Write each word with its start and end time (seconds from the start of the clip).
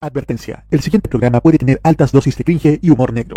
Advertencia. 0.00 0.64
El 0.70 0.80
siguiente 0.80 1.08
programa 1.08 1.40
puede 1.40 1.58
tener 1.58 1.80
altas 1.82 2.12
dosis 2.12 2.36
de 2.36 2.44
cringe 2.44 2.78
y 2.80 2.90
humor 2.90 3.12
negro. 3.12 3.34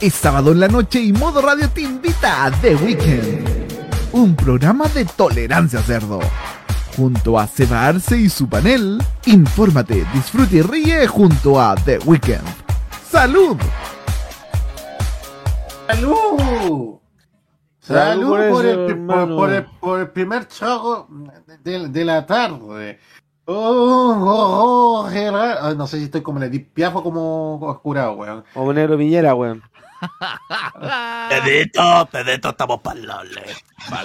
Es 0.00 0.14
sábado 0.14 0.52
en 0.52 0.60
la 0.60 0.68
noche 0.68 1.00
y 1.00 1.12
Modo 1.12 1.42
Radio 1.42 1.68
te 1.68 1.82
invita 1.82 2.46
a 2.46 2.50
The 2.50 2.74
Weekend, 2.76 3.46
un 4.12 4.34
programa 4.34 4.88
de 4.88 5.04
tolerancia 5.04 5.82
cerdo. 5.82 6.20
Junto 6.96 7.38
a 7.38 7.46
Seba 7.46 7.88
Arce 7.88 8.16
y 8.16 8.28
su 8.28 8.48
panel, 8.48 9.02
infórmate, 9.26 10.06
disfrute 10.14 10.56
y 10.56 10.62
ríe 10.62 11.06
junto 11.08 11.60
a 11.60 11.74
The 11.74 11.98
Weekend. 12.04 12.46
¡Salud! 13.10 13.56
¡Salud! 15.88 17.00
Salud 17.80 18.28
por 18.28 18.48
por, 18.48 18.64
eso, 18.64 18.84
el, 18.84 18.90
hermano. 18.90 19.26
por, 19.26 19.36
por 19.36 19.52
el, 19.52 19.64
por 19.80 20.00
el 20.00 20.08
primer 20.10 20.46
trago 20.46 21.08
de, 21.64 21.88
de 21.88 22.04
la 22.04 22.24
tarde. 22.24 22.98
Oh, 23.46 23.54
oh, 23.54 25.04
oh, 25.04 25.08
Gerard. 25.10 25.58
Ay, 25.60 25.76
no 25.76 25.86
sé 25.86 25.98
si 25.98 26.04
estoy 26.04 26.22
como 26.22 26.38
le 26.38 26.48
di 26.48 26.60
piafo 26.60 27.02
como 27.02 27.58
oscurado, 27.60 28.12
weón. 28.12 28.44
Como 28.54 28.72
negro 28.72 28.96
Piñera, 28.96 29.34
weón. 29.34 29.62
Pedito, 31.28 32.08
Pedito, 32.10 32.48
estamos 32.50 32.80
para 32.80 33.00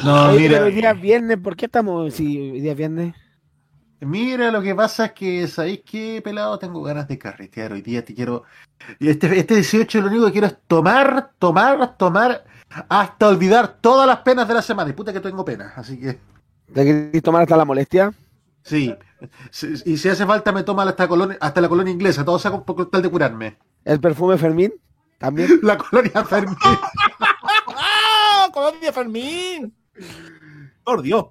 No, 0.03 0.31
mira, 0.33 0.53
pero 0.53 0.65
hoy 0.65 0.73
día 0.73 0.91
es 0.91 1.01
viernes, 1.01 1.37
¿por 1.37 1.55
qué 1.55 1.65
estamos 1.65 2.13
si 2.13 2.51
hoy 2.51 2.61
día 2.61 2.71
es 2.71 2.77
viernes? 2.77 3.15
mira, 4.01 4.49
lo 4.51 4.61
que 4.61 4.73
pasa 4.75 5.07
es 5.07 5.11
que, 5.11 5.47
¿sabéis 5.47 5.81
qué, 5.85 6.21
pelado? 6.23 6.57
Tengo 6.57 6.81
ganas 6.81 7.07
de 7.07 7.17
carretear 7.17 7.73
hoy 7.73 7.81
día, 7.81 8.03
te 8.03 8.13
quiero... 8.13 8.43
Y 8.97 9.09
este, 9.09 9.37
este 9.37 9.55
18 9.55 10.01
lo 10.01 10.07
único 10.07 10.25
que 10.27 10.31
quiero 10.31 10.47
es 10.47 10.55
tomar, 10.67 11.31
tomar, 11.37 11.97
tomar, 11.97 12.45
hasta 12.87 13.27
olvidar 13.27 13.77
todas 13.81 14.07
las 14.07 14.19
penas 14.19 14.47
de 14.47 14.53
la 14.53 14.61
semana. 14.61 14.89
Y 14.89 14.93
puta 14.93 15.11
que 15.11 15.19
tengo 15.19 15.43
penas, 15.43 15.77
así 15.77 15.99
que... 15.99 16.17
¿Te 16.73 16.85
querés 16.85 17.23
tomar 17.23 17.41
hasta 17.41 17.57
la 17.57 17.65
molestia? 17.65 18.13
Sí. 18.63 18.95
Sí, 19.51 19.73
Y 19.85 19.97
si 19.97 20.07
hace 20.07 20.25
falta 20.25 20.51
me 20.53 20.63
toma 20.63 20.83
hasta, 20.83 21.07
colonia, 21.07 21.37
hasta 21.41 21.59
la 21.59 21.67
colonia 21.67 21.91
inglesa, 21.91 22.23
todo 22.23 22.39
sea 22.39 22.51
por 22.51 22.89
tal 22.89 23.01
de 23.01 23.09
curarme. 23.09 23.57
¿El 23.83 23.99
perfume 23.99 24.37
Fermín? 24.37 24.73
También. 25.19 25.47
La 25.61 25.77
colonia 25.77 26.25
Fermín. 26.25 26.57
¡Ah! 27.67 28.49
¡Colombia 28.51 28.91
Fermín! 28.91 29.73
Por 30.83 31.01
Dios. 31.03 31.27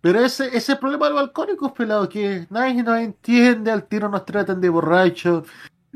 Pero 0.00 0.20
ese, 0.20 0.46
ese 0.48 0.56
es 0.56 0.68
el 0.70 0.78
problema 0.78 1.06
de 1.06 1.12
los 1.12 1.20
alcohólicos, 1.22 1.72
pelado, 1.72 2.08
que 2.08 2.46
nadie 2.50 2.82
nos 2.82 2.98
entiende, 2.98 3.70
al 3.70 3.86
tiro 3.88 4.08
nos 4.08 4.24
tratan 4.24 4.60
de 4.60 4.68
borrachos. 4.68 5.46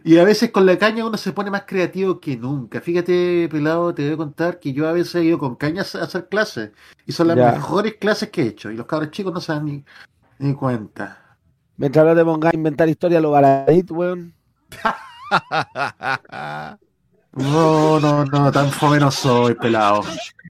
Y 0.03 0.19
a 0.19 0.25
veces 0.25 0.51
con 0.51 0.64
la 0.67 0.78
caña 0.78 1.05
uno 1.06 1.17
se 1.19 1.33
pone 1.33 1.51
más 1.51 1.64
creativo 1.67 2.19
que 2.19 2.36
nunca. 2.36 2.81
Fíjate, 2.81 3.48
pelado, 3.51 3.95
te 3.95 4.03
voy 4.05 4.14
a 4.14 4.17
contar 4.17 4.58
que 4.58 4.73
yo 4.73 4.89
a 4.89 4.92
veces 4.92 5.14
he 5.17 5.25
ido 5.25 5.39
con 5.39 5.56
caña 5.56 5.83
a 5.83 5.98
hacer 6.03 6.28
clases. 6.28 6.73
Y 7.06 7.12
son 7.12 7.28
las 7.28 7.36
Ya. 7.36 7.53
mejores 7.53 7.95
clases 8.01 8.31
que 8.31 8.42
he 8.42 8.47
hecho. 8.48 8.70
Y 8.70 8.77
los 8.77 8.86
cabros 8.86 9.11
chicos 9.11 9.33
no 9.33 9.41
se 9.41 9.53
dan 9.53 9.64
ni, 9.67 9.84
ni 10.39 10.55
cuenta. 10.55 11.36
Mientras 11.77 12.05
no 12.05 12.14
te 12.14 12.25
pongas 12.25 12.53
a 12.53 12.56
inventar 12.56 12.89
historia 12.89 13.20
lo 13.20 13.31
baradit, 13.31 13.91
weón. 13.91 14.34
No, 17.33 18.00
no, 18.00 18.25
no, 18.25 18.50
tan 18.50 18.70
joven 18.70 19.00
no 19.00 19.11
soy, 19.11 19.55
pelado. 19.55 20.03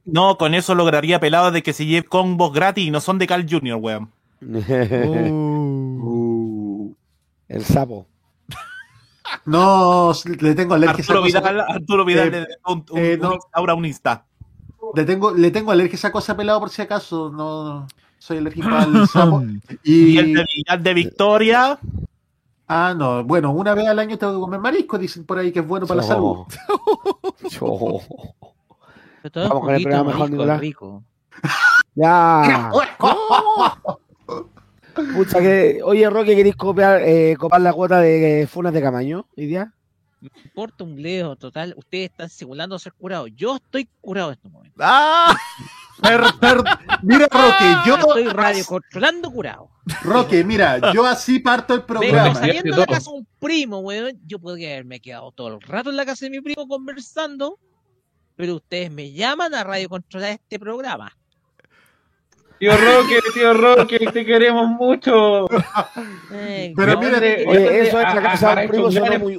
No, 0.05 0.39
con 0.39 0.55
eso 0.55 0.75
lograría 0.75 1.21
pelado 1.21 1.51
de 1.51 1.63
que 1.63 1.73
se 1.73 1.87
lleve 1.87 2.07
combos 2.07 2.53
gratis 2.53 2.87
y 2.87 2.91
no 2.91 3.01
son 3.01 3.19
de 3.19 3.27
Carl 3.27 3.47
Jr., 3.49 3.77
weón. 3.77 4.11
Uh. 6.03 6.95
El 7.49 7.65
sapo. 7.65 8.07
No, 9.45 10.13
le 10.41 10.55
tengo 10.55 10.75
alergia 10.75 10.97
a 10.97 11.01
esa 11.01 11.13
Arturo 11.13 11.23
cosa. 11.23 11.41
Vidal, 11.41 11.61
Arturo 11.61 12.05
Vidal 12.05 12.35
Eh, 12.35 12.41
le 12.41 12.47
un, 12.67 12.85
un, 12.91 12.99
eh, 12.99 13.19
no. 13.21 13.29
un 13.29 13.35
instaura 13.35 13.75
un 13.75 13.85
Insta. 13.87 14.25
Le 14.95 15.05
tengo, 15.05 15.33
le 15.33 15.51
tengo 15.51 15.71
alergia 15.71 15.95
a 15.95 15.99
esa 15.99 16.13
cosa 16.13 16.37
pelado 16.37 16.61
por 16.61 16.71
si 16.71 16.83
acaso. 16.83 17.31
No, 17.31 17.87
soy 18.19 18.39
alérgico 18.39 18.69
al 18.69 19.07
sapo. 19.07 19.43
Y 19.85 19.93
Y, 20.15 20.19
el 20.19 20.35
de 20.35 20.45
de 20.79 20.95
Victoria. 20.95 21.79
Ah, 22.71 22.95
no, 22.97 23.25
bueno, 23.25 23.51
una 23.51 23.75
vez 23.75 23.87
al 23.89 23.99
año 23.99 24.17
tengo 24.17 24.35
que 24.35 24.41
comer 24.41 24.61
marisco, 24.61 24.97
dicen 24.99 25.25
por 25.27 25.39
ahí 25.39 25.53
que 25.53 25.59
es 25.59 25.67
bueno 25.67 25.87
para 25.87 26.01
la 26.01 26.07
salud. 26.07 26.47
Cho. 27.49 28.01
Pero 29.23 29.33
todo 29.33 29.45
es 29.45 29.49
Vamos 29.51 29.65
con 29.65 29.75
el 29.75 29.83
programa 29.83 30.11
mejor, 30.11 30.27
rico, 30.27 30.37
Nicolás. 30.37 30.61
rico. 30.61 31.03
Ya. 31.95 32.71
Pucha 35.15 35.41
que, 35.41 35.81
oye, 35.85 36.09
Roque, 36.09 36.37
¿queréis 36.37 36.57
copiar, 36.57 37.03
eh, 37.03 37.37
copar 37.39 37.61
la 37.61 37.73
cuota 37.73 38.01
de 38.01 38.43
eh, 38.43 38.47
Funas 38.47 38.73
de 38.73 38.83
Camaño 38.83 39.27
hoy 39.37 39.47
día? 39.47 39.73
Me 40.21 40.31
importa 40.45 40.85
un 40.85 40.97
bledo, 40.97 41.37
total. 41.37 41.75
Ustedes 41.77 42.11
están 42.11 42.29
simulando 42.29 42.79
ser 42.79 42.93
curados. 42.93 43.31
Yo 43.35 43.57
estoy 43.57 43.89
curado 44.01 44.29
en 44.29 44.35
este 44.35 44.49
momento. 44.49 44.77
¡Ah! 44.81 45.35
Per- 46.03 46.21
per- 46.41 46.63
mira, 47.03 47.27
Roque, 47.31 47.77
yo, 47.87 47.97
estoy 47.97 48.25
radio 48.29 48.65
controlando 48.65 49.31
curado. 49.31 49.71
Roque, 50.03 50.43
mira, 50.45 50.93
yo 50.93 51.05
así 51.07 51.39
parto 51.41 51.75
el 51.75 51.81
Vengo 51.81 51.87
programa. 52.01 52.35
saliendo 52.35 52.75
de 52.75 52.81
la 52.81 52.87
casa 52.87 53.11
de 53.11 53.19
un 53.19 53.29
primo, 53.39 53.79
weón. 53.81 54.19
Yo 54.27 54.39
podría 54.39 54.71
haberme 54.71 55.01
quedado 55.01 55.31
todo 55.33 55.49
el 55.49 55.61
rato 55.61 55.91
en 55.91 55.97
la 55.97 56.07
casa 56.07 56.25
de 56.27 56.31
mi 56.31 56.41
primo 56.41 56.67
conversando. 56.69 57.59
Pero 58.37 58.55
ustedes 58.57 58.91
me 58.91 59.13
llaman 59.13 59.55
a 59.55 59.63
radio 59.65 59.89
controlar 59.91 60.31
este 60.31 60.59
programa. 60.59 61.15
Tío 62.61 62.77
Roque, 62.77 63.19
tío 63.33 63.55
Roque, 63.55 63.99
te 64.13 64.25
queremos 64.25 64.69
mucho. 64.69 65.47
Eh, 66.31 66.75
Pero 66.77 67.01
mira, 67.01 67.17
eh, 67.27 67.45
Oye, 67.49 67.81
eso 67.81 67.99
es 67.99 68.05
Ah, 68.07 68.15
la 68.15 68.23
casa 68.23 68.53
ah, 68.53 68.57
de 68.57 68.69
primo, 68.69 68.89
ah, 68.89 68.91
ah, 69.15 69.19
muy 69.19 69.39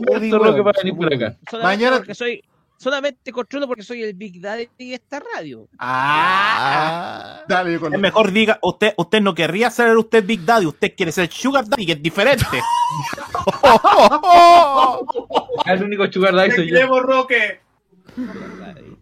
ah, 1.54 1.58
Mañana- 1.62 1.98
porque 1.98 2.16
soy, 2.16 2.44
solamente 2.78 3.32
controlo 3.32 3.68
porque 3.68 3.84
soy 3.84 4.02
el 4.02 4.16
Big 4.16 4.42
Daddy 4.42 4.68
de 4.76 4.96
esta 4.96 5.20
radio. 5.20 5.68
Ah, 5.78 7.42
dale, 7.48 7.78
con 7.80 7.94
Es 7.94 8.00
mejor 8.00 8.32
diga, 8.32 8.58
usted, 8.64 8.96
usted 8.98 9.22
no 9.22 9.36
querría 9.36 9.70
ser 9.70 9.96
usted 9.96 10.26
Big 10.26 10.44
Daddy, 10.44 10.66
usted 10.66 10.96
quiere 10.98 11.12
ser 11.12 11.32
Sugar 11.32 11.68
Daddy, 11.68 11.86
que 11.86 11.92
es 11.92 12.02
diferente. 12.02 12.44
El 15.66 15.84
único 15.84 16.12
sugar 16.12 16.34
daddy 16.34 16.52
soy 16.52 16.70
yo. 16.72 17.00
Roque. 17.02 17.60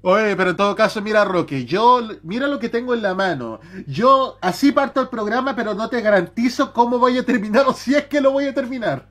Oye, 0.02 0.36
pero 0.36 0.52
en 0.52 0.56
todo 0.58 0.76
caso, 0.76 1.02
mira, 1.02 1.26
Roque, 1.26 1.66
yo, 1.66 2.02
mira 2.24 2.48
lo 2.48 2.60
que 2.60 2.70
tengo 2.70 2.94
en 2.94 3.02
la 3.02 3.14
mano. 3.16 3.60
Yo 3.88 4.38
así 4.42 4.72
parto 4.72 5.02
el 5.02 5.10
programa, 5.10 5.56
pero 5.56 5.74
no 5.74 5.90
te 5.90 6.02
garantizo 6.02 6.72
cómo 6.74 7.00
voy 7.00 7.18
a 7.18 7.24
terminar 7.26 7.66
o 7.68 7.74
si 7.74 7.96
es 7.96 8.06
que 8.06 8.22
lo 8.22 8.32
voy 8.32 8.46
a 8.46 8.54
terminar. 8.54 9.08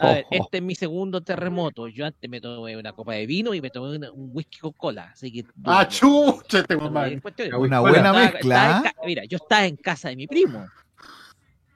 A 0.00 0.06
ver, 0.14 0.26
este 0.32 0.56
es 0.58 0.62
mi 0.64 0.74
segundo 0.74 1.20
terremoto. 1.20 1.86
Yo 1.86 2.04
antes 2.04 2.28
me 2.28 2.40
tomé 2.40 2.76
una 2.76 2.92
copa 2.92 3.12
de 3.14 3.24
vino 3.26 3.54
y 3.54 3.60
me 3.60 3.70
tomé 3.70 3.96
una- 3.96 4.10
un 4.10 4.30
whisky 4.32 4.58
con 4.58 4.72
cola. 4.72 5.10
Así 5.12 5.30
que. 5.30 5.44
Ah, 5.64 5.86
chucha, 5.86 6.64
te 6.64 6.74
No, 6.74 6.90
mamá. 6.90 7.06
Una 7.06 7.56
Bueno, 7.56 7.80
buena 7.80 7.96
Estaba- 8.08 8.24
estaba 8.24 8.32
mezcla. 8.32 8.64
en 8.64 8.70
¿ah? 8.72 8.82
ca- 8.82 8.94
Mira, 9.06 9.24
yo 9.26 9.36
estaba 9.36 9.66
en 9.66 9.76
casa 9.76 10.08
de 10.08 10.16
mi 10.16 10.26
primo. 10.26 10.66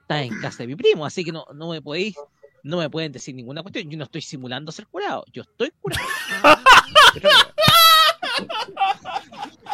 Estaba 0.03 0.23
en 0.23 0.41
casa 0.41 0.59
de 0.59 0.67
mi 0.67 0.75
primo, 0.77 1.07
así 1.07 1.25
que 1.25 1.31
no, 1.31 1.47
no 1.55 1.71
me 1.71 1.81
podéis, 1.81 2.17
no 2.65 2.79
me 2.79 2.91
pueden 2.91 3.13
decir 3.13 3.33
ninguna 3.35 3.63
cuestión. 3.63 3.89
Yo 3.89 3.97
no 3.97 4.05
estoy 4.05 4.23
simulando 4.23 4.73
ser 4.73 4.89
curado, 4.89 5.25
yo 5.33 5.43
estoy 5.43 5.71
curado. 5.81 6.03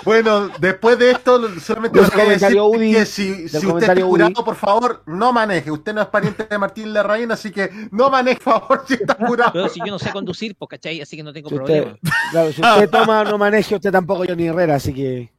Bueno, 0.04 0.48
después 0.58 0.98
de 0.98 1.10
esto, 1.10 1.38
solamente 1.60 2.00
voy 2.00 2.08
a 2.20 2.24
decir 2.30 2.58
Udi, 2.58 2.92
que 2.94 3.04
si, 3.04 3.48
si 3.48 3.66
usted 3.66 3.82
está 3.82 3.92
Udi. 3.92 4.02
curado, 4.02 4.44
por 4.44 4.56
favor, 4.56 5.02
no 5.06 5.30
maneje. 5.32 5.70
Usted 5.70 5.92
no 5.92 6.00
es 6.00 6.06
pariente 6.08 6.44
de 6.48 6.56
Martín 6.58 6.92
Larraín, 6.94 7.30
así 7.32 7.50
que 7.50 7.70
no 7.90 8.08
maneje, 8.08 8.40
por 8.40 8.60
favor, 8.60 8.84
si 8.88 8.94
está 8.94 9.14
curado. 9.14 9.52
pero 9.52 9.68
si 9.68 9.78
yo 9.80 9.86
no 9.86 9.98
sé 9.98 10.10
conducir, 10.10 10.56
pues, 10.56 10.70
¿cachai? 10.70 11.02
Así 11.02 11.16
que 11.16 11.22
no 11.22 11.32
tengo 11.34 11.50
Si 11.50 11.54
usted, 11.56 11.82
problema. 11.82 11.98
claro, 12.30 12.52
si 12.52 12.62
usted 12.62 12.90
toma, 12.90 13.24
no 13.24 13.36
maneje 13.36 13.74
usted 13.74 13.92
tampoco 13.92 14.24
Johnny 14.26 14.46
Herrera, 14.46 14.76
así 14.76 14.94
que. 14.94 15.30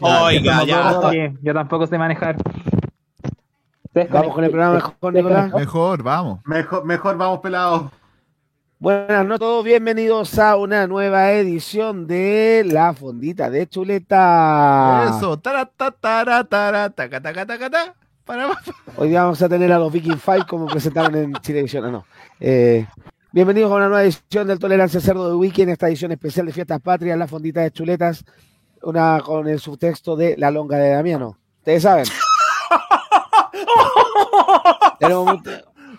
Oiga, 0.00 0.64
ya. 0.64 1.00
Yo 1.42 1.52
tampoco 1.52 1.86
sé 1.88 1.98
manejar. 1.98 2.36
Vamos 4.10 4.34
con 4.34 4.44
el 4.44 4.50
programa 4.50 4.74
mejor, 4.74 5.12
Nicolás. 5.12 5.52
Mejor, 5.52 6.02
vamos. 6.02 6.40
Mejor, 6.44 6.84
mejor 6.84 7.16
vamos 7.16 7.40
pelados. 7.40 7.90
Buenas 8.80 9.24
noches, 9.24 9.38
todos 9.38 9.64
bienvenidos 9.64 10.36
a 10.38 10.56
una 10.56 10.88
nueva 10.88 11.30
edición 11.32 12.08
de 12.08 12.64
La 12.66 12.92
Fondita 12.92 13.48
de 13.48 13.68
Chuleta. 13.68 15.14
Eso. 15.16 15.38
Tara, 15.38 15.64
ta, 15.64 15.92
tara, 15.92 16.42
tara, 16.44 16.90
taca, 16.90 17.20
taca, 17.20 17.46
taca, 17.46 17.70
ta. 17.70 17.94
Para, 18.24 18.48
pa, 18.48 18.54
pa. 18.54 18.74
Hoy 18.96 19.10
día 19.10 19.22
vamos 19.22 19.40
a 19.40 19.48
tener 19.48 19.72
a 19.72 19.78
los 19.78 19.92
Viking 19.92 20.18
Five 20.18 20.44
como 20.48 20.66
presentaron 20.66 21.14
en 21.14 21.32
Chilevisión. 21.34 21.84
Ah, 21.84 21.90
no. 21.92 22.04
Eh, 22.40 22.84
bienvenidos 23.30 23.70
a 23.70 23.76
una 23.76 23.86
nueva 23.86 24.02
edición 24.02 24.48
del 24.48 24.58
Tolerancia 24.58 25.00
Cerdo 25.00 25.28
de 25.28 25.36
Weekend, 25.36 25.70
esta 25.70 25.86
edición 25.88 26.10
especial 26.10 26.46
de 26.46 26.52
Fiestas 26.52 26.80
Patrias, 26.80 27.16
La 27.16 27.28
Fondita 27.28 27.60
de 27.60 27.70
Chuletas, 27.70 28.24
una 28.82 29.20
con 29.24 29.46
el 29.46 29.60
subtexto 29.60 30.16
de 30.16 30.34
La 30.36 30.50
Longa 30.50 30.78
de 30.78 30.90
Damiano. 30.90 31.38
Ustedes 31.58 31.84
saben. 31.84 32.06
Tenemos 34.98 35.38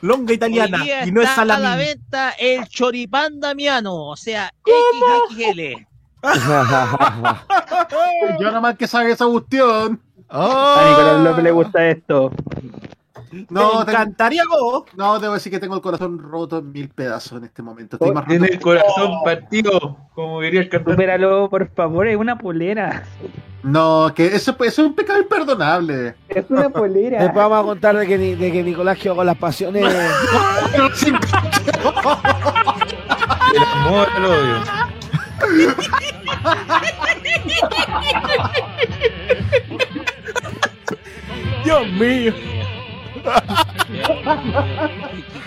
Longa 0.06 0.34
italiana. 0.34 0.84
Y 1.06 1.12
no 1.12 1.22
es 1.22 1.30
está 1.30 1.42
a 1.42 1.46
la 1.46 1.56
salami. 1.56 1.86
venta 1.86 2.32
el 2.38 2.68
choripán 2.68 3.40
Damiano, 3.40 3.96
o 3.96 4.16
sea, 4.16 4.52
XXL. 4.64 5.86
Yo 8.40 8.52
nomás 8.52 8.78
que 8.78 8.88
sabe 8.88 9.12
esa 9.12 9.26
cuestión. 9.26 10.00
A 10.30 10.88
Nicolás 10.90 11.16
¡Oh! 11.16 11.24
López 11.24 11.44
le 11.44 11.52
gusta 11.52 11.88
esto. 11.88 12.32
No, 13.50 13.80
Me 13.80 13.86
tengo- 13.86 13.92
encantaría 13.92 14.44
vos. 14.50 14.84
No, 14.96 15.20
debo 15.20 15.34
decir 15.34 15.52
que 15.52 15.60
tengo 15.60 15.76
el 15.76 15.82
corazón 15.82 16.20
roto 16.20 16.60
en 16.60 16.72
mil 16.72 16.90
pedazos 16.90 17.38
en 17.40 17.46
este 17.46 17.62
momento. 17.62 17.98
Estoy 17.98 18.12
más 18.14 18.26
Tiene 18.26 18.48
roto 18.48 18.54
el 18.54 18.60
corazón 18.62 19.12
partido, 19.24 19.98
como 20.14 20.42
diría 20.42 20.62
el 20.62 20.70
cantante. 20.70 20.92
Supéralo, 20.94 21.50
por 21.50 21.68
favor, 21.74 22.08
es 22.08 22.18
una 22.18 22.38
polera. 22.38 23.04
No, 23.64 24.12
que 24.16 24.28
eso, 24.28 24.52
eso 24.60 24.82
es 24.84 24.88
un 24.88 24.94
pecado 24.94 25.20
imperdonable. 25.20 26.16
Es 26.30 26.46
una 26.50 26.70
polera. 26.70 27.24
Después 27.24 27.44
vamos 27.50 27.60
a 27.60 27.64
contar 27.64 27.98
de 27.98 28.08
que, 28.08 28.18
ni- 28.18 28.36
de 28.36 28.52
que 28.52 28.64
Nicolás 28.64 28.98
quedó 28.98 29.16
con 29.16 29.26
las 29.26 29.38
pasiones. 29.38 29.84
El 33.56 33.64
amor, 33.64 34.08
el 34.18 34.26
odio. 34.26 34.56
Dios 41.64 41.88
mío. 41.94 42.34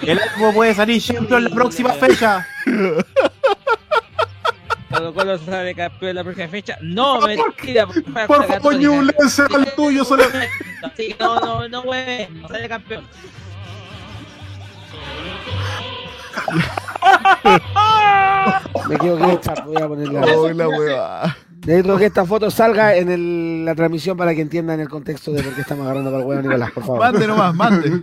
El 0.02 0.20
álbum 0.20 0.54
puede 0.54 0.74
salir 0.74 1.00
siempre 1.00 1.36
en 1.36 1.44
la 1.44 1.50
próxima 1.50 1.92
fecha. 1.92 2.46
Colo 4.90 5.12
Colo 5.12 5.38
sale 5.38 5.74
campeón 5.74 6.10
en 6.10 6.16
la 6.16 6.24
próxima 6.24 6.48
fecha. 6.48 6.78
No, 6.80 7.20
mentira. 7.20 7.86
Por 7.86 8.26
Por 8.26 8.46
favor, 8.46 8.76
Ñublense, 8.76 9.42
al 9.42 9.74
tuyo, 9.74 10.04
solo. 10.04 10.24
Sí, 10.96 11.14
no, 11.20 11.40
no, 11.40 11.68
no, 11.68 11.82
güey. 11.82 12.28
No 12.30 12.48
sale 12.48 12.68
campeón. 12.68 13.04
Me 18.88 18.94
equivoqué, 18.94 19.32
esta, 19.32 19.54
voy 19.64 19.76
a 19.76 19.88
ponerla. 19.88 20.20
Oh, 20.20 20.48
la 20.48 20.68
hueva. 20.68 21.36
Necesito 21.68 21.98
que 21.98 22.06
esta 22.06 22.24
foto 22.24 22.50
salga 22.50 22.96
en 22.96 23.10
el- 23.10 23.64
la 23.64 23.74
transmisión 23.74 24.16
para 24.16 24.34
que 24.34 24.40
entiendan 24.40 24.80
el 24.80 24.88
contexto 24.88 25.32
de 25.32 25.42
por 25.42 25.54
qué 25.54 25.60
estamos 25.60 25.84
agarrando 25.84 26.10
para 26.10 26.22
el 26.22 26.28
huevo, 26.28 26.42
Nicolás, 26.42 26.70
por 26.72 26.82
favor. 26.84 27.00
Mande 27.00 27.26
nomás, 27.26 27.54
mande. 27.54 28.02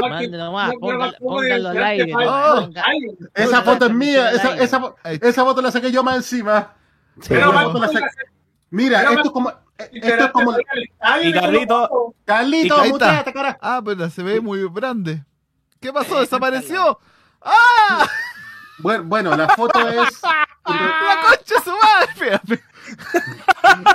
Mande 0.00 0.28
nomás, 0.38 0.72
póngalo, 0.80 1.12
póngalo 1.20 1.68
al 1.68 1.82
aire. 1.84 2.12
Ponga- 2.12 2.68
Esa 3.34 3.62
foto 3.62 3.86
es 3.86 3.92
mía. 3.94 4.30
Esa, 4.32 4.56
esa, 5.20 5.44
foto 5.44 5.60
la 5.62 5.70
saqué 5.70 5.92
yo 5.92 6.02
más 6.02 6.16
encima. 6.16 6.72
Sí, 7.20 7.34
Esa 7.34 7.50
pero- 7.50 7.52
foto 7.52 7.78
la 7.80 7.88
saqué- 7.88 8.06
Mira, 8.70 9.02
esto 9.02 9.20
es 9.24 9.30
como. 9.30 9.50
Esto 9.78 10.24
es 10.24 10.30
como. 10.32 10.52
Y 11.22 11.32
Carlito, 11.32 12.14
Carlito, 12.24 12.76
cara. 13.34 13.58
Ah, 13.60 13.82
pero 13.84 14.08
se 14.08 14.22
ve 14.22 14.40
muy 14.40 14.66
grande. 14.72 15.22
¿Qué 15.80 15.92
pasó? 15.92 16.20
¿Desapareció? 16.20 16.98
¡Ah! 17.42 18.06
Bueno, 18.82 19.04
bueno, 19.04 19.36
la 19.36 19.48
foto 19.50 19.78
es. 19.88 20.20
¡La 20.66 21.16
concha 21.26 21.54
de 21.56 21.60
su 21.64 21.70
madre! 21.70 22.40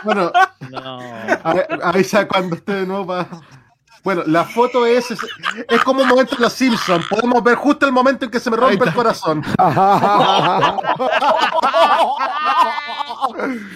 Bueno, 0.03 0.31
No. 0.69 0.99
a- 1.43 1.65
avisa 1.89 2.27
cuando 2.27 2.55
esté 2.55 2.73
de 2.73 2.85
nuevo 2.87 3.07
pa- 3.07 3.27
Bueno, 4.03 4.23
la 4.25 4.43
foto 4.43 4.85
es, 4.85 5.11
es. 5.11 5.19
es 5.69 5.83
como 5.83 6.01
un 6.01 6.07
momento 6.07 6.35
en 6.35 6.41
los 6.41 6.53
Simpsons. 6.53 7.05
Podemos 7.09 7.43
ver 7.43 7.55
justo 7.55 7.85
el 7.85 7.91
momento 7.91 8.25
en 8.25 8.31
que 8.31 8.39
se 8.39 8.49
me 8.49 8.55
Ahí 8.57 8.61
rompe 8.75 8.85
el 8.85 8.93
corazón. 8.93 9.43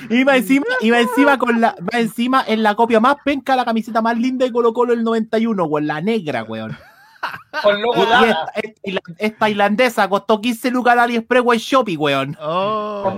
y 0.10 0.24
va 0.24 0.38
encima, 0.38 0.66
y 0.82 0.90
va 0.92 1.00
encima 1.00 1.38
con 1.38 1.60
la, 1.62 1.76
va 1.94 2.00
encima 2.00 2.44
en 2.48 2.64
la 2.64 2.76
copia 2.76 3.00
más 3.00 3.18
penca 3.24 3.56
la 3.56 3.66
camiseta 3.66 4.02
más 4.02 4.18
linda 4.18 4.46
de 4.46 4.52
Colo 4.52 4.74
Colo 4.74 4.94
el 4.94 5.04
91, 5.04 5.64
weón, 5.66 5.88
la 5.88 6.02
negra, 6.02 6.44
weón. 6.44 6.78
Con 7.62 7.78
Y 7.78 7.82
logo 7.82 8.04
esta, 8.04 8.52
esta, 8.56 9.02
esta 9.18 9.38
tailandesa 9.38 10.10
costó 10.10 10.42
15 10.42 10.72
lucas 10.72 10.94
al 10.94 11.00
AliExpress, 11.00 11.44
weón, 11.44 11.60
Shopee, 11.60 11.98
weón. 11.98 12.38
Oh. 12.42 13.14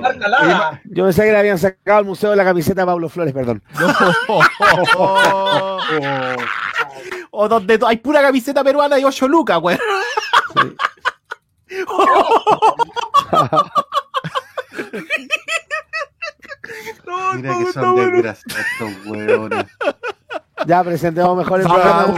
Yo 0.85 1.05
pensé 1.05 1.23
que 1.23 1.31
le 1.31 1.37
habían 1.37 1.57
sacado 1.57 1.99
al 1.99 2.05
museo 2.05 2.31
de 2.31 2.35
la 2.35 2.43
camiseta 2.43 2.83
a 2.83 2.85
Pablo 2.85 3.09
Flores, 3.09 3.33
perdón. 3.33 3.63
Oh. 4.97 5.79
O 7.35 7.47
donde 7.47 7.79
hay 7.87 7.97
pura 7.97 8.21
camiseta 8.21 8.63
peruana 8.63 8.99
y 8.99 9.05
8 9.05 9.27
lucas, 9.27 9.59
weón. 9.61 9.79
No, 17.05 17.33
Mira 17.33 17.51
no, 17.51 17.65
que 17.65 17.73
son 17.73 17.93
bueno. 17.93 18.11
desgraciados 18.11 18.65
estos 18.71 19.05
hueones. 19.05 19.65
Ya 20.65 20.83
presentemos 20.83 21.37
mejor 21.37 21.61
el 21.61 21.67
programa. 21.67 22.13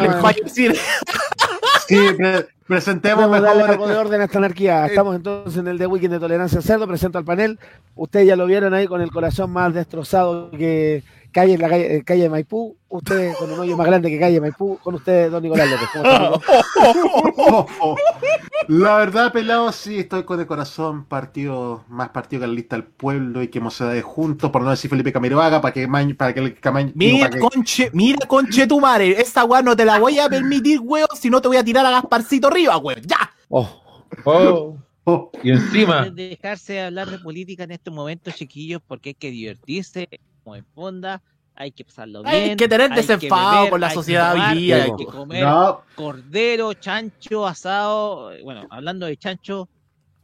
Sí, 1.87 1.97
pre- 2.17 2.47
presentemos 2.67 3.25
a 3.25 3.27
darle 3.41 3.63
algo 3.63 3.83
de 3.85 3.89
mejor. 3.93 4.05
orden 4.07 4.21
a 4.21 4.25
esta 4.25 4.37
anarquía. 4.37 4.85
Estamos 4.85 5.15
entonces 5.15 5.57
en 5.57 5.67
el 5.67 5.77
The 5.77 5.87
Weekend 5.87 6.13
de 6.13 6.19
Tolerancia 6.19 6.61
Cerdo. 6.61 6.87
Presento 6.87 7.17
al 7.17 7.25
panel. 7.25 7.59
Ustedes 7.95 8.27
ya 8.27 8.35
lo 8.35 8.45
vieron 8.45 8.73
ahí 8.73 8.87
con 8.87 9.01
el 9.01 9.11
corazón 9.11 9.51
más 9.51 9.73
destrozado 9.73 10.49
que 10.51 11.03
calle 11.35 11.57
la 11.57 11.67
calle, 11.67 11.97
eh, 11.97 12.03
calle 12.03 12.29
Maipú. 12.29 12.77
Ustedes 12.87 13.35
con 13.35 13.51
un 13.51 13.59
hoyo 13.59 13.75
más 13.75 13.85
grande 13.87 14.09
que 14.09 14.17
calle 14.17 14.39
Maipú. 14.39 14.77
Con 14.81 14.95
ustedes, 14.95 15.29
don 15.29 15.43
Nicolás 15.43 15.69
López. 15.69 15.89
¿Cómo 15.91 16.05
está, 16.05 16.29
Nico? 16.29 17.95
La 18.69 18.95
verdad, 18.97 19.31
pelado, 19.33 19.71
sí, 19.73 19.99
estoy 19.99 20.23
con 20.23 20.39
el 20.39 20.47
corazón 20.47 21.05
partido, 21.05 21.83
más 21.89 22.09
partido 22.09 22.41
que 22.41 22.47
la 22.47 22.53
lista 22.53 22.77
del 22.77 22.85
pueblo 22.85 23.43
y 23.43 23.49
que 23.49 23.59
de 23.59 24.01
juntos, 24.01 24.49
por 24.49 24.61
no 24.63 24.69
decir 24.71 24.89
Felipe 24.89 25.11
Camiroaga, 25.11 25.61
para 25.61 25.73
que 25.73 25.87
maño, 25.87 26.15
para 26.15 26.33
que 26.33 26.39
el 26.39 26.59
Camaño. 26.59 26.91
Mira, 26.95 27.29
que- 27.29 27.39
conche, 27.39 27.89
mira, 27.93 28.25
conche 28.25 28.65
tu 28.65 28.79
madre. 28.79 29.21
Esa 29.21 29.43
weá 29.43 29.61
no 29.61 29.75
te 29.75 29.85
la 29.85 29.99
voy 29.99 30.17
a 30.19 30.29
permitir, 30.29 30.79
weón, 30.81 31.07
si 31.19 31.29
no 31.29 31.41
te 31.41 31.49
voy 31.49 31.57
a 31.57 31.63
tirar 31.63 31.85
a 31.85 31.91
Gasparcito 31.91 32.47
arriba, 32.47 32.77
weón. 32.77 33.01
¡Ya! 33.05 33.29
Oh, 33.49 33.81
Oh, 34.23 34.77
Oh, 35.07 35.29
y 35.43 35.51
encima, 35.51 36.09
de 36.09 36.29
dejarse 36.29 36.81
hablar 36.81 37.11
de 37.11 37.19
política 37.19 37.65
en 37.65 37.71
estos 37.71 37.93
momentos, 37.93 38.33
chiquillos, 38.33 38.81
porque 38.88 39.09
hay 39.09 39.13
que 39.13 39.29
divertirse, 39.29 40.09
como 40.45 40.56
en 40.56 40.65
fonda, 40.75 41.21
hay 41.56 41.71
que 41.71 41.83
pasarlo 41.83 42.21
bien. 42.21 42.36
Hay 42.51 42.56
que 42.56 42.68
tener 42.69 42.94
desenfado 42.94 43.56
beber, 43.56 43.69
con 43.71 43.81
la 43.81 43.89
sociedad 43.89 44.33
hoy 44.36 44.57
día. 44.59 44.83
Hay 44.83 44.95
que 44.95 45.06
comer 45.06 45.44
no, 45.44 45.81
cordero, 45.95 46.74
chancho, 46.75 47.47
asado. 47.47 48.31
eh, 48.31 48.42
Bueno, 48.44 48.68
hablando 48.69 49.07
de 49.07 49.18
chancho, 49.18 49.68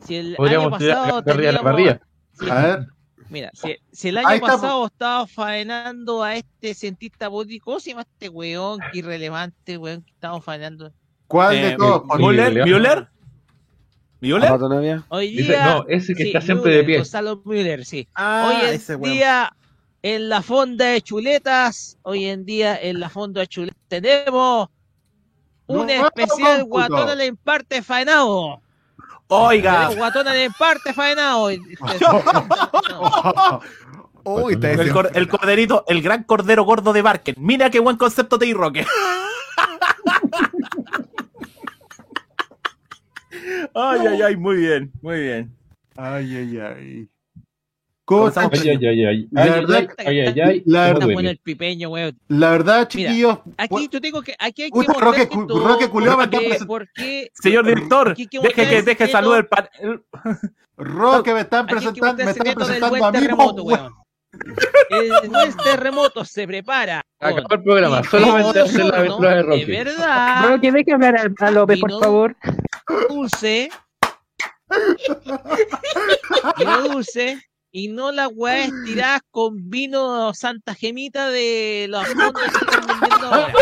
si 0.05 0.15
el 0.17 0.27
año 0.27 0.35
podríamos 0.37 0.77
tirar 0.77 0.97
pasado 0.97 1.17
la 1.17 1.23
parrilla 1.25 1.49
a 1.49 1.51
la 1.53 1.59
teníamos- 1.59 1.63
parrilla. 1.63 2.01
si- 2.39 2.49
a 2.49 2.55
ver, 2.77 2.87
Mira, 3.29 3.49
si, 3.53 3.77
si 3.93 4.09
el 4.09 4.17
año 4.17 4.27
Ahí 4.27 4.35
está, 4.39 4.47
pasado 4.47 4.85
estaba 4.85 5.25
faenando 5.25 6.21
a 6.21 6.35
este 6.35 6.73
cientista 6.73 7.29
político, 7.29 7.63
¿cómo 7.65 7.79
se 7.79 7.91
llama 7.91 8.01
este 8.01 8.27
weón 8.27 8.79
irrelevante, 8.93 9.77
weón, 9.77 10.01
que 10.03 10.11
estamos 10.11 10.43
faenando? 10.43 10.91
¿cuál 11.27 11.55
de 11.55 11.69
Eh, 11.69 11.75
todos? 11.77 12.03
¿Müller? 12.19 12.53
¿Müller? 12.65 13.07
¿Müller? 14.19 15.01
Hoy 15.07 15.29
Dice- 15.29 15.53
día. 15.53 15.65
no, 15.75 15.85
ese 15.87 16.13
que 16.13 16.23
sí, 16.23 16.27
está 16.29 16.41
siempre 16.41 16.71
Müller, 16.71 16.81
de 16.81 16.83
pie. 16.87 16.97
Gonzalo 16.97 17.41
Müller, 17.45 17.85
sí. 17.85 18.07
Ah, 18.15 18.49
hoy 18.49 18.79
en 18.95 19.01
día, 19.01 19.53
en 20.03 20.29
la 20.29 20.41
fonda 20.41 20.85
de 20.85 21.01
chuletas, 21.01 21.97
hoy 22.03 22.25
en 22.25 22.45
día 22.45 22.79
en 22.81 22.99
la 22.99 23.09
fonda 23.09 23.41
de 23.41 23.47
chuletas 23.47 23.77
tenemos 23.87 24.67
un 25.67 25.85
No, 25.87 25.93
especial 26.07 26.61
cómputo. 26.61 26.67
guatón 26.69 27.09
al 27.09 27.21
emparte 27.21 27.81
faenado. 27.81 28.61
Oiga, 29.27 29.73
Tenemos 29.73 29.95
guatón 29.97 30.27
al 30.27 30.37
emparte 30.37 30.93
faenado. 30.93 31.49
Uy, 34.23 34.53
está 34.53 34.71
el, 34.71 34.91
cor- 34.91 35.11
el 35.15 35.27
corderito, 35.27 35.83
el 35.87 36.01
gran 36.01 36.23
cordero 36.23 36.63
gordo 36.63 36.93
de 36.93 37.01
Barken. 37.01 37.35
Mira 37.39 37.69
qué 37.69 37.79
buen 37.79 37.97
concepto 37.97 38.37
te 38.37 38.53
Roque. 38.53 38.85
Ay, 43.73 43.99
ay, 44.07 44.21
ay, 44.21 44.35
muy 44.37 44.57
bien, 44.57 44.91
muy 45.01 45.19
bien. 45.21 45.57
Ay, 45.95 46.35
ay, 46.35 46.59
ay. 46.59 47.09
¿Cómo 48.11 48.23
Comenzamos. 48.23 48.51
están, 48.53 48.67
Ay, 48.67 48.77
ay, 48.77 48.87
ay, 48.87 49.05
ay, 49.05 49.27
La 49.31 49.43
ay, 49.43 49.49
verdad- 49.51 49.87
ay, 49.99 50.05
ay, 50.05 50.19
ay, 50.27 50.39
ay, 50.41 50.63
la 50.65 50.81
verdad- 50.81 50.99
pipeño. 51.41 51.91
La 52.27 52.49
verdad, 52.51 52.87
chiquillos, 52.89 53.37
Aquí 53.57 53.87
yo 53.89 54.01
tengo 54.01 54.21
que. 54.21 54.35
Aquí 54.37 54.63
hay 54.63 54.69
que 54.71 54.83
Roque 54.99 55.29
cu- 55.29 55.47
Señor 57.33 57.65
director, 57.65 58.13
deje 58.13 58.27
que 58.67 58.81
deje 58.81 59.03
el 59.05 59.09
salud 59.09 59.37
el 59.37 59.47
pan. 59.47 59.69
el- 59.79 60.03
Roque 60.75 61.33
me 61.33 61.39
están 61.39 61.65
presentando, 61.67 62.17
me 62.17 62.23
el 62.23 62.29
están 62.37 62.53
presentando 62.53 63.05
a 63.05 63.11
mí. 63.13 63.19
El 64.89 65.29
buen 65.29 65.53
terremoto 65.63 66.25
se 66.25 66.45
prepara. 66.45 67.01
Acabó 67.17 67.53
el 67.53 67.63
programa, 67.63 68.03
solamente 68.03 68.59
hacer 68.59 68.85
la 68.87 68.97
aventura 68.97 69.29
de 69.29 69.35
De 69.37 69.43
Rocky. 69.43 69.65
verdad, 69.65 70.41
hablar 70.91 71.31
a, 71.39 71.47
a 71.47 71.51
López, 71.51 71.79
por 71.79 71.91
favor. 71.97 72.35
dulce. 73.07 73.69
Y 77.73 77.87
no 77.87 78.11
las 78.11 78.29
weas 78.35 78.69
tiradas 78.85 79.21
con 79.31 79.69
vino 79.69 80.33
Santa 80.33 80.75
Gemita 80.75 81.29
de 81.29 81.87
los 81.89 82.05
fondos 82.07 82.33
que 82.33 82.47
están 82.47 82.87
vendiendo 82.87 83.27
ahora. 83.33 83.53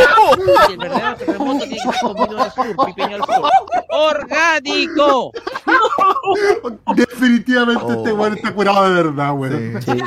El 0.69 0.77
verdadero 0.77 1.15
terremoto 1.15 1.59
tiene 1.59 1.75
que 1.75 1.81
ser 1.81 2.01
con 2.01 2.13
vino 2.15 2.43
del 2.43 2.51
sur, 2.51 2.85
pipeño 2.87 3.09
del 3.17 3.23
sur. 3.23 3.49
¡Orgánico! 3.91 5.31
Definitivamente 6.95 7.83
Oh. 7.85 7.91
este 7.91 8.11
weón 8.13 8.33
está 8.33 8.53
curado 8.53 8.89
de 8.93 9.03
verdad, 9.03 9.33
weón. 9.33 9.81
Sí. 9.81 9.91
Sí. 9.91 9.99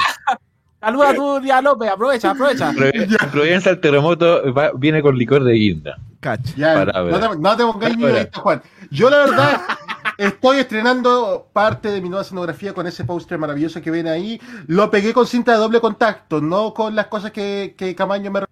Saluda 0.81 1.11
a 1.11 1.15
tu 1.15 1.41
día 1.41 1.63
López, 1.63 1.89
aprovecha, 1.91 2.31
aprovecha. 2.31 2.73
Provi- 2.73 3.31
Providencia 3.31 3.71
el 3.71 3.81
terremoto 3.81 4.53
va- 4.53 4.73
viene 4.75 5.01
con 5.01 5.17
licor 5.17 5.45
de 5.45 5.53
guinda. 5.53 5.97
Cacha. 6.19 6.53
Ya, 6.57 6.85
no, 6.85 7.21
te, 7.21 7.39
no 7.39 7.57
te 7.57 7.63
pongáis 7.65 7.97
ni 7.97 8.05
Juan. 8.35 8.63
Yo 8.91 9.09
la 9.09 9.19
verdad 9.19 9.61
Estoy 10.23 10.59
estrenando 10.59 11.49
parte 11.53 11.91
de 11.91 12.01
mi 12.01 12.09
nueva 12.09 12.23
escenografía 12.23 12.73
con 12.73 12.87
ese 12.87 13.03
póster 13.03 13.39
maravilloso 13.39 13.83
que 13.83 13.91
ven 13.91 14.07
ahí. 14.07 14.41
Lo 14.69 14.89
pegué 14.89 15.13
con 15.13 15.27
cinta 15.27 15.51
de 15.51 15.59
doble 15.59 15.81
contacto, 15.81 16.41
no 16.41 16.73
con 16.73 16.95
las 16.95 17.09
cosas 17.09 17.33
que, 17.33 17.75
que 17.77 17.97
Camaño 17.97 18.31
me... 18.31 18.45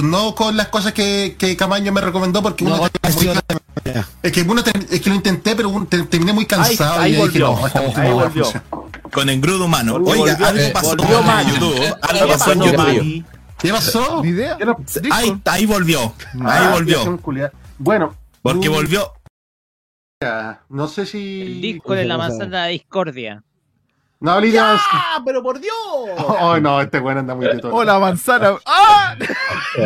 No 0.00 0.36
con 0.36 0.56
las 0.56 0.68
cosas 0.68 0.92
que, 0.92 1.34
que 1.36 1.56
Camaño 1.56 1.90
me 1.90 2.02
recomendó 2.02 2.40
porque 2.40 2.62
uno 2.62 2.86
es 2.86 4.32
que, 4.32 4.46
es 4.90 5.00
que 5.00 5.10
lo 5.10 5.16
intenté, 5.16 5.56
pero 5.56 5.88
terminé 6.08 6.32
muy 6.34 6.46
cansado. 6.46 7.04
Y. 7.04 7.16
Dije, 7.16 7.40
no, 7.40 7.58
ahí 7.64 8.12
volvió. 8.12 8.46
Con 9.12 9.28
engrudo 9.28 9.64
humano. 9.64 9.96
Oiga, 9.96 10.36
volvió, 10.36 10.46
algo 10.46 10.60
eh, 10.60 10.70
pasó 10.72 10.92
en 10.92 11.48
YouTube. 11.48 11.82
¿eh? 11.82 11.94
Algo 12.02 12.28
pasó 12.28 12.52
en 12.52 12.60
YouTube. 12.60 13.35
¿Qué 13.58 13.70
pasó? 13.70 14.22
Ni 14.22 14.30
idea. 14.30 14.56
Yo 14.58 14.66
no- 14.66 14.76
Ahí, 15.12 15.40
ahí 15.46 15.66
volvió. 15.66 16.00
Ahí 16.00 16.12
Ah, 16.44 16.70
volvió. 16.74 17.02
son 17.02 17.18
culiados. 17.18 17.52
Bueno, 17.78 18.14
Porque 18.42 18.68
volvió. 18.68 19.12
No 20.68 20.86
sé 20.88 21.02
El 21.02 21.06
si. 21.06 21.60
Discord 21.60 21.98
en 21.98 22.08
la 22.08 22.18
manzana 22.18 22.44
de 22.44 22.62
la 22.62 22.66
discordia. 22.68 23.42
No, 24.18 24.40
Lidia. 24.40 24.76
¡Ah, 24.92 25.20
pero 25.26 25.42
por 25.42 25.60
Dios! 25.60 25.74
Oh, 26.16 26.58
no, 26.58 26.80
este 26.80 26.98
weón 27.00 27.18
anda 27.18 27.34
muy 27.34 27.44
teto. 27.50 27.68
Oh, 27.70 27.84
la 27.84 27.98
manzana. 27.98 28.56
¡Ah! 28.66 29.14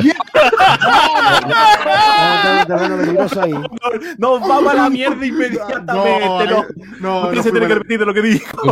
Ahí. 3.40 3.52
Nos 4.18 4.40
vamos 4.40 4.72
a 4.72 4.74
la 4.76 4.90
mierda 4.90 5.26
inmediatamente. 5.26 5.92
No, 5.92 6.64
no, 7.00 7.20
Usted 7.22 7.36
no, 7.36 7.42
se 7.42 7.50
tiene 7.50 7.66
que 7.66 7.74
repetir 7.74 7.98
de 7.98 8.06
lo 8.06 8.14
que 8.14 8.22
dijo. 8.22 8.68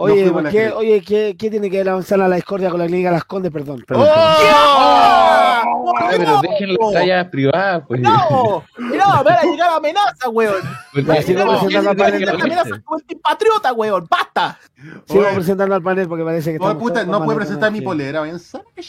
¿Por 0.00 0.12
qué 0.14 0.24
se 0.24 0.24
juegan 0.24 0.24
de 0.24 0.24
esas 0.24 0.24
no? 0.24 0.24
Oye, 0.24 0.24
fuimos 0.24 0.32
¿por 0.32 0.42
la 0.42 0.50
qué, 0.50 0.70
oye 0.72 1.02
¿qué, 1.02 1.36
¿qué 1.38 1.50
tiene 1.50 1.70
que 1.70 1.76
ver 1.78 1.86
la 1.86 1.92
manzana 1.94 2.28
la 2.28 2.36
discordia 2.36 2.70
con 2.70 2.80
la 2.80 2.86
clínica 2.86 3.10
Las 3.10 3.24
Condes? 3.24 3.52
Perdón, 3.52 3.84
perdón. 3.86 4.06
¡Oh! 4.08 5.92
Ah, 6.02 6.08
pero 6.10 6.40
dejen 6.42 6.74
las 6.74 6.92
tallas 6.92 7.28
privadas, 7.28 7.82
pues. 7.86 8.00
No, 8.00 8.64
no, 8.78 9.24
van 9.24 9.34
a 9.36 9.42
llegar 9.42 9.70
amenaza, 9.70 10.28
weón. 10.30 10.54
Pues, 10.92 11.24
sigo 11.24 11.44
no, 11.44 11.50
presentando 11.52 11.90
al 11.90 11.96
¿quién 11.96 12.06
panel 12.06 12.14
es 12.14 12.20
de 12.20 12.24
que 12.36 12.42
Amenaza 12.42 12.60
aparece? 12.62 12.82
como 12.84 13.00
el 13.08 13.16
patriota, 13.18 13.72
weón. 13.72 14.06
¡Basta! 14.10 14.58
Sigo 15.06 15.24
Oye. 15.24 15.34
presentando 15.34 15.74
al 15.74 15.82
panel 15.82 16.08
porque 16.08 16.24
parece 16.24 16.52
que 16.52 16.58
No, 16.58 16.78
puta, 16.78 17.04
no 17.04 17.24
puede 17.24 17.38
presentar 17.38 17.70
mi 17.72 17.80
polera, 17.80 18.20
vayan 18.20 18.40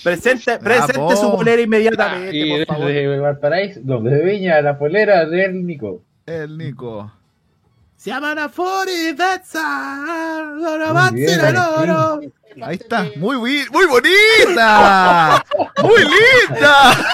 Presente, 0.03 0.59
presente 0.59 1.15
su 1.15 1.31
polera 1.35 1.61
inmediatamente, 1.61 2.35
Y 2.37 2.65
por 2.65 2.75
favor. 2.75 2.87
desde 2.87 3.19
Valparaíso, 3.19 3.79
no, 3.83 3.99
de 4.01 4.23
Viña, 4.23 4.61
la 4.61 4.77
polera 4.77 5.25
del 5.25 5.65
Nico. 5.65 6.01
El 6.25 6.57
Nico. 6.57 7.11
Se 8.01 8.09
llaman 8.09 8.39
a 8.39 8.49
40, 8.49 9.15
that's 9.15 9.53
all. 9.53 9.61
Ahora 9.61 11.11
Muy 11.11 11.21
bien, 11.21 11.39
avance 11.39 11.49
el 11.49 11.57
oro. 11.57 12.21
Ahí 12.63 12.75
está. 12.77 13.05
Muy, 13.17 13.37
muy 13.37 13.85
bonita. 13.85 15.45
Muy 15.83 15.99
linda. 15.99 17.05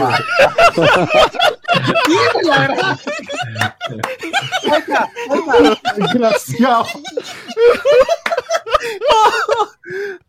Desgraciado. 5.98 6.86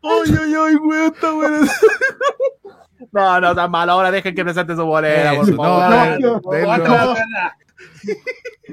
Ay, 0.03 0.37
ay, 0.43 0.55
ay, 0.55 0.75
weón, 0.75 1.13
está 1.15 1.31
bueno. 1.31 1.69
No, 3.13 3.41
no, 3.41 3.55
tan 3.55 3.71
malo. 3.71 3.93
Ahora 3.93 4.11
dejen 4.11 4.35
que 4.35 4.43
presente 4.43 4.75
su 4.75 4.83
polera, 4.83 5.35
por 5.37 5.55
favor. 5.55 6.21
no, 6.21 7.15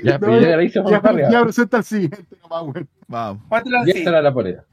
ya 0.04 0.18
la 0.20 0.64
hice 0.64 0.82
Ya, 0.90 1.00
Juan 1.00 1.32
ya 1.32 1.44
presenta 1.44 1.78
el 1.78 1.84
siguiente 1.84 2.26
weón. 2.50 2.88
Vamos. 3.08 3.44
Ya 3.86 3.94
estará 3.94 4.22
la 4.22 4.34
polera. 4.34 4.64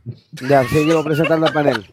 Ya, 0.49 0.65
sigo 0.65 1.05
presentando 1.05 1.47
al 1.47 1.53
panel. 1.53 1.87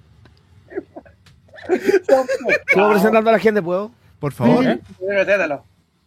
Sigo 2.67 2.89
presentando 2.89 3.29
a 3.29 3.34
la 3.34 3.39
gente, 3.39 3.62
¿puedo? 3.62 3.91
Por 4.19 4.34
favor. 4.34 4.79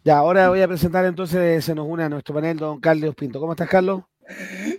Ya, 0.03 0.17
ahora 0.17 0.49
voy 0.49 0.61
a 0.61 0.67
presentar 0.67 1.05
entonces, 1.05 1.63
se 1.63 1.73
nos 1.73 1.87
une 1.87 2.03
a 2.03 2.09
nuestro 2.09 2.35
panel 2.35 2.57
don 2.57 2.79
Carlos 2.79 3.15
Pinto. 3.15 3.39
¿Cómo 3.39 3.53
estás, 3.53 3.69
Carlos? 3.69 4.03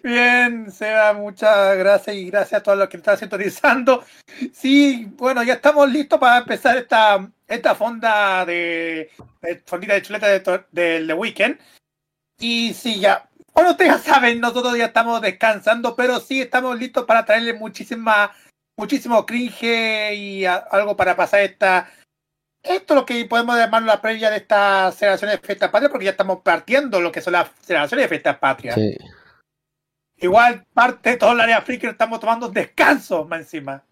Bien, 0.02 0.70
Seba, 0.70 1.12
muchas 1.12 1.76
gracias 1.76 2.16
y 2.16 2.30
gracias 2.30 2.60
a 2.60 2.62
todos 2.62 2.78
los 2.78 2.88
que 2.88 2.96
están 2.96 3.18
sintonizando. 3.18 4.04
Sí, 4.52 5.08
bueno, 5.16 5.42
ya 5.42 5.54
estamos 5.54 5.90
listos 5.90 6.18
para 6.18 6.38
empezar 6.38 6.76
esta, 6.76 7.28
esta 7.46 7.74
fonda 7.74 8.44
de, 8.44 9.10
de 9.42 9.62
fondita 9.66 9.94
de 9.94 10.02
chuleta 10.02 10.26
de 10.28 10.64
del 10.72 11.06
The 11.06 11.14
Weekend. 11.14 11.58
Y 12.38 12.74
sí, 12.74 13.00
ya, 13.00 13.28
bueno, 13.52 13.70
ustedes 13.72 13.92
ya 14.04 14.14
saben, 14.14 14.40
nosotros 14.40 14.76
ya 14.76 14.86
estamos 14.86 15.20
descansando, 15.20 15.94
pero 15.94 16.20
sí 16.20 16.40
estamos 16.40 16.78
listos 16.78 17.04
para 17.04 17.24
traerle 17.24 17.52
muchísima, 17.54 18.32
muchísimo 18.76 19.24
cringe 19.24 20.14
y 20.14 20.44
a- 20.44 20.56
algo 20.70 20.96
para 20.96 21.14
pasar 21.16 21.40
esta. 21.40 21.90
Esto 22.62 22.94
es 22.94 23.00
lo 23.00 23.06
que 23.06 23.24
podemos 23.26 23.56
llamar 23.56 23.82
la 23.82 24.00
previa 24.00 24.30
de 24.30 24.38
estas 24.38 24.94
celebraciones 24.94 25.38
de 25.38 25.46
fiestas 25.46 25.70
patrias, 25.70 25.90
porque 25.90 26.06
ya 26.06 26.12
estamos 26.12 26.40
partiendo 26.42 26.98
lo 27.00 27.12
que 27.12 27.20
son 27.20 27.34
las 27.34 27.50
celebraciones 27.60 28.04
de 28.04 28.08
fiestas 28.08 28.38
patrias. 28.38 28.74
Sí. 28.74 28.96
Igual 30.16 30.66
parte 30.72 31.10
de 31.10 31.16
todo 31.16 31.32
el 31.32 31.40
área 31.40 31.60
friki 31.60 31.86
estamos 31.86 32.20
tomando 32.20 32.48
un 32.48 32.54
descanso 32.54 33.24
más 33.24 33.40
encima. 33.40 33.84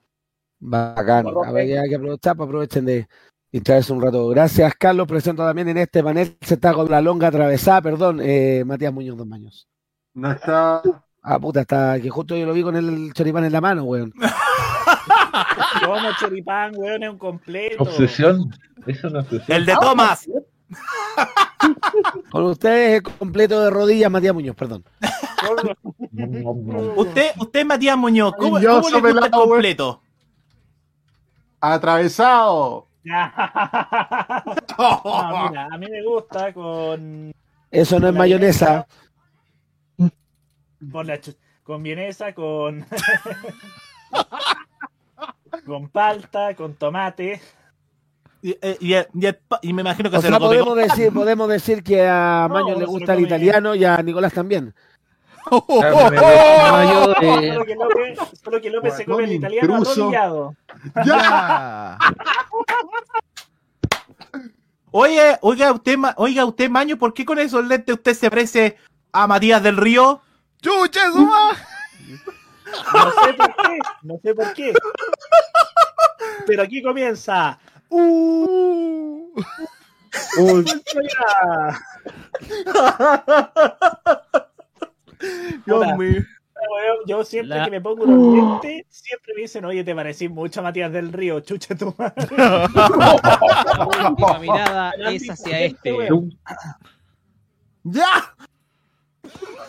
Bacán. 0.58 1.26
A 1.44 1.52
ver, 1.52 1.78
hay 1.78 1.88
que 1.88 1.96
aprovechar, 1.96 2.36
pues 2.36 2.46
aprovechen 2.46 2.84
de 2.84 3.08
distraerse 3.50 3.92
un 3.92 4.00
rato. 4.00 4.28
Gracias, 4.28 4.74
Carlos. 4.78 5.06
Presento 5.08 5.44
también 5.44 5.68
en 5.68 5.78
este 5.78 6.02
panel, 6.02 6.36
se 6.40 6.54
está 6.54 6.72
con 6.72 6.90
la 6.90 7.00
longa 7.00 7.28
atravesada, 7.28 7.82
perdón, 7.82 8.20
eh, 8.22 8.62
Matías 8.64 8.92
Muñoz 8.92 9.16
Dos 9.16 9.26
Maños. 9.26 9.68
No 10.14 10.30
está. 10.30 10.82
Ah, 11.22 11.38
puta, 11.38 11.60
está, 11.60 12.00
que 12.00 12.10
justo 12.10 12.36
yo 12.36 12.46
lo 12.46 12.52
vi 12.52 12.62
con 12.62 12.76
el 12.76 13.12
choripán 13.12 13.44
en 13.44 13.52
la 13.52 13.60
mano, 13.60 13.84
weón. 13.84 14.12
Como 15.84 16.12
choripán, 16.18 16.72
weón, 16.76 17.02
es 17.02 17.10
un 17.10 17.18
completo. 17.18 17.82
Obsesión. 17.82 18.50
Eso 18.86 19.08
no 19.10 19.20
es 19.20 19.26
obsesión. 19.26 19.56
El 19.56 19.66
de 19.66 19.74
Tomás. 19.74 20.28
Con 22.30 22.44
ustedes 22.44 23.02
completo 23.02 23.60
de 23.62 23.70
rodillas, 23.70 24.10
Matías 24.10 24.34
Muñoz, 24.34 24.56
perdón. 24.56 24.84
Usted, 26.96 27.30
usted 27.38 27.64
Matías 27.66 27.96
Muñoz, 27.98 28.34
¿cómo, 28.38 28.58
Yo 28.60 28.80
cómo 28.80 28.90
le 28.90 28.96
gusta 29.00 29.08
el 29.08 29.14
pelado, 29.14 29.48
completo? 29.48 30.02
Atravesado. 31.60 32.88
No, 34.78 35.48
mira, 35.48 35.68
a 35.70 35.78
mí 35.78 35.86
me 35.90 36.02
gusta 36.04 36.52
con, 36.52 37.32
Eso 37.70 37.98
no 38.00 38.08
es 38.08 38.14
mayonesa. 38.14 38.86
con, 40.92 41.06
la 41.06 41.20
chu- 41.20 41.36
con 41.62 41.82
vienesa, 41.82 42.32
con, 42.34 42.86
con 45.66 45.88
palta, 45.88 46.54
con 46.54 46.74
tomate. 46.74 47.40
Y, 48.42 48.56
eh, 48.60 48.76
y, 48.80 48.94
y- 49.68 49.72
me 49.72 49.82
imagino 49.82 50.10
que 50.10 50.16
O 50.16 50.20
se 50.20 50.28
sea, 50.28 50.38
lo 50.38 50.44
podemos 50.46 50.76
decir, 50.76 51.12
podemos 51.12 51.48
decir 51.48 51.82
que 51.84 52.06
a 52.08 52.48
Maño 52.50 52.74
no 52.74 52.80
le 52.80 52.86
gusta 52.86 53.14
el 53.14 53.20
italiano 53.20 53.74
y 53.76 53.84
a 53.84 54.02
Nicolás 54.02 54.32
también. 54.32 54.74
Me- 55.50 56.20
mayo 56.70 57.08
de- 57.20 57.52
Solo 57.52 57.64
que 57.64 57.74
López, 57.74 58.18
solo 58.44 58.60
que 58.60 58.70
López 58.70 58.96
se 58.96 59.04
come 59.04 59.24
el 59.24 59.32
italiano 59.32 59.68
intruso. 59.78 59.92
atolillado. 60.08 60.54
Ya. 61.06 61.98
Oye, 64.94 65.38
oiga 65.40 65.72
usted, 65.72 65.96
oiga 66.16 66.44
usted, 66.44 66.68
Maño, 66.68 66.98
¿por 66.98 67.14
qué 67.14 67.24
con 67.24 67.38
esos 67.38 67.64
lentes 67.66 67.94
usted 67.94 68.12
se 68.14 68.28
parece 68.28 68.76
a 69.12 69.26
Matías 69.26 69.62
del 69.62 69.78
Río? 69.78 70.20
¡Chucha, 70.60 71.10
suma! 71.12 71.52
No 72.92 73.10
sé 73.24 73.32
por 73.34 73.56
qué, 73.56 73.78
no 74.02 74.14
sé 74.22 74.34
por 74.34 74.52
qué. 74.52 74.72
Pero 76.46 76.62
aquí 76.62 76.82
comienza. 76.82 77.58
Uh. 77.92 79.28
Ya. 81.02 81.80
Dios 85.66 85.86
mío. 85.98 86.22
Weón, 86.70 86.98
Yo 87.06 87.24
siempre 87.24 87.58
La- 87.58 87.64
que 87.64 87.70
me 87.70 87.80
pongo 87.80 88.04
unos 88.04 88.60
lentes, 88.62 88.86
siempre 88.88 89.34
me 89.34 89.42
dicen, 89.42 89.64
oye, 89.64 89.84
te 89.84 89.94
parecís 89.94 90.30
mucho 90.30 90.60
a 90.60 90.62
Matías 90.62 90.92
del 90.92 91.12
Río, 91.12 91.40
chucha 91.40 91.74
tu 91.74 91.94
madre. 91.98 92.26
La 92.36 94.08
última 94.08 94.38
mirada 94.38 94.92
es 95.10 95.28
hacia 95.28 95.60
este. 95.60 95.94
¡Ya! 97.84 98.34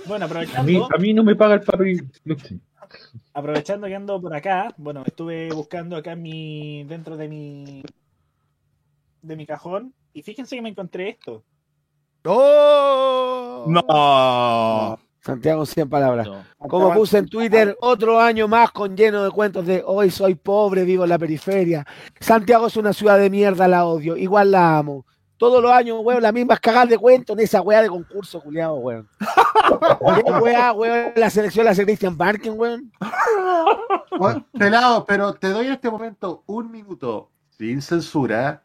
Bueno, 0.05 0.25
A 0.25 0.27
mí, 0.27 0.33
aprovechando, 0.33 0.89
a 0.95 0.97
mí 0.97 1.13
no 1.13 1.23
me 1.23 1.35
paga 1.35 1.55
el 1.55 1.61
papi 1.61 1.97
aprovechando 3.33 3.87
que 3.87 3.95
ando 3.95 4.21
por 4.21 4.35
acá, 4.35 4.73
bueno, 4.77 5.03
estuve 5.05 5.49
buscando 5.51 5.95
acá 5.95 6.11
en 6.13 6.21
mi, 6.21 6.83
dentro 6.83 7.17
de 7.17 7.27
mi, 7.27 7.83
de 9.23 9.35
mi 9.35 9.45
cajón, 9.45 9.93
y 10.13 10.21
fíjense 10.21 10.55
que 10.55 10.61
me 10.61 10.69
encontré 10.69 11.09
esto. 11.09 11.43
¡Oh! 12.25 13.65
No. 13.67 14.99
Santiago, 15.19 15.65
100 15.65 15.89
palabras. 15.89 16.27
No. 16.27 16.43
Como 16.67 16.93
puse 16.93 17.17
en 17.17 17.27
Twitter, 17.27 17.77
otro 17.79 18.19
año 18.19 18.47
más 18.47 18.71
con 18.71 18.95
lleno 18.95 19.23
de 19.23 19.31
cuentos 19.31 19.65
de 19.65 19.81
hoy 19.85 20.11
soy 20.11 20.35
pobre, 20.35 20.83
vivo 20.83 21.03
en 21.03 21.09
la 21.09 21.17
periferia. 21.17 21.85
Santiago 22.19 22.67
es 22.67 22.75
una 22.75 22.91
ciudad 22.91 23.17
de 23.17 23.29
mierda, 23.29 23.67
la 23.67 23.85
odio, 23.85 24.17
igual 24.17 24.51
la 24.51 24.77
amo. 24.77 25.05
Todos 25.37 25.61
los 25.61 25.71
años, 25.71 25.99
weón, 26.01 26.21
las 26.21 26.33
mismas 26.33 26.59
cagadas 26.59 26.89
de 26.89 26.97
cuentos 26.97 27.37
en 27.37 27.43
esa 27.43 27.61
weá 27.61 27.81
de 27.81 27.89
concurso, 27.89 28.41
culiado, 28.41 28.75
weón. 28.75 29.09
¿Qué 30.25 30.31
weá, 30.31 30.73
weón? 30.73 31.13
La 31.15 31.29
selección 31.29 31.65
la 31.65 31.71
hace 31.71 31.85
Christian 31.85 32.17
Barken, 32.17 32.53
weón. 32.57 32.91
Bueno, 34.17 34.45
Pelado, 34.57 35.05
pero 35.05 35.33
te 35.33 35.49
doy 35.49 35.67
en 35.67 35.73
este 35.73 35.89
momento 35.89 36.43
un 36.45 36.69
minuto 36.71 37.31
sin 37.49 37.81
censura 37.81 38.63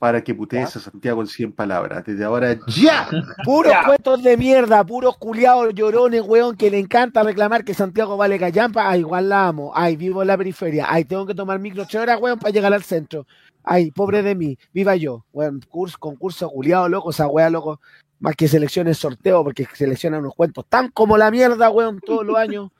para 0.00 0.24
que 0.24 0.34
putees 0.34 0.74
a 0.76 0.80
Santiago 0.80 1.20
en 1.20 1.26
100 1.26 1.52
palabras. 1.52 2.02
Desde 2.06 2.24
ahora, 2.24 2.58
¡ya! 2.68 3.06
Puros 3.44 3.72
cuentos 3.84 4.22
de 4.22 4.36
mierda, 4.38 4.82
puros 4.82 5.18
culiados 5.18 5.74
llorones, 5.74 6.22
weón, 6.22 6.56
que 6.56 6.70
le 6.70 6.78
encanta 6.78 7.22
reclamar 7.22 7.64
que 7.64 7.74
Santiago 7.74 8.16
vale 8.16 8.38
callampa. 8.38 8.88
Ay, 8.88 9.00
igual 9.00 9.28
la 9.28 9.46
amo. 9.48 9.72
Ay, 9.74 9.96
vivo 9.96 10.22
en 10.22 10.28
la 10.28 10.38
periferia. 10.38 10.86
Ay, 10.88 11.04
tengo 11.04 11.26
que 11.26 11.34
tomar 11.34 11.58
micro 11.58 11.82
ocho 11.82 12.00
horas, 12.00 12.18
weón, 12.18 12.38
para 12.38 12.50
llegar 12.50 12.72
al 12.72 12.82
centro. 12.82 13.26
Ay, 13.62 13.90
pobre 13.90 14.22
de 14.22 14.34
mí, 14.34 14.58
viva 14.72 14.96
yo. 14.96 15.26
Weón, 15.34 15.60
curso, 15.68 15.98
concurso 16.00 16.48
culiado, 16.48 16.88
loco, 16.88 17.10
esa 17.10 17.26
weá, 17.28 17.50
loco. 17.50 17.78
Más 18.20 18.34
que 18.36 18.48
selecciones 18.48 18.96
sorteo, 18.96 19.44
porque 19.44 19.66
seleccionan 19.74 20.20
unos 20.20 20.34
cuentos 20.34 20.64
tan 20.66 20.88
como 20.90 21.18
la 21.18 21.30
mierda, 21.30 21.68
weón, 21.68 22.00
todos 22.00 22.24
los 22.24 22.36
años. 22.36 22.70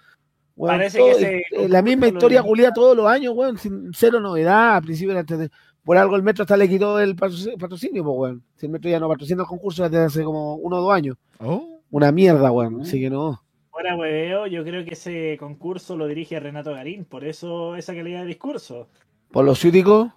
Weón, 0.56 0.76
Parece 0.76 0.98
todo- 0.98 1.06
que 1.08 1.12
ese 1.12 1.42
eh, 1.52 1.68
la 1.68 1.82
misma 1.82 2.08
historia 2.08 2.42
culiada 2.42 2.72
todos 2.72 2.96
los 2.96 3.06
años, 3.06 3.34
weón, 3.36 3.58
sin 3.58 3.90
cero 3.94 4.20
novedad. 4.20 4.76
Al 4.76 4.82
principio 4.82 5.14
de- 5.22 5.50
por 5.84 5.96
algo 5.96 6.16
el 6.16 6.22
metro 6.22 6.42
hasta 6.42 6.56
le 6.56 6.68
quitó 6.68 6.98
el 7.00 7.16
patrocinio, 7.16 8.04
pues, 8.04 8.16
weón. 8.18 8.42
Si 8.56 8.66
el 8.66 8.72
metro 8.72 8.90
ya 8.90 9.00
no 9.00 9.08
patrocina 9.08 9.42
el 9.42 9.48
concurso 9.48 9.82
desde 9.88 10.04
hace 10.04 10.24
como 10.24 10.54
uno 10.56 10.76
o 10.76 10.80
dos 10.82 10.92
años. 10.94 11.16
Oh. 11.38 11.80
Una 11.90 12.12
mierda, 12.12 12.50
weón. 12.52 12.82
Así 12.82 13.00
que 13.00 13.10
no. 13.10 13.42
Fuera 13.70 13.96
hueveo, 13.96 14.46
yo 14.46 14.62
creo 14.64 14.84
que 14.84 14.92
ese 14.94 15.36
concurso 15.38 15.96
lo 15.96 16.06
dirige 16.06 16.38
Renato 16.38 16.72
Garín, 16.72 17.04
por 17.04 17.24
eso 17.24 17.76
esa 17.76 17.94
calidad 17.94 18.20
de 18.20 18.26
discurso. 18.26 18.88
Por 19.30 19.44
los 19.44 19.58
ciúticos. 19.58 20.08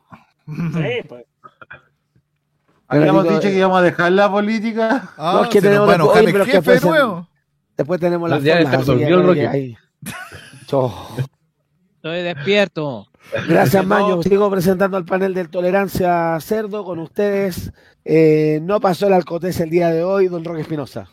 Sí, 0.47 0.53
pues. 1.07 1.25
Habíamos 2.87 3.23
dicho 3.23 3.41
que 3.41 3.53
eh, 3.53 3.57
íbamos 3.57 3.77
a 3.79 3.81
dejar 3.81 4.11
la 4.11 4.29
política. 4.29 5.13
Ah, 5.17 5.33
No, 5.37 5.43
es 5.43 5.49
que 5.49 5.61
se 5.61 5.67
nos 5.67 5.71
tenemos 5.71 5.87
va 5.89 5.93
a 5.93 5.97
la- 5.97 6.03
enojar 6.03 6.17
oye, 6.17 6.25
el 6.27 6.31
pero 6.33 6.43
es 6.43 6.49
que 6.49 6.55
jefe 6.57 6.69
de 6.69 6.75
después 6.75 6.91
nuevo. 7.01 7.27
Después 7.77 7.99
tenemos 7.99 8.29
las 8.29 8.43
Ya, 8.43 8.59
que 8.59 8.77
resolvió 8.77 9.31
el 9.31 9.35
que. 9.35 9.77
Estoy 11.95 12.21
despierto. 12.21 13.07
Gracias, 13.47 13.85
Maño. 13.85 14.21
Sigo 14.23 14.49
presentando 14.49 14.97
al 14.97 15.05
panel 15.05 15.33
de 15.33 15.47
Tolerancia 15.47 16.39
Cerdo 16.39 16.83
con 16.83 16.99
ustedes. 16.99 17.71
Eh, 18.05 18.59
no 18.61 18.79
pasó 18.79 19.07
el 19.07 19.13
alcotés 19.13 19.59
el 19.59 19.69
día 19.69 19.89
de 19.89 20.03
hoy, 20.03 20.27
don 20.27 20.43
Roque 20.43 20.61
Espinosa. 20.61 21.07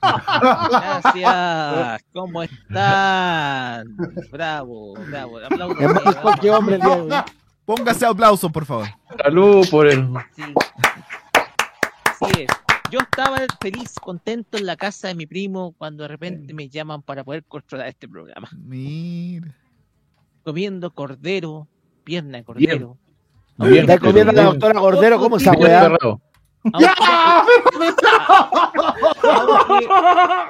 Gracias. 0.00 2.02
¿Cómo 2.12 2.42
están? 2.42 3.96
Bravo, 4.30 4.94
bravo. 4.94 5.38
Aplausos. 5.38 5.80
Es 5.80 6.24
más 6.24 6.44
hombre 6.50 6.76
el 6.76 6.80
día 6.80 6.96
de 6.96 7.02
hoy. 7.02 7.10
Póngase 7.64 8.06
aplauso, 8.06 8.50
por 8.50 8.64
favor. 8.64 8.88
Salud 9.22 9.66
por 9.70 9.86
el. 9.86 10.08
Sí. 10.34 10.42
Así 12.04 12.42
es. 12.42 12.48
Yo 12.90 12.98
estaba 12.98 13.38
feliz, 13.60 13.94
contento 14.00 14.58
en 14.58 14.66
la 14.66 14.76
casa 14.76 15.08
de 15.08 15.14
mi 15.14 15.26
primo 15.26 15.72
cuando 15.78 16.02
de 16.02 16.08
repente 16.08 16.52
me 16.52 16.68
llaman 16.68 17.00
para 17.00 17.24
poder 17.24 17.44
controlar 17.44 17.88
este 17.88 18.08
programa. 18.08 18.48
Mira. 18.52 19.54
Comiendo 20.44 20.90
cordero, 20.90 21.68
pierna 22.04 22.38
de 22.38 22.44
cordero. 22.44 22.96
Bien, 23.58 23.88
Está 23.88 23.98
comiendo 23.98 24.32
a 24.32 24.34
la 24.34 24.44
doctora 24.44 24.80
Cordero, 24.80 25.18
¿cómo 25.18 25.36
esa 25.36 25.52
weá? 25.52 25.84
Aunque 25.84 26.18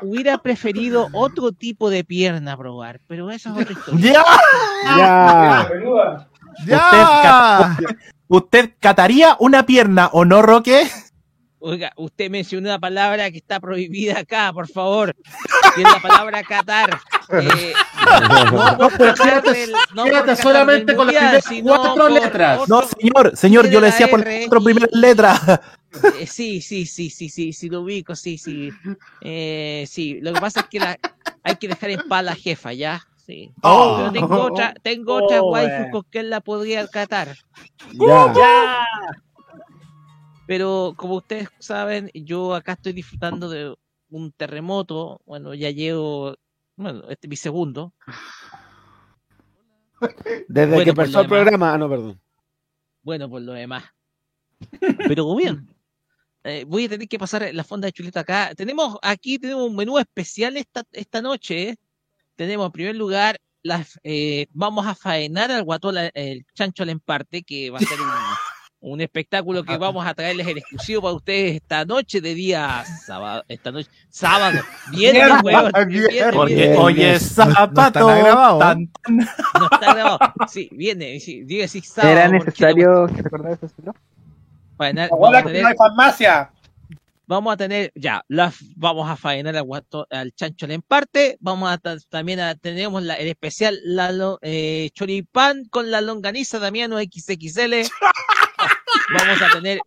hubiera 0.02 0.38
preferido 0.38 1.08
otro 1.12 1.52
tipo 1.52 1.90
de 1.90 2.04
pierna 2.04 2.56
probar, 2.56 3.00
pero 3.06 3.30
eso 3.30 3.50
es 3.50 3.62
otra 3.62 3.72
historia. 3.72 4.12
¡Ya! 4.12 4.24
Ya. 4.96 5.68
¡Ya! 6.66 7.76
¿Usted, 7.78 7.96
¿Usted 8.28 8.70
cataría 8.78 9.36
una 9.40 9.64
pierna 9.64 10.10
o 10.12 10.24
no, 10.24 10.42
Roque? 10.42 10.86
Oiga, 11.58 11.92
usted 11.96 12.28
mencionó 12.28 12.68
una 12.68 12.78
palabra 12.78 13.30
que 13.30 13.38
está 13.38 13.60
prohibida 13.60 14.18
acá, 14.18 14.52
por 14.52 14.68
favor. 14.68 15.14
Que 15.74 15.82
es 15.82 15.92
la 15.92 16.00
palabra 16.00 16.42
catar. 16.42 16.98
Eh, 17.30 17.72
no 18.78 18.88
pero 18.98 19.14
quédate- 19.14 19.72
no 19.94 20.04
quédate 20.04 20.36
solamente 20.36 20.94
con 20.96 21.06
las 21.06 21.14
primeras 21.16 21.44
cuatro 21.62 21.94
por 21.94 22.10
letras. 22.12 22.60
otro- 22.60 22.76
No, 22.76 22.82
señor, 22.88 23.36
señor, 23.36 23.68
yo 23.70 23.80
le 23.80 23.86
decía 23.86 24.08
por 24.08 24.20
R 24.20 24.40
cuatro 24.48 24.64
primeras 24.64 24.90
letras. 24.92 25.40
Eh, 26.18 26.26
sí, 26.26 26.60
sí, 26.62 26.86
sí, 26.86 27.10
sí, 27.10 27.28
sí, 27.28 27.52
sí, 27.52 27.68
lo 27.68 27.82
ubico, 27.82 28.16
sí, 28.16 28.38
sí. 28.38 28.70
Eh, 29.20 29.84
sí, 29.88 30.20
lo 30.22 30.32
que 30.32 30.40
pasa 30.40 30.60
es 30.60 30.66
que 30.66 30.80
la, 30.80 30.98
hay 31.42 31.56
que 31.56 31.68
dejar 31.68 31.90
en 31.90 32.00
paz 32.08 32.20
a 32.20 32.22
la 32.22 32.34
jefa, 32.34 32.72
¿ya? 32.72 33.02
Sí. 33.26 33.52
Oh. 33.62 33.96
Pero 33.98 34.12
tengo 34.12 34.42
otra, 34.42 34.74
tengo 34.82 35.14
otra 35.24 35.42
Oh, 35.42 35.52
waifu 35.52 35.82
eh. 35.84 35.88
con 35.92 36.02
que 36.10 36.22
la 36.22 36.40
podría 36.40 36.86
catar. 36.88 37.36
Ya. 37.92 38.32
¡Ya! 38.34 38.86
Pero 40.46 40.94
como 40.96 41.14
ustedes 41.16 41.48
saben, 41.58 42.10
yo 42.14 42.54
acá 42.54 42.72
estoy 42.72 42.92
disfrutando 42.92 43.48
de 43.48 43.74
un 44.10 44.32
terremoto. 44.32 45.20
Bueno, 45.24 45.54
ya 45.54 45.70
llevo, 45.70 46.34
bueno, 46.76 47.02
este 47.08 47.26
es 47.26 47.30
mi 47.30 47.36
segundo. 47.36 47.94
Desde 50.48 50.66
Bueno, 50.74 50.84
que 50.84 50.90
empezó 50.90 51.20
el 51.20 51.28
programa. 51.28 51.74
Ah, 51.74 51.78
no, 51.78 51.88
perdón. 51.88 52.20
Bueno, 53.02 53.28
por 53.28 53.42
lo 53.42 53.52
demás. 53.52 53.84
Pero 55.08 55.34
bien. 55.36 55.68
eh, 56.44 56.64
voy 56.66 56.84
a 56.84 56.88
tener 56.88 57.08
que 57.08 57.18
pasar 57.18 57.48
la 57.52 57.64
fonda 57.64 57.86
de 57.86 57.92
chuleta 57.92 58.20
acá. 58.20 58.52
Tenemos 58.56 58.98
aquí 59.02 59.38
tenemos 59.38 59.68
un 59.68 59.76
menú 59.76 59.98
especial 59.98 60.56
esta, 60.56 60.82
esta 60.92 61.22
noche. 61.22 61.70
¿eh? 61.70 61.76
Tenemos 62.36 62.66
en 62.66 62.72
primer 62.72 62.96
lugar, 62.96 63.38
las, 63.62 63.98
eh, 64.02 64.46
vamos 64.52 64.86
a 64.86 64.94
faenar 64.94 65.50
al 65.50 65.62
guatón, 65.64 65.96
el 66.14 66.44
chancho 66.54 66.82
al 66.82 66.90
emparte, 66.90 67.42
que 67.42 67.70
va 67.70 67.78
a 67.78 67.82
ser 67.82 68.00
un, 68.00 68.06
un 68.82 69.00
espectáculo 69.00 69.62
que 69.64 69.76
vamos 69.78 70.04
a 70.06 70.12
traerles 70.12 70.46
en 70.48 70.58
exclusivo 70.58 71.02
para 71.02 71.14
ustedes 71.14 71.54
esta 71.56 71.84
noche 71.84 72.20
de 72.20 72.34
día 72.34 72.84
sábado. 73.06 73.44
Esta 73.48 73.70
noche, 73.72 73.88
sábado. 74.10 74.60
Viernes, 74.90 75.42
viernes, 75.42 76.34
Porque, 76.34 76.54
viernes. 76.54 76.78
oye, 76.78 77.08
no 77.10 77.16
está 77.16 77.50
zapato. 77.52 78.06
grabado, 78.08 78.56
¿eh? 78.56 78.60
tan- 78.60 78.86
tan- 78.88 79.16
No 79.16 79.68
está 79.72 79.94
grabado. 79.94 80.18
Sí, 80.48 80.68
viene. 80.72 81.18
Sí, 81.20 81.44
diga 81.44 81.66
sí, 81.68 81.80
sábado. 81.80 82.12
¿Era 82.12 82.24
porque 82.30 82.44
necesario 82.44 83.06
recordar 83.06 83.52
eso? 83.52 83.68
¿no? 83.84 83.94
faenar- 84.76 85.08
vamos 85.10 85.26
Abuela, 85.28 85.38
a 85.38 85.42
que 85.42 85.48
tener 85.48 85.62
no 85.62 85.68
hay 85.68 85.76
farmacia. 85.76 86.50
vamos 87.26 87.54
a 87.54 87.56
tener, 87.56 87.92
ya, 87.94 88.24
las, 88.28 88.56
vamos 88.76 89.08
a 89.08 89.16
faenar 89.16 89.56
al, 89.56 89.62
guato- 89.64 90.06
al 90.10 90.32
chancho 90.34 90.66
en 90.66 90.82
parte, 90.82 91.36
vamos 91.40 91.70
a 91.70 91.78
ta- 91.78 91.96
también 92.10 92.40
a, 92.40 92.56
tenemos 92.56 93.00
la, 93.02 93.14
el 93.14 93.28
especial 93.28 93.78
la, 93.84 94.10
eh, 94.42 94.90
choripán 94.92 95.66
con 95.66 95.90
la 95.92 96.00
longaniza 96.00 96.58
Damiano 96.58 96.98
XXL. 96.98 97.74
vamos 99.14 99.42
a 99.42 99.50
tener, 99.50 99.80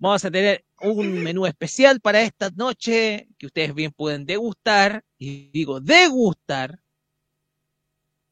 vamos 0.00 0.24
a 0.24 0.30
tener 0.30 0.64
un 0.80 1.22
menú 1.22 1.46
especial 1.46 2.00
para 2.00 2.22
esta 2.22 2.50
noche 2.50 3.28
que 3.38 3.46
ustedes 3.46 3.74
bien 3.74 3.92
pueden 3.92 4.26
degustar, 4.26 5.04
y 5.18 5.50
digo 5.50 5.80
degustar. 5.80 6.78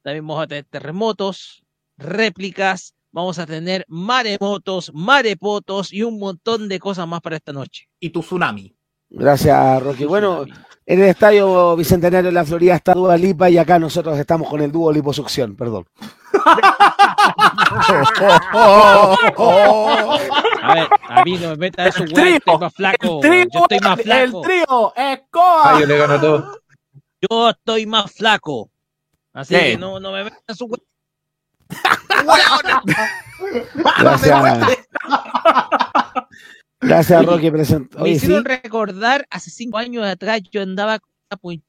También 0.02 0.26
vamos 0.26 0.42
a 0.42 0.46
tener 0.46 0.64
terremotos, 0.64 1.64
réplicas, 1.96 2.94
vamos 3.12 3.38
a 3.38 3.46
tener 3.46 3.84
maremotos, 3.88 4.92
marepotos 4.92 5.92
y 5.92 6.02
un 6.02 6.18
montón 6.18 6.68
de 6.68 6.80
cosas 6.80 7.06
más 7.06 7.20
para 7.20 7.36
esta 7.36 7.52
noche. 7.52 7.88
Y 8.00 8.10
tu 8.10 8.20
tsunami. 8.20 8.74
Gracias, 9.14 9.82
Roque. 9.82 10.06
Bueno, 10.06 10.44
en 10.86 11.02
el 11.02 11.08
estadio 11.08 11.76
Bicentenario 11.76 12.30
de 12.30 12.32
la 12.34 12.44
Florida 12.44 12.74
está 12.76 12.94
Dua 12.94 13.16
Lipa 13.16 13.50
y 13.50 13.58
acá 13.58 13.78
nosotros 13.78 14.18
estamos 14.18 14.48
con 14.48 14.60
el 14.62 14.72
dúo 14.72 14.90
liposucción, 14.92 15.54
perdón. 15.54 15.86
A 20.64 20.74
ver, 20.74 20.88
a 21.08 21.22
mí 21.24 21.38
no 21.38 21.50
me 21.50 21.56
metan 21.56 21.88
eso, 21.88 22.04
El 22.04 22.12
trío, 22.12 22.36
estoy 22.36 22.58
más 22.58 22.74
flaco. 22.74 23.14
el 23.16 23.20
trío, 23.20 23.44
yo 23.52 23.60
estoy 23.62 23.80
más 23.80 23.98
el 23.98 24.04
flaco. 24.04 24.40
trío, 24.42 24.92
escoba. 24.96 25.62
Ah, 25.64 25.80
yo 25.80 25.86
le 25.86 25.98
gano 25.98 26.20
todo. 26.20 26.60
Yo 27.30 27.50
estoy 27.50 27.86
más 27.86 28.12
flaco. 28.12 28.70
Así 29.32 29.54
Sí. 29.54 29.60
que 29.60 29.78
no, 29.78 29.98
no 30.00 30.12
me 30.12 30.24
metan 30.24 30.56
su 30.56 30.66
weón. 30.66 30.82
Gracias. 34.00 34.78
Gracias, 36.82 37.24
Roque. 37.24 37.50
Present... 37.50 37.94
Me 37.96 38.10
sí. 38.10 38.10
hicieron 38.16 38.44
recordar 38.44 39.26
hace 39.30 39.50
cinco 39.50 39.78
años 39.78 40.04
atrás 40.04 40.42
yo 40.50 40.62
andaba 40.62 40.98
con 40.98 41.10
una 41.30 41.40
pun- 41.40 41.62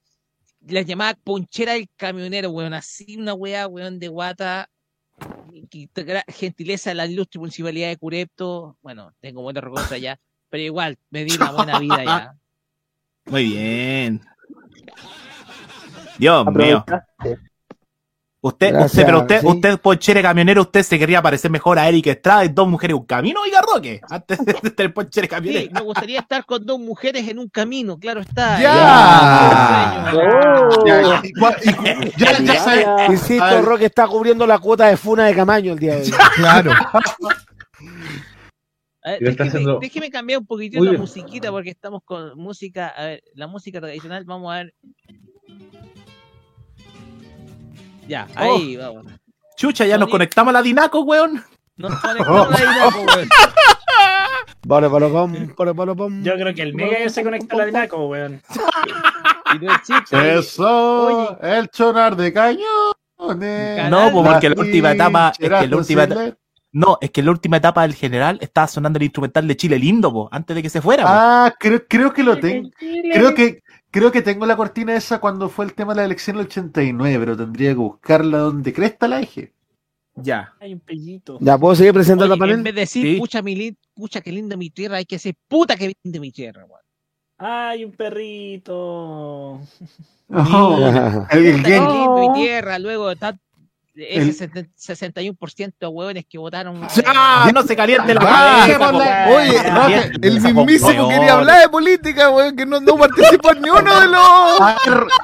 les 0.68 0.86
llamaba 0.86 1.14
ponchera 1.24 1.74
del 1.74 1.88
camionero, 1.96 2.50
weón, 2.50 2.74
así 2.74 3.18
una 3.18 3.34
weá, 3.34 3.68
weón, 3.68 4.00
de 4.00 4.08
guata. 4.08 4.70
Gentileza 6.28 6.90
de 6.90 6.96
la 6.96 7.06
ilustre 7.06 7.40
municipalidad 7.40 7.90
de 7.90 7.98
Curepto. 7.98 8.78
Bueno, 8.82 9.14
tengo 9.20 9.42
buena 9.44 9.62
recuerdos 9.62 9.92
allá, 9.92 10.20
pero 10.50 10.64
igual, 10.64 10.98
me 11.12 11.24
di 11.24 11.36
una 11.36 11.52
buena 11.52 11.80
vida 11.80 12.04
ya. 12.04 12.36
Muy 13.26 13.46
bien. 13.46 14.22
Dios 16.18 16.46
mío. 16.48 16.84
Usted, 18.46 18.72
Gracias, 18.72 18.92
usted, 18.92 19.06
pero 19.06 19.22
usted, 19.22 19.40
sí. 19.40 19.48
usted, 19.48 19.80
Ponchere 19.80 20.22
camionero, 20.22 20.62
usted 20.64 20.84
se 20.84 21.00
querría 21.00 21.22
parecer 21.22 21.50
mejor 21.50 21.80
a 21.80 21.88
Eric 21.88 22.08
Estrada 22.08 22.44
y 22.44 22.50
dos 22.50 22.68
mujeres 22.68 22.98
un 22.98 23.06
camino, 23.06 23.40
oiga 23.40 23.62
Roque, 23.62 24.02
antes 24.10 24.38
de 24.44 24.54
tener 24.54 24.94
Ponchere 24.94 25.28
Sí, 25.28 25.30
camionero. 25.30 25.72
me 25.72 25.80
gustaría 25.80 26.20
estar 26.20 26.46
con 26.46 26.66
dos 26.66 26.78
mujeres 26.78 27.26
en 27.30 27.40
un 27.40 27.48
camino, 27.48 27.98
claro 27.98 28.20
está. 28.20 28.62
¡Ya! 28.62 30.12
Oh. 30.14 30.86
Ya, 30.86 31.02
ya, 31.02 31.22
Gracias. 32.18 33.10
Insisto. 33.10 33.62
Roque 33.62 33.86
está 33.86 34.08
cubriendo 34.08 34.46
la 34.46 34.60
cuota 34.60 34.88
de 34.88 34.98
Funa 34.98 35.24
de 35.26 35.36
Camaño 35.36 35.72
el 35.72 35.80
día 35.80 35.96
de 35.96 36.02
hoy. 36.02 36.12
Claro. 36.36 36.72
A 39.04 39.12
ver, 39.12 39.20
déjeme, 39.22 39.50
haciendo 39.50 39.80
déjeme 39.80 40.10
cambiar 40.10 40.40
un 40.40 40.46
poquitito 40.46 40.84
la 40.84 40.98
musiquita 40.98 41.50
porque 41.50 41.70
estamos 41.70 42.04
con 42.04 42.38
música, 42.38 42.90
a 42.90 43.06
ver, 43.06 43.24
la 43.36 43.48
música 43.48 43.80
tradicional, 43.80 44.26
vamos 44.26 44.54
a 44.54 44.58
ver. 44.58 44.74
Ya, 48.08 48.28
ahí 48.36 48.76
vamos. 48.76 49.06
Chucha, 49.56 49.86
ya 49.86 49.98
nos 49.98 50.10
conectamos 50.10 50.50
a 50.52 50.54
la 50.54 50.62
Dinaco, 50.62 51.02
weón. 51.02 51.44
Nos 51.78 51.94
conectamos 52.02 52.60
ahí, 52.60 52.66
loco, 52.80 53.00
weón. 53.16 53.30
Polo, 54.68 54.90
polo, 54.90 55.12
pom, 55.12 55.48
polo, 55.58 55.76
polo, 55.76 55.94
pom. 55.96 56.24
Yo 56.24 56.36
creo 56.36 56.54
que 56.56 56.62
el 56.62 56.74
Mega 56.74 57.10
se 57.10 57.22
conecta 57.22 57.54
a 57.54 57.58
la 57.58 57.66
Dinaco, 57.66 58.08
weón. 58.08 58.42
Y 59.56 59.66
no 59.66 59.72
existe. 59.76 60.38
Eso, 60.40 61.40
el 61.42 61.68
chorar 61.68 62.16
de 62.16 62.34
cañones. 62.34 63.90
No, 63.90 64.12
pues 64.12 64.28
porque 64.28 64.50
la 64.50 64.56
última 64.60 64.92
etapa, 64.94 65.32
es 65.38 65.38
que 65.38 65.68
la 65.68 65.78
última. 65.78 66.08
No, 66.72 66.98
es 67.02 67.12
que 67.12 67.20
en 67.22 67.26
la 67.26 67.32
última 67.34 67.58
etapa 67.58 67.84
del 67.84 67.94
general 67.94 68.40
estaba 68.42 68.68
sonando 68.68 68.98
el 68.98 69.04
instrumental 69.04 69.48
de 69.48 69.56
Chile 69.56 69.78
lindo, 69.78 70.12
po, 70.12 70.28
antes 70.32 70.56
de 70.56 70.64
que 70.64 70.72
se 70.72 70.82
fuera. 70.82 71.04
po. 71.04 71.10
Ah, 71.12 71.54
creo, 71.60 71.86
creo 71.88 72.12
que 72.12 72.24
lo 72.24 72.40
tengo. 72.40 72.70
Creo 72.80 73.36
que, 73.36 73.62
creo 73.94 74.12
que 74.12 74.22
tengo 74.22 74.46
la 74.46 74.58
cortina 74.58 74.94
esa 74.96 75.20
cuando 75.22 75.48
fue 75.48 75.64
el 75.66 75.74
tema 75.74 75.94
de 75.94 76.02
la 76.02 76.06
elección 76.06 76.36
del 76.36 76.48
89, 76.48 77.18
pero 77.20 77.38
tendría 77.38 77.70
que 77.70 77.76
buscarla 77.76 78.40
donde 78.40 78.74
cresta 78.74 79.08
la 79.08 79.22
eje. 79.22 79.54
Ya. 80.16 80.54
Hay 80.60 80.74
un 80.74 80.80
pellito. 80.80 81.38
¿Ya 81.40 81.58
puedo 81.58 81.76
seguir 81.76 81.94
presentando 81.94 82.34
Oye, 82.34 82.44
el 82.44 82.50
en 82.50 82.50
panel? 82.50 82.64
vez 82.64 82.76
de 82.76 82.80
decir, 82.82 83.06
Sí. 83.16 83.20
pucha, 83.20 83.42
mi 83.42 83.78
pucha, 83.96 84.22
qué 84.22 84.32
linda 84.32 84.58
mi 84.58 84.70
tierra, 84.70 84.98
hay 84.98 85.06
que 85.06 85.16
decir, 85.16 85.36
puta, 85.48 85.76
qué 85.76 85.94
linda 86.04 86.20
mi 86.20 86.32
tierra, 86.32 86.66
weón. 86.66 86.82
Hay 87.38 87.86
un 87.86 87.92
perrito. 87.94 89.60
Oh, 90.36 90.78
el- 91.32 91.46
el 91.66 91.82
mi 92.20 92.34
tierra, 92.34 92.80
luego 92.80 93.12
está 93.12 93.30
El- 93.30 93.40
ese 93.96 94.50
61% 94.50 95.74
de 95.80 95.88
hueones 95.88 96.26
que 96.28 96.38
votaron. 96.38 96.88
¡Ya! 96.96 97.52
No 97.54 97.62
se 97.64 97.76
caliente 97.76 98.14
la 98.14 98.22
Ah, 98.24 98.66
cabeza, 98.68 98.92
ya, 98.92 99.28
Oye, 99.36 99.54
ya, 99.54 99.64
Rafa, 99.76 99.90
ya. 99.90 100.02
el 100.22 100.38
Esa 100.38 100.48
mismísimo 100.54 101.10
quería 101.10 101.34
hablar 101.34 101.62
de 101.62 101.70
política, 101.70 102.30
weón, 102.32 102.56
que 102.56 102.66
no, 102.66 102.80
no 102.80 102.98
participó 102.98 103.54
ni 103.54 103.70
uno 103.70 104.00
de 104.02 104.08
los. 104.08 104.62
A 104.62 104.78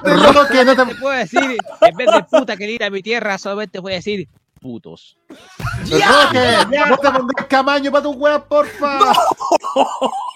ver, 0.03 0.23
Roque, 0.33 0.65
no 0.65 0.75
te- 0.75 0.85
Te 0.85 0.95
puedo 0.95 1.17
decir, 1.17 1.57
en 1.81 1.97
vez 1.97 2.07
de 2.11 2.23
puta 2.29 2.55
que 2.57 2.67
linda 2.67 2.89
mi 2.89 3.01
tierra, 3.01 3.37
solamente 3.37 3.79
voy 3.79 3.93
a 3.93 3.95
decir 3.95 4.27
putos. 4.61 5.17
Roque, 5.29 6.77
no 6.89 6.97
te 6.97 7.11
pondrás 7.11 7.45
camaño 7.47 7.91
para 7.91 8.03
tu 8.03 8.11
weá, 8.11 8.43
porfa. 8.43 8.99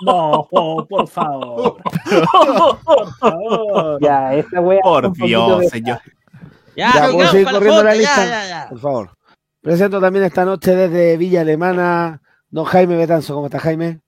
No, 0.05 0.47
por 0.49 1.07
favor. 1.07 1.77
Por 2.85 3.13
favor. 3.19 3.99
Ya, 4.01 4.33
esta 4.33 4.59
wea. 4.61 4.79
Por 4.81 5.11
Dios, 5.13 5.59
de- 5.61 5.69
señor. 5.69 5.99
Ya, 6.75 6.87
Ya, 6.87 6.91
sigamos 6.93 7.13
¿puedo 7.15 7.31
seguir 7.31 7.45
con 7.45 7.53
la 7.53 7.59
corriendo 7.59 7.83
la 7.83 7.89
foto, 7.91 7.99
lista? 7.99 8.25
ya, 8.25 8.29
ya, 8.29 8.47
ya. 8.47 8.69
Por 8.69 8.79
favor. 8.79 9.09
Presento 9.61 10.01
también 10.01 10.25
esta 10.25 10.43
noche 10.45 10.75
desde 10.75 11.17
Villa 11.17 11.41
Alemana, 11.41 12.21
don 12.49 12.65
Jaime 12.65 12.97
Betanzo. 12.97 13.33
¿Cómo 13.35 13.45
está 13.47 13.59
Jaime? 13.59 13.99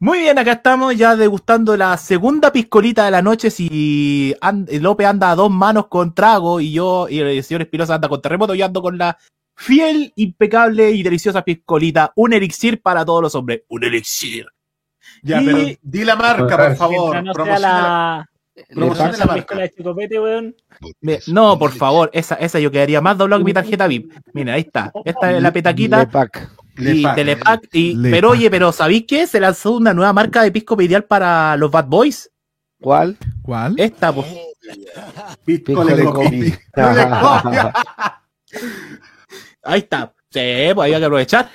Muy 0.00 0.18
bien, 0.18 0.38
acá 0.38 0.52
estamos 0.52 0.96
ya 0.96 1.14
degustando 1.16 1.76
la 1.76 1.96
segunda 1.96 2.52
piscolita 2.52 3.04
de 3.04 3.10
la 3.10 3.22
noche. 3.22 3.50
Si 3.50 4.34
and- 4.40 4.70
López 4.80 5.06
anda 5.06 5.30
a 5.30 5.34
dos 5.34 5.50
manos 5.50 5.86
con 5.88 6.14
trago 6.14 6.60
y 6.60 6.72
yo 6.72 7.06
y 7.08 7.20
el 7.20 7.42
señor 7.44 7.62
Espinosa 7.62 7.94
anda 7.94 8.08
con 8.08 8.20
terremoto, 8.20 8.54
yo 8.54 8.64
ando 8.66 8.82
con 8.82 8.98
la 8.98 9.16
fiel, 9.56 10.12
impecable 10.16 10.90
y 10.90 11.02
deliciosa 11.02 11.42
piscolita. 11.42 12.12
Un 12.16 12.32
elixir 12.32 12.82
para 12.82 13.04
todos 13.04 13.22
los 13.22 13.34
hombres. 13.34 13.62
Un 13.68 13.84
elixir. 13.84 14.46
Ya, 15.22 15.40
Y- 15.40 15.46
pero 15.46 15.58
di 15.82 16.04
la 16.04 16.16
marca, 16.16 16.56
por 16.56 16.76
favor. 16.76 17.22
No 17.22 17.32
sea 17.44 17.58
la. 17.58 18.26
Promociona 18.68 19.10
Esa 19.10 19.18
la 19.26 19.32
marca. 19.32 19.56
de 19.56 19.70
chicopete, 19.70 20.20
weón. 20.20 20.54
Me- 21.00 21.18
no, 21.28 21.58
por 21.58 21.72
favor, 21.72 22.10
esa, 22.12 22.34
esa 22.36 22.58
yo 22.60 22.70
quedaría 22.70 23.00
más 23.00 23.18
doblado 23.18 23.40
que 23.40 23.44
mi 23.46 23.52
tarjeta 23.52 23.86
VIP. 23.86 24.12
Mira, 24.32 24.54
ahí 24.54 24.60
está. 24.62 24.92
Esta 25.04 25.32
es 25.32 25.42
la 25.42 25.52
petaquita. 25.52 25.98
Lepac. 26.00 26.50
y 26.76 26.82
Lepac. 26.82 27.16
de 27.16 27.24
Lepac, 27.24 27.60
y- 27.72 27.94
Lepac. 27.96 28.10
pero 28.12 28.30
oye, 28.30 28.50
pero 28.50 28.72
¿sabéis 28.72 29.04
qué? 29.08 29.26
Se 29.26 29.40
lanzó 29.40 29.72
una 29.72 29.92
nueva 29.94 30.12
marca 30.12 30.42
de 30.42 30.52
pisco 30.52 30.80
ideal 30.80 31.04
para 31.04 31.56
los 31.56 31.70
Bad 31.70 31.86
Boys. 31.86 32.30
¿Cuál? 32.80 33.16
¿Cuál? 33.42 33.74
Esta, 33.78 34.12
pues. 34.12 34.26
Pisco 35.44 35.84
de. 35.84 35.94
Ahí 39.62 39.80
está. 39.80 40.12
Sí, 40.30 40.40
pues 40.74 40.84
había 40.86 40.98
que 40.98 41.04
aprovechar. 41.04 41.50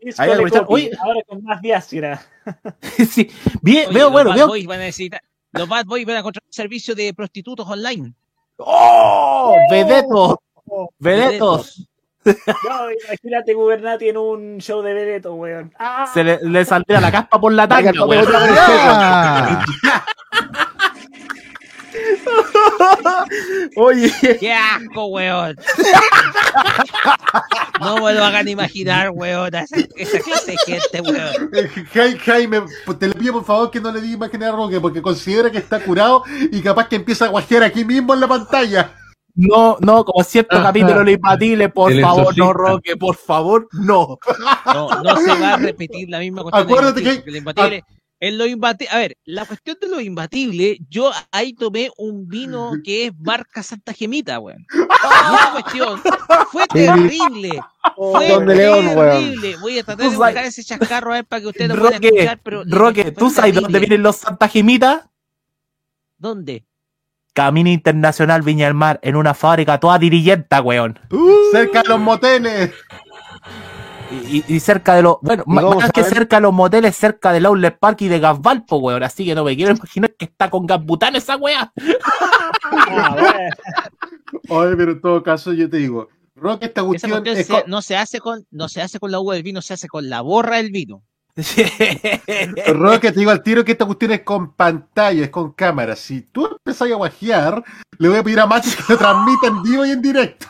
De 0.00 0.64
Oye. 0.68 0.90
Ahora 1.00 1.20
con 1.26 1.42
más 1.42 1.60
diáspora. 1.60 2.20
sí. 3.10 3.28
Bien, 3.62 3.88
Oye, 3.88 3.98
veo, 3.98 4.10
bueno, 4.10 4.30
bad 4.30 4.36
veo. 4.36 4.46
boys 4.48 4.66
van 4.66 4.80
a 4.80 4.84
necesitar, 4.84 5.20
los 5.52 5.68
bad 5.68 5.84
boys 5.86 6.06
van 6.06 6.16
a 6.16 6.18
encontrar 6.20 6.42
un 6.46 6.52
servicio 6.52 6.94
de 6.94 7.12
prostitutos 7.14 7.66
online. 7.68 8.12
¡Oh! 8.58 9.56
¡Vedetos! 9.70 10.36
¡Vedetos! 10.98 11.88
No, 12.24 12.90
imagínate 13.06 13.54
Gubernati 13.54 14.08
en 14.10 14.16
un 14.18 14.58
show 14.58 14.82
de 14.82 14.92
Vedeto, 14.92 15.34
weón. 15.34 15.72
Ah, 15.78 16.06
Se 16.12 16.22
le, 16.22 16.38
le 16.42 16.64
saldría 16.64 17.00
la 17.00 17.10
caspa 17.10 17.40
por 17.40 17.52
la 17.52 17.66
tanga, 17.66 17.90
weón. 18.04 18.26
Oye, 23.76 24.12
¡Qué 24.40 24.52
asco, 24.52 25.06
weón! 25.06 25.56
No 27.80 27.96
me 27.96 28.12
lo 28.14 28.24
hagan 28.24 28.48
imaginar, 28.48 29.10
weón, 29.12 29.54
esa, 29.54 29.76
esa 29.96 30.18
clase 30.20 30.52
de 30.52 30.58
gente, 30.58 31.00
weón. 31.00 31.50
Eh, 31.54 31.70
Jai- 31.94 32.18
Jaime, 32.18 32.62
te 32.98 33.08
le 33.08 33.14
pido 33.14 33.34
por 33.34 33.44
favor 33.44 33.70
que 33.70 33.80
no 33.80 33.92
le 33.92 34.00
digas 34.00 34.16
imaginar 34.16 34.50
a 34.54 34.56
Roque, 34.56 34.80
porque 34.80 35.02
considera 35.02 35.50
que 35.50 35.58
está 35.58 35.80
curado 35.80 36.22
y 36.50 36.60
capaz 36.60 36.88
que 36.88 36.96
empieza 36.96 37.26
a 37.26 37.28
guajear 37.28 37.62
aquí 37.62 37.84
mismo 37.84 38.14
en 38.14 38.20
la 38.20 38.28
pantalla. 38.28 38.92
no, 39.34 39.76
no, 39.80 40.04
como 40.04 40.24
cierto 40.24 40.60
capítulo 40.60 41.04
lo 41.04 41.10
imbatible, 41.10 41.68
por 41.68 41.92
El 41.92 42.00
favor, 42.00 42.20
exorcista. 42.22 42.44
no, 42.44 42.52
Roque, 42.52 42.96
por 42.96 43.16
favor, 43.16 43.68
no. 43.72 44.18
No, 44.66 44.88
no 45.02 45.16
se 45.16 45.40
va 45.40 45.54
a 45.54 45.56
repetir 45.56 46.08
la 46.10 46.18
misma 46.18 46.42
cuestión. 46.42 46.64
Acuérdate 46.64 47.02
que- 47.02 47.30
lo 47.30 47.36
imbatible- 47.36 47.84
en 48.20 48.38
lo 48.38 48.46
imbatible, 48.46 48.90
a 48.92 48.98
ver, 48.98 49.16
la 49.24 49.46
cuestión 49.46 49.76
de 49.80 49.88
lo 49.88 50.00
imbatible, 50.00 50.78
yo 50.88 51.10
ahí 51.30 51.52
tomé 51.52 51.90
un 51.96 52.28
vino 52.28 52.72
que 52.84 53.06
es 53.06 53.12
marca 53.18 53.62
Santa 53.62 53.92
Gemita, 53.92 54.38
weón. 54.40 54.66
Esa 54.72 55.52
cuestión 55.52 56.00
fue 56.50 56.66
terrible. 56.66 57.60
Fue 57.96 58.28
Don 58.28 58.46
de 58.46 58.54
León, 58.54 58.86
weón. 58.96 59.10
terrible. 59.18 59.56
Voy 59.60 59.78
a 59.78 59.84
tratar 59.84 60.10
de 60.10 60.16
buscar 60.16 60.44
ese 60.44 60.64
chascarro 60.64 61.12
a 61.12 61.16
ver 61.16 61.24
para 61.24 61.40
que 61.40 61.46
ustedes 61.48 61.68
lo 61.70 61.76
puedan 61.80 62.02
escuchar, 62.02 62.40
pero 62.42 62.64
Roque, 62.66 63.02
fue 63.02 63.12
¿tú 63.12 63.30
sabes 63.30 63.52
terrible. 63.52 63.60
dónde 63.62 63.78
vienen 63.80 64.02
los 64.02 64.16
Santa 64.16 64.48
Gemitas? 64.48 65.04
¿Dónde? 66.16 66.64
Camino 67.32 67.70
Internacional 67.70 68.42
Viña 68.42 68.66
del 68.66 68.74
Mar, 68.74 68.98
en 69.00 69.14
una 69.14 69.32
fábrica 69.32 69.78
toda 69.78 69.96
dirigenta, 69.98 70.60
weón. 70.60 70.98
Cerca 71.52 71.82
de 71.82 71.88
los 71.88 72.00
moteles. 72.00 72.72
Y, 74.10 74.60
cerca 74.60 74.94
de 74.94 75.02
los. 75.02 75.16
Bueno, 75.20 75.44
¿Y 75.46 75.50
más, 75.50 75.92
que 75.92 76.02
cerca 76.02 76.36
de 76.36 76.42
los 76.42 76.52
moteles, 76.52 76.96
cerca 76.96 77.32
del 77.32 77.46
Outlet 77.46 77.78
Park 77.78 78.02
y 78.02 78.08
de 78.08 78.18
Gasvalpo, 78.20 78.76
weón. 78.78 79.02
Así 79.02 79.24
que 79.24 79.34
no 79.34 79.44
me 79.44 79.54
quiero 79.56 79.74
imaginar 79.74 80.14
que 80.14 80.24
está 80.24 80.48
con 80.50 80.66
Gasbután 80.66 81.16
esa 81.16 81.36
weá. 81.36 81.72
ah. 82.72 83.16
Oye, 84.48 84.76
pero 84.76 84.92
en 84.92 85.00
todo 85.00 85.22
caso, 85.22 85.52
yo 85.52 85.68
te 85.70 85.78
digo, 85.78 86.08
Roque, 86.36 86.66
esta 86.66 86.82
cuestión 86.84 87.10
cuestión 87.12 87.36
es 87.36 87.46
se- 87.46 87.52
con- 87.52 87.62
no 87.70 87.82
se 87.82 87.96
hace 87.96 88.20
con 88.20 88.46
no 88.50 88.68
se 88.68 88.82
hace 88.82 88.98
con 88.98 89.10
la 89.10 89.20
uva 89.20 89.34
del 89.34 89.42
vino, 89.42 89.62
se 89.62 89.74
hace 89.74 89.88
con 89.88 90.08
la 90.08 90.20
borra 90.20 90.56
del 90.56 90.70
vino. 90.70 91.02
Roque, 92.74 93.12
te 93.12 93.18
digo 93.20 93.30
al 93.30 93.42
tiro 93.42 93.64
que 93.64 93.72
esta 93.72 93.84
cuestión 93.86 94.12
es 94.12 94.22
con 94.22 94.54
pantalla, 94.54 95.22
es 95.24 95.30
con 95.30 95.52
cámara. 95.52 95.94
Si 95.96 96.22
tú 96.22 96.46
empezás 96.46 96.90
a 96.90 96.94
guajear, 96.94 97.62
le 97.98 98.08
voy 98.08 98.18
a 98.18 98.22
pedir 98.24 98.40
a 98.40 98.46
Machi 98.46 98.70
que 98.70 98.92
lo 98.92 98.98
transmita 98.98 99.46
en 99.46 99.62
vivo 99.62 99.86
y 99.86 99.90
en 99.90 100.02
directo. 100.02 100.46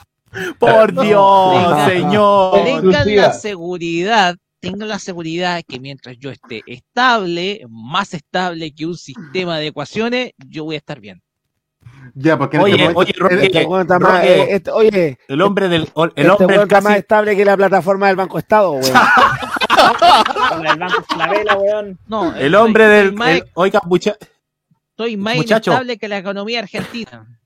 Por 0.58 0.92
Dios, 1.02 1.84
señor. 1.88 2.64
tengan 2.64 3.16
la 3.16 3.32
seguridad, 3.32 4.36
tengan 4.60 4.88
la 4.88 4.98
seguridad 4.98 5.62
que 5.66 5.80
mientras 5.80 6.16
yo 6.18 6.30
esté 6.30 6.62
estable, 6.66 7.62
más 7.68 8.14
estable 8.14 8.72
que 8.74 8.86
un 8.86 8.96
sistema 8.96 9.58
de 9.58 9.68
ecuaciones, 9.68 10.32
yo 10.38 10.64
voy 10.64 10.74
a 10.76 10.78
estar 10.78 11.00
bien. 11.00 11.22
Ya, 12.14 12.36
porque 12.38 12.58
Oye, 12.58 12.72
este 12.72 12.82
momento- 12.84 13.00
oye, 13.00 13.12
Roque, 13.16 13.46
Este 13.46 13.66
más- 14.00 14.24
eh, 14.24 14.46
este- 14.50 14.70
oye, 14.70 15.18
el 15.28 15.42
hombre 15.42 15.68
del. 15.68 15.82
El 16.16 16.26
este 16.26 16.30
hombre 16.44 16.56
está 16.62 16.80
más 16.80 16.96
estable 16.96 17.36
que 17.36 17.44
la 17.44 17.56
plataforma 17.56 18.06
del 18.08 18.16
Banco 18.16 18.38
Estado, 18.38 18.72
weón. 18.72 18.84
El 20.66 20.78
banco 20.78 21.02
Flavela, 21.08 21.56
weón. 21.56 21.98
No, 22.08 22.34
El 22.34 22.46
estoy- 22.46 22.54
hombre 22.54 22.84
estoy 22.84 22.96
del. 23.04 23.12
más, 23.14 23.28
el- 23.30 23.44
oiga, 23.54 23.80
mucha. 23.84 24.16
estoy 24.90 25.16
más 25.16 25.36
muchacho. 25.36 25.70
inestable 25.70 25.98
que 25.98 26.08
la 26.08 26.18
economía 26.18 26.58
argentina. 26.60 27.37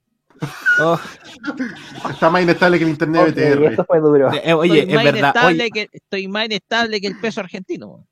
Oh, 0.80 0.98
está 2.10 2.30
más 2.30 2.42
inestable 2.42 2.78
que 2.78 2.84
el 2.84 2.90
internet 2.90 3.22
Ok, 3.28 3.34
BTR. 3.34 3.64
esto 3.70 3.84
fue 3.84 4.00
duro. 4.00 4.30
eh, 4.32 4.52
oye, 4.52 4.80
estoy, 4.80 4.90
es 4.90 4.94
más 4.94 5.04
verdad. 5.04 5.18
inestable 5.20 5.62
Oye, 5.64 5.70
que, 5.70 5.88
estoy 5.92 6.28
más 6.28 6.44
inestable 6.46 7.00
que 7.00 7.06
el 7.06 7.20
peso 7.20 7.40
argentino. 7.40 8.06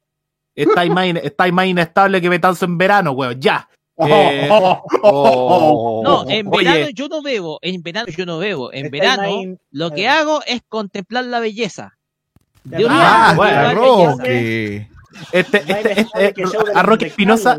estáis 0.54 0.90
más, 0.92 1.06
in- 1.06 1.16
estáis 1.18 1.52
más 1.52 1.66
inestable 1.66 2.20
que 2.20 2.28
Betanzo 2.28 2.64
en 2.64 2.78
verano, 2.78 3.12
weón. 3.12 3.40
Ya. 3.40 3.68
Eh, 4.02 4.48
oh, 4.50 6.02
No, 6.04 6.30
en 6.30 6.46
oye, 6.48 6.64
verano 6.64 6.90
yo 6.94 7.08
no 7.08 7.22
bebo, 7.22 7.58
en 7.62 7.82
verano 7.82 8.08
yo 8.16 8.24
no 8.26 8.38
bebo, 8.38 8.72
en 8.72 8.86
Está 8.86 8.90
verano 9.18 9.56
lo 9.72 9.90
que 9.90 10.08
hago 10.08 10.40
es 10.46 10.62
contemplar 10.68 11.24
la 11.26 11.40
belleza. 11.40 11.98
De 12.64 12.84
un 12.84 12.90
Ah, 12.92 13.32
bueno. 13.36 13.74
Roque. 13.74 14.88
Este, 15.32 15.58
este, 15.58 16.00
este, 16.22 16.42
los 16.42 17.02
Espinosa, 17.02 17.58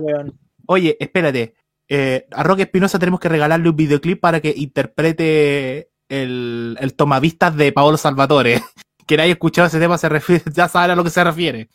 oye, 0.68 0.96
espérate. 1.00 1.54
Eh, 1.94 2.26
a 2.32 2.44
Roque 2.44 2.62
Espinosa 2.62 2.98
tenemos 3.00 3.20
que 3.20 3.28
regalarle 3.28 3.68
un 3.68 3.76
videoclip 3.76 4.22
para 4.22 4.40
que 4.40 4.54
interprete 4.56 5.90
el, 6.08 6.78
el 6.80 6.94
tomavistas 6.94 7.54
de 7.58 7.74
Paolo 7.74 7.98
Salvatore. 7.98 8.64
Quien 9.06 9.20
haya 9.20 9.34
escuchado 9.34 9.68
ese 9.68 9.78
tema 9.78 9.98
se 9.98 10.08
refiere, 10.08 10.42
ya 10.54 10.70
sabe 10.70 10.94
a 10.94 10.96
lo 10.96 11.04
que 11.04 11.10
se 11.10 11.22
refiere. 11.22 11.70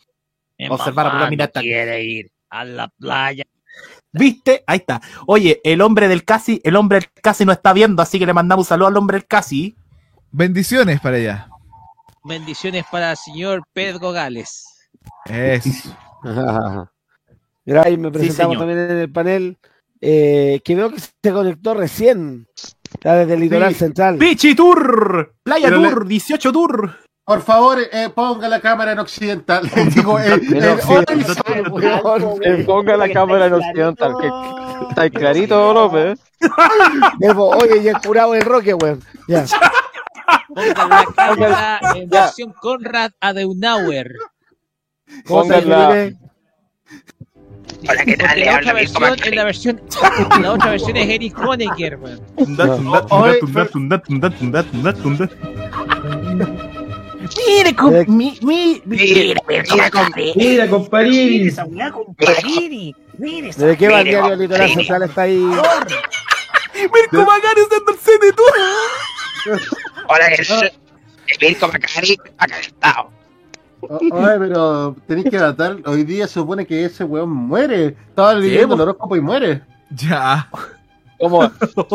Mi 0.59 0.70
Observar 0.70 1.09
a 1.09 1.12
mamá 1.12 1.29
Minata. 1.29 1.61
no 1.61 1.64
quiere 1.64 2.02
ir 2.02 2.31
a 2.48 2.64
la 2.64 2.88
playa. 2.88 3.44
¿Viste? 4.11 4.64
Ahí 4.66 4.79
está. 4.79 5.02
Oye, 5.26 5.61
el 5.62 5.83
hombre 5.83 6.09
del 6.09 6.24
casi, 6.24 6.62
el 6.64 6.76
hombre 6.76 7.00
del 7.00 7.11
casi 7.22 7.44
no 7.44 7.52
está 7.52 7.74
viendo, 7.74 8.00
así 8.00 8.18
que 8.18 8.24
le 8.24 8.33
mandamos 8.33 8.64
un 8.64 8.68
saludo 8.70 8.88
al 8.88 8.96
hombre 8.96 9.18
del 9.18 9.26
casi. 9.26 9.76
Bendiciones 10.31 10.98
para 10.98 11.18
ella. 11.18 11.50
Bendiciones 12.24 12.87
para 12.90 13.11
el 13.11 13.16
señor 13.18 13.64
Pedro 13.74 14.12
Gales. 14.12 14.64
Eso. 15.26 15.94
Mira, 17.66 17.83
ahí 17.85 17.98
me 17.98 18.11
presentamos 18.11 18.57
también 18.57 18.79
en 18.79 18.96
el 18.96 19.12
panel, 19.12 19.59
eh, 20.09 20.61
que 20.64 20.75
veo 20.77 20.90
que 20.90 21.01
se 21.01 21.33
conectó 21.33 21.75
recién. 21.75 22.47
Está 22.95 23.16
desde 23.16 23.35
el 23.35 23.40
litoral 23.40 23.73
Sí. 23.73 23.81
central. 23.81 24.16
Pichi 24.19 24.55
Tour, 24.55 25.35
Playa 25.42 25.66
Pero 25.69 25.81
le- 25.81 25.88
Tour, 25.90 26.07
18 26.07 26.53
Tour. 26.53 26.95
Por 27.25 27.42
favor, 27.42 27.79
eh, 27.90 28.09
ponga 28.14 28.49
la 28.49 28.61
cámara 28.61 28.92
en 28.92 29.01
occidental. 29.01 29.69
Digo, 29.95 30.16
el, 30.21 30.33
el 30.57 30.64
horizontal. 30.64 31.21
Eh, 32.42 32.64
Ponga 32.66 32.97
la 32.97 33.09
cámara 33.12 33.47
en 33.47 33.55
occidental, 33.55 34.14
que 34.21 34.29
está 34.90 35.11
clarito, 35.19 35.75
López. 35.75 36.21
Oye, 37.37 37.83
y 37.83 37.88
el 37.88 37.99
curado 38.01 38.33
el 38.37 38.42
Roque, 38.42 38.75
weón. 38.75 39.03
Ya. 39.27 39.45
Pongan 40.49 40.88
la 40.88 41.05
cámara 41.16 41.81
en 41.97 42.09
versión 42.09 42.53
Conrad 42.61 43.11
Adenauer. 43.21 44.12
¿Cómo 45.27 45.42
estás, 45.42 45.62
Póngala. 45.62 45.90
Felipe? 45.90 46.19
Hola, 47.88 48.05
¿qué 48.05 48.16
tal? 48.16 48.40
La 48.40 48.57
otra 48.59 48.72
versión 48.72 49.02
es 49.24 49.35
la 49.35 49.44
versión, 49.44 49.81
la 50.40 50.52
otra 50.52 50.70
versión 50.70 50.96
es 50.96 51.09
Eric 51.09 51.38
Honecker, 51.38 51.96
weón. 51.96 52.20
Mire, 57.46 57.74
com- 57.74 57.92
mi, 58.09 58.38
mi, 58.42 58.83
Mira, 58.85 59.40
mira, 59.48 59.64
compadre. 59.90 60.33
Mira. 60.37 60.66
Mira 63.18 63.46
¿Desde 63.48 63.76
qué 63.76 63.87
Mire, 63.88 63.96
balneario 63.96 64.20
compadre. 64.38 64.68
litoral 64.68 65.02
está 65.05 65.22
ahí? 65.22 65.37
Mirko 66.76 67.24
Macari 67.24 67.61
el 67.61 67.96
CNT. 67.96 68.40
Hola, 70.09 70.26
es 70.29 70.48
Mirko 71.40 71.68
Macari, 71.68 72.18
acá 72.38 72.61
estado. 72.61 73.11
Oye, 73.81 74.11
pero 74.39 74.97
tenéis 75.07 75.31
que 75.31 75.39
datar. 75.39 75.77
Hoy 75.87 76.05
día 76.05 76.27
se 76.27 76.35
supone 76.35 76.67
que 76.67 76.85
ese 76.85 77.05
weón 77.05 77.31
muere. 77.31 77.97
Estaba 78.09 78.35
leyendo 78.35 78.75
el 78.75 78.81
horóscopo 78.81 79.17
y 79.17 79.21
muere. 79.21 79.62
Ya. 79.91 80.49
¿Cómo? 81.19 81.51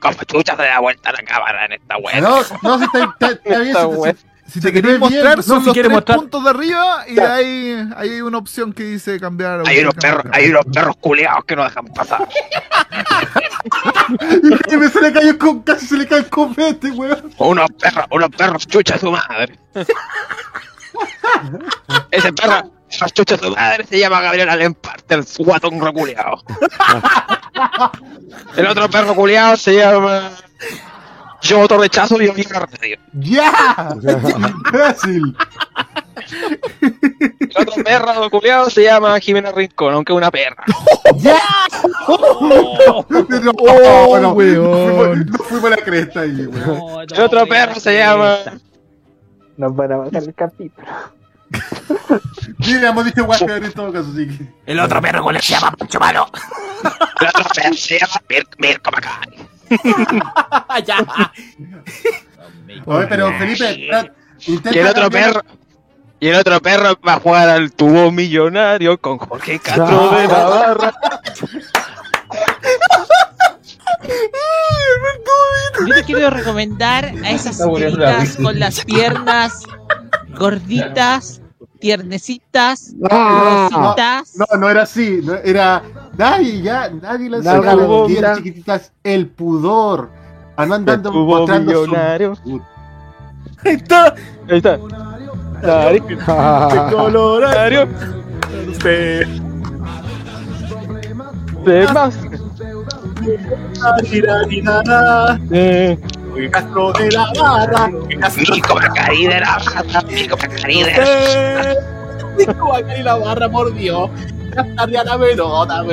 Como 0.00 0.14
chucha 0.26 0.56
se 0.56 0.62
da 0.62 0.80
vuelta 0.80 1.12
la 1.12 1.22
cámara 1.22 1.64
en 1.66 1.72
esta 1.72 1.96
weá. 1.98 2.20
No, 2.20 2.36
no, 2.62 2.78
si 2.78 2.84
está, 2.84 3.04
está, 3.04 3.30
está 3.30 3.58
bien. 3.60 3.66
Esta 3.68 3.80
si- 3.82 3.86
wea. 3.96 4.14
Si 4.46 4.60
Se 4.60 4.60
te 4.60 4.66
te 4.68 4.72
querés 4.80 4.98
bien, 4.98 5.00
mostrar, 5.00 5.36
no, 5.36 5.42
son 5.42 5.60
si 5.60 5.66
los 5.66 5.74
tres 5.74 5.90
mostrar- 5.90 6.16
puntos 6.20 6.42
de 6.42 6.48
arriba 6.50 7.04
y 7.06 7.18
ahí, 7.20 7.86
ahí 7.96 8.08
hay 8.12 8.20
una 8.22 8.38
opción 8.38 8.72
que 8.72 8.82
dice 8.82 9.20
cambiar. 9.20 9.62
Hay 9.66 9.80
unos 9.80 9.92
perros, 9.94 10.24
hay 10.32 10.48
unos 10.48 10.64
perros 10.72 10.96
culeados 10.96 11.44
que 11.44 11.54
no 11.54 11.64
dejan 11.64 11.84
pasar. 11.88 12.26
Y 14.70 14.76
me 14.76 14.88
se 14.88 15.00
le 15.00 15.12
cayó 15.12 15.38
con, 15.38 15.62
casi 15.62 15.86
se 15.86 15.96
le 15.96 16.06
cae 16.06 16.20
el 16.20 16.28
copete, 16.28 16.90
weón. 16.90 17.32
Unos 17.38 17.70
perros, 17.72 18.06
unos 18.10 18.30
perros 18.30 18.66
chucha 18.66 18.98
su 18.98 19.10
madre. 19.10 19.58
Ese 22.10 22.32
perro, 22.32 22.72
esa 22.90 23.08
chucha 23.10 23.34
a 23.34 23.38
su 23.38 23.50
madre 23.50 23.84
se 23.86 23.98
llama 23.98 24.20
Gabriel 24.20 24.48
Alemparte, 24.48 25.14
el 25.14 25.24
guatón 25.38 25.80
reculeado. 25.80 26.42
El 28.56 28.66
otro 28.66 28.88
perro 28.88 29.14
culeado 29.14 29.56
se 29.56 29.76
llama 29.76 30.30
Yo 31.42 31.60
otro 31.60 31.78
rechazo 31.78 32.20
y 32.20 32.26
yo 32.26 32.32
radio. 32.32 32.98
¡Ya! 33.12 33.52
¡Fácil! 34.72 35.36
El 36.40 37.50
otro 37.68 37.82
perro 37.84 38.30
culeado 38.30 38.70
se 38.70 38.82
llama 38.84 39.18
Jimena 39.20 39.50
Rincón, 39.52 39.94
aunque 39.94 40.12
es 40.12 40.16
una 40.16 40.30
perra. 40.30 40.64
¡Ya! 41.16 41.38
No, 42.08 43.04
Oh, 43.60 44.18
no, 44.20 44.32
weón. 44.32 45.26
no 45.26 45.38
fuimos 45.38 45.64
a 45.66 45.70
la 45.70 45.76
cresta 45.76 46.20
ahí, 46.20 46.46
weón. 46.46 47.06
El 47.10 47.20
otro 47.20 47.46
perro 47.46 47.74
se 47.80 47.98
llama 47.98 48.38
Nos 49.56 49.74
van 49.76 49.92
a 49.92 49.96
bajar 49.98 50.22
el 50.22 50.34
capítulo. 50.34 50.86
Mira, 52.58 52.90
hemos 52.90 53.04
dicho 53.06 53.24
guay 53.24 53.40
peor 53.44 53.64
en 53.64 53.72
todo 53.72 53.92
caso, 53.92 54.12
que. 54.14 54.46
El 54.66 54.80
otro 54.80 55.00
perro 55.00 55.22
el 55.30 55.40
se 55.40 55.52
llama 55.54 55.70
Pancho 55.72 55.98
Malo. 55.98 56.28
El 57.20 57.26
otro 57.28 57.44
perro 57.54 57.74
se 57.74 57.98
llama 57.98 58.14
Mir- 58.28 58.48
Mirko 58.58 58.90
Macari. 58.90 59.48
ya. 60.86 60.98
Oye, 62.84 63.06
pero 63.06 63.28
Felipe, 63.38 63.88
tra- 63.90 64.12
intenta. 64.46 64.76
Y 64.76 64.78
el 64.80 64.86
otro 64.88 65.02
cambiar- 65.04 65.32
perro. 65.32 65.57
Y 66.20 66.28
el 66.28 66.34
otro 66.36 66.60
perro 66.60 66.98
va 67.06 67.14
a 67.14 67.20
jugar 67.20 67.48
al 67.48 67.72
tubo 67.72 68.10
millonario 68.10 68.98
con 68.98 69.18
Jorge 69.18 69.60
Castro 69.60 70.10
de 70.18 70.26
Navarra. 70.28 70.92
Yo 75.86 75.94
te 75.94 76.04
quiero 76.04 76.30
recomendar 76.30 77.04
a 77.24 77.30
esas 77.30 77.58
la 77.60 78.18
risa. 78.20 78.42
con 78.42 78.58
las 78.58 78.84
piernas 78.84 79.62
gorditas, 80.36 81.40
tiernecitas, 81.80 82.92
No, 82.96 83.68
rositas. 83.70 84.34
no, 84.36 84.46
no 84.58 84.70
era 84.70 84.82
así. 84.82 85.20
No, 85.22 85.34
era. 85.34 85.82
Nadie 86.16 86.62
ya, 86.62 86.90
nadie 86.90 87.30
las 87.30 87.44
niñas 87.44 88.38
chiquititas 88.38 88.92
el 89.04 89.28
pudor. 89.28 90.10
A 90.56 90.66
no 90.66 90.74
El 90.74 90.80
andando 90.80 91.12
tubo 91.12 91.38
mostrando 91.38 91.72
su. 91.72 91.80
millonario. 91.82 92.34
Ahí 93.64 93.74
está. 93.74 94.14
Ahí 94.50 94.56
está. 94.56 94.78
Colorario. 96.90 97.88
De 101.64 101.86
más. 101.92 102.16
Eh, 105.50 105.98
Castro 106.50 106.92
de 106.92 107.10
la 107.10 107.32
barra. 107.38 107.88
Mirko 107.88 108.74
Macari 108.74 109.26
de 109.26 109.40
de. 109.40 111.76
Mirko 112.38 112.68
Macari 112.68 113.02
la 113.02 113.16
barra, 113.16 113.50
por 113.50 113.74
Dios. 113.74 114.10
Castaría 114.54 115.04
la 115.04 115.18
pelota, 115.18 115.84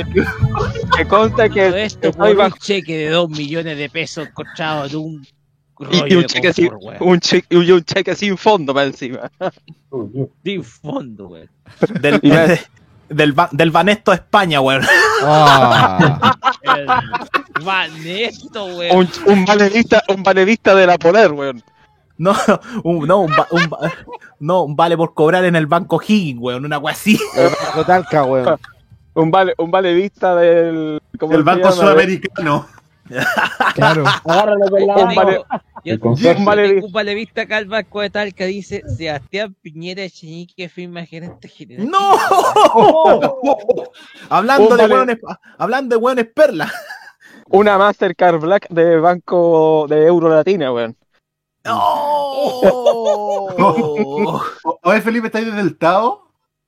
que 0.95 1.05
consta 1.05 1.45
Todo 1.45 1.53
que 1.53 1.83
esto 1.83 2.09
estoy 2.09 2.35
por 2.35 2.45
un 2.45 2.51
cheque 2.53 2.97
de 2.97 3.09
2 3.09 3.29
millones 3.29 3.77
de 3.77 3.89
pesos 3.89 4.27
encontrado 4.27 4.85
en 4.85 4.95
un 4.95 5.27
rollo 5.79 6.07
y 6.07 6.13
un 6.15 6.21
de 6.21 6.27
cheque 6.27 6.53
sin, 6.53 6.67
confort, 6.69 6.99
weón. 7.01 7.13
un 7.13 7.19
cheque, 7.19 7.47
y 7.49 7.71
un 7.71 7.83
cheque 7.83 8.15
sin 8.15 8.37
fondo 8.37 8.73
para 8.73 8.87
encima. 8.87 9.31
Sin 10.43 10.63
fondo, 10.63 11.27
güey. 11.29 11.47
Del, 12.01 12.19
del, 12.21 12.59
del, 13.09 13.35
del 13.51 13.71
Banesto 13.71 14.11
España, 14.13 14.59
güey. 14.59 14.79
Ah. 15.23 16.35
Vanesto, 17.63 18.73
güey. 18.73 18.91
Un, 18.95 19.07
un 19.27 19.45
valedista, 19.45 20.03
un 20.09 20.23
valedista 20.23 20.75
de 20.75 20.87
la 20.87 20.97
poler, 20.97 21.31
weón. 21.31 21.63
No, 22.17 22.33
un, 22.83 23.07
no, 23.07 23.19
un, 23.21 23.31
ba- 23.35 23.47
un 23.51 23.69
no, 24.39 24.63
un 24.63 24.75
vale 24.75 24.95
por 24.95 25.13
cobrar 25.13 25.43
en 25.45 25.55
el 25.55 25.67
banco 25.67 26.01
Higgins, 26.05 26.39
weón, 26.39 26.65
una 26.65 26.77
wea 26.77 26.93
así. 26.93 27.19
Totalca, 27.73 28.23
weón. 28.23 28.57
Un 29.17 29.31
vale, 29.31 29.53
un 29.57 29.71
valedista 29.71 30.35
del. 30.35 31.01
¿cómo 31.17 31.35
El 31.35 31.43
Banco 31.43 31.69
llama? 31.69 31.71
Sudamericano. 31.71 32.67
Claro. 33.75 34.03
Agárralo 34.23 34.69
con 34.69 34.87
la 34.87 35.05
mano. 35.05 35.45
Yo, 35.83 35.99
tengo 35.99 36.85
un 36.85 36.91
valevista 36.91 37.45
banco 37.65 38.01
de 38.01 38.09
tal 38.09 38.33
que 38.33 38.45
dice 38.47 38.81
Sebastián 38.97 39.55
Piñera 39.61 40.03
firma 40.69 41.05
gerente 41.05 41.47
general. 41.47 41.87
¡No! 41.87 41.99
hablando, 44.29 44.75
de 44.75 44.81
vale- 44.81 44.93
weones, 44.95 45.17
hablando 45.59 45.95
de 45.95 46.01
weones 46.01 46.25
perla. 46.33 46.71
una 47.49 47.77
Mastercard 47.77 48.39
Black 48.39 48.67
de 48.69 48.97
Banco 48.99 49.85
de 49.87 50.07
Euro 50.07 50.29
Latina, 50.29 50.73
weón. 50.73 50.95
¡Oh! 51.67 53.51
O- 54.63 54.79
Oye, 54.83 55.01
Felipe, 55.01 55.27
¿estáis 55.27 55.45
desde 55.45 55.61
el 55.61 55.77
Tao? 55.77 56.25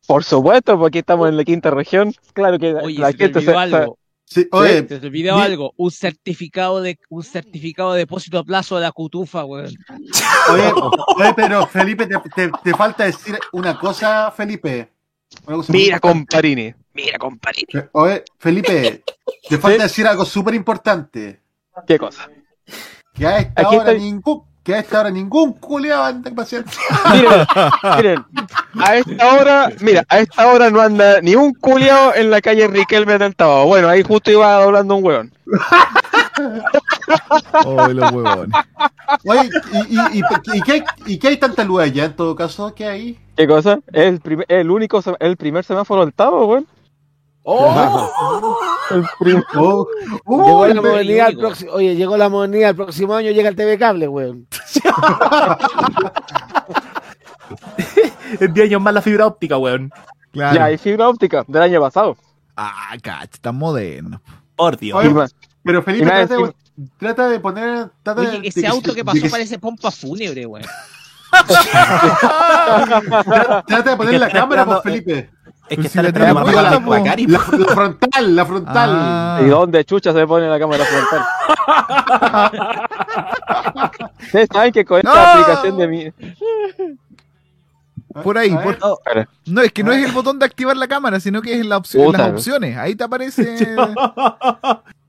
Por 0.08 0.24
supuesto, 0.24 0.78
porque 0.80 1.00
estamos 1.00 1.28
en 1.28 1.38
la 1.38 1.44
quinta 1.44 1.70
región. 1.72 2.14
Claro 2.34 2.58
que 2.60 2.74
Oye, 2.74 3.00
la 3.00 3.12
gente 3.12 3.42
se, 3.42 3.54
algo. 3.54 3.98
Sí, 4.30 4.46
oye, 4.52 4.86
Se 4.90 5.00
te 5.00 5.08
olvidó 5.08 5.38
algo. 5.38 5.74
Un 5.78 5.90
certificado 5.90 6.82
de 6.82 7.00
un 7.10 7.24
certificado 7.24 7.94
de 7.94 8.00
depósito 8.00 8.40
a 8.40 8.44
plazo 8.44 8.76
de 8.76 8.82
la 8.82 8.92
cutufa, 8.92 9.46
weón. 9.46 9.74
oye, 10.52 10.72
oye, 11.16 11.34
pero 11.34 11.66
Felipe, 11.68 12.08
te, 12.08 12.18
te, 12.36 12.52
te 12.62 12.74
falta 12.74 13.06
decir 13.06 13.40
una 13.54 13.80
cosa, 13.80 14.30
Felipe. 14.32 14.92
Una 15.46 15.56
cosa 15.58 15.72
Mira, 15.72 16.00
comparini. 16.02 16.74
Mira, 16.94 17.18
compadre. 17.18 17.66
Oye, 17.94 18.24
Felipe, 18.38 19.04
te 19.48 19.58
falta 19.58 19.84
decir 19.84 20.06
algo 20.06 20.26
súper 20.26 20.56
importante. 20.56 21.42
¿Qué 21.88 21.98
cosa? 21.98 22.30
Que 23.14 23.26
a 23.26 23.38
esta 23.40 23.62
Aquí 23.62 23.78
hora 23.78 23.92
estoy. 23.94 24.12
ningún, 24.12 24.44
que 24.68 24.76
a 24.76 24.80
esta 24.80 25.00
hora 25.00 25.10
ningún 25.10 25.54
culeado 25.54 26.04
anda 26.04 26.30
paciente. 26.32 26.70
Miren, 27.14 27.46
miren, 27.96 28.26
a 28.78 28.96
esta 28.98 29.34
hora, 29.34 29.70
mira, 29.80 30.04
a 30.10 30.20
esta 30.20 30.46
hora 30.46 30.70
no 30.70 30.82
anda 30.82 31.22
ni 31.22 31.36
un 31.36 31.54
culiao 31.54 32.14
en 32.14 32.30
la 32.30 32.42
calle 32.42 32.68
Riquelme 32.68 33.18
del 33.18 33.34
Tabo. 33.34 33.66
Bueno, 33.66 33.88
ahí 33.88 34.04
justo 34.04 34.30
iba 34.30 34.62
hablando 34.62 34.98
un 34.98 35.06
weón. 35.06 35.32
Oh, 37.64 37.88
los 37.94 38.12
huevones. 38.12 38.54
Oye, 39.26 39.50
¿y, 39.90 39.96
y, 39.96 40.20
y, 40.20 40.58
y 40.58 40.62
qué, 40.62 40.72
hay- 40.74 40.84
¿y 41.06 41.18
qué 41.18 41.28
hay 41.30 41.38
tanta 41.38 41.64
luz 41.64 41.84
allá 41.84 42.04
en 42.04 42.16
todo 42.18 42.36
caso? 42.36 42.76
¿Qué 42.76 42.86
hay? 42.86 43.18
¿Qué 43.38 43.48
cosa? 43.48 43.80
El, 43.94 44.20
primer, 44.20 44.46
el 44.50 44.70
único, 44.70 45.02
el 45.22 45.38
primer 45.38 45.64
semáforo 45.64 46.02
del 46.04 46.14
Tabo, 46.14 46.46
weón. 46.46 46.68
El 48.92 49.06
prim- 49.20 49.44
Oh, 49.56 49.88
Llegó 50.26 50.62
uy, 50.64 50.74
la 50.74 50.82
modernidad 50.82 51.28
al 51.28 51.38
próximo. 51.38 51.72
Oye, 51.72 51.96
llegó 51.96 52.18
la 52.18 52.28
modernidad 52.30 52.70
el 52.72 52.76
próximo 52.76 53.14
año, 53.16 53.32
llega 53.32 53.48
el 53.50 53.56
TV 53.56 53.78
Cable, 53.78 54.08
weón. 54.08 54.48
Es 58.40 58.54
10 58.54 58.68
años 58.68 58.82
más 58.82 58.94
la 58.94 59.02
fibra 59.02 59.26
óptica, 59.26 59.58
weón. 59.58 59.90
Claro. 60.32 60.56
Ya 60.56 60.66
hay 60.66 60.78
fibra 60.78 61.08
óptica 61.08 61.44
del 61.48 61.62
año 61.62 61.80
pasado. 61.80 62.18
Ah, 62.56 62.96
cacho, 63.02 63.38
tan 63.42 63.56
moderno. 63.56 64.22
Por 64.56 64.78
Dios. 64.78 64.98
Oye, 64.98 65.14
pero 65.64 65.82
Felipe, 65.84 66.28
trata 66.98 67.30
de 67.30 67.40
poner. 67.40 67.90
Trata 68.04 68.22
Oye, 68.22 68.32
de- 68.32 68.40
de 68.42 68.48
ese 68.50 68.62
que 68.62 68.68
auto 68.68 68.94
que 68.94 69.06
pasó 69.06 69.22
que- 69.22 69.30
parece 69.30 69.58
pompa 69.60 69.90
fúnebre, 69.92 70.46
weón. 70.46 70.66
Trata, 73.68 73.82
de 73.92 73.98
poner 73.98 74.20
la 74.20 74.28
está 74.28 74.40
cámara, 74.40 74.62
esperando- 74.64 74.82
pues, 74.82 74.84
Felipe. 74.84 75.30
Es 75.70 75.78
que 75.78 75.90
si 75.90 76.00
está 76.00 76.24
la 76.24 76.34
la. 76.34 76.80
Bacari. 76.80 77.28
La, 77.28 77.40
la 77.40 77.66
frontal, 77.68 78.36
la 78.36 78.46
frontal. 78.46 78.90
Ah. 78.94 79.40
¿Y 79.44 79.48
dónde 79.48 79.84
chucha 79.86 80.14
se 80.14 80.26
pone 80.26 80.48
la 80.48 80.60
cámara 80.60 80.86
frontal? 80.86 81.26
Ustedes 84.22 84.48
saben 84.52 84.72
que 84.72 84.86
con 84.86 84.98
esta 85.00 85.14
¡No! 85.14 85.20
aplicación 85.42 85.78
de 85.78 85.88
mi. 85.88 86.12
Por 88.24 88.38
ahí, 88.38 88.50
por-. 88.52 88.78
No, 89.46 89.62
es 89.62 89.72
que 89.72 89.84
no 89.84 89.92
es 89.92 90.06
el 90.06 90.12
botón 90.12 90.40
de 90.40 90.46
activar 90.46 90.76
la 90.78 90.88
cámara, 90.88 91.20
sino 91.20 91.42
que 91.42 91.54
es 91.54 91.62
en 91.62 91.70
la 91.70 91.78
opción, 91.78 92.04
en 92.04 92.12
Puta, 92.12 92.18
las 92.20 92.32
opciones. 92.32 92.78
Ahí 92.78 92.96
te 92.96 93.04
aparece. 93.04 93.76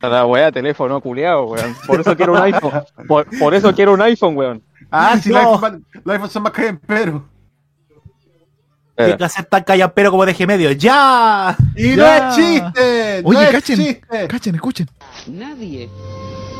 La 0.00 0.24
weá, 0.26 0.52
teléfono 0.52 1.00
culiado, 1.00 1.46
weón. 1.46 1.74
Por 1.86 2.00
eso 2.00 2.16
quiero 2.16 2.34
un 2.34 2.38
iPhone. 2.38 2.84
Por, 3.08 3.26
por 3.36 3.52
eso 3.52 3.74
quiero 3.74 3.94
un 3.94 4.02
iPhone, 4.02 4.36
weón. 4.36 4.62
Ah, 4.92 5.16
sí, 5.20 5.30
No. 5.30 5.42
los 5.42 5.54
iPhone, 5.54 5.84
los 6.04 6.12
iPhone 6.14 6.30
son 6.30 6.42
más 6.44 6.52
pero 6.86 7.24
Tiene 8.98 9.16
que 9.16 9.24
hacer 9.24 9.44
tan 9.44 9.62
callampero 9.62 10.10
como 10.10 10.26
deje 10.26 10.46
medio. 10.46 10.72
¡Ya! 10.72 11.56
Y 11.76 11.94
Ya. 11.94 11.96
no 11.96 12.06
es 12.30 12.36
chiste. 12.36 13.20
Oye, 13.24 13.38
no 13.38 13.40
es 13.42 13.50
cachen, 13.50 13.76
chiste. 13.76 14.28
cachen, 14.28 14.54
escuchen. 14.56 14.88
Nadie, 15.28 15.88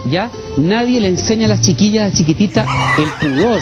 ya, 0.07 0.31
nadie 0.57 1.01
le 1.01 1.09
enseña 1.09 1.47
a 1.47 1.49
las 1.49 1.63
chiquillas, 1.63 2.05
a 2.05 2.09
las 2.09 2.17
chiquititas, 2.17 2.67
el 2.99 3.29
pudor. 3.29 3.61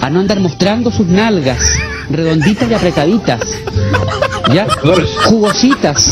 A 0.00 0.10
no 0.10 0.20
andar 0.20 0.40
mostrando 0.40 0.90
sus 0.90 1.06
nalgas, 1.06 1.58
redonditas 2.10 2.68
y 2.70 2.74
apretaditas. 2.74 3.40
Ya, 4.52 4.66
jugositas. 5.26 6.10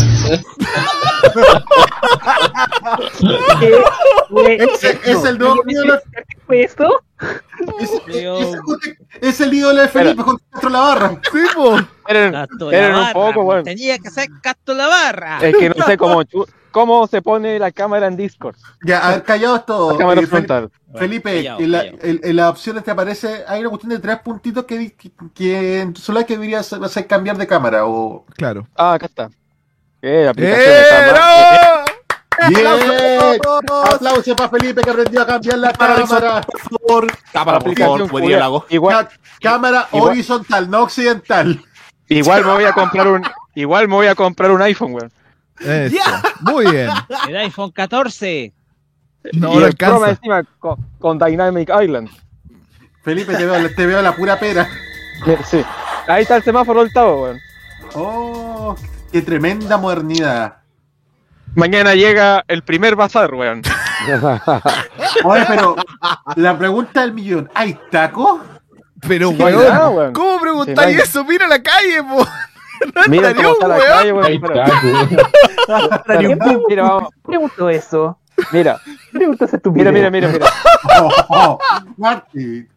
Es 7.80 7.90
el 8.04 8.04
Leo. 8.06 8.38
ese- 8.38 8.98
Es 9.20 9.40
el 9.40 9.54
ídolo 9.54 9.80
de 9.80 9.88
Felipe 9.88 10.22
con 10.22 10.38
Castro 10.50 10.70
la 10.70 10.80
barra. 10.80 11.20
Sí, 11.32 11.38
po. 11.54 11.70
Un 11.70 13.02
barra. 13.02 13.12
poco. 13.12 13.62
Tenía 13.62 13.98
que 13.98 14.10
ser 14.10 14.28
Casto 14.42 14.74
la 14.74 14.86
barra. 14.86 15.38
Es 15.40 15.56
que 15.56 15.70
no 15.70 15.84
sé 15.86 15.96
cómo, 15.96 16.22
cómo 16.70 17.06
se 17.06 17.22
pone 17.22 17.58
la 17.58 17.70
cámara 17.70 18.06
en 18.06 18.16
Discord. 18.16 18.56
Ya, 18.84 19.06
a 19.06 19.10
ver, 19.12 19.22
callados 19.22 19.64
todos. 19.66 19.92
La 19.94 19.98
cámara 19.98 20.20
Eh, 20.20 20.26
frontal. 20.26 20.70
Felipe, 20.94 21.36
Callado, 21.36 21.60
en, 21.60 21.72
la- 21.72 21.84
en- 21.84 22.20
en 22.22 22.36
las 22.36 22.50
opciones 22.50 22.84
te 22.84 22.90
aparece, 22.90 23.44
hay 23.46 23.60
una 23.60 23.68
cuestión 23.70 23.90
de 23.90 23.98
tres 23.98 24.18
puntitos 24.20 24.64
que, 24.64 24.94
que, 24.94 25.10
que 25.34 25.80
en 25.80 25.92
tu 25.92 26.00
celular 26.00 26.24
que 26.26 26.34
deberías 26.34 26.72
hacer 26.72 27.06
cambiar 27.06 27.36
de 27.36 27.46
cámara 27.46 27.86
o... 27.86 28.24
Claro. 28.36 28.66
Ah, 28.76 28.94
acá 28.94 29.06
está. 29.06 29.30
Eh, 30.02 30.28
aplicación 30.28 30.60
está 30.60 31.12
mal. 31.12 31.84
¡Bien! 32.48 33.40
Aplausos 33.92 34.34
para 34.36 34.50
Felipe 34.50 34.82
que 34.82 34.90
aprendió 34.90 35.22
a 35.22 35.26
cambiar 35.26 35.58
la 35.58 35.72
cámara. 35.72 36.40
Por 36.42 36.60
favor. 36.60 37.06
Cámara, 37.32 37.58
por 37.58 37.68
Aplicación 37.70 37.98
favor, 37.98 38.10
buen 38.10 38.26
día, 38.26 38.38
Lago. 38.38 38.66
Igual, 38.68 39.08
cámara 39.40 39.88
Igual- 39.92 40.10
horizontal, 40.12 40.70
no 40.70 40.82
occidental. 40.82 41.62
igual 42.08 42.44
me 42.44 42.52
voy 42.52 42.64
a 42.64 42.72
comprar 42.74 43.08
un, 43.08 43.22
igual 43.54 43.88
me 43.88 43.94
voy 43.94 44.06
a 44.06 44.14
comprar 44.14 44.50
un 44.50 44.60
iPhone, 44.62 44.92
weón. 44.94 45.12
Eso. 45.60 45.96
Muy 46.40 46.70
bien. 46.70 46.90
El 47.28 47.36
iPhone 47.38 47.70
14. 47.70 48.52
No 49.32 49.54
y 49.54 49.58
lo 49.60 49.66
el 49.66 49.74
Pro 49.76 50.06
encima 50.06 50.42
con, 50.58 50.76
con 50.98 51.18
Dynamic 51.18 51.70
Island. 51.82 52.10
Felipe, 53.02 53.34
te 53.34 53.46
veo, 53.46 53.74
te 53.74 53.86
veo 53.86 54.02
la 54.02 54.14
pura 54.14 54.38
pera. 54.38 54.68
Sí. 55.50 55.64
Ahí 56.06 56.22
está 56.22 56.36
el 56.36 56.42
semáforo 56.42 56.80
del 56.84 56.92
Tavo, 56.92 57.22
weón. 57.22 57.38
Oh, 57.94 58.76
qué 59.16 59.22
tremenda 59.22 59.78
modernidad. 59.78 60.56
Mañana 61.54 61.94
llega 61.94 62.44
el 62.48 62.62
primer 62.62 62.96
bazar, 62.96 63.32
weón. 63.32 63.62
Oye, 65.24 65.44
pero 65.48 65.74
la 66.34 66.58
pregunta 66.58 67.00
del 67.00 67.14
millón, 67.14 67.50
¿hay 67.54 67.78
taco? 67.90 68.42
Pero, 69.08 69.30
Sí, 69.30 69.36
weón, 69.42 69.96
weón. 69.96 70.12
¿cómo 70.12 70.34
Sí, 70.34 70.40
preguntáis 70.42 70.76
vaya. 70.76 71.02
eso? 71.02 71.24
Mira 71.24 71.48
la 71.48 71.62
calle, 71.62 72.02
po. 72.02 72.26
Mira 73.08 73.30
estaría 73.30 73.42
cómo 73.42 73.52
está 73.54 73.64
un 73.64 73.70
la 73.70 73.78
weón. 73.78 74.40
Mira, 76.68 76.82
vamos. 76.82 77.08
Pregunto 77.24 77.70
eso. 77.70 78.18
Mira, 78.52 78.78
Pregunta 79.12 79.46
esa 79.46 79.58
mira, 79.72 79.90
mira, 79.90 80.10
mira, 80.10 80.28
mira. 80.28 80.46
Oh, 81.00 81.10
oh, 81.28 81.58
Martín. 81.96 82.68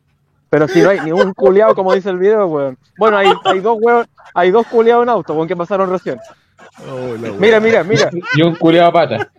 Pero 0.49 0.67
si 0.67 0.81
no 0.81 0.89
hay 0.89 0.99
ni 1.01 1.11
un 1.11 1.33
culiao 1.33 1.75
como 1.75 1.93
dice 1.93 2.09
el 2.09 2.17
video, 2.17 2.47
weón. 2.47 2.77
Bueno, 2.97 3.17
hay, 3.17 3.31
hay 3.45 3.59
dos 3.59 3.77
weón, 3.81 4.07
hay 4.33 4.51
dos 4.51 4.65
culiados 4.67 5.03
en 5.03 5.09
auto, 5.09 5.33
weón, 5.33 5.47
que 5.47 5.55
pasaron 5.55 5.89
recién. 5.89 6.19
Oh, 6.89 6.95
weón. 7.21 7.39
Mira, 7.39 7.59
mira, 7.59 7.83
mira, 7.83 8.09
Y 8.35 8.41
un 8.41 8.55
culiado 8.55 8.91
pata. 8.91 9.29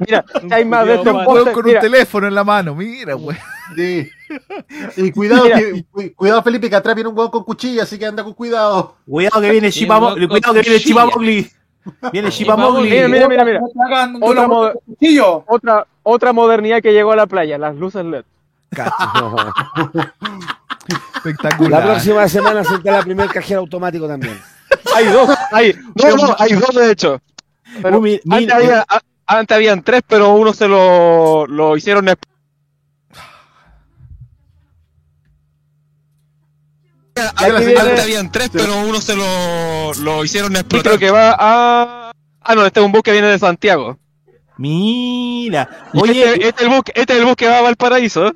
mira, 0.00 0.24
hay 0.50 0.64
más 0.64 0.86
de 0.86 0.94
estos 0.94 1.08
Un 1.08 1.14
weón 1.16 1.26
postes, 1.26 1.52
con 1.54 1.64
un 1.64 1.68
mira, 1.68 1.80
teléfono 1.80 2.26
en 2.28 2.34
la 2.34 2.44
mano. 2.44 2.74
Mira, 2.74 3.16
weón. 3.16 3.38
Sí. 3.76 4.08
Y 4.96 5.12
cuidado, 5.12 5.44
que, 5.44 5.84
cu- 5.90 6.14
cuidado 6.16 6.42
Felipe, 6.42 6.70
que 6.70 6.76
atrás 6.76 6.94
viene 6.94 7.10
un 7.10 7.18
hueón 7.18 7.30
con 7.30 7.44
cuchilla, 7.44 7.82
así 7.82 7.98
que 7.98 8.06
anda 8.06 8.24
con 8.24 8.32
cuidado. 8.32 8.96
Cuidado 9.06 9.40
que 9.42 9.50
viene 9.50 9.70
con 9.70 9.78
Cuidado 9.82 10.14
que 10.14 10.20
viene 10.20 10.38
cuchilla. 10.62 10.78
Shibamogli. 10.78 11.50
Viene 12.12 12.30
Shibamogli. 12.30 12.90
mira, 12.90 13.08
mira, 13.08 13.28
mira, 13.28 13.44
mira. 13.44 13.60
Otra, 15.46 15.86
otra 16.02 16.32
modernidad 16.32 16.80
que 16.80 16.92
llegó 16.92 17.12
a 17.12 17.16
la 17.16 17.26
playa, 17.26 17.58
las 17.58 17.76
luces 17.76 18.04
LED. 18.04 18.24
Cacho. 18.74 19.36
La 20.88 21.18
Espectacular. 21.30 21.82
próxima 21.84 22.28
semana 22.28 22.64
se 22.64 22.74
el 22.98 23.04
primer 23.04 23.28
cajero 23.28 23.60
automático 23.60 24.08
también. 24.08 24.40
Hay 24.96 25.06
dos, 25.06 25.30
hay, 25.52 25.74
no, 25.94 26.16
no, 26.16 26.36
hay 26.38 26.52
dos 26.54 26.74
de 26.74 26.90
hecho. 26.90 27.20
Pero 27.80 28.00
Mi- 28.00 28.20
mi- 28.24 28.36
antes, 28.36 28.52
había, 28.52 28.80
a- 28.88 29.00
antes 29.26 29.54
habían 29.56 29.82
tres, 29.82 30.02
pero 30.06 30.32
uno 30.34 30.52
se 30.52 30.66
lo, 30.66 31.46
lo 31.46 31.76
hicieron 31.76 32.08
viene- 37.66 37.80
Antes 37.80 38.00
habían 38.04 38.32
tres, 38.32 38.50
pero 38.52 38.80
uno 38.80 39.00
se 39.00 39.14
lo, 39.14 39.92
lo 39.94 40.24
hicieron 40.24 40.52
y 40.52 40.56
explotar. 40.56 40.82
creo 40.82 40.98
que 40.98 41.10
va 41.10 41.36
a... 41.38 42.12
Ah, 42.40 42.54
no, 42.54 42.66
este 42.66 42.80
es 42.80 42.86
un 42.86 42.92
bus 42.92 43.02
que 43.02 43.12
viene 43.12 43.28
de 43.28 43.38
Santiago. 43.38 43.98
Mira. 44.56 45.68
Oye, 45.94 46.24
este, 46.34 46.48
este 46.48 46.64
es 46.64 46.68
el 46.68 46.74
bus, 46.74 46.82
este 46.94 47.12
es 47.12 47.18
el 47.20 47.24
bus 47.24 47.36
que 47.36 47.48
va 47.48 47.58
a 47.58 47.62
Valparaíso. 47.62 48.32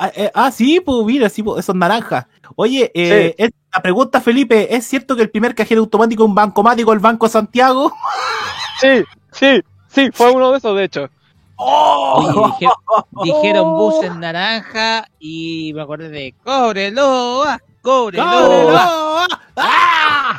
Ah, 0.00 0.10
eh, 0.14 0.30
ah, 0.34 0.50
sí, 0.50 0.80
pues 0.80 1.04
mira, 1.04 1.28
sí, 1.28 1.42
pues, 1.42 1.60
esos 1.60 1.74
naranjas. 1.76 2.26
Oye, 2.56 2.90
eh, 2.94 3.34
es- 3.38 3.50
la 3.72 3.80
pregunta, 3.82 4.20
Felipe, 4.20 4.74
¿es 4.74 4.84
cierto 4.86 5.14
que 5.14 5.22
el 5.22 5.30
primer 5.30 5.54
cajero 5.54 5.80
automático 5.82 6.24
es 6.24 6.28
un 6.28 6.34
bancomático 6.34 6.92
el 6.92 6.98
Banco 6.98 7.26
de 7.26 7.30
Santiago? 7.32 7.92
Sí, 8.80 9.04
sí, 9.30 9.60
sí, 9.88 10.08
fue 10.12 10.30
uno 10.32 10.50
de 10.50 10.58
esos, 10.58 10.76
de 10.76 10.84
hecho. 10.84 11.08
Oye, 11.56 12.32
dije- 12.32 12.68
dijeron 13.22 13.76
bus 13.76 14.02
en 14.02 14.18
naranja 14.18 15.06
y 15.20 15.72
me 15.74 15.82
acordé 15.82 16.08
de 16.08 16.34
cóbrelo, 16.42 17.44
ah, 17.44 17.58
cóbrelo. 17.82 18.24
ah. 19.56 20.36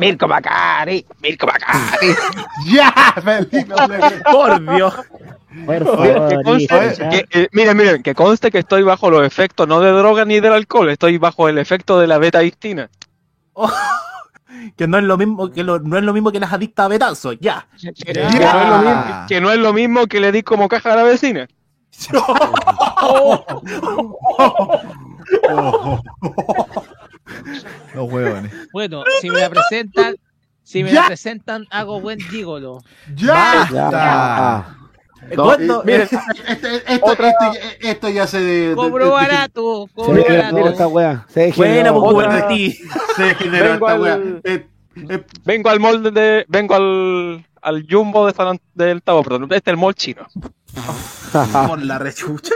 Mirko 0.00 0.26
Macari, 0.26 1.04
Mirko 1.20 1.46
Macari. 1.46 2.14
¡Ya! 2.66 2.90
Felipe, 3.22 3.66
Por 4.32 4.74
Dios. 4.74 4.94
Por 4.94 5.80
Mira, 5.80 5.84
favor, 5.84 6.28
que 6.28 6.42
conste, 6.44 7.08
que, 7.10 7.26
eh, 7.40 7.48
miren, 7.52 7.76
miren, 7.76 8.02
que 8.02 8.14
conste 8.14 8.50
que 8.50 8.58
estoy 8.58 8.82
bajo 8.82 9.10
los 9.10 9.26
efectos 9.26 9.66
no 9.68 9.80
de 9.80 9.90
droga 9.90 10.24
ni 10.24 10.38
del 10.40 10.52
alcohol, 10.52 10.88
estoy 10.90 11.18
bajo 11.18 11.48
el 11.48 11.58
efecto 11.58 11.98
de 12.00 12.06
la 12.06 12.18
beta-distina. 12.18 12.88
Que 14.76 14.86
no 14.86 14.96
es 14.98 15.04
lo 15.04 15.16
mismo 15.18 15.50
que 15.50 15.64
lo- 15.64 15.80
no 15.80 15.96
es 15.98 16.04
lo 16.04 16.12
mismo 16.12 16.30
que 16.32 16.38
las 16.40 16.52
adictas 16.52 16.86
a 16.86 16.88
betazo, 16.88 17.32
ya. 17.32 17.66
Que, 18.04 18.12
no 18.14 18.28
es 18.28 18.68
lo 18.68 18.78
mismo, 18.78 19.26
que 19.28 19.40
no 19.40 19.50
es 19.52 19.58
lo 19.58 19.72
mismo 19.72 20.06
que 20.06 20.20
le 20.20 20.32
di 20.32 20.42
como 20.42 20.68
caja 20.68 20.92
a 20.92 20.96
la 20.96 21.02
vecina. 21.02 21.48
Los 27.94 28.10
huevones. 28.12 28.52
Bueno, 28.72 29.02
si 29.20 29.30
me 29.30 29.40
la 29.40 29.50
presentan, 29.50 30.16
si 30.62 30.82
me 30.84 30.92
Ya. 30.92 31.02
la 31.02 31.06
presentan, 31.08 31.66
hago 31.70 32.00
buen 32.00 32.20
gigolo. 32.20 32.78
¡Ya! 33.14 34.66
No, 35.36 35.44
¿Cuándo? 35.44 35.82
miren, 35.84 36.02
esto, 36.48 37.06
Otra- 37.06 37.28
esto, 37.28 37.52
esto 37.80 38.08
ya 38.08 38.26
se. 38.26 38.40
de- 38.40 38.68
de- 38.70 38.74
Cobro 38.74 39.04
de- 39.06 39.10
barato, 39.10 39.86
Se 39.88 39.94
cobro 39.94 40.14
degeneró 40.14 40.52
barato. 40.52 40.70
esta 40.70 40.86
weá. 40.88 41.26
Se 41.28 41.52
Buena, 41.56 41.72
degeneró. 41.74 42.00
pues, 42.00 42.14
Otra- 42.14 42.26
Guberti. 42.28 42.72
Se 43.16 43.34
generó 43.34 43.64
Vengo 43.72 43.86
esta 43.88 43.92
al- 43.94 44.00
wea. 44.00 44.40
Eh, 44.44 44.66
eh, 45.10 45.24
vengo 45.44 45.68
al 45.70 45.80
molde 45.80 46.10
de. 46.10 46.44
Vengo 46.48 46.74
al. 46.74 47.46
al 47.60 47.86
Jumbo 47.88 48.26
de 48.26 48.32
San 48.32 48.58
del 48.74 49.02
Tavo, 49.02 49.22
perdón. 49.22 49.42
Este 49.44 49.56
es 49.56 49.66
el 49.66 49.76
mall 49.76 49.94
chino. 49.94 50.26
Por 51.68 51.82
la 51.84 51.98
rechucha. 51.98 52.54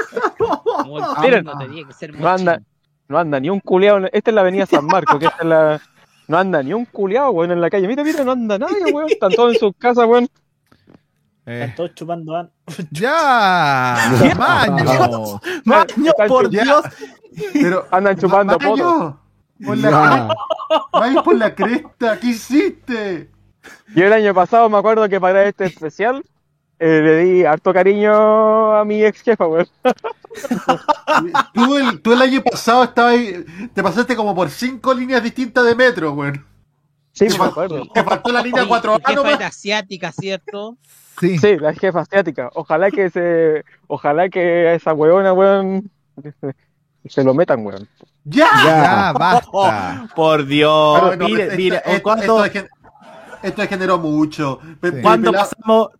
Miren, 1.21 1.45
chino 1.45 1.59
tenía 1.59 1.87
que 1.87 1.93
ser 1.93 2.19
No 2.19 2.29
anda, 2.29 2.61
no 3.09 3.19
anda 3.19 3.39
ni 3.41 3.51
un 3.51 3.61
culeado. 3.61 3.99
en- 3.99 4.11
Esta 4.13 4.31
es 4.31 4.35
la 4.35 4.41
avenida 4.41 4.67
San 4.67 4.87
Marcos, 4.87 5.19
que 5.19 5.27
esta 5.27 5.39
es 5.43 5.47
la. 5.49 5.81
No 6.27 6.39
anda 6.39 6.63
ni 6.63 6.73
un 6.73 6.87
culeado, 6.87 7.31
weón, 7.33 7.51
en 7.51 7.61
la 7.61 7.69
calle. 7.69 7.87
Mira, 7.87 8.03
mira, 8.03 8.25
no 8.25 8.33
anda 8.33 8.59
nadie, 8.59 8.93
weón. 8.93 9.09
Están 9.11 9.33
todos 9.33 9.53
en 9.55 9.61
sus 9.61 9.73
casas, 9.77 10.07
weón. 10.07 10.29
Eh, 11.47 11.61
Están 11.65 11.75
todos 11.75 11.95
chupando 11.95 12.35
an- 12.37 12.51
ya. 12.91 13.97
Maño. 14.39 15.41
Maño, 15.65 16.13
por 16.29 16.51
Ya. 16.51 16.63
Dios. 16.65 16.85
pero. 17.53 17.87
Andan 17.91 18.17
chupando 18.19 18.59
potos. 18.59 19.15
Por 19.65 19.77
la 19.79 20.35
por 21.23 21.37
la 21.37 21.55
cresta. 21.55 22.19
¿Qué 22.19 22.27
hiciste? 22.29 23.31
Yo 23.95 24.07
el 24.07 24.13
año 24.13 24.35
pasado 24.35 24.69
me 24.69 24.79
acuerdo 24.79 25.09
que 25.09 25.21
para 25.21 25.45
este 25.45 25.67
especial 25.67 26.25
eh, 26.79 27.01
le 27.03 27.17
di 27.19 27.45
harto 27.45 27.73
cariño 27.73 28.75
a 28.77 28.85
mi 28.85 29.03
ex 29.05 29.23
jefa, 29.23 29.47
weón. 29.47 29.67
Tú 31.55 31.77
el, 31.77 32.01
tú 32.03 32.13
el 32.13 32.23
año 32.23 32.43
pasado 32.43 32.83
estabas 32.85 33.13
ahí, 33.15 33.45
te 33.73 33.83
pasaste 33.83 34.17
como 34.17 34.35
por 34.35 34.51
cinco 34.51 34.93
líneas 34.93 35.23
distintas 35.23 35.65
de 35.65 35.75
metro, 35.75 36.13
weón. 36.13 36.45
Sí, 37.13 37.29
Te 37.29 37.39
me 37.39 37.45
acuerdo. 37.45 37.87
Te 37.95 38.03
faltó 38.03 38.33
la 38.33 38.43
línea 38.43 38.63
Oye, 38.63 38.71
4A 38.73 39.01
tu 39.01 39.23
jefa 39.23 39.31
era 39.33 39.47
asiática, 39.47 40.11
¿cierto? 40.11 40.77
Sí. 41.21 41.39
Sí, 41.39 41.57
la 41.59 41.73
jefa 41.75 42.01
asiática. 42.01 42.51
Ojalá 42.55 42.91
que 42.91 43.09
se, 43.11 43.65
ojalá 43.87 44.29
que 44.29 44.41
a 44.69 44.75
esa 44.75 44.93
weona, 44.93 45.33
weón, 45.33 45.89
se, 47.09 47.23
lo 47.23 47.33
metan, 47.35 47.65
weón. 47.65 47.89
¡Ya! 48.25 48.49
Ya, 48.65 49.13
basta. 49.13 50.09
Por 50.17 50.45
Dios. 50.45 50.99
Claro, 50.99 51.17
no, 51.17 51.29
mire, 51.29 51.43
esto- 51.45 51.57
mire, 51.57 51.77
esto- 51.87 52.03
¿cuándo, 52.03 52.23
esto, 52.45 52.45
degen- 52.61 52.69
esto 53.45 53.63
degeneró 53.63 53.99
mucho. 53.99 54.59
Pe- 54.81 55.01
¿cuándo 55.01 55.31
pasamos, 55.33 55.91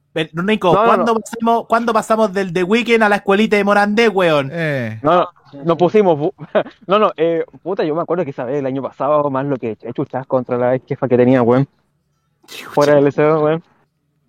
Nico, 0.45 0.73
No, 0.73 0.81
no, 0.81 0.87
¿cuándo, 0.87 1.15
Pasamos, 1.21 1.67
¿cuándo 1.67 1.93
pasamos 1.93 2.33
del 2.33 2.53
The 2.53 2.63
Weeknd 2.63 3.03
a 3.03 3.09
la 3.09 3.17
escuelita 3.17 3.57
de 3.57 3.65
Morandé, 3.65 4.09
weón? 4.09 4.49
Eh, 4.53 5.01
No, 5.03 5.15
no, 5.53 5.65
nos 5.65 5.77
pusimos, 5.77 6.33
no, 6.87 6.99
no, 6.99 7.13
eh, 7.17 7.45
puta, 7.63 7.83
yo 7.85 7.95
me 7.95 8.03
acuerdo 8.03 8.25
que 8.25 8.31
esa 8.31 8.45
vez 8.45 8.59
el 8.61 8.67
año 8.67 8.81
pasado, 8.83 9.29
más 9.31 9.45
lo 9.47 9.57
que 9.57 9.77
he 9.81 9.93
chuchas 9.93 10.27
contra 10.27 10.57
la 10.57 10.75
ex 10.77 10.87
jefa 10.87 11.09
que 11.09 11.17
tenía, 11.17 11.43
weón. 11.43 11.67
Fuera 12.71 12.95
del 12.97 13.11
SEO, 13.13 13.43
weón. 13.43 13.63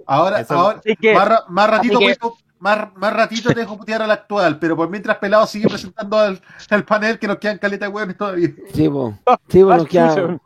Ahora, 0.07 0.39
Eso- 0.41 0.53
ahora 0.55 0.79
Así 0.79 0.95
que, 0.95 1.13
más, 1.13 1.27
ra- 1.27 1.43
más 1.49 1.69
ratito, 1.69 1.99
que- 1.99 2.15
más, 2.59 2.87
más 2.95 3.13
ratito 3.13 3.49
te 3.49 3.59
dejo 3.59 3.77
putear 3.77 4.01
al 4.01 4.11
actual, 4.11 4.57
pero 4.59 4.75
por 4.75 4.89
mientras 4.89 5.17
Pelado 5.17 5.45
sigue 5.45 5.67
presentando 5.67 6.17
al, 6.17 6.41
al 6.69 6.83
panel 6.85 7.19
que 7.19 7.27
nos 7.27 7.37
quedan 7.37 7.57
caleta 7.59 7.85
de 7.85 7.91
hueones 7.91 8.17
todavía. 8.17 8.49
Sí, 8.73 8.87
po. 8.89 9.13
Sí, 9.49 9.61
po, 9.63 9.75
nos 9.75 9.87
queda- 9.87 10.15
chucha. 10.15 10.37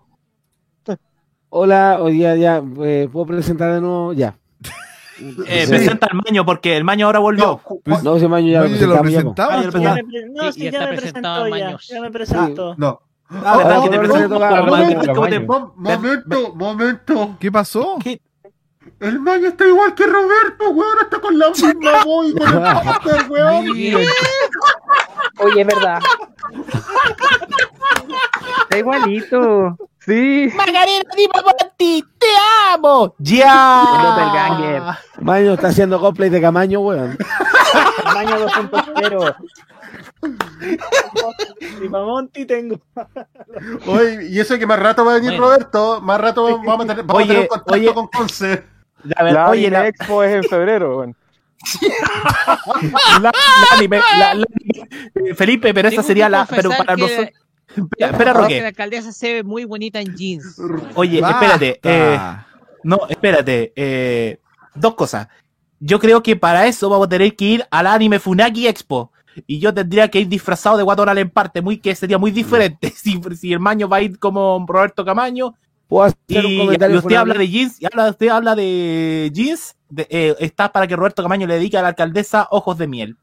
Hola, 1.49 1.97
hoy 2.01 2.13
día 2.13 2.35
ya, 2.35 2.61
eh, 2.81 3.07
¿puedo 3.11 3.25
presentar 3.25 3.73
de 3.73 3.81
nuevo? 3.81 4.13
Ya. 4.13 4.35
Eh, 5.47 5.65
Sí. 5.65 5.69
Presenta 5.71 6.07
al 6.11 6.17
Maño, 6.25 6.45
porque 6.45 6.77
el 6.77 6.83
Maño 6.83 7.05
ahora 7.07 7.19
volvió. 7.19 7.61
No, 7.85 8.01
No, 8.03 8.15
ese 8.15 8.27
maño 8.27 8.47
ya 8.51 8.61
no, 8.61 8.87
lo 8.95 9.01
presentamos. 9.01 9.65
Ah, 9.65 9.69
pre- 9.71 10.25
no, 10.33 10.51
Sí, 10.51 10.71
ya 10.71 10.79
me 10.81 10.87
presentó 10.97 11.47
ya. 11.47 11.77
Ya 11.79 12.01
me 12.01 12.09
no. 12.77 13.01
Ah, 13.31 13.57
¿verdad 13.57 13.77
Ah, 13.77 13.83
que 13.83 13.89
te 13.89 13.97
bueno, 13.97 14.13
presentó? 14.13 14.43
a 14.43 14.61
Momento, 14.63 14.97
Maño. 14.99 15.13
¿cómo 15.13 15.27
te- 15.27 15.39
Mom- 15.39 15.73
momento. 16.55 17.37
¿Qué 17.39 17.51
pasó? 17.51 17.97
¿Qué? 18.03 18.19
El 18.99 19.19
maño 19.19 19.47
está 19.49 19.67
igual 19.67 19.93
que 19.93 20.05
Roberto, 20.07 20.71
weón. 20.71 20.97
Está 21.01 21.19
con 21.19 21.37
la 21.37 21.49
misma 21.49 22.03
voz 22.05 22.27
y 22.27 22.33
con 22.33 22.47
el 22.47 22.53
póster, 22.83 23.29
weón. 23.29 23.65
Oye, 25.37 25.61
es 25.61 25.67
verdad. 25.67 25.99
Está 28.63 28.77
igualito. 28.77 29.77
Sí, 30.05 30.49
Margarita 30.55 31.09
Di 31.77 32.03
te 32.17 32.27
amo. 32.73 33.15
Ya. 33.19 34.99
Maño 35.21 35.53
está 35.53 35.67
haciendo 35.67 35.99
cosplay 35.99 36.29
de 36.29 36.41
Camaño, 36.41 36.79
weón. 36.81 37.17
Tamaño 38.03 38.47
2.0. 38.47 39.35
Y 41.81 41.89
para 41.89 42.03
Monty 42.05 42.45
tengo. 42.45 42.79
Oye, 43.87 44.27
y 44.29 44.39
eso 44.39 44.57
que 44.57 44.65
más 44.65 44.79
rato 44.79 45.05
va 45.05 45.11
a 45.11 45.15
venir 45.15 45.31
Bueno. 45.31 45.45
Roberto, 45.45 46.01
más 46.01 46.19
rato 46.19 46.59
vamos 46.65 46.85
a 46.85 46.87
tener, 46.87 47.03
vamos 47.05 47.15
a 47.21 47.25
Oye, 47.25 47.27
tener 47.27 47.41
un 47.43 47.47
contacto 47.47 47.73
oye. 47.73 47.93
con 47.93 48.07
Conce. 48.07 48.63
A 49.15 49.23
ver, 49.23 49.33
la 49.33 49.49
oye, 49.49 49.69
la, 49.69 49.87
Expo 49.87 50.23
es 50.23 50.33
en 50.35 50.43
febrero, 50.43 50.97
weón. 50.97 51.15
la- 53.21 53.31
la 53.31 53.33
la- 54.17 54.33
la- 54.33 55.35
Felipe, 55.35 55.73
pero 55.73 55.87
esa 55.89 56.03
sería 56.03 56.29
la. 56.29 56.45
Pero 56.45 56.69
para 56.71 56.95
que- 56.95 57.01
nosotros. 57.01 57.29
Espera, 57.99 58.17
que 58.33 58.39
Roque. 58.39 58.61
La 58.61 58.67
alcaldesa 58.69 59.11
se 59.11 59.33
ve 59.33 59.43
muy 59.43 59.65
bonita 59.65 59.99
en 59.99 60.15
jeans. 60.15 60.57
Oye, 60.95 61.21
Basta. 61.21 61.39
espérate. 61.55 61.79
eh, 61.83 62.19
no, 62.83 62.99
espérate. 63.09 63.73
eh, 63.75 64.39
dos 64.75 64.95
cosas. 64.95 65.27
Yo 65.79 65.99
creo 65.99 66.21
que 66.21 66.35
para 66.35 66.67
eso 66.67 66.89
vamos 66.89 67.07
a 67.07 67.09
tener 67.09 67.35
que 67.35 67.45
ir 67.45 67.65
al 67.71 67.87
anime 67.87 68.19
Funaki 68.19 68.67
Expo. 68.67 69.11
Y 69.47 69.59
yo 69.59 69.73
tendría 69.73 70.09
que 70.09 70.19
ir 70.19 70.27
disfrazado 70.27 70.75
de 70.75 70.83
Guatón 70.83 71.17
en 71.17 71.29
parte, 71.29 71.61
muy 71.61 71.77
que 71.77 71.95
sería 71.95 72.17
muy 72.17 72.31
diferente. 72.31 72.91
Si, 72.97 73.19
si 73.37 73.53
el 73.53 73.59
maño 73.59 73.87
va 73.87 73.97
a 73.97 74.01
ir 74.01 74.19
como 74.19 74.65
Roberto 74.67 75.05
Camaño. 75.05 75.55
¿Puedo 75.87 76.03
hacer 76.05 76.45
un 76.45 76.51
Y, 76.51 76.95
usted 76.97 77.15
habla 77.15 77.33
de 77.33 77.47
jeans, 77.47 77.81
y 77.81 77.85
habla, 77.85 78.09
usted 78.09 78.27
habla 78.27 78.53
de 78.55 79.31
jeans, 79.33 79.75
de- 79.89 80.07
eh, 80.09 80.35
está 80.39 80.71
para 80.71 80.85
que 80.85 80.95
Roberto 80.95 81.23
Camaño 81.23 81.47
le 81.47 81.55
dedique 81.55 81.77
a 81.77 81.81
la 81.81 81.87
alcaldesa 81.89 82.47
ojos 82.51 82.77
de 82.77 82.85
miel. 82.87 83.17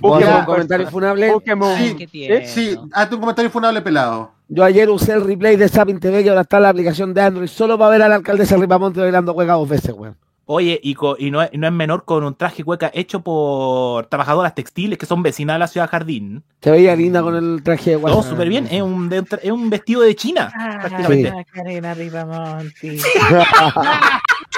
¿Puedo 0.00 0.14
hacer 0.16 0.28
Ya. 0.28 0.38
un 0.38 0.44
comentario 0.44 0.86
funable? 0.88 1.30
Pokémon. 1.32 1.76
Sí, 1.76 2.06
tierno. 2.06 2.46
sí, 2.48 2.78
hazte 2.92 3.14
un 3.14 3.20
comentario 3.20 3.50
funable, 3.50 3.82
pelado. 3.82 4.32
Yo 4.48 4.64
ayer 4.64 4.88
usé 4.90 5.12
el 5.12 5.24
replay 5.24 5.56
de 5.56 5.68
Sapin 5.68 6.00
TV 6.00 6.22
que 6.22 6.28
ahora 6.30 6.40
está 6.42 6.58
la 6.58 6.70
aplicación 6.70 7.12
de 7.14 7.20
Android 7.22 7.48
solo 7.48 7.78
para 7.78 7.90
ver 7.90 8.02
a 8.02 8.08
la 8.08 8.16
alcaldesa 8.16 8.56
Ripamonte 8.56 9.00
bailando 9.00 9.32
juega 9.34 9.54
dos 9.54 9.68
veces, 9.68 9.92
weón. 9.96 10.16
Oye, 10.52 10.80
y, 10.82 10.94
co- 10.94 11.14
y 11.16 11.30
no, 11.30 11.40
es, 11.42 11.50
no 11.52 11.68
es 11.68 11.72
menor 11.72 12.04
con 12.04 12.24
un 12.24 12.34
traje 12.34 12.64
cueca 12.64 12.90
hecho 12.92 13.20
por 13.20 14.06
trabajadoras 14.06 14.52
textiles 14.56 14.98
que 14.98 15.06
son 15.06 15.22
vecinas 15.22 15.54
de 15.54 15.58
la 15.60 15.68
ciudad 15.68 15.88
Jardín. 15.88 16.42
Se 16.60 16.72
veía 16.72 16.96
linda 16.96 17.22
con 17.22 17.36
el 17.36 17.62
traje 17.62 17.90
de 17.90 17.96
Todo 17.98 18.14
guasa. 18.14 18.30
súper 18.30 18.48
bien, 18.48 18.66
es 18.68 18.82
un, 18.82 19.08
de 19.08 19.20
un 19.20 19.26
tra- 19.26 19.38
es 19.40 19.50
un 19.52 19.70
vestido 19.70 20.00
de 20.00 20.16
China, 20.16 20.50
prácticamente. 20.80 21.28
Ah, 21.36 21.44
Karina 21.52 21.94
Ripamonti. 21.94 22.98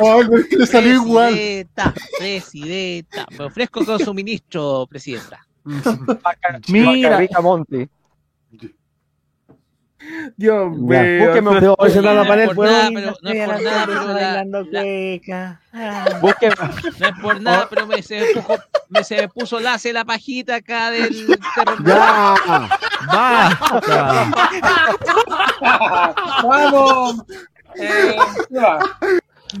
Oh, 0.00 0.22
no, 0.22 0.38
es 0.38 0.46
que 0.46 0.56
le 0.56 0.66
salió 0.66 0.94
igual. 0.94 1.32
Presidenta, 1.32 1.94
presidenta. 2.18 3.26
Me 3.36 3.44
ofrezco 3.44 3.84
con 3.84 3.98
su 3.98 4.14
ministro, 4.14 4.86
presidenta. 4.88 5.44
Mira, 6.68 7.28
Monty. 7.42 7.88
Dios 10.36 10.72
Ya, 10.88 11.26
Pokémon. 11.26 11.58
Te 11.60 11.66
voy 11.66 11.74
a 11.76 11.82
presentar 11.82 12.14
No 12.14 12.22
la 12.22 12.28
panel, 12.28 12.48
es 12.50 12.54
por 12.54 12.66
weón. 12.66 12.72
nada, 12.72 12.90
pero 12.94 13.16
no 13.22 13.30
es 13.30 13.46
por 13.48 13.62
nada, 13.62 13.86
pero 13.86 14.04
la- 14.06 14.12
bailando 14.14 14.62
la- 14.70 14.82
cueca. 14.82 15.60
Ah. 15.80 16.04
Busquen, 16.20 16.52
no 16.98 17.06
es 17.06 17.12
por 17.22 17.40
nada, 17.40 17.66
pero 17.70 17.86
me 17.86 18.02
se 18.02 18.18
me, 18.20 18.26
puso, 18.40 18.58
me 18.88 19.04
se 19.04 19.16
me 19.16 19.28
puso 19.28 19.60
lace 19.60 19.92
la 19.92 20.04
pajita 20.04 20.56
acá 20.56 20.90
del. 20.90 21.26
Ya, 21.84 22.34
¡Basta! 23.06 24.30
Vamos. 26.42 27.22
Eh, 27.76 28.16
ya. 28.50 28.78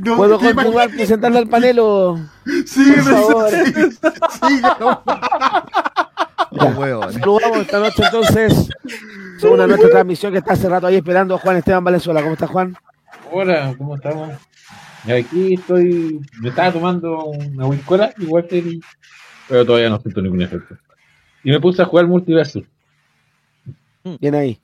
No, 0.00 0.16
¿Puedo 0.16 0.38
¿te 0.38 0.54
continuar 0.54 0.90
presentando 0.90 1.38
al 1.38 1.48
panel 1.48 1.78
o...? 1.80 2.18
Sí, 2.66 2.92
Por 2.92 3.04
favor. 3.04 3.50
sí, 3.50 3.72
sí, 3.74 4.62
no. 4.80 5.02
Los 6.50 6.76
huevones. 6.76 7.14
Saludamos 7.14 7.58
esta 7.58 7.78
noche 7.78 8.02
entonces. 8.04 8.68
Según 9.38 9.58
nuestra 9.66 9.88
transmisión 9.90 10.32
que 10.32 10.38
está 10.38 10.52
hace 10.52 10.68
rato 10.68 10.86
ahí 10.86 10.96
esperando 10.96 11.34
a 11.34 11.38
Juan 11.38 11.56
Esteban 11.56 11.84
Valenzuela. 11.84 12.20
¿Cómo 12.22 12.34
está 12.34 12.46
Juan? 12.46 12.76
Hola, 13.30 13.74
¿cómo 13.78 13.96
estamos? 13.96 14.30
Aquí 15.04 15.54
estoy, 15.54 16.20
me 16.40 16.48
estaba 16.48 16.72
tomando 16.72 17.24
una 17.26 17.66
Wincola, 17.66 18.12
igual 18.18 18.46
que 18.46 18.58
el- 18.58 18.82
pero 19.48 19.64
todavía 19.64 19.88
no 19.88 20.00
siento 20.00 20.20
ningún 20.20 20.42
efecto. 20.42 20.76
Y 21.44 21.50
me 21.50 21.60
puse 21.60 21.80
a 21.80 21.84
jugar 21.84 22.06
Multiversus. 22.06 22.64
Bien 24.20 24.34
ahí. 24.34 24.60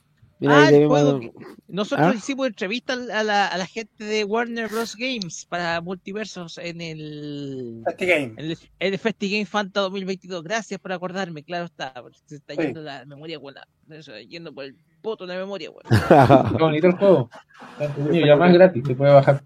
Ah, 0.46 0.68
el 0.68 0.88
juego 0.88 1.20
que- 1.20 1.32
Nosotros 1.68 2.08
¿Ah? 2.12 2.14
hicimos 2.16 2.46
entrevista 2.48 2.92
a 2.92 3.22
la, 3.22 3.46
a 3.46 3.56
la 3.56 3.66
gente 3.66 4.04
de 4.04 4.24
Warner 4.24 4.68
Bros. 4.68 4.94
Games 4.96 5.46
para 5.48 5.80
multiversos 5.80 6.58
en 6.58 6.80
el, 6.80 7.82
Este 7.86 8.04
game. 8.06 8.34
en 8.36 8.50
el, 8.50 8.58
el 8.80 8.98
FestiGame 8.98 9.46
Fanta 9.46 9.80
2022. 9.80 10.42
Gracias 10.42 10.78
por 10.80 10.92
acordarme, 10.92 11.42
claro 11.44 11.64
está. 11.66 11.94
Se 12.26 12.36
está 12.36 12.54
Sí. 12.54 12.60
yendo 12.62 12.82
la 12.82 13.04
memoria. 13.06 13.40
Se 13.88 13.98
está 13.98 14.20
yendo 14.22 14.52
por 14.52 14.64
el 14.64 14.76
poto 15.02 15.24
la 15.26 15.36
memoria. 15.36 15.70
Qué 16.58 16.62
bonito 16.62 16.86
el 16.88 16.92
juego. 16.94 17.30
Está 17.72 17.84
entretenido, 17.86 18.26
Y 18.26 18.30
además 18.30 18.50
es 18.50 18.54
gratis, 18.54 18.84
se 18.86 18.94
puede 18.94 19.12
bajar. 19.12 19.44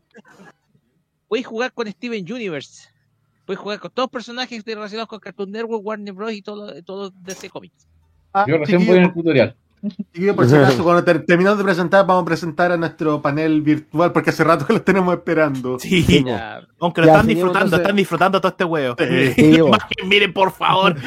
Puedes 1.28 1.47
jugar 1.47 1.72
con 1.72 1.86
Steven 1.91 2.24
Universe. 2.32 2.89
Puedes 3.47 3.61
jugar 3.61 3.78
con 3.78 3.91
todos 3.91 4.07
los 4.07 4.12
personajes 4.12 4.64
relacionados 4.64 5.09
con 5.09 5.20
Cartoon 5.20 5.51
Network, 5.51 5.84
Warner 5.84 6.12
Bros. 6.14 6.32
y 6.32 6.43
todo, 6.43 6.82
todo 6.82 7.11
DC 7.11 7.51
Comics. 7.51 7.86
Ah, 8.32 8.45
Yo 8.49 8.59
recién 8.59 8.84
voy 8.86 8.97
en 8.99 9.05
el 9.05 9.12
tutorial. 9.12 9.57
chiquillo, 9.97 10.35
por 10.37 10.49
si 10.49 10.57
acaso, 10.57 10.83
cuando 10.83 11.05
ter- 11.05 11.24
terminamos 11.24 11.59
de 11.59 11.64
presentar, 11.64 12.07
vamos 12.07 12.22
a 12.22 12.26
presentar 12.26 12.72
a 12.72 12.76
nuestro 12.76 13.20
panel 13.22 13.62
virtual 13.62 14.12
porque 14.12 14.31
hace 14.31 14.45
rato 14.45 14.66
que 14.66 14.72
lo 14.74 14.83
tenemos 14.83 15.14
esperando. 15.14 15.79
Sí, 15.79 16.24
Ya. 16.24 16.61
aunque 16.81 17.01
lo 17.03 17.07
Ya, 17.07 17.12
están 17.14 17.26
disfrutando, 17.26 17.64
entonces. 17.66 17.81
están 17.81 17.97
disfrutando 17.97 18.41
todo 18.41 18.51
este 18.51 18.64
huevo. 18.64 18.97
Sí. 18.99 19.61
Miren, 20.07 20.33
por 20.33 20.53
favor. 20.53 20.97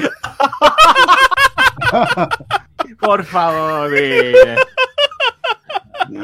por 2.99 3.23
favor, 3.23 3.89
miren. 3.91 4.35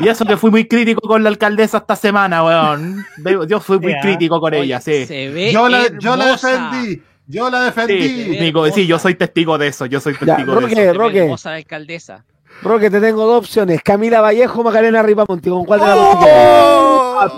Y 0.01 0.07
eso 0.07 0.25
que 0.25 0.37
fui 0.37 0.51
muy 0.51 0.67
crítico 0.67 1.01
con 1.07 1.23
la 1.23 1.29
alcaldesa 1.29 1.77
esta 1.79 1.95
semana, 1.95 2.43
weón. 2.43 3.05
Yo 3.47 3.59
fui 3.59 3.79
muy 3.79 3.95
crítico 4.01 4.39
con 4.39 4.53
ella, 4.53 4.81
sí. 4.81 5.05
Se 5.05 5.29
ve 5.29 5.51
Yo 5.51 5.67
la, 5.69 5.87
yo 5.99 6.15
la 6.15 6.25
hermosa. 6.25 6.49
defendí, 6.71 7.01
yo 7.27 7.49
la 7.49 7.61
defendí. 7.61 8.09
Sí, 8.09 8.37
Nico, 8.39 8.69
sí, 8.71 8.85
yo 8.85 8.99
soy 8.99 9.15
testigo 9.15 9.57
de 9.57 9.67
eso, 9.67 9.85
yo 9.85 9.99
soy 9.99 10.13
Ya, 10.25 10.35
testigo 10.37 10.59
de 10.59 10.67
eso. 10.89 10.93
Roque. 10.93 11.35
la 11.45 11.53
alcaldesa. 11.55 12.25
Roque, 12.61 12.89
te 12.89 12.99
tengo 12.99 13.25
dos 13.25 13.37
opciones. 13.39 13.81
Camila 13.83 14.21
Vallejo 14.21 14.61
o 14.61 14.63
Macarena 14.63 15.03
Ripamonti. 15.03 15.49
¿Con 15.49 15.65
cuál 15.65 15.79
de 15.79 15.85
las 15.85 15.97
¡Oh! 15.99 16.19
te 16.19 16.25
quedas? 16.25 17.33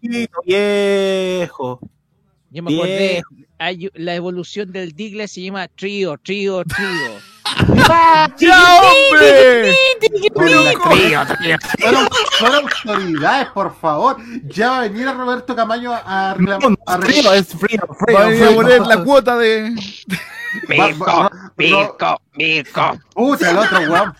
Chiquito, 0.00 0.40
viejo. 0.44 1.80
Yo 2.50 2.62
me 2.62 2.74
acordé. 2.74 3.22
Hay 3.60 3.90
la 3.94 4.14
evolución 4.14 4.72
del 4.72 4.92
Diglett 4.92 5.28
se 5.28 5.42
llama 5.42 5.68
Trío, 5.68 6.16
Trío, 6.16 6.64
Trío. 6.64 7.30
¡Ya, 8.38 8.80
hombre! 8.80 9.74
Son, 11.78 12.08
son 12.38 12.54
autoridades, 12.54 13.48
por 13.48 13.78
favor. 13.78 14.16
Ya 14.44 14.70
va 14.70 14.78
a 14.78 14.82
venir 14.82 15.06
a 15.08 15.12
Roberto 15.12 15.54
Camaño 15.54 15.92
a 15.92 16.34
reclamar. 16.38 17.02
Frío, 17.02 17.32
es 17.34 17.48
frío, 17.48 17.82
frío. 17.98 18.18
Va 18.18 18.24
a 18.24 18.28
venir 18.28 18.44
a 18.44 18.46
frío. 18.46 18.56
poner 18.56 18.80
la 18.80 19.04
cuota 19.04 19.36
de. 19.36 19.74
Mirko, 20.68 21.30
Mirko, 21.58 22.22
Mirko. 22.34 22.98
Puta, 23.14 23.50
el 23.50 23.58
otro 23.58 23.78
weón. 23.80 24.14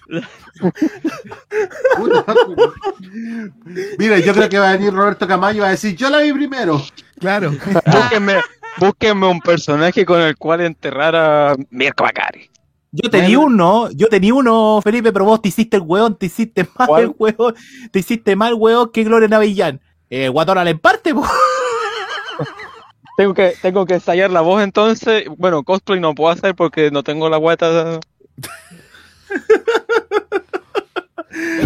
Mira, 3.99 4.18
yo 4.18 4.34
creo 4.34 4.49
que 4.49 4.59
va 4.59 4.70
a 4.70 4.76
venir 4.76 4.93
Roberto 4.93 5.26
va 5.26 5.49
a 5.49 5.70
decir, 5.70 5.97
yo 5.97 6.11
la 6.11 6.18
vi 6.18 6.32
primero. 6.32 6.82
Claro. 7.18 7.51
Búsquenme, 7.86 8.41
búsquenme 8.80 9.26
un 9.26 9.40
personaje 9.40 10.04
con 10.04 10.20
el 10.20 10.36
cual 10.36 10.62
enterrar 10.62 11.14
a 11.14 11.54
Mirko 11.70 12.04
Bacari. 12.04 12.50
Yo 12.92 13.08
tenía 13.08 13.38
uno, 13.38 13.88
yo 13.92 14.08
tenía 14.08 14.34
uno, 14.34 14.80
Felipe, 14.82 15.12
pero 15.12 15.24
vos 15.24 15.40
te 15.40 15.48
hiciste 15.48 15.76
el 15.76 15.84
weón, 15.84 16.16
te 16.16 16.26
hiciste 16.26 16.66
mal 16.76 16.88
¿Cuál? 16.88 17.02
el 17.04 17.14
weón, 17.16 17.54
te 17.92 18.00
hiciste 18.00 18.34
mal 18.34 18.54
weón 18.54 18.90
que 18.90 19.04
Gloria 19.04 19.28
Navillán. 19.28 19.80
Eh, 20.08 20.28
Guatón 20.28 20.58
al 20.58 20.66
emparte, 20.66 21.14
po. 21.14 21.24
Tengo 23.16 23.34
que, 23.34 23.54
tengo 23.60 23.84
que 23.84 23.94
ensayar 23.94 24.30
la 24.30 24.40
voz 24.40 24.62
entonces. 24.62 25.24
Bueno, 25.36 25.62
cosplay 25.62 26.00
no 26.00 26.14
puedo 26.14 26.30
hacer 26.30 26.54
porque 26.54 26.90
no 26.90 27.02
tengo 27.02 27.28
la 27.28 27.36
guata. 27.36 28.00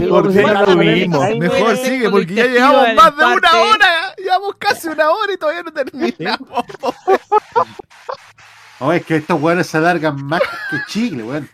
Mejor 0.01 0.31
muere 0.33 1.77
sigue, 1.77 2.11
porque 2.11 2.35
ya 2.35 2.47
llevamos 2.47 2.95
más 2.97 3.17
de 3.17 3.25
una 3.25 3.63
hora. 3.63 4.04
Llevamos 4.25 4.55
casi 4.59 4.89
una 4.89 5.11
hora 5.11 5.33
y 5.33 5.37
todavía 5.37 5.63
no 5.63 5.73
terminamos. 5.73 6.49
Oh, 8.81 8.93
es 8.93 9.07
que 9.07 9.17
estos 9.17 9.41
weones 9.41 9.69
se 9.69 9.79
alargan 9.79 10.23
más 10.27 10.41
que 10.69 10.77
chicle, 10.89 11.23
weón. 11.23 11.49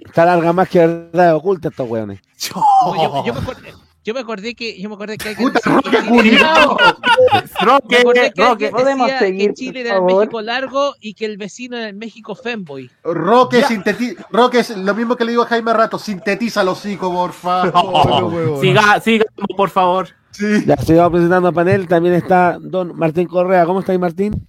Está 0.00 0.26
larga 0.26 0.52
más 0.52 0.68
que 0.68 0.78
verdad 0.80 1.34
oculta 1.34 1.68
estos 1.70 1.88
weones. 1.88 2.20
No, 2.54 2.94
yo, 2.94 3.24
yo 3.24 3.32
me 3.34 3.40
acordé, 3.40 3.74
yo 4.04 4.14
me 4.14 4.20
acordé 4.20 4.54
que 4.54 4.78
yo 4.80 4.88
me 4.90 4.96
acordé 4.96 5.16
que 5.16 5.30
alguien 5.30 5.50
Puta, 5.50 5.60
decía 5.64 5.90
que 5.90 5.98
Roque, 5.98 7.64
Roque, 7.64 7.96
acordé 7.96 8.32
que 8.34 8.42
Roque. 8.42 8.66
alguien 8.66 8.70
¿Podemos 8.70 9.06
decía 9.06 9.18
seguir, 9.18 9.48
que 9.48 9.54
Chile 9.54 9.80
era 9.80 9.96
el? 9.96 10.02
México 10.02 10.40
largo 10.42 10.94
y 11.00 11.14
que 11.14 11.24
el 11.24 11.38
vecino 11.38 11.78
era 11.78 11.88
el 11.88 11.96
México 11.96 12.34
femboy. 12.34 12.90
Roque, 13.02 13.64
sinteti 13.64 14.14
Roque 14.30 14.58
es 14.60 14.76
lo 14.76 14.94
mismo 14.94 15.16
que 15.16 15.24
le 15.24 15.30
digo 15.32 15.42
a 15.42 15.46
Jaime 15.46 15.72
Rato, 15.72 15.98
sintetiza 15.98 16.62
los 16.62 16.78
hocico, 16.80 17.10
por 17.10 17.32
favor. 17.32 18.60
Siga, 18.60 19.00
siga, 19.00 19.24
por 19.56 19.70
favor. 19.70 20.08
Sí. 20.32 20.64
Ya 20.66 20.76
sigamos 20.76 21.12
presentando 21.12 21.48
a 21.48 21.52
panel. 21.52 21.86
También 21.86 22.14
está 22.14 22.58
don 22.60 22.96
Martín 22.96 23.26
Correa. 23.28 23.64
¿Cómo 23.66 23.80
estáis, 23.80 24.00
Martín? 24.00 24.46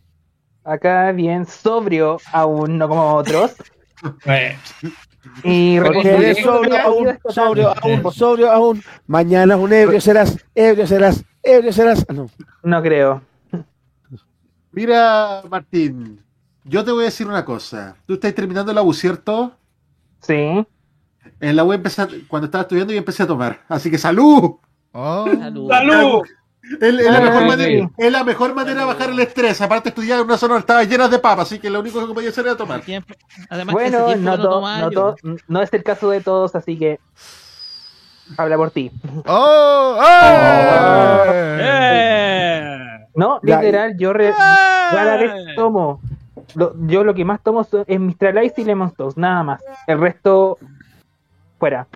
Acá 0.63 1.11
bien 1.11 1.45
sobrio, 1.45 2.17
aún 2.31 2.77
no 2.77 2.87
como 2.87 3.13
otros. 3.15 3.53
Eh, 4.25 4.57
Y 5.45 5.77
eres 5.77 6.39
sobrio 6.43 6.77
aún, 6.77 7.17
sobrio 7.29 7.73
aún, 7.81 8.11
sobrio 8.11 8.51
aún. 8.51 8.83
Mañana 9.07 9.55
un 9.55 9.71
ebrio 9.71 10.01
serás, 10.01 10.37
ebrio 10.53 10.85
serás, 10.85 11.23
ebrio 11.41 11.71
serás. 11.71 12.05
Ah, 12.09 12.13
no. 12.13 12.29
No 12.63 12.81
creo. 12.81 13.21
Mira, 14.73 15.41
Martín, 15.49 16.19
yo 16.65 16.83
te 16.83 16.91
voy 16.91 17.03
a 17.03 17.05
decir 17.05 17.27
una 17.27 17.45
cosa. 17.45 17.95
Tú 18.05 18.15
estás 18.15 18.35
terminando 18.35 18.73
la 18.73 18.81
U, 18.81 18.93
¿cierto? 18.93 19.55
Sí. 20.19 20.67
En 21.39 21.55
la 21.55 21.63
U 21.63 21.71
empecé, 21.71 22.05
cuando 22.27 22.47
estaba 22.47 22.63
estudiando 22.63 22.91
yo 22.91 22.99
empecé 22.99 23.23
a 23.23 23.27
tomar. 23.27 23.61
Así 23.69 23.89
que 23.89 23.97
¡salud! 23.97 24.55
Oh. 24.93 25.25
Salud. 25.37 25.69
¡Salud! 25.69 26.21
Es, 26.79 26.93
la 26.93 27.19
mejor 27.19 27.45
manera, 27.45 27.89
es 27.97 28.11
la 28.11 28.23
mejor 28.23 28.53
manera 28.55 28.79
de 28.81 28.85
bajar 28.85 29.09
el 29.09 29.19
estrés. 29.19 29.59
Aparte 29.59 29.89
estudiar 29.89 30.19
en 30.19 30.25
una 30.25 30.37
zona 30.37 30.57
estaba 30.57 30.81
llena 30.85 31.09
de 31.09 31.19
papas, 31.19 31.47
así 31.47 31.59
que 31.59 31.69
lo 31.69 31.81
único 31.81 32.07
que 32.07 32.13
podía 32.13 32.29
hacer 32.29 32.45
era 32.45 32.55
tomar. 32.55 32.81
Además, 33.49 33.73
Bueno, 33.73 34.15
no, 34.15 34.37
to- 34.41 34.61
no, 34.61 34.91
yo. 34.91 35.15
to- 35.15 35.35
no 35.49 35.61
es 35.61 35.73
el 35.73 35.83
caso 35.83 36.09
de 36.09 36.21
todos, 36.21 36.55
así 36.55 36.77
que 36.77 36.99
habla 38.37 38.55
por 38.55 38.71
ti. 38.71 38.91
¡Oh! 39.27 39.99
¡Eh! 40.01 41.59
¡Eh! 41.61 43.07
No, 43.15 43.39
literal, 43.43 43.97
yo 43.97 44.13
re- 44.13 44.31
rara 44.31 45.17
vez 45.17 45.31
tomo. 45.55 45.99
Lo- 46.55 46.73
yo 46.87 47.03
lo 47.03 47.13
que 47.13 47.25
más 47.25 47.41
tomo 47.41 47.63
son- 47.65 47.83
es 47.87 47.99
Mistral 47.99 48.43
Ice 48.43 48.61
y 48.61 48.63
Lemon 48.63 48.91
Toast, 48.91 49.17
nada 49.17 49.43
más. 49.43 49.61
El 49.85 49.99
resto, 49.99 50.57
fuera. 51.59 51.87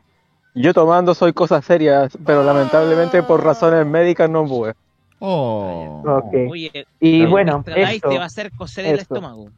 Yo 0.58 0.74
tomando 0.74 1.14
soy 1.14 1.34
cosas 1.34 1.64
serias, 1.66 2.18
pero 2.26 2.43
lamentablemente 2.43 3.22
por 3.24 3.43
razones 3.43 3.86
médicas 3.86 4.30
no 4.30 4.45
pude. 4.45 4.74
Oh. 5.20 6.03
Ok. 6.05 6.34
Oye, 6.51 6.86
Y 6.99 7.26
bueno, 7.26 7.64
eso, 7.66 8.10
te 8.10 8.18
va 8.18 8.24
a 8.24 8.26
hacer 8.28 8.51
coser 8.51 8.86
el 8.86 8.99
estómago. 8.99 9.49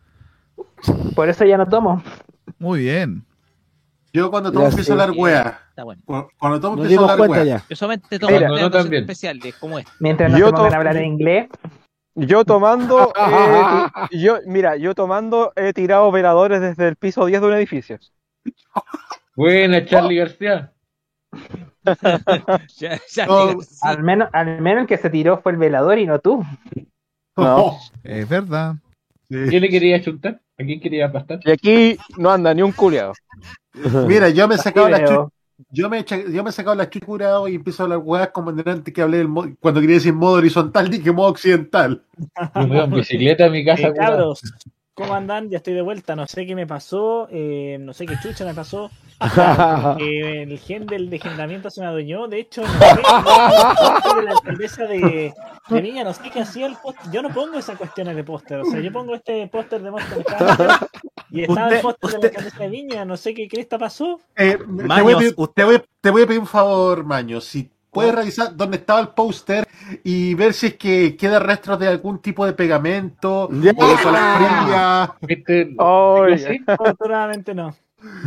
por 1.15 1.29
eso 1.29 1.45
ya 1.45 1.57
no 1.57 1.67
tomo. 1.67 2.01
Muy 2.57 2.81
bien. 2.81 3.23
Yo 4.11 4.31
cuando 4.31 4.51
tomo 4.51 4.65
empiezo 4.65 4.91
a 4.93 5.03
hablar 5.03 5.11
wea. 5.15 5.59
Está 5.69 5.83
bueno. 5.83 6.01
Cu- 6.05 6.29
Cuando 6.39 6.59
tomo 6.59 6.81
empiezo 6.81 7.07
a 7.07 7.13
hablar 7.13 7.29
wea. 7.29 7.43
ya. 7.43 7.63
Yo 7.69 7.75
solamente 7.75 8.17
tomo 8.19 8.31
Mira, 8.39 8.49
especiales, 8.97 9.55
como 9.57 9.77
esta. 9.79 9.91
Mientras 9.99 10.31
no 10.31 10.37
Yo 10.37 10.47
se 10.47 10.51
pongan 10.53 10.69
to- 10.69 10.73
a 10.73 10.77
hablar 10.77 10.97
en 10.97 11.05
inglés, 11.05 11.49
Yo 12.15 12.43
tomando, 12.43 13.13
eh, 14.11 14.17
yo, 14.17 14.39
mira, 14.47 14.75
yo 14.77 14.95
tomando 14.95 15.53
he 15.55 15.71
tirado 15.73 16.11
veladores 16.11 16.59
desde 16.59 16.87
el 16.87 16.95
piso 16.95 17.25
10 17.25 17.39
de 17.41 17.47
un 17.47 17.53
edificio. 17.53 17.97
Buena, 19.35 19.85
Charlie 19.85 20.17
García. 20.17 20.73
Ya, 22.77 22.99
ya, 23.11 23.25
No, 23.25 23.61
sí. 23.61 23.77
al 23.81 24.03
menos, 24.03 24.29
al 24.33 24.61
menos 24.61 24.81
el 24.81 24.87
que 24.87 24.97
se 24.97 25.09
tiró 25.09 25.41
fue 25.41 25.51
el 25.51 25.57
velador 25.57 25.97
y 25.97 26.05
no 26.05 26.19
tú. 26.19 26.43
No. 27.35 27.77
Es 28.03 28.27
verdad. 28.27 28.75
¿Quién 29.29 29.61
le 29.61 29.69
quería 29.69 30.01
chuntar? 30.01 30.41
¿A 30.57 30.63
quién 30.63 30.79
quería 30.79 31.05
aplastar? 31.05 31.39
Y 31.43 31.51
aquí 31.51 31.97
no 32.17 32.31
anda 32.31 32.53
ni 32.53 32.61
un 32.61 32.71
culiado. 32.71 33.13
Mira, 34.07 34.29
yo 34.29 34.47
me 34.47 34.55
he 34.55 34.57
sacado 34.57 34.89
la 34.89 34.99
chucha. 35.05 35.27
Yo 35.71 35.89
me, 35.89 36.03
yo 36.05 36.43
me 36.43 36.49
he 36.49 36.53
sacado 36.53 36.75
la 36.75 36.89
chucha 36.89 37.05
curado 37.05 37.47
y 37.47 37.55
empiezo 37.55 37.83
a 37.83 37.85
hablar 37.85 37.99
weas 37.99 38.29
como 38.29 38.49
antes 38.49 38.93
que 38.93 39.01
hablé 39.01 39.17
del 39.17 39.27
mo- 39.27 39.47
cuando 39.59 39.81
quería 39.81 39.97
decir 39.97 40.13
modo 40.13 40.35
horizontal, 40.37 40.89
dije 40.89 41.11
modo 41.11 41.29
occidental. 41.29 42.03
Yo 42.55 42.61
me 42.61 42.67
voy 42.67 42.79
en 42.79 42.91
bicicleta 42.91 43.45
a 43.45 43.49
mi 43.49 43.63
casa. 43.65 43.87
Eh, 43.89 43.93
cabros, 43.93 44.41
¿cómo 44.99 45.13
andan? 45.15 45.49
Ya 45.49 45.57
estoy 45.57 45.73
de 45.73 45.81
vuelta. 45.81 46.15
No 46.15 46.27
sé 46.27 46.45
qué 46.45 46.53
me 46.55 46.67
pasó. 46.67 47.27
eh, 47.31 47.77
no 47.79 47.93
sé 47.93 48.05
qué 48.05 48.15
chucha 48.21 48.45
me 48.45 48.53
pasó. 48.53 48.91
Eh, 49.99 50.43
el 50.43 50.59
gen 50.59 50.85
del 50.85 51.09
degeneramiento 51.09 51.69
se 51.69 51.81
me 51.81 51.87
adueñó. 51.87 52.27
De 52.29 52.39
hecho, 52.39 52.61
no 52.61 52.67
sé, 52.69 52.95
de 54.15 54.23
la 54.23 54.31
alcaldesa 54.31 54.83
de, 54.85 55.33
de 55.69 55.81
Viña, 55.81 56.03
no 56.05 56.13
sé 56.13 56.29
qué 56.29 56.39
hacía 56.41 56.67
el 56.67 56.75
póster. 56.81 57.11
Yo 57.11 57.21
no 57.21 57.29
pongo 57.29 57.57
esas 57.59 57.77
cuestiones 57.77 58.15
de 58.15 58.23
póster. 58.23 58.59
O 58.61 58.65
sea, 58.65 58.79
yo 58.79 58.91
pongo 58.93 59.15
este 59.15 59.45
póster 59.47 59.81
de 59.81 59.91
Monster 59.91 60.17
Hunter 60.19 60.67
y 61.31 61.41
estaba 61.41 61.67
el 61.67 61.73
Usted- 61.75 61.81
póster 61.81 62.09
de 62.09 62.13
la 62.13 62.17
usted- 62.17 62.27
alcaldesa 62.29 62.59
de 62.63 62.69
Viña. 62.69 63.05
No 63.05 63.17
sé 63.17 63.33
qué 63.33 63.47
cresta 63.49 63.77
pasó. 63.77 64.21
Eh, 64.37 64.57
te, 64.57 64.63
voy 64.63 64.83
a 64.85 64.87
Maños, 64.87 65.15
pedir, 65.17 65.33
usted- 65.35 65.53
te, 65.55 65.63
voy 65.65 65.75
a, 65.75 65.83
te 66.01 66.09
voy 66.11 66.21
a 66.23 66.27
pedir 66.27 66.39
un 66.39 66.47
favor, 66.47 67.03
Maño. 67.03 67.41
Si 67.41 67.69
puedes 67.91 68.13
revisar 68.13 68.55
dónde 68.55 68.77
estaba 68.77 68.99
el 68.99 69.09
póster 69.09 69.67
y 70.03 70.33
ver 70.35 70.53
si 70.53 70.67
es 70.67 70.73
que 70.75 71.15
queda 71.17 71.39
rastros 71.39 71.79
de 71.79 71.87
algún 71.87 72.19
tipo 72.21 72.45
de 72.45 72.53
pegamento 72.53 73.49
Ya. 73.61 73.71
o 73.75 73.87
de 73.87 73.97
fría. 73.97 75.13
¿Viste, 75.21 75.73
Oh? 75.77 76.25
Afortunadamente 76.67 77.53
no. 77.53 77.75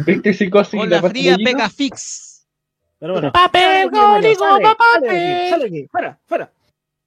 ¿Viste 0.07 0.35
psicosis? 0.35 0.79
Con 0.81 0.91
la 0.91 1.01
fría 1.03 1.37
pega 1.43 1.69
fix. 1.71 2.47
Pero 2.99 3.15
bueno. 3.15 3.33
¡Papel, 3.33 3.91
código, 3.91 4.45
Sale, 4.45 4.63
papá! 4.65 4.85
sale 4.95 5.09
aquí, 5.09 5.51
sale 5.51 5.63
de 5.63 5.69
aquí, 5.79 5.89
Fuera, 5.91 6.19
fuera. 6.27 6.53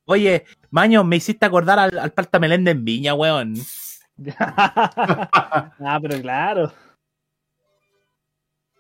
Oye, 0.05 0.45
Maño, 0.71 1.03
me 1.03 1.15
hiciste 1.15 1.45
acordar 1.45 1.79
al, 1.79 1.97
al 1.97 2.11
Palta 2.11 2.37
Melende 2.37 2.71
en 2.71 2.83
Viña, 2.83 3.13
weón. 3.13 3.55
ah, 4.39 5.99
pero 6.01 6.21
claro. 6.21 6.71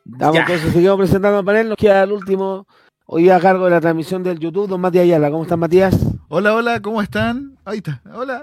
Estamos 0.05 0.35
Ya. 0.35 0.41
entonces, 0.41 0.73
seguimos 0.73 0.97
presentando 0.97 1.39
al 1.39 1.45
panel. 1.45 1.69
Nos 1.69 1.77
queda 1.77 2.03
el 2.03 2.11
último. 2.11 2.67
Hoy 3.07 3.29
a 3.29 3.39
cargo 3.39 3.65
de 3.65 3.71
la 3.71 3.79
transmisión 3.81 4.23
del 4.23 4.39
YouTube, 4.39 4.67
don 4.67 4.81
Matías 4.81 5.03
Ayala. 5.03 5.29
¿Cómo 5.29 5.43
estás, 5.43 5.59
Matías? 5.59 5.95
Hola, 6.27 6.55
hola, 6.55 6.81
¿cómo 6.81 7.03
están? 7.03 7.55
Ahí 7.63 7.77
está. 7.77 8.01
Hola. 8.11 8.41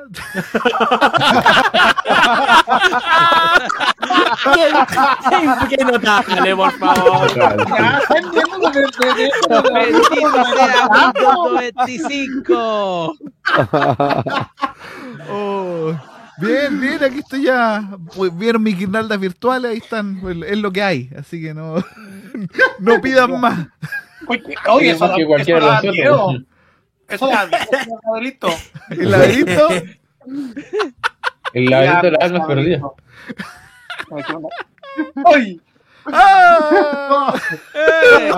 ¿Qué, 5.69 5.77
qué 5.77 5.85
notable, 5.85 6.57
por 6.57 6.73
favor? 6.79 7.29
Bendito 8.09 8.43
sea 10.55 10.89
Windows 10.91 11.15
95. 11.75 13.15
Oh, 15.31 15.93
bien, 16.39 16.81
bien, 16.81 17.03
aquí 17.05 17.19
estoy 17.19 17.43
ya. 17.45 17.89
Pues, 18.15 18.37
Vieron 18.37 18.63
mis 18.63 18.79
guirnaldas 18.79 19.19
virtuales, 19.19 19.71
ahí 19.73 19.79
están. 19.79 20.21
pues, 20.21 20.37
Es 20.47 20.59
lo 20.59 20.71
que 20.73 20.83
hay, 20.83 21.11
así 21.19 21.41
que 21.43 21.55
no, 21.55 21.77
no 22.79 23.01
pidan 23.01 23.41
más. 23.41 23.59
Oye, 24.29 24.43
oye, 24.71 24.91
eso, 24.91 25.15
que 25.15 25.21
eso 25.23 25.29
cualquiera 25.29 25.67
da 25.67 25.83
miedo. 25.83 26.33
Eso 27.09 27.27
da 27.31 27.47
miedo, 27.47 28.01
Adelito. 28.13 28.49
El 28.91 29.11
laberinto, 29.11 29.69
El 31.55 31.65
laberinto 31.67 32.03
de 32.03 32.11
las 32.13 32.23
almas 32.23 32.47
perdidas. 32.47 32.83
¡Ay! 35.25 35.61
¡ah! 36.07 37.35
Eh. 37.75 38.31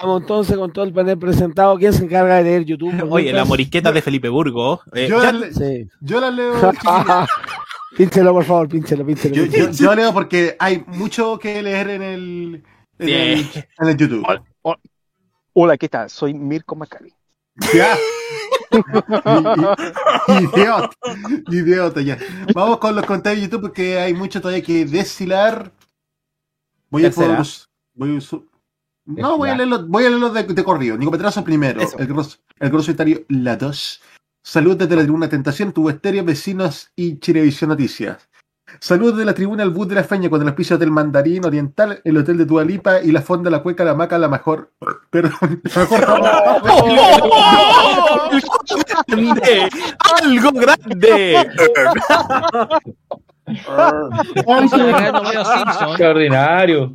Vamos 0.00 0.20
entonces 0.22 0.56
con 0.56 0.72
todo 0.72 0.84
el 0.84 0.92
panel 0.92 1.16
presentado. 1.18 1.78
¿Quién 1.78 1.92
se 1.92 2.04
encarga 2.04 2.36
de 2.36 2.42
leer 2.44 2.64
YouTube? 2.64 2.92
Oye, 3.10 3.32
la 3.32 3.44
morisqueta 3.44 3.92
de 3.92 4.02
Felipe 4.02 4.28
Burgo. 4.28 4.80
Eh, 4.92 5.06
Yo, 5.08 5.22
ya- 5.22 5.32
la, 5.32 5.52
Sí. 5.52 5.88
yo 6.00 6.20
la 6.20 6.30
leo. 6.30 6.54
Pínchelo, 7.96 8.32
por 8.32 8.44
favor, 8.44 8.68
pínchelo, 8.68 9.06
pínchelo. 9.06 9.34
Yo, 9.34 9.44
yo- 9.46 9.70
yo 9.70 9.94
leo 9.94 10.12
porque 10.12 10.56
hay 10.58 10.82
mucho 10.88 11.38
que 11.38 11.62
leer 11.62 11.90
en 11.90 12.02
el, 12.02 12.64
en 12.98 13.08
el, 13.08 13.46
en 13.78 13.88
el 13.88 13.96
YouTube. 13.96 14.26
Hola, 15.52 15.76
¿qué 15.78 15.88
tal? 15.88 16.10
Soy 16.10 16.34
Mirko 16.34 16.76
Macari. 16.76 17.12
Ya. 17.74 17.96
Idiota. 20.28 20.90
Idiota, 21.50 22.00
ya. 22.02 22.18
Vamos 22.54 22.78
con 22.78 22.94
los 22.94 23.06
comentarios 23.06 23.40
de 23.40 23.46
YouTube 23.46 23.62
porque 23.62 23.98
hay 23.98 24.12
mucho 24.14 24.40
todavía 24.40 24.62
que 24.62 24.84
deshilar. 24.84 25.72
Voy 26.90 27.04
a 27.06 27.10
por- 27.10 27.26
voy 27.94 28.16
a 28.18 28.20
No, 29.06 29.38
voy 29.38 29.48
a 29.50 29.56
leerlos, 29.56 29.88
voy 29.88 30.04
a 30.04 30.10
leerlos 30.10 30.34
de, 30.34 30.42
de 30.44 30.64
corrido. 30.64 30.96
Nico 30.98 31.10
Petrazo 31.10 31.42
primero. 31.44 31.80
Eso. 31.80 31.98
El, 31.98 32.06
gros, 32.06 32.40
el 32.58 32.70
grositario 32.70 33.24
La 33.28 33.56
2. 33.56 34.02
Salud 34.42 34.76
desde 34.76 34.94
la 34.94 35.02
tribuna 35.02 35.28
Tentación, 35.28 35.72
Tubo 35.72 35.90
Estéreo, 35.90 36.24
Vecinos 36.24 36.90
y 36.94 37.18
Chilevisión 37.18 37.70
Noticias. 37.70 38.28
Saludos 38.80 39.18
de 39.18 39.24
la 39.24 39.34
tribuna 39.34 39.62
El 39.62 39.70
Bus 39.70 39.86
de 39.88 39.94
la 39.94 40.02
Feña 40.04 40.28
con 40.28 40.42
el 40.42 40.48
auspicio 40.48 40.76
del 40.78 40.90
Mandarín 40.90 41.44
Oriental, 41.44 42.00
el 42.04 42.16
Hotel 42.16 42.38
de 42.38 42.46
Tualipa 42.46 43.00
y 43.00 43.12
la 43.12 43.22
Fonda 43.22 43.50
La 43.50 43.62
Cueca, 43.62 43.84
La 43.84 43.94
Maca, 43.94 44.18
la 44.18 44.28
mejor. 44.28 44.72
Perdón, 45.10 45.62
la 45.70 45.86
grande, 49.06 49.68
algo 50.22 50.50
grande. 50.52 51.46
Qué 55.96 56.04
ordinario. 56.04 56.92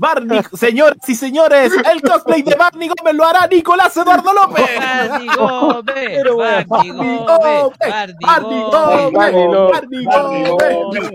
Barney, 0.00 0.40
señores 0.54 0.96
y 1.06 1.14
señores, 1.14 1.74
el 1.92 2.00
cosplay 2.00 2.40
de 2.42 2.54
Barney 2.54 2.88
Gómez 2.88 3.14
lo 3.14 3.26
hará 3.26 3.46
Nicolás 3.46 3.94
Eduardo 3.98 4.32
López. 4.32 4.64
Barney 4.78 5.28
Gómez, 5.36 6.24
Barney 6.66 6.90
Gómez, 6.96 7.28
Barney 7.28 8.14
Barney 8.20 8.62
Gómez. 8.62 9.12
Gómez, 9.12 9.12
Barney 9.12 10.04
Gómez, 10.06 10.06
Barney 10.06 10.06
Gómez, 10.06 10.50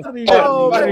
Barney 0.05 0.25
Gómez. 0.27 0.85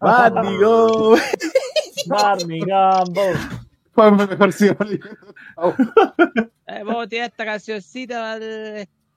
Barney 0.00 0.44
Gómez. 0.58 1.36
Barney. 2.08 2.62
Ponme 3.94 4.26
mejor 4.26 4.52
sí, 4.52 4.70
Barney. 4.70 4.98
Eh, 4.98 6.48
vamos 6.84 7.04
a 7.04 7.08
tirar 7.08 7.28
esta 7.28 7.44
cancioncita 7.44 8.38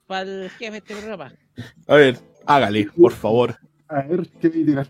para 0.06 0.22
el, 0.22 0.50
jefe 0.50 0.70
de 0.70 0.78
este 0.78 0.96
programa. 0.96 1.32
A 1.86 1.94
ver, 1.94 2.18
hágale, 2.46 2.88
por 2.96 3.12
favor. 3.12 3.56
A 3.88 4.02
ver, 4.02 4.28
¿qué 4.40 4.48
voy 4.48 4.62
a 4.62 4.66
tirar? 4.66 4.88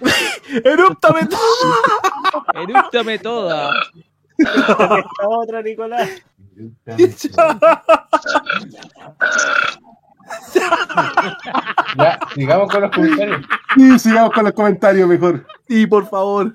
¡Erúptame 0.64 1.28
Erúptame 2.54 3.18
toda. 3.18 3.72
Esta 4.38 5.04
otra, 5.28 5.62
Nicolás. 5.62 6.08
Ya, 11.96 12.18
sigamos 12.34 12.70
con 12.70 12.82
los 12.82 12.90
comentarios. 12.90 13.46
Sí, 13.74 13.98
sigamos 13.98 14.32
con 14.32 14.44
los 14.44 14.52
comentarios 14.52 15.08
mejor. 15.08 15.46
Sí, 15.68 15.86
por 15.86 16.08
favor. 16.08 16.54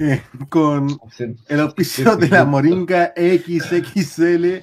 Eh, 0.00 0.22
con 0.48 0.96
el 1.48 1.58
auspicio 1.58 2.16
de 2.16 2.28
la 2.28 2.44
Moringa 2.44 3.12
XXL, 3.16 4.62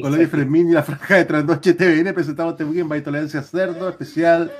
Colonia 0.00 0.26
Fermín 0.26 0.70
y 0.70 0.72
la 0.72 0.82
Franja 0.82 1.16
de 1.16 1.26
Trasnoche 1.26 1.74
TVN, 1.74 2.14
presentamos 2.14 2.52
este 2.54 2.64
weekend 2.64 2.88
by 2.88 3.02
Tolerancia 3.02 3.42
Cerdo, 3.42 3.90
especial 3.90 4.50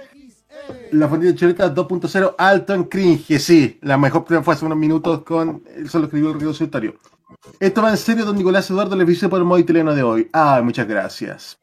La 0.92 1.08
Fondita 1.08 1.34
Chuleta 1.34 1.74
2.0 1.74 2.34
Alto 2.36 2.74
en 2.74 2.84
Cringe. 2.84 3.38
Sí, 3.38 3.78
la 3.80 3.96
mejor 3.96 4.26
prueba 4.26 4.44
fue 4.44 4.52
hace 4.52 4.66
unos 4.66 4.76
minutos 4.76 5.22
con. 5.22 5.62
Eso 5.74 5.98
lo 5.98 6.04
escribió 6.04 6.32
el 6.32 6.40
Río 6.40 6.52
Solitario. 6.52 6.96
Esto 7.58 7.80
va 7.80 7.88
en 7.88 7.96
serio, 7.96 8.26
don 8.26 8.36
Nicolás 8.36 8.68
Eduardo, 8.68 8.96
le 8.96 9.10
hice 9.10 9.30
por 9.30 9.38
el 9.38 9.46
modo 9.46 9.58
italiano 9.58 9.94
de 9.94 10.02
hoy. 10.02 10.28
Ah, 10.34 10.60
muchas 10.62 10.86
gracias. 10.86 11.58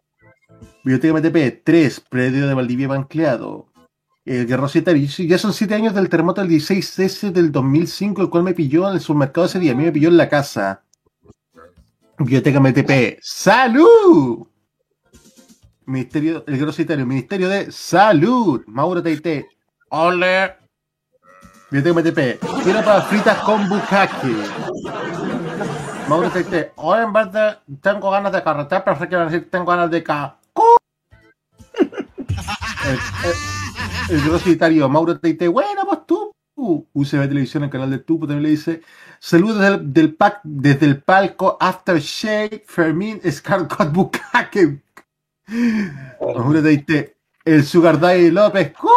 Biblioteca 0.84 1.14
MTP 1.14 1.64
3, 1.64 2.00
predio 2.10 2.48
de 2.48 2.56
Valdivia 2.56 2.88
Bancleado. 2.88 3.67
El 4.28 4.46
Guerrero 4.46 4.68
Citario. 4.68 5.08
Sí, 5.08 5.26
Ya 5.26 5.38
son 5.38 5.54
7 5.54 5.74
años 5.74 5.94
del 5.94 6.10
terremoto 6.10 6.42
del 6.42 6.50
16S 6.52 7.32
del 7.32 7.50
2005, 7.50 8.22
el 8.22 8.30
cual 8.30 8.44
me 8.44 8.54
pilló 8.54 8.90
en 8.90 8.96
el 8.96 9.00
supermercado 9.00 9.48
ese 9.48 9.58
día. 9.58 9.72
A 9.72 9.76
mí 9.76 9.86
me 9.86 9.92
pilló 9.94 10.10
en 10.10 10.18
la 10.18 10.28
casa. 10.28 10.84
Biblioteca 12.20 12.60
MTP. 12.60 13.20
¡Salud! 13.22 14.46
Ministerio, 15.86 16.44
el 16.46 16.56
Guerrero 16.56 16.74
Citario. 16.74 17.06
Ministerio 17.06 17.48
de 17.48 17.72
Salud. 17.72 18.64
Mauro 18.68 19.02
Teite. 19.02 19.48
¡Ole! 19.92 20.58
Biblioteca 21.72 22.02
MTP. 22.02 22.64
Quiero 22.64 22.80
papas 22.80 23.08
fritas 23.08 23.38
con 23.40 23.70
bucaque. 23.70 24.36
Mauro 26.10 26.30
Teite. 26.32 26.74
Hoy 26.76 27.00
en 27.02 27.14
vez 27.14 27.32
de 27.32 27.56
tengo 27.82 28.12
ganas 28.12 28.34
de 28.34 28.44
carretera, 28.44 28.84
pero 28.84 29.00
sé 29.00 29.08
que 29.08 29.16
decir 29.16 29.50
tengo 29.50 29.68
ganas 29.68 29.90
de 29.90 30.04
ca. 30.04 30.38
El, 32.86 32.94
el, 33.30 33.57
el 34.10 34.22
grositario 34.22 34.88
Mauro 34.90 35.20
Teite, 35.20 35.48
bueno, 35.48 35.82
pues 35.86 36.06
tú. 36.06 36.32
UCB 36.60 37.28
Televisión, 37.30 37.64
el 37.66 37.70
canal 37.70 37.92
de 37.92 38.00
Tupo 38.00 38.26
también 38.26 38.44
le 38.44 38.50
dice: 38.50 38.82
Saludos 39.20 39.60
del, 39.60 39.94
del 39.94 40.16
pack, 40.16 40.40
desde 40.44 40.88
el 40.88 41.04
palco 41.04 41.56
Aftershave, 41.60 42.64
Fermín, 42.66 43.22
Scarcott 43.30 43.92
Bukake. 43.92 44.82
Mauro 46.20 46.64
Teite, 46.64 47.18
el 47.46 47.64
Sugar 47.64 48.00
Daddy 48.00 48.32
López, 48.32 48.74
¿cómo? 48.74 48.94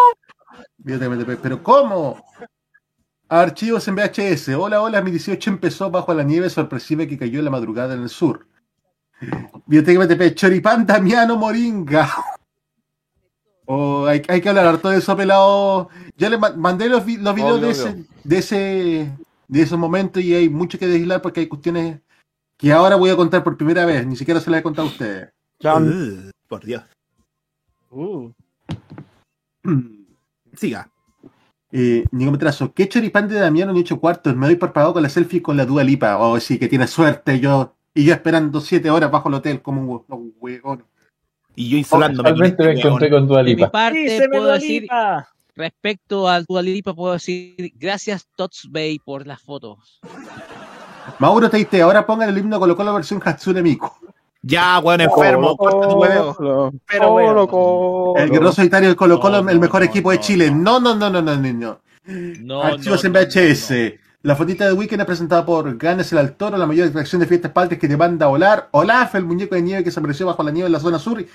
Pero 1.42 1.62
¿cómo? 1.62 2.24
Archivos 3.28 3.86
en 3.88 3.96
VHS. 3.96 4.48
Hola, 4.56 4.80
hola, 4.80 5.02
mi 5.02 5.11
18 5.11 5.50
empezó 5.50 5.90
bajo 5.90 6.14
la 6.14 6.22
nieve 6.22 6.48
sorpresiva 6.48 7.06
que 7.06 7.18
cayó 7.18 7.38
en 7.38 7.44
la 7.44 7.50
madrugada 7.50 7.94
en 7.94 8.02
el 8.02 8.08
sur. 8.08 8.46
Biblioteca 9.66 10.04
MTP, 10.04 10.34
Choripán 10.34 10.86
Damiano 10.86 11.36
Moringa. 11.36 12.11
Oh, 13.73 14.05
hay, 14.07 14.21
hay 14.27 14.41
que 14.41 14.49
hablar 14.49 14.66
harto 14.66 14.89
de 14.91 14.99
eso, 14.99 15.16
pelado. 15.16 15.91
Ya 16.16 16.29
le 16.29 16.39
ma- 16.39 16.53
mandé 16.57 16.89
los, 16.89 17.05
vi- 17.05 17.18
los 17.18 17.35
videos 17.37 17.59
Obvio, 17.59 17.66
de, 17.66 17.71
ese, 17.73 18.05
de 18.25 18.39
ese 18.39 19.12
de 19.47 19.62
esos 19.62 19.79
momentos 19.79 20.21
y 20.23 20.35
hay 20.35 20.49
mucho 20.49 20.77
que 20.77 20.89
deshilar 20.89 21.23
porque 21.23 21.41
hay 21.41 21.47
cuestiones 21.47 22.01
que 22.57 22.73
ahora 22.73 22.97
voy 22.97 23.11
a 23.11 23.16
contar 23.16 23.45
por 23.45 23.57
primera 23.57 23.85
vez. 23.87 24.05
Ni 24.05 24.16
siquiera 24.16 24.41
se 24.41 24.51
las 24.51 24.59
he 24.61 24.62
contado 24.64 24.89
a 24.89 24.91
ustedes. 24.91 25.31
Uh, 25.62 26.31
por 26.49 26.64
Dios. 26.64 26.83
Siga. 30.55 30.91
Eh, 31.73 32.05
Nico 32.11 32.33
Metrazo, 32.33 32.73
¿qué 32.75 32.89
choripán 32.89 33.29
de 33.29 33.39
Damiano 33.39 33.73
ni 33.73 33.81
ocho 33.81 34.01
cuartos? 34.01 34.35
Me 34.35 34.47
doy 34.47 34.57
por 34.57 34.73
pagado 34.73 34.95
con 34.95 35.03
la 35.05 35.09
selfie 35.09 35.43
con 35.43 35.57
la 35.57 35.64
Dua 35.64 35.85
Lipa. 35.85 36.18
Oh, 36.18 36.41
sí, 36.41 36.59
que 36.59 36.66
tiene 36.66 36.89
suerte 36.89 37.39
yo. 37.39 37.75
Y 37.95 38.05
yo 38.05 38.14
esperando 38.14 38.61
siete 38.61 38.91
horas 38.91 39.11
bajo 39.12 39.29
el 39.29 39.35
hotel 39.37 39.62
como 39.62 39.81
un 40.09 40.35
huevón. 40.41 40.85
Y 41.55 41.68
yo 41.68 41.78
insolándome. 41.78 42.28
Actualmente 42.28 42.64
me 42.64 42.72
encontré 42.72 43.11
con 43.11 43.26
Dua 43.26 43.42
De 43.42 43.57
mi 43.57 43.66
parte 43.66 44.28
puedo 44.30 44.46
decir, 44.46 44.86
respecto 45.55 46.28
al 46.28 46.44
Dua 46.44 46.62
Lipa, 46.62 46.94
puedo 46.94 47.12
decir 47.12 47.72
gracias 47.76 48.26
Tots 48.36 48.68
Bay 48.70 48.98
por 48.98 49.26
las 49.26 49.40
fotos. 49.40 50.01
Mauro 51.18 51.51
Teite, 51.51 51.82
ahora 51.82 52.07
pongan 52.07 52.28
el 52.28 52.38
himno 52.38 52.59
Colo 52.59 52.76
Colo 52.76 52.94
versión 52.94 53.20
Hatsune 53.24 53.62
Miku. 53.62 53.90
Ya, 54.42 54.78
weón, 54.78 55.03
enfermo. 55.03 55.57
corta 55.57 55.88
tu 55.88 55.96
huevo. 55.96 56.72
Pero 56.86 57.12
bueno. 57.12 58.14
El 58.16 58.30
guerrero 58.30 58.53
solitario 58.53 58.88
del 58.88 58.96
Colo 58.96 59.20
Colo, 59.20 59.46
el 59.48 59.61
mejor 59.61 59.82
equipo 59.82 60.11
de 60.11 60.20
Chile. 60.20 60.51
No, 60.51 60.80
no, 60.80 60.94
no, 60.94 61.11
no, 61.11 61.20
no, 61.20 61.36
no. 61.36 61.53
no. 61.53 61.80
No, 62.07 62.62
Archivos 62.62 63.05
no, 63.05 63.18
en 63.18 63.28
VHS. 63.28 63.72
La 64.23 64.37
fotita 64.37 64.66
de 64.66 64.75
Weekend 64.75 65.01
es 65.01 65.07
presentada 65.07 65.47
por 65.47 65.79
Ganes 65.79 66.12
el 66.12 66.18
al 66.18 66.37
Toro, 66.37 66.59
la 66.59 66.66
mayor 66.66 66.89
atracción 66.89 67.21
de 67.21 67.27
fiestas 67.27 67.53
patrias 67.53 67.81
que 67.81 67.89
te 67.89 67.97
manda 67.97 68.27
a 68.27 68.29
volar. 68.29 68.68
Olaf, 68.73 69.14
el 69.14 69.25
muñeco 69.25 69.55
de 69.55 69.62
nieve 69.62 69.83
que 69.83 69.91
se 69.91 69.99
apareció 69.99 70.27
bajo 70.27 70.43
la 70.43 70.51
nieve 70.51 70.66
en 70.66 70.73
la 70.73 70.81
zona 70.81 70.99
sur. 70.99 71.21
Y... 71.21 71.27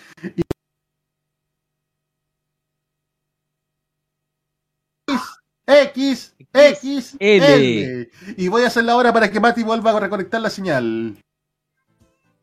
X, 5.68 6.36
X, 6.54 7.18
L. 7.20 7.54
L. 7.56 8.10
Y 8.38 8.48
voy 8.50 8.62
a 8.62 8.68
hacer 8.68 8.84
la 8.84 8.96
hora 8.96 9.12
para 9.12 9.32
que 9.32 9.40
Mati 9.40 9.64
vuelva 9.64 9.90
a 9.90 10.00
reconectar 10.00 10.40
la 10.40 10.52
señal. 10.52 11.18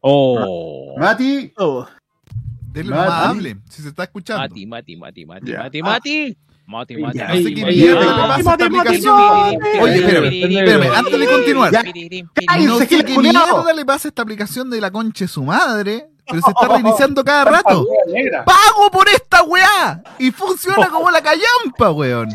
Oh. 0.01 0.97
Mati. 0.99 1.55
Dele 2.73 2.91
Mati. 2.91 3.11
más 3.11 3.27
hable, 3.27 3.57
si 3.71 3.83
se 3.83 3.91
está 3.91 4.03
escuchando. 4.03 4.43
Mati, 4.43 4.67
Mati, 4.67 4.97
Mati, 4.97 5.25
Mati. 5.25 5.53
Mati, 5.53 5.83
Mati. 5.83 5.83
Mati, 5.83 6.39
Mati, 6.67 6.95
Ya, 6.95 7.01
Mati, 7.07 7.19
no 7.19 7.35
sé 7.49 7.55
qué 7.55 7.65
mierda 7.67 8.39
Mati, 8.43 8.65
le 8.65 8.71
pasa 8.71 8.91
a 8.91 8.95
esta 9.53 9.83
Oye, 9.83 9.95
espérame, 9.97 10.59
espérame, 10.59 10.95
antes 10.95 11.19
de 11.19 11.27
continuar. 11.27 11.73
No 12.67 12.79
sé 12.79 12.89
que 12.89 13.05
qué 13.05 13.19
mierda 13.19 13.73
le 13.75 13.85
pasa 13.85 14.09
a 14.09 14.11
esta 14.11 14.23
aplicación 14.23 14.71
de 14.71 14.81
la 14.81 14.91
concha 14.91 15.25
de 15.25 15.29
su 15.29 15.43
madre, 15.43 16.09
pero 16.27 16.41
se 16.41 16.51
está 16.51 16.69
reiniciando 16.75 17.25
cada 17.25 17.45
rato. 17.45 17.87
¡Pago 18.47 18.91
por 18.93 19.09
esta 19.09 19.43
weá! 19.43 20.03
Y 20.19 20.31
funciona 20.31 20.89
como 20.91 21.11
la 21.11 21.21
callampa, 21.21 21.91
weón. 21.91 22.29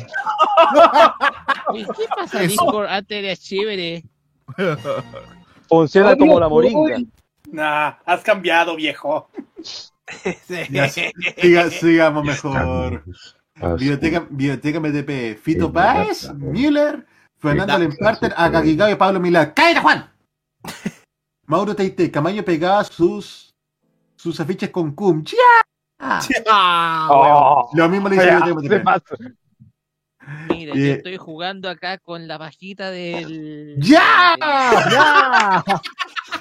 ¿Qué 1.74 1.86
pasa. 2.16 2.40
Discord? 2.40 2.88
Antes 2.88 3.24
era 3.24 3.36
chévere. 3.36 4.04
Funciona 5.70 6.16
como 6.16 6.40
la 6.40 6.48
moringa. 6.48 6.98
Nah, 7.52 7.94
has 8.06 8.22
cambiado, 8.22 8.76
viejo. 8.76 9.30
Ya, 10.70 10.88
siga- 10.90 11.70
sigamos 11.70 12.24
mejor. 12.24 13.04
Biblioteca, 13.62 14.28
Biblioteca 14.30 14.80
MTP. 14.80 15.38
Fito 15.42 15.72
Páez, 15.72 16.32
Müller, 16.34 17.06
Fernando 17.38 17.78
Lemparter, 17.80 18.34
a 18.38 18.52
Kakigao 18.52 18.90
y 18.90 18.96
Pablo 18.96 19.20
Milán. 19.20 19.52
¡Cállate, 19.56 19.82
Juan! 19.82 20.10
Mauro 21.46 21.76
Teite, 21.76 22.12
Camayo 22.12 22.44
pegaba 22.44 22.84
sus, 22.84 23.54
sus 24.16 24.40
afiches 24.40 24.70
con 24.70 24.92
cum. 24.94 25.24
¡Ya! 25.24 25.36
Oh, 27.10 27.70
Lo 27.74 27.90
mismo 27.90 28.10
le 28.10 28.18
hice 28.18 28.28
yo 28.70 28.84
pasa. 28.84 29.16
Mira, 30.50 30.76
yo 30.76 30.82
Eh. 30.82 30.92
estoy 30.92 31.18
jugando 31.18 31.70
acá 31.70 31.98
con 32.00 32.28
la 32.28 32.38
pajita 32.38 32.92
del. 32.92 33.78
¡Ya! 33.80 34.36
del- 34.38 34.92
¡Ya! 34.92 35.64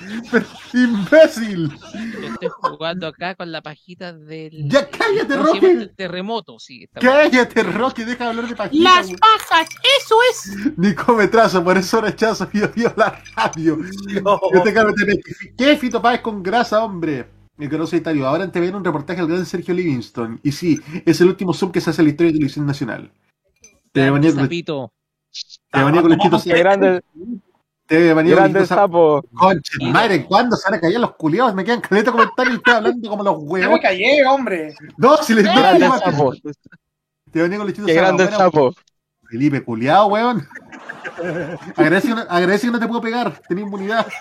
¡Imbécil! 0.74 1.72
Estoy 2.22 2.48
jugando 2.48 3.06
acá 3.06 3.34
con 3.34 3.50
la 3.50 3.62
pajita 3.62 4.12
del. 4.12 4.68
¡Ya 4.68 4.88
cállate, 4.88 5.36
¿cómo 5.36 5.46
se 5.46 5.54
llama 5.54 5.68
Rocky! 5.68 5.82
este? 5.82 5.94
Terremoto, 5.94 6.58
sí. 6.58 6.88
¡Cállate, 7.00 7.62
Rocky! 7.62 8.04
Deja 8.04 8.24
de 8.24 8.30
hablar 8.30 8.48
de 8.48 8.56
pajitas. 8.56 8.94
Las 8.96 9.06
güey. 9.06 9.18
pajas, 9.18 9.68
eso 10.00 10.16
es. 10.30 10.78
Nico 10.78 11.14
Metrazo, 11.14 11.62
por 11.62 11.78
eso 11.78 12.00
rechazo 12.00 12.48
Pío 12.48 12.70
Pío 12.70 12.92
la 12.96 13.22
radio. 13.34 13.78
Yo 14.08 14.62
te 14.62 14.72
cambio 14.72 14.94
de 15.06 15.20
¿Qué 15.56 15.76
Fito 15.76 16.00
Páez 16.00 16.20
con 16.20 16.42
grasa, 16.42 16.84
hombre? 16.84 17.36
Mi 17.56 17.68
querido 17.68 17.88
Itario, 17.90 18.26
ahora 18.26 18.50
te 18.52 18.60
viene 18.60 18.76
un 18.76 18.84
reportaje 18.84 19.20
del 19.20 19.30
gran 19.30 19.46
Sergio 19.46 19.72
Livingston. 19.72 20.40
Y 20.42 20.52
sí, 20.52 20.78
es 21.06 21.20
el 21.22 21.28
último 21.28 21.54
sub 21.54 21.72
que 21.72 21.80
se 21.80 21.90
hace 21.90 22.02
en 22.02 22.06
la 22.06 22.10
historia 22.10 22.32
de 22.32 22.38
televisión 22.38 22.66
nacional. 22.66 23.10
Te 23.92 24.10
venía 24.10 24.34
con 24.34 24.48
te 24.48 25.84
venía 25.84 26.02
con 26.02 26.10
lechito 26.10 26.38
Qué 26.42 26.58
grande, 26.58 27.02
Te 27.86 28.12
venía 28.14 28.34
grande 28.34 28.66
sapo. 28.66 29.22
Concha, 29.34 29.72
madre, 29.80 30.24
¿cuándo 30.26 30.56
se 30.56 30.68
van 30.68 30.78
a 30.78 30.80
callar 30.80 31.00
los 31.00 31.14
culiados? 31.14 31.54
Me 31.54 31.64
quedan 31.64 31.80
caleta 31.80 32.10
comentarios 32.10 32.54
y 32.54 32.56
estoy 32.58 32.74
hablando 32.74 33.08
como 33.08 33.22
los 33.22 33.34
Ya 33.36 33.40
me 33.44 33.48
huevos. 33.48 33.80
callé, 33.80 34.26
hombre. 34.26 34.74
No, 34.96 35.16
si 35.18 35.34
les 35.34 35.44
no, 35.44 35.54
grande 35.54 35.88
te- 35.88 35.98
sapo. 35.98 36.34
Te 37.30 37.42
venía 37.42 37.58
con 37.58 37.66
lechito 37.68 37.86
Qué 37.86 37.94
grande 37.94 38.24
Bueno, 38.24 38.38
sapo. 38.38 38.74
Felipe, 39.30 39.62
culiado, 39.64 40.06
weón. 40.06 40.46
Agradece 41.76 42.08
que, 42.08 42.14
no, 42.14 42.20
agradece 42.28 42.66
que 42.66 42.72
no 42.72 42.78
te 42.80 42.86
puedo 42.88 43.00
pegar, 43.00 43.40
tenía 43.48 43.64
inmunidad. 43.64 44.06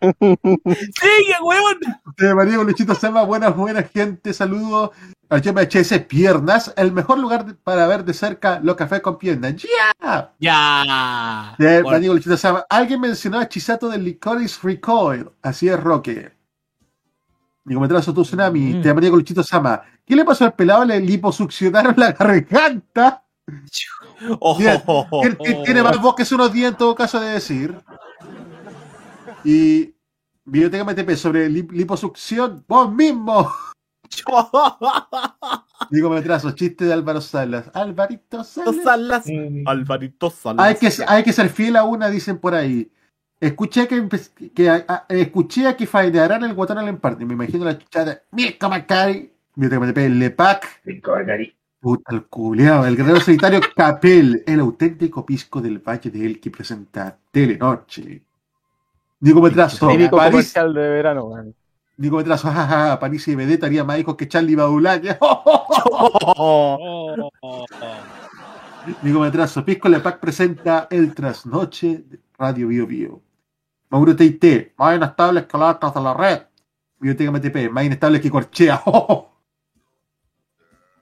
Sigue, 0.20 1.36
weón. 1.42 1.78
De 2.16 2.34
María 2.34 2.56
con 2.56 2.66
Luchito 2.66 2.94
Sama, 2.94 3.22
buenas, 3.22 3.54
buenas 3.56 3.90
gente, 3.90 4.32
saludos 4.32 4.90
al 5.28 5.40
HS 5.40 5.98
Piernas, 6.06 6.72
el 6.76 6.92
mejor 6.92 7.18
lugar 7.18 7.54
para 7.64 7.86
ver 7.86 8.04
de 8.04 8.12
cerca 8.12 8.60
los 8.62 8.76
cafés 8.76 9.00
con 9.00 9.18
piernas. 9.18 9.54
¡Ya! 9.62 10.32
Ya. 10.38 11.54
De 11.58 11.82
María 11.82 12.08
con 12.08 12.16
Luchito 12.16 12.36
Sama, 12.36 12.64
alguien 12.68 13.00
mencionó 13.00 13.38
a 13.38 13.48
Chisato 13.48 13.88
del 13.88 14.04
Licorice 14.04 14.58
Recoil, 14.62 15.30
así 15.42 15.68
es 15.68 15.80
Roque. 15.80 16.32
Mi 17.64 17.74
comentario 17.74 18.12
tu 18.12 18.22
tsunami, 18.22 18.74
Mm. 18.74 18.82
de 18.82 18.94
María 18.94 19.10
con 19.10 19.18
Luchito 19.20 19.42
Sama, 19.42 19.82
¿qué 20.04 20.16
le 20.16 20.24
pasó 20.24 20.44
al 20.44 20.54
pelado? 20.54 20.84
Le 20.84 21.00
liposuccionaron 21.00 21.94
la 21.96 22.12
garganta. 22.12 23.22
oh, 24.40 24.58
oh, 24.86 25.06
oh, 25.10 25.20
tiene- 25.42 25.64
Tiene 25.64 25.82
más 25.82 26.00
voz 26.00 26.14
que 26.14 26.34
unos 26.34 26.52
días 26.52 26.72
en 26.72 26.76
todo 26.76 26.94
caso 26.94 27.20
de 27.20 27.30
decir. 27.30 27.76
Y 29.44 29.94
Biblioteca 30.44 30.84
MTP 30.84 31.10
sobre 31.16 31.48
lip- 31.48 31.72
liposucción, 31.72 32.64
vos 32.68 32.92
mismo. 32.92 33.50
Digo, 35.90 36.10
me 36.10 36.20
trazo, 36.22 36.50
chiste 36.52 36.84
de 36.84 36.92
Álvaro 36.92 37.20
Salas. 37.20 37.70
Alvarito 37.74 38.44
Salas. 38.44 38.76
Salas. 38.82 39.24
Mm. 39.26 39.66
Alvarito 39.66 40.30
Salas. 40.30 40.66
Hay 40.66 40.74
que, 40.76 40.90
hay 41.06 41.22
que 41.22 41.32
ser 41.32 41.48
fiel 41.48 41.76
a 41.76 41.84
una, 41.84 42.08
dicen 42.10 42.38
por 42.38 42.54
ahí. 42.54 42.90
Escuché 43.40 43.88
que, 43.88 44.68
a- 44.70 44.84
a- 44.88 45.06
escuché 45.08 45.66
a 45.66 45.76
que 45.76 45.86
faidearán 45.86 46.44
el 46.44 46.54
guatón 46.54 46.78
al 46.78 46.88
emparte. 46.88 47.24
Me 47.24 47.34
imagino 47.34 47.64
la 47.64 47.76
chuchada. 47.78 48.22
Mirko 48.30 48.68
Macari. 48.68 49.32
Biblioteca 49.54 49.86
MTP, 49.86 50.08
Lepac. 50.18 50.82
Puta 51.80 52.14
el 52.14 52.26
culeado, 52.26 52.86
el 52.86 52.96
guerrero 52.96 53.18
solitario 53.20 53.60
Capel, 53.74 54.44
el 54.46 54.60
auténtico 54.60 55.26
pisco 55.26 55.60
del 55.60 55.80
Valle 55.80 56.10
de 56.10 56.24
El 56.24 56.38
que 56.40 56.50
presenta 56.50 57.18
Telenoche. 57.32 58.22
Nico 59.22 59.40
Metrazo, 59.40 59.88
Típico 59.88 60.16
París, 60.16 60.32
comercial 60.32 60.74
de 60.74 60.80
verano, 60.80 61.28
man. 61.28 61.54
Nico 61.96 62.16
Metrazo, 62.16 62.48
jajaja, 62.48 62.98
París 62.98 63.28
y 63.28 63.36
Vedetta 63.36 63.66
haría 63.66 63.84
más 63.84 64.00
hijos 64.00 64.16
que 64.16 64.26
Charlie 64.26 64.56
oh. 64.58 64.80
Nico 69.02 69.20
Metrazo, 69.20 69.64
Pisco 69.64 69.88
Lepac 69.88 70.18
presenta 70.18 70.88
El 70.90 71.14
Trasnoche 71.14 71.98
de 71.98 72.18
Radio 72.36 72.66
Bio 72.66 72.84
Bio. 72.84 73.22
Mauro 73.90 74.16
TIT, 74.16 74.72
más 74.76 74.96
inestables 74.96 75.46
que 75.46 75.56
las 75.56 75.78
de 75.78 76.00
la 76.00 76.14
red. 76.14 76.42
Biblioteca 76.98 77.30
MTP, 77.30 77.70
más 77.70 77.84
inestables 77.84 78.20
que 78.20 78.30
Corchea. 78.30 78.82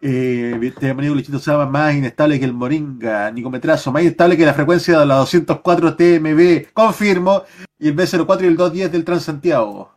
Eh, 0.02 0.72
Manico 0.94 1.14
Luchito 1.14 1.38
Sama, 1.38 1.66
más 1.66 1.94
inestable 1.94 2.38
que 2.38 2.44
el 2.46 2.54
Moringa. 2.54 3.30
Nico 3.30 3.50
Metrazo, 3.50 3.92
más 3.92 4.02
inestable 4.02 4.36
que 4.36 4.46
la 4.46 4.54
frecuencia 4.54 4.98
de 4.98 5.06
la 5.06 5.16
204 5.16 5.96
TMB. 5.96 6.72
Confirmo. 6.72 7.42
Y 7.78 7.88
el 7.88 7.96
B04 7.96 8.42
y 8.42 8.46
el 8.46 8.56
210 8.56 8.92
del 8.92 9.04
Transantiago. 9.04 9.92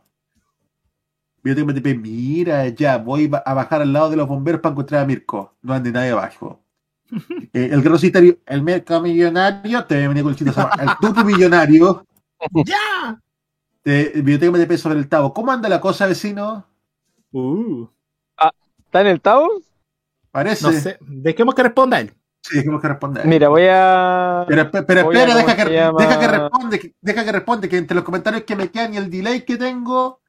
Biblioteca 1.42 1.72
MTP, 1.72 2.00
mira 2.00 2.68
ya, 2.68 2.96
voy 2.96 3.30
a 3.44 3.52
bajar 3.52 3.82
al 3.82 3.92
lado 3.92 4.08
de 4.08 4.16
los 4.16 4.26
bomberos 4.26 4.62
para 4.62 4.72
encontrar 4.72 5.02
a 5.02 5.06
Mirko. 5.06 5.54
No 5.60 5.74
ande 5.74 5.92
nadie 5.92 6.10
abajo. 6.10 6.60
Eh, 7.52 7.68
el 7.70 7.76
guerrero 7.76 7.98
solitario, 7.98 8.38
el 8.46 8.62
mercado 8.62 9.02
millonario, 9.02 9.84
te 9.84 10.08
venía 10.08 10.22
con 10.24 10.32
el 10.32 10.38
chito 10.38 10.52
Sama, 10.52 10.72
el 10.80 10.88
tutu 11.00 11.24
millonario. 11.24 12.04
¡Ya! 12.64 13.20
De 13.84 14.10
Biblioteca 14.16 14.50
MTP 14.50 14.76
sobre 14.76 14.98
el 14.98 15.08
Tavo. 15.08 15.32
¿Cómo 15.32 15.52
anda 15.52 15.68
la 15.68 15.80
cosa, 15.80 16.06
vecino? 16.08 16.66
Uh, 17.30 17.86
¿Está 18.84 19.02
en 19.02 19.06
el 19.06 19.20
Tao? 19.20 19.48
Parece. 20.34 20.66
no 20.66 20.72
sé. 20.72 20.98
Dejemos 21.00 21.54
que 21.54 21.62
responda 21.62 22.00
él. 22.00 22.12
Sí, 22.42 22.58
tenemos 22.58 22.82
que 22.82 22.88
responder. 22.88 23.24
Mira, 23.24 23.48
voy 23.48 23.62
a. 23.70 24.44
Pero, 24.48 24.68
pero 24.70 25.04
voy 25.04 25.16
espera, 25.16 25.32
¿cómo 25.32 25.46
deja 25.46 25.64
que, 25.64 25.72
llama? 25.72 25.98
deja 26.02 26.18
que 26.20 26.26
responde, 26.26 26.78
que- 26.80 26.94
deja 27.00 27.24
que 27.24 27.32
responde, 27.32 27.68
que 27.68 27.76
entre 27.78 27.94
los 27.94 28.04
comentarios 28.04 28.42
que 28.42 28.56
me 28.56 28.68
quedan 28.68 28.94
y 28.94 28.96
el 28.96 29.08
delay 29.08 29.42
que 29.44 29.56
tengo, 29.56 30.20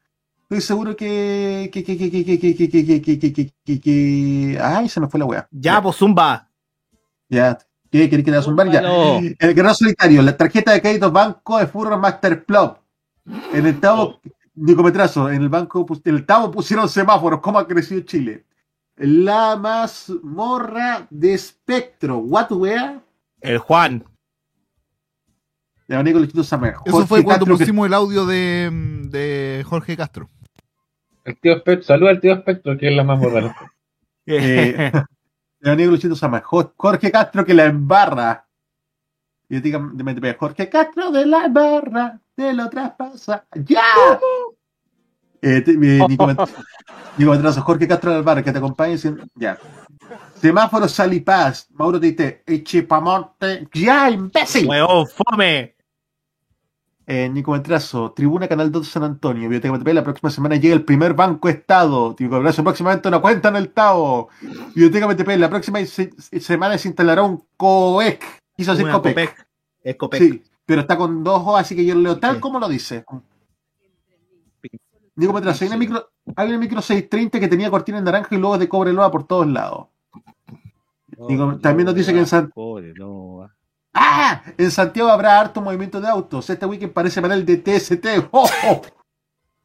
estoy 0.43 0.61
seguro 0.61 0.95
que 0.95 1.71
que 1.73 1.83
que 1.83 1.97
que 1.97 2.11
que 2.11 2.23
que 2.23 2.37
que 2.37 3.19
que 3.19 3.51
que 3.65 3.81
que 3.81 4.59
ay 4.61 4.87
se 4.87 4.99
me 5.01 5.07
fue 5.09 5.19
la 5.19 5.25
wea. 5.25 5.47
Ya, 5.49 5.81
pues 5.81 5.95
Zumba. 5.95 6.51
Ya, 7.27 7.57
¿qué 7.89 8.07
querés 8.09 8.23
que 8.23 8.31
te 8.31 8.41
zumbar 8.43 8.69
ya? 8.69 8.79
El 9.19 9.55
guerrero 9.55 9.73
solitario, 9.73 10.21
la 10.21 10.37
tarjeta 10.37 10.71
de 10.71 10.81
crédito 10.81 11.11
Banco 11.11 11.57
de 11.57 11.65
Furro 11.65 11.97
Master 11.97 12.45
Plop. 12.45 12.77
En 13.51 13.65
el 13.65 13.79
Tavo, 13.79 14.21
Nico 14.53 14.83
Metrazo, 14.83 15.31
en 15.31 15.41
el 15.41 15.49
banco, 15.49 15.83
en 16.05 16.15
el 16.15 16.25
Tavo 16.27 16.51
pusieron 16.51 16.87
semáforos, 16.87 17.39
¿cómo 17.41 17.57
ha 17.57 17.67
crecido 17.67 18.01
Chile? 18.01 18.45
La 18.97 19.57
mazmorra 19.57 21.07
de 21.09 21.33
espectro, 21.33 22.17
what 22.19 22.51
wea? 22.51 23.01
El 23.41 23.57
Juan. 23.57 24.03
Samer. 26.43 26.75
Eso 26.85 26.91
Jorge 26.91 27.07
fue 27.07 27.23
cuando 27.23 27.45
Castro, 27.45 27.57
que- 27.57 27.63
pusimos 27.65 27.85
el 27.87 27.93
audio 27.93 28.25
de, 28.25 28.69
de 29.09 29.63
Jorge 29.67 29.95
Castro. 29.97 30.29
El 31.23 31.37
tío 31.39 31.53
Espectro, 31.57 31.83
saluda 31.85 32.11
al 32.11 32.19
tío 32.21 32.33
Espectro, 32.33 32.77
que 32.77 32.87
es 32.89 32.95
la 32.95 33.03
más 33.03 33.19
moderna. 33.19 33.55
Eh, 34.25 34.91
Luchito 35.61 36.15
Sama, 36.15 36.41
Jo- 36.41 36.73
Jorge 36.77 37.11
Castro 37.11 37.45
que 37.45 37.53
la 37.53 37.65
embarra. 37.65 38.47
Y 39.49 39.55
yo 39.55 39.61
diga, 39.61 39.79
de 39.93 40.03
MTP, 40.03 40.37
Jorge 40.39 40.69
Castro 40.69 41.11
de 41.11 41.25
la 41.25 41.45
embarra, 41.45 42.19
de 42.35 42.53
lo 42.53 42.67
traspasa. 42.69 43.45
¡Ya! 43.53 43.83
Eh, 45.47 45.63
eh, 45.67 45.73
Nico, 46.09 46.27
Nico 47.17 47.31
Metrazo, 47.31 47.61
Jorge 47.61 47.87
Castro 47.87 48.15
embarra, 48.17 48.41
que 48.43 48.51
te 48.51 48.57
acompañe. 48.57 48.97
Ya. 49.35 49.57
Semáforo 50.41 50.87
Salipaz, 50.87 51.67
Mauro 51.71 51.99
Tite, 51.99 52.43
Echipamonte. 52.45 53.67
¡Ya, 53.73 54.09
imbécil! 54.09 54.67
Huevón, 54.67 55.05
fome. 55.07 55.75
Eh, 57.07 57.29
Nico 57.29 57.51
Metrazo, 57.51 58.11
Tribuna 58.13 58.47
Canal 58.47 58.71
2 58.71 58.83
de 58.87 58.89
San 58.91 59.03
Antonio, 59.03 59.43
Biblioteca 59.43 59.71
MTP, 59.71 59.93
la 59.93 60.03
próxima 60.03 60.31
semana 60.31 60.55
llega 60.55 60.73
el 60.73 60.83
primer 60.83 61.13
Banco 61.13 61.47
Estado. 61.47 62.15
Nico 62.19 62.35
Metrazo, 62.37 62.63
próximamente 62.63 63.07
una 63.07 63.19
cuenta 63.19 63.49
en 63.49 63.57
el 63.57 63.69
Tao. 63.69 64.29
Biblioteca 64.73 65.05
MTP, 65.07 65.37
la 65.37 65.49
próxima 65.49 65.85
se- 65.85 66.11
semana 66.41 66.75
se 66.79 66.87
instalará 66.87 67.21
un 67.21 67.43
COEC. 67.57 68.23
Quiso 68.57 68.71
decir 68.71 68.89
COPEC. 68.91 69.13
Copec. 69.29 69.47
Es 69.83 69.95
Copec. 69.97 70.19
Sí, 70.21 70.43
pero 70.65 70.81
está 70.81 70.97
con 70.97 71.23
dos 71.23 71.43
O, 71.45 71.55
así 71.55 71.75
que 71.75 71.85
yo 71.85 71.93
lo 71.93 72.01
leo 72.01 72.17
tal 72.17 72.35
Sí. 72.35 72.41
como 72.41 72.57
lo 72.59 72.67
dice. 72.67 73.05
Nico 75.15 75.33
Metrazo, 75.33 75.63
hay 75.63 75.69
una 75.69 75.77
micro, 75.77 76.09
hay 76.35 76.49
una 76.49 76.57
micro 76.57 76.81
630 76.81 77.39
que 77.39 77.47
tenía 77.47 77.69
cortina 77.69 77.97
en 77.99 78.03
naranja 78.03 78.35
y 78.35 78.37
luego 78.37 78.57
de 78.57 78.67
cobre 78.67 78.91
loa 78.93 79.11
por 79.11 79.25
todos 79.25 79.47
lados. 79.47 79.87
Digo, 81.29 81.57
también 81.59 81.85
nos 81.85 81.95
dice 81.95 82.11
que 82.13 82.19
en 82.19 82.27
San- 82.27 82.49
Pobre, 82.49 82.93
ah. 83.01 83.47
¡Ah! 83.93 84.41
En 84.57 84.69
Santiago 84.71 85.09
habrá 85.09 85.39
harto 85.39 85.61
movimiento 85.61 86.01
de 86.01 86.07
autos. 86.09 86.49
Este 86.49 86.65
weekend 86.65 86.91
parece 86.91 87.21
para 87.21 87.33
el 87.33 87.45
de 87.45 87.57
TST. 87.57 88.05
¡Oh, 88.31 88.49
oh! 88.67 88.81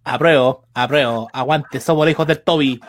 Apruebo, 0.04 0.64
apruebo. 0.72 1.28
Aguante, 1.32 1.80
somos 1.80 2.06
los 2.06 2.12
hijos 2.12 2.26
del 2.28 2.42
Toby. 2.42 2.80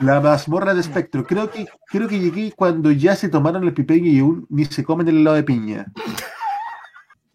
La 0.00 0.20
mazmorra 0.20 0.74
de 0.74 0.80
espectro. 0.80 1.24
Creo 1.26 1.50
que, 1.50 1.66
creo 1.86 2.06
que 2.06 2.20
llegué 2.20 2.52
cuando 2.52 2.90
ya 2.92 3.16
se 3.16 3.28
tomaron 3.30 3.64
el 3.64 3.72
pipeño 3.74 4.06
y 4.10 4.18
aún 4.20 4.46
ni 4.50 4.66
se 4.66 4.84
comen 4.84 5.08
el 5.08 5.18
helado 5.18 5.36
de 5.36 5.42
piña. 5.42 5.86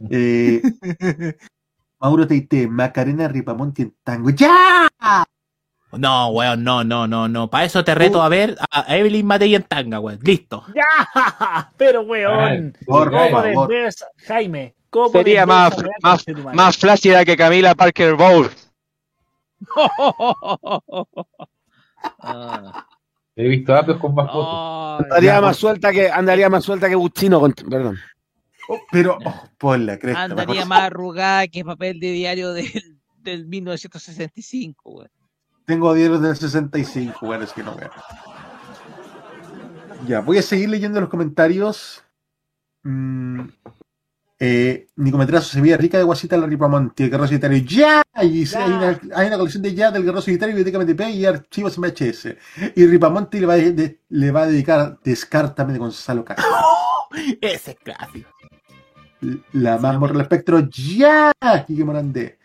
Eh, 0.10 0.62
Mauro 2.06 2.28
Teite, 2.28 2.68
Macarena 2.68 3.28
Ripamonti 3.28 3.82
en 3.82 3.96
tango. 4.04 4.30
¡Ya! 4.30 4.88
No, 5.94 6.28
weón, 6.28 6.64
no, 6.64 6.84
no, 6.84 7.08
no, 7.08 7.28
no. 7.28 7.50
Para 7.50 7.66
eso 7.66 7.84
te 7.84 7.96
reto 7.96 8.22
a 8.22 8.30
ver 8.30 8.56
a 8.70 8.96
Evelyn 8.96 9.26
Matei 9.26 9.56
en 9.56 9.64
tanga, 9.64 10.00
weón. 10.00 10.20
Listo. 10.22 10.64
¡Ya! 10.76 11.72
Pero, 11.78 12.04
weón. 12.04 12.78
por 12.86 13.10
¿Cómo 13.10 13.32
favor. 13.32 13.74
Jaime? 14.28 14.76
¿Cómo 14.92 15.10
Sería 15.10 15.48
más, 15.48 15.76
más, 16.04 16.24
más 16.54 16.78
flácida 16.78 17.26
que 17.26 17.36
Camila 17.36 17.74
Parker 17.74 18.14
Bowles. 18.14 18.72
He 23.36 23.48
visto 23.48 23.76
apios 23.76 23.98
con 23.98 24.14
más 24.14 24.32
fotos. 24.32 25.06
Andaría 25.06 25.42
más 25.42 25.58
suelta 25.58 25.92
que, 25.92 26.12
andaría 26.12 26.52
más 26.52 26.64
suelta 26.64 26.88
que 26.88 26.94
Buchino 26.94 27.40
con, 27.40 27.56
perdón. 28.68 28.80
Pero, 28.92 29.18
oh, 29.26 29.50
por 29.58 29.80
la 29.80 29.98
cresta. 30.00 30.24
Andaría 30.24 30.66
más 30.66 30.82
arrugada 30.82 31.48
que 31.48 31.64
papel 31.66 32.00
de 32.00 32.12
diario 32.12 32.54
del, 32.54 32.72
del 33.18 33.46
1965, 33.48 34.90
weón. 34.92 35.10
Tengo 35.66 35.94
diarios 35.94 36.22
del 36.22 36.36
65, 36.36 37.26
bueno, 37.26 37.44
es 37.44 37.52
que 37.54 37.64
no 37.64 37.76
veo. 37.76 37.90
Ya, 40.08 40.20
voy 40.22 40.38
a 40.38 40.42
seguir 40.44 40.70
leyendo 40.70 41.00
los 41.02 41.10
comentarios. 41.10 42.04
Mm, 42.84 43.48
eh, 44.38 44.88
Nicometrazo 44.98 45.50
se 45.50 45.62
veía 45.62 45.78
rica 45.78 45.98
de 45.98 46.04
guasita 46.04 46.38
la 46.38 46.46
Ripamonti, 46.46 47.04
el 47.04 47.10
guerrero 47.10 47.28
solitario. 47.28 47.58
¡Ya! 47.66 48.04
Y 48.22 48.46
sí, 48.46 48.56
hay, 48.58 48.72
una, 48.72 49.00
hay 49.16 49.28
una 49.28 49.38
colección 49.38 49.64
de 49.64 49.74
ya 49.74 49.90
del 49.90 50.04
guerrero 50.04 50.22
solitario, 50.22 50.56
biblioteca 50.56 50.84
MTP 50.84 51.16
y 51.16 51.26
archivos 51.26 51.80
MHS. 51.80 52.36
Y 52.76 52.86
Ripamonti 52.86 53.40
le 53.40 53.46
va, 53.48 53.56
de- 53.56 54.02
le 54.10 54.32
va 54.32 54.44
a 54.44 54.48
dedicar 54.48 55.00
Descártame 55.04 55.74
de 55.74 55.80
Gonzalo 55.80 56.24
Castro. 56.24 56.46
Ese 57.42 57.72
es 57.72 57.78
clásico. 57.80 58.30
La 59.54 59.78
más 59.78 59.98
morra 60.00 60.14
del 60.14 60.22
espectro, 60.22 60.60
¡ya! 60.70 61.32
Quique 61.66 61.84
Morandé. 61.84 62.38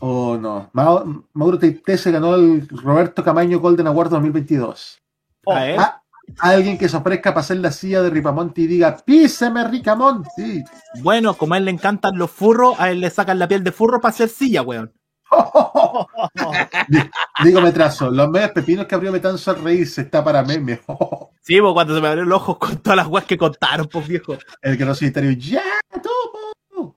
Oh, 0.00 0.36
no. 0.36 0.70
Mau- 0.74 1.24
Mauro 1.32 1.58
Teite 1.58 1.96
se 1.96 2.10
ganó 2.10 2.34
el 2.34 2.68
Roberto 2.68 3.24
Camaño 3.24 3.58
Golden 3.60 3.86
Award 3.86 4.10
2022. 4.10 5.00
A 5.46 5.54
ver. 5.60 5.76
Ah, 5.80 6.02
alguien 6.38 6.76
que 6.78 6.88
se 6.88 6.96
ofrezca 6.96 7.30
para 7.30 7.40
hacer 7.40 7.56
la 7.56 7.72
silla 7.72 8.02
de 8.02 8.10
Ripamonti 8.10 8.62
y 8.62 8.66
diga, 8.66 8.96
píseme 9.04 9.66
Ricamonti. 9.66 10.62
Bueno, 11.02 11.34
como 11.34 11.54
a 11.54 11.58
él 11.58 11.64
le 11.64 11.70
encantan 11.70 12.18
los 12.18 12.30
furros, 12.30 12.78
a 12.78 12.90
él 12.90 13.00
le 13.00 13.10
sacan 13.10 13.38
la 13.38 13.48
piel 13.48 13.64
de 13.64 13.72
furro 13.72 14.00
para 14.00 14.10
hacer 14.12 14.28
silla, 14.28 14.62
weón. 14.62 14.92
Digo, 17.44 17.60
me 17.60 17.72
trazo. 17.72 18.10
Los 18.10 18.28
medios 18.30 18.50
pepinos 18.50 18.86
que 18.86 18.94
abrió 18.94 19.12
Metanzo 19.12 19.50
al 19.52 19.62
reírse 19.62 20.00
está 20.02 20.22
para 20.24 20.42
meme. 20.42 20.80
Sí, 21.42 21.58
pues 21.60 21.72
cuando 21.72 21.94
se 21.96 22.00
me 22.02 22.06
abrió 22.08 22.22
el 22.22 22.30
ojo 22.32 22.58
con 22.58 22.76
todas 22.76 22.98
las 22.98 23.06
weas 23.08 23.24
que 23.24 23.36
contaron, 23.38 23.88
pues 23.90 24.06
viejo. 24.06 24.36
El 24.60 24.76
que 24.78 24.84
no 24.84 24.94
solitario, 24.94 25.30
ya, 25.32 25.62
tú. 26.02 26.94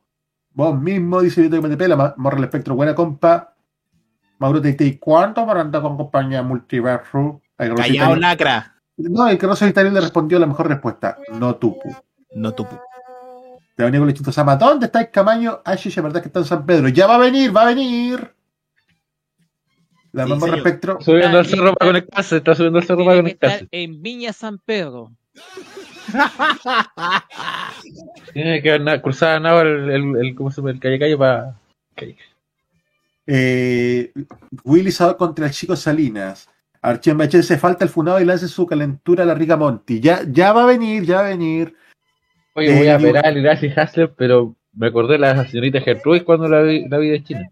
Vos 0.52 0.80
mismo, 0.80 1.22
dice 1.22 1.42
Vito 1.42 1.60
MTP, 1.60 1.82
la 1.88 1.96
ma- 1.96 2.14
morra 2.18 2.36
del 2.36 2.44
espectro, 2.44 2.76
buena 2.76 2.94
compa. 2.94 3.56
Mauro 4.38 4.62
Teite, 4.62 4.86
¿y 4.86 4.98
cuánto 5.00 5.44
para 5.48 5.62
andar 5.62 5.82
con 5.82 5.96
compañía 5.98 6.44
multiverso? 6.44 7.42
El 7.58 7.70
que 7.70 7.70
no 7.70 7.76
Callao, 7.78 8.16
lacra. 8.18 8.76
No, 8.98 9.28
el 9.30 9.38
que 9.40 9.48
no 9.48 9.56
solitario 9.56 9.90
le 9.92 10.02
respondió 10.02 10.38
la 10.38 10.46
mejor 10.46 10.68
respuesta. 10.68 11.18
No 11.40 11.56
tupu. 11.56 11.96
No 12.36 12.52
tupu. 12.52 12.78
Te 13.76 13.84
venía 13.84 14.00
con 14.00 14.08
Lechito 14.08 14.32
Sama. 14.32 14.56
¿Dónde 14.56 14.86
está 14.88 15.02
el 15.02 15.12
Camaño? 15.12 15.62
Ah, 15.66 15.78
sí, 15.78 15.90
es 15.90 15.96
verdad 16.02 16.22
que 16.22 16.28
está 16.28 16.40
en 16.40 16.46
San 16.46 16.66
Pedro. 16.66 16.88
Ya 16.90 17.08
va 17.08 17.16
a 17.16 17.20
venir, 17.20 17.56
va 17.56 17.64
a 17.64 17.68
venir. 17.68 18.34
La 20.12 20.26
Sí, 20.26 20.30
mamá 20.30 20.46
respecto. 20.48 21.00
Subiendo 21.02 21.40
al 21.40 21.46
cerro 21.48 21.74
para 21.74 21.90
conectarse, 21.90 22.38
está 22.38 22.54
subiendo 22.54 22.78
al 22.80 22.86
cerro 22.86 23.04
para 23.04 23.24
que 23.24 23.30
estar 23.32 23.50
conectarse. 23.50 23.68
en 23.72 24.02
Viña 24.04 24.32
San 24.32 24.60
Pedro. 24.60 25.12
Tiene 28.34 28.62
que 28.62 28.78
na- 28.80 29.02
cruzar 29.02 29.38
a 29.38 29.40
nada 29.40 29.62
el, 29.64 29.90
el, 29.90 30.16
el, 30.18 30.36
¿cómo 30.36 30.52
se 30.52 30.58
llama? 30.62 30.72
el 30.72 30.80
calle 30.80 31.00
calle 31.00 31.18
para. 31.18 31.56
Eh, 33.26 34.12
Willy 34.64 34.92
Sador 34.92 35.18
contra 35.18 35.46
el 35.48 35.52
chico 35.52 35.76
Salinas. 35.76 36.48
Archivo 36.82 37.16
MHS, 37.16 37.58
falta 37.60 37.86
el 37.86 37.90
funado 37.90 38.20
y 38.20 38.26
lance 38.26 38.48
su 38.50 38.66
calentura 38.66 39.24
a 39.24 39.26
la 39.26 39.36
Rica 39.36 39.56
Monti. 39.56 40.02
Ya, 40.02 40.22
ya 40.30 40.52
va 40.52 40.64
a 40.64 40.68
venir, 40.68 41.06
ya 41.06 41.22
va 41.22 41.28
a 41.28 41.30
venir. 41.30 41.76
Oye, 42.56 42.76
voy 42.78 42.88
a 42.88 42.98
ver 42.98 43.18
a 43.26 43.32
Lirazi 43.32 43.68
Hasler, 43.76 44.14
pero 44.16 44.56
me 44.74 44.88
acordé 44.88 45.14
de 45.14 45.20
la 45.20 45.48
señorita 45.48 45.82
Gertrude 45.82 46.24
cuando 46.24 46.48
la 46.48 46.62
vi, 46.62 46.88
la 46.88 46.98
vi 46.98 47.10
de 47.10 47.24
China. 47.24 47.50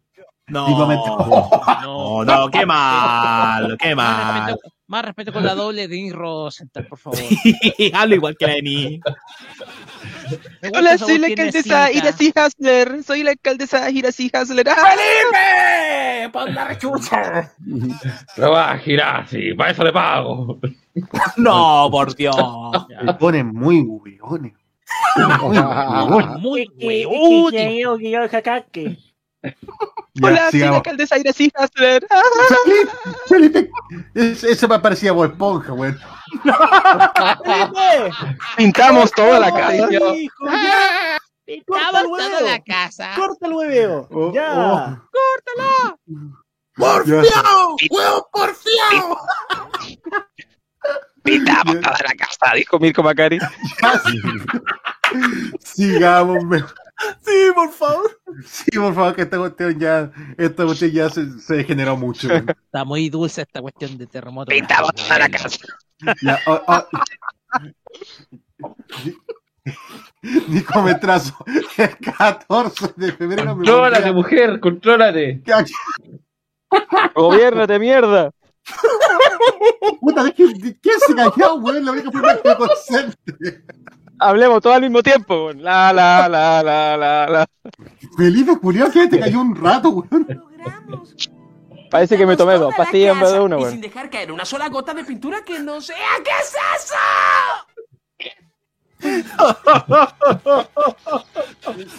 No, 0.47 0.67
no, 0.67 2.25
no, 2.25 2.51
qué 2.51 2.65
mal, 2.65 3.77
qué 3.79 3.95
Más 3.95 4.17
mal. 4.17 4.45
respeto, 4.47 4.75
más 4.87 5.05
respeto 5.05 5.33
con 5.33 5.45
la 5.45 5.55
doble 5.55 5.83
de 5.83 5.87
Denis 5.87 6.13
Rosenthal, 6.13 6.87
por 6.87 6.99
favor. 6.99 7.19
Hablo 7.93 8.15
igual 8.15 8.35
que 8.37 8.47
la 8.47 8.53
de 8.55 8.99
Hola, 10.75 10.97
soy 10.97 11.17
la 11.19 11.27
alcaldesa 11.27 11.91
Iracy 11.91 12.33
Hasler. 12.35 13.03
Soy 13.03 13.23
la 13.23 13.31
alcaldesa 13.31 13.89
Iracy 13.89 14.29
Hasler. 14.33 14.67
¡Ah! 14.69 14.75
¡Felipe! 14.75 16.29
¡Pon 16.31 16.53
la 16.53 16.67
rechucha! 16.67 17.53
Trabaja, 18.35 18.81
Lirazi, 18.85 19.53
para 19.53 19.71
eso 19.71 19.83
le 19.83 19.93
pago. 19.93 20.59
No, 21.37 21.87
por 21.89 22.13
Dios. 22.15 22.35
Se 23.05 23.13
ponen 23.13 23.47
muy 23.53 23.79
hueones. 23.81 24.53
Muy. 26.39 26.67
Ya, 30.13 30.27
Hola, 30.27 30.51
soy 30.51 30.59
la 30.59 30.75
alcaldesa 30.75 31.17
Iracy 31.17 31.51
Hasler. 31.55 32.05
¡Ah! 32.11 32.21
Felipe, 32.65 32.91
Felipe. 33.27 33.71
Es- 34.13 34.43
Ese 34.43 34.67
me 34.67 34.79
parecía 34.79 35.11
Bob 35.13 35.25
Esponja, 35.31 35.71
güey. 35.71 35.93
¡Felipe! 37.43 38.11
Pintamos 38.57 39.11
toda 39.11 39.39
la 39.39 39.51
casa. 39.51 39.73
El 41.47 41.65
toda 41.65 42.41
la 42.41 42.59
casa. 42.63 43.13
Corta 43.15 43.47
el 43.47 43.53
hueveo. 43.53 44.07
Oh, 44.11 44.31
ya. 44.33 45.01
¡Porfiao! 46.75 47.75
¡Huevo 47.89 48.29
porfiao! 48.31 49.17
Pintamos 51.23 51.79
toda 51.81 51.97
la 52.07 52.15
casa, 52.15 52.53
dijo 52.55 52.79
Mirko 52.79 53.03
Macari. 53.03 53.39
Sigamos, 55.59 56.43
me- 56.45 56.63
Sí, 57.25 57.47
por 57.55 57.71
favor. 57.71 58.21
Sí, 58.45 58.77
por 58.77 58.93
favor, 58.93 59.15
que 59.15 59.23
esta 59.23 59.37
cuestión 59.39 59.79
ya, 59.79 60.11
esta 60.37 60.65
cuestión 60.65 60.91
ya 60.91 61.09
se, 61.09 61.39
se 61.39 61.55
degeneró 61.55 61.97
mucho. 61.97 62.31
Está 62.31 62.85
muy 62.85 63.09
dulce 63.09 63.41
esta 63.41 63.59
cuestión 63.59 63.97
de 63.97 64.05
terremoto. 64.05 64.49
Pintamos 64.49 64.93
toda 64.93 65.17
la 65.19 65.29
casa. 65.29 65.49
Ya, 66.21 66.39
oh, 66.45 66.61
oh. 66.67 66.87
Nico 70.47 70.81
Metrazo, 70.83 71.35
el 71.77 71.97
14 71.97 72.93
de 72.95 73.11
febrero 73.13 73.55
Contrólate, 73.55 74.11
mujer, 74.11 74.59
contrólate. 74.59 75.41
Gobiernate, 77.15 77.79
mierda. 77.79 78.31
Puta, 79.99 80.31
¿quién 80.31 80.59
se 80.59 81.15
cayó, 81.15 81.59
güey? 81.59 81.81
La 81.83 81.91
única 81.91 82.11
forma 82.11 82.35
que 82.37 82.49
me 82.49 82.55
concentre. 82.55 83.63
Hablemos 84.19 84.61
todo 84.61 84.73
al 84.73 84.81
mismo 84.81 85.01
tiempo. 85.01 85.45
weón. 85.45 85.63
La, 85.63 85.91
la, 85.91 86.27
la, 86.29 86.61
la, 86.63 86.97
la, 86.97 87.27
la. 87.27 87.47
Felipe, 88.17 88.57
curioso 88.59 88.91
que 88.93 89.07
te 89.07 89.19
cayó 89.19 89.41
un 89.41 89.55
rato, 89.55 89.89
güey. 89.89 90.07
Parece 91.89 92.17
que 92.17 92.25
me 92.25 92.37
tomé 92.37 92.53
dos 92.57 92.73
pastillas 92.75 93.15
en 93.15 93.19
vez 93.21 93.33
de 93.33 93.39
una, 93.39 93.57
Y 93.57 93.59
weón. 93.61 93.71
sin 93.71 93.81
dejar 93.81 94.09
caer 94.09 94.31
una 94.31 94.45
sola 94.45 94.69
gota 94.69 94.93
de 94.93 95.03
pintura 95.03 95.43
que 95.43 95.59
no 95.59 95.81
sea. 95.81 95.97
¿Qué 96.23 96.29
es 96.41 96.55
eso? 96.77 96.95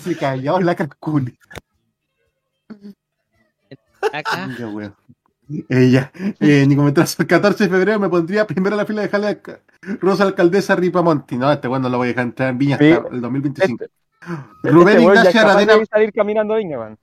Se 0.03 0.17
cayó 0.17 0.61
la 0.61 0.75
calculi. 0.75 1.37
Acá. 4.13 4.49
Ella, 5.69 6.11
eh, 6.41 6.65
Nico 6.67 6.83
Metrazo, 6.83 7.23
el 7.23 7.29
14 7.29 7.65
de 7.65 7.71
febrero 7.71 7.99
me 8.01 8.09
pondría 8.09 8.47
primero 8.47 8.75
en 8.75 8.79
la 8.79 8.87
fila 8.87 9.03
de 9.03 9.41
Ca- 9.41 9.61
Rosa 10.01 10.25
Alcaldesa 10.25 10.77
Ripamonti. 10.77 11.37
No, 11.37 11.51
este 11.53 11.69
bueno 11.69 11.85
no 11.85 11.89
lo 11.91 11.99
voy 11.99 12.07
a 12.07 12.09
dejar 12.09 12.25
entrar 12.25 12.51
en 12.51 12.59
Viña 12.59 12.79
Sí. 12.79 12.91
hasta 12.93 13.09
el 13.09 13.21
2025. 13.21 13.85
Rubén 14.63 14.97
Este 14.97 15.07
weón 15.07 15.15
ya 15.17 15.23
es 15.23 15.35
Ignacio 15.35 15.41
Araneda, 15.51 15.87
salir 15.87 16.13
caminando 16.13 16.55
Viña. 16.55 16.97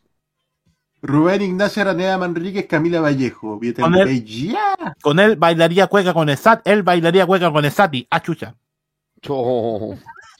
Rubén 1.01 1.41
Ignacio 1.41 1.81
Araneda 1.81 2.17
Manríquez, 2.17 2.65
Camila 2.67 3.01
Vallejo. 3.01 3.59
Con 3.79 3.95
él. 3.95 4.57
Con 5.01 5.19
él 5.19 5.35
bailaría 5.35 5.87
cueca 5.87 6.13
con 6.13 6.29
el 6.29 6.37
SAT, 6.37 6.61
él 6.65 6.83
bailaría 6.83 7.25
cueca 7.25 7.51
con 7.51 7.63
el 7.65 7.71
SATI. 7.71 8.07
Ah, 8.09 8.21
chucha. 8.21 8.55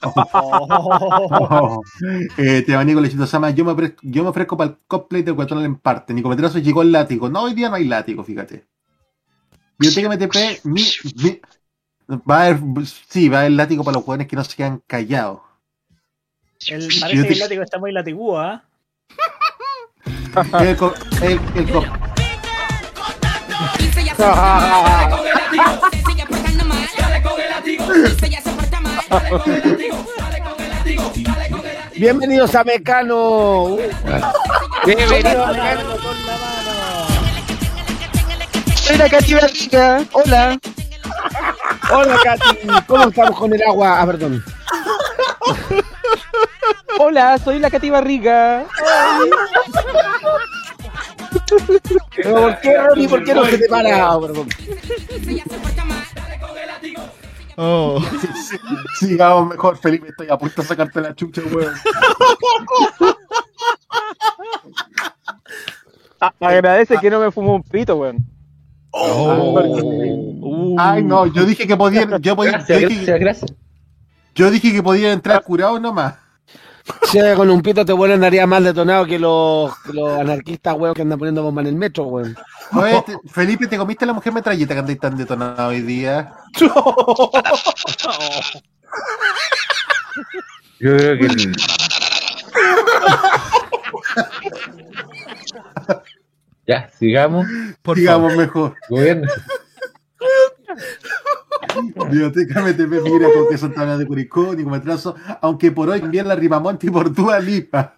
Oh. 0.02 1.82
Eh, 2.38 2.62
te 2.66 2.84
Nico 2.84 3.00
Lechito 3.00 3.26
Sama, 3.26 3.50
yo 3.50 3.64
me, 3.64 3.72
ofrezco, 3.72 3.98
yo 4.02 4.22
me 4.22 4.30
ofrezco 4.30 4.56
para 4.56 4.70
el 4.70 4.76
cosplay 4.86 5.22
del 5.22 5.34
Guatón 5.34 5.64
en 5.64 5.76
parte. 5.76 6.14
Nico 6.14 6.28
Metrazo 6.28 6.58
llegó 6.58 6.82
el 6.82 6.92
látigo. 6.92 7.28
No, 7.28 7.42
hoy 7.42 7.54
día 7.54 7.68
no 7.68 7.76
hay 7.76 7.84
látigo, 7.84 8.24
fíjate. 8.24 8.64
Biblioteca 9.78 10.08
MTP, 10.08 10.64
mi, 10.64 10.82
mi- 11.22 11.40
va 12.30 12.42
a 12.42 12.46
haber, 12.46 12.60
sí, 13.08 13.28
va 13.28 13.38
a 13.38 13.40
haber 13.40 13.52
látigo 13.52 13.84
para 13.84 13.96
los 13.96 14.04
jóvenes 14.04 14.26
que 14.26 14.36
no 14.36 14.44
se 14.44 14.56
quedan 14.56 14.82
callados. 14.86 15.40
El, 16.68 16.88
Yo 16.88 17.00
parece 17.00 17.22
te- 17.22 17.28
que 17.28 17.34
el 17.34 17.38
látigo 17.40 17.62
está 17.62 17.78
muy 17.78 17.92
latigúo, 17.92 18.38
¿ah? 18.38 18.62
El, 20.60 20.76
co- 20.76 20.94
el, 21.22 21.40
el 21.56 21.72
co- 21.72 21.84
Bienvenidos 31.94 32.54
a 32.54 32.64
Mecano. 32.64 33.76
Bienvenido 34.86 34.86
Bienvenidos 34.86 35.48
a 35.48 35.52
Mecano. 35.52 35.96
soy 38.76 38.96
la 38.96 39.08
Katy 39.08 39.34
Barriga. 39.34 40.04
Hola. 40.12 40.58
Hola, 41.92 42.18
Katy. 42.24 42.58
¿Cómo 42.86 43.08
estamos 43.08 43.38
con 43.38 43.52
el 43.52 43.62
agua? 43.62 44.00
Ah, 44.00 44.06
perdón. 44.06 44.42
Hola, 46.98 47.36
soy 47.38 47.58
la 47.58 47.70
Katy 47.70 47.90
Barriga. 47.90 48.64
Pero, 52.16 52.34
¿Por 52.34 52.60
qué, 52.60 52.78
Ronnie? 52.78 53.08
¿Por 53.08 53.24
qué 53.24 53.34
no 53.34 53.44
se 53.44 53.58
te 53.58 53.68
para? 53.68 54.18
Perdón. 54.18 54.48
Oh. 57.62 58.00
Sigamos 58.98 59.48
mejor, 59.50 59.76
Felipe. 59.76 60.08
Estoy 60.08 60.28
a 60.30 60.38
punto 60.38 60.62
de 60.62 60.68
sacarte 60.68 60.98
la 61.02 61.14
chucha, 61.14 61.42
weón. 61.52 61.74
A- 66.20 66.32
agradece 66.40 66.96
que 66.96 67.10
no 67.10 67.20
me 67.20 67.30
fumó 67.30 67.56
un 67.56 67.62
pito, 67.62 67.96
weón. 67.96 68.16
Ay, 70.78 71.02
no, 71.02 71.26
yo 71.26 71.44
dije 71.44 71.66
que 71.66 71.76
podían. 71.76 72.20
Yo, 72.22 72.34
podía, 72.34 72.52
Gracias, 72.52 72.80
yo 72.80 72.88
dije, 72.88 73.04
gracias, 73.04 73.20
gracias. 73.20 73.54
yo 74.34 74.50
dije 74.50 74.72
que 74.72 74.82
podían 74.82 75.12
entrar 75.12 75.42
curados 75.42 75.82
nomás. 75.82 76.14
Si 77.04 77.18
con 77.36 77.50
un 77.50 77.60
pito 77.60 77.84
te 77.84 77.92
vuelven 77.92 78.16
andaría 78.16 78.46
más 78.46 78.64
detonado 78.64 79.04
que 79.04 79.18
los, 79.18 79.78
que 79.80 79.92
los 79.92 80.18
anarquistas, 80.18 80.74
weón, 80.78 80.94
que 80.94 81.02
andan 81.02 81.18
poniendo 81.18 81.42
bomba 81.42 81.60
en 81.60 81.68
el 81.68 81.74
metro, 81.76 82.04
weón. 82.04 82.34
Oye, 82.72 83.02
te- 83.06 83.18
Felipe, 83.28 83.66
¿te 83.66 83.76
comiste 83.76 84.06
la 84.06 84.12
mujer 84.12 84.32
metralleta 84.32 84.74
que 84.74 84.80
andáis 84.80 84.98
tan 85.00 85.16
detonado 85.16 85.68
hoy 85.68 85.80
día? 85.82 86.32
Yo 90.78 90.96
creo 90.96 91.18
que 91.18 91.26
el- 91.26 91.52
Ya, 96.66 96.88
sigamos. 96.98 97.46
Sigamos 97.94 98.36
mejor. 98.36 98.76
Gobierno. 98.88 99.28
Biblioteca 102.08 102.60
MTP, 102.60 103.00
mira 103.02 103.28
con 103.32 103.48
que 103.50 103.58
son 103.58 103.72
tablas 103.74 103.98
de 103.98 104.06
Curicó, 104.06 104.54
Nicometrazo, 104.54 105.16
aunque 105.40 105.72
por 105.72 105.88
hoy 105.88 106.00
envían 106.00 106.28
la 106.28 106.36
Rimamonte 106.36 106.86
y 106.86 106.90
por 106.90 107.12
Dua 107.12 107.38
Lipa. 107.40 107.96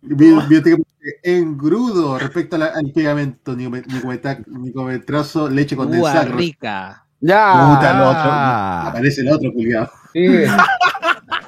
Biblioteca 0.00 0.76
engrudo 1.22 2.18
respecto 2.18 2.56
la- 2.58 2.72
al 2.74 2.90
pegamento, 2.92 3.54
Nicometrazo, 3.56 5.48
leche 5.48 5.74
Ua 5.74 5.84
condensada. 5.84 6.24
rica. 6.24 7.04
Ya. 7.20 7.74
Puta, 7.76 7.90
el 7.90 8.00
otro. 8.00 8.30
Ah. 8.32 8.86
Aparece 8.88 9.20
el 9.22 9.28
otro, 9.30 9.52
culiado. 9.52 9.90
Sí. 10.12 10.26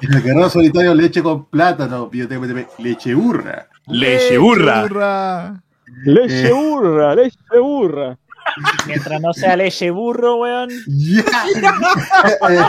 El 0.01 0.21
guerrero 0.21 0.49
solitario, 0.49 0.93
leche 0.93 1.23
con 1.23 1.45
plátano. 1.49 2.09
Leche 2.77 3.13
burra. 3.15 3.67
Leche 3.87 4.37
burra. 4.37 4.81
burra. 4.81 5.63
Leche 6.03 6.49
Eh. 6.49 6.53
burra, 6.53 7.15
leche 7.15 7.37
burra. 7.61 8.17
Mientras 8.85 9.21
no 9.21 9.33
sea 9.33 9.55
leche 9.55 9.89
burro, 9.91 10.35
weón. 10.37 10.69
Ya. 10.87 11.23
Eh, 12.49 12.59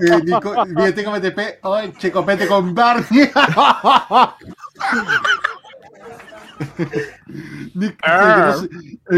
eh, 0.00 0.20
Nico- 0.24 0.64
Biblioteca 0.66 1.10
MTP, 1.10 1.38
hoy 1.62 1.92
checopete 1.98 2.46
con 2.46 2.74
Barney. 2.74 3.30
Nic- 7.74 7.96
el 8.04 8.10
guerrero- 8.12 8.68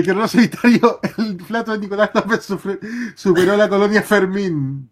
guerrero 0.02 0.28
solitario, 0.28 1.00
el 1.18 1.36
plato 1.36 1.72
de 1.72 1.78
Nicolás 1.78 2.10
López 2.14 2.48
sufre- 2.50 2.78
superó 3.16 3.56
la 3.56 3.68
colonia 3.68 4.02
Fermín. 4.02 4.90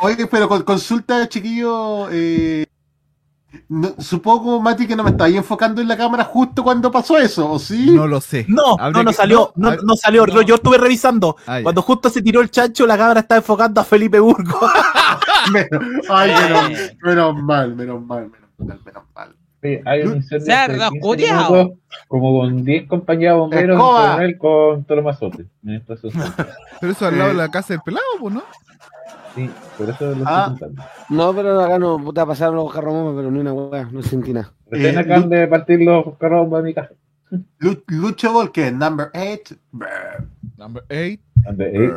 Oye, 0.00 0.26
pero 0.26 0.48
con, 0.48 0.62
consulta, 0.62 1.28
chiquillo. 1.28 2.08
Eh, 2.10 2.66
no- 3.68 3.94
supongo, 3.98 4.60
Mati, 4.60 4.86
que 4.86 4.96
no 4.96 5.02
me 5.04 5.10
estáis 5.10 5.36
enfocando 5.36 5.80
en 5.80 5.88
la 5.88 5.96
cámara 5.96 6.24
justo 6.24 6.62
cuando 6.62 6.90
pasó 6.90 7.16
eso, 7.18 7.50
¿o 7.50 7.58
sí? 7.58 7.90
No 7.90 8.06
lo 8.06 8.20
sé. 8.20 8.44
No, 8.48 8.76
no, 8.76 9.02
no 9.02 9.10
que- 9.10 9.16
salió, 9.16 9.52
no, 9.56 9.74
no 9.76 9.96
salió. 9.96 10.26
Yo- 10.26 10.42
Yo 10.42 10.54
estuve 10.56 10.78
revisando. 10.78 11.36
Ah. 11.46 11.60
Cuando 11.62 11.82
justo 11.82 12.10
se 12.10 12.22
tiró 12.22 12.40
el 12.40 12.50
chancho, 12.50 12.86
la 12.86 12.96
cámara 12.98 13.20
estaba 13.20 13.38
enfocando 13.38 13.80
a 13.80 13.84
Felipe 13.84 14.20
Burgo. 14.20 14.58
Menos- 15.52 15.84
ay, 16.10 16.32
menos, 16.42 16.70
menos 17.02 17.42
mal, 17.42 17.76
menos 17.76 18.04
mal, 18.04 18.30
menos 18.30 18.50
mal, 18.58 18.80
menos 18.84 19.02
mal. 19.14 19.36
Hay 19.84 20.02
un 20.02 20.16
incendio 20.16 20.46
Cerdo 20.46 20.84
de 20.84 20.90
15 20.90 21.00
culiao. 21.00 21.52
minutos, 21.52 21.78
como 22.08 22.40
con 22.40 22.64
10 22.64 22.86
compañías 22.88 23.32
de 23.34 23.38
bomberos, 23.38 23.76
Escoba. 23.76 24.10
coronel 24.12 24.38
con 24.38 25.04
mazotes. 25.04 25.46
en 25.64 25.70
esta 25.74 25.94
estación. 25.94 26.22
Pero 26.80 26.92
eso 26.92 27.06
al 27.06 27.18
lado 27.18 27.30
Eh. 27.30 27.32
de 27.34 27.38
la 27.38 27.48
casa 27.50 27.74
del 27.74 27.80
pelado, 27.82 28.04
pues, 28.20 28.34
¿no? 28.34 28.42
Sí, 29.34 29.50
por 29.76 29.90
eso 29.90 30.14
lo 30.14 30.24
Ah. 30.26 30.52
estoy 30.54 30.68
contando. 30.70 30.82
No, 31.10 31.34
pero 31.34 31.60
acá 31.60 31.78
no, 31.78 31.98
puta, 31.98 32.24
pasaron 32.24 32.56
los 32.56 32.72
carros 32.72 33.14
pero 33.16 33.30
ni 33.30 33.38
una 33.40 33.52
weá, 33.52 33.84
no 33.92 34.02
sentí 34.02 34.32
nada. 34.32 34.52
Recién 34.70 34.94
Eh, 34.96 34.98
acaban 34.98 35.28
de 35.28 35.46
partir 35.46 35.80
los 35.82 36.16
carros 36.16 36.50
de 36.50 36.62
mi 36.62 36.72
casa. 36.74 36.92
Lu- 37.58 37.82
Lucho 37.88 38.32
Volken, 38.32 38.78
number 38.78 39.10
8. 39.14 39.56
Number 40.56 40.84
8. 40.88 41.20
Ande, 41.46 41.70
eh, 41.74 41.90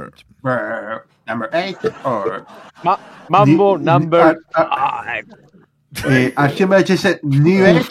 Number 1.28 1.50
8. 1.54 1.94
Mambo 3.30 3.78
number 3.78 4.38
ah, 4.56 5.04
Eh, 6.10 6.34
HMHS 6.36 7.20
nivel. 7.24 7.82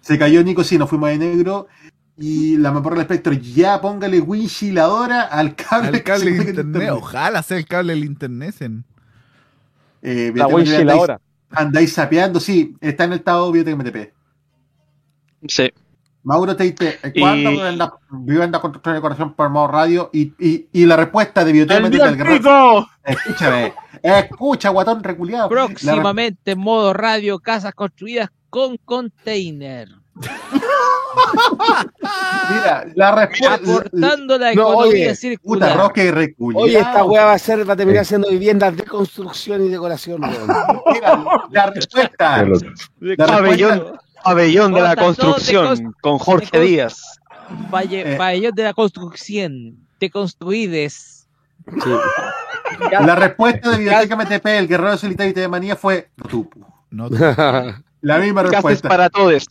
Se 0.00 0.18
cayó 0.18 0.42
Nico, 0.42 0.64
sí, 0.64 0.78
nos 0.78 0.88
fuimos 0.88 1.10
de 1.10 1.18
negro. 1.18 1.66
Y 2.16 2.56
la 2.56 2.72
mamporra 2.72 2.96
del 2.96 3.02
espectro, 3.02 3.32
ya 3.32 3.80
póngale 3.80 4.20
winchiladora 4.20 5.22
al 5.22 5.54
cable. 5.54 5.88
Al 5.98 6.02
cable 6.02 6.24
se 6.24 6.30
de 6.30 6.36
conecta 6.38 6.60
a 6.60 6.64
internet. 6.64 6.90
Ojalá 6.92 7.42
sea 7.42 7.58
el 7.58 7.66
cable 7.66 7.92
del 7.94 8.04
internet. 8.04 8.60
en- 8.62 8.84
Eh, 10.02 10.32
La 10.34 10.46
winchiladora. 10.48 11.20
Andáis, 11.50 11.66
andáis 11.68 11.92
sapeando, 11.92 12.40
sí, 12.40 12.76
está 12.80 13.04
en 13.04 13.12
el 13.12 13.18
estado 13.18 13.52
Biblioteca 13.52 13.76
MTP. 13.76 14.12
Sí. 15.46 15.70
Mauro 16.28 16.54
te 16.54 16.64
dice, 16.64 16.98
Y- 17.14 17.20
¿cuándo 17.20 17.50
la 17.72 17.94
vivienda 18.10 18.60
construcción 18.60 18.94
y 18.94 18.98
decoración 18.98 19.32
por 19.32 19.48
modo 19.48 19.66
radio? 19.68 20.10
Y, 20.12 20.34
y, 20.38 20.68
y 20.72 20.84
la 20.84 20.96
respuesta 20.96 21.42
de 21.42 21.52
Biblioteca 21.52 21.78
¡El 21.78 21.84
MTP 21.86 21.92
día 21.94 22.04
del 22.04 22.16
guerrero-! 22.18 22.86
Escúchame, 23.02 23.72
escucha, 24.02 24.68
guatón 24.68 25.02
reculeado. 25.02 25.48
La 25.52 25.62
re- 25.62 25.66
Próximamente 25.68 26.50
en 26.52 26.58
modo 26.58 26.92
radio, 26.92 27.38
casas 27.38 27.72
construidas 27.72 28.28
con 28.50 28.76
container. 28.84 29.88
Mira, 32.50 32.84
la 32.94 33.14
respuesta. 33.26 33.54
Aportando 33.54 34.38
la 34.38 34.52
No, 34.54 34.62
economía 34.72 34.90
oye, 35.06 35.14
circular. 35.14 35.70
Puta 35.70 35.82
roque 35.82 36.10
reculeado. 36.12 36.64
Oye, 36.64 36.78
esta 36.78 37.04
weá 37.04 37.24
va 37.24 37.32
a 37.34 37.38
ser, 37.38 37.68
va 37.68 37.72
a 37.74 37.76
terminar 37.76 38.04
siendo 38.04 38.28
viviendas 38.28 38.76
de 38.76 38.84
construcción 38.84 39.64
y 39.64 39.68
decoración. 39.68 40.20
Mira, 40.92 41.24
la 41.50 41.66
respuesta. 41.70 42.40
el 42.40 42.52
otro. 42.52 42.70
La 43.00 43.26
Pabellón, 43.26 43.70
respuesta- 43.78 44.04
pabellón 44.24 44.72
de 44.74 44.80
la 44.82 44.96
construcción 44.96 45.94
con 46.00 46.18
Jorge 46.18 46.60
Díaz. 46.60 47.18
Valle- 47.72 48.14
Eh. 48.14 48.16
Pabellón 48.16 48.54
de 48.54 48.62
la 48.62 48.74
construcción. 48.74 49.76
Te 49.98 50.10
construides. 50.10 51.26
La 53.00 53.14
respuesta 53.14 53.70
de 53.70 53.78
Biblioteca 53.78 54.16
MTP, 54.16 54.46
el 54.58 54.68
guerrero 54.68 54.96
solitario 54.96 55.32
de 55.34 55.48
manía 55.48 55.76
fue 55.76 56.08
Tupu. 56.28 56.64
No, 56.90 57.08
La 58.00 58.18
misma 58.18 58.42
respuesta. 58.44 58.88
para 58.88 59.10
todos. 59.10 59.46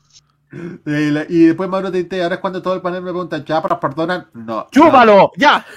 La- 0.86 1.26
y 1.28 1.46
después 1.46 1.70
Mauro 1.70 1.92
te 1.92 2.04
dice, 2.04 2.24
ahora 2.24 2.36
es 2.36 2.42
cuando 2.42 2.62
todo 2.62 2.74
el 2.74 2.82
panel 2.82 3.02
me 3.02 3.12
pregunta, 3.12 3.44
¿ya 3.44 3.62
pero 3.62 3.80
perdonan? 3.80 4.28
No. 4.34 4.68
¡Chúpalo! 4.72 5.32
¡Ya! 5.38 5.66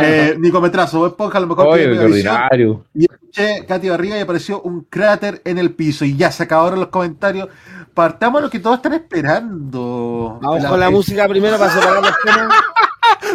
Eh, 0.00 0.34
Nico 0.38 0.62
Metrazo, 0.62 0.98
vos 0.98 1.10
Esponja, 1.10 1.36
a 1.36 1.40
lo 1.42 1.46
mejor 1.48 1.66
Oye, 1.66 1.86
ordinario. 1.98 2.84
Y 2.94 3.04
escuché 3.04 3.66
Katy 3.66 3.90
Barriga 3.90 4.16
y 4.16 4.20
apareció 4.22 4.62
un 4.62 4.86
cráter 4.88 5.42
en 5.44 5.58
el 5.58 5.74
piso. 5.74 6.06
Y 6.06 6.16
ya 6.16 6.32
se 6.32 6.44
acabaron 6.44 6.80
los 6.80 6.88
comentarios. 6.88 7.48
Partamos 7.92 8.40
lo 8.40 8.48
que 8.48 8.60
todos 8.60 8.76
están 8.76 8.94
esperando. 8.94 10.38
Vamos 10.40 10.64
con 10.64 10.80
la 10.80 10.88
música 10.88 11.28
primero 11.28 11.58
para 11.58 11.70
separar 11.70 12.02
los 12.02 12.14
temas. 12.24 12.48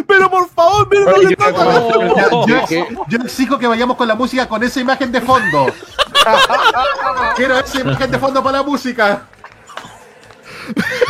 Pero 0.08 0.28
por 0.30 0.48
favor, 0.48 0.88
miren 0.90 1.04
lo 1.04 1.12
Oye, 1.12 1.28
que 1.28 1.36
yo 1.36 1.46
está 1.48 1.64
pasando. 1.64 3.06
Yo 3.08 3.18
exijo 3.18 3.58
que 3.58 3.66
vayamos 3.68 3.96
con 3.96 4.08
la 4.08 4.14
música 4.16 4.48
con 4.48 4.62
esa 4.64 4.80
imagen 4.80 5.12
de 5.12 5.20
fondo. 5.20 5.66
Quiero 7.36 7.58
esa 7.58 7.80
imagen 7.80 8.10
de 8.10 8.18
fondo 8.18 8.42
para 8.42 8.58
la 8.58 8.64
música. 8.64 9.26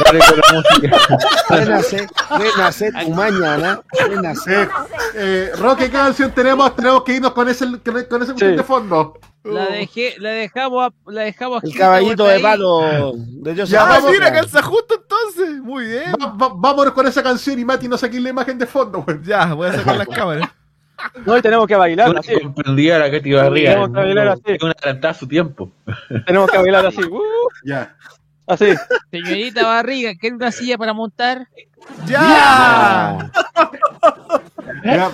Dale 0.04 0.18
con 0.18 0.38
la 0.38 0.62
música. 0.62 1.18
Renace, 1.48 2.06
renace 2.38 2.92
tu 2.92 3.10
mañana. 3.10 3.80
Renace. 4.08 4.62
Eh, 4.62 4.68
eh, 5.14 5.50
Roque, 5.58 5.84
¿qué 5.86 5.90
canción 5.90 6.30
tenemos? 6.32 6.74
Tenemos 6.76 7.02
que 7.04 7.14
irnos 7.16 7.32
con 7.32 7.48
ese, 7.48 7.66
con 8.08 8.22
ese 8.22 8.34
Sí. 8.36 8.46
de 8.46 8.62
fondo. 8.62 9.18
La 9.44 9.66
dejé, 9.66 10.14
la 10.18 10.30
dejamos, 10.30 10.86
a- 10.88 11.10
la 11.10 11.22
dejamos 11.22 11.64
El 11.64 11.74
caballito 11.74 12.24
de 12.24 12.38
palo 12.38 13.12
de 13.16 13.50
Joseph 13.52 13.70
Ya, 13.70 13.82
Ah, 13.82 13.88
vamos. 13.98 14.12
mira, 14.12 14.32
calza 14.32 14.62
justo 14.62 14.94
entonces. 14.94 15.60
Muy 15.62 15.86
bien. 15.86 16.12
Va- 16.12 16.28
va- 16.28 16.52
vámonos 16.54 16.92
con 16.94 17.06
esa 17.08 17.22
canción 17.24 17.58
y 17.58 17.64
Mati 17.64 17.88
nos 17.88 17.98
saque 18.00 18.20
la 18.20 18.28
imagen 18.28 18.56
de 18.56 18.66
fondo, 18.66 19.02
güey. 19.02 19.18
Ya, 19.24 19.52
voy 19.54 19.68
a 19.68 19.72
sacar 19.72 19.96
las 19.96 20.06
cámaras. 20.06 20.48
No, 21.26 21.36
y 21.36 21.42
tenemos 21.42 21.66
que 21.66 21.74
bailar 21.74 22.14
No 22.14 22.20
así. 22.20 22.38
comprendía 22.40 22.96
la 23.00 23.10
Katy 23.10 23.32
Barriga. 23.32 23.70
Tenemos 23.70 23.88
que 23.90 23.96
bailar 23.96 24.28
así. 24.28 24.42
Es 24.44 24.62
una 24.62 24.74
adelantada 24.80 25.10
a 25.10 25.14
su 25.14 25.26
tiempo. 25.26 25.72
Tenemos 26.26 26.48
que 26.48 26.58
bailar 26.58 26.86
así. 26.86 27.02
Uh, 27.02 27.20
Ya. 27.64 27.96
Ah, 28.46 28.54
Así. 28.54 28.74
Señorita 29.10 29.66
Barriga, 29.66 30.14
¿qué 30.20 30.28
es 30.28 30.32
una 30.32 30.50
silla 30.50 30.76
para 30.78 30.92
montar? 30.92 31.48
¡Ya! 32.06 33.30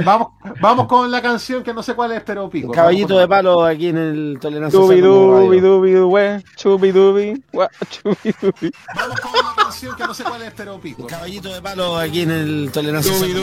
vamos, 0.05 0.29
vamos, 0.61 0.87
con 0.87 1.11
la 1.11 1.21
canción 1.21 1.63
que 1.63 1.73
no 1.75 1.83
sé 1.83 1.95
cuál 1.95 2.13
es, 2.13 2.23
pero 2.23 2.49
pico. 2.49 2.73
Caballito 2.73 3.19
de 3.19 3.29
palo 3.29 3.65
aquí 3.65 3.89
en 3.89 3.99
el 3.99 4.39
tolerancia. 4.41 4.79
Dubi 4.79 5.01
dubi 5.01 5.61
dubi 5.61 6.43
chubi 6.57 6.93
dubi. 6.93 7.43
Vamos 7.53 9.21
con 9.21 9.33
la 9.33 9.55
canción 9.57 9.97
que 9.97 10.05
no 10.05 10.15
sé 10.15 10.25
cuál 10.25 10.43
es, 10.43 10.53
pero 10.57 10.79
pico. 10.81 11.07
Caballito 11.07 11.53
de 11.53 11.61
palo 11.63 11.99
aquí 11.99 12.23
en 12.23 12.31
el 12.31 12.71
tolerancia. 12.73 13.13
Dubi 13.13 13.33
dubi 13.33 13.43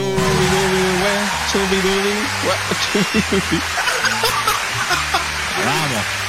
dubi. 1.82 2.12
Vamos. 5.64 6.25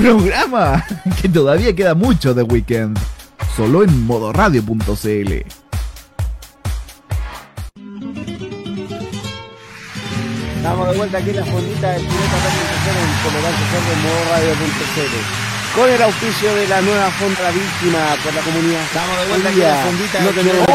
programa, 0.00 0.84
que 1.20 1.28
todavía 1.28 1.74
queda 1.74 1.94
mucho 1.94 2.32
de 2.34 2.42
Weekend, 2.42 2.98
solo 3.56 3.84
en 3.84 4.06
modoradio.cl. 4.06 5.32
Estamos 10.56 10.88
de 10.90 10.96
vuelta 10.96 11.18
aquí 11.18 11.30
en 11.30 11.36
la 11.36 11.44
fondita 11.44 11.92
del 11.92 12.02
Pirata 12.02 12.48
en 12.90 13.12
Colorado 13.24 13.56
Social 13.58 13.82
de 13.88 13.96
modoradio.cl. 14.08 15.14
Con 15.74 15.88
el 15.88 16.02
auspicio 16.02 16.54
de 16.54 16.66
la 16.66 16.80
nueva 16.80 17.10
fonda 17.10 17.50
víctima 17.50 18.16
por 18.24 18.34
la 18.34 18.40
comunidad. 18.40 18.82
Estamos 18.82 19.20
de 19.20 19.26
vuelta 19.28 19.48
aquí 19.50 19.60
en 19.60 19.68
la 19.68 19.84
fondita. 19.84 20.20
No 20.20 20.30
tenemos 20.30 20.66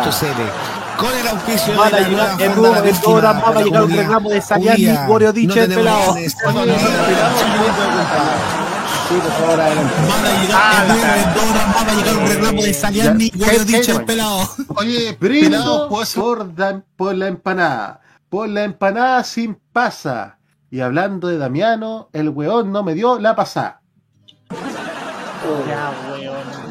que 0.00 0.12
con 1.04 1.14
el 1.14 1.28
auspicio 1.28 1.74
de 1.74 1.90
la 1.90 1.98
en 2.38 2.40
en 2.40 2.54
a 3.58 3.62
llegar 3.62 3.82
un 3.82 3.90
reclamo 3.90 4.30
de 4.30 4.40
Saliani, 4.40 4.84
el 4.84 4.90
en 4.92 4.96
a 4.96 5.06
llegar 11.94 12.16
un 12.16 12.26
reclamo 12.26 12.62
de 12.62 12.72
Saliani, 12.72 13.30
Gorio 13.34 13.64
Diche. 13.66 13.92
Oye, 14.76 15.12
pelado, 15.20 15.90
pues. 15.90 16.14
por, 16.14 16.50
por 16.96 17.14
la 17.14 17.28
empanada. 17.28 18.00
Por 18.30 18.48
la 18.48 18.64
empanada 18.64 19.22
sin 19.24 19.60
pasa. 19.74 20.38
Y 20.70 20.80
hablando 20.80 21.28
de 21.28 21.36
Damiano, 21.36 22.08
el 22.14 22.30
weón 22.30 22.72
no 22.72 22.82
me 22.82 22.94
dio 22.94 23.18
la 23.18 23.36
pasada. 23.36 23.82
Ya, 25.68 25.92
weón. 26.10 26.63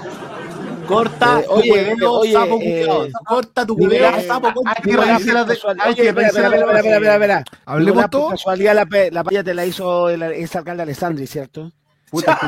Corta, 0.86 1.42
eh, 1.42 1.46
oye, 1.50 1.96
oye, 2.06 2.32
sapo 2.32 2.60
eh, 2.62 3.12
Corta 3.26 3.66
tu 3.66 3.74
hueveo, 3.76 4.10
eh, 4.16 4.24
sapo, 4.24 4.54
Espera, 5.96 7.44
Hablemos 7.66 8.06
casualidad 8.32 8.76
la, 8.76 8.88
la 9.12 9.24
palla 9.24 9.44
te 9.44 9.54
la 9.54 9.66
hizo 9.66 10.10
el 10.10 10.24
ex 10.24 10.56
alcalde 10.56 10.84
Alessandri, 10.84 11.28
¿cierto? 11.28 11.72
Puta, 12.14 12.40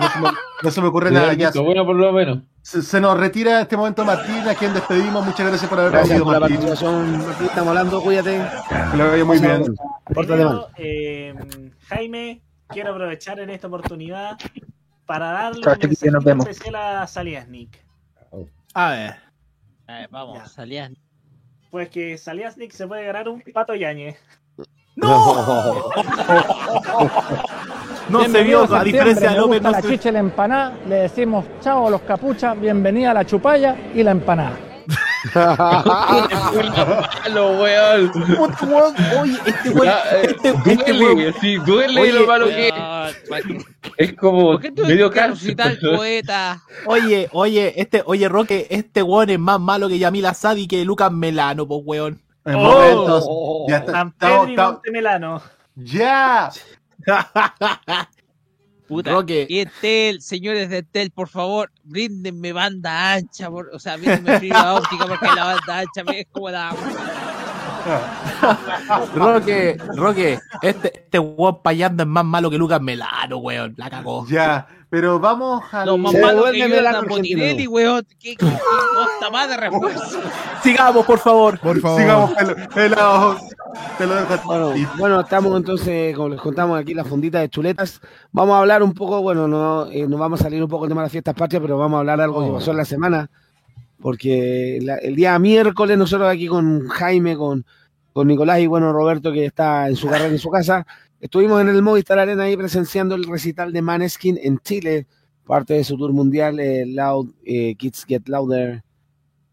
no, 0.62 0.70
se 0.70 0.80
me, 0.80 0.88
ocurre 0.90 1.10
nada. 1.10 1.34
Ya. 1.34 1.49
Bueno, 1.49 1.84
por 1.86 1.95
lo 1.95 2.14
menos. 2.14 2.44
Se, 2.62 3.02
nos 3.02 3.18
retira 3.18 3.56
en 3.56 3.62
este 3.62 3.76
momento 3.76 4.06
Martín, 4.06 4.48
a 4.48 4.53
quien 4.53 4.76
despedimos. 4.76 5.26
Muchas 5.26 5.48
gracias 5.48 5.68
por 5.68 5.80
haber 5.80 5.91
gracias 5.91 6.20
venido. 6.20 6.40
Gracias 6.40 6.84
por 6.84 7.45
Estamos 7.45 7.70
hablando, 7.70 7.99
cuídate. 8.02 8.38
Lo 8.95 9.10
vaya 9.10 9.26
muy 9.26 9.40
bien. 9.40 9.64
bien. 9.64 9.76
Pero, 10.14 10.70
eh, 10.78 11.34
Jaime, 11.88 12.44
quiero 12.68 12.91
aprovechar 12.91 13.40
en 13.40 13.49
esta 13.49 13.66
oportunidad 13.66 14.38
para 15.07 15.32
darle 15.32 15.62
Chau, 15.62 15.74
un 15.74 16.14
mensaje 16.14 16.52
especial 16.52 16.76
a 16.76 17.07
Saliasnik. 17.07 17.85
A 18.76 18.89
ver. 18.91 19.15
A 19.88 19.99
ver, 19.99 20.10
vamos, 20.11 20.52
salías. 20.52 20.91
Pues 21.72 21.89
que 21.89 22.18
Saliasnik 22.18 22.72
se 22.72 22.85
puede 22.85 23.06
ganar 23.06 23.30
un 23.30 23.41
pato 23.53 23.73
yañez. 23.73 24.18
¡No! 24.97 25.91
No 28.10 28.23
se 28.30 28.43
vio, 28.43 28.76
a 28.76 28.84
diferencia 28.84 29.31
de 29.31 29.38
López. 29.38 29.61
No 29.61 29.72
la 29.72 29.81
chicha 29.81 30.10
y 30.10 30.11
la 30.11 30.19
empanada, 30.19 30.77
le 30.89 30.95
decimos 30.95 31.45
chao 31.61 31.88
a 31.88 31.89
los 31.89 32.02
capuchas, 32.02 32.60
bienvenida 32.60 33.11
a 33.11 33.14
la 33.14 33.26
chupalla 33.26 33.77
y 33.93 34.03
la 34.03 34.11
empanada. 34.11 34.57
Malo, 37.23 37.60
weón. 37.60 38.11
Oye, 39.19 39.38
este 39.45 39.69
weón. 39.69 39.85
Ya, 39.85 39.99
eh, 40.11 40.22
Este, 40.30 40.49
este 40.49 40.93
duele, 40.93 41.14
weón. 41.14 41.34
sí, 41.41 41.56
duele 41.57 42.02
Oye, 42.02 42.14
lo 42.14 42.27
malo 42.27 42.47
que 42.47 42.68
es. 42.69 42.73
Es 43.97 44.14
como 44.14 44.53
¿Por 44.53 44.61
qué 44.61 44.72
tú 44.72 44.84
medio 44.85 45.11
citar 45.35 45.77
poeta? 45.80 46.61
Oye, 46.85 47.30
oye, 47.31 47.73
este, 47.80 48.03
oye, 48.06 48.27
Roque, 48.30 48.68
este 48.69 49.03
weón 49.03 49.30
es 49.30 49.39
más 49.39 49.60
malo 49.60 49.88
que 49.88 49.99
Yamila 49.99 50.34
Sadi 50.34 50.64
y 50.64 50.68
que 50.68 50.85
Lucas 50.85 51.11
Melano, 51.11 51.68
pues 51.68 51.81
weón. 51.84 52.22
En 52.45 52.56
momentos. 52.56 53.26
Ya 53.68 53.77
está. 53.77 53.91
San 53.91 54.11
Pedro 54.11 54.47
y 54.49 54.56
Montemelano. 54.56 55.41
¡Ya! 55.76 56.52
Puta, 58.88 59.12
Roque. 59.12 59.48
y 59.49 59.60
Entel, 59.60 60.22
señores 60.22 60.70
de 60.70 60.78
Entel, 60.80 61.12
por 61.12 61.28
favor, 61.28 61.72
bríndenme 61.84 62.53
banda 62.53 63.14
ancha, 63.14 63.49
por- 63.49 63.70
o 63.74 63.80
sea, 63.80 63.95
bríndenme 63.98 64.40
fibra 64.40 64.76
óptica 64.76 65.06
porque 65.07 65.26
la 65.36 65.44
banda 65.45 65.80
ancha 65.80 66.03
me 66.06 66.20
es 66.22 66.28
como 66.32 66.49
la... 66.52 66.76
Roque, 69.16 69.78
Roque, 69.95 70.40
este, 70.62 70.99
este 70.99 71.20
weón 71.20 71.62
payando 71.62 72.03
es 72.03 72.10
más 72.10 72.26
malo 72.26 72.49
que 72.49 72.57
Lucas 72.57 72.82
Melano, 72.82 73.38
weón. 73.38 73.74
La 73.78 73.90
cagó. 73.90 74.26
Ya, 74.28 74.68
pero 74.90 75.20
vamos 75.20 75.64
a. 75.72 75.86
No, 75.86 75.98
más 75.98 76.12
Se 76.14 76.22
malo 76.22 76.38
devuelve 76.38 76.57
que 76.60 76.68
Melano 76.68 76.98
argentino. 76.99 77.40
Botinelli, 77.41 77.68
weón. 77.68 78.06
¿Qué, 78.20 78.36
qué, 78.36 78.45
más 79.32 79.49
de 79.49 79.57
refuerzo? 79.57 80.20
Sigamos, 80.64 81.06
por 81.06 81.20
favor. 81.20 81.60
Por 81.60 81.80
favor. 81.80 82.02
Sigamos, 82.02 82.32
pelo- 82.32 82.70
pelados. 82.74 83.41
Te 83.98 84.06
lo 84.07 84.16
dejo. 84.16 84.38
Bueno, 84.45 84.74
bueno, 84.98 85.20
estamos 85.20 85.56
entonces, 85.57 86.16
como 86.16 86.30
les 86.30 86.40
contamos 86.40 86.80
aquí, 86.80 86.94
la 86.94 87.03
fundita 87.03 87.40
de 87.40 87.49
chuletas. 87.49 87.99
Vamos 88.32 88.56
a 88.56 88.60
hablar 88.60 88.82
un 88.84 88.94
poco, 88.94 89.22
bueno, 89.22 89.48
no, 89.48 89.88
eh, 89.88 90.07
nos 90.07 90.20
vamos 90.20 90.40
a 90.40 90.44
salir 90.44 90.64
un 90.64 90.70
poco 90.70 90.86
del 90.86 90.91
tema 90.91 91.02
de 91.02 91.06
las 91.06 91.12
fiestas 91.12 91.36
patrias, 91.36 91.62
pero 91.62 91.78
vamos 91.78 91.98
a 91.98 91.99
hablar 91.99 92.22
algo 92.22 92.45
que 92.45 92.53
pasó 92.53 92.72
en 92.72 92.78
la 92.78 92.86
semana. 92.86 93.30
Porque 94.06 94.77
la- 94.84 94.98
el 94.98 95.15
día 95.15 95.40
miércoles 95.40 95.98
nosotros 95.98 96.30
aquí 96.30 96.45
con 96.45 96.88
Jaime, 96.90 97.36
con, 97.36 97.65
con 98.14 98.27
Nicolás 98.27 98.60
y 98.60 98.68
bueno, 98.68 98.94
Roberto 98.94 99.34
que 99.34 99.45
está 99.45 99.90
en 99.90 99.95
su 99.95 100.07
carrera 100.07 100.30
en 100.30 100.38
su 100.38 100.52
casa, 100.52 100.86
estuvimos 101.19 101.60
en 101.60 101.69
el 101.69 101.82
Movistar 101.82 102.19
Arena 102.19 102.44
ahí 102.44 102.56
presenciando 102.56 103.15
el 103.15 103.23
recital 103.23 103.73
de 103.73 103.82
Maneskin 103.82 104.38
en 104.44 104.60
Chile, 104.60 105.07
parte 105.44 105.73
de 105.73 105.84
su 105.84 105.98
tour 105.98 106.14
mundial, 106.14 106.60
eh, 106.60 106.86
Loud, 106.86 107.32
eh, 107.44 107.73
Kids 107.73 108.06
Get 108.07 108.27
Louder. 108.27 108.84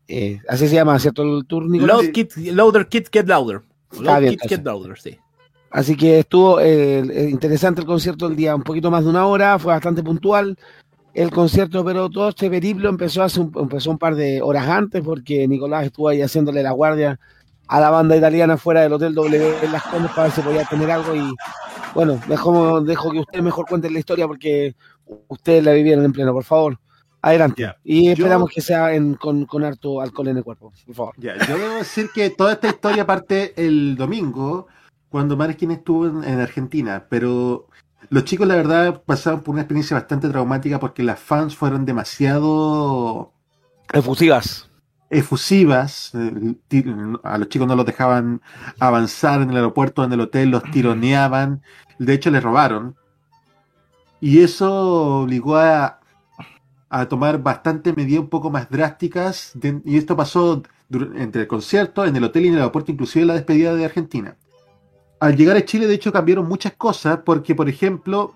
Eh, 0.07 0.39
así 0.47 0.69
se 0.69 0.75
llama, 0.75 0.99
¿cierto? 0.99 1.23
El 1.23 1.47
tour, 1.47 1.65
Nicolás. 1.71 2.03
Loud 2.03 2.13
kids, 2.13 2.37
louder 2.37 2.87
kids 2.89 3.09
get 3.11 3.27
louder. 3.27 3.63
Está 3.91 4.03
Loud 4.05 4.21
bien, 4.21 4.33
kids 4.37 4.49
get 4.51 4.65
louder, 4.67 4.99
sí. 5.01 5.17
Así 5.71 5.97
que 5.97 6.19
estuvo 6.19 6.61
eh, 6.61 6.99
eh, 6.99 7.29
interesante 7.31 7.81
el 7.81 7.87
concierto 7.87 8.27
el 8.27 8.37
día, 8.37 8.55
un 8.55 8.65
poquito 8.65 8.91
más 8.91 9.05
de 9.05 9.09
una 9.09 9.25
hora, 9.27 9.59
fue 9.59 9.73
bastante 9.73 10.03
puntual 10.03 10.59
el 11.15 11.31
concierto, 11.31 11.85
pero 11.85 12.09
todo 12.09 12.31
este 12.31 12.49
periplo 12.51 12.89
empezó 12.89 13.23
hace 13.23 13.41
un, 13.41 13.53
empezó 13.57 13.91
un 13.91 13.99
par 13.99 14.15
de 14.15 14.41
horas 14.43 14.67
antes 14.69 15.03
porque 15.03 15.47
Nicolás 15.47 15.85
estuvo 15.87 16.09
ahí 16.09 16.23
haciéndole 16.23 16.63
la 16.63 16.71
guardia 16.73 17.19
a 17.69 17.81
la 17.81 17.91
banda 17.91 18.17
italiana 18.17 18.57
fuera 18.57 18.81
del 18.83 18.93
Hotel 18.93 19.15
W 19.15 19.55
en 19.63 19.73
las 19.73 19.83
Condes 19.85 20.11
para 20.13 20.25
ver 20.25 20.33
si 20.33 20.41
podía 20.43 20.65
tener 20.65 20.91
algo 20.91 21.15
y 21.15 21.33
bueno, 21.95 22.19
dejo, 22.29 22.81
dejo 22.81 23.11
que 23.11 23.21
ustedes 23.21 23.45
mejor 23.45 23.67
cuenten 23.67 23.93
la 23.93 23.99
historia 23.99 24.27
porque 24.27 24.75
ustedes 25.29 25.63
la 25.65 25.73
vivieron 25.73 26.05
en 26.05 26.13
pleno, 26.13 26.33
por 26.33 26.45
favor. 26.45 26.79
Adelante. 27.21 27.63
Ya. 27.63 27.77
Y 27.85 28.07
Yo- 28.07 28.13
esperamos 28.13 28.51
que 28.51 28.61
sea 28.61 28.95
en- 28.95 29.15
con, 29.15 29.45
con 29.47 29.63
harto 29.65 30.01
alcohol 30.01 30.29
en 30.29 30.39
el 30.39 30.45
cuerpo, 30.45 30.73
por 30.87 30.95
favor. 30.95 31.15
Ya, 31.19 31.35
yo 31.47 31.57
debo 31.59 31.75
decir 31.77 32.09
que 32.15 32.31
toda 32.31 32.55
esta 32.55 32.69
historia 32.69 33.07
parte 33.07 33.53
el 33.57 33.95
domingo, 33.97 34.67
cuando 35.09 35.37
Maneskin 35.37 35.71
estuvo 35.73 36.07
en, 36.07 36.25
en 36.25 36.41
Argentina, 36.41 37.05
pero 37.09 37.69
los 38.13 38.25
chicos, 38.25 38.47
la 38.47 38.57
verdad, 38.57 39.03
pasaron 39.07 39.41
por 39.41 39.55
una 39.55 39.63
experiencia 39.63 39.97
bastante 39.97 40.29
traumática 40.29 40.79
porque 40.79 41.03
las 41.03 41.19
fans 41.19 41.57
fueron 41.57 41.87
demasiado 41.87 43.33
Efusivas. 43.91 44.69
efusivas. 45.09 46.13
eh, 46.15 46.55
A 47.23 47.39
los 47.39 47.49
chicos 47.49 47.67
no 47.67 47.75
los 47.75 47.87
dejaban 47.87 48.43
avanzar 48.79 49.41
en 49.41 49.51
el 49.51 49.57
aeropuerto, 49.57 50.05
en 50.05 50.13
el 50.13 50.21
hotel, 50.21 50.51
los 50.51 50.63
tironeaban. 50.71 51.63
De 51.99 52.13
hecho, 52.13 52.31
les 52.31 52.43
robaron. 52.43 52.97
Y 54.21 54.43
eso 54.43 55.23
obligó 55.23 55.57
a, 55.57 55.99
a 56.91 57.07
tomar 57.09 57.43
bastante 57.43 57.95
medidas 57.95 58.21
un 58.21 58.29
poco 58.29 58.51
más 58.51 58.69
drásticas. 58.69 59.53
de- 59.55 59.81
y 59.87 59.97
esto 59.97 60.17
pasó 60.17 60.63
entre 61.17 61.43
el 61.43 61.49
concierto, 61.49 62.05
en 62.05 62.15
el 62.17 62.25
hotel 62.25 62.45
y 62.45 62.49
en 62.49 62.55
el 62.55 62.61
aeropuerto, 62.61 62.93
inclusive 62.93 63.25
la 63.25 63.35
despedida 63.35 63.75
de 63.75 63.87
Argentina. 63.87 64.37
Al 65.23 65.37
llegar 65.37 65.57
a 65.57 65.65
Chile, 65.65 65.87
de 65.87 65.95
hecho, 65.95 66.13
cambiaron 66.13 66.49
muchas 66.49 66.73
cosas, 66.73 67.21
porque, 67.25 67.55
por 67.55 67.69
ejemplo, 67.69 68.35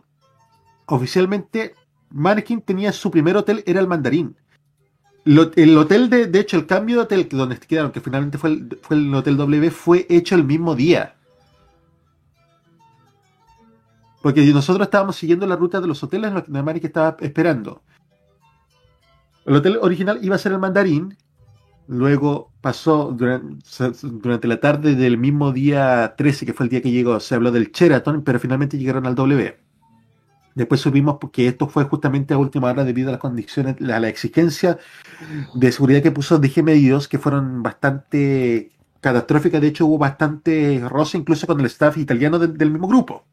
oficialmente, 0.87 1.75
Maneskin 2.11 2.61
tenía 2.61 2.93
su 2.93 3.11
primer 3.11 3.37
hotel, 3.37 3.65
era 3.67 3.81
el 3.81 3.89
Mandarín. 3.89 4.37
El 5.25 5.77
hotel, 5.77 6.09
de, 6.09 6.29
de 6.29 6.39
hecho, 6.39 6.57
el 6.57 6.65
cambio 6.65 6.99
de 6.99 7.03
hotel 7.03 7.29
donde 7.29 7.59
quedaron, 7.59 7.91
que 7.91 8.01
finalmente 8.01 8.39
fue 8.39 8.51
el, 8.51 8.79
fue 8.81 8.99
el 8.99 9.13
Hotel 9.13 9.37
W, 9.37 9.69
fue 9.73 10.07
hecho 10.09 10.37
el 10.37 10.45
mismo 10.45 10.77
día. 10.77 11.17
Porque 14.23 14.47
nosotros 14.53 14.87
estábamos 14.87 15.17
siguiendo 15.17 15.45
la 15.45 15.57
ruta 15.57 15.81
de 15.81 15.89
los 15.89 16.01
hoteles 16.05 16.29
en 16.29 16.35
los 16.35 16.45
que 16.45 16.53
Maneskin 16.53 16.87
estaba 16.87 17.17
esperando. 17.19 17.83
El 19.45 19.57
hotel 19.57 19.81
original 19.83 20.21
iba 20.23 20.37
a 20.37 20.39
ser 20.39 20.53
el 20.53 20.61
Mandarín, 20.61 21.17
luego 21.89 22.53
pasó 22.61 23.13
durante, 23.17 24.49
la 24.49 24.61
tarde 24.61 24.95
del 24.95 25.19
mismo 25.19 25.53
día 25.53 26.15
13, 26.17 26.47
que 26.47 26.53
fue 26.53 26.65
el 26.67 26.71
día 26.71 26.83
que 26.83 26.91
llegó, 26.91 27.21
se 27.21 27.35
habló 27.35 27.51
del 27.53 27.71
Sheraton, 27.73 28.23
pero 28.23 28.41
finalmente 28.41 28.79
llegaron 28.79 29.07
al 29.07 29.15
W. 29.15 29.57
Después 30.55 30.81
supimos 30.81 31.19
que 31.33 31.49
esto 31.49 31.69
fue 31.69 31.85
justamente 31.85 32.33
a 32.33 32.39
última 32.39 32.71
hora 32.71 32.83
debido 32.85 33.11
a 33.11 33.13
las 33.13 33.21
condiciones, 33.21 33.77
a 33.81 34.01
la 34.01 34.09
exigencia 34.09 34.79
de 35.55 35.71
seguridad 35.71 36.03
que 36.03 36.11
puso 36.11 36.39
DG 36.39 36.63
Medios, 36.63 37.09
que 37.09 37.19
fueron 37.19 37.63
bastante 37.63 38.73
catastróficas. 39.01 39.61
De 39.61 39.69
hecho, 39.69 39.87
hubo 39.87 39.99
bastante 39.99 40.83
roce 40.89 41.19
incluso 41.19 41.47
con 41.47 41.61
el 41.61 41.67
staff 41.67 41.99
italiano 41.99 42.39
de- 42.39 42.49
del 42.49 42.71
mismo 42.71 42.89
grupo. 42.89 43.25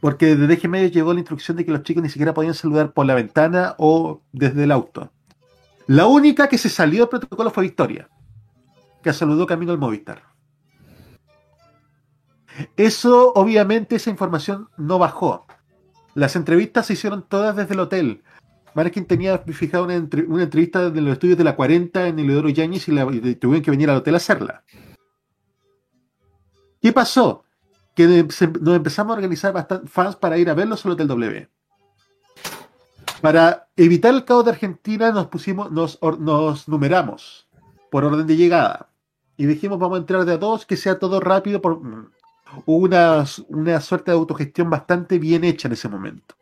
Porque 0.00 0.36
de 0.36 0.46
DG 0.46 0.68
Medios 0.68 0.92
llegó 0.92 1.14
la 1.14 1.20
instrucción 1.20 1.56
de 1.56 1.64
que 1.64 1.72
los 1.72 1.82
chicos 1.82 2.02
ni 2.02 2.10
siquiera 2.10 2.34
podían 2.34 2.52
saludar 2.54 2.92
por 2.92 3.06
la 3.06 3.14
ventana 3.14 3.74
o 3.78 4.20
desde 4.32 4.64
el 4.64 4.70
auto. 4.72 5.10
La 5.86 6.06
única 6.06 6.48
que 6.48 6.58
se 6.58 6.68
salió 6.68 7.00
del 7.00 7.08
protocolo 7.08 7.50
fue 7.50 7.64
Victoria, 7.64 8.08
que 9.02 9.12
saludó 9.12 9.46
camino 9.46 9.72
al 9.72 9.78
Movistar. 9.78 10.22
Eso, 12.76 13.32
obviamente, 13.34 13.96
esa 13.96 14.10
información 14.10 14.68
no 14.78 14.98
bajó. 14.98 15.46
Las 16.14 16.36
entrevistas 16.36 16.86
se 16.86 16.92
hicieron 16.92 17.26
todas 17.28 17.56
desde 17.56 17.74
el 17.74 17.80
hotel. 17.80 18.22
Maneskin 18.74 19.06
tenía 19.06 19.38
fijado 19.38 19.84
una, 19.84 19.94
entre- 19.94 20.24
una 20.24 20.44
entrevista 20.44 20.88
desde 20.88 21.00
los 21.00 21.12
estudios 21.14 21.38
de 21.38 21.44
la 21.44 21.56
40 21.56 22.06
en 22.08 22.18
el 22.18 22.26
Leodoro 22.26 22.48
Yáñez 22.48 22.88
y, 22.88 22.92
la- 22.92 23.04
y 23.12 23.34
tuvieron 23.36 23.62
que 23.62 23.70
venir 23.70 23.90
al 23.90 23.96
hotel 23.98 24.14
a 24.14 24.18
hacerla. 24.18 24.64
¿Qué 26.80 26.92
pasó? 26.92 27.44
Que 27.94 28.06
de- 28.06 28.22
nos 28.24 28.76
empezamos 28.76 29.12
a 29.12 29.16
organizar 29.16 29.52
bastante 29.52 29.88
fans 29.88 30.16
para 30.16 30.38
ir 30.38 30.48
a 30.50 30.54
verlos 30.54 30.84
al 30.86 30.92
Hotel 30.92 31.08
W. 31.08 31.48
Para 33.24 33.68
evitar 33.76 34.12
el 34.12 34.26
caos 34.26 34.44
de 34.44 34.50
Argentina 34.50 35.10
nos 35.10 35.28
pusimos, 35.28 35.72
nos, 35.72 35.96
or- 36.02 36.20
nos 36.20 36.68
numeramos 36.68 37.48
por 37.90 38.04
orden 38.04 38.26
de 38.26 38.36
llegada. 38.36 38.90
Y 39.38 39.46
dijimos, 39.46 39.78
vamos 39.78 39.96
a 39.96 40.00
entrar 40.00 40.26
de 40.26 40.34
a 40.34 40.36
dos, 40.36 40.66
que 40.66 40.76
sea 40.76 40.98
todo 40.98 41.20
rápido. 41.20 41.62
Por... 41.62 41.80
Una, 42.66 43.24
una 43.48 43.80
suerte 43.80 44.10
de 44.10 44.18
autogestión 44.18 44.68
bastante 44.68 45.18
bien 45.18 45.42
hecha 45.42 45.68
en 45.68 45.72
ese 45.72 45.88
momento. 45.88 46.34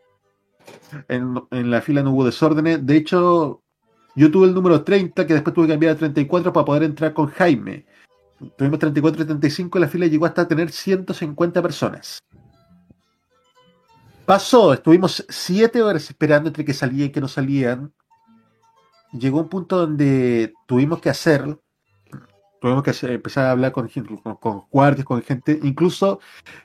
En, 1.06 1.40
en 1.52 1.70
la 1.70 1.80
fila 1.82 2.02
no 2.02 2.10
hubo 2.10 2.24
desórdenes. 2.24 2.84
De 2.84 2.96
hecho, 2.96 3.62
yo 4.16 4.30
tuve 4.32 4.48
el 4.48 4.52
número 4.54 4.82
30, 4.82 5.24
que 5.24 5.34
después 5.34 5.54
tuve 5.54 5.68
que 5.68 5.74
cambiar 5.74 5.94
a 5.94 5.98
34 5.98 6.52
para 6.52 6.64
poder 6.64 6.82
entrar 6.82 7.14
con 7.14 7.28
Jaime. 7.28 7.86
Tuvimos 8.58 8.80
34 8.80 9.22
y 9.22 9.26
35 9.26 9.78
y 9.78 9.80
la 9.80 9.86
fila 9.86 10.06
llegó 10.08 10.26
hasta 10.26 10.48
tener 10.48 10.72
150 10.72 11.62
personas. 11.62 12.18
Pasó, 14.26 14.72
estuvimos 14.72 15.24
7 15.28 15.82
horas 15.82 16.04
esperando 16.04 16.48
entre 16.48 16.64
que 16.64 16.74
salían 16.74 17.08
y 17.08 17.12
que 17.12 17.20
no 17.20 17.28
salían. 17.28 17.92
Llegó 19.12 19.40
un 19.40 19.48
punto 19.48 19.78
donde 19.78 20.54
tuvimos 20.66 21.00
que 21.00 21.10
hacer 21.10 21.58
tuvimos 22.62 22.84
que 22.84 22.92
empezar 23.12 23.46
a 23.46 23.50
hablar 23.50 23.72
con, 23.72 23.88
con, 23.88 24.36
con 24.36 24.62
guardias, 24.70 25.04
con 25.04 25.20
gente, 25.20 25.58
incluso 25.64 26.20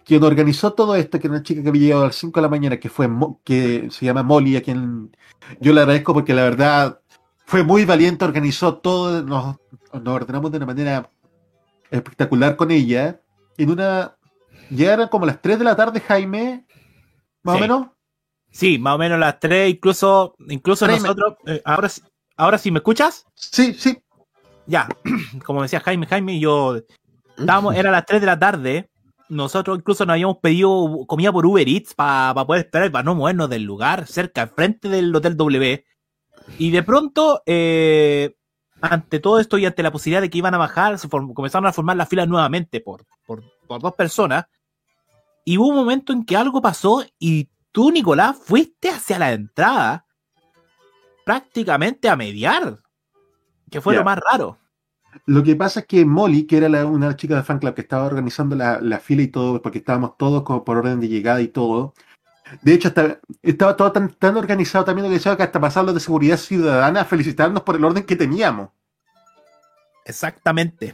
quien 0.06 0.24
organizó 0.24 0.74
todo 0.74 0.96
esto, 0.96 1.20
que 1.20 1.26
era 1.26 1.36
una 1.36 1.44
chica 1.44 1.64
que 1.64 1.70
había 1.70 1.82
llegado 1.82 2.04
a 2.04 2.08
las 2.08 2.16
5 2.18 2.40
de 2.40 2.42
la 2.44 2.50
mañana, 2.50 2.80
que 2.80 2.88
fue 2.88 3.10
que 3.44 3.88
se 3.90 4.06
llama 4.06 4.22
Molly, 4.22 4.58
a 4.58 4.62
quien 4.62 5.18
yo 5.60 5.74
le 5.74 5.82
agradezco 5.82 6.14
porque 6.14 6.36
la 6.36 6.44
verdad 6.44 7.02
fue 7.48 7.64
muy 7.64 7.84
valiente, 7.84 8.26
organizó 8.26 8.78
todo, 8.78 9.24
nos, 9.24 9.58
nos 9.92 10.08
ordenamos 10.08 10.52
de 10.52 10.58
una 10.58 10.68
manera 10.68 11.10
espectacular 11.90 12.56
con 12.56 12.70
ella. 12.70 13.20
En 13.58 13.72
una. 13.72 14.16
Llegaron 14.70 15.08
como 15.08 15.26
las 15.26 15.42
3 15.42 15.58
de 15.58 15.66
la 15.66 15.76
tarde, 15.76 16.00
Jaime, 16.00 16.66
más 17.48 17.56
Sí. 17.58 17.60
o 17.60 17.62
menos. 17.62 17.88
Sí, 18.52 18.80
más 18.80 18.96
o 18.96 18.98
menos 18.98 19.20
las 19.20 19.40
tres, 19.40 19.70
incluso, 19.72 20.36
incluso 20.48 20.86
Jaime. 20.86 21.02
nosotros, 21.02 21.36
eh, 21.48 21.62
ahora, 21.66 21.90
sí- 21.90 22.02
ahora 22.38 22.58
sí 22.58 22.72
me 22.72 22.80
escuchas. 22.80 23.26
Sí, 23.36 23.74
sí. 23.74 23.98
Ya, 24.66 24.88
como 25.46 25.62
decía 25.62 25.80
Jaime, 25.80 26.06
Jaime, 26.08 26.40
yo 26.40 26.78
estábamos, 27.38 27.76
era 27.76 27.92
las 27.92 28.06
3 28.06 28.20
de 28.22 28.28
la 28.28 28.40
tarde, 28.40 28.90
nosotros 29.30 29.78
incluso 29.78 30.06
nos 30.06 30.14
habíamos 30.14 30.38
pedido 30.38 31.06
comida 31.08 31.32
por 31.32 31.46
Uber 31.46 31.68
Eats 31.68 31.94
para 31.94 32.34
poder 32.46 32.66
esperar, 32.66 32.92
para 32.92 33.04
no 33.04 33.16
movernos 33.16 33.50
del 33.50 33.64
lugar, 33.64 34.08
cerca, 34.08 34.42
al 34.44 34.50
frente 34.50 34.90
del 34.90 35.14
Hotel 35.16 35.36
W. 35.38 35.86
Y 36.58 36.72
de 36.72 36.84
pronto, 36.84 37.42
eh, 37.46 38.36
ante 38.82 39.20
todo 39.20 39.40
esto 39.40 39.58
y 39.58 39.66
ante 39.66 39.84
la 39.84 39.92
posibilidad 39.92 40.22
de 40.22 40.30
que 40.30 40.38
iban 40.38 40.54
a 40.54 40.58
bajar, 40.58 40.98
se 41.00 41.10
comenzaron 41.10 41.68
a 41.68 41.74
formar 41.74 41.98
las 41.98 42.08
filas 42.08 42.28
nuevamente 42.28 42.80
por, 42.80 43.06
por, 43.26 43.44
por 43.68 43.82
dos 43.82 43.94
personas. 43.96 44.46
Y 45.50 45.58
hubo 45.58 45.68
un 45.70 45.76
momento 45.76 46.12
en 46.12 46.26
que 46.26 46.36
algo 46.36 46.62
pasó 46.62 47.06
y 47.20 47.48
tú, 47.72 47.90
Nicolás, 47.90 48.36
fuiste 48.38 48.90
hacia 48.90 49.18
la 49.18 49.32
entrada 49.32 50.06
prácticamente 51.26 52.10
a 52.10 52.18
mediar. 52.18 52.80
Que 53.72 53.80
fue 53.80 53.96
lo 53.96 54.04
más 54.04 54.20
raro. 54.20 54.58
Lo 55.26 55.44
que 55.44 55.56
pasa 55.56 55.80
es 55.80 55.86
que 55.86 56.04
Molly, 56.04 56.46
que 56.46 56.58
era 56.58 56.68
la- 56.68 56.86
una 56.86 57.16
chica 57.16 57.38
de 57.38 57.44
fan 57.44 57.60
club 57.60 57.74
que 57.76 57.80
estaba 57.80 58.04
organizando 58.04 58.58
la, 58.58 58.82
la 58.82 59.00
fila 59.00 59.22
y 59.22 59.30
todo, 59.30 59.62
porque 59.62 59.78
estábamos 59.78 60.18
todos 60.18 60.44
como 60.44 60.66
por 60.66 60.76
orden 60.80 61.00
de 61.00 61.08
llegada 61.08 61.40
y 61.40 61.48
todo. 61.48 61.94
De 62.62 62.74
hecho, 62.74 62.90
hasta- 62.90 63.22
estaba 63.42 63.78
todo 63.78 63.94
tan, 63.94 64.10
tan 64.16 64.36
organizado 64.36 64.84
también 64.84 65.08
que 65.08 65.14
decía 65.14 65.38
que 65.38 65.44
hasta 65.44 65.62
pasaron 65.62 65.86
los 65.86 65.96
de 65.96 66.02
seguridad 66.02 66.36
ciudadana 66.36 67.00
a 67.02 67.06
felicitarnos 67.06 67.64
por 67.64 67.78
el 67.78 67.86
orden 67.86 68.04
que 68.06 68.18
teníamos. 68.18 68.68
Exactamente. 70.04 70.94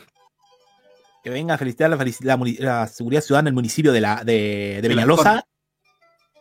Que 1.23 1.29
venga 1.29 1.53
a 1.53 1.57
felicitar 1.57 1.89
la, 1.89 2.45
la 2.59 2.87
seguridad 2.87 3.21
ciudadana 3.21 3.47
del 3.47 3.53
municipio 3.53 3.93
de, 3.93 4.01
la, 4.01 4.23
de, 4.23 4.79
de 4.81 4.89
Peñalosa. 4.89 5.45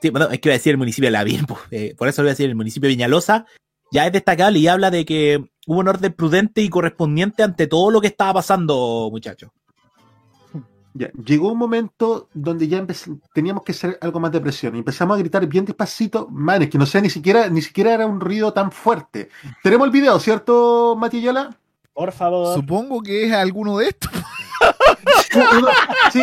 Sí, 0.03 0.11
bueno, 0.11 0.29
es 0.31 0.41
que 0.41 0.49
iba 0.49 0.55
a 0.55 0.59
decir 0.59 0.73
el 0.73 0.79
municipio 0.79 1.07
de 1.07 1.13
La 1.13 1.23
Vin, 1.23 1.47
pues, 1.47 1.61
eh, 1.71 1.95
por 1.97 2.09
eso 2.09 2.23
voy 2.23 2.31
a 2.31 2.33
decir 2.33 2.49
el 2.49 2.57
municipio 2.57 2.89
de 2.89 2.97
Viñalosa. 2.97 3.47
Ya 3.93 4.07
es 4.07 4.13
destacable 4.13 4.59
y 4.59 4.67
habla 4.67 4.91
de 4.91 5.05
que 5.05 5.45
hubo 5.67 5.79
un 5.81 5.89
orden 5.89 6.13
prudente 6.13 6.63
y 6.63 6.69
correspondiente 6.69 7.43
ante 7.43 7.67
todo 7.69 7.91
lo 7.91 8.01
que 8.01 8.09
estaba 8.09 8.35
pasando, 8.35 9.09
muchachos. 9.13 9.51
Ya, 10.95 11.11
llegó 11.13 11.53
un 11.53 11.59
momento 11.59 12.29
donde 12.35 12.69
ya 12.69 12.85
teníamos 13.33 13.63
que 13.63 13.73
hacer 13.73 13.99
algo 14.01 14.19
más 14.19 14.33
de 14.33 14.41
presión 14.41 14.75
y 14.75 14.79
empezamos 14.79 15.17
a 15.17 15.21
gritar 15.21 15.47
bien 15.47 15.65
despacito, 15.65 16.29
man, 16.31 16.63
es 16.63 16.69
que 16.69 16.77
no 16.77 16.85
sé, 16.85 17.01
ni 17.01 17.09
siquiera, 17.09 17.49
ni 17.49 17.63
siquiera 17.63 17.95
era 17.95 18.07
un 18.07 18.21
ruido 18.21 18.53
tan 18.53 18.73
fuerte. 18.73 19.29
Tenemos 19.63 19.87
el 19.87 19.93
video, 19.93 20.19
¿cierto, 20.19 20.97
Mati 20.99 21.19
Ayala? 21.19 21.57
Por 21.93 22.13
favor. 22.13 22.55
Supongo 22.55 23.03
que 23.03 23.27
es 23.27 23.33
alguno 23.33 23.79
de 23.79 23.89
estos. 23.89 24.11
Uno- 25.59 25.69
sí, 26.13 26.23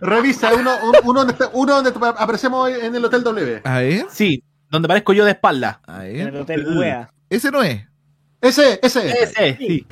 revisa, 0.00 0.52
uno, 0.54 0.72
un- 0.84 0.96
uno, 1.04 1.24
donde 1.24 1.46
uno 1.52 1.82
donde 1.82 1.92
aparecemos 2.18 2.68
en 2.70 2.94
el 2.94 3.04
Hotel 3.04 3.22
W. 3.22 3.60
A 3.64 3.78
ver. 3.78 4.06
Sí, 4.10 4.42
donde 4.70 4.88
parezco 4.88 5.12
yo 5.12 5.24
de 5.24 5.32
espalda. 5.32 5.80
A 5.86 6.06
En 6.06 6.28
el. 6.28 6.36
Hotel 6.36 6.66
Wea. 6.78 7.10
Ese 7.30 7.50
no 7.50 7.62
es. 7.62 7.84
Ese, 8.40 8.78
ese. 8.82 9.08
Ese, 9.22 9.56
sí. 9.56 9.86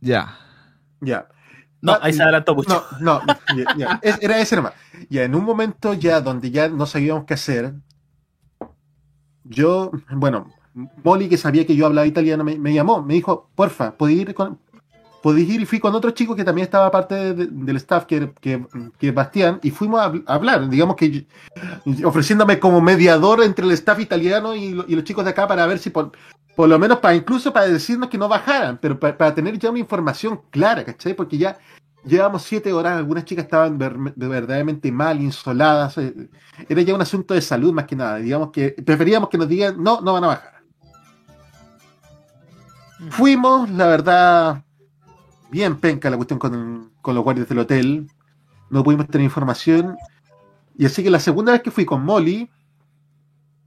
Ya. 0.00 0.36
Ya. 1.00 1.26
No, 1.82 1.96
ahí 2.02 2.12
se 2.12 2.22
adelantó 2.22 2.54
mucho. 2.54 2.84
No, 3.00 3.20
no, 3.24 3.34
ya, 3.56 3.74
ya. 3.76 3.98
Es- 4.02 4.18
era 4.20 4.38
ese 4.38 4.56
nomás. 4.56 4.74
Ya, 5.08 5.22
en 5.22 5.34
un 5.34 5.44
momento 5.44 5.94
ya 5.94 6.20
donde 6.20 6.50
ya 6.50 6.68
no 6.68 6.84
sabíamos 6.86 7.24
qué 7.24 7.34
hacer, 7.34 7.72
yo, 9.50 9.90
bueno, 10.12 10.46
Molly, 11.04 11.28
que 11.28 11.36
sabía 11.36 11.66
que 11.66 11.74
yo 11.76 11.86
hablaba 11.86 12.06
italiano, 12.06 12.44
me, 12.44 12.72
llamó, 12.72 13.02
me 13.02 13.14
dijo, 13.14 13.48
porfa, 13.54 13.90
¿podéis 13.92 14.20
ir 14.20 14.34
con, 14.34 14.58
podéis 15.22 15.50
ir? 15.50 15.60
Y 15.60 15.66
fui 15.66 15.80
con 15.80 15.94
otro 15.94 16.12
chico 16.12 16.34
que 16.36 16.44
también 16.44 16.64
estaba 16.64 16.90
parte 16.90 17.34
de- 17.34 17.46
del 17.50 17.76
staff, 17.76 18.04
que, 18.06 18.30
que, 18.40 18.64
que 18.98 19.10
Bastián, 19.10 19.58
y 19.62 19.70
fuimos 19.70 20.00
a, 20.00 20.10
habl- 20.12 20.24
a 20.26 20.34
hablar, 20.34 20.68
digamos 20.70 20.94
que 20.96 21.26
ofreciéndome 22.04 22.58
como 22.60 22.80
mediador 22.80 23.42
entre 23.42 23.64
el 23.66 23.72
staff 23.72 23.98
italiano 24.00 24.54
y, 24.54 24.82
y 24.86 24.94
los 24.94 25.04
chicos 25.04 25.24
de 25.24 25.30
acá 25.32 25.46
para 25.48 25.66
ver 25.66 25.78
si 25.78 25.90
por, 25.90 26.12
por 26.56 26.68
lo 26.68 26.78
menos 26.78 26.98
para 26.98 27.14
incluso 27.16 27.52
para 27.52 27.66
decirnos 27.66 28.08
que 28.08 28.18
no 28.18 28.28
bajaran, 28.28 28.78
pero 28.80 28.98
pa- 28.98 29.16
para, 29.16 29.34
tener 29.34 29.58
ya 29.58 29.70
una 29.70 29.78
información 29.80 30.40
clara, 30.50 30.84
¿cachai? 30.84 31.14
Porque 31.14 31.36
ya 31.36 31.58
llevamos 32.04 32.42
siete 32.42 32.72
horas, 32.72 32.96
algunas 32.98 33.24
chicas 33.24 33.44
estaban 33.44 33.78
ver- 33.78 34.14
de 34.14 34.28
verdaderamente 34.28 34.90
mal, 34.92 35.20
insoladas, 35.20 35.98
eh, 35.98 36.28
era 36.68 36.82
ya 36.82 36.94
un 36.94 37.02
asunto 37.02 37.34
de 37.34 37.42
salud 37.42 37.72
más 37.72 37.84
que 37.86 37.96
nada, 37.96 38.16
digamos 38.16 38.50
que 38.50 38.70
preferíamos 38.70 39.28
que 39.28 39.38
nos 39.38 39.48
digan, 39.48 39.82
no, 39.82 40.00
no 40.00 40.12
van 40.14 40.24
a 40.24 40.28
bajar. 40.28 40.60
Fuimos, 43.10 43.70
la 43.70 43.86
verdad, 43.86 44.62
bien 45.50 45.76
penca 45.78 46.10
la 46.10 46.16
cuestión 46.16 46.38
con, 46.38 46.90
con 47.00 47.14
los 47.14 47.24
guardias 47.24 47.48
del 47.48 47.58
hotel, 47.60 48.10
no 48.68 48.84
pudimos 48.84 49.06
tener 49.08 49.24
información, 49.24 49.96
y 50.76 50.86
así 50.86 51.02
que 51.02 51.10
la 51.10 51.20
segunda 51.20 51.52
vez 51.52 51.62
que 51.62 51.70
fui 51.70 51.84
con 51.84 52.04
Molly, 52.04 52.50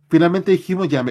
finalmente 0.10 0.52
dijimos, 0.52 0.88
ya, 0.88 1.04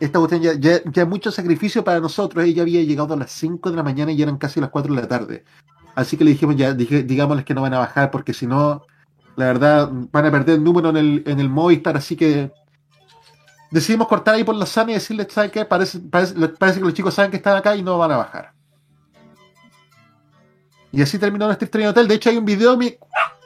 esta 0.00 0.18
cuestión 0.18 0.42
ya, 0.42 0.54
ya, 0.54 0.82
ya 0.84 1.02
es 1.02 1.08
mucho 1.08 1.30
sacrificio 1.30 1.82
para 1.82 2.00
nosotros, 2.00 2.44
ella 2.44 2.62
había 2.62 2.82
llegado 2.82 3.14
a 3.14 3.16
las 3.16 3.32
5 3.32 3.70
de 3.70 3.76
la 3.76 3.82
mañana 3.82 4.12
y 4.12 4.22
eran 4.22 4.36
casi 4.38 4.60
las 4.60 4.70
4 4.70 4.94
de 4.94 5.00
la 5.00 5.08
tarde. 5.08 5.44
Así 5.98 6.16
que 6.16 6.22
le 6.22 6.30
dijimos, 6.30 6.54
ya, 6.54 6.72
dije, 6.74 7.02
digámosles 7.02 7.44
que 7.44 7.54
no 7.54 7.62
van 7.62 7.74
a 7.74 7.80
bajar, 7.80 8.12
porque 8.12 8.32
si 8.32 8.46
no, 8.46 8.86
la 9.34 9.46
verdad, 9.46 9.90
van 10.12 10.26
a 10.26 10.30
perder 10.30 10.54
el 10.54 10.62
número 10.62 10.90
en 10.90 10.96
el, 10.96 11.22
en 11.26 11.40
el 11.40 11.48
Movistar, 11.48 11.96
así 11.96 12.14
que 12.14 12.52
decidimos 13.72 14.06
cortar 14.06 14.36
ahí 14.36 14.44
por 14.44 14.54
la 14.54 14.64
sana 14.64 14.92
y 14.92 14.94
decirles, 14.94 15.26
¿saben 15.30 15.50
qué? 15.50 15.64
Parece, 15.64 15.98
parece, 15.98 16.34
parece 16.50 16.78
que 16.78 16.84
los 16.84 16.94
chicos 16.94 17.14
saben 17.14 17.32
que 17.32 17.38
están 17.38 17.56
acá 17.56 17.74
y 17.74 17.82
no 17.82 17.98
van 17.98 18.12
a 18.12 18.16
bajar. 18.18 18.52
Y 20.92 21.02
así 21.02 21.18
terminó 21.18 21.46
nuestro 21.46 21.64
extraño 21.64 21.90
hotel. 21.90 22.06
De 22.06 22.14
hecho, 22.14 22.30
hay 22.30 22.36
un 22.36 22.44
video 22.44 22.76
mi- 22.76 22.94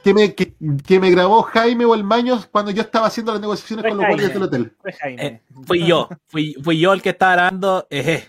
que 0.04 0.12
me, 0.12 0.34
que, 0.34 0.54
que 0.86 1.00
me 1.00 1.10
grabó 1.10 1.40
Jaime 1.44 1.86
o 1.86 1.94
el 1.94 2.04
Maños 2.04 2.46
cuando 2.52 2.70
yo 2.70 2.82
estaba 2.82 3.06
haciendo 3.06 3.32
las 3.32 3.40
negociaciones 3.40 3.86
con 3.86 3.96
los 3.96 4.06
guardias 4.06 4.34
del 4.34 4.42
hotel. 4.42 4.76
Fue 4.82 4.92
Jaime. 4.92 5.26
Eh, 5.26 5.42
fui 5.66 5.86
yo, 5.86 6.10
fui, 6.28 6.54
fui 6.62 6.78
yo 6.78 6.92
el 6.92 7.00
que 7.00 7.08
estaba 7.08 7.32
grabando, 7.32 7.86
eh, 7.88 8.28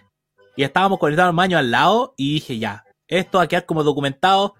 y 0.55 0.63
estábamos 0.63 0.97
conectados 0.97 1.31
al 1.31 1.35
baño 1.35 1.57
al 1.57 1.71
lado, 1.71 2.13
y 2.15 2.35
dije 2.35 2.57
ya, 2.57 2.82
esto 3.07 3.37
va 3.39 3.45
a 3.45 3.47
quedar 3.47 3.65
como 3.65 3.83
documentado, 3.83 4.53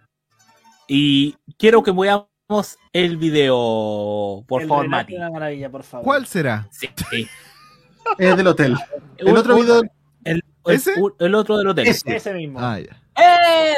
y 0.87 1.35
quiero 1.57 1.83
que 1.83 1.91
veamos 1.91 2.77
el 2.91 3.17
video, 3.17 4.43
por 4.47 4.61
El 4.63 4.67
favor, 4.67 4.87
Mati. 4.87 5.13
de 5.13 5.19
una 5.19 5.29
maravilla, 5.31 5.69
por 5.69 5.83
favor. 5.83 6.03
¿Cuál 6.05 6.25
será? 6.27 6.67
Sí, 6.71 6.89
sí. 7.09 7.27
Es 8.17 8.35
del 8.37 8.47
hotel. 8.47 8.77
El 9.17 9.29
Un- 9.29 9.37
otro 9.37 9.55
video. 9.55 9.81
El, 10.25 10.43
el- 10.65 10.75
¿Ese? 10.75 10.93
el 11.19 11.35
otro 11.35 11.57
del 11.57 11.67
hotel. 11.67 11.87
Ese. 11.87 12.15
Ese 12.15 12.33
mismo. 12.33 12.59
Ah, 12.61 12.79
ya. 12.79 12.97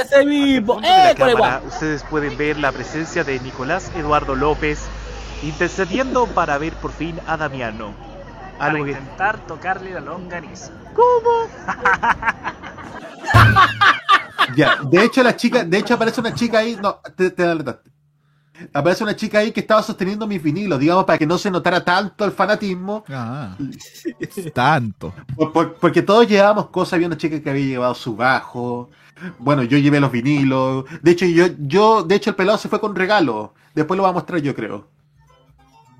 ¡Ese 0.01 0.25
mismo! 0.25 0.79
¡Eh, 0.81 1.13
cámara, 1.17 1.61
ustedes 1.67 2.03
pueden 2.03 2.37
ver 2.37 2.57
la 2.57 2.71
presencia 2.71 3.23
de 3.23 3.39
Nicolás 3.41 3.91
Eduardo 3.95 4.33
López 4.35 4.85
intercediendo 5.43 6.25
para 6.27 6.57
ver 6.57 6.73
por 6.75 6.91
fin 6.93 7.19
a 7.27 7.35
Damiano. 7.37 7.93
Para 8.57 8.73
que 8.75 8.79
intentar 8.79 9.45
tocarle 9.45 9.91
la 9.91 9.99
longaniza. 9.99 10.71
Ya, 14.55 14.77
de 14.83 15.03
hecho 15.03 15.23
la 15.23 15.35
chica, 15.35 15.63
de 15.63 15.77
hecho 15.77 15.93
aparece 15.95 16.19
una 16.21 16.33
chica 16.33 16.59
ahí, 16.59 16.77
no, 16.81 16.99
te, 17.15 17.29
te. 17.31 17.43
Aparece 18.73 19.03
una 19.03 19.15
chica 19.15 19.39
ahí 19.39 19.51
que 19.51 19.59
estaba 19.59 19.83
sosteniendo 19.83 20.25
mis 20.27 20.41
vinilos, 20.41 20.79
digamos, 20.79 21.03
para 21.03 21.17
que 21.17 21.25
no 21.27 21.37
se 21.37 21.51
notara 21.51 21.83
tanto 21.83 22.23
el 22.23 22.31
fanatismo. 22.31 23.03
Ah. 23.09 23.57
Tanto. 24.53 25.13
Por- 25.35 25.51
por- 25.51 25.73
porque 25.75 26.01
todos 26.01 26.27
llevábamos 26.27 26.67
cosas, 26.69 26.93
había 26.93 27.07
una 27.07 27.17
chica 27.17 27.41
que 27.41 27.49
había 27.49 27.65
llevado 27.65 27.93
su 27.95 28.15
bajo. 28.15 28.89
Bueno, 29.39 29.63
yo 29.63 29.77
llevé 29.77 29.99
los 29.99 30.11
vinilos. 30.11 30.85
De 31.01 31.11
hecho, 31.11 31.25
yo, 31.25 31.47
yo, 31.59 32.03
de 32.03 32.15
hecho, 32.15 32.29
el 32.29 32.35
pelado 32.37 32.57
se 32.57 32.69
fue 32.69 32.79
con 32.79 32.95
regalo. 32.95 33.53
Después 33.73 33.97
lo 33.97 34.03
va 34.03 34.09
a 34.09 34.13
mostrar 34.13 34.41
yo, 34.41 34.55
creo. 34.55 34.87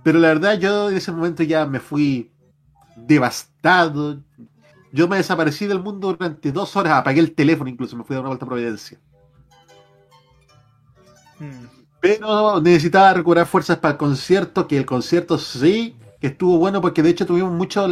Pero 0.04 0.20
la 0.20 0.30
verdad, 0.30 0.58
yo 0.60 0.90
en 0.90 0.96
ese 0.98 1.12
momento 1.12 1.44
ya 1.44 1.66
me 1.66 1.80
fui 1.82 2.32
devastado. 2.96 4.20
Yo 4.96 5.10
me 5.10 5.18
desaparecí 5.18 5.66
del 5.68 5.82
mundo 5.82 6.14
durante 6.14 6.54
dos 6.54 6.74
horas, 6.78 6.94
apagué 6.94 7.20
el 7.20 7.36
teléfono 7.36 7.70
incluso, 7.70 7.98
me 7.98 8.06
fui 8.06 8.14
a 8.14 8.18
dar 8.18 8.22
una 8.22 8.30
vuelta 8.30 8.46
a 8.46 8.48
Providencia. 8.48 8.98
Mm. 11.38 11.66
Pero 12.00 12.62
necesitaba 12.62 13.14
recuperar 13.14 13.46
fuerzas 13.46 13.78
para 13.80 13.92
el 13.92 13.98
concierto, 13.98 14.68
que 14.70 14.78
el 14.78 14.86
concierto 14.86 15.38
sí, 15.38 15.98
que 16.22 16.28
estuvo 16.28 16.58
bueno 16.60 16.80
porque 16.80 17.04
de 17.04 17.10
hecho 17.10 17.26
tuvimos 17.26 17.52
mucho, 17.52 17.86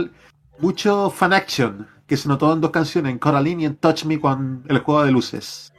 mucho 0.60 1.10
fan 1.10 1.34
action, 1.34 1.90
que 2.08 2.16
se 2.16 2.30
notó 2.30 2.54
en 2.54 2.62
dos 2.62 2.72
canciones, 2.72 3.12
en 3.12 3.20
Coraline 3.20 3.64
y 3.64 3.66
en 3.66 3.76
Touch 3.76 4.06
Me 4.06 4.18
con 4.18 4.64
el 4.70 4.80
juego 4.80 5.04
de 5.04 5.12
luces. 5.12 5.74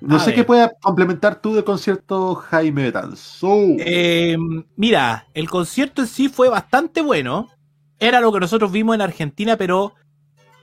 No 0.00 0.16
A 0.16 0.20
sé 0.20 0.26
ver. 0.30 0.34
qué 0.36 0.44
pueda 0.44 0.72
complementar 0.80 1.42
tú 1.42 1.54
del 1.54 1.64
concierto 1.64 2.36
Jaime 2.36 2.84
Betanzo. 2.84 3.48
Eh, 3.80 4.38
mira, 4.76 5.26
el 5.34 5.50
concierto 5.50 6.00
en 6.00 6.08
sí 6.08 6.30
fue 6.30 6.48
bastante 6.48 7.02
bueno. 7.02 7.48
Era 7.98 8.20
lo 8.20 8.32
que 8.32 8.40
nosotros 8.40 8.70
vimos 8.70 8.94
en 8.94 9.00
Argentina, 9.00 9.56
pero 9.56 9.94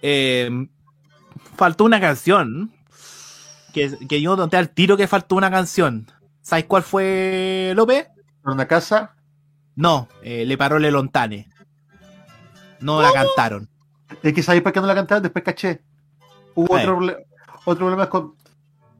eh, 0.01 0.67
faltó 1.55 1.83
una 1.83 1.99
canción. 1.99 2.71
Que, 3.73 3.97
que 4.07 4.21
yo 4.21 4.37
noté 4.37 4.55
al 4.55 4.69
tiro 4.69 4.95
que 4.95 5.07
faltó 5.07 5.35
una 5.35 5.51
canción. 5.51 6.09
¿Sabes 6.41 6.65
cuál 6.65 6.83
fue, 6.83 7.73
López? 7.75 8.07
¿Por 8.41 8.53
una 8.53 8.67
casa? 8.67 9.15
No, 9.75 10.07
eh, 10.21 10.45
Le 10.45 10.57
Parole 10.57 10.91
Lontane. 10.91 11.49
No 12.79 13.01
la 13.01 13.11
cantaron. 13.11 13.67
Es 14.21 14.33
que 14.33 14.43
sabéis 14.43 14.63
por 14.63 14.71
qué 14.71 14.79
no 14.79 14.87
la 14.87 14.95
cantaron, 14.95 15.23
después 15.23 15.43
caché. 15.43 15.81
Hubo 16.53 16.73
otro, 16.73 16.99
otro 17.65 17.85
problema 17.85 18.09
con 18.09 18.35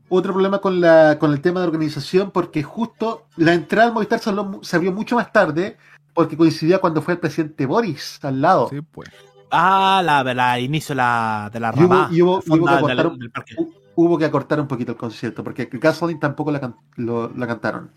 otro 0.10 0.34
problema 0.34 0.60
con 0.60 0.82
la 0.82 1.18
con 1.20 1.32
el 1.32 1.42
tema 1.42 1.62
de 1.62 1.68
organización 1.68 2.32
porque 2.32 2.64
justo 2.64 3.28
la 3.38 3.54
entrada 3.54 3.88
al 3.88 3.94
Movistar 3.94 4.20
se 4.20 4.76
abrió 4.76 4.92
mucho 4.92 5.16
más 5.16 5.32
tarde 5.32 5.78
porque 6.16 6.36
coincidía 6.36 6.80
cuando 6.80 7.04
fue 7.04 7.14
el 7.14 7.20
presidente 7.20 7.68
Boris 7.68 8.18
al 8.24 8.42
lado. 8.42 8.70
Sí, 8.70 8.82
pues. 8.82 9.10
Ah, 9.52 10.02
la, 10.04 10.24
la 10.34 10.60
inicio 10.60 10.94
de 10.94 10.98
la, 10.98 11.50
de 11.54 11.60
la 11.60 11.72
Y 11.76 11.84
hubo, 11.84 12.08
y 12.12 12.22
hubo- 12.24 12.44
la 12.48 12.56
y 12.56 12.60
hubo 12.60 12.66
que 12.66 12.74
acortar 12.74 12.98
del- 12.98 13.06
un, 13.08 13.20
del 13.20 13.32
parque. 13.32 13.56
hu- 13.56 13.74
hubo 13.96 14.18
que 14.18 14.26
acortar 14.26 14.60
un 14.60 14.68
poquito 14.68 14.94
el 14.94 14.98
concierto 14.98 15.44
porque 15.44 15.70
Gasoline 15.72 16.20
tampoco 16.20 16.52
la, 16.52 16.60
can- 16.60 16.76
lo- 16.96 17.30
la 17.36 17.46
cantaron. 17.46 17.92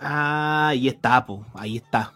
Ah, 0.00 0.68
ahí 0.68 0.88
está, 0.88 1.24
pues, 1.26 1.40
ahí 1.54 1.76
está. 1.78 2.12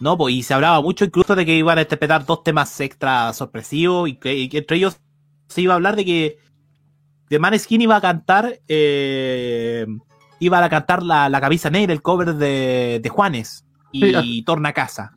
No, 0.00 0.16
pues, 0.16 0.34
y 0.34 0.42
se 0.42 0.54
hablaba 0.54 0.80
mucho 0.80 1.04
incluso 1.04 1.34
de 1.34 1.44
que 1.46 1.54
iban 1.56 1.78
a 1.78 1.82
interpretar 1.82 2.24
dos 2.26 2.42
temas 2.42 2.78
extra 2.80 3.32
sorpresivos 3.32 4.08
y 4.08 4.16
que, 4.16 4.34
y 4.34 4.48
que 4.48 4.58
entre 4.58 4.76
ellos 4.76 4.98
se 5.48 5.60
iba 5.62 5.72
a 5.72 5.76
hablar 5.76 5.96
de 5.96 6.04
que 6.04 6.38
The 7.28 7.38
Maneskin 7.38 7.80
iba 7.82 7.96
a 7.96 8.00
cantar, 8.00 8.60
eh, 8.68 9.86
iba 10.40 10.62
a 10.64 10.68
cantar 10.68 11.02
la, 11.02 11.28
la 11.28 11.40
camisa 11.40 11.70
negra, 11.70 11.92
el 11.92 12.02
cover 12.02 12.34
de, 12.34 13.00
de 13.02 13.08
Juanes 13.08 13.64
y 13.94 14.12
Sí, 14.12 14.42
Torna 14.44 14.70
a 14.70 14.72
Casa. 14.72 15.12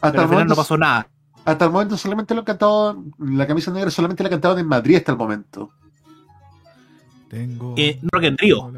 Hasta 0.00 0.10
Pero 0.12 0.22
al 0.22 0.24
el, 0.24 0.28
final 0.28 0.28
no 0.30 0.54
momento, 0.54 0.56
pasó 0.56 0.76
nada. 0.78 1.08
hasta 1.44 1.64
el 1.64 1.70
momento 1.72 1.96
solamente 1.96 2.34
lo 2.34 2.40
han 2.40 2.44
cantado, 2.44 3.04
la 3.18 3.46
camisa 3.46 3.70
negra 3.72 3.90
solamente 3.90 4.22
la 4.22 4.30
cantaban 4.30 4.58
en 4.58 4.66
Madrid 4.66 4.96
hasta 4.96 5.12
el 5.12 5.18
momento. 5.18 5.70
Tengo. 7.28 7.74
Eh, 7.76 7.98
Rock 8.02 8.24
en 8.24 8.38
Río. 8.38 8.70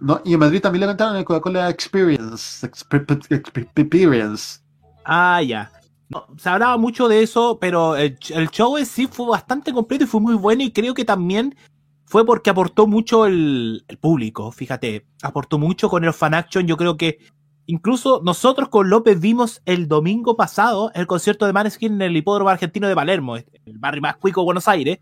No, 0.00 0.20
y 0.24 0.34
en 0.34 0.38
Madrid 0.40 0.60
también 0.60 0.80
la 0.82 0.86
cantaron 0.88 1.14
en 1.14 1.20
el 1.20 1.24
Coca-Cola 1.24 1.68
Experience. 1.70 2.66
Expe- 2.66 3.26
Experience. 3.74 4.60
Ah, 5.04 5.42
ya. 5.42 5.70
No, 6.08 6.26
se 6.36 6.48
hablaba 6.48 6.76
mucho 6.76 7.08
de 7.08 7.22
eso, 7.22 7.58
pero 7.60 7.96
el 7.96 8.16
show 8.50 8.76
en 8.76 8.86
sí 8.86 9.06
fue 9.06 9.26
bastante 9.26 9.72
completo 9.72 10.04
y 10.04 10.06
fue 10.06 10.20
muy 10.20 10.34
bueno 10.34 10.62
y 10.62 10.70
creo 10.70 10.92
que 10.94 11.04
también 11.06 11.56
fue 12.04 12.24
porque 12.26 12.50
aportó 12.50 12.86
mucho 12.86 13.24
el, 13.26 13.84
el 13.88 13.96
público, 13.96 14.52
fíjate, 14.52 15.06
aportó 15.22 15.58
mucho 15.58 15.88
con 15.88 16.04
el 16.04 16.12
fan 16.12 16.34
action, 16.34 16.66
yo 16.66 16.76
creo 16.76 16.98
que 16.98 17.18
incluso 17.66 18.20
nosotros 18.24 18.68
con 18.68 18.90
López 18.90 19.20
vimos 19.20 19.62
el 19.64 19.88
domingo 19.88 20.36
pasado 20.36 20.90
el 20.94 21.06
concierto 21.06 21.46
de 21.46 21.52
Maneskin 21.52 21.94
en 21.94 22.02
el 22.02 22.16
hipódromo 22.16 22.50
argentino 22.50 22.88
de 22.88 22.94
Palermo, 22.94 23.36
el 23.36 23.44
barrio 23.78 24.02
más 24.02 24.16
cuico 24.16 24.40
de 24.40 24.44
Buenos 24.46 24.68
Aires, 24.68 24.98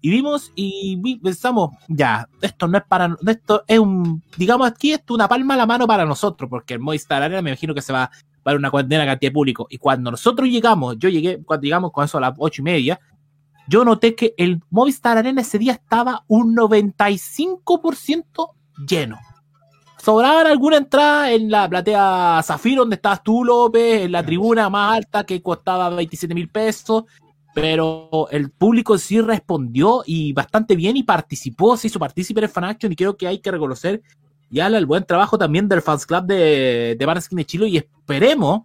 y 0.00 0.10
vimos 0.10 0.52
y 0.54 1.16
pensamos, 1.18 1.70
ya, 1.88 2.28
esto 2.40 2.68
no 2.68 2.78
es 2.78 2.84
para, 2.84 3.16
esto 3.26 3.64
es 3.66 3.78
un, 3.78 4.22
digamos 4.36 4.68
aquí, 4.68 4.92
esto 4.92 5.14
es 5.14 5.16
una 5.16 5.26
palma 5.26 5.54
a 5.54 5.56
la 5.56 5.66
mano 5.66 5.86
para 5.86 6.04
nosotros, 6.04 6.48
porque 6.48 6.74
el 6.74 6.80
Movistar 6.80 7.22
Arena 7.22 7.42
me 7.42 7.50
imagino 7.50 7.74
que 7.74 7.82
se 7.82 7.92
va 7.92 8.10
para 8.42 8.56
una 8.56 8.70
condena 8.70 9.04
cantidad 9.04 9.30
de 9.30 9.34
público. 9.34 9.66
Y 9.70 9.78
cuando 9.78 10.12
nosotros 10.12 10.48
llegamos, 10.48 10.96
yo 10.98 11.08
llegué, 11.08 11.42
cuando 11.42 11.64
llegamos 11.64 11.90
con 11.90 12.04
eso 12.04 12.18
a 12.18 12.20
las 12.20 12.34
ocho 12.38 12.62
y 12.62 12.64
media, 12.64 13.00
yo 13.66 13.84
noté 13.84 14.14
que 14.14 14.34
el 14.36 14.62
Movistar 14.70 15.18
Arena 15.18 15.40
ese 15.40 15.58
día 15.58 15.72
estaba 15.72 16.24
un 16.28 16.54
95% 16.54 18.50
lleno. 18.86 19.18
Sobraban 20.06 20.46
alguna 20.46 20.76
entrada 20.76 21.32
en 21.32 21.50
la 21.50 21.68
platea 21.68 22.40
Zafiro, 22.44 22.82
donde 22.82 22.94
estabas 22.94 23.24
tú, 23.24 23.42
López, 23.42 24.02
en 24.02 24.12
la 24.12 24.24
tribuna 24.24 24.70
más 24.70 24.98
alta 24.98 25.26
que 25.26 25.42
costaba 25.42 25.88
27 25.88 26.32
mil 26.32 26.48
pesos, 26.48 27.06
pero 27.52 28.28
el 28.30 28.52
público 28.52 28.98
sí 28.98 29.20
respondió 29.20 30.04
y 30.06 30.32
bastante 30.32 30.76
bien 30.76 30.96
y 30.96 31.02
participó, 31.02 31.76
se 31.76 31.88
hizo 31.88 31.98
partícipe 31.98 32.38
en 32.38 32.44
el 32.44 32.50
Fan 32.50 32.62
Action 32.62 32.92
y 32.92 32.94
creo 32.94 33.16
que 33.16 33.26
hay 33.26 33.40
que 33.40 33.50
reconocer 33.50 34.00
ya 34.48 34.68
el 34.68 34.86
buen 34.86 35.04
trabajo 35.04 35.38
también 35.38 35.68
del 35.68 35.82
Fans 35.82 36.06
Club 36.06 36.22
de, 36.26 36.96
de 36.96 37.26
de 37.28 37.44
Chile 37.44 37.66
y 37.66 37.76
esperemos 37.78 38.62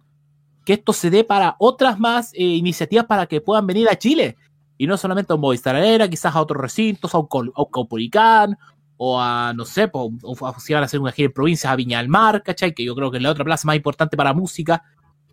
que 0.64 0.74
esto 0.74 0.92
se 0.92 1.10
dé 1.10 1.24
para 1.24 1.56
otras 1.58 1.98
más 1.98 2.32
eh, 2.34 2.44
iniciativas 2.44 3.06
para 3.06 3.26
que 3.26 3.40
puedan 3.40 3.66
venir 3.66 3.88
a 3.88 3.98
Chile. 3.98 4.36
Y 4.78 4.86
no 4.86 4.96
solamente 4.96 5.32
a 5.32 5.34
un 5.34 5.40
Movistar 5.40 5.74
Arena, 5.74 6.08
quizás 6.08 6.36
a 6.36 6.40
otros 6.40 6.62
recintos, 6.62 7.12
a 7.16 7.18
un, 7.18 7.26
a 7.32 7.62
un 7.62 7.70
Caupolicán 7.72 8.56
o 9.04 9.20
a, 9.20 9.52
no 9.52 9.64
sé, 9.64 9.88
po, 9.88 10.12
o, 10.22 10.36
o 10.38 10.60
si 10.60 10.72
van 10.74 10.82
a 10.84 10.86
hacer 10.86 11.00
una 11.00 11.10
gira 11.10 11.26
en 11.26 11.32
provincias 11.32 11.72
a 11.72 11.74
Viña 11.76 11.98
del 11.98 12.08
Mar, 12.08 12.40
¿cachai? 12.44 12.72
Que 12.72 12.84
yo 12.84 12.94
creo 12.94 13.10
que 13.10 13.16
es 13.16 13.22
la 13.22 13.30
otra 13.30 13.44
plaza 13.44 13.66
más 13.66 13.74
importante 13.74 14.16
para 14.16 14.32
música, 14.32 14.84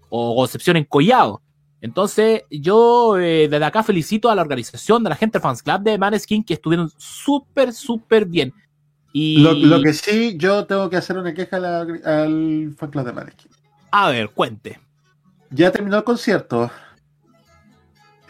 o 0.10 0.36
Concepción 0.36 0.76
en 0.78 0.86
Collado. 0.86 1.42
Entonces, 1.82 2.44
yo 2.50 3.18
eh, 3.20 3.48
desde 3.48 3.64
acá 3.66 3.84
felicito 3.84 4.30
a 4.32 4.36
la 4.36 4.42
organización, 4.42 5.04
de 5.04 5.10
la 5.12 5.16
gente 5.16 5.40
Fans 5.40 5.62
Club 5.62 5.82
de 5.82 5.98
Maneskin, 6.00 6.44
que 6.44 6.56
estuvieron 6.56 6.90
súper, 6.98 7.72
súper 7.74 8.26
bien. 8.26 8.52
Y, 9.14 9.38
Lo, 9.42 9.54
lo 9.54 9.82
que 9.84 9.94
sí, 9.94 10.36
yo 10.38 10.66
tengo 10.66 10.90
que 10.90 10.98
hacer 10.98 11.18
una 11.18 11.34
queja 11.34 11.58
a 11.58 11.60
la- 11.60 11.80
al 11.82 12.74
fan 12.78 12.90
club 12.90 13.06
de 13.06 13.14
Maneskin. 13.14 13.52
a 13.92 14.10
ver, 14.10 14.30
cuente. 14.32 14.80
Ya 15.52 15.72
terminó 15.72 15.98
el 15.98 16.04
concierto. 16.04 16.72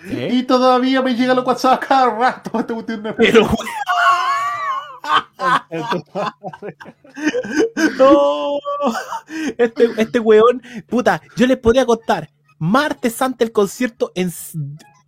¿Eh? 0.06 0.30
Y 0.34 0.44
todavía 0.44 1.02
me 1.02 1.14
llegan 1.16 1.36
los 1.36 1.46
WhatsApp 1.46 1.84
cada 1.88 2.10
rato. 2.18 2.52
Pero, 3.18 3.50
No, 7.98 8.60
este, 9.58 9.90
este 9.98 10.20
weón, 10.20 10.62
puta, 10.88 11.22
yo 11.36 11.48
les 11.48 11.58
podría 11.58 11.86
contar. 11.86 12.30
Martes 12.58 13.22
antes 13.22 13.40
del 13.40 13.52
concierto, 13.52 14.12
en, 14.16 14.32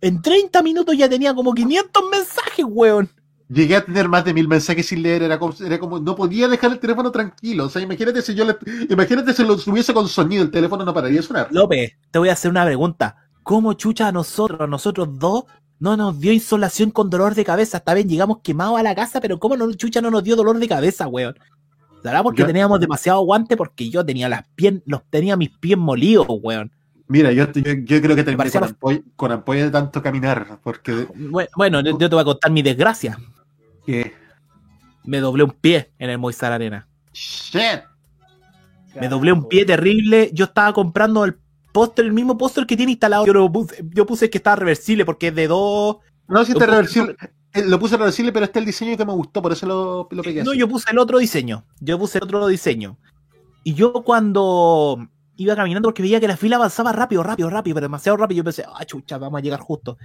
en 0.00 0.22
30 0.22 0.62
minutos 0.62 0.96
ya 0.96 1.08
tenía 1.08 1.34
como 1.34 1.52
500 1.52 2.02
mensajes, 2.10 2.64
weón. 2.66 3.10
Llegué 3.48 3.76
a 3.76 3.84
tener 3.84 4.08
más 4.08 4.24
de 4.24 4.32
mil 4.32 4.48
mensajes 4.48 4.86
sin 4.86 5.02
leer, 5.02 5.22
era 5.22 5.38
como, 5.38 5.54
era 5.62 5.78
como 5.78 5.98
no 6.00 6.16
podía 6.16 6.48
dejar 6.48 6.72
el 6.72 6.78
teléfono 6.78 7.10
tranquilo. 7.10 7.66
O 7.66 7.68
sea, 7.68 7.82
imagínate 7.82 8.22
si 8.22 8.34
yo 8.34 8.46
le, 8.46 8.56
imagínate 8.88 9.34
si 9.34 9.44
lo 9.44 9.58
subiese 9.58 9.92
con 9.92 10.08
sonido, 10.08 10.42
el 10.42 10.50
teléfono 10.50 10.84
no 10.84 10.94
pararía 10.94 11.20
de 11.20 11.26
sonar. 11.26 11.48
López, 11.50 11.92
te 12.10 12.18
voy 12.18 12.30
a 12.30 12.32
hacer 12.32 12.50
una 12.50 12.64
pregunta. 12.64 13.16
¿Cómo 13.42 13.74
chucha 13.74 14.08
a 14.08 14.12
nosotros, 14.12 14.60
a 14.60 14.66
nosotros 14.66 15.18
dos, 15.18 15.44
no 15.82 15.96
nos 15.96 16.20
dio 16.20 16.32
insolación 16.32 16.92
con 16.92 17.10
dolor 17.10 17.34
de 17.34 17.44
cabeza? 17.44 17.78
Está 17.78 17.92
bien, 17.92 18.08
llegamos 18.08 18.38
quemados 18.40 18.78
a 18.78 18.84
la 18.84 18.94
casa, 18.94 19.20
pero 19.20 19.40
¿cómo 19.40 19.56
no, 19.56 19.72
chucha 19.72 20.00
no 20.00 20.12
nos 20.12 20.22
dio 20.22 20.36
dolor 20.36 20.58
de 20.60 20.68
cabeza, 20.68 21.08
weón? 21.08 21.34
¿Será 22.04 22.22
porque 22.22 22.42
Yo- 22.42 22.46
teníamos 22.46 22.78
demasiado 22.78 23.18
aguante? 23.18 23.56
Porque 23.56 23.90
yo 23.90 24.06
tenía 24.06 24.28
las 24.28 24.46
pies, 24.54 24.74
los 24.86 25.02
tenía 25.10 25.36
mis 25.36 25.50
pies 25.50 25.76
molidos, 25.76 26.26
weón. 26.28 26.70
Mira, 27.08 27.32
yo, 27.32 27.50
yo, 27.50 27.72
yo 27.84 28.00
creo 28.00 28.14
que 28.14 28.22
terminé 28.22 28.48
con 28.50 28.62
ampolla, 28.64 29.00
con 29.16 29.32
ampolla 29.32 29.64
de 29.64 29.70
tanto 29.72 30.00
caminar, 30.00 30.60
porque 30.62 31.08
Bueno, 31.16 31.50
Bueno, 31.56 31.80
yo 31.82 31.98
te 31.98 32.06
voy 32.14 32.20
a 32.20 32.24
contar 32.24 32.52
mi 32.52 32.62
desgracia. 32.62 33.18
¿Qué? 33.84 34.12
Me 35.04 35.18
doblé 35.18 35.42
un 35.42 35.50
pie 35.50 35.90
en 35.98 36.10
el 36.10 36.18
Movistar 36.18 36.52
Arena. 36.52 36.86
Shit. 37.12 37.82
Me 39.00 39.08
doblé 39.08 39.32
un 39.32 39.48
pie 39.48 39.64
terrible. 39.64 40.30
Yo 40.32 40.44
estaba 40.44 40.72
comprando 40.72 41.24
el 41.24 41.34
póster, 41.72 42.04
el 42.04 42.12
mismo 42.12 42.36
póster 42.38 42.66
que 42.66 42.76
tiene 42.76 42.92
instalado. 42.92 43.26
Yo, 43.26 43.32
lo 43.32 43.50
puse, 43.50 43.84
yo 43.90 44.06
puse 44.06 44.30
que 44.30 44.38
estaba 44.38 44.56
reversible 44.56 45.04
porque 45.04 45.28
es 45.28 45.34
de 45.34 45.48
dos. 45.48 45.96
No, 46.28 46.44
si 46.44 46.52
está 46.52 46.66
reversible. 46.66 47.16
eh, 47.54 47.64
Lo 47.66 47.78
puse 47.78 47.96
reversible, 47.96 48.32
pero 48.32 48.44
este 48.44 48.58
es 48.58 48.62
el 48.62 48.66
diseño 48.66 48.96
que 48.96 49.04
me 49.04 49.12
gustó, 49.12 49.42
por 49.42 49.52
eso 49.52 49.66
lo, 49.66 50.08
lo 50.10 50.22
pegué. 50.22 50.44
No, 50.44 50.50
así. 50.52 50.60
yo 50.60 50.68
puse 50.68 50.90
el 50.90 50.98
otro 50.98 51.18
diseño. 51.18 51.64
Yo 51.80 51.98
puse 51.98 52.18
el 52.18 52.24
otro 52.24 52.46
diseño. 52.46 52.98
Y 53.64 53.74
yo 53.74 53.92
cuando 54.04 55.08
iba 55.36 55.56
caminando, 55.56 55.88
porque 55.88 56.02
veía 56.02 56.20
que 56.20 56.28
la 56.28 56.36
fila 56.36 56.56
avanzaba 56.56 56.92
rápido, 56.92 57.22
rápido, 57.22 57.50
rápido, 57.50 57.74
pero 57.74 57.84
demasiado 57.86 58.16
rápido, 58.16 58.38
yo 58.38 58.44
pensé, 58.44 58.64
ah, 58.66 58.84
chucha, 58.84 59.18
vamos 59.18 59.38
a 59.38 59.42
llegar 59.42 59.60
justo. 59.60 59.96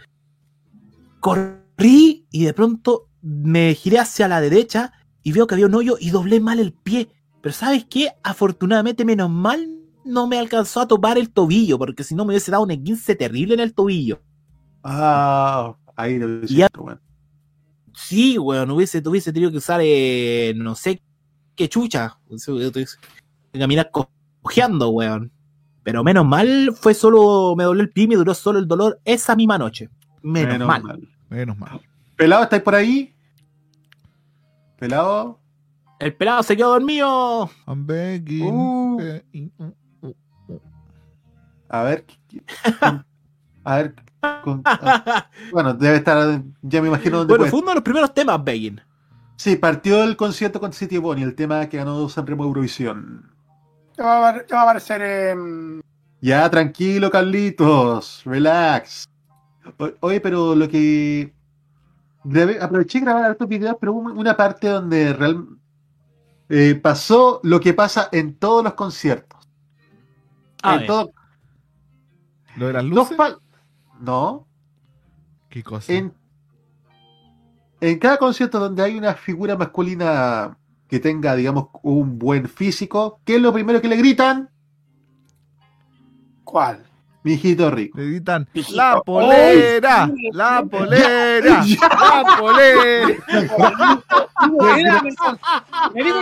Corrí 1.19 2.26
y 2.31 2.45
de 2.45 2.53
pronto 2.53 3.07
me 3.22 3.73
giré 3.73 3.99
hacia 3.99 4.27
la 4.27 4.41
derecha 4.41 4.94
y 5.23 5.31
veo 5.31 5.48
que 5.48 5.56
había 5.56 5.65
un 5.65 5.76
hoyo 5.76 5.98
y 5.99 6.11
doblé 6.11 6.39
mal 6.39 6.60
el 6.60 6.73
pie. 6.73 7.10
Pero 7.41 7.53
¿sabes 7.53 7.85
qué? 7.89 8.11
Afortunadamente, 8.23 9.06
menos 9.06 9.30
mal, 9.30 9.68
no 10.07 10.27
me 10.27 10.39
alcanzó 10.39 10.81
a 10.81 10.88
topar 10.88 11.17
el 11.17 11.29
tobillo, 11.29 11.77
porque 11.77 12.03
si 12.03 12.15
no 12.15 12.25
me 12.25 12.31
hubiese 12.31 12.51
dado 12.51 12.63
un 12.63 12.69
15 12.69 13.15
terrible 13.15 13.53
en 13.53 13.59
el 13.59 13.73
tobillo. 13.73 14.21
Ah, 14.84 15.75
ahí 15.95 16.17
lo 16.17 16.47
siento, 16.47 16.81
weón. 16.84 17.01
Sí, 17.93 18.38
weón, 18.38 18.69
hubiese, 18.71 19.01
hubiese 19.05 19.34
tenido 19.34 19.51
que 19.51 19.57
usar, 19.57 19.81
eh, 19.84 20.53
no 20.55 20.75
sé 20.75 21.01
qué 21.55 21.67
chucha. 21.67 22.17
Caminar 23.51 23.89
co- 23.91 24.09
cojeando, 24.41 24.89
weón. 24.89 25.31
Pero 25.84 26.03
menos 26.03 26.25
mal, 26.25 26.73
fue 26.75 26.93
solo, 26.93 27.55
me 27.55 27.63
dolió 27.63 27.81
el 27.81 27.89
pie 27.89 28.03
y 28.03 28.07
me 28.09 28.15
duró 28.15 28.34
solo 28.34 28.59
el 28.59 28.67
dolor 28.67 28.99
esa 29.05 29.35
misma 29.35 29.57
noche. 29.57 29.89
Menos, 30.21 30.67
mal. 30.67 31.07
Menos 31.29 31.57
mal. 31.57 31.81
Pelado, 32.15 32.43
¿estáis 32.43 32.61
por 32.61 32.75
ahí? 32.75 33.13
Pelado. 34.77 35.39
El 35.99 36.13
pelado 36.13 36.43
se 36.43 36.55
quedó 36.55 36.69
dormido. 36.71 37.49
I'm 37.65 37.85
begging. 37.88 38.43
Uh. 38.53 38.99
eh. 39.01 39.49
A 41.69 41.84
ver. 41.84 42.06
¿qué- 42.06 42.18
qué- 42.30 42.44
A 43.64 43.76
ver. 43.77 43.95
con- 44.44 44.61
a- 44.65 45.30
bueno, 45.52 45.73
debe 45.73 45.98
estar. 45.98 46.41
Ya 46.61 46.81
me 46.81 46.88
imagino 46.88 47.18
dónde 47.19 47.31
Bueno, 47.31 47.41
puede- 47.44 47.52
fue 47.52 47.60
uno 47.60 47.69
de 47.69 47.76
los 47.76 47.84
primeros 47.84 48.14
temas, 48.14 48.44
Begin. 48.44 48.81
Sí, 49.35 49.56
partió 49.56 50.03
el 50.03 50.15
concierto 50.18 50.60
con 50.60 50.73
City 50.73 50.98
Bonnie, 50.98 51.23
el 51.23 51.35
tema 51.35 51.68
que 51.69 51.77
ganó 51.77 52.10
Sanremo 52.10 52.44
Eurovisión. 52.44 53.31
Ya 53.98 54.03
va, 54.06 54.15
a 54.30 54.31
apar- 54.34 54.45
ya 54.48 54.56
va 54.56 54.61
a 54.61 54.64
aparecer 54.64 55.02
en. 55.02 55.81
Ya, 56.22 56.49
tranquilo, 56.49 57.11
Carlitos. 57.11 58.23
Relax. 58.26 59.07
O- 59.77 59.91
oye, 60.02 60.19
pero 60.22 60.56
lo 60.56 60.68
que. 60.68 61.34
grabé- 62.23 62.60
aproveché 62.61 62.99
de 62.99 63.06
grabar 63.06 63.23
hartos 63.26 63.48
videos, 63.48 63.77
pero 63.80 63.94
hubo 63.94 64.11
una 64.11 64.35
parte 64.35 64.68
donde 64.68 65.14
real, 65.14 65.45
eh, 66.49 66.76
pasó 66.76 67.39
lo 67.44 67.60
que 67.60 67.73
pasa 67.73 68.10
en 68.11 68.34
todos 68.35 68.64
los 68.64 68.73
conciertos. 68.73 69.48
A 70.64 70.76
en 70.77 70.88
todo- 70.88 71.11
¿Lo 72.57 72.67
de 72.67 72.73
las 72.73 72.84
luces? 72.84 73.17
no. 73.99 74.47
¿Qué 75.49 75.63
cosa? 75.63 75.93
En, 75.93 76.13
en 77.79 77.99
cada 77.99 78.17
concierto 78.17 78.59
donde 78.59 78.84
hay 78.84 78.97
una 78.97 79.13
figura 79.13 79.55
masculina 79.55 80.57
que 80.89 80.99
tenga, 80.99 81.35
digamos, 81.35 81.67
un 81.84 82.17
buen 82.17 82.49
físico, 82.49 83.19
¿qué 83.23 83.35
es 83.35 83.41
lo 83.41 83.53
primero 83.53 83.79
que 83.79 83.88
le 83.88 83.95
gritan? 83.95 84.49
¿Cuál? 86.43 86.84
Mijito 87.23 87.69
rico. 87.69 87.99
Le 87.99 88.07
gritan, 88.07 88.47
¡La 88.73 89.01
polera! 89.05 90.09
¡La 90.31 90.63
polera! 90.63 91.63
¡La 91.63 92.38
polera! 92.39 93.07
Me 95.93 96.03
digo 96.03 96.19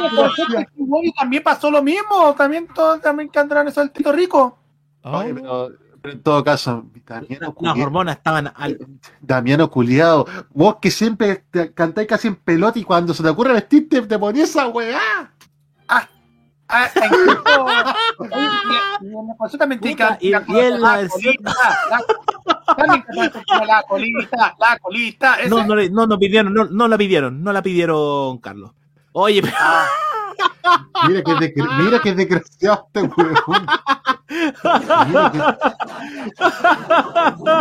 también 1.16 1.44
pasó 1.44 1.72
lo 1.72 1.82
mismo. 1.82 2.34
También 2.36 2.68
todos 2.74 3.02
también 3.02 3.30
cantaron 3.30 3.68
eso 3.68 3.82
del 3.82 3.92
Tito 3.92 4.12
Rico. 4.12 4.58
Pero 5.04 5.70
en 6.12 6.22
todo 6.24 6.44
caso, 6.44 6.86
Damiano 7.06 7.56
Las 7.62 7.78
hormonas 7.78 8.18
estaban 8.18 8.52
al. 8.56 8.78
Damiano 9.22 9.70
culiado, 9.70 10.26
vos 10.54 10.78
que 10.82 10.92
siempre 10.92 11.44
te 11.52 11.74
cantáis 11.74 12.08
casi 12.08 12.28
en 12.30 12.36
pelota 12.36 12.80
y 12.80 12.84
cuando 12.84 13.14
se 13.14 13.24
te 13.24 13.30
ocurre 13.30 13.54
vestirte 13.54 14.02
te 14.02 14.20
ponías 14.20 14.50
esa 14.50 14.68
weá. 14.68 15.32
Ah, 16.68 16.90
incluso- 16.96 17.66
Oye, 18.18 18.32
y- 19.02 19.06
y 19.06 19.08
en 19.10 19.30
el 19.30 19.38
concierto 19.38 19.58
también 19.60 19.80
te 19.80 19.92
Puta, 19.92 20.08
can- 20.10 20.18
y- 20.20 20.32
cantaron 20.32 20.64
y 20.64 20.66
en 20.66 20.82
la 20.82 21.08
colita, 21.08 21.54
la- 23.68 23.84
colita, 23.88 24.56
la 24.58 24.80
colita. 24.80 25.38
No, 25.48 25.64
no, 25.64 25.76
le- 25.76 25.90
no, 25.92 26.08
no 26.08 26.18
pidieron, 26.18 26.52
no, 26.56 26.66
no 26.66 26.88
la 26.88 26.98
pidieron, 26.98 27.44
no 27.44 27.54
la 27.54 27.62
pidieron, 27.62 28.40
Carlos. 28.40 28.72
Oye, 29.12 29.44
pero- 29.44 29.56
Mira 31.08 31.22
que, 31.24 31.54
mira 31.78 32.00
que 32.02 32.14
desgraciado 32.16 32.88
este 32.88 33.04
weón. 33.04 33.68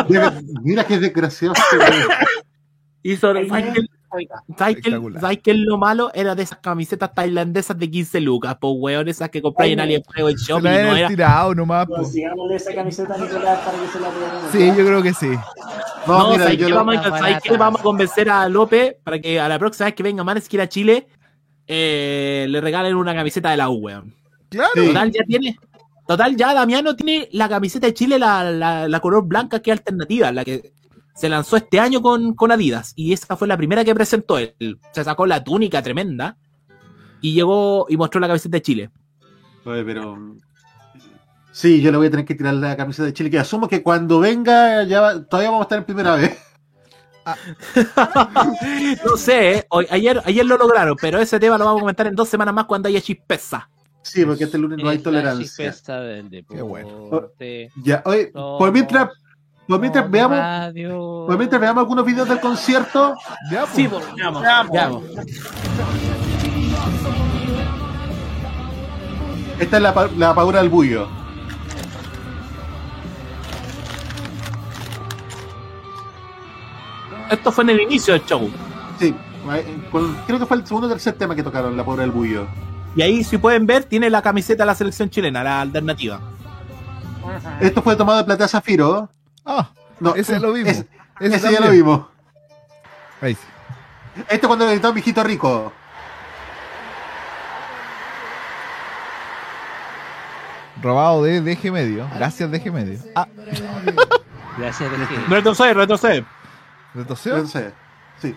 Mira 0.08 0.30
que, 0.32 0.42
mira, 0.62 0.84
que 0.84 0.98
desgraciado 0.98 1.54
y 3.02 3.16
sobre, 3.16 3.46
¿sabes 3.48 3.74
qué, 3.74 3.82
qué- 4.82 5.40
qué 5.42 5.50
es 5.50 5.56
lo 5.58 5.76
malo? 5.76 6.10
Era 6.14 6.34
de 6.34 6.42
esas 6.42 6.58
camisetas 6.58 7.12
tailandesas 7.14 7.78
de 7.78 7.90
15 7.90 8.20
lucas, 8.20 8.56
pues 8.58 8.72
weón, 8.78 9.08
esas 9.08 9.28
que 9.28 9.42
compré 9.42 9.72
en 9.72 9.80
AliExpress 9.80 10.24
o 10.24 10.28
en 10.30 10.38
Se 10.38 10.44
Shopping, 10.46 10.64
la 10.64 10.82
no 10.84 10.96
era. 10.96 11.08
tirado 11.08 11.54
nomás. 11.54 11.86
Consigámosle 11.86 12.56
esa 12.56 12.74
camiseta 12.74 13.14
a 13.14 13.18
Nicolás 13.18 13.58
para 13.60 13.78
que 13.78 13.88
se 13.88 14.00
la. 14.00 14.08
Sí, 14.52 14.66
yo 14.78 14.86
creo 14.86 15.02
que 15.02 15.12
sí. 15.12 15.28
No, 16.06 16.18
No, 16.18 16.30
mira, 16.30 16.44
¿sabes 16.44 16.58
yo 16.58 16.66
qué? 16.66 16.70
lo- 16.72 16.76
vamos, 16.76 16.96
a, 16.96 17.18
¿sabes 17.18 17.38
qué? 17.42 17.56
Vamos 17.58 17.80
a 17.80 17.84
convencer 17.84 18.30
a 18.30 18.48
López 18.48 18.96
para 19.04 19.18
que 19.20 19.38
a 19.38 19.48
la 19.48 19.58
próxima 19.58 19.86
vez 19.86 19.94
que 19.94 20.02
venga 20.02 20.24
Maneskin 20.24 20.60
a 20.60 20.68
Chile 20.68 21.06
eh, 21.66 22.46
le 22.48 22.60
regalen 22.62 22.94
una 22.94 23.14
camiseta 23.14 23.50
de 23.50 23.56
la 23.58 23.68
U, 23.68 23.74
weón. 23.80 24.14
Claro. 24.48 24.70
Sí. 24.74 24.86
Total, 24.86 25.10
ya 25.10 25.24
tiene. 25.26 25.56
Total, 26.06 26.36
ya 26.36 26.52
Damiano 26.52 26.94
tiene 26.96 27.28
la 27.32 27.48
camiseta 27.48 27.86
de 27.86 27.94
Chile, 27.94 28.18
la, 28.18 28.50
la, 28.50 28.88
la 28.88 29.00
color 29.00 29.24
blanca 29.26 29.60
que 29.60 29.70
es 29.70 29.78
alternativa, 29.78 30.30
la 30.32 30.44
que 30.44 30.72
se 31.14 31.28
lanzó 31.28 31.56
este 31.56 31.80
año 31.80 32.02
con, 32.02 32.34
con 32.34 32.52
Adidas. 32.52 32.92
Y 32.96 33.12
esa 33.12 33.36
fue 33.36 33.48
la 33.48 33.56
primera 33.56 33.84
que 33.84 33.94
presentó 33.94 34.36
él. 34.38 34.54
Se 34.92 35.02
sacó 35.04 35.24
la 35.26 35.42
túnica 35.42 35.80
tremenda 35.82 36.36
y 37.20 37.32
llegó 37.32 37.86
y 37.88 37.96
mostró 37.96 38.20
la 38.20 38.26
camiseta 38.26 38.56
de 38.58 38.62
Chile. 38.62 38.90
Oye, 39.64 39.82
pero. 39.84 40.36
Sí, 41.52 41.80
yo 41.80 41.90
le 41.92 41.96
voy 41.98 42.08
a 42.08 42.10
tener 42.10 42.26
que 42.26 42.34
tirar 42.34 42.54
la 42.54 42.76
camiseta 42.76 43.06
de 43.06 43.12
Chile, 43.14 43.30
que 43.30 43.38
asumo 43.38 43.68
que 43.68 43.82
cuando 43.82 44.18
venga 44.20 44.82
ya 44.82 45.00
va- 45.00 45.24
todavía 45.24 45.50
vamos 45.50 45.62
a 45.62 45.66
estar 45.66 45.78
en 45.78 45.84
primera 45.84 46.16
vez. 46.16 46.36
no 49.04 49.16
sé, 49.16 49.52
eh, 49.58 49.66
hoy- 49.70 49.86
ayer, 49.90 50.20
ayer 50.24 50.44
lo 50.44 50.58
lograron, 50.58 50.96
pero 51.00 51.18
ese 51.20 51.38
tema 51.40 51.56
lo 51.58 51.64
vamos 51.64 51.80
a 51.80 51.82
comentar 51.82 52.06
en 52.06 52.14
dos 52.14 52.28
semanas 52.28 52.54
más 52.54 52.64
cuando 52.66 52.88
haya 52.88 53.00
chispeza. 53.00 53.70
Sí, 54.04 54.24
porque 54.24 54.44
este 54.44 54.58
lunes 54.58 54.78
no 54.82 54.90
hay 54.90 54.96
Es 54.98 55.02
la 55.02 55.04
tolerancia. 55.04 55.72
del 56.00 56.28
deporte. 56.30 56.62
bueno. 56.62 57.30
Ya, 57.82 58.02
oye, 58.04 58.30
por 58.32 58.70
mientras, 58.70 59.08
por 59.66 59.80
mientras 59.80 60.10
veamos, 60.10 60.36
radio. 60.38 61.24
por 61.26 61.38
mientras 61.38 61.60
veamos 61.60 61.80
algunos 61.82 62.04
videos 62.04 62.28
del 62.28 62.38
concierto, 62.38 63.14
Ya, 63.50 63.66
Sí, 63.66 63.88
po. 63.88 63.98
pues, 63.98 64.14
veamos, 64.14 64.42
Veamos. 64.42 64.72
veamos. 64.72 65.04
esta 69.58 69.76
es 69.76 69.82
la, 69.82 70.10
la 70.18 70.34
paura 70.34 70.60
del 70.60 70.68
bullo. 70.68 71.08
Esto 77.30 77.50
fue 77.52 77.64
en 77.64 77.70
el 77.70 77.80
inicio 77.80 78.14
del 78.14 78.24
show. 78.24 78.50
Sí, 78.98 79.14
eh, 79.52 79.78
creo 80.26 80.38
que 80.38 80.46
fue 80.46 80.56
el 80.58 80.66
segundo 80.66 80.86
o 80.86 80.90
tercer 80.90 81.14
tema 81.14 81.34
que 81.34 81.42
tocaron, 81.42 81.76
la 81.76 81.84
paura 81.84 82.02
del 82.02 82.10
bullo. 82.10 82.46
Y 82.96 83.02
ahí, 83.02 83.24
si 83.24 83.38
pueden 83.38 83.66
ver, 83.66 83.84
tiene 83.84 84.08
la 84.10 84.22
camiseta 84.22 84.62
de 84.62 84.66
la 84.66 84.74
selección 84.74 85.10
chilena, 85.10 85.42
la 85.42 85.60
alternativa. 85.60 86.20
Esto 87.60 87.82
fue 87.82 87.96
tomado 87.96 88.18
de 88.18 88.24
Platea 88.24 88.48
Zafiro. 88.48 89.08
Ah, 89.44 89.68
No, 90.00 90.14
ese 90.14 90.38
lo 90.40 90.52
vimos. 90.52 90.72
ese- 90.72 90.88
Ese 91.20 91.36
ese 91.36 91.52
ya 91.52 91.60
lo 91.60 91.70
vimos. 91.70 92.06
ahí 93.20 93.34
sí. 93.34 93.40
Esto 94.28 94.46
cuando 94.48 94.68
gritó 94.68 94.92
Mijito 94.94 95.22
Rico. 95.24 95.72
Robado 100.82 101.22
de 101.22 101.40
DG 101.40 101.70
Medio. 101.72 102.08
Gracias, 102.14 102.50
DG 102.50 102.70
Medio. 102.72 102.98
Ah, 103.14 103.26
Gracias, 104.58 104.90
DG. 104.90 105.28
Retrocede, 105.28 105.74
retrocede. 105.74 106.24
¿retrocedió? 106.94 107.38
No 107.38 107.46
sé. 107.46 107.72
Sí. 108.20 108.36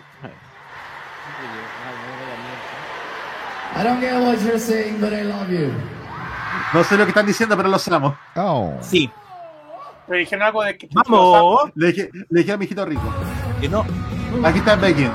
I 3.76 3.82
don't 3.84 4.00
get 4.00 4.20
what 4.20 4.40
you're 4.42 4.58
saying, 4.58 5.00
but 5.00 5.12
I 5.12 5.22
love 5.22 5.50
you. 5.50 5.72
No 6.74 6.84
sé 6.84 6.96
lo 6.96 7.04
que 7.04 7.10
están 7.10 7.26
diciendo, 7.26 7.56
pero 7.56 7.68
lo 7.68 7.78
sabemos. 7.78 8.14
Oh. 8.36 8.76
Sí. 8.80 9.10
Me 10.06 10.18
dijeron 10.18 10.42
algo 10.42 10.62
de 10.62 10.76
que. 10.76 10.88
Vamos. 10.92 11.70
Le 11.74 11.92
dije, 11.92 12.10
le 12.30 12.40
dije 12.40 12.52
a 12.52 12.56
Mijito 12.56 12.84
Rico. 12.84 13.14
Que 13.60 13.68
no. 13.68 13.84
Aquí 14.44 14.58
está 14.58 14.76
Becky. 14.76 15.08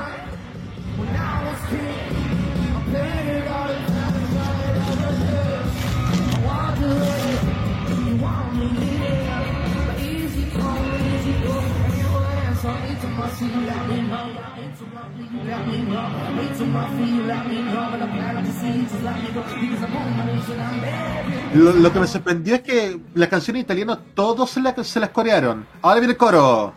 Lo, 21.54 21.72
lo 21.72 21.92
que 21.92 22.00
me 22.00 22.06
sorprendió 22.06 22.56
es 22.56 22.62
que 22.62 22.98
las 23.14 23.28
canciones 23.28 23.62
italianas 23.62 23.98
todos 24.14 24.50
se, 24.50 24.60
la- 24.60 24.74
se 24.82 24.98
las 25.00 25.10
corearon. 25.10 25.66
Ahora 25.82 26.00
viene 26.00 26.12
el 26.12 26.18
coro. 26.18 26.72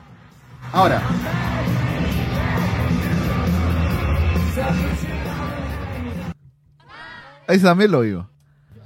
Ahora. 0.72 1.02
Ahí 7.48 7.60
también 7.60 7.92
lo 7.92 8.02
vimos. 8.02 8.26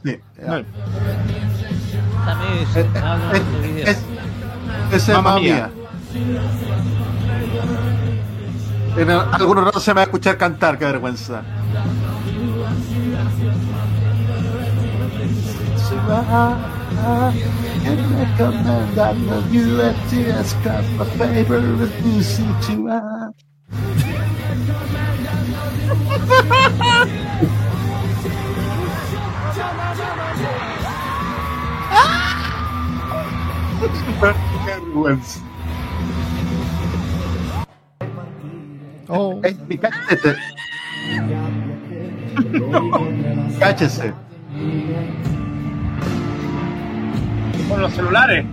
Sí. 0.03 0.19
También 0.35 0.65
es- 2.75 2.85
ah, 3.01 3.17
no, 3.17 3.31
Es- 3.33 3.61
video. 3.63 3.85
es- 3.87 4.03
es 4.93 5.07
Mamma 5.09 5.21
mamá 5.21 5.39
mía. 5.39 5.69
mía. 6.13 6.41
En 8.97 9.09
algunos 9.09 9.63
ratos 9.63 9.83
se 9.83 9.91
me 9.91 9.95
va 9.95 10.01
a 10.01 10.03
escuchar 10.05 10.37
cantar, 10.37 10.77
qué 10.77 10.85
vergüenza. 10.85 11.41
my 16.11 16.23
heart. 16.23 17.35
Recommend 18.11 18.99
I 18.99 19.11
love 19.11 19.53
you 19.53 19.81
at 19.81 19.95
tears 20.09 20.51
cause 20.63 20.89
my 20.99 21.05
favorite 21.17 21.63
Lucy 22.03 22.43
to 22.67 22.89
I. 22.89 23.31
Oh. 39.13 39.41
Hey, 39.43 39.55
me 39.67 39.77
cállate. 39.77 40.37
cállese. 43.59 44.13
Con 47.71 47.81
los 47.81 47.93
celulares. 47.93 48.45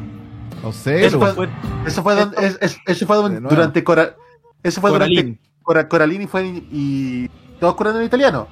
O 0.63 0.73
sé. 0.73 1.05
Eso 1.07 1.19
fue, 1.21 1.49
eso 1.87 2.03
fue, 2.03 2.15
es- 2.39 2.59
es- 2.61 2.79
eso 2.87 3.07
fue 3.07 3.17
nuevo. 3.17 3.49
durante 3.49 3.85
Cora, 3.85 4.15
eso 4.63 4.81
fue 4.81 4.91
Coralín. 4.91 5.17
durante 5.17 5.41
Cora- 5.63 5.89
Coralín 5.89 6.23
y 6.23 6.27
fue 6.27 6.47
y 6.47 7.31
Todos 7.61 7.75
corriendo 7.75 8.01
en 8.01 8.07
italiano. 8.07 8.47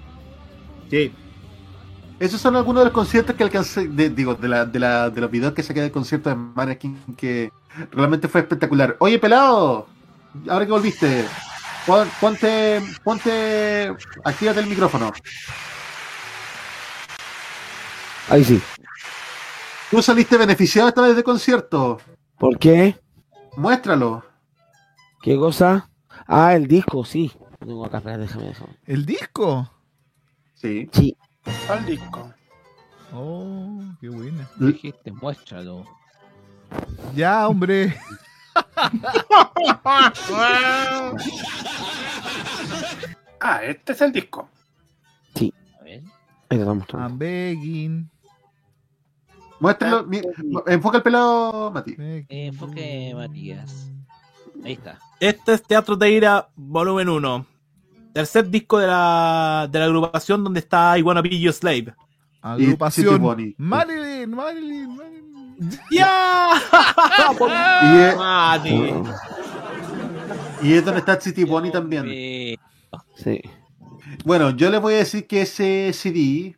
Sí. 0.91 1.13
Esos 2.19 2.41
son 2.41 2.57
algunos 2.57 2.81
de 2.81 2.85
los 2.87 2.93
conciertos 2.95 3.37
que 3.37 3.45
alcancé, 3.45 3.87
de- 3.89 4.11
digo, 4.11 4.35
de, 4.35 4.49
la, 4.49 4.65
de, 4.65 4.79
la, 4.81 5.11
de 5.11 5.21
los 5.21 5.31
videos 5.31 5.53
que 5.53 5.63
saqué 5.63 5.81
del 5.83 5.93
concierto 5.93 6.29
de 6.31 6.35
Maneskin 6.35 6.99
que 7.17 7.53
realmente 7.93 8.27
fue 8.27 8.41
espectacular. 8.41 8.97
Oye, 8.99 9.19
pelado, 9.21 9.87
ahora 10.49 10.65
que 10.67 10.73
volviste, 10.73 11.25
pon- 11.87 12.09
ponte, 12.21 12.83
ponte, 13.05 13.93
actívate 14.25 14.61
el 14.61 14.67
micrófono. 14.67 15.13
Ahí 18.29 18.45
sí. 18.45 18.61
Tú 19.91 20.03
saliste 20.03 20.37
beneficiado 20.37 20.89
esta 20.89 21.03
vez 21.03 21.17
de 21.17 21.23
concierto. 21.23 21.99
¿Por 22.39 22.59
qué? 22.59 22.99
Muéstralo. 23.57 24.25
¿Qué 25.23 25.37
cosa? 25.37 25.89
Ah, 26.27 26.55
el 26.55 26.67
disco, 26.67 27.05
sí. 27.05 27.33
Tengo 27.61 27.85
acá, 27.87 27.99
espera, 27.99 28.19
déjame, 28.19 28.47
déjame. 28.47 28.77
¿El 28.85 29.07
disco? 29.07 29.71
Sí. 30.55 30.89
Sí. 30.93 31.17
Al 31.69 31.87
disco. 31.87 32.33
Oh, 33.13 33.81
qué 34.01 34.09
buena. 34.09 34.49
Dijiste, 34.57 35.13
muéstralo. 35.13 35.85
Ya, 37.15 37.49
hombre. 37.49 37.97
Ah, 43.39 43.63
este 43.63 43.93
es 43.93 44.01
el 44.01 44.13
disco. 44.13 44.49
Sí. 45.35 45.53
Ahí 45.85 46.03
te 46.49 46.65
lo 46.65 46.75
mostrando. 46.75 47.07
I'm 47.07 47.19
begging. 47.19 48.11
Muéstralo. 49.61 50.05
mi- 50.05 50.21
enfoca 50.67 50.99
el 50.99 51.03
pelado, 51.03 51.71
Mati. 51.71 51.97
Enfoque, 52.29 53.13
Matías. 53.15 53.91
Ahí 54.65 54.73
está. 54.75 54.99
Este 55.21 55.55
es 55.55 55.63
Teatro 55.63 55.97
de 55.97 56.11
Ira, 56.11 56.49
volumen 56.57 57.09
1. 57.09 57.47
Tercer 58.13 58.49
disco 58.49 58.79
de 58.79 58.87
la, 58.87 59.69
de 59.71 59.79
la 59.79 59.85
agrupación 59.87 60.43
donde 60.45 60.61
está 60.61 60.99
I 60.99 61.03
Wanna 61.03 61.21
Be 61.23 61.39
Your 61.39 61.53
Slave. 61.53 61.95
Agrupación. 62.43 63.21
Bonnie. 63.21 63.55
Marilyn, 63.59 64.31
Marilyn, 64.31 64.97
Marilyn. 64.97 65.71
¡Ya! 65.91 66.51
Y 67.83 67.99
es- 67.99 68.17
Mati. 68.17 68.93
Y 70.63 70.73
es 70.75 70.85
donde 70.85 71.01
está 71.01 71.21
City 71.21 71.45
Bonnie 71.45 71.71
también. 71.71 72.07
Sí. 73.17 73.41
Bueno, 74.25 74.51
yo 74.51 74.71
les 74.71 74.81
voy 74.81 74.95
a 74.95 74.99
decir 74.99 75.27
que 75.27 75.43
ese 75.43 75.93
CD 75.93 76.57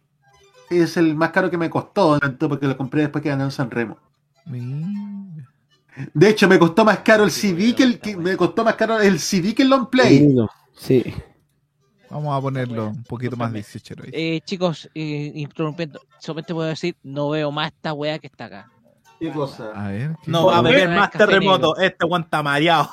es 0.71 0.97
el 0.97 1.15
más 1.15 1.31
caro 1.31 1.51
que 1.51 1.57
me 1.59 1.71
costó, 1.71 2.19
tanto 2.19 2.49
porque 2.49 2.67
lo 2.67 2.77
compré 2.77 3.03
después 3.03 3.23
que 3.23 3.29
gané 3.31 3.45
en 3.45 3.51
San 3.51 3.71
Remo. 3.71 3.99
De 6.15 6.29
hecho, 6.29 6.49
me 6.49 6.59
costó 6.59 6.85
más 6.85 6.99
caro 7.01 7.25
el 7.25 7.31
CD 7.31 7.75
que 7.75 7.83
el 7.83 7.99
que 8.01 8.17
me 8.17 8.37
costó 8.37 8.65
más 8.65 8.77
caro 8.77 9.01
el 9.01 9.19
CD 9.19 9.55
que 9.55 9.63
el 9.63 9.69
long 9.71 9.89
play. 9.89 10.35
Sí. 10.77 11.05
Vamos 12.11 12.37
a 12.37 12.41
ponerlo 12.41 12.89
un 12.89 13.03
poquito 13.05 13.37
más 13.37 13.53
18 13.53 13.95
hoy. 14.03 14.11
Eh, 14.13 14.41
chicos, 14.45 14.89
eh, 14.95 15.33
interrumpiendo, 15.35 16.01
solamente 16.19 16.53
a 16.55 16.57
decir, 16.67 16.97
no 17.03 17.29
veo 17.31 17.51
más 17.51 17.69
esta 17.69 17.93
weá 17.93 18.19
que 18.19 18.29
está 18.29 18.47
acá. 18.47 18.71
¿Qué 19.19 19.31
cosa? 19.33 19.73
A 19.75 19.89
ver. 19.89 20.15
¿qué 20.23 20.31
No 20.31 20.47
va 20.47 20.59
a 20.59 20.63
beber 20.63 20.89
más 20.89 21.11
terremoto. 21.11 21.77
Este 21.77 21.97
aguanta 22.01 22.43
mareado. 22.43 22.89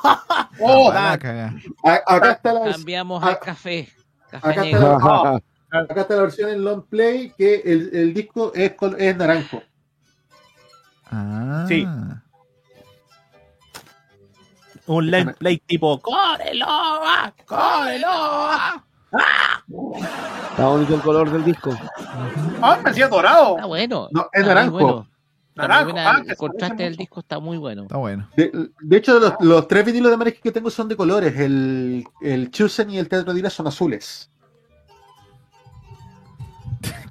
Oh, 0.59 0.89
acá 0.91 2.31
está 2.31 2.53
la 2.53 2.71
Cambiamos 2.71 3.23
a- 3.23 3.27
al 3.27 3.39
café. 3.39 3.89
Café 4.31 4.49
acá 4.49 4.63
está, 4.65 4.79
negro. 4.79 5.41
Acá 5.79 6.01
está 6.01 6.15
la 6.15 6.21
versión 6.23 6.49
en 6.49 6.63
long 6.63 6.83
play 6.87 7.31
que 7.37 7.61
el, 7.65 7.89
el 7.93 8.13
disco 8.13 8.51
es, 8.53 8.73
es 8.97 9.17
naranjo. 9.17 9.61
Ah. 11.05 11.65
Sí. 11.67 11.87
Un 14.87 15.09
lane 15.11 15.33
play 15.33 15.57
tipo 15.65 15.99
¡Córrelo! 15.99 16.65
ah, 16.67 17.33
¡Córrelo! 17.45 18.07
ah". 18.09 18.83
Está 20.51 20.67
bonito 20.67 20.95
el 20.95 21.01
color 21.01 21.31
del 21.31 21.43
disco. 21.43 21.71
Ah, 22.61 22.79
me 22.83 22.89
decía 22.89 23.07
dorado. 23.07 23.55
Está 23.55 23.65
bueno. 23.65 24.07
No, 24.11 24.21
es 24.33 24.41
está 24.41 24.47
naranjo. 24.53 24.71
bueno. 24.73 25.07
Está 25.49 25.69
Naranjo, 25.69 25.91
buena, 25.93 26.11
ah, 26.11 26.17
el 26.19 26.25
que 26.27 26.35
contraste 26.35 26.83
del 26.83 26.97
disco 26.97 27.21
está 27.21 27.39
muy 27.39 27.57
bueno. 27.57 27.83
Está 27.83 27.95
bueno. 27.95 28.27
De, 28.35 28.51
de 28.77 28.97
hecho, 28.97 29.17
los, 29.19 29.33
los 29.39 29.67
tres 29.69 29.85
vinilos 29.85 30.11
de 30.11 30.17
Maneskin 30.17 30.41
que 30.43 30.51
tengo 30.51 30.69
son 30.69 30.89
de 30.89 30.97
colores. 30.97 31.33
El, 31.39 32.03
el 32.21 32.51
Chosen 32.51 32.89
y 32.89 32.97
el 32.97 33.07
Teatro 33.07 33.33
de 33.33 33.39
Ira 33.39 33.49
son 33.49 33.65
azules. 33.67 34.29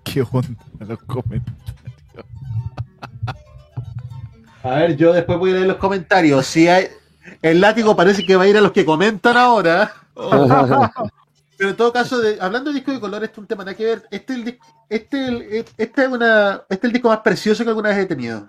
Qué 0.05 0.22
onda 0.22 0.48
los 0.86 0.98
comentarios. 1.05 1.55
A 4.62 4.68
ver, 4.70 4.97
yo 4.97 5.12
después 5.12 5.39
voy 5.39 5.51
a 5.51 5.55
leer 5.55 5.66
los 5.66 5.76
comentarios. 5.76 6.47
Si 6.47 6.68
hay. 6.68 6.89
El 7.43 7.60
látigo 7.60 7.94
parece 7.97 8.24
que 8.24 8.36
va 8.36 8.44
a 8.44 8.48
ir 8.48 8.56
a 8.56 8.60
los 8.60 8.72
que 8.72 8.85
comentan 8.85 9.36
ahora. 9.36 9.93
Pero 11.56 11.70
en 11.70 11.76
todo 11.76 11.93
caso, 11.93 12.18
de- 12.18 12.39
hablando 12.40 12.70
de 12.70 12.76
disco 12.76 12.90
de 12.93 13.01
color, 13.01 13.22
este 13.22 13.32
es 13.35 13.39
un 13.39 13.47
tema 13.47 13.64
nada 13.64 13.76
que 13.76 13.85
ver. 13.85 14.02
Este 14.10 14.32
es 14.32 14.39
el, 14.40 14.59
este, 14.89 15.26
el- 15.28 15.64
este 15.76 16.02
es 16.02 16.09
una, 16.09 16.62
este 16.68 16.74
es 16.74 16.85
el 16.85 16.93
disco 16.93 17.09
más 17.09 17.18
precioso 17.20 17.62
que 17.62 17.70
alguna 17.70 17.90
vez 17.90 17.98
he 17.98 18.06
tenido. 18.06 18.48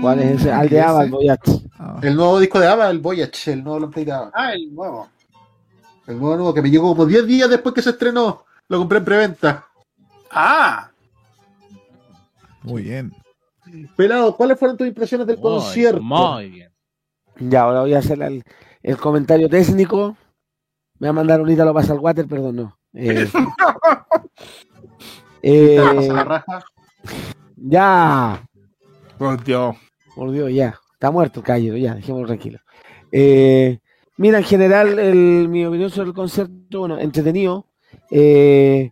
¿Cuál 0.00 0.20
es 0.20 0.40
ese? 0.40 0.52
Al 0.52 0.68
de 0.70 0.80
Ava, 0.80 1.04
el 1.04 1.10
Voyage. 1.10 1.60
Ah. 1.78 2.00
El 2.02 2.16
nuevo 2.16 2.40
disco 2.40 2.58
de 2.58 2.66
ABBA, 2.66 2.90
el 2.90 2.98
Voyage, 3.00 3.52
el 3.52 3.62
nuevo 3.62 3.80
long 3.80 3.92
play 3.92 4.06
de. 4.06 4.12
Ah, 4.12 4.52
el 4.54 4.74
nuevo. 4.74 5.08
El 6.06 6.18
nuevo 6.18 6.36
nuevo 6.36 6.54
que 6.54 6.62
me 6.62 6.70
llegó 6.70 6.88
como 6.90 7.06
10 7.06 7.26
días 7.26 7.50
después 7.50 7.74
que 7.74 7.82
se 7.82 7.90
estrenó. 7.90 8.44
Lo 8.68 8.78
compré 8.78 8.98
en 8.98 9.04
preventa. 9.04 9.66
Ah, 10.30 10.90
Muy 12.62 12.82
bien. 12.82 13.12
Pelado, 13.96 14.36
¿cuáles 14.36 14.58
fueron 14.58 14.76
tus 14.76 14.86
impresiones 14.86 15.26
del 15.26 15.36
Muy, 15.36 15.42
concierto? 15.42 16.02
muy 16.02 16.50
bien. 16.50 16.72
Ya, 17.38 17.62
ahora 17.62 17.80
voy 17.80 17.94
a 17.94 17.98
hacer 17.98 18.20
el, 18.22 18.44
el 18.82 18.96
comentario 18.96 19.48
técnico. 19.48 20.16
Me 20.98 21.08
va 21.08 21.10
a 21.10 21.14
mandar 21.14 21.40
ahorita 21.40 21.64
lo 21.64 21.74
pasa 21.74 21.92
al 21.92 21.98
water, 21.98 22.26
perdón, 22.26 22.56
no. 22.56 22.78
Eh, 22.94 23.28
eh, 25.42 25.78
ya, 27.56 28.42
Por 29.18 29.42
Dios. 29.44 29.76
por 30.14 30.30
Dios, 30.30 30.50
ya. 30.52 30.78
Está 30.94 31.10
muerto 31.10 31.40
el 31.40 31.46
caballero, 31.46 31.76
ya, 31.76 31.94
dejémoslo 31.94 32.26
tranquilo. 32.26 32.58
Eh, 33.12 33.78
mira, 34.16 34.38
en 34.38 34.44
general, 34.44 34.98
el- 34.98 35.48
mi 35.48 35.64
opinión 35.66 35.90
sobre 35.90 36.08
el 36.08 36.14
concierto, 36.14 36.80
bueno, 36.80 36.98
entretenido. 36.98 37.66
Eh, 38.10 38.90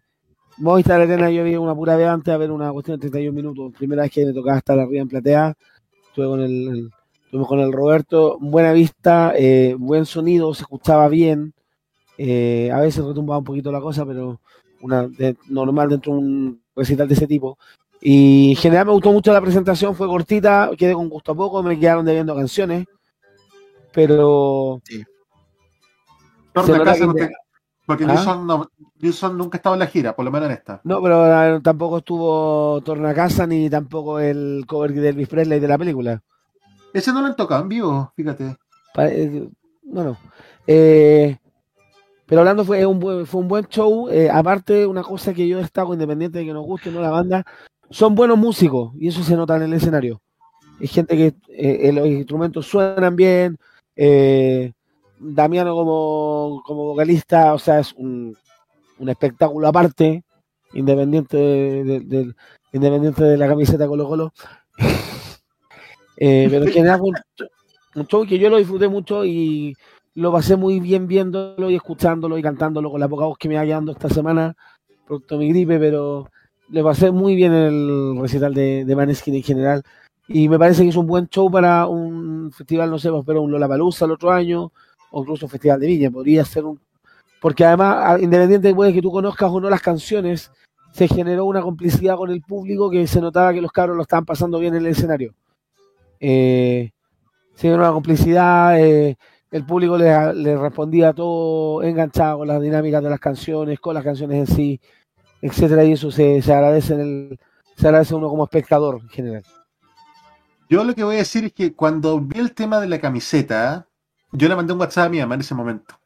Movistar 0.59 1.01
Arena, 1.01 1.31
yo 1.31 1.43
vi 1.45 1.57
una 1.57 1.75
pura 1.75 1.97
vez 1.97 2.07
antes 2.07 2.33
a 2.33 2.37
ver 2.37 2.51
una 2.53 2.73
cuestión 2.73 2.97
de 2.99 3.01
31 3.03 3.35
minutos. 3.35 3.73
Primera 3.77 4.03
vez 4.03 4.13
que 4.13 4.25
me 4.25 4.33
tocaba 4.33 4.59
estar 4.59 4.79
arriba 4.79 5.03
en 5.03 5.09
platea. 5.09 5.55
Estuve 6.09 6.27
con 6.27 6.41
el, 6.41 6.91
el- 7.33 7.43
con 7.47 7.59
el 7.61 7.73
Roberto. 7.73 8.39
Buena 8.41 8.73
vista, 8.73 9.33
eh, 9.37 9.75
buen 9.79 10.07
sonido, 10.07 10.55
se 10.55 10.63
escuchaba 10.63 11.09
bien. 11.09 11.53
Eh, 12.19 12.71
a 12.73 12.81
veces 12.81 13.05
retumbaba 13.05 13.39
un 13.39 13.45
poquito 13.45 13.73
la 13.73 13.81
cosa, 13.81 14.07
pero 14.07 14.41
una 14.83 15.09
de- 15.09 15.37
normal 15.49 15.89
dentro 15.89 16.13
de 16.13 16.19
un 16.19 16.63
recital 16.77 17.09
de 17.09 17.15
ese 17.15 17.27
tipo. 17.27 17.59
Y 18.01 18.51
en 18.51 18.57
general 18.57 18.87
me 18.87 18.93
gustó 18.93 19.13
mucho 19.13 19.33
la 19.33 19.41
presentación, 19.41 19.95
fue 19.97 20.07
cortita, 20.07 20.71
quedé 20.79 20.93
con 20.95 21.09
gusto 21.09 21.33
a 21.33 21.35
poco, 21.35 21.63
me 21.63 21.79
quedaron 21.79 22.05
debiendo 22.05 22.37
canciones. 22.37 22.87
Pero 23.93 24.81
nota 24.91 25.14
casa 26.85 27.07
no 27.07 27.15
te- 27.15 27.31
Porque 27.87 28.05
¿Ah? 28.05 28.15
Nilsson, 28.15 28.47
no, 28.47 28.71
nunca 29.45 29.59
estaba 29.59 29.77
en 29.77 29.81
la 29.81 29.87
gira, 29.87 30.17
por 30.17 30.25
lo 30.25 30.31
menos 30.31 30.49
en 30.49 30.55
esta. 30.57 30.81
no, 30.85 31.03
pero 31.03 31.57
eh, 31.57 31.61
tampoco 31.63 31.99
estuvo 31.99 32.81
Tornacasa 32.83 33.47
ni 33.47 33.69
tampoco 33.69 34.19
el 34.21 34.65
cover 34.67 34.93
de 34.95 35.09
Elvis 35.11 35.29
Presley 35.29 35.61
de 35.61 35.69
la 35.69 35.77
película. 35.79 36.23
Ese 36.95 37.13
no 37.13 37.21
lo 37.21 37.27
han 37.27 37.37
tocado 37.37 37.63
en 37.63 37.69
vivo, 37.69 38.13
fíjate. 38.17 38.57
Eh, 38.99 39.49
Bueno, 39.83 40.17
eh, 40.67 41.37
pero 42.27 42.41
hablando 42.41 42.65
fue 42.65 42.87
un 42.87 42.99
buen, 43.01 43.27
fue 43.27 43.41
un 43.43 43.49
buen 43.49 43.67
show. 43.67 44.09
eh, 44.09 44.31
aparte, 44.31 44.87
una 44.87 45.03
cosa 45.03 45.35
que 45.35 45.47
yo 45.47 45.59
destaco, 45.59 45.93
independiente 45.93 46.39
de 46.39 46.47
que 46.47 46.53
nos 46.55 46.65
guste 46.65 46.89
o 46.89 46.93
no 46.93 47.01
la 47.03 47.11
banda, 47.11 47.45
son 47.91 48.15
buenos 48.15 48.39
músicos 48.39 48.93
y 48.99 49.09
eso 49.09 49.23
se 49.23 49.37
nota 49.37 49.57
en 49.57 49.63
el 49.65 49.75
escenario. 49.75 50.23
Hay 50.81 50.87
gente 50.87 51.17
que 51.17 51.35
eh, 51.49 51.93
los 51.93 52.07
instrumentos 52.07 52.67
suenan 52.67 53.15
bien. 53.15 53.59
eh, 53.97 54.73
Damiano 55.19 55.75
como, 55.75 56.63
como 56.65 56.85
vocalista, 56.85 57.55
o 57.55 57.59
sea, 57.59 57.81
es 57.81 57.93
un, 57.95 58.37
un 58.99 59.09
espectáculo 59.09 59.69
aparte, 59.69 60.25
independiente 60.73 61.37
de, 61.37 62.35
independiente 62.73 63.25
de 63.25 63.37
la 63.37 63.49
camiseta 63.49 63.87
Colo 63.87 64.09
Colo. 64.09 64.33
Eh, 66.17 66.47
pero 66.49 66.65
en 66.65 66.71
general 66.71 67.01
un, 67.01 68.07
show 68.07 68.25
que 68.25 68.39
yo 68.39 68.49
lo 68.49 68.59
disfruté 68.59 68.87
mucho 68.87 69.25
y 69.25 69.75
lo 70.15 70.31
pasé 70.31 70.55
muy 70.55 70.79
bien 70.79 71.09
viéndolo 71.09 71.69
y 71.71 71.75
escuchándolo 71.75 72.39
y 72.39 72.43
cantándolo 72.43 72.89
con 72.89 73.01
la 73.01 73.09
poca 73.09 73.25
voz 73.25 73.37
que 73.37 73.49
me 73.49 73.57
va 73.57 73.65
quedando 73.65 73.91
esta 73.91 74.09
semana, 74.09 74.55
producto 75.09 75.37
de 75.37 75.45
mi 75.45 75.51
gripe, 75.51 75.77
pero 75.81 76.31
le 76.69 76.85
pasé 76.85 77.11
muy 77.11 77.35
bien 77.35 77.53
el 77.53 78.17
recital 78.21 78.55
de, 78.55 78.85
de 78.85 78.95
Maneskin 78.95 79.35
en 79.35 79.43
general. 79.43 79.83
Y 80.29 80.49
me 80.49 80.57
parece 80.57 80.85
que 80.85 80.91
es 80.91 80.97
un 80.97 81.09
buen 81.09 81.29
show 81.29 81.51
para 81.51 81.89
un 81.89 82.53
festival, 82.53 82.91
no 82.91 82.99
sé, 83.01 83.11
pues, 83.11 83.25
pero 83.27 83.43
un 83.43 83.51
Lollapalooza 83.51 84.05
el 84.05 84.13
otro 84.13 84.31
año, 84.31 84.71
o 85.15 85.21
incluso 85.23 85.47
festival 85.49 85.79
de 85.79 85.87
Viña, 85.87 86.11
podría 86.11 86.45
ser 86.45 86.65
un... 86.65 86.81
Porque 87.41 87.65
además, 87.65 88.21
independiente 88.21 88.73
de 88.73 88.93
que 88.93 89.03
tú 89.03 89.13
conozcas 89.13 89.51
o 89.51 89.61
no 89.61 89.71
las 89.71 89.83
canciones, 89.83 90.51
se 90.93 91.07
generó 91.09 91.45
una 91.45 91.63
complicidad 91.63 92.17
con 92.17 92.31
el 92.31 92.41
público 92.41 92.91
que 92.91 93.07
se 93.07 93.21
notaba 93.21 93.53
que 93.53 93.61
los 93.61 93.71
cabros 93.71 93.97
lo 93.97 94.03
estaban 94.03 94.25
pasando 94.25 94.59
bien 94.59 94.75
en 94.75 94.81
el 94.81 94.93
escenario. 94.93 95.35
Eh, 96.21 96.91
se 97.55 97.63
generó 97.63 97.83
una 97.83 97.93
complicidad, 97.93 98.81
eh, 98.81 99.17
El 99.51 99.65
público 99.65 99.97
le, 99.97 100.35
le 100.35 100.57
respondía 100.57 101.13
todo 101.13 101.83
enganchado 101.85 102.39
con 102.39 102.49
las 102.49 102.61
dinámicas 102.61 103.03
de 103.05 103.11
las 103.11 103.21
canciones, 103.21 103.79
con 103.79 103.95
las 103.95 104.03
canciones 104.03 104.49
en 104.49 104.57
sí, 104.57 104.81
etcétera, 105.41 105.85
y 105.85 105.93
eso 105.93 106.11
se, 106.11 106.43
se 106.43 106.53
agradece 106.53 106.95
en 106.95 107.01
el, 107.01 107.39
se 107.77 107.87
agradece 107.87 108.15
a 108.15 108.17
uno 108.17 108.29
como 108.31 108.45
espectador 108.45 109.01
en 109.01 109.09
general. 109.09 109.43
Yo 110.69 110.83
lo 110.83 110.95
que 110.95 111.05
voy 111.05 111.17
a 111.17 111.19
decir 111.19 111.45
es 111.45 111.53
que 111.53 111.73
cuando 111.73 112.19
vi 112.19 112.41
el 112.41 112.53
tema 112.53 112.81
de 112.81 112.89
la 112.89 112.99
camiseta, 112.99 113.87
yo 114.35 114.49
le 114.49 114.57
mandé 114.57 114.73
un 114.73 114.81
WhatsApp 114.81 115.07
a 115.07 115.09
mi 115.09 115.19
mamá 115.21 115.35
en 115.37 115.41
ese 115.41 115.55
momento. 115.55 115.99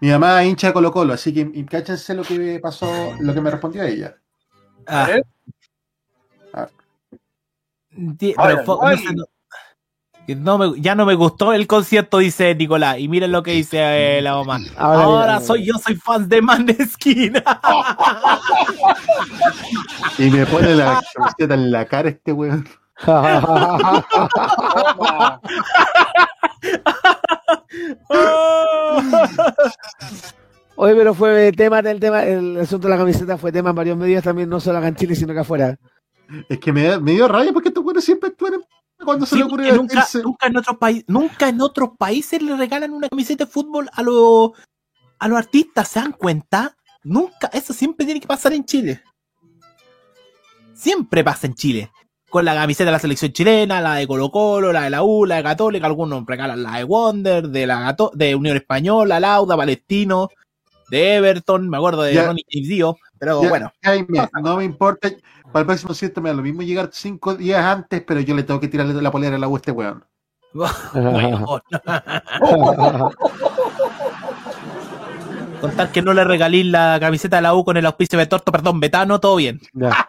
Mi 0.00 0.10
mamá 0.10 0.42
es 0.42 0.48
hincha 0.50 0.68
de 0.68 0.72
Colo 0.72 0.92
Colo, 0.92 1.12
así 1.12 1.32
que 1.34 1.40
y 1.52 1.64
cáchense 1.64 2.14
lo 2.14 2.22
que 2.22 2.58
pasó, 2.62 2.88
lo 3.20 3.34
que 3.34 3.40
me 3.40 3.50
respondió 3.50 3.82
ella. 3.82 4.16
Ah. 4.86 5.08
Ah. 6.54 6.68
Pero 8.36 8.64
fo- 8.64 8.78
ay. 8.82 8.96
no 8.96 9.02
sé, 9.02 9.14
no- 9.14 9.24
que 10.26 10.36
no 10.36 10.56
me- 10.56 10.80
ya 10.80 10.94
no 10.94 11.04
me 11.04 11.14
gustó 11.16 11.52
el 11.52 11.66
concierto, 11.66 12.18
dice 12.18 12.54
Nicolás. 12.54 12.98
Y 13.00 13.08
miren 13.08 13.32
lo 13.32 13.42
que 13.42 13.50
dice 13.54 14.18
eh, 14.18 14.22
la 14.22 14.36
mamá. 14.36 14.60
Ahora, 14.76 15.40
soy 15.40 15.66
yo 15.66 15.74
soy 15.78 15.96
fan 15.96 16.28
de 16.28 16.40
Maneskin. 16.40 17.34
Y 20.18 20.30
me 20.30 20.46
pone 20.46 20.74
la 20.74 21.00
camiseta 21.14 21.54
en 21.54 21.70
la 21.72 21.86
cara 21.86 22.08
este 22.10 22.32
weón. 22.32 22.68
Oye, 30.76 30.94
pero 30.94 31.14
fue 31.14 31.52
tema 31.52 31.82
del 31.82 32.00
tema, 32.00 32.24
el 32.24 32.58
asunto 32.60 32.88
de 32.88 32.94
la 32.94 32.98
camiseta 32.98 33.36
fue 33.38 33.52
tema 33.52 33.70
en 33.70 33.76
varios 33.76 33.96
medios 33.96 34.24
también, 34.24 34.48
no 34.48 34.58
solo 34.58 34.78
acá 34.78 34.88
en 34.88 34.96
Chile, 34.96 35.14
sino 35.14 35.32
que 35.34 35.40
afuera. 35.40 35.78
Es 36.48 36.58
que 36.58 36.72
me, 36.72 36.98
me 36.98 37.12
dio 37.12 37.28
rabia 37.28 37.52
porque 37.52 37.68
estos 37.68 37.84
weones 37.84 38.04
siempre 38.04 38.30
actúan 38.30 38.54
en- 38.54 38.62
cuando 39.04 39.26
se 39.26 39.34
Sí, 39.34 39.38
le 39.40 39.44
ocurre 39.44 39.72
nunca, 39.72 40.06
nunca 40.22 40.46
en 40.46 40.56
otros 40.56 40.76
países, 40.78 41.04
nunca 41.08 41.48
en 41.48 41.60
otros 41.60 41.90
países 41.98 42.40
le 42.40 42.56
regalan 42.56 42.92
una 42.92 43.08
camiseta 43.08 43.44
de 43.44 43.50
fútbol 43.50 43.90
a 43.92 44.02
los 44.02 44.52
a 45.18 45.28
los 45.28 45.38
artistas, 45.38 45.88
¿se 45.88 46.00
dan 46.00 46.12
cuenta? 46.12 46.76
Nunca, 47.04 47.48
eso 47.52 47.72
siempre 47.72 48.06
tiene 48.06 48.20
que 48.20 48.26
pasar 48.28 48.52
en 48.52 48.64
Chile. 48.64 49.02
Siempre 50.72 51.22
pasa 51.24 51.48
en 51.48 51.54
Chile. 51.54 51.90
Con 52.32 52.46
la 52.46 52.54
camiseta 52.54 52.86
de 52.86 52.92
la 52.92 52.98
selección 52.98 53.30
chilena, 53.32 53.82
la 53.82 53.96
de 53.96 54.06
Colo 54.06 54.30
Colo, 54.30 54.72
la 54.72 54.84
de 54.84 54.90
la 54.90 55.02
U, 55.02 55.26
la 55.26 55.36
de 55.36 55.42
Católica, 55.42 55.86
algunos 55.86 56.24
regalan 56.26 56.62
la 56.62 56.78
de 56.78 56.84
Wonder, 56.84 57.48
de 57.48 57.66
la 57.66 57.80
Gato- 57.80 58.10
de 58.14 58.34
Unión 58.34 58.56
Española, 58.56 59.20
Lauda, 59.20 59.54
Palestino, 59.54 60.30
de 60.90 61.16
Everton, 61.16 61.68
me 61.68 61.76
acuerdo 61.76 62.00
de 62.02 62.14
Ya. 62.14 62.24
Ronnie 62.26 62.44
James 62.50 62.68
Dio, 62.70 62.96
pero 63.18 63.42
Ya, 63.42 63.48
bueno. 63.50 63.70
Jaime, 63.82 64.30
no 64.42 64.56
me 64.56 64.64
importa. 64.64 65.10
Para 65.52 65.60
el 65.60 65.66
próximo 65.66 65.88
concierto 65.88 66.22
me 66.22 66.30
da 66.30 66.34
lo 66.36 66.42
mismo 66.42 66.62
llegar 66.62 66.88
cinco 66.92 67.34
días 67.34 67.62
antes, 67.62 68.02
pero 68.06 68.20
yo 68.20 68.34
le 68.34 68.44
tengo 68.44 68.58
que 68.60 68.68
tirarle 68.68 68.94
la 69.02 69.10
polera 69.10 69.36
al 69.36 69.44
agua 69.44 69.58
a 69.58 69.60
este 69.60 69.72
weón. 69.72 70.02
Contar 75.60 75.92
que 75.92 76.02
no 76.02 76.12
le 76.14 76.24
regalé 76.24 76.64
la 76.64 76.98
camiseta 76.98 77.36
de 77.36 77.42
la 77.42 77.54
U 77.54 77.64
con 77.64 77.76
el 77.76 77.86
auspicio 77.86 78.18
de 78.18 78.26
Torto, 78.26 78.50
perdón, 78.50 78.80
Betano, 78.80 79.20
todo 79.20 79.36
bien. 79.36 79.60
Ya. 79.74 80.08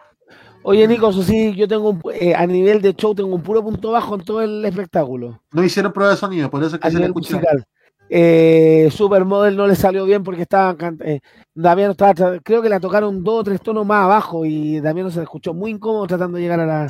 Oye, 0.66 0.88
Nico, 0.88 1.10
eso 1.10 1.22
sí, 1.22 1.54
yo 1.54 1.68
tengo 1.68 1.90
un, 1.90 2.00
eh, 2.12 2.34
a 2.34 2.46
nivel 2.46 2.80
de 2.80 2.94
show 2.94 3.14
tengo 3.14 3.34
un 3.34 3.42
puro 3.42 3.62
punto 3.62 3.90
bajo 3.90 4.14
en 4.14 4.22
todo 4.22 4.40
el 4.42 4.64
espectáculo. 4.64 5.40
No 5.52 5.62
hicieron 5.62 5.92
prueba 5.92 6.12
de 6.12 6.16
sonido, 6.16 6.50
por 6.50 6.62
eso 6.62 6.76
es 6.76 6.80
que 6.80 6.88
A 6.88 6.90
se 6.90 6.98
le 6.98 7.12
musical. 7.12 7.66
Eh, 8.08 8.88
Supermodel 8.92 9.56
no 9.56 9.66
le 9.66 9.74
salió 9.76 10.04
bien 10.04 10.22
porque 10.24 10.42
estaban 10.42 10.76
can- 10.76 10.98
eh, 11.04 11.20
Damián 11.54 11.90
estaba 11.90 12.38
creo 12.40 12.60
que 12.62 12.68
la 12.68 12.78
tocaron 12.80 13.24
dos 13.24 13.40
o 13.40 13.44
tres 13.44 13.60
tonos 13.60 13.84
más 13.86 14.04
abajo 14.04 14.44
y 14.44 14.80
Damián 14.80 15.10
se 15.10 15.18
le 15.18 15.24
escuchó 15.24 15.54
muy 15.54 15.70
incómodo 15.70 16.06
tratando 16.06 16.36
de 16.36 16.42
llegar 16.42 16.60
a 16.60 16.66
la, 16.66 16.88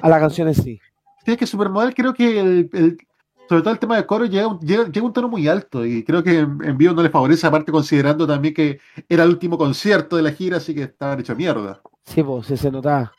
a 0.00 0.08
la 0.08 0.20
canción 0.20 0.48
en 0.48 0.54
sí. 0.54 0.80
Sí, 1.24 1.32
es 1.32 1.36
que 1.36 1.46
Supermodel 1.46 1.94
creo 1.94 2.14
que 2.14 2.40
el, 2.40 2.70
el- 2.72 2.98
sobre 3.48 3.62
todo 3.62 3.72
el 3.72 3.78
tema 3.78 3.96
de 3.96 4.06
coro 4.06 4.24
llega, 4.26 4.46
un- 4.48 4.58
llega, 4.60 4.84
llega 4.88 5.06
un 5.06 5.12
tono 5.12 5.28
muy 5.28 5.46
alto 5.48 5.84
y 5.84 6.02
creo 6.04 6.22
que 6.22 6.38
en, 6.40 6.58
en 6.64 6.76
vivo 6.78 6.94
no 6.94 7.02
le 7.02 7.10
favorece, 7.10 7.46
aparte 7.46 7.70
considerando 7.72 8.26
también 8.26 8.54
que 8.54 8.80
era 9.08 9.24
el 9.24 9.30
último 9.30 9.56
concierto 9.58 10.16
de 10.16 10.22
la 10.22 10.32
gira, 10.32 10.56
así 10.58 10.74
que 10.74 10.82
estaban 10.84 11.20
hecho 11.20 11.34
mierda. 11.36 11.80
Sí, 12.04 12.22
pues 12.22 12.46
sí 12.46 12.56
se 12.56 12.70
notaba. 12.70 13.12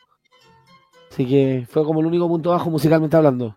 Así 1.10 1.26
que 1.26 1.66
fue 1.68 1.84
como 1.84 2.00
el 2.00 2.06
único 2.06 2.28
punto 2.28 2.50
bajo 2.50 2.70
musicalmente 2.70 3.16
hablando. 3.16 3.56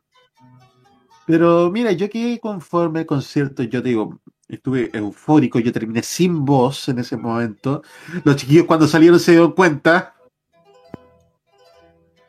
Pero 1.27 1.69
mira, 1.72 1.91
yo 1.91 2.10
quedé 2.10 2.39
conforme 2.39 2.99
al 2.99 3.06
concierto, 3.06 3.64
yo 3.64 3.81
te 3.81 3.89
digo, 3.89 4.19
estuve 4.48 4.89
eufórico, 4.93 5.60
yo 5.60 5.72
terminé 5.72 6.02
sin 6.03 6.43
voz 6.43 6.89
en 6.89 6.99
ese 6.99 7.15
momento. 7.15 7.84
Los 8.23 8.35
chiquillos 8.38 8.65
cuando 8.65 8.88
salieron 8.88 9.19
se 9.19 9.31
dieron 9.31 9.52
cuenta. 9.52 10.15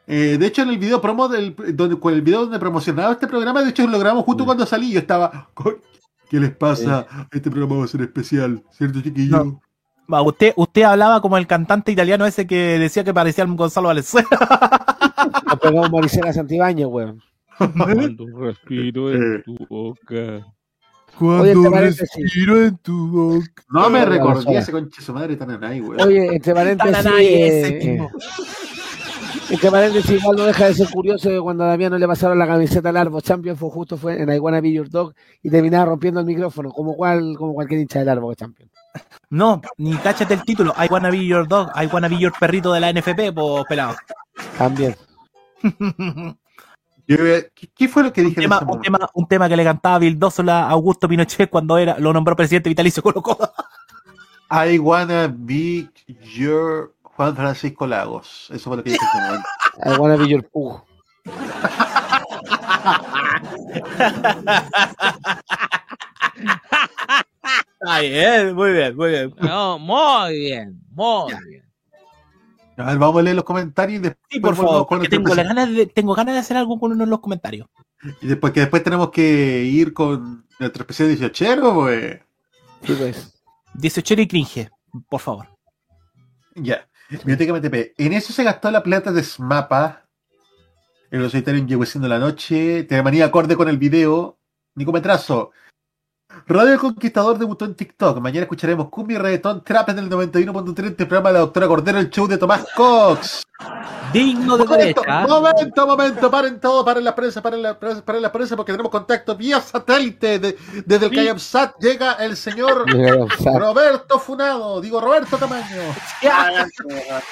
Eh, 0.07 0.37
de 0.39 0.47
hecho, 0.47 0.63
en 0.63 0.69
el 0.71 0.79
video 0.79 1.01
promo 1.01 1.29
del 1.29 1.55
donde, 1.75 1.99
con 1.99 2.13
el 2.13 2.23
video 2.23 2.43
donde 2.43 2.59
promocionaba 2.59 3.13
este 3.13 3.27
programa, 3.29 3.63
de 3.63 3.71
hecho 3.71 3.87
lo 3.87 3.99
grabamos 3.99 4.25
justo 4.25 4.45
cuando 4.45 4.67
salí. 4.67 4.93
Yo 4.93 4.99
estaba, 4.99 5.49
"Co- 5.55 5.77
¿qué 6.29 6.41
les 6.41 6.51
pasa? 6.55 7.07
Este 7.31 7.51
programa 7.51 7.79
va 7.81 7.85
a 7.85 7.89
ser 7.89 8.03
especial, 8.03 8.63
¿cierto, 8.73 9.01
chiquillo? 9.01 9.61
Va, 10.13 10.21
Usted, 10.23 10.53
usted 10.57 10.83
hablaba 10.83 11.21
como 11.21 11.39
el 11.39 11.47
cantante 11.47 11.93
italiano 11.93 12.27
ese 12.27 12.47
que 12.47 12.79
decía 12.79 13.05
que 13.05 13.15
parecía 13.15 13.45
el 13.45 13.55
Gonzalo 13.55 13.89
Valenzuela. 13.89 14.29
Nos 15.47 15.59
pegamos 15.61 15.91
Maricela 15.93 16.33
Santibáñez, 16.33 16.87
weón. 16.87 17.23
Cuando 17.57 18.27
respiro 18.41 19.13
en 19.13 19.43
tu 19.45 19.57
boca. 19.69 20.47
Oye, 21.21 21.53
entre 21.53 21.71
paréntesis. 21.71 22.37
en 22.49 22.77
tu 22.79 23.07
boca. 23.09 23.63
No 23.71 23.89
me 23.91 24.05
recordé 24.05 24.57
ese 24.57 24.73
conche 24.73 25.01
su 25.01 25.13
madre 25.15 25.37
tan 25.37 25.63
ahí, 25.63 25.79
güey. 25.81 26.01
Oye, 26.03 26.35
entre 26.35 26.55
paréntesis, 26.55 26.93
Tananay, 26.93 27.27
ese 27.43 27.69
eh, 27.69 27.85
mismo. 27.93 28.11
Entre 29.53 29.71
paréntesis, 29.71 30.11
igual 30.11 30.37
no 30.37 30.45
deja 30.45 30.67
de 30.67 30.75
ser 30.75 30.89
curioso 30.91 31.29
que 31.29 31.39
cuando 31.39 31.65
a 31.65 31.67
Damián 31.67 31.93
no 31.93 31.99
le 31.99 32.07
pasaron 32.07 32.39
la 32.39 32.47
camiseta 32.47 32.89
al 32.89 32.97
Arbo 32.97 33.21
Champion 33.21 33.55
fue 33.55 33.69
justo 33.69 33.99
fue 33.99 34.21
en 34.21 34.33
I 34.33 34.39
Wanna 34.39 34.63
Be 34.63 34.73
Your 34.73 34.89
Dog 34.89 35.15
y 35.43 35.51
terminaba 35.51 35.85
rompiendo 35.85 36.21
el 36.21 36.27
micrófono, 36.27 36.71
como 36.71 36.97
cual, 36.97 37.35
como 37.37 37.53
cualquier 37.53 37.81
hincha 37.81 37.99
del 37.99 38.09
Arbo 38.09 38.35
Champion. 38.35 38.71
No, 39.29 39.61
ni 39.77 39.95
cáchate 39.97 40.35
el 40.35 40.43
título. 40.43 40.73
I 40.79 40.87
wanna 40.91 41.11
be 41.11 41.27
your 41.27 41.47
dog. 41.47 41.71
I 41.75 41.87
wanna 41.87 42.09
be 42.09 42.19
your 42.19 42.33
perrito 42.39 42.73
de 42.73 42.81
la 42.81 42.93
NFP, 42.93 43.33
pues 43.35 43.65
pelado. 43.69 43.95
También. 44.57 44.97
¿qué, 47.07 47.89
fue 47.89 48.05
lo 48.05 48.13
que 48.13 48.23
dije 48.23 48.41
Un 48.41 48.45
en 48.45 48.51
tema, 48.51 48.61
un, 48.67 48.81
tema, 48.81 49.11
un 49.15 49.29
tema 49.29 49.49
que 49.49 49.57
le 49.57 49.65
cantaba 49.65 49.99
Vildósola 49.99 50.65
a 50.65 50.71
Augusto 50.71 51.09
Pinochet 51.09 51.51
cuando 51.51 51.77
era, 51.77 51.99
lo 51.99 52.13
nombró 52.13 52.35
presidente 52.37 52.71
vitalicio 52.71 53.03
Colo 53.03 53.23
Colo. 53.23 53.53
I 54.51 54.79
wanna 54.79 55.29
be 55.29 55.89
your 56.35 56.93
Juan 57.17 57.37
Francisco 57.37 57.87
Lagos. 57.87 58.49
Eso 58.53 58.71
fue 58.71 58.79
lo 58.79 58.85
que 58.85 58.91
dije 58.91 59.05
en 59.15 59.25
momento. 59.25 59.49
I 59.85 59.99
Wanna 59.99 60.17
Be 60.17 60.29
Your 60.29 60.49
Pug. 60.49 60.83
Está 67.83 68.01
bien, 68.01 68.55
muy 68.55 68.73
bien, 68.73 68.97
muy 68.97 69.11
bien. 69.11 69.35
No, 69.41 69.79
muy 69.79 70.39
bien, 70.39 70.81
muy 70.91 71.35
bien. 71.49 71.63
A 72.77 72.87
ver, 72.87 72.99
vamos 72.99 73.21
a 73.21 73.23
leer 73.23 73.37
los 73.37 73.45
comentarios 73.45 73.99
y 73.99 74.03
después 74.03 74.27
Sí, 74.31 74.41
por 74.41 74.57
favor, 74.57 74.87
con 74.87 74.99
porque 74.99 75.09
tengo, 75.09 75.35
la 75.35 75.43
ganas 75.43 75.75
de, 75.75 75.87
tengo 75.87 76.15
ganas 76.15 76.35
de 76.35 76.41
hacer 76.41 76.57
algo 76.57 76.79
con 76.79 76.93
uno 76.93 77.05
en 77.05 77.11
los 77.11 77.21
comentarios. 77.21 77.69
Y 78.21 78.27
después 78.27 78.53
que 78.53 78.61
después 78.61 78.83
tenemos 78.83 79.11
que 79.11 79.65
ir 79.65 79.93
con 79.93 80.47
nuestro 80.59 80.83
especial 80.83 81.09
18, 81.09 81.75
pues. 81.75 82.21
Sí, 82.85 82.95
pues. 82.95 83.43
18 83.75 84.15
y 84.15 84.29
cringe, 84.29 84.71
por 85.09 85.21
favor. 85.21 85.49
Ya. 86.55 86.89
Biblioteca 87.19 87.53
MTP. 87.53 87.95
En 87.99 88.13
eso 88.13 88.33
se 88.33 88.45
gastó 88.45 88.71
la 88.71 88.83
plata 88.83 89.13
de 89.13 89.23
Smapa. 89.23 90.09
En 91.11 91.23
los 91.23 91.33
solitarios 91.33 91.67
llegó 91.67 91.85
siendo 91.85 92.09
la 92.09 92.19
noche. 92.19 92.85
Te 92.85 93.03
manía 93.03 93.27
acorde 93.27 93.57
con 93.57 93.69
el 93.69 93.79
video. 93.79 94.39
Nicometrazo. 94.75 95.53
Radio 96.47 96.73
El 96.73 96.79
Conquistador 96.79 97.39
debutó 97.39 97.65
en 97.65 97.75
TikTok. 97.75 98.19
Mañana 98.21 98.43
escucharemos 98.43 98.89
Cumbia 98.89 99.17
y 99.17 99.19
Reggaetón 99.19 99.63
Trap 99.65 99.91
en 99.91 99.99
el 100.01 100.11
91.3 100.11 100.85
el 100.87 100.95
programa 100.95 101.29
de 101.31 101.35
la 101.35 101.39
doctora 101.41 101.69
Cordero, 101.69 101.99
el 101.99 102.11
show 102.11 102.27
de 102.27 102.37
Tomás 102.39 102.65
Cox. 102.75 103.43
Digno 104.13 104.59
de 104.59 104.65
Momento, 104.65 105.01
derecha. 105.03 105.27
momento, 105.27 105.87
momento, 105.87 106.31
paren 106.31 106.61
todo, 106.61 106.85
paren 106.85 107.05
la 107.05 107.15
prensa, 107.15 107.41
paren 107.41 107.63
la 107.63 107.79
prensa, 107.79 108.05
paren 108.05 108.21
la 108.23 108.33
prensa, 108.33 108.57
porque 108.57 108.73
tenemos 108.73 108.91
contacto 108.91 109.37
vía 109.37 109.61
satélite 109.61 110.39
de- 110.41 110.59
desde 110.85 111.07
el 111.07 111.15
Cayamsat. 111.15 111.77
Llega 111.81 112.15
el 112.15 112.37
señor. 112.37 112.85
Roberto 113.59 114.19
Funado, 114.19 114.81
digo 114.81 115.01
Roberto 115.01 115.39
Tamaño. 115.39 115.81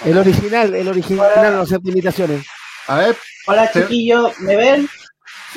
El 0.05 0.18
original, 0.18 0.74
el 0.74 0.89
original, 0.89 1.28
no 1.56 1.60
acepta 1.62 1.90
imitaciones. 1.90 2.47
A 2.86 2.97
ver. 2.97 3.16
Hola 3.47 3.70
chiquillos, 3.72 4.39
¿me 4.40 4.56
ven? 4.56 4.89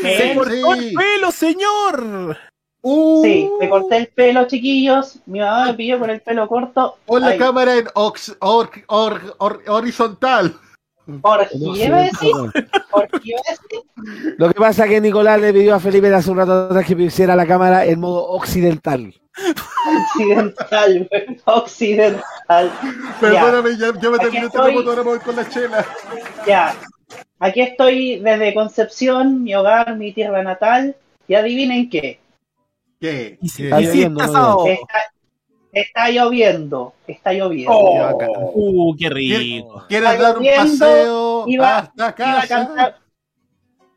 ¿Me 0.01 0.17
¡Se 0.17 0.35
cortó 0.35 0.73
el 0.73 0.93
pelo, 0.93 1.31
señor! 1.31 2.37
Sí, 3.23 3.49
me 3.59 3.69
corté 3.69 3.97
el 3.97 4.07
pelo, 4.07 4.45
chiquillos. 4.45 5.19
Mi 5.25 5.39
mamá 5.39 5.67
me 5.67 5.73
pilló 5.75 5.99
con 5.99 6.09
el 6.09 6.19
pelo 6.21 6.47
corto. 6.47 6.97
Pon 7.05 7.21
la 7.21 7.27
Ay, 7.29 7.37
cámara 7.37 7.77
en 7.77 7.87
ox- 7.95 8.35
or- 8.39 8.69
or- 8.87 9.35
or- 9.37 9.63
horizontal. 9.67 10.53
¿Orgía 11.21 11.95
decir? 12.03 12.31
Lo 14.37 14.47
que 14.49 14.59
pasa 14.59 14.83
es 14.85 14.89
que 14.89 15.01
Nicolás 15.01 15.39
le 15.39 15.53
pidió 15.53 15.75
a 15.75 15.79
Felipe 15.79 16.13
hace 16.13 16.31
un 16.31 16.37
rato 16.37 16.65
atrás 16.65 16.85
que 16.85 16.95
pusiera 16.95 17.35
la 17.35 17.45
cámara 17.45 17.85
en 17.85 17.99
modo 17.99 18.25
occidental. 18.29 19.13
Occidental, 20.15 21.09
occidental. 21.45 22.71
Perdóname, 23.19 23.77
ya, 23.77 23.91
ya 24.01 24.09
me 24.09 24.17
terminé 24.17 24.45
este 24.45 24.57
estoy. 24.57 24.75
ahora 24.87 25.01
voy 25.01 25.19
con 25.19 25.35
la 25.35 25.49
chela. 25.49 25.85
Ya, 26.47 26.75
aquí 27.39 27.61
estoy 27.61 28.19
desde 28.19 28.53
Concepción, 28.53 29.43
mi 29.43 29.55
hogar, 29.55 29.95
mi 29.97 30.13
tierra 30.13 30.43
natal. 30.43 30.95
Y 31.27 31.35
adivinen 31.35 31.89
qué. 31.89 32.19
¿Qué? 33.03 33.37
Y 33.41 33.49
si, 33.49 33.63
Está 33.65 33.81
y 33.81 33.85
si 33.85 33.89
lloviendo, 33.91 34.21
está 34.23 34.31
no 34.31 34.39
asado. 34.39 34.67
Está, 34.67 34.99
está 35.73 36.09
lloviendo. 36.09 36.93
Está 37.05 37.33
lloviendo. 37.33 37.71
Oh. 37.75 38.51
Uh, 38.55 38.95
qué 38.97 39.09
rico. 39.09 39.83
¿Quieres 39.89 40.17
dar 40.19 40.37
un 40.37 40.45
paseo 40.55 41.43
iba- 41.47 41.77
hasta 41.79 42.15
Iba 42.17 42.41
a 42.41 42.47
cantar. 42.47 42.95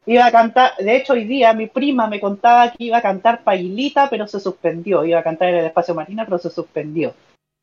Iba 0.06 0.26
a 0.26 0.30
cantar, 0.32 0.72
de 0.78 0.96
hecho 0.96 1.12
hoy 1.12 1.24
día 1.24 1.52
mi 1.52 1.68
prima 1.68 2.08
me 2.08 2.18
contaba 2.20 2.70
que 2.72 2.82
iba 2.84 2.98
a 2.98 3.02
cantar 3.02 3.44
Pailita, 3.44 4.10
pero 4.10 4.26
se 4.26 4.40
suspendió. 4.40 5.04
Iba 5.04 5.20
a 5.20 5.22
cantar 5.22 5.50
en 5.50 5.54
el 5.56 5.66
espacio 5.66 5.94
marina, 5.94 6.24
pero 6.24 6.38
se 6.38 6.50
suspendió. 6.50 7.14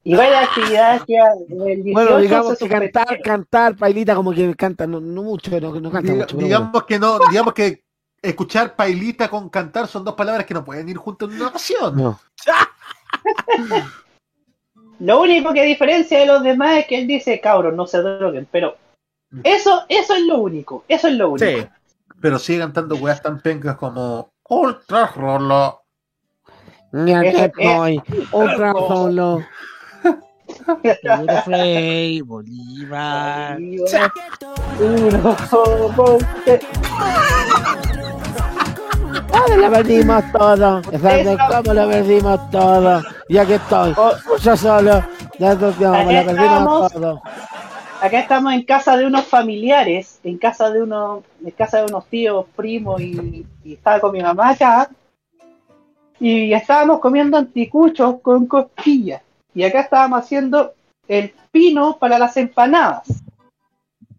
Y 0.06 0.16
varias 0.16 0.50
actividades 0.50 1.04
que 1.04 1.16
el 1.16 1.84
18 1.84 1.92
Bueno, 1.94 2.18
digamos 2.20 2.58
que 2.58 2.70
cantar, 2.70 3.22
cantar, 3.22 3.76
Pailita 3.76 4.16
como 4.16 4.32
que 4.34 4.56
canta, 4.56 4.88
no, 4.88 5.02
no 5.02 5.24
mucho, 5.24 5.52
no, 5.60 5.80
no 5.80 5.92
canta 5.92 6.14
Diga- 6.14 6.20
mucho. 6.22 6.36
pero 6.38 6.48
digamos 6.48 6.84
que 6.86 7.00
no, 7.00 7.20
digamos 7.30 7.54
que 7.54 7.83
escuchar 8.24 8.76
pailita 8.76 9.30
con 9.30 9.50
cantar 9.50 9.88
son 9.88 10.04
dos 10.04 10.16
palabras 10.16 10.46
que 10.46 10.54
no 10.54 10.64
pueden 10.64 10.90
ir 10.90 10.98
juntas 10.98 11.30
en 11.30 11.36
una 11.36 11.48
oración. 11.50 11.94
bueno. 11.94 12.20
Lo 15.00 15.22
único 15.22 15.54
que 15.54 15.64
diferencia 15.64 16.20
de 16.20 16.26
los 16.26 16.44
demás 16.44 16.78
es 16.78 16.88
que 16.88 16.98
él 17.00 17.08
dice, 17.08 17.42
cabros, 17.42 17.74
no 17.74 17.86
se 17.86 17.98
droguen, 17.98 18.48
pero 18.50 18.78
eso, 19.44 19.84
eso 19.90 20.14
es 20.14 20.22
lo 20.26 20.38
único, 20.38 20.86
eso 20.88 21.08
es 21.10 21.16
lo 21.16 21.32
único. 21.32 21.46
Sí. 21.46 21.68
Pero 22.22 22.40
sigue 22.40 22.60
cantando 22.60 22.96
weas 22.96 23.22
tan 23.22 23.42
pencas 23.42 23.76
como 23.76 24.32
Ultra 24.48 25.08
Rolo. 25.08 25.82
No. 26.94 27.06
Ya 27.06 27.22
que 27.22 27.52
solo. 28.88 29.44
Puro 30.66 31.42
Frey, 31.44 32.22
Bolívar. 32.22 33.58
Uno, 34.80 35.36
¿Dónde 39.34 39.58
lo 39.58 39.72
perdimos 39.72 40.24
todo? 40.32 40.82
¿Sabes 40.84 41.38
cómo 41.50 41.74
lo 41.74 41.90
perdimos 41.90 42.52
todo? 42.52 43.02
Ya 43.30 43.46
que 43.46 43.56
estoy, 43.56 43.94
yo 44.42 44.58
solo, 44.58 45.04
ya 45.40 45.52
Aquí 45.52 45.84
lo 45.84 46.26
perdimos 46.26 46.94
todo. 46.94 47.22
Acá 48.02 48.20
estamos 48.20 48.54
en 48.54 48.64
casa 48.64 48.98
de 48.98 49.06
unos 49.06 49.26
familiares, 49.26 50.20
en 50.24 50.38
casa 50.38 50.70
de 50.70 50.84
unos, 50.84 51.24
en 51.44 51.52
casa 51.52 51.78
de 51.80 51.86
unos 51.86 52.06
tíos, 52.08 52.46
primos, 52.56 53.02
y, 53.02 53.46
y 53.64 53.74
estaba 53.74 54.00
con 54.02 54.12
mi 54.12 54.22
mamá 54.22 54.50
acá. 54.50 54.90
Y 56.20 56.54
estábamos 56.54 57.00
comiendo 57.00 57.38
anticuchos 57.38 58.16
con 58.22 58.46
costillas. 58.46 59.22
Y 59.56 59.64
acá 59.64 59.82
estábamos 59.82 60.20
haciendo 60.20 60.74
el 61.08 61.34
pino 61.52 61.98
para 61.98 62.20
las 62.20 62.36
empanadas. 62.38 63.24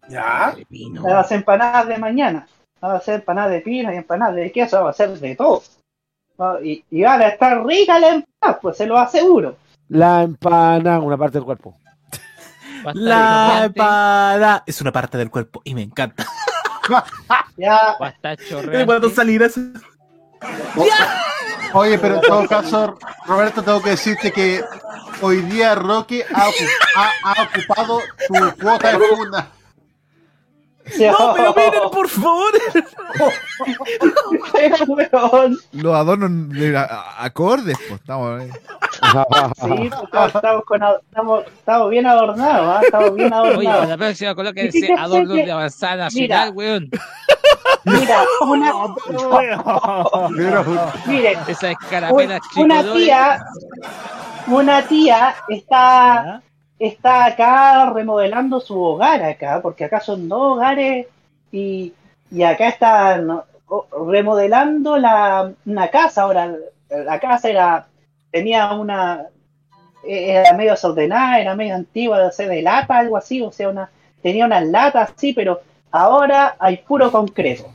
Ya. 0.08 0.54
Para 1.02 1.14
las 1.16 1.32
empanadas 1.32 1.86
de 1.88 1.98
mañana. 1.98 2.46
Vamos 2.84 2.96
a 2.96 2.98
hacer 2.98 3.14
empanadas 3.14 3.50
de 3.52 3.60
pino 3.62 3.90
y 3.90 3.96
empanadas 3.96 4.34
de 4.36 4.52
queso, 4.52 4.76
vamos 4.76 4.88
a 5.00 5.04
hacer 5.04 5.18
de 5.18 5.34
todo. 5.36 5.62
¿no? 6.36 6.60
Y, 6.62 6.84
y 6.90 7.02
van 7.02 7.22
a 7.22 7.28
estar 7.28 7.64
ricas 7.64 7.98
las 7.98 8.10
empanadas, 8.16 8.58
pues 8.60 8.76
se 8.76 8.84
lo 8.86 8.98
aseguro. 8.98 9.56
La 9.88 10.22
empana, 10.22 10.98
una 11.00 11.16
parte 11.16 11.38
del 11.38 11.44
cuerpo. 11.46 11.74
La 12.92 13.64
espada 13.64 14.62
es 14.66 14.78
una 14.82 14.92
parte 14.92 15.16
del 15.16 15.30
cuerpo 15.30 15.62
y 15.64 15.74
me 15.74 15.80
encanta. 15.80 16.26
Ya, 17.56 17.96
¿Cuándo 18.84 19.08
salir 19.08 19.40
eso? 19.42 19.60
Oye, 21.72 21.98
pero 21.98 22.16
en 22.16 22.20
todo 22.20 22.46
caso, 22.46 22.98
Roberto, 23.26 23.62
tengo 23.62 23.80
que 23.82 23.90
decirte 23.90 24.30
que 24.30 24.62
hoy 25.22 25.40
día 25.42 25.74
Roque 25.74 26.24
ha, 26.34 26.48
ocu- 26.48 26.68
ha- 26.96 27.10
ha 27.24 27.42
ocupado 27.44 28.00
tu 28.28 28.60
cuota 28.62 28.98
de 28.98 29.06
funda. 29.06 29.48
No, 31.00 31.32
pero 31.34 31.54
miren, 31.54 31.90
por 31.90 32.08
favor. 32.08 32.52
Los 35.72 35.94
adornos 35.94 36.48
de 36.50 36.76
a- 36.76 37.24
acordes, 37.24 37.76
pues 37.88 38.00
estamos 38.00 38.40
ahí. 38.40 38.50
Sí, 38.50 39.90
pues, 39.90 40.02
estamos, 40.04 40.34
estamos 40.34 40.64
con 40.64 40.82
estamos, 40.82 41.44
estamos 41.46 41.90
bien 41.90 42.06
adornados, 42.06 42.76
¿ah? 42.76 42.80
estamos 42.84 43.14
bien 43.14 43.32
Oye, 43.32 43.48
adornados. 43.50 43.88
la 43.88 43.96
próxima 43.96 44.34
coloca 44.34 44.60
ese 44.60 44.92
adorno 44.92 45.34
de 45.34 45.50
avanzada 45.52 46.08
mira. 46.12 46.50
weón. 46.50 46.90
Mira, 47.84 48.24
una, 48.42 48.72
Pero, 50.36 50.64
mire, 51.06 51.38
Esa 51.48 51.70
escarapela 51.72 52.40
un- 52.56 52.62
una 52.64 52.82
tía, 52.94 53.44
una 54.46 54.82
tía 54.86 55.34
está, 55.48 56.42
está 56.78 57.26
acá 57.26 57.90
remodelando 57.90 58.60
su 58.60 58.80
hogar 58.80 59.22
acá, 59.22 59.60
porque 59.62 59.84
acá 59.84 60.00
son 60.00 60.28
dos 60.28 60.56
hogares 60.56 61.06
y, 61.52 61.92
y 62.30 62.42
acá 62.42 62.68
están 62.68 63.42
remodelando 64.06 64.98
la, 64.98 65.52
una 65.64 65.88
casa. 65.88 66.22
Ahora, 66.22 66.54
la 66.90 67.20
casa 67.20 67.48
era, 67.48 67.86
tenía 68.30 68.72
una, 68.72 69.26
era 70.06 70.52
medio 70.54 70.72
desordenada, 70.72 71.40
era 71.40 71.54
medio 71.54 71.74
antigua, 71.74 72.22
no 72.22 72.30
sé, 72.30 72.46
de 72.48 72.62
lata, 72.62 72.98
algo 72.98 73.16
así, 73.16 73.40
o 73.42 73.52
sea, 73.52 73.68
una, 73.68 73.90
tenía 74.22 74.46
unas 74.46 74.66
latas 74.66 75.12
así, 75.16 75.32
pero 75.32 75.60
ahora 75.90 76.56
hay 76.58 76.78
puro 76.78 77.10
concreto, 77.10 77.66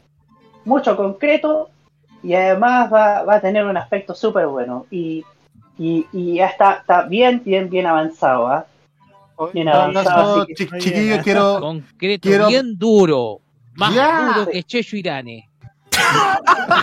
mucho 0.66 0.96
concreto 0.96 1.70
y 2.22 2.34
además 2.34 2.92
va, 2.92 3.24
va 3.24 3.36
a 3.36 3.42
tener 3.42 3.66
un 3.66 3.78
aspecto 3.78 4.14
súper 4.14 4.48
bueno 4.48 4.86
y, 4.92 5.26
y, 5.78 6.36
ya 6.36 6.48
está, 6.48 6.74
está 6.74 7.04
bien, 7.04 7.42
bien, 7.44 7.70
bien 7.70 7.86
avanzado, 7.86 8.48
¿ah? 8.48 8.66
Bien 9.54 9.68
en 9.68 9.74
todo 9.74 9.82
avanzado, 9.84 10.06
caso, 10.06 10.42
así 10.42 10.54
que- 10.54 10.66
chi- 10.68 10.80
chiquillos, 10.80 11.20
quiero, 11.24 11.60
Concreto 11.60 12.30
quiero- 12.30 12.48
bien 12.48 12.78
duro. 12.78 13.40
Más 13.76 13.94
duro 13.94 14.50
que 14.52 14.64
Checho 14.64 14.96
Irane. 14.98 15.50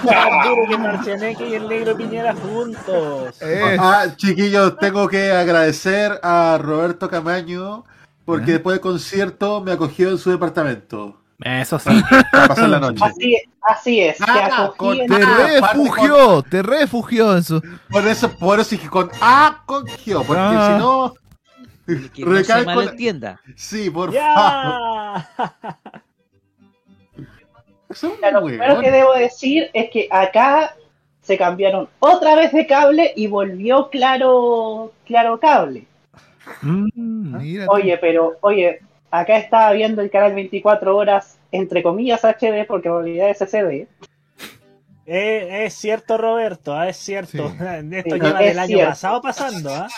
Más 0.04 0.46
duro 0.46 0.68
que 0.68 0.78
Marcianeque 0.78 1.48
y 1.48 1.54
el 1.54 1.68
negro 1.68 1.96
Piñera 1.96 2.34
juntos. 2.34 3.40
Eh, 3.42 3.76
Ah, 3.78 4.06
chiquillos, 4.16 4.76
tengo 4.78 5.08
que 5.08 5.30
agradecer 5.32 6.18
a 6.22 6.58
Roberto 6.60 7.08
Camaño 7.08 7.84
porque 8.24 8.52
después 8.52 8.74
del 8.74 8.80
concierto 8.80 9.60
me 9.60 9.72
acogió 9.72 10.10
en 10.10 10.18
su 10.18 10.30
departamento 10.30 11.20
Eso 11.42 11.78
sí. 11.78 11.90
para 12.32 12.48
pasar 12.48 12.68
la 12.68 12.80
noche. 12.80 13.04
Así, 13.04 13.36
así 13.62 14.00
es, 14.00 14.16
te 14.18 14.24
acogí 14.30 14.76
con- 14.76 15.00
en- 15.00 15.06
te 15.06 15.22
aparte 15.22 15.60
refugió, 15.60 16.42
te 16.42 16.62
refugió 16.62 17.36
en 17.36 17.44
su. 17.44 17.62
Por 17.90 18.06
eso, 18.06 18.30
por 18.36 18.60
eso 18.60 18.70
dije 18.70 18.88
con 18.88 19.10
acogió, 19.20 20.22
porque 20.24 20.42
Ah. 20.44 20.72
si 20.76 20.82
no, 20.82 21.14
Que 22.14 22.24
no 22.24 22.32
se 22.32 22.38
recalco 22.38 22.70
la- 22.70 22.76
malentienda. 22.76 23.40
Sí, 23.54 23.90
por 23.90 24.12
favor. 24.12 24.14
¡Ya! 24.14 25.28
Son 27.90 28.12
Ya, 28.20 28.30
Lo 28.32 28.44
primero 28.44 28.80
que 28.80 28.90
debo 28.90 29.14
decir 29.14 29.70
es 29.72 29.90
que 29.90 30.08
acá 30.10 30.74
se 31.22 31.38
cambiaron 31.38 31.88
otra 32.00 32.34
vez 32.34 32.52
de 32.52 32.66
cable 32.66 33.12
y 33.16 33.26
volvió 33.28 33.88
claro, 33.90 34.92
claro 35.06 35.38
cable. 35.40 35.86
Mm. 36.62 37.32
Tú. 37.64 37.70
Oye, 37.72 37.96
pero, 37.98 38.36
oye, 38.40 38.80
acá 39.10 39.36
estaba 39.38 39.72
viendo 39.72 40.02
el 40.02 40.10
canal 40.10 40.34
24 40.34 40.96
horas, 40.96 41.38
entre 41.52 41.82
comillas 41.82 42.24
HD, 42.24 42.64
porque 42.66 42.88
en 42.88 42.94
realidad 42.94 43.30
es 43.30 43.40
SD. 43.40 43.88
Eh, 45.08 45.64
es 45.66 45.74
cierto, 45.74 46.18
Roberto, 46.18 46.74
ah, 46.74 46.88
es 46.88 46.96
cierto. 46.96 47.48
Sí. 47.50 47.54
Esto 47.92 48.14
Sí, 48.16 48.20
lleva 48.20 48.40
es 48.42 48.48
del 48.48 48.58
año 48.58 48.66
cierto. 48.68 48.90
pasado 48.90 49.22
pasando, 49.22 49.70
¿ah? 49.74 49.88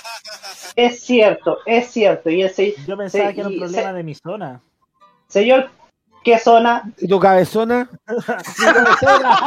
Es 0.78 1.00
cierto, 1.00 1.59
es 1.66 1.88
cierto. 1.90 2.30
Y 2.30 2.42
el 2.42 2.50
se- 2.50 2.76
Yo 2.86 2.96
pensaba 2.96 3.32
que 3.32 3.40
era 3.40 3.48
un 3.48 3.59
problema 3.59 3.88
se- 3.90 3.96
de 3.96 4.02
mi 4.05 4.14
zona. 4.14 4.60
señor, 5.26 5.70
¿qué 6.22 6.38
zona? 6.38 6.84
¿Y 6.98 7.09
tu 7.09 7.18
cabezona? 7.18 7.90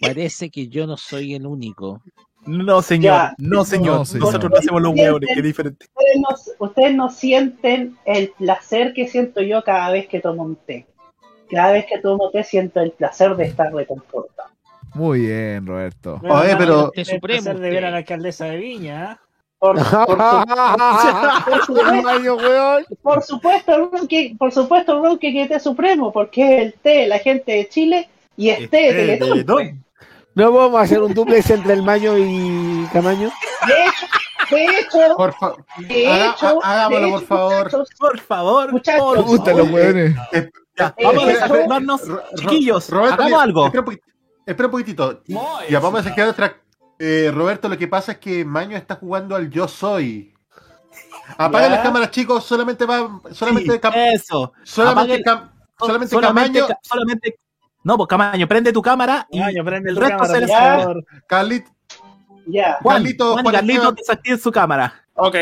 Parece 0.00 0.50
que 0.50 0.68
yo 0.68 0.86
no 0.86 0.96
soy 0.96 1.34
el 1.34 1.46
único. 1.46 2.00
No, 2.44 2.82
señor. 2.82 3.14
Ya. 3.14 3.34
No, 3.38 3.64
señor. 3.64 3.98
No, 3.98 4.04
señor. 4.04 4.26
Nosotros 4.26 4.50
no 4.50 4.58
hacemos 4.58 4.82
los 4.82 4.94
hueones, 4.94 5.30
que 5.32 5.38
es 5.40 5.44
diferente. 5.44 5.86
Ustedes 5.94 6.20
no, 6.20 6.66
ustedes 6.66 6.94
no 6.94 7.10
sienten 7.10 7.96
el 8.04 8.30
placer 8.30 8.92
que 8.94 9.06
siento 9.08 9.40
yo 9.42 9.62
cada 9.62 9.90
vez 9.90 10.08
que 10.08 10.20
tomo 10.20 10.42
un 10.42 10.56
té. 10.56 10.86
Cada 11.54 11.72
vez 11.72 11.86
que 11.86 11.98
tomo 11.98 12.30
té 12.30 12.42
siento 12.42 12.80
el 12.80 12.92
placer 12.92 13.36
de 13.36 13.44
estar 13.44 13.72
reconfortado. 13.72 14.48
Muy 14.94 15.20
bien, 15.20 15.66
Roberto. 15.66 16.18
Bueno, 16.20 16.40
Oye, 16.40 16.56
pero- 16.56 16.92
el 16.94 17.04
Te 17.06 17.18
placer 17.18 17.40
supremo, 17.42 17.58
de 17.60 17.70
ver 17.70 17.84
a 17.84 17.90
la 17.90 17.96
alcaldesa 17.98 18.46
de 18.46 18.56
Viña, 18.56 19.12
¿ah? 19.12 19.18
Por, 19.58 19.76
por 19.76 19.84
su- 21.66 21.74
por 21.76 21.82
supuesto, 21.82 22.92
por 23.02 23.22
supuesto, 23.22 23.90
Roque, 23.92 24.34
por 24.38 24.52
supuesto, 24.52 25.18
que 25.20 25.46
té 25.46 25.60
supremo, 25.60 26.12
porque 26.12 26.56
es 26.56 26.62
el 26.62 26.72
té 26.74 26.90
de 27.02 27.06
la 27.06 27.18
gente 27.20 27.52
de 27.52 27.68
Chile 27.68 28.08
y 28.36 28.48
es 28.50 28.68
té 28.70 28.76
de 28.78 28.92
Teletón. 28.92 29.28
Teletón. 29.30 29.84
¿No 30.34 30.50
podemos 30.50 30.80
hacer 30.82 31.00
un 31.02 31.14
duplex 31.14 31.50
entre 31.50 31.74
el 31.74 31.82
Mayo 31.82 32.16
y 32.18 32.86
Camaño? 32.92 33.30
De 33.66 33.84
hecho, 33.84 34.06
de 34.50 34.64
hecho, 34.80 35.16
Por 35.16 35.32
favor, 35.34 35.64
de 35.78 36.26
hecho, 36.26 36.64
hagámoslo, 36.64 37.06
de 37.06 37.12
por 37.12 37.18
hecho, 37.22 37.26
favor. 37.28 37.64
muchachos, 37.64 37.88
Por 37.98 38.18
favor. 38.20 38.72
Muchachos, 38.72 39.04
por 39.04 39.16
Me 39.18 39.22
gustan 39.22 39.56
favor. 39.58 39.80
Eh, 40.32 40.50
Ya, 40.76 40.94
Eh, 40.96 41.04
vamos 41.04 41.24
a 41.24 41.30
eh, 41.32 42.06
Ro- 42.06 42.22
Chiquillos, 42.36 42.88
Roberto, 42.88 43.14
hagamos 43.14 43.30
mira, 43.30 43.42
algo. 43.42 43.66
Espera 43.66 43.80
un 43.80 43.84
poquitito. 43.84 44.12
Espera 44.46 44.66
un 44.66 44.70
poquitito. 44.72 45.22
Ya 45.68 45.80
vamos 45.80 46.00
a 46.00 46.08
sacar 46.08 46.28
otra. 46.28 46.56
Eh, 46.98 47.30
Roberto, 47.34 47.68
lo 47.68 47.76
que 47.76 47.88
pasa 47.88 48.12
es 48.12 48.18
que 48.18 48.44
Maño 48.44 48.76
está 48.76 48.94
jugando 48.96 49.34
al 49.36 49.50
Yo 49.50 49.68
Soy. 49.68 50.32
Apaguen 51.36 51.70
Ya. 51.70 51.76
las 51.76 51.84
cámaras, 51.84 52.10
chicos. 52.10 52.44
Solamente 52.44 52.84
va. 52.86 53.20
Solamente 53.32 53.72
Sí, 53.72 53.78
cam- 53.78 53.92
eso. 54.14 54.52
Solamente, 54.62 55.22
cam- 55.24 55.50
solamente 55.78 56.14
solamente, 56.14 56.58
Camaño. 56.60 56.68
ca- 56.68 56.78
solamente- 56.82 57.38
No, 57.84 57.96
pues 57.96 58.08
Camaño, 58.08 58.46
prende 58.48 58.72
tu 58.72 58.80
cámara 58.82 59.26
y 59.30 59.38
Camaño, 59.40 59.64
prende 59.64 59.90
el 59.90 59.96
resto 59.96 60.16
cámara, 60.18 60.26
se 60.28 60.40
por 60.40 60.48
les- 60.48 60.58
favor. 60.58 61.04
Carlit, 61.26 61.66
Ya. 62.46 62.78
Juan, 62.82 62.96
Carlito, 62.96 63.32
Juan 63.32 63.42
Juan 63.44 63.54
Carlito 63.54 63.74
Esteban. 63.78 63.94
desactiven 63.96 64.38
su 64.40 64.52
cámara. 64.52 65.04
Ok. 65.14 65.36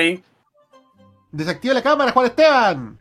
desactiva 1.33 1.75
la 1.75 1.83
cámara, 1.83 2.11
Juan 2.13 2.27
Esteban. 2.27 2.99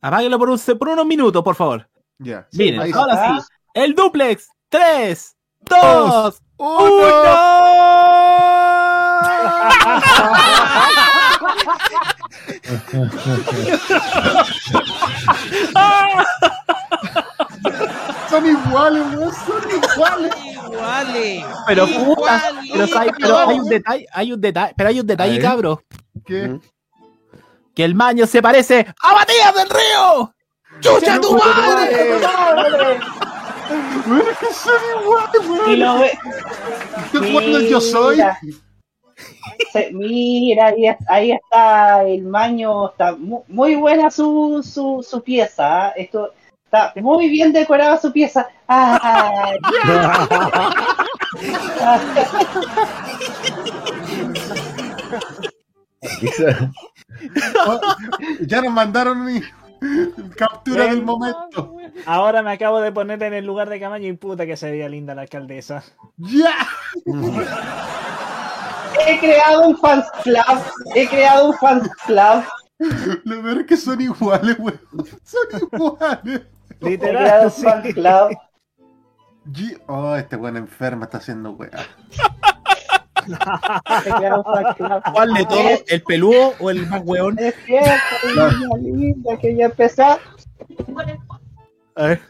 Apáguenlo 0.00 0.38
por, 0.38 0.50
un, 0.50 0.58
por 0.78 0.88
unos 0.88 1.06
minutos, 1.06 1.42
por 1.42 1.54
favor. 1.54 1.88
Ya. 2.18 2.46
Miren, 2.52 2.80
ahí 2.80 2.92
ahora 2.92 3.14
está. 3.14 3.40
sí. 3.40 3.46
El 3.74 3.94
duplex. 3.94 4.48
3, 4.68 5.36
2, 5.68 6.42
Son 18.28 18.46
iguales, 18.46 19.02
weón. 19.16 19.32
Son 19.34 19.62
iguales. 19.70 20.32
Iguales. 20.72 21.44
Pero 21.66 21.86
puta, 21.86 22.42
pero, 22.72 22.84
Iguales. 22.84 22.96
hay, 22.96 23.10
pero 23.18 23.38
hay 23.38 23.58
un 23.58 23.68
detalle, 23.68 24.06
hay 24.12 24.32
un 24.32 24.40
detalle, 24.40 24.74
pero 24.76 24.88
hay 24.88 25.00
un 25.00 25.06
detalle, 25.06 25.30
A 25.32 25.34
ver. 25.34 25.42
cabro. 25.42 25.82
¿Qué? 26.24 26.58
Que 27.74 27.84
el 27.84 27.94
maño 27.94 28.26
se 28.26 28.42
parece 28.42 28.86
a 29.00 29.14
Matías 29.14 29.54
del 29.54 29.68
Río. 29.70 30.34
¡Chucha 30.80 31.20
tu 31.20 31.36
madre! 31.36 32.20
Weón, 34.06 34.22
es 34.30 34.38
que 34.38 34.52
son 34.54 34.80
iguales, 35.00 35.48
weón. 35.48 35.70
Y 35.70 35.76
lo 35.76 35.98
ve. 35.98 36.18
¿Qué 37.12 37.18
jugando 37.18 37.58
el 37.58 37.68
yo 37.68 37.80
soy? 37.80 38.16
Mira. 38.16 38.38
Se- 39.72 39.90
mira, 39.92 40.66
ahí, 40.68 40.86
es- 40.86 40.96
ahí 41.08 41.32
está 41.32 42.02
el 42.04 42.22
maño, 42.24 42.88
está 42.90 43.12
mu- 43.14 43.44
muy, 43.48 43.74
buena 43.76 44.10
su, 44.10 44.62
su, 44.68 45.06
su 45.08 45.22
pieza. 45.22 45.86
¿ah? 45.88 45.92
Esto 45.96 46.32
está 46.64 46.92
muy 46.96 47.28
bien 47.28 47.52
decorada 47.52 48.00
su 48.00 48.10
pieza. 48.12 48.48
Ay, 48.66 49.58
Oh, 51.82 51.98
ya 58.40 58.62
nos 58.62 58.72
mandaron 58.72 59.24
mi 59.24 59.40
captura 60.36 60.86
del 60.86 61.02
momento. 61.02 61.76
Ahora 62.06 62.42
me 62.42 62.52
acabo 62.52 62.80
de 62.80 62.92
poner 62.92 63.22
en 63.22 63.34
el 63.34 63.46
lugar 63.46 63.68
de 63.68 63.80
Camaño 63.80 64.06
y 64.08 64.12
puta 64.12 64.46
que 64.46 64.56
se 64.56 64.70
veía 64.70 64.88
linda 64.88 65.14
la 65.14 65.22
alcaldesa. 65.22 65.82
¡Ya! 66.16 66.54
he 69.06 69.18
creado 69.18 69.68
un 69.68 69.74
club. 69.74 70.04
He 70.94 71.08
creado 71.08 71.48
un 71.48 71.56
club. 72.06 72.44
Lo 73.24 73.42
peor 73.42 73.60
es 73.60 73.66
que 73.66 73.76
son 73.76 74.00
iguales, 74.00 74.56
weón. 74.58 74.80
Son 75.24 75.60
iguales. 75.72 76.42
He 76.80 76.98
creado 76.98 77.44
un 77.46 77.50
fans 77.52 77.94
club. 77.94 78.36
G- 79.52 79.80
Oh, 79.86 80.14
este 80.16 80.36
weón 80.36 80.56
enfermo 80.56 81.04
está 81.04 81.18
haciendo 81.18 81.52
weá. 81.52 81.70
¿Cuál 85.12 85.34
de 85.34 85.44
todos? 85.46 85.84
¿El 85.88 86.02
peludo 86.02 86.54
o 86.60 86.70
el 86.70 86.86
más 86.86 87.02
weón? 87.04 87.38
Es 87.38 87.54
cierto, 87.64 87.90
niña 88.26 88.76
linda, 88.96 89.36
que 89.38 89.54
ya 89.56 89.66
empezar. 89.66 90.18
A 91.96 92.02
ver. 92.04 92.20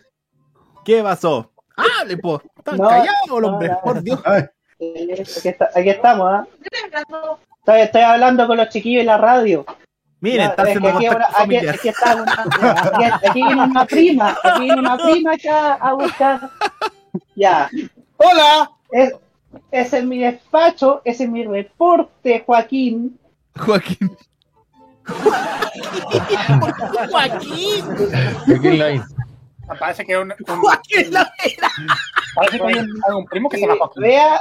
¿Qué 0.85 1.03
pasó? 1.03 1.51
¡Hable, 1.77 2.17
po! 2.19 2.43
¡Están 2.59 2.77
No, 2.79 2.89
callados, 2.89 3.11
no, 3.29 3.37
hombre! 3.49 3.69
no. 3.69 3.81
¡Por 3.83 4.03
Dios! 4.03 4.21
Aquí, 4.27 5.49
está- 5.49 5.71
aquí 5.75 5.91
estamos, 5.91 6.29
¿ah? 6.31 6.47
Estoy, 7.61 7.81
estoy 7.83 8.03
hablando 8.03 8.47
con 8.47 8.57
los 8.57 8.69
chiquillos 8.71 9.01
en 9.03 9.07
la 9.07 9.19
radio. 9.19 9.65
Miren, 10.21 10.39
Ya, 10.39 10.47
están 10.51 10.67
es 10.69 10.79
que 10.81 10.89
haciendo 10.89 11.19
aquí, 11.19 11.57
aquí, 11.57 11.67
aquí 11.69 11.89
está 11.89 12.15
una, 12.17 12.33
aquí, 12.83 13.05
aquí 13.27 13.43
viene 13.43 13.63
una 13.63 13.85
prima, 13.87 14.37
aquí 14.43 14.61
viene 14.65 14.81
una 14.81 14.97
prima 14.99 15.33
acá 15.33 15.75
a 15.75 15.93
buscar. 15.95 16.51
Ya. 17.35 17.71
¡Hola! 18.17 18.71
Es- 18.91 19.15
ese 19.71 19.99
es 19.99 20.05
mi 20.05 20.19
despacho, 20.19 21.03
ese 21.05 21.25
es 21.25 21.31
mi 21.31 21.45
reporte, 21.45 22.43
Joaquín. 22.47 23.19
Joaquín. 23.57 24.17
¡Joaquín! 27.11 27.85
Joaquín 28.47 28.79
Lain. 28.79 29.03
Parece 29.79 30.05
que 30.05 30.19
un, 30.19 30.33
un- 30.33 30.61
¡Joaquín 30.61 31.13
la 31.13 31.33
parece 32.35 32.59
que 32.59 32.65
hay 32.65 32.75
un, 33.15 33.25
primo 33.27 33.49
que 33.49 33.57
se 33.59 33.63
llama 33.67 33.77
Joaquín. 33.79 34.03
Vea, 34.03 34.41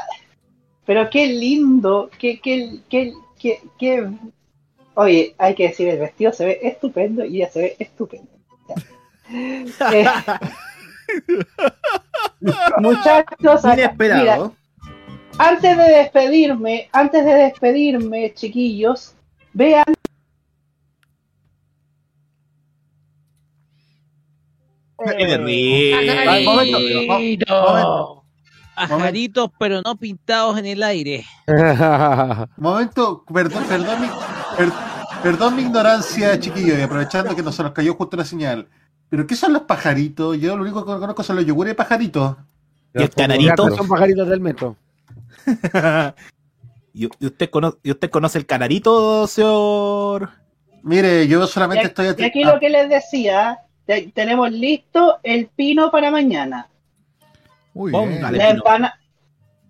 pero 0.85 1.09
qué 1.09 1.27
lindo, 1.27 2.09
qué, 2.17 2.39
qué, 2.39 2.79
qué, 2.89 3.13
qué, 3.39 3.61
qué- 3.77 4.09
Oye, 4.95 5.33
hay 5.37 5.55
que 5.55 5.67
decir, 5.69 5.87
el 5.87 5.99
vestido 5.99 6.33
se 6.33 6.45
ve 6.45 6.59
estupendo 6.63 7.23
y 7.23 7.37
ella 7.37 7.51
se 7.51 7.61
ve 7.61 7.75
estupenda. 7.79 8.31
Ya. 9.31 9.91
Eh, 9.93 10.07
muchachos, 12.79 13.63
acá- 13.65 13.73
Inesperado. 13.75 14.21
mira, 14.47 14.51
antes 15.39 15.77
de 15.77 15.83
despedirme, 15.83 16.89
antes 16.91 17.25
de 17.25 17.33
despedirme, 17.33 18.33
chiquillos, 18.33 19.15
vean. 19.53 19.85
Pajaritos, 28.75 29.49
pero 29.57 29.81
no 29.81 29.95
pintados 29.95 30.57
en 30.57 30.65
el 30.65 30.83
aire. 30.83 31.25
Momento, 32.57 33.23
perdón, 33.33 33.63
perdón, 33.67 34.01
mi, 34.01 34.07
per- 34.57 34.71
perdón 35.23 35.55
mi 35.55 35.61
ignorancia, 35.63 36.39
chiquillo, 36.39 36.77
y 36.77 36.81
aprovechando 36.81 37.35
que 37.35 37.43
no 37.43 37.51
se 37.51 37.63
nos 37.63 37.71
cayó 37.71 37.93
justo 37.95 38.15
la 38.17 38.25
señal. 38.25 38.67
¿Pero 39.09 39.25
qué 39.25 39.35
son 39.35 39.53
los 39.53 39.63
pajaritos? 39.63 40.37
Yo 40.39 40.55
lo 40.55 40.63
único 40.63 40.85
que 40.85 40.99
conozco 40.99 41.23
son 41.23 41.37
los 41.37 41.45
yogures 41.45 41.71
de 41.71 41.75
pajaritos. 41.75 42.35
¿Y 42.93 43.03
el 43.03 43.09
canarito? 43.09 43.69
Son 43.75 43.87
pajaritos 43.87 44.27
del 44.27 44.39
metro. 44.39 44.75
¿Y, 46.93 47.05
y 47.19 47.25
usted 47.25 47.49
conoce, 47.49 47.77
¿Y 47.83 47.91
usted 47.91 48.09
conoce 48.09 48.37
el 48.37 48.45
canarito, 48.45 49.27
señor? 49.27 50.29
Mire, 50.83 51.27
yo 51.27 51.43
Y 51.43 51.47
solamente 51.47 51.87
aquí, 51.87 51.87
estoy 51.87 52.23
y 52.23 52.27
aquí 52.27 52.43
lo 52.43 52.59
que 52.59 52.69
les 52.69 52.89
decía, 52.89 53.59
te- 53.85 54.11
tenemos 54.13 54.51
listo 54.51 55.19
el 55.23 55.47
pino 55.47 55.91
para 55.91 56.09
mañana. 56.11 56.67
Muy 57.73 57.91
Póngale, 57.91 58.37
La 58.37 58.49
empana. 58.49 58.99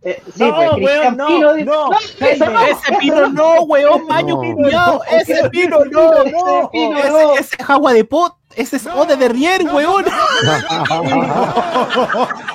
Eh, 0.02 0.24
sí, 0.34 0.44
No, 0.46 0.56
pues 0.56 0.70
weón, 0.86 1.18
no, 1.18 1.28
Pino 1.28 1.54
dice- 1.56 1.66
no, 1.70 1.90
ese 2.22 2.46
no, 2.48 2.62
Ese 2.62 2.94
pino 3.00 3.28
no, 3.30 3.62
weón, 3.64 4.08
maño 4.08 4.36
No. 4.36 4.42
culiao. 4.56 5.02
Ese 5.12 5.50
pino 5.50 5.84
no, 5.86 6.14
Ese 6.24 6.32
no. 6.32 6.70
pino 6.72 6.98
Ese, 6.98 7.10
no. 7.10 7.34
ese 7.34 7.56
es 7.60 7.70
agua 7.70 7.92
de 7.94 8.06
pot. 8.06 8.34
Ese 8.56 8.78
es 8.78 8.88
O 8.88 9.06
de 9.06 9.16
Derrier, 9.18 9.62
weón. 9.74 10.06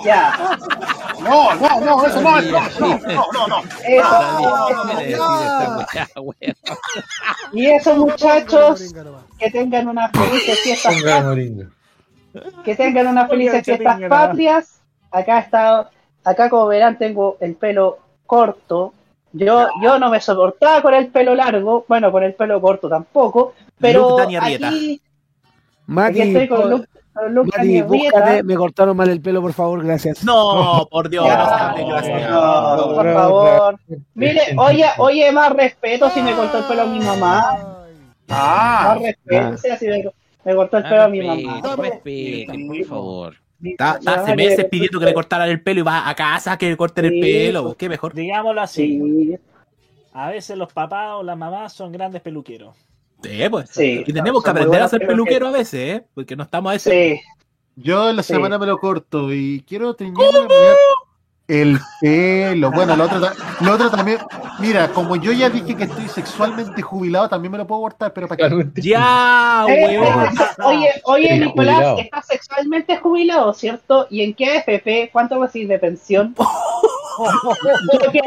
Ya. 0.04 0.36
No, 1.22 1.54
no, 1.54 1.80
no, 1.80 2.06
eso 2.06 2.20
no 2.20 2.38
es. 2.38 2.50
No, 2.50 2.60
no, 2.80 2.98
no, 3.32 3.46
no. 3.48 3.62
Eso. 3.84 5.86
Y 7.52 7.66
eso, 7.66 7.94
muchachos, 7.96 8.94
que 9.38 9.50
tengan 9.50 9.88
unas 9.88 10.10
felices 10.12 10.58
fiestas 10.60 10.94
que 12.64 12.74
tengan 12.74 13.06
unas 13.06 13.28
felices 13.28 13.64
fiestas 13.64 14.00
patrias. 14.08 14.80
Acá 15.12 15.38
está, 15.38 15.88
acá 16.24 16.50
como 16.50 16.66
verán 16.66 16.98
tengo 16.98 17.36
el 17.40 17.54
pelo 17.54 17.98
corto. 18.26 18.92
Yo, 19.32 19.66
yo 19.82 19.98
no 19.98 20.10
me 20.10 20.20
soportaba 20.20 20.80
con 20.80 20.94
el 20.94 21.08
pelo 21.08 21.34
largo, 21.34 21.84
bueno, 21.88 22.12
con 22.12 22.22
el 22.22 22.34
pelo 22.34 22.60
corto 22.60 22.88
tampoco, 22.88 23.54
pero 23.80 24.16
aquí, 24.20 25.00
aquí 25.86 26.20
estoy 26.20 26.48
con 26.48 26.70
Luke, 26.70 27.50
Mati, 27.56 27.82
búscate, 27.82 28.42
me 28.42 28.56
cortaron 28.56 28.96
mal 28.96 29.08
el 29.08 29.20
pelo, 29.20 29.40
por 29.40 29.52
favor, 29.52 29.84
gracias. 29.84 30.24
No, 30.24 30.86
por 30.90 31.08
Dios. 31.08 31.26
Ya, 31.26 31.74
no, 31.78 31.86
gracias. 31.88 32.30
no, 32.30 32.94
por 32.94 33.12
favor. 33.12 33.78
Mire, 34.14 34.40
oye, 34.56 34.86
oye, 34.98 35.32
más 35.32 35.52
respeto 35.52 36.10
si 36.10 36.22
me 36.22 36.34
cortó 36.34 36.58
el 36.58 36.64
pelo 36.64 36.82
a 36.82 36.86
mi 36.86 36.98
mamá. 36.98 37.84
Ah, 38.28 38.94
Más 38.94 39.02
respeto, 39.02 39.58
si 39.58 39.68
así 39.68 39.86
me, 39.86 40.04
me 40.44 40.54
cortó 40.54 40.78
el 40.78 40.84
pelo 40.84 41.02
a 41.02 41.08
mi 41.08 41.22
mamá. 41.22 41.76
Respeten, 41.76 42.66
por 42.66 42.84
favor. 42.84 43.34
Está 43.70 43.96
está 43.98 44.14
hace 44.22 44.36
meses 44.36 44.66
pidiendo 44.70 44.98
que 45.00 45.06
le 45.06 45.14
cortaran 45.14 45.48
el 45.48 45.62
pelo 45.62 45.80
y 45.80 45.82
va 45.82 46.08
a 46.08 46.14
casa 46.14 46.56
que 46.58 46.68
le 46.70 46.76
corten 46.76 47.06
el 47.06 47.20
pelo. 47.20 47.74
¿Qué 47.76 47.88
mejor? 47.88 48.14
Digámoslo 48.14 48.60
así. 48.60 49.00
Sí, 49.00 49.36
A 50.12 50.30
veces 50.30 50.56
los 50.56 50.72
papás 50.72 51.12
o 51.14 51.22
las 51.22 51.36
mamás 51.36 51.72
son 51.72 51.90
grandes 51.92 52.20
peluqueros. 52.22 52.76
Sí, 53.22 53.38
pues. 53.50 53.70
Sí, 53.70 54.04
y 54.06 54.12
tenemos 54.12 54.44
que 54.44 54.50
aprender 54.50 54.82
a 54.82 54.88
ser 54.88 55.00
peluqueros. 55.00 55.26
peluquero 55.26 55.46
a 55.48 55.50
veces, 55.52 55.96
¿eh? 55.96 56.04
Porque 56.14 56.36
no 56.36 56.42
estamos 56.44 56.72
a 56.72 56.74
ese. 56.76 56.90
sí. 57.16 57.20
Yo 57.76 58.08
en 58.10 58.14
la 58.16 58.22
Sí. 58.22 58.32
semana 58.34 58.56
me 58.56 58.66
lo 58.66 58.78
corto 58.78 59.32
y 59.32 59.64
quiero 59.66 59.94
teñirme 59.94 60.22
el 61.46 61.78
pelo. 62.00 62.70
Bueno, 62.70 62.96
lo 62.96 63.04
otro, 63.04 63.20
lo 63.60 63.72
otro 63.74 63.90
también. 63.90 64.18
Mira, 64.60 64.88
como 64.88 65.16
yo 65.16 65.32
ya 65.32 65.50
dije 65.50 65.74
que 65.76 65.84
estoy 65.84 66.08
sexualmente 66.08 66.80
jubilado, 66.80 67.28
también 67.28 67.52
me 67.52 67.58
lo 67.58 67.66
puedo 67.66 67.82
cortar, 67.82 68.12
pero 68.12 68.28
para 68.28 68.48
qué. 68.48 68.66
Ya, 68.82 69.64
Eh, 69.68 69.98
weón. 70.00 70.24
eh, 70.26 70.30
oye, 70.64 70.88
oye, 71.04 71.38
Nicolás, 71.38 71.76
jubilado. 71.76 71.98
estás 71.98 72.26
sexualmente 72.26 72.96
jubilado, 72.98 73.52
¿cierto? 73.52 74.06
¿Y 74.10 74.22
en 74.22 74.34
qué 74.34 74.58
AFP? 74.58 75.10
¿Cuánto 75.12 75.40
recibes 75.42 75.68
de 75.68 75.78
pensión? 75.78 76.34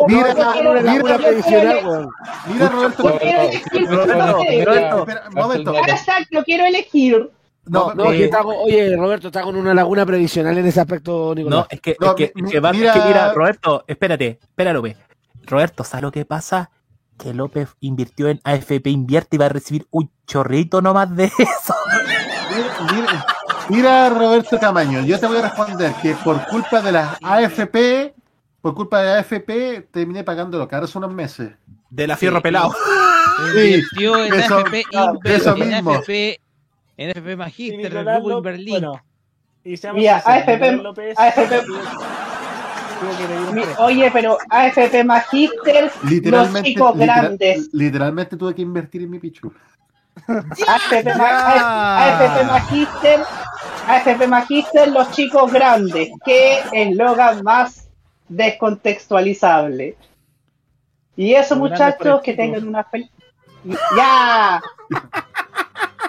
Mira, 0.08 0.34
mira, 0.34 1.80
weón. 1.84 2.10
Mira, 2.48 2.70
Roberto. 2.70 3.04
Yo 3.04 3.20
quiero 3.20 3.42
elegir. 3.42 4.66
Roberto, 4.66 5.32
momento. 5.32 5.74
Hashtag, 5.88 6.28
yo 6.32 6.44
quiero 6.44 6.66
elegir. 6.66 7.30
No, 7.70 7.94
no, 7.94 8.12
que 8.12 8.26
está 8.26 8.44
con- 8.44 8.56
oye, 8.58 8.96
Roberto, 8.96 9.28
está 9.28 9.42
con 9.44 9.56
una 9.56 9.74
laguna 9.74 10.06
previsional 10.06 10.58
en 10.58 10.66
ese 10.66 10.80
aspecto, 10.82 11.34
Nicolás. 11.36 11.60
No, 11.60 11.68
es 11.70 11.82
que, 11.82 11.98
No, 12.00 12.08
es 12.08 12.14
que, 12.16 12.32
mi- 12.36 12.44
es 12.48 12.52
que 12.52 12.60
va- 12.60 12.72
mira- 12.74 12.94
es 12.94 13.00
que 13.02 13.08
mira, 13.08 13.34
Roberto, 13.34 13.84
espérate, 13.88 14.40
espera, 14.42 14.74
López. 14.74 14.98
Roberto, 15.46 15.84
¿sabes 15.84 16.04
lo 16.04 16.12
que 16.12 16.26
pasa? 16.26 16.70
Que 17.18 17.34
López 17.34 17.70
invirtió 17.80 18.28
en 18.30 18.40
AFP 18.44 18.90
Invierte 18.90 19.38
y 19.38 19.40
va 19.40 19.46
a 19.46 19.50
recibir 19.50 19.88
un 19.92 20.12
chorrito 20.28 20.82
nomás 20.82 21.16
de 21.16 21.26
eso. 21.26 21.74
Mira, 22.56 22.92
mira, 22.94 23.26
mira, 23.70 24.10
Roberto 24.10 24.60
Camaño, 24.60 25.02
yo 25.06 25.20
te 25.20 25.26
voy 25.28 25.38
a 25.38 25.42
responder 25.44 25.94
que 26.02 26.14
por 26.24 26.46
culpa 26.48 26.82
de 26.82 26.92
las 26.92 27.18
AFP, 27.24 28.14
por 28.62 28.74
culpa 28.76 29.02
de 29.02 29.12
AFP, 29.20 29.88
terminé 29.92 30.24
pagándolo 30.24 30.68
caro 30.68 30.86
hace 30.86 30.98
unos 30.98 31.14
meses. 31.14 31.52
De 31.90 32.06
la 32.08 32.18
fierro 32.18 32.42
pelado. 32.42 32.74
Sí, 33.54 33.60
Invirtió 33.60 34.24
en 34.26 34.34
eso- 34.34 34.58
AFP 34.58 34.84
eso 35.26 35.56
en. 35.56 35.74
AFP, 35.88 36.40
en 36.98 37.10
AFP 37.12 37.32
Y 37.32 37.36
Magister, 37.36 37.80
el 37.80 37.92
Nicolás 37.94 38.16
grupo 38.18 38.30
López- 38.30 38.38
Inverlín. 38.38 38.70
Bueno, 38.82 39.02
y 39.64 39.70
Mira, 39.70 40.20
sinceros, 40.22 40.26
AFP 40.26 40.72
López 40.84 41.16
Mi-. 43.54 43.64
Oye, 43.80 44.10
pero 44.12 44.38
AFP 44.50 45.04
Magister, 45.04 45.92
los 46.26 46.64
chicos 46.64 46.96
literal- 46.96 47.22
grandes. 47.22 47.70
literalmente 47.74 48.38
tuve 48.38 48.56
que 48.56 48.62
invertir 48.64 49.04
en 49.04 49.10
mi 49.12 49.20
pichu. 49.20 49.54
AFP, 50.28 51.08
AFP 51.12 52.44
Magister, 52.46 53.20
AFP 53.88 54.28
Magister, 54.28 54.88
los 54.88 55.12
chicos 55.12 55.52
grandes. 55.54 56.10
Qué 56.26 56.60
eslogan 56.74 57.44
más 57.44 57.88
descontextualizable. 58.28 59.96
Y 61.16 61.34
grandes 61.36 61.56
muchachos 61.56 62.22
que 62.24 62.34
tengan 62.34 62.68
una 62.68 62.84
feliz. 62.84 63.10
¡Ya! 63.96 64.62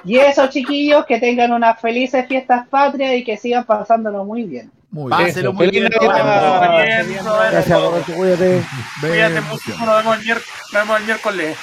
Y 0.09 0.19
esos 0.19 0.49
chiquillos 0.51 1.05
que 1.05 1.21
tengan 1.21 1.53
unas 1.53 1.79
felices 1.81 2.27
fiestas 2.27 2.67
patrias 2.69 3.15
y 3.15 3.25
que 3.25 3.37
sigan 3.37 3.65
pasándolo 3.65 4.25
muy 4.25 4.45
bien. 4.45 4.71
Muy 4.91 5.11
Páselo 5.11 5.51
Eso, 5.51 5.53
muy 5.53 5.69
bien. 5.69 5.91
Gracias, 5.91 7.81
Roberto, 7.81 8.13
cuídate. 8.15 8.63
Cuídate 9.01 9.41
mucho, 9.43 9.77
nos 9.85 9.97
vemos 9.99 10.17
el 10.19 10.25
miércoles. 10.25 10.47
Nos 10.73 10.75
vemos 10.75 11.01
el 11.01 11.05
miércoles. 11.05 11.57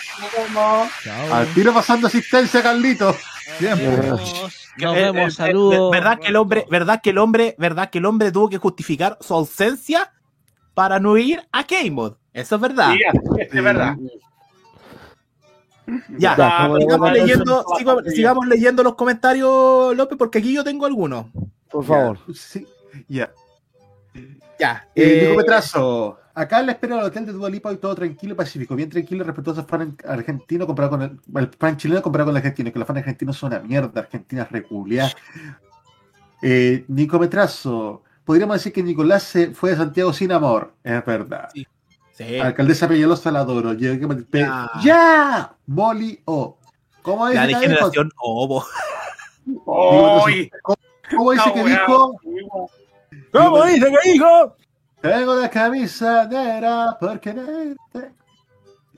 Al 1.31 1.47
tiro 1.55 1.73
pasando 1.73 2.05
asistencia, 2.05 2.61
Carlito. 2.61 3.15
Siempre. 3.57 3.87
Nos 3.87 4.55
Eh, 4.77 4.83
eh, 4.83 5.11
vemos, 5.11 5.33
eh, 5.33 5.35
saludos. 5.35 5.91
¿Verdad 5.91 6.19
que 6.19 6.27
el 6.27 6.35
hombre, 6.35 6.65
verdad 6.69 7.01
que 7.01 7.09
el 7.09 7.17
hombre, 7.17 7.55
verdad 7.57 7.89
que 7.89 7.97
el 7.97 8.05
hombre 8.05 8.31
tuvo 8.31 8.49
que 8.49 8.57
justificar 8.57 9.17
su 9.21 9.33
ausencia 9.33 10.13
para 10.75 10.99
no 10.99 11.17
ir 11.17 11.41
a 11.51 11.63
K-Mod? 11.63 12.17
Eso 12.31 12.55
es 12.55 12.61
verdad. 12.61 12.93
Sí, 12.93 12.99
es 13.39 13.63
verdad. 13.63 13.95
Ya, 16.17 16.35
Ya, 16.37 16.69
sigamos, 16.79 17.11
leyendo, 17.11 17.63
sigo- 17.77 18.03
sigamos 18.09 18.47
leyendo 18.47 18.83
los 18.83 18.95
comentarios, 18.95 19.95
López, 19.95 20.17
porque 20.17 20.39
aquí 20.39 20.53
yo 20.53 20.63
tengo 20.63 20.85
algunos. 20.85 21.27
Por 21.69 21.83
favor. 21.85 22.19
Sí, 22.33 22.65
ya. 23.07 23.31
Ya. 24.59 24.87
Eh, 24.95 25.31
eh, 25.31 25.35
Petrazo, 25.35 26.17
acá 26.33 26.61
en 26.61 26.67
la 26.67 26.71
espera 26.71 26.95
del 26.95 27.05
hotel 27.05 27.25
de 27.25 27.33
Dua 27.33 27.49
Lipa 27.49 27.71
y 27.73 27.77
todo 27.77 27.93
tranquilo 27.93 28.33
y 28.33 28.37
pacífico, 28.37 28.75
bien 28.75 28.89
tranquilo 28.89 29.23
y 29.23 29.27
respetuoso 29.27 29.61
el 29.61 29.67
fan 29.67 29.97
argentino 30.07 30.65
comparado 30.65 30.91
con 30.91 31.01
el, 31.01 31.19
el 31.35 31.47
fan 31.59 31.75
chileno 31.77 32.01
comparado 32.01 32.27
con 32.29 32.35
el 32.35 32.37
argentino, 32.37 32.71
que 32.71 32.79
los 32.79 32.87
fans 32.87 32.99
argentinos 32.99 33.37
son 33.37 33.51
una 33.51 33.61
mierda, 33.61 33.99
Argentina 34.01 34.43
es 34.43 34.51
reculia. 34.51 35.11
Eh, 36.41 36.85
Nico 36.87 37.19
Petrazo, 37.19 38.03
podríamos 38.23 38.55
decir 38.57 38.71
que 38.71 38.83
Nicolás 38.83 39.23
se 39.23 39.53
fue 39.53 39.71
de 39.71 39.77
Santiago 39.77 40.13
sin 40.13 40.31
amor, 40.31 40.73
es 40.83 41.05
verdad. 41.05 41.49
Sí. 41.53 41.67
Sí. 42.15 42.39
Alcaldesa 42.39 42.87
Peñalosa 42.87 43.31
la 43.31 43.41
adoro. 43.41 43.75
Pe- 44.29 44.39
Ya. 44.39 44.69
¡Ya! 44.83 45.55
Molly 45.67 46.19
O. 46.25 46.57
¿Cómo 47.03 47.27
dice 47.27 47.35
la 47.39 47.41
que 47.47 47.47
dijo? 47.53 47.59
degeneración 47.61 48.11
Obo. 48.17 48.65
¿Cómo, 49.63 50.25
dice 50.27 51.53
que 51.53 51.63
dijo? 51.63 52.19
¿Cómo 53.31 53.63
dice 53.65 53.91
que 53.91 54.11
dijo? 54.11 54.55
Tengo 55.01 55.35
la 55.35 55.49
camisa 55.49 56.25
negra 56.27 56.97
porque. 56.99 57.75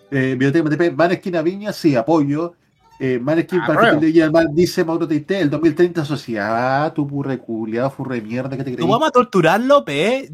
Eh, 0.10 0.36
Biblioteca 0.40 0.64
MTP, 0.70 0.96
Maneskin 0.96 1.36
a 1.36 1.42
Viña, 1.42 1.74
sí, 1.74 1.96
apoyo. 1.96 2.54
Eh, 3.00 3.20
Maneskin 3.20 3.60
para 3.68 3.94
de 3.96 4.08
Guillermo 4.08 4.40
dice 4.52 4.86
Mauro 4.86 5.06
Teite, 5.08 5.40
el 5.42 5.50
2030 5.50 6.06
sociedad, 6.06 6.94
tu 6.94 7.06
purre 7.06 7.38
culiado, 7.40 7.92
furre 7.92 8.22
mierda, 8.22 8.56
que 8.56 8.64
te 8.64 8.72
No 8.72 8.78
creí? 8.78 8.88
vamos 8.90 9.08
a 9.10 9.12
torturar, 9.12 9.60
López. 9.60 9.96
eh. 10.24 10.32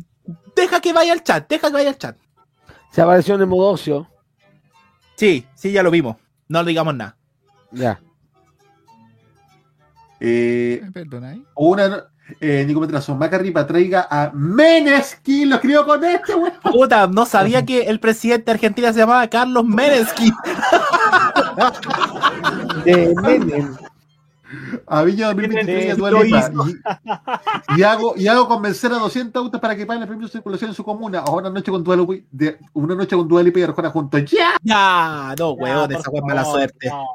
Deja 0.55 0.80
que 0.80 0.93
vaya 0.93 1.11
al 1.11 1.23
chat, 1.23 1.49
deja 1.49 1.68
que 1.68 1.73
vaya 1.73 1.89
al 1.89 1.97
chat. 1.97 2.15
Se 2.94 3.02
apareció 3.02 3.36
en 3.36 3.41
el 3.41 3.48
modo 3.48 3.72
ocio. 3.72 4.07
Sí, 5.15 5.45
sí, 5.56 5.72
ya 5.72 5.84
lo 5.84 5.91
vimos. 5.91 6.15
No 6.48 6.61
le 6.64 6.70
digamos 6.70 6.95
nada. 6.95 7.15
Ya. 7.72 7.99
Eh, 10.20 10.82
Eh, 10.84 10.91
Perdona 10.94 11.30
ahí. 11.32 11.44
una, 11.56 12.06
eh, 12.40 12.64
Nico 12.65 12.80
Metrazo, 12.80 13.15
Macarripa 13.15 13.65
traiga 13.68 14.07
a 14.10 14.32
Meneskin, 14.34 15.49
lo 15.49 15.56
escribo 15.56 15.86
con 15.86 16.03
este, 16.03 16.34
weón. 16.36 16.53
Puta, 16.61 17.07
no 17.07 17.26
sabía 17.26 17.65
que 17.65 17.82
el 17.84 17.99
presidente 17.99 18.45
de 18.45 18.52
Argentina 18.52 18.94
se 18.94 18.99
llamaba 18.99 19.28
Carlos 19.28 19.65
Menesky. 19.65 20.32
De 22.86 23.14
Menem. 23.22 23.76
A 24.88 25.03
Viña 25.03 25.27
2023 25.27 25.97
Lo 25.97 26.09
Dua 26.09 26.23
Lipa. 26.23 26.49
hizo. 26.51 26.67
Y, 27.75 27.80
y 27.80 27.84
hago, 27.84 28.13
y 28.17 28.27
hago 28.27 28.47
convencer 28.47 28.91
a 28.91 28.97
200 28.99 29.43
autos 29.43 29.59
para 29.61 29.75
que 29.75 29.85
paguen 29.85 30.03
el 30.03 30.07
premio 30.07 30.27
de 30.27 30.31
circulación 30.31 30.69
en 30.71 30.75
su 30.75 30.84
comuna. 30.84 31.23
O 31.25 31.38
una 31.38 31.49
noche 31.49 31.71
con 31.71 31.84
Dua 31.84 31.95
Lipa, 31.95 32.13
de, 32.31 32.57
una 32.73 32.95
noche 32.95 33.15
con 33.15 33.27
Dua 33.27 33.43
Lipa 33.43 33.59
y 33.59 33.63
Arjona 33.63 33.89
juntos. 33.89 34.21
¡Ya! 34.31 34.55
Ya, 34.63 35.35
no, 35.38 35.51
weón, 35.51 35.91
esa 35.91 36.09
fue 36.09 36.21
mala 36.21 36.45
suerte. 36.45 36.89
no. 36.89 37.05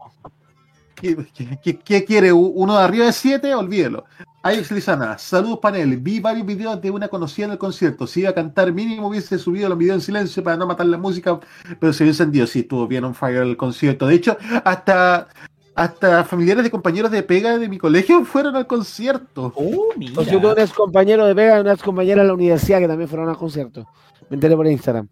¿Qué, 0.94 1.16
qué- 1.32 1.58
qué- 1.62 1.78
qué 1.78 2.04
quiere? 2.04 2.32
¿Uno 2.32 2.76
de 2.76 2.82
arriba 2.82 3.06
de 3.06 3.12
7? 3.12 3.54
Olvídelo. 3.54 4.04
Alex 4.42 4.72
Lizana, 4.72 5.16
saludos 5.16 5.60
panel. 5.60 5.96
Vi 5.98 6.18
varios 6.18 6.44
videos 6.44 6.80
de 6.82 6.90
una 6.90 7.06
conocida 7.06 7.46
en 7.46 7.52
el 7.52 7.58
concierto. 7.58 8.04
Si 8.08 8.20
iba 8.20 8.30
a 8.30 8.34
cantar 8.34 8.72
mínimo 8.72 9.06
hubiese 9.06 9.38
subido 9.38 9.68
los 9.68 9.78
videos 9.78 9.94
en 9.96 10.00
silencio 10.00 10.42
para 10.42 10.56
no 10.56 10.66
matar 10.66 10.86
la 10.86 10.98
música, 10.98 11.38
pero 11.78 11.92
se 11.92 12.02
vio 12.02 12.10
encendido. 12.12 12.48
Sí, 12.48 12.60
estuvo 12.60 12.88
bien 12.88 13.04
on 13.04 13.14
fire 13.14 13.42
el 13.42 13.56
concierto. 13.56 14.08
De 14.08 14.14
hecho, 14.16 14.36
hasta, 14.64 15.28
hasta 15.78 16.24
familiares 16.24 16.64
de 16.64 16.72
compañeros 16.72 17.08
de 17.12 17.22
pega 17.22 17.56
de 17.56 17.68
mi 17.68 17.78
colegio 17.78 18.24
fueron 18.24 18.56
al 18.56 18.66
concierto. 18.66 19.52
Oh, 19.54 19.90
Por 20.12 20.24
cierto, 20.24 20.52
un 20.52 20.58
ex 20.58 20.72
compañero 20.72 21.24
de 21.24 21.34
Vega 21.34 21.56
y 21.56 21.60
una 21.60 21.72
ex 21.72 21.82
compañera 21.84 22.22
de 22.22 22.28
la 22.28 22.34
universidad 22.34 22.80
que 22.80 22.88
también 22.88 23.08
fueron 23.08 23.28
al 23.28 23.36
concierto. 23.36 23.86
Me 24.28 24.34
enteré 24.34 24.56
por 24.56 24.66
Instagram. 24.66 25.08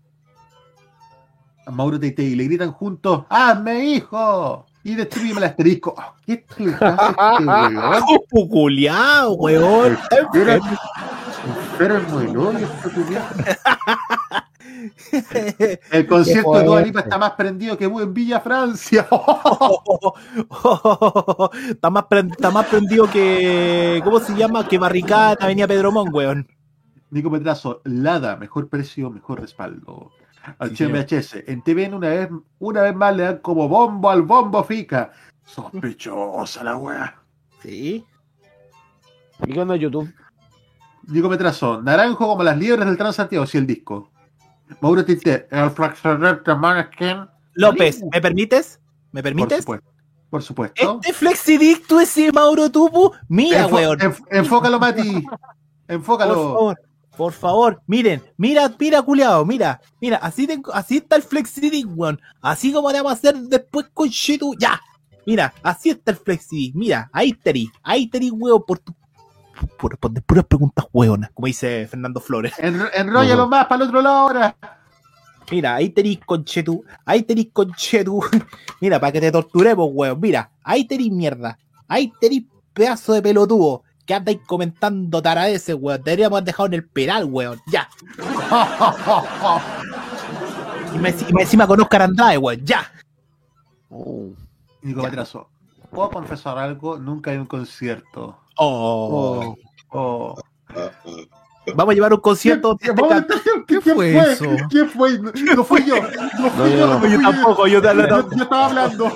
A 1.66 1.70
Mauro 1.70 2.00
Teite 2.00 2.22
y 2.22 2.34
le 2.34 2.44
gritan 2.44 2.72
juntos, 2.72 3.24
¡Hazme 3.28 3.84
hijo! 3.84 4.66
Y 4.82 4.94
destruyeme 4.94 5.38
el 5.38 5.44
asterisco. 5.44 5.94
Oh, 5.96 6.14
¿Qué 6.24 6.32
explicaste, 6.34 7.14
weón? 9.38 9.98
Pero, 11.78 11.98
es 11.98 12.08
muy 12.08 12.26
loco 12.32 12.52
este. 12.58 12.90
El 15.92 16.06
concierto 16.06 16.58
de 16.58 16.64
Dua 16.64 16.82
Lipa 16.82 17.00
está 17.00 17.18
más 17.18 17.32
prendido 17.32 17.76
que 17.76 17.84
en 17.84 18.14
Villa 18.14 18.40
Francia. 18.40 19.06
está, 21.68 21.90
más 21.90 22.04
está 22.10 22.50
más 22.50 22.66
prendido 22.66 23.10
que. 23.10 24.00
¿Cómo 24.04 24.20
se 24.20 24.36
llama? 24.36 24.68
Que 24.68 24.78
barricada 24.78 25.32
en 25.32 25.42
Avenida 25.42 25.66
Pedro 25.66 25.92
Mon, 25.92 26.12
weón. 26.12 26.46
Nico 27.10 27.30
Petrazo, 27.30 27.80
Lada, 27.84 28.36
mejor 28.36 28.68
precio, 28.68 29.10
mejor 29.10 29.40
respaldo. 29.40 30.10
Al 30.58 30.76
Sí. 30.76 30.84
VHS, 30.84 31.48
en 31.48 31.62
TVN 31.62 31.94
una 31.94 32.08
vez, 32.08 32.28
una 32.58 32.82
vez 32.82 32.94
más 32.94 33.16
le 33.16 33.24
dan 33.24 33.38
como 33.38 33.68
bombo 33.68 34.10
al 34.10 34.22
bombo 34.22 34.62
fica. 34.62 35.12
Sospechosa 35.44 36.62
la 36.62 36.76
wea. 36.76 37.16
Sí. 37.62 38.04
¿Y 39.44 39.58
onda 39.58 39.76
YouTube? 39.76 40.12
Nico 41.08 41.28
Petrazo, 41.28 41.82
naranjo 41.82 42.26
como 42.26 42.42
las 42.42 42.58
liebres 42.58 42.86
del 42.86 42.96
Transantiago, 42.96 43.46
si 43.46 43.58
el 43.58 43.66
disco. 43.66 44.10
Mauro 44.80 45.04
Tite, 45.04 45.46
el 45.50 45.70
de 46.44 46.54
Maneskin. 46.54 47.26
López, 47.54 48.02
¿me 48.12 48.20
permites? 48.20 48.80
¿Me 49.12 49.22
Por 49.22 49.30
permites? 49.30 49.58
supuesto. 49.60 49.90
Por 50.28 50.42
supuesto. 50.42 51.00
Este 51.02 51.12
flexidicto 51.14 52.00
ese 52.00 52.30
Mauro 52.32 52.70
Tupu. 52.70 53.12
Mira, 53.28 53.66
Enfo- 53.68 53.74
weón. 53.74 53.98
enf- 54.00 54.24
enfócalo, 54.30 54.78
Mati. 54.78 55.22
Por 55.22 55.38
Enfócalo. 55.88 56.34
favor, 56.34 56.76
por 57.16 57.32
favor, 57.32 57.82
miren, 57.86 58.22
mira, 58.36 58.70
mira, 58.78 59.00
culiao, 59.02 59.44
mira, 59.46 59.80
mira, 60.00 60.16
así, 60.18 60.46
tengo, 60.46 60.74
así 60.74 60.96
está 60.98 61.16
el 61.16 61.22
FlexiDick, 61.22 61.86
weón. 61.96 62.20
Así 62.42 62.72
como 62.72 62.90
le 62.90 62.98
vamos 62.98 63.12
a 63.12 63.14
hacer 63.14 63.36
después 63.36 63.86
con 63.94 64.08
Shitu, 64.08 64.54
ya. 64.58 64.80
Mira, 65.24 65.54
así 65.62 65.90
está 65.90 66.10
el 66.10 66.16
FlexiDick, 66.18 66.74
mira, 66.74 67.08
ahí 67.12 67.32
teri, 67.32 67.70
ahí 67.82 68.08
teri, 68.08 68.30
weón, 68.30 68.62
por 68.66 68.80
tu. 68.80 68.92
Responder 69.82 70.22
puras 70.22 70.44
preguntas 70.44 70.86
weonas, 70.92 71.30
como 71.32 71.46
dice 71.46 71.86
Fernando 71.88 72.20
Flores. 72.20 72.52
En- 72.58 72.80
enróllalo 72.94 73.48
más 73.48 73.66
para 73.66 73.82
el 73.84 73.88
otro 73.88 74.02
lado 74.02 74.16
ahora. 74.16 74.56
Mira, 75.50 75.76
ahí 75.76 75.90
tenéis 75.90 76.18
conchetu, 76.26 76.84
ahí 77.04 77.22
tenéis 77.22 77.48
conchetu. 77.52 78.20
Mira, 78.80 78.98
para 78.98 79.12
que 79.12 79.20
te 79.20 79.30
torturemos, 79.32 79.88
weón. 79.92 80.20
Mira, 80.20 80.50
ahí 80.64 80.84
tenéis 80.86 81.12
mierda. 81.12 81.58
Ahí 81.88 82.12
tenéis 82.20 82.44
pedazo 82.72 83.12
de 83.12 83.22
pelotudo. 83.22 83.82
¿Qué 84.04 84.14
andáis 84.14 84.38
comentando 84.46 85.22
taradeces, 85.22 85.76
weón? 85.78 86.02
Deberíamos 86.02 86.36
haber 86.38 86.46
dejado 86.46 86.66
en 86.66 86.74
el 86.74 86.84
penal, 86.88 87.24
weón. 87.24 87.60
Ya. 87.66 87.88
Y 90.94 90.98
me, 90.98 91.10
y 91.10 91.32
me 91.34 91.42
encima 91.42 91.66
con 91.66 91.78
Oscar 91.80 92.02
Andrade, 92.02 92.38
weón. 92.38 92.64
Ya. 92.64 92.90
Nico 94.82 95.02
Matrazo, 95.02 95.48
¿puedo 95.90 96.10
confesar 96.10 96.58
algo? 96.58 96.98
Nunca 96.98 97.30
hay 97.32 97.36
un 97.38 97.46
concierto. 97.46 98.38
Oh. 98.56 99.54
Oh. 99.90 100.34
Vamos 101.74 101.92
a 101.92 101.94
llevar 101.94 102.14
un 102.14 102.20
concierto. 102.20 102.76
¿Qué, 102.76 102.94
¿Qué 103.66 103.80
fue 103.80 104.16
eso? 104.16 104.44
¿Quién 104.70 104.88
fue? 104.88 105.18
No, 105.18 105.32
no 105.56 105.64
fui 105.64 105.84
yo. 105.84 105.96
No 106.38 106.50
fui 106.50 106.76
yo. 106.76 106.86
no 106.86 107.00
fui 107.00 107.10
yo 107.10 107.20
tampoco, 107.20 107.66
yo, 107.66 107.82
yo, 107.82 107.92
yo 108.30 108.42
estaba 108.42 108.66
hablando. 108.66 109.12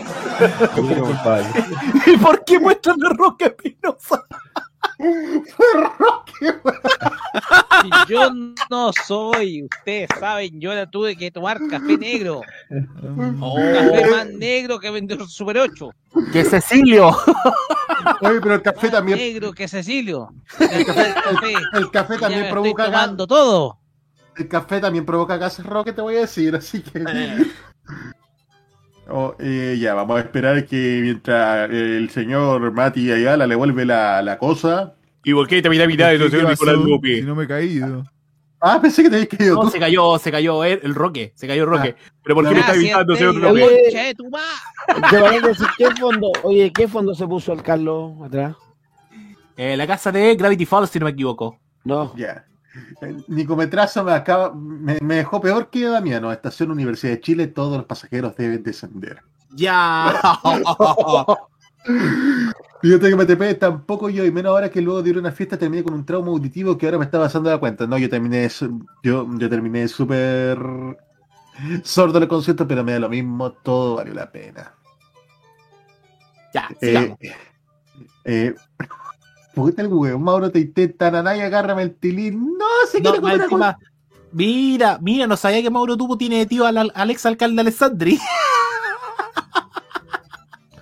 ¿Y 2.06 2.16
por 2.16 2.44
qué 2.44 2.58
muestran 2.58 2.96
a 3.04 3.10
Roque 3.10 3.46
Espinosa? 3.46 4.24
Fue 4.98 5.66
Roque, 5.98 6.60
Si 7.82 8.12
yo 8.12 8.30
no 8.70 8.92
soy, 8.92 9.64
ustedes 9.64 10.08
saben, 10.18 10.60
yo 10.60 10.72
la 10.72 10.88
tuve 10.88 11.16
que 11.16 11.30
tomar 11.30 11.58
café 11.68 11.98
negro. 11.98 12.42
Oh. 13.40 13.56
Café 13.56 14.10
más 14.10 14.28
negro 14.28 14.78
que 14.78 14.90
vendió 14.90 15.26
Super 15.26 15.58
8. 15.58 15.90
Que 16.32 16.44
Cecilio. 16.44 17.08
Oye, 18.20 18.40
pero 18.40 18.54
el 18.54 18.62
café 18.62 18.88
también. 18.88 19.18
Negro 19.18 19.52
que 19.52 19.66
Cecilio. 19.66 20.28
El 20.58 20.86
café, 20.86 21.14
el, 21.30 21.82
el 21.82 21.90
café 21.90 22.14
Ya 22.14 22.20
también 22.20 22.42
me 22.42 22.50
provoca 22.50 22.84
estoy 22.84 22.94
tomando 22.94 23.26
todo. 23.26 23.78
El 24.36 24.48
café 24.48 24.80
también 24.80 25.04
provoca 25.04 25.36
gases 25.36 25.66
roque, 25.66 25.92
te 25.92 26.00
voy 26.00 26.16
a 26.16 26.20
decir, 26.20 26.54
así 26.54 26.80
que. 26.80 27.04
Oh, 29.12 29.34
eh, 29.40 29.76
ya, 29.80 29.94
vamos 29.94 30.18
a 30.18 30.20
esperar 30.20 30.64
que 30.66 31.00
mientras 31.02 31.68
el 31.68 32.08
señor 32.10 32.70
Mati 32.70 33.10
Ayala 33.10 33.44
le 33.48 33.56
vuelve 33.56 33.84
la, 33.84 34.22
la 34.22 34.38
cosa. 34.38 34.94
¿Y 35.24 35.34
por 35.34 35.48
qué 35.48 35.60
te 35.60 35.68
mira 35.68 35.88
mirar 35.88 36.14
el 36.14 36.30
señor 36.30 36.50
Nicolás 36.50 36.76
López? 36.76 37.18
Si 37.18 37.22
no 37.22 37.34
me 37.34 37.44
he 37.44 37.48
caído. 37.48 38.04
Ah, 38.60 38.78
pensé 38.80 39.02
que 39.02 39.08
te 39.10 39.16
habías 39.16 39.28
caído 39.28 39.54
No, 39.56 39.62
tú. 39.62 39.70
se 39.70 39.78
cayó, 39.78 40.18
se 40.18 40.30
cayó 40.30 40.62
el, 40.64 40.80
el 40.82 40.94
Roque, 40.94 41.32
se 41.34 41.46
cayó 41.48 41.64
el 41.64 41.70
Roque. 41.70 41.96
Pero 42.22 42.34
¿por 42.34 42.44
qué 42.46 42.54
me 42.54 42.60
está 42.60 42.72
Gracias, 42.74 42.98
gritando, 42.98 43.16
señor? 43.16 43.44
Oye. 43.46 44.14
ma- 44.30 45.08
Te 45.10 45.18
van 45.20 45.34
a 45.44 45.46
decir, 45.48 45.66
¿qué 45.78 45.90
fondo? 45.92 46.30
Oye, 46.42 46.72
¿qué 46.72 46.86
fondo 46.86 47.14
se 47.14 47.26
puso 47.26 47.52
el 47.52 47.62
Carlos 47.62 48.12
atrás? 48.24 48.56
Eh, 49.56 49.76
la 49.76 49.86
casa 49.86 50.12
de 50.12 50.34
Gravity 50.36 50.66
Falls, 50.66 50.90
si 50.90 50.98
no 50.98 51.04
me 51.06 51.12
equivoco. 51.12 51.58
No. 51.84 52.14
Ya. 52.16 52.44
Eh, 53.02 53.16
Nicometrazo 53.28 54.04
me 54.04 54.12
acaba, 54.12 54.52
me, 54.54 54.98
me 55.00 55.16
dejó 55.16 55.40
peor 55.40 55.70
que 55.70 55.84
Damiano. 55.86 56.30
Estación 56.32 56.70
Universidad 56.70 57.12
de 57.14 57.20
Chile, 57.20 57.46
todos 57.46 57.76
los 57.78 57.86
pasajeros 57.86 58.36
deben 58.36 58.62
descender. 58.62 59.20
Ya. 59.54 60.20
Fíjate 62.82 63.10
que 63.10 63.16
MTP 63.16 63.58
tampoco 63.58 64.08
yo, 64.08 64.24
y 64.24 64.30
menos 64.30 64.50
ahora 64.50 64.70
que 64.70 64.80
luego 64.80 65.02
de 65.02 65.10
ir 65.10 65.16
a 65.16 65.20
una 65.20 65.32
fiesta 65.32 65.58
terminé 65.58 65.82
con 65.82 65.92
un 65.92 66.04
trauma 66.06 66.28
auditivo 66.28 66.78
que 66.78 66.86
ahora 66.86 66.98
me 66.98 67.04
está 67.04 67.18
pasando 67.18 67.50
la 67.50 67.58
cuenta. 67.58 67.86
No, 67.86 67.98
yo 67.98 68.08
terminé 68.08 68.48
yo, 69.02 69.26
yo 69.36 69.50
terminé 69.50 69.86
súper 69.86 70.58
sordo 71.84 72.16
en 72.16 72.22
el 72.22 72.28
concierto, 72.28 72.66
pero 72.66 72.82
me 72.82 72.92
da 72.92 73.00
lo 73.00 73.08
mismo, 73.10 73.52
todo 73.52 73.96
valió 73.96 74.14
la 74.14 74.30
pena. 74.30 74.72
Ya, 76.54 76.68
Eh, 76.80 76.86
sigamos. 76.86 77.18
eh, 78.24 78.54
puta 79.54 79.82
el 79.82 79.88
huevo, 79.88 80.18
Mauro 80.18 80.50
te 80.50 80.60
intenta 80.60 81.10
nanay, 81.10 81.40
agárrame 81.42 81.82
el 81.82 81.94
tilín. 81.94 82.56
No, 82.58 82.64
se 82.90 83.00
No, 83.00 83.12
quiere 83.20 83.46
comer 83.48 83.76
mira, 84.32 84.98
mira, 85.02 85.26
no 85.26 85.36
sabía 85.36 85.60
que 85.62 85.70
Mauro 85.70 85.96
Tupo 85.96 86.16
tiene 86.16 86.38
de 86.38 86.46
tío 86.46 86.64
al, 86.64 86.90
al 86.94 87.10
ex 87.10 87.26
alcalde 87.26 87.60
Alessandri. 87.60 88.18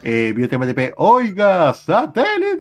Eh, 0.03 0.33
Biotech 0.35 0.59
MTP, 0.61 0.95
oiga, 0.97 1.75
satélite. 1.75 2.61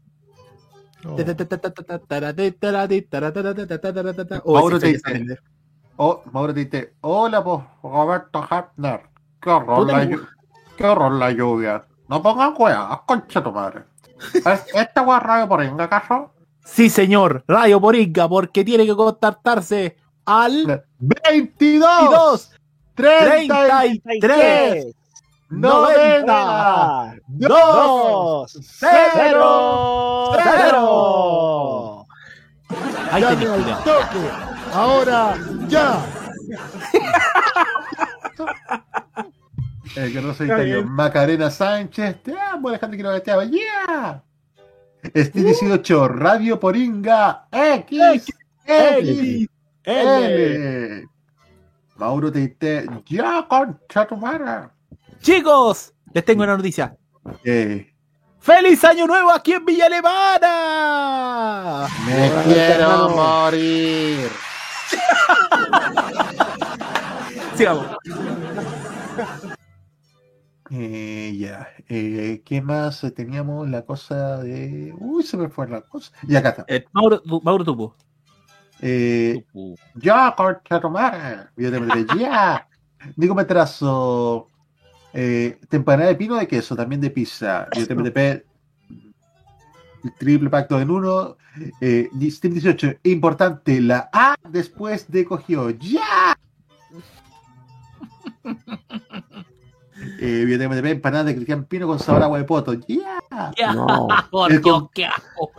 Oh, 4.43 4.53
Mauro 4.53 4.79
te 4.79 4.87
dice, 4.87 5.37
oh, 5.97 6.21
Mauro 6.31 6.53
te 6.53 6.65
dice, 6.65 6.93
hola, 7.01 7.43
pues, 7.43 7.61
Roberto 7.83 8.45
Hapner. 8.49 9.01
Qué 9.41 9.49
horror, 9.49 9.87
la, 9.87 10.01
el- 10.03 10.09
llu- 10.11 10.27
qué 10.75 10.85
horror 10.85 11.11
la 11.13 11.31
lluvia. 11.31 11.83
No 12.09 12.21
pongan 12.21 12.53
weas, 12.57 12.99
concha 13.05 13.43
tu 13.43 13.51
madre. 13.51 13.83
¿Es 14.33 14.65
¿Esta 14.73 15.01
wea 15.03 15.19
radio 15.19 15.47
por 15.47 15.59
ahí, 15.61 15.71
acaso? 15.77 16.31
Sí, 16.65 16.89
señor, 16.89 17.43
Radio 17.47 17.79
Poringa, 17.79 18.27
porque 18.27 18.65
tiene 18.65 18.85
que 18.85 18.95
contactarse 18.95 19.95
al 20.25 20.83
22 20.99 22.51
33 22.95 24.01
33 24.03 24.95
90 25.49 27.15
dos, 27.27 28.59
0 28.61 30.31
cero. 30.43 32.05
Ahí 33.11 33.21
Ya 33.21 33.29
tenés, 33.29 33.65
no 33.65 33.77
toque. 33.77 34.29
Ahora, 34.73 35.37
ya. 35.67 36.05
El 39.95 40.13
que 40.13 40.21
no 40.21 40.33
soy 40.33 40.49
Está 40.49 40.61
italiano. 40.63 40.87
Macarena 40.91 41.49
Sánchez. 41.49 42.21
Te 42.23 42.39
amo, 42.39 42.67
Alejandro 42.69 42.97
Quiroga, 42.97 43.19
te 43.21 43.31
amo. 43.31 43.43
¡Yeah! 43.43 44.21
Este 45.13 45.41
18, 45.41 46.07
Radio 46.09 46.59
Poringa 46.59 47.47
X, 47.51 48.33
X, 48.65 49.49
L. 49.83 51.07
Mauro 51.95 52.31
te 52.31 52.39
dice, 52.39 52.85
ya, 53.07 53.45
concha 53.47 54.05
tu 54.05 54.17
madre. 54.17 54.69
Chicos, 55.27 55.91
les 56.13 56.23
tengo 56.23 56.43
una 56.43 56.55
noticia. 56.55 56.95
Eh, 57.43 57.93
¡Feliz 58.39 58.81
Año 58.85 59.05
Nuevo 59.07 59.29
aquí 59.29 59.51
en 59.51 59.65
Villa 59.65 59.87
Alemana! 59.87 61.85
me 62.05 62.31
quiero 62.45 63.09
morir. 63.09 64.29
Sigamos. 67.57 67.87
Eh, 70.71 71.35
ya. 71.37 71.67
Eh, 71.89 72.41
¿Qué 72.45 72.61
más? 72.61 73.05
Teníamos 73.13 73.69
la 73.69 73.81
cosa 73.81 74.37
de. 74.37 74.93
Uy, 74.97 75.23
se 75.23 75.35
me 75.35 75.49
fue 75.49 75.67
la 75.67 75.81
cosa. 75.81 76.09
Y 76.25 76.37
acá 76.37 76.51
está. 76.51 76.63
Eh, 76.69 76.85
Mauro, 76.93 77.21
Mauro 77.43 77.65
Tupo. 77.65 77.97
Eh, 78.79 79.43
ya, 79.95 80.33
concha 80.37 80.79
tu 80.79 80.89
madre. 80.89 81.49
Evidentemente, 81.57 82.17
ya. 82.17 82.65
Nico 83.17 83.35
Metrazo. 83.35 84.47
Eh, 85.13 85.59
temporada 85.69 86.09
de 86.09 86.15
pino 86.15 86.35
de 86.35 86.47
queso, 86.47 86.75
también 86.75 87.01
de 87.01 87.09
pizza. 87.09 87.67
El 87.73 87.87
triple 90.19 90.49
pacto 90.49 90.79
en 90.79 90.91
uno. 90.91 91.37
Eh, 91.81 92.09
Steam 92.29 92.53
18, 92.53 92.97
importante, 93.03 93.81
la 93.81 94.09
A 94.13 94.35
después 94.49 95.09
de 95.11 95.25
cogió. 95.25 95.69
¡Ya! 95.71 96.37
Eh, 100.19 100.41
evidentemente, 100.43 100.91
empanada 100.91 101.23
de 101.25 101.33
Cristian 101.35 101.65
Pino 101.65 101.87
con 101.87 101.97
sabor 101.99 102.21
a 102.21 102.25
agua 102.25 102.37
de 102.37 102.43
poto. 102.43 102.73
¡Ya! 102.73 103.19
No. 103.73 104.07
por 104.31 104.51
Dios, 104.51 104.61
con- 104.61 104.89
qué 104.89 105.07
asco. 105.07 105.51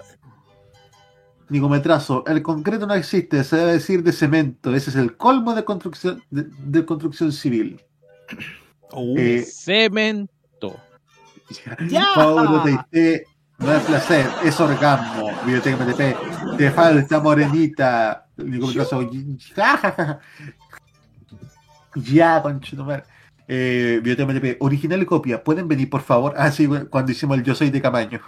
Nicometrazo, 1.49 2.25
el 2.27 2.43
concreto 2.43 2.87
no 2.87 2.95
existe, 2.95 3.43
se 3.43 3.57
debe 3.57 3.73
decir 3.73 4.03
de 4.05 4.13
cemento. 4.13 4.73
Ese 4.75 4.91
es 4.91 4.97
el 4.97 5.17
colmo 5.17 5.55
de 5.55 5.65
construcción, 5.65 6.23
de, 6.31 6.45
de 6.45 6.85
construcción 6.85 7.33
civil. 7.33 7.81
Eh, 9.17 9.45
Cemento. 9.47 10.77
Ya. 11.89 12.09
Paulo 12.15 12.65
no 13.59 13.75
es 13.75 13.83
placer, 13.83 14.27
es 14.45 14.61
orgasmo. 14.61 15.31
Biblioteca 15.45 15.85
MTP, 15.85 16.57
te 16.57 16.71
falta 16.71 17.21
morenita. 17.21 18.27
Ja, 19.57 20.21
ya, 21.95 22.43
conchetumare. 22.43 23.03
Eh, 23.49 24.01
Biblioteca 24.03 24.33
MTP, 24.33 24.63
original 24.63 25.03
y 25.03 25.07
copia, 25.07 25.43
¿pueden 25.43 25.67
venir 25.67 25.91
por 25.91 26.03
favor? 26.03 26.35
Ah, 26.37 26.53
sí, 26.53 26.69
cuando 26.89 27.11
hicimos 27.11 27.37
el 27.39 27.45
Yo 27.45 27.55
Soy 27.55 27.71
de 27.71 27.83
Camaño. 27.83 28.21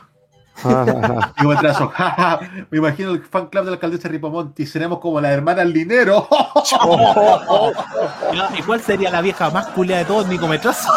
Atraso, 1.57 1.89
jaja, 1.89 2.41
me 2.71 2.79
imagino 2.79 3.11
el 3.13 3.23
fan 3.23 3.47
club 3.49 3.65
de 3.65 3.71
la 3.71 3.75
alcaldesa 3.77 4.09
Ripamonti, 4.09 4.67
seremos 4.67 4.99
como 4.99 5.21
la 5.21 5.33
hermana 5.33 5.65
Linero. 5.65 6.29
¿Y 8.59 8.63
cuál 8.63 8.81
sería 8.81 9.11
la 9.11 9.21
vieja 9.21 9.51
más 9.51 9.69
culia 9.69 9.99
de 9.99 10.05
todos, 10.05 10.27
Nicometrazo? 10.29 10.91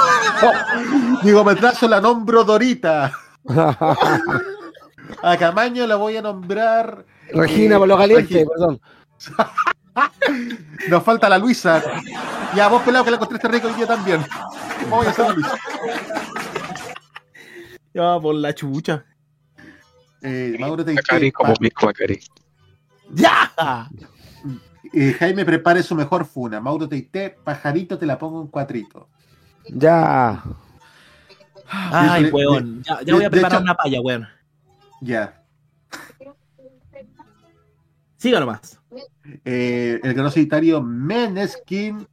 Digo, 1.24 1.44
me 1.44 1.56
trazo 1.56 1.88
la 1.88 2.00
nombro 2.00 2.44
Dorita. 2.44 3.12
A 5.22 5.38
Camaño 5.38 5.86
la 5.88 5.96
voy 5.96 6.18
a 6.18 6.22
nombrar. 6.22 7.06
Regina, 7.34 7.76
eh, 7.76 7.80
por 7.80 7.88
lo 7.88 7.98
caliente, 7.98 8.46
Regi- 8.46 8.50
perdón. 8.50 8.80
Nos 10.90 11.04
falta 11.04 11.30
la 11.30 11.38
Luisa. 11.38 11.82
Ya, 12.56 12.68
vos 12.68 12.82
pelado 12.84 13.06
que 13.06 13.12
la 13.12 13.16
encontraste 13.18 13.48
rico 13.48 13.70
y 13.76 13.80
yo 13.80 13.88
también. 13.88 14.24
Voy 14.90 15.08
a 15.08 15.10
hacer 15.10 15.26
la 15.28 15.34
Luisa. 15.34 15.56
Ya, 17.94 18.20
por 18.20 18.36
la 18.36 18.54
chucha. 18.54 19.06
Eh, 20.24 20.56
Mauro 20.60 20.84
te 20.86 20.94
Macari 20.94 21.32
como 21.32 21.54
Mick 21.60 21.84
Macari. 21.84 22.20
¡Ya! 23.12 23.52
eh, 24.94 25.16
Jaime 25.20 25.44
prepare 25.46 25.84
su 25.84 25.96
mejor 25.96 26.26
funa. 26.26 26.60
Mauro 26.62 26.88
te 26.88 26.96
dice, 26.96 27.36
pajarito 27.44 27.98
te 27.98 28.06
la 28.06 28.18
pongo 28.18 28.42
en 28.42 28.48
cuatrito. 28.48 29.10
Ya. 29.68 30.42
Ay, 31.70 32.24
De- 32.24 32.30
de- 32.30 32.34
weón. 32.36 32.84
Ya, 32.84 32.98
de- 33.04 33.14
voy 33.14 33.24
a 33.26 33.30
preparar 33.30 33.58
hecho- 33.58 33.64
una 33.64 33.76
palla, 33.76 34.00
weón. 34.02 34.28
Ya. 35.02 35.42
Siga 38.18 38.40
nomás. 38.40 38.80
Eh, 39.44 40.00
el 40.04 40.14
gran 40.14 40.32
solitario 40.32 40.82
Meneskin. 40.82 42.08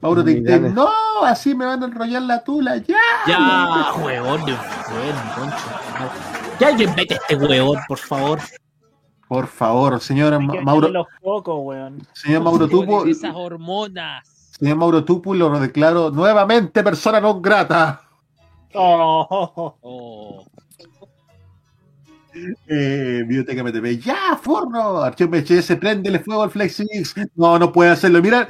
Mauro 0.00 0.22
Dale. 0.22 0.40
Teite, 0.42 0.60
no, 0.70 0.88
así 1.24 1.54
me 1.54 1.64
van 1.66 1.82
a 1.82 1.86
enrollar 1.86 2.22
la 2.22 2.42
tula, 2.42 2.76
ya. 2.78 2.96
Ya, 3.26 3.92
huevón, 3.96 4.40
huevón, 4.42 5.16
concho. 5.36 6.33
Ya 6.60 6.68
alguien 6.68 6.94
vete 6.94 7.14
a 7.14 7.16
este 7.18 7.36
huevón, 7.36 7.78
por 7.88 7.98
favor. 7.98 8.38
Por 9.28 9.46
favor, 9.46 10.00
que 10.58 10.64
Mauro, 10.64 10.88
los 10.88 11.06
focos, 11.20 11.56
weón. 11.62 12.06
señor 12.12 12.42
Mauro 12.42 12.68
Tupo, 12.68 13.04
Esas 13.06 13.34
hormonas. 13.34 14.28
señor 14.58 14.76
Mauro 14.76 15.02
Tupo 15.04 15.34
lo 15.34 15.58
declaro 15.58 16.10
nuevamente 16.10 16.82
persona 16.82 17.20
non 17.20 17.40
grata. 17.40 18.00
Oh, 18.74 19.76
Oh. 19.82 20.44
Eh, 22.66 23.22
Biblioteca 23.28 23.62
MTP, 23.62 24.00
ya, 24.04 24.36
forno. 24.42 24.98
Archivo 24.98 25.30
MHS, 25.36 25.76
prendele 25.76 26.18
fuego 26.18 26.42
al 26.42 26.50
FlexiDisc. 26.50 27.18
No, 27.36 27.56
no 27.60 27.70
puede 27.70 27.90
hacerlo. 27.92 28.20
Mira, 28.20 28.44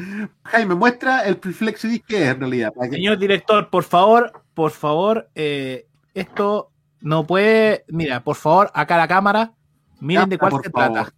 Jaime, 0.44 0.74
muestra 0.74 1.20
el 1.26 1.36
FlexiDisc 1.36 2.06
que 2.06 2.22
es 2.22 2.28
en 2.30 2.40
realidad. 2.40 2.72
Señor 2.90 3.18
director, 3.18 3.68
por 3.68 3.84
favor, 3.84 4.32
por 4.54 4.70
favor, 4.70 5.28
eh, 5.34 5.86
esto 6.14 6.70
no 7.04 7.26
puede. 7.26 7.84
Mira, 7.88 8.24
por 8.24 8.34
favor, 8.34 8.70
acá 8.74 8.96
la 8.96 9.06
cámara. 9.06 9.52
Miren 10.00 10.28
de 10.30 10.38
cuál 10.38 10.50
por 10.52 10.62
se 10.62 10.70
favor. 10.70 10.92
trata. 10.92 11.14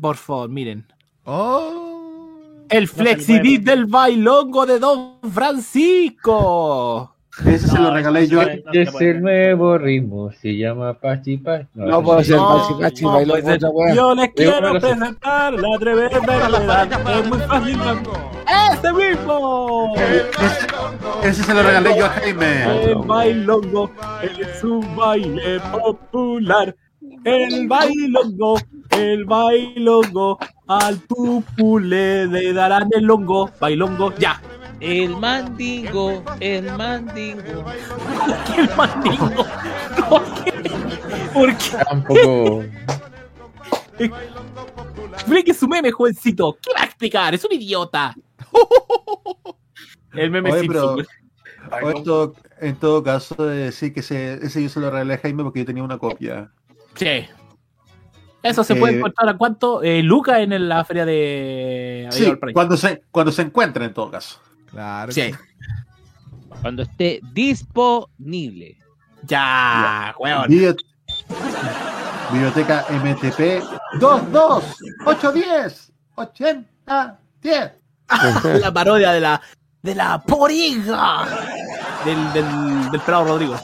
Por 0.00 0.16
favor, 0.16 0.48
miren. 0.48 0.86
Oh. 1.24 2.64
El 2.68 2.88
puede. 2.88 3.58
del 3.58 3.86
bailongo 3.86 4.64
de 4.64 4.78
Don 4.78 5.18
Francisco. 5.30 7.11
Ese 7.46 7.66
se 7.66 7.74
No, 7.76 7.84
lo 7.84 7.94
regalé 7.94 8.28
yo. 8.28 8.42
no. 8.42 8.50
Es 8.72 9.00
el 9.00 9.22
nuevo 9.22 9.78
ritmo, 9.78 10.30
se 10.32 10.54
llama 10.56 10.92
Pachi 10.94 11.38
Pachi. 11.38 11.66
No 11.74 12.02
puede 12.02 12.24
ser 12.24 12.36
No, 12.36 12.58
Pachi 12.58 12.82
Pachi, 12.82 13.04
no 13.04 13.12
bailó 13.12 13.34
otra 13.34 13.70
weá. 13.70 13.94
Yo 13.94 14.14
les 14.14 14.28
quiero 14.34 14.60
no 14.60 14.78
presentar 14.80 15.52
la 15.54 15.78
tremenda 15.78 16.48
novedad. 16.48 17.18
Es 17.18 17.28
muy 17.28 17.38
fácil. 17.38 17.78
¡Este 18.74 18.92
mismo! 18.92 19.94
Ese, 21.22 21.42
se 21.42 21.54
lo 21.54 21.62
regalé 21.62 21.96
yo 21.98 22.04
a 22.06 22.10
Jaime. 22.10 22.82
El 22.84 22.96
bailongo 22.96 23.90
es 24.22 24.62
un 24.62 24.94
baile 24.94 25.58
popular. 25.72 26.76
El 27.24 27.66
bailongo, 27.66 28.58
el 28.90 29.24
bailongo, 29.24 30.38
al 30.68 31.00
tupule 31.00 32.26
le 32.26 32.52
darán 32.52 32.88
el 32.92 33.10
hongo. 33.10 33.50
Bailongo, 33.58 34.12
ya. 34.18 34.40
El 34.82 35.16
mandingo, 35.16 36.24
el 36.40 36.64
mandingo. 36.76 37.64
¿Por 38.26 38.44
qué 38.44 38.60
el 38.62 38.76
mandingo? 38.76 39.46
¿Por 40.08 40.44
qué? 40.44 40.52
¿Por 41.32 41.56
qué? 41.56 41.84
Tampoco. 41.88 42.64
Explique 45.14 45.54
su 45.54 45.68
meme, 45.68 45.92
jovencito. 45.92 46.58
¿Qué 46.60 46.72
va 46.74 46.82
a 46.82 46.84
explicar? 46.86 47.32
Es 47.34 47.44
un 47.44 47.52
idiota. 47.52 48.14
El 50.14 50.30
meme 50.30 50.50
Oye, 50.52 50.66
pero- 50.68 50.96
O 51.80 51.90
en, 51.90 52.04
todo, 52.04 52.34
en 52.60 52.76
todo 52.76 53.02
caso, 53.04 53.34
de 53.46 53.56
decir 53.66 53.94
que 53.94 54.00
ese, 54.00 54.34
ese 54.44 54.62
yo 54.62 54.68
se 54.68 54.80
lo 54.80 54.90
regalé 54.90 55.14
a 55.14 55.18
Jaime 55.18 55.42
porque 55.44 55.60
yo 55.60 55.64
tenía 55.64 55.82
una 55.84 55.96
copia. 55.96 56.50
Sí. 56.96 57.24
Eso 58.42 58.64
se 58.64 58.72
Eh, 58.72 58.76
puede 58.76 58.98
encontrar 58.98 59.28
a 59.28 59.38
cuánto? 59.38 59.82
Eh, 59.82 60.02
Luca 60.02 60.40
en 60.40 60.68
la 60.68 60.84
feria 60.84 61.06
de 61.06 62.08
Sí, 62.10 62.30
cuando 62.52 62.76
se, 62.76 63.04
cuando 63.12 63.30
se 63.30 63.42
encuentren 63.42 63.86
en 63.86 63.94
todo 63.94 64.10
caso. 64.10 64.40
Claro. 64.72 65.12
Sí. 65.12 65.30
Cuando 66.60 66.82
esté 66.82 67.20
disponible. 67.32 68.76
Ya, 69.24 70.14
weón. 70.18 70.48
Biblioteca 72.32 72.86
MTP 72.90 73.62
22 74.00 74.76
810 75.04 75.92
80 76.16 77.20
10. 77.42 77.72
la 78.60 78.72
parodia 78.72 79.12
de 79.12 79.20
la 79.20 79.40
de 79.82 79.94
la 79.94 80.22
poriga 80.22 81.26
del, 82.04 82.32
del, 82.32 82.90
del 82.90 83.00
pelado 83.00 83.24
Rodrigo. 83.26 83.56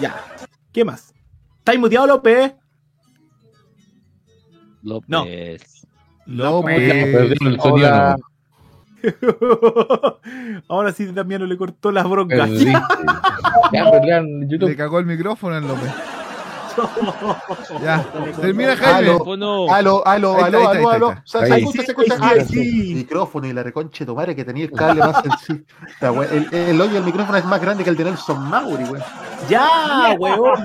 Ya. 0.00 0.14
¿Qué 0.72 0.84
más? 0.84 1.14
¿Estáis 1.58 1.78
muteado, 1.78 2.06
López? 2.06 2.54
López. 4.82 5.08
No. 5.08 5.24
López. 6.26 7.38
Sonido. 7.38 7.62
Hola. 7.62 8.16
no. 8.16 8.24
Ahora 10.68 10.92
sí 10.92 11.06
Damiano 11.06 11.46
le 11.46 11.56
cortó 11.56 11.90
las 11.92 12.08
broncas. 12.08 12.50
Ya 13.72 13.88
en 14.18 14.48
Le 14.48 14.76
cagó 14.76 14.98
el 14.98 15.06
micrófono 15.06 15.56
al 15.56 15.66
López. 15.66 15.90
Ya. 17.82 18.04
Termina 18.40 18.76
Jaime. 18.76 19.10
Aló, 19.10 19.36
no. 19.36 19.72
aló, 19.72 20.04
aló, 20.06 20.42
aló, 20.44 20.68
aló, 20.68 20.70
ahí 20.70 20.84
aló. 20.96 21.14
Se- 21.24 21.38
Ahí 21.38 21.64
se 21.66 21.72
sí, 21.72 21.78
escucha, 21.86 22.16
se 22.16 22.24
ahí 22.24 22.38
escucha. 22.38 22.52
sí, 22.52 22.70
sí. 22.88 22.94
Micrófono 22.96 23.46
y 23.46 23.52
la 23.52 23.62
reconche 23.62 24.04
tu 24.04 24.14
madre 24.16 24.34
que 24.34 24.44
tenía 24.44 24.64
el 24.64 24.72
cable 24.72 25.00
más 25.00 25.22
sencillo. 25.22 26.22
El, 26.24 26.52
el 26.52 26.80
hoyo 26.80 26.94
del 26.94 27.04
micrófono 27.04 27.38
es 27.38 27.44
más 27.44 27.60
grande 27.60 27.84
que 27.84 27.90
el 27.90 27.96
de 27.96 28.04
Nelson 28.04 28.48
Mauri, 28.48 28.84
güey. 28.86 29.00
Ya, 29.48 30.16
weón. 30.18 30.64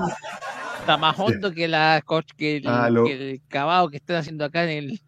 Está 0.80 0.98
más 0.98 1.18
hondo 1.20 1.52
que 1.52 1.68
la 1.68 2.02
que 2.36 2.58
el, 2.58 2.64
que 2.64 3.32
el 3.32 3.42
cavado 3.48 3.90
que 3.90 3.98
están 3.98 4.16
haciendo 4.16 4.46
acá 4.46 4.64
en 4.64 4.70
el. 4.70 5.02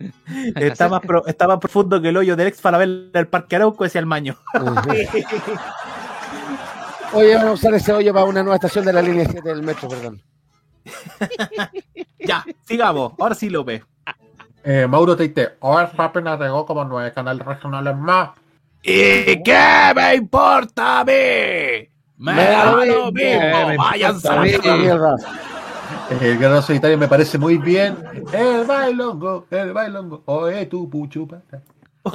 Está 0.56 0.88
más, 0.88 1.00
pro- 1.06 1.26
está 1.26 1.46
más 1.46 1.58
profundo 1.58 2.00
que 2.00 2.08
el 2.08 2.16
hoyo 2.16 2.34
del 2.36 2.48
ex 2.48 2.60
Falabella 2.60 3.10
del 3.12 3.28
Parque 3.28 3.56
Arauco, 3.56 3.84
decía 3.84 4.00
el 4.00 4.06
maño. 4.06 4.36
Oye, 7.12 7.34
vamos 7.34 7.50
a 7.50 7.52
usar 7.54 7.74
ese 7.74 7.92
hoyo 7.92 8.12
para 8.12 8.24
una 8.24 8.42
nueva 8.42 8.56
estación 8.56 8.84
de 8.84 8.92
la 8.92 9.02
línea 9.02 9.26
7 9.28 9.48
del 9.48 9.62
metro, 9.62 9.88
perdón. 9.88 10.22
Ya, 12.18 12.44
sigamos. 12.66 13.12
Ahora 13.18 13.34
sí, 13.34 13.48
López. 13.50 13.82
Eh, 14.62 14.86
Mauro 14.86 15.16
Teite, 15.16 15.56
ahora 15.60 15.90
Rappen 15.96 16.28
agregó 16.28 16.66
como 16.66 16.84
nueve 16.84 17.12
canales 17.12 17.44
regionales 17.44 17.96
más. 17.96 18.30
¿Y 18.82 19.42
qué 19.42 19.92
me 19.94 20.14
importa 20.16 21.00
a 21.00 21.04
mí? 21.04 21.12
Me 22.18 22.34
da 22.34 22.84
lo 22.84 23.10
mismo. 23.10 23.68
me 23.68 23.76
Váyanse 23.76 24.28
a 24.28 24.40
mierda. 24.76 25.16
El 26.10 26.18
guerrero 26.38 26.60
solitario 26.62 26.98
me 26.98 27.08
parece 27.08 27.38
muy 27.38 27.56
bien. 27.56 27.96
El 28.32 28.64
bailongo, 28.66 29.46
el 29.50 29.72
bailongo. 29.72 30.22
Oye, 30.26 30.66
tu 30.66 30.88
puchupata. 30.90 31.62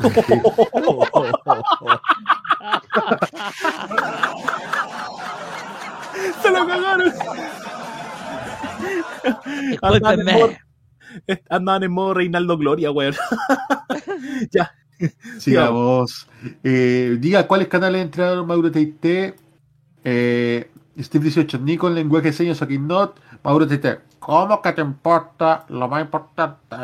Se 6.41 6.51
lo 6.51 6.67
cagaron. 6.67 7.13
Andaban 9.81 10.19
en, 10.19 10.26
Discúlpenme. 10.26 10.34
modo, 10.34 10.53
andaban 11.49 11.84
en 11.84 11.91
modo 11.91 12.13
Reinaldo 12.13 12.57
Gloria, 12.57 12.91
weón. 12.91 13.15
ya. 14.51 14.72
Sigamos. 15.39 16.27
Eh, 16.63 17.17
diga 17.19 17.47
cuáles 17.47 17.67
canales 17.67 18.01
entraron 18.01 18.47
Mauro 18.47 18.72
Teite. 18.72 19.35
Eh, 20.03 20.69
Steve 20.97 21.23
18, 21.26 21.59
Nico 21.59 21.88
en 21.88 21.95
lenguaje 21.95 22.27
de 22.27 22.34
señas, 22.34 22.61
aquí 22.61 22.77
not. 22.77 23.19
Mauro 23.43 23.67
Teite, 23.67 23.99
¿cómo 24.19 24.61
que 24.61 24.72
te 24.72 24.81
importa 24.81 25.65
lo 25.69 25.88
más 25.88 26.01
importante? 26.01 26.76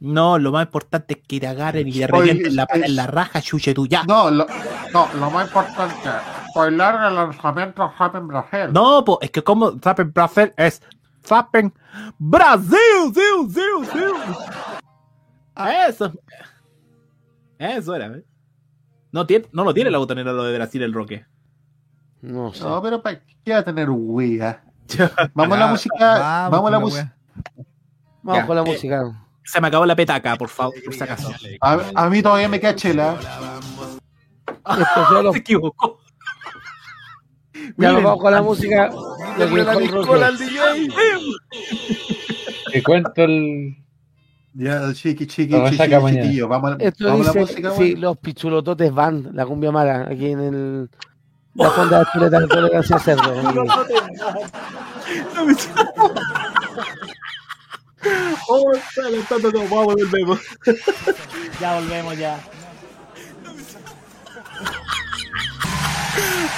No, 0.00 0.36
lo 0.36 0.50
más 0.50 0.66
importante 0.66 1.14
es 1.14 1.26
que 1.26 1.38
te 1.38 1.46
agarren 1.46 1.86
y 1.86 1.92
te 1.92 2.06
revienten 2.08 2.56
la 2.56 2.66
en 2.72 2.96
la 2.96 3.06
raja, 3.06 3.40
chuche 3.40 3.72
tú 3.72 3.86
ya. 3.86 4.02
No, 4.02 4.30
lo, 4.30 4.46
no, 4.92 5.08
lo 5.14 5.30
más 5.30 5.46
importante, 5.46 6.10
spoiler 6.50 6.94
el 7.06 7.14
lanzamiento 7.14 7.82
de 7.82 7.88
Rap 7.98 8.16
en 8.16 8.26
Brasil. 8.26 8.72
No, 8.72 9.04
pues 9.04 9.18
es 9.22 9.30
que 9.30 9.44
como 9.44 9.78
Zappen 9.78 10.12
Brasil 10.12 10.52
es 10.56 10.82
Zappen 11.24 11.72
Brasil, 12.18 13.12
Zil, 13.14 13.48
Zil, 13.48 13.86
Zil. 13.92 14.12
A 15.54 15.86
eso. 15.86 16.12
Eso 17.58 17.94
era, 17.94 18.06
¿eh? 18.06 18.24
No, 19.12 19.24
tiene, 19.24 19.46
no 19.52 19.62
lo 19.62 19.72
tiene 19.72 19.90
la 19.90 19.98
botonera 19.98 20.32
lo 20.32 20.42
de 20.42 20.56
Brasil 20.56 20.82
el 20.82 20.92
Roque. 20.92 21.26
No 22.22 22.52
sé. 22.54 22.62
No, 22.64 22.80
pero 22.82 23.02
¿para 23.02 23.20
qué 23.44 23.52
va 23.52 23.58
a 23.58 23.64
tener 23.64 23.88
Wea? 23.90 24.62
Vamos 25.34 25.56
a 25.56 25.60
la 25.60 25.66
música, 25.68 26.18
vamos 26.18 26.50
vamos 26.50 26.68
a 26.68 26.70
la 26.72 26.78
música. 26.80 27.16
Vamos 28.22 28.40
Ya. 28.42 28.46
con 28.46 28.56
la 28.56 28.62
Eh, 28.62 28.64
música. 28.66 29.26
Se 29.44 29.60
me 29.60 29.68
acabó 29.68 29.84
la 29.86 29.96
petaca, 29.96 30.36
por 30.36 30.48
favor, 30.48 30.74
por 30.84 30.94
si 30.94 31.02
acaso. 31.02 31.32
A, 31.60 31.80
a 31.96 32.08
mí 32.10 32.22
todavía 32.22 32.48
me 32.48 32.60
queda 32.60 32.74
chela. 32.76 33.16
Esto 34.48 35.06
solo. 35.08 35.32
Se 35.32 35.38
equivocó. 35.38 35.98
Ya 37.54 37.60
nos 37.68 37.76
Miren, 37.76 38.04
vamos 38.04 38.20
con 38.20 38.32
la 38.32 38.42
música. 38.42 38.90
Al. 39.36 40.38
DJ. 40.38 40.96
Te 42.72 42.82
cuento 42.82 43.12
el. 43.24 43.76
Ya, 44.54 44.92
chiqui, 44.92 45.26
chiqui, 45.26 45.54
chiqui, 45.70 45.88
chiquillo. 46.10 46.46
Vamos, 46.48 46.72
a- 46.72 46.76
Esto 46.78 47.06
vamos 47.06 47.28
a 47.28 47.32
la 47.34 47.40
dice, 47.40 47.52
música, 47.54 47.70
sí, 47.72 47.96
los 47.96 48.18
pichulototes 48.18 48.92
van, 48.92 49.30
la 49.32 49.46
cumbia 49.46 49.72
mala, 49.72 50.06
aquí 50.10 50.26
en 50.26 50.40
el... 50.40 50.90
La 51.54 51.70
fonda 51.70 51.98
de 51.98 52.06
chuleta 52.12 52.40
de 52.40 52.48
tolerancia 52.48 52.98
cerdo. 52.98 53.42
Vamos 53.42 53.68
a 53.68 53.86
oh, 58.48 58.72
estar 58.72 59.40
vamos, 59.42 59.94
volvemos. 59.94 60.40
Ya 61.60 61.74
volvemos, 61.74 62.16
ya. 62.18 62.40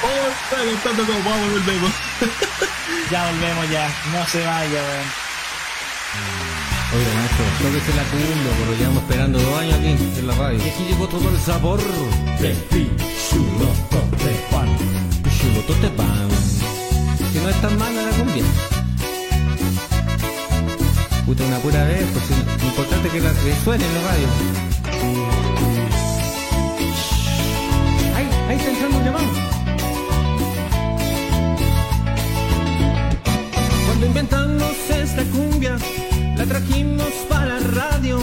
Vamos 0.02 0.34
a 0.50 0.52
estar 0.76 0.96
vamos, 0.96 1.52
volvemos. 1.52 1.92
Ya 3.10 3.30
volvemos, 3.30 3.70
ya. 3.70 3.88
No 4.12 4.26
se 4.26 4.46
vaya, 4.46 4.82
weón. 4.82 5.06
Oiga, 6.94 7.14
maestro, 7.14 7.44
tóquese 7.60 7.92
la 7.96 8.04
cumba, 8.04 8.50
pero 8.58 8.72
llevamos 8.78 9.02
esperando 9.02 9.36
dos 9.40 9.54
años 9.60 9.74
aquí 9.74 9.88
en 9.88 10.26
la 10.26 10.34
radio. 10.34 10.58
Y 10.58 10.60
aquí 10.70 10.84
llegó 10.84 11.08
todo 11.08 11.28
el 11.28 11.38
sabor. 11.40 11.80
3, 12.38 12.56
2, 12.70 12.86
1 13.32 13.93
minutos 15.66 15.80
te 15.80 15.96
van. 15.96 16.28
Si 17.32 17.38
no 17.38 17.48
es 17.48 17.60
tan 17.60 17.78
mala 17.78 18.02
la 18.02 18.10
cumbia. 18.10 18.44
Puta, 21.26 21.44
una 21.44 21.58
pura 21.58 21.84
vez, 21.84 22.06
pues 22.12 22.30
lo 22.30 22.68
importante 22.68 23.08
que 23.08 23.20
la 23.20 23.32
suene 23.64 23.84
en 23.84 23.94
los 23.94 24.04
radios. 24.04 24.30
Ahí, 28.16 28.28
ahí 28.48 28.56
está 28.56 28.70
entrando 28.70 28.98
un 28.98 29.04
llamado. 29.04 29.26
Cuando 33.86 34.06
inventamos 34.06 34.72
esta 34.90 35.22
cumbia, 35.24 35.76
la 36.36 36.44
trajimos 36.44 37.12
para 37.28 37.58
radio. 37.58 38.18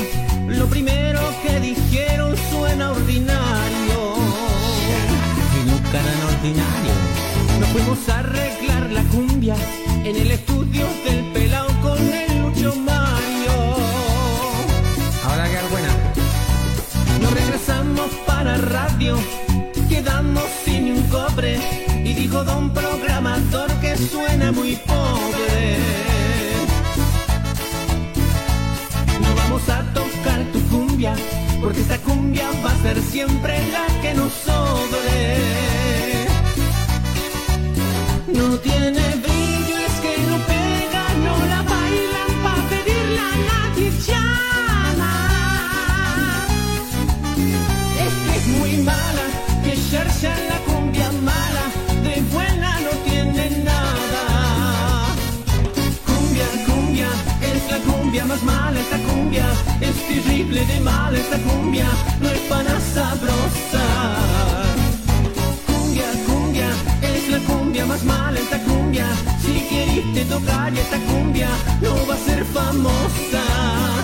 Lo 0.47 0.67
primero 0.67 1.21
que 1.43 1.59
dijeron 1.59 2.35
suena 2.51 2.91
ordinario. 2.91 4.15
Y 5.57 5.69
nunca 5.69 5.99
eran 5.99 6.35
ordinario. 6.35 7.00
Nos 7.61 7.69
fuimos 7.69 8.09
a 8.09 8.19
arreglar 8.19 8.91
la 8.91 9.03
cumbia 9.03 9.55
en 10.03 10.15
el 10.15 10.31
estudio 10.31 10.87
del 11.05 11.31
pelao 11.31 11.67
con 11.83 11.99
el 11.99 12.41
Lucho 12.41 12.75
Mario. 12.75 13.53
Ahora 15.23 15.47
quedar 15.47 15.69
buena. 15.69 15.89
Nos 17.21 17.31
regresamos 17.31 18.09
para 18.25 18.57
radio, 18.57 19.15
quedamos 19.87 20.43
sin 20.65 20.91
un 20.91 21.03
cobre. 21.03 21.59
Y 22.03 22.13
dijo 22.13 22.43
don 22.43 22.73
programador 22.73 23.69
que 23.79 23.95
suena 23.95 24.51
muy 24.51 24.75
pobre. 24.77 25.77
No 29.21 29.35
vamos 29.35 29.69
a 29.69 29.83
tocar 29.93 30.43
tu 30.51 30.59
cumbia, 30.67 31.13
porque 31.61 31.81
esta 31.81 31.99
cumbia 31.99 32.49
va 32.65 32.71
a 32.71 32.81
ser 32.81 32.99
siempre 33.03 33.61
la 33.71 33.85
que 34.01 34.15
nos 34.15 34.33
sobre. 34.33 36.20
No 38.33 38.57
tiene 38.59 39.03
brillo, 39.23 39.77
es 39.87 39.95
que 40.03 40.13
no 40.29 40.37
pega, 40.51 41.03
no 41.25 41.35
la 41.51 41.61
bailan 41.63 42.31
pa' 42.43 42.61
pedirla, 42.69 43.27
nadie 43.49 43.91
llama. 44.07 45.13
Es 48.05 48.13
que 48.23 48.37
es 48.37 48.47
muy 48.47 48.73
mala, 48.83 49.25
que 49.63 49.75
Sharsha 49.75 50.33
la 50.49 50.59
cumbia 50.67 51.11
mala, 51.11 51.65
de 52.03 52.21
buena 52.31 52.79
no 52.79 52.91
tiene 53.09 53.63
nada. 53.65 54.23
Cumbia, 56.05 56.47
cumbia, 56.67 57.09
es 57.41 57.71
la 57.71 57.79
cumbia 57.79 58.25
más 58.25 58.43
mala 58.43 58.79
esta 58.79 58.97
cumbia, 58.97 59.45
es 59.81 59.95
terrible 60.07 60.65
de 60.65 60.79
mala 60.79 61.17
esta 61.17 61.37
cumbia, 61.37 61.87
no 62.21 62.29
es 62.29 62.39
para 62.49 62.79
sabrosa. 62.79 64.30
Más 67.91 68.03
mala 68.05 68.39
esta 68.39 68.57
cumbia, 68.59 69.05
si 69.41 69.67
queriste 69.67 70.23
tocar 70.25 70.73
esta 70.73 70.97
cumbia, 70.99 71.49
no 71.81 72.07
va 72.07 72.15
a 72.15 72.17
ser 72.17 72.45
famosa. 72.45 74.00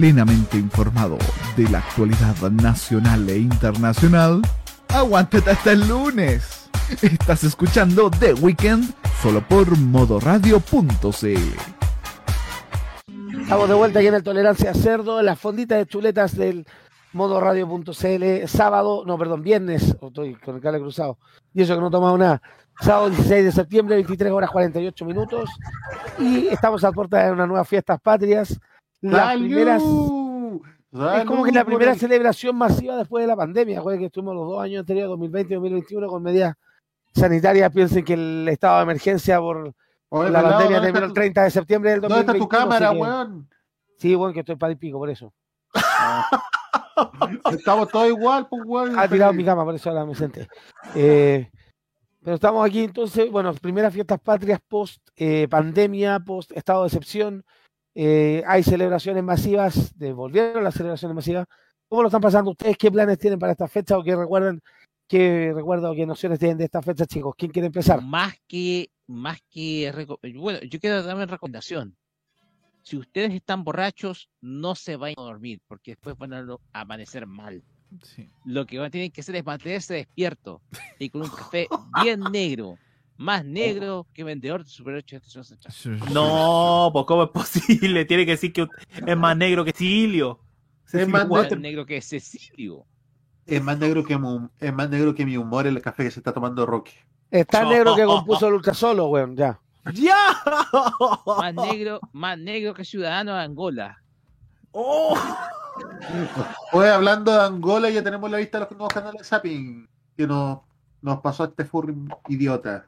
Plenamente 0.00 0.56
informado 0.56 1.18
de 1.58 1.68
la 1.68 1.80
actualidad 1.80 2.34
nacional 2.52 3.28
e 3.28 3.36
internacional, 3.36 4.40
aguántate 4.88 5.50
hasta 5.50 5.72
el 5.72 5.86
lunes. 5.86 6.70
Estás 7.02 7.44
escuchando 7.44 8.10
The 8.10 8.32
Weekend 8.32 8.94
solo 9.20 9.46
por 9.46 9.76
modoradio.cl. 9.76 11.02
Estamos 13.42 13.68
de 13.68 13.74
vuelta 13.74 13.98
aquí 13.98 14.08
en 14.08 14.14
el 14.14 14.22
Tolerancia 14.22 14.72
Cerdo, 14.72 15.20
en 15.20 15.26
las 15.26 15.38
fonditas 15.38 15.76
de 15.76 15.84
chuletas 15.84 16.34
del 16.34 16.64
modoradio.cl, 17.12 18.46
sábado, 18.46 19.04
no, 19.06 19.18
perdón, 19.18 19.42
viernes, 19.42 19.94
oh, 20.00 20.08
estoy 20.08 20.34
con 20.36 20.54
el 20.54 20.62
cable 20.62 20.80
cruzado, 20.80 21.18
y 21.52 21.60
eso 21.60 21.74
que 21.74 21.80
no 21.82 21.88
he 21.88 21.90
tomado 21.90 22.16
nada, 22.16 22.40
sábado 22.80 23.10
16 23.10 23.44
de 23.44 23.52
septiembre, 23.52 23.96
23 23.96 24.32
horas 24.32 24.50
48 24.50 25.04
minutos, 25.04 25.50
y 26.18 26.46
estamos 26.46 26.84
a 26.84 26.92
puerta 26.92 27.26
de 27.26 27.32
unas 27.32 27.48
nuevas 27.48 27.68
fiestas 27.68 28.00
patrias, 28.00 28.58
las 29.02 29.36
primeras, 29.38 29.82
es 29.82 31.24
como 31.24 31.44
que 31.44 31.52
la 31.52 31.60
¡Salud 31.60 31.64
por 31.64 31.64
primera 31.66 31.92
el- 31.92 31.98
celebración 31.98 32.56
masiva 32.56 32.96
después 32.96 33.22
de 33.22 33.28
la 33.28 33.36
pandemia, 33.36 33.82
que 33.98 34.04
estuvimos 34.06 34.34
los 34.34 34.48
dos 34.48 34.62
años 34.62 34.80
anteriores, 34.80 35.08
2020 35.10 35.52
y 35.52 35.56
2021, 35.56 36.06
con 36.08 36.22
medidas 36.22 36.54
sanitarias, 37.14 37.72
piensen 37.72 38.04
que 38.04 38.14
el 38.14 38.48
estado 38.48 38.76
de 38.78 38.82
emergencia 38.84 39.38
por 39.40 39.74
Oye, 40.10 40.30
la 40.30 40.38
pelado, 40.40 40.48
pandemia 40.50 40.76
¿dónde 40.78 40.86
terminó 40.92 41.04
el 41.06 41.10
tu- 41.10 41.14
30 41.14 41.42
de 41.44 41.50
septiembre 41.50 41.90
del 41.92 42.00
¿Dónde 42.00 42.14
2021. 42.16 42.44
está 42.44 42.58
tu 42.58 42.78
cámara, 42.78 42.90
weón? 42.92 43.48
Sí, 43.98 44.14
bueno, 44.14 44.32
que 44.34 44.40
estoy 44.40 44.56
para 44.56 44.72
el 44.72 44.78
pico, 44.78 44.98
por 44.98 45.10
eso. 45.10 45.32
Estamos 47.52 47.88
todos 47.88 48.08
igual, 48.08 48.46
pues, 48.48 48.62
weón. 48.64 48.98
Ha 48.98 49.08
tirado 49.08 49.32
mi 49.32 49.44
cama, 49.44 49.64
por 49.64 49.74
eso 49.74 49.88
ahora 49.90 50.04
me 50.04 50.14
senté. 50.14 50.48
Eh, 50.94 51.50
pero 52.22 52.34
estamos 52.34 52.66
aquí 52.66 52.84
entonces, 52.84 53.30
bueno, 53.30 53.52
primeras 53.54 53.92
fiestas 53.94 54.20
patrias 54.20 54.60
post 54.68 55.00
eh, 55.16 55.46
pandemia, 55.48 56.20
post 56.20 56.52
estado 56.52 56.82
de 56.82 56.88
excepción. 56.88 57.44
Eh, 58.02 58.42
hay 58.46 58.62
celebraciones 58.62 59.22
masivas, 59.22 59.98
de, 59.98 60.14
volvieron 60.14 60.64
las 60.64 60.72
celebraciones 60.72 61.14
masivas. 61.14 61.46
¿Cómo 61.86 62.00
lo 62.00 62.08
están 62.08 62.22
pasando 62.22 62.52
ustedes? 62.52 62.78
¿Qué 62.78 62.90
planes 62.90 63.18
tienen 63.18 63.38
para 63.38 63.52
esta 63.52 63.68
fecha 63.68 63.98
o 63.98 64.02
qué 64.02 64.16
recuerdan? 64.16 64.62
¿Qué 65.06 65.52
recuerdo 65.54 65.90
o 65.90 65.94
qué 65.94 66.06
nociones 66.06 66.38
tienen 66.38 66.56
de 66.56 66.64
esta 66.64 66.80
fecha, 66.80 67.04
chicos? 67.04 67.34
¿Quién 67.36 67.52
quiere 67.52 67.66
empezar? 67.66 68.00
Más 68.00 68.32
que, 68.48 68.88
más 69.06 69.38
que, 69.50 69.92
bueno, 70.34 70.60
yo 70.62 70.80
quiero 70.80 71.02
darme 71.02 71.26
recomendación. 71.26 71.94
si 72.82 72.96
ustedes 72.96 73.34
están 73.34 73.64
borrachos, 73.64 74.30
no 74.40 74.74
se 74.74 74.96
vayan 74.96 75.18
a 75.18 75.24
dormir, 75.24 75.60
porque 75.68 75.90
después 75.90 76.16
van 76.16 76.32
a 76.32 76.46
amanecer 76.72 77.26
mal. 77.26 77.62
Lo 78.46 78.64
que 78.64 78.78
van 78.78 78.86
a 78.86 78.90
tener 78.90 79.12
que 79.12 79.20
hacer 79.20 79.36
es 79.36 79.44
mantenerse 79.44 79.92
despierto 79.92 80.62
y 80.98 81.10
con 81.10 81.20
un 81.20 81.28
café 81.28 81.68
bien 82.02 82.20
negro, 82.32 82.78
más 83.20 83.44
negro 83.44 84.06
que 84.14 84.24
vendedor 84.24 84.64
de 84.64 84.70
Super 84.70 84.94
8 84.94 85.16
de 85.16 85.18
Estación 85.18 85.44
Central. 85.44 85.74
No, 86.14 86.88
pues 86.90 87.04
¿cómo 87.04 87.24
es 87.24 87.28
posible? 87.28 88.06
Tiene 88.06 88.24
que 88.24 88.30
decir 88.32 88.50
que 88.50 88.66
es 89.06 89.16
más 89.16 89.36
negro 89.36 89.62
que 89.62 89.72
Silio. 89.72 90.40
Es 90.90 91.06
más, 91.06 91.28
Más 91.28 91.50
ne- 91.50 91.56
negro 91.58 91.84
que 91.84 92.00
Cecilio. 92.00 92.86
es 93.46 93.62
más 93.62 93.78
negro 93.78 94.02
que 94.04 94.14
es 94.58 94.72
más 94.72 94.88
negro 94.88 95.14
que 95.14 95.26
mi 95.26 95.36
humor 95.36 95.66
el 95.66 95.82
café 95.82 96.04
que 96.04 96.10
se 96.10 96.20
está 96.20 96.32
tomando 96.32 96.64
Roque. 96.64 96.92
Está 97.30 97.62
negro 97.68 97.94
que 97.94 98.04
compuso 98.06 98.48
el 98.48 98.54
ultrasolo, 98.54 99.06
weón, 99.08 99.36
ya. 99.36 99.60
¡Ya! 99.92 100.16
Más 101.26 101.54
negro, 101.54 102.00
más 102.12 102.38
negro 102.38 102.72
que 102.72 102.86
Ciudadano 102.86 103.34
de 103.34 103.42
Angola. 103.42 104.02
Oh. 104.72 105.14
Hoy 106.72 106.86
hablando 106.86 107.32
de 107.32 107.40
Angola, 107.42 107.90
ya 107.90 108.02
tenemos 108.02 108.30
la 108.30 108.38
lista 108.38 108.58
de 108.58 108.64
los 108.64 108.70
nuevos 108.72 108.94
canales 108.94 109.18
de 109.20 109.24
Zapping 109.24 109.88
que 110.16 110.26
nos, 110.26 110.60
nos 111.02 111.20
pasó 111.20 111.44
este 111.44 111.66
furry 111.66 111.94
idiota 112.28 112.86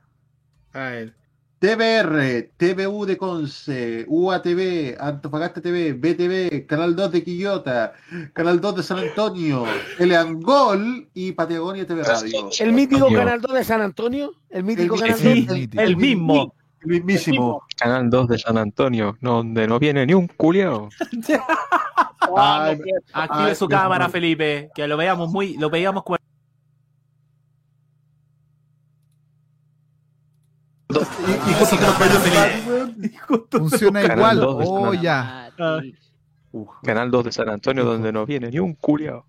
a 0.72 0.94
él. 0.94 1.14
TVR, 1.62 2.50
TVU 2.56 3.06
de 3.06 3.16
Conce, 3.16 4.04
UATV, 4.08 4.96
Antofagasta 4.98 5.60
TV, 5.60 5.92
BTV, 5.92 6.66
Canal 6.66 6.96
2 6.96 7.12
de 7.12 7.22
Quillota, 7.22 7.92
Canal 8.32 8.60
2 8.60 8.76
de 8.76 8.82
San 8.82 8.98
Antonio, 8.98 9.64
El 10.00 10.12
Angol 10.16 11.08
y 11.14 11.30
Patagonia 11.30 11.86
TV 11.86 12.02
Radio. 12.02 12.50
¿El 12.58 12.72
mítico 12.72 13.06
Canal 13.12 13.40
2 13.40 13.54
de 13.54 13.64
San 13.64 13.80
Antonio? 13.80 14.32
¿El 14.50 14.64
mítico 14.64 14.96
el, 14.96 15.00
Canal 15.02 15.22
2? 15.22 15.24
El, 15.24 15.48
el, 15.48 15.70
el 15.78 15.96
mismo. 15.96 16.52
El 16.80 16.88
mismísimo. 16.88 17.62
Canal 17.76 18.10
2 18.10 18.28
de 18.28 18.38
San 18.38 18.58
Antonio, 18.58 19.16
donde 19.20 19.68
no 19.68 19.78
viene 19.78 20.04
ni 20.04 20.14
un 20.14 20.26
culeo. 20.26 20.88
Active 23.12 23.54
su 23.54 23.68
cámara, 23.68 24.08
Felipe, 24.08 24.70
que 24.74 24.88
lo 24.88 24.96
veíamos 24.96 25.30
muy, 25.30 25.56
lo 25.58 25.70
veíamos 25.70 26.02
40 26.02 26.31
Funciona 33.50 34.02
igual. 34.02 34.40
Oh, 34.42 34.94
ya. 34.94 35.50
Canal 36.82 37.10
2 37.10 37.24
de 37.24 37.32
San 37.32 37.48
Antonio, 37.48 37.84
donde 37.84 38.12
no 38.12 38.26
viene 38.26 38.50
ni 38.50 38.58
un 38.58 38.74
culiao. 38.74 39.26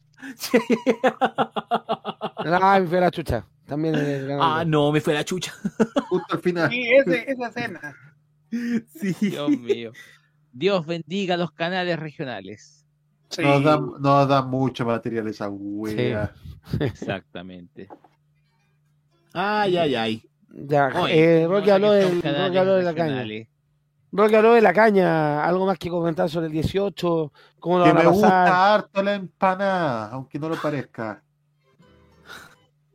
ah, 2.45 2.79
me 2.79 2.87
fue 2.87 2.99
la 2.99 3.11
chucha. 3.11 3.45
También 3.65 3.95
ah, 4.39 4.63
no, 4.65 4.91
me 4.91 5.01
fue 5.01 5.13
la 5.13 5.23
chucha. 5.23 5.53
Justo 6.09 6.35
al 6.35 6.41
final. 6.41 6.69
Sí, 6.69 6.85
esa 6.91 7.47
escena. 7.47 7.95
Sí. 8.49 9.15
Dios 9.19 9.49
mío. 9.49 9.91
Dios 10.51 10.85
bendiga 10.85 11.37
los 11.37 11.51
canales 11.51 11.97
regionales. 11.97 12.85
Sí. 13.29 13.41
Nos, 13.41 13.63
da, 13.63 13.77
nos, 13.77 14.27
da, 14.27 14.43
mucho 14.43 14.85
material 14.85 15.27
esa 15.27 15.49
wea. 15.49 16.33
Exactamente. 16.79 17.87
Ay, 19.33 19.77
ay, 19.77 19.95
ay. 19.95 20.29
Ya, 20.55 20.89
eh, 21.09 21.47
Roque 21.49 21.71
habló, 21.71 21.91
del, 21.91 22.21
de 22.21 22.83
la 22.83 22.93
caña. 22.93 23.25
Roque 24.11 24.37
habló 24.37 24.53
de 24.53 24.61
la 24.61 24.73
caña. 24.73 25.43
Algo 25.43 25.65
más 25.65 25.79
que 25.79 25.89
comentar 25.89 26.29
sobre 26.29 26.45
el 26.45 26.51
18. 26.51 27.33
¿Cómo 27.59 27.79
lo 27.79 27.85
Que 27.85 27.91
van 27.91 27.97
a 27.97 28.03
me 28.03 28.05
pasar? 28.05 28.13
gusta 28.13 28.73
harto 28.75 29.03
la 29.03 29.15
empanada, 29.15 30.09
aunque 30.11 30.37
no 30.37 30.49
lo 30.49 30.55
parezca. 30.55 31.23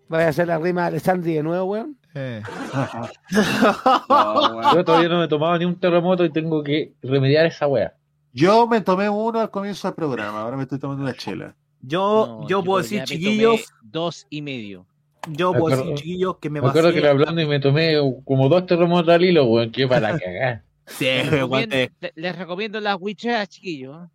¿Vaya 0.09 0.26
a 0.26 0.30
hacer 0.30 0.47
la 0.47 0.59
rima 0.59 0.82
de 0.82 0.86
Alessandri 0.89 1.35
de 1.35 1.43
nuevo, 1.43 1.64
weón? 1.64 1.98
Eh. 2.14 2.43
Yo 4.74 4.85
todavía 4.85 5.09
no 5.09 5.18
me 5.18 5.24
he 5.24 5.28
tomado 5.28 5.59
ni 5.59 5.64
un 5.64 5.78
terremoto 5.78 6.24
y 6.24 6.30
tengo 6.30 6.62
que 6.62 6.94
remediar 7.02 7.47
esa 7.47 7.66
wea. 7.66 7.94
Yo 8.32 8.66
me 8.66 8.80
tomé 8.80 9.09
uno 9.10 9.40
al 9.40 9.51
comienzo 9.51 9.89
del 9.89 9.94
programa, 9.97 10.43
ahora 10.43 10.56
me 10.56 10.62
estoy 10.62 10.78
tomando 10.78 11.02
una 11.02 11.14
chela. 11.14 11.55
Yo, 11.80 12.47
yo 12.48 12.62
puedo 12.62 12.82
decir, 12.82 13.02
chiquillos, 13.05 13.68
dos 13.82 14.26
y 14.30 14.43
medio. 14.43 14.86
Yo 15.30 15.52
Me 15.52 15.59
puedo 15.60 15.74
acuerdo- 15.74 15.90
decir, 15.90 15.94
chiquillos, 15.96 16.36
que 16.38 16.50
me 16.50 16.60
Me 16.60 16.68
acuerdo 16.68 16.92
que 16.92 17.06
hablando 17.06 17.40
y 17.40 17.46
me 17.46 17.60
tomé 17.60 17.94
como 18.24 18.48
dos 18.48 18.66
terremotos 18.66 19.12
al 19.14 19.24
hilo, 19.24 19.44
weón, 19.46 19.70
que 19.70 19.86
para 19.86 20.18
cagar. 20.18 20.62
Sí, 20.86 21.05
Les 21.05 21.30
recomiendo, 21.30 21.76
les 22.14 22.36
recomiendo 22.38 22.80
las 22.80 22.96
wicheras, 23.00 23.48
chiquillos. 23.48 24.09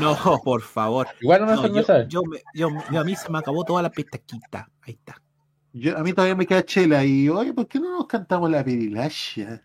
No, 0.00 0.16
por 0.44 0.60
favor. 0.62 1.06
Igual 1.20 1.42
una 1.44 1.54
No, 1.54 1.66
yo, 1.66 1.82
yo, 2.08 2.22
me- 2.24 2.42
yo- 2.54 2.68
yo- 2.92 3.00
a 3.00 3.04
mí 3.04 3.16
se 3.16 3.30
me 3.32 3.38
acabó 3.38 3.64
toda 3.64 3.82
la 3.82 3.90
pestaquita. 3.90 4.68
Ahí 4.82 4.94
está. 4.94 5.20
Yo, 5.72 5.96
a 5.96 6.02
mí 6.02 6.12
todavía 6.12 6.34
me 6.34 6.46
queda 6.46 6.62
chela 6.64 7.04
y, 7.04 7.28
oye, 7.28 7.52
¿por 7.52 7.66
qué 7.68 7.78
no 7.80 7.90
nos 7.98 8.06
cantamos 8.06 8.50
la 8.50 8.64
pirilacha? 8.64 9.62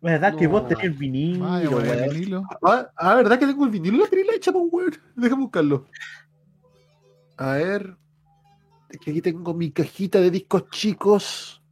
¿Verdad 0.00 0.36
que 0.36 0.46
vos 0.46 0.68
tenés 0.68 0.84
el 0.84 0.90
vinilo, 0.92 1.44
Vaya, 1.46 1.68
güey, 1.68 1.88
weón? 1.88 1.98
el 2.04 2.10
vinilo. 2.14 2.42
Ah, 2.62 2.88
ah, 2.96 3.14
¿verdad 3.16 3.38
que 3.38 3.46
tengo 3.46 3.64
el 3.64 3.70
vinilo 3.70 3.98
la 4.04 4.10
pirilacha, 4.10 4.52
pues, 4.52 4.64
weón? 4.70 4.92
Déjame 5.16 5.42
buscarlo. 5.42 5.86
A 7.38 7.52
ver. 7.52 7.96
Es 8.96 9.04
que 9.04 9.10
aquí 9.10 9.20
tengo 9.20 9.52
mi 9.52 9.70
cajita 9.70 10.18
de 10.20 10.30
discos 10.30 10.70
chicos. 10.70 11.62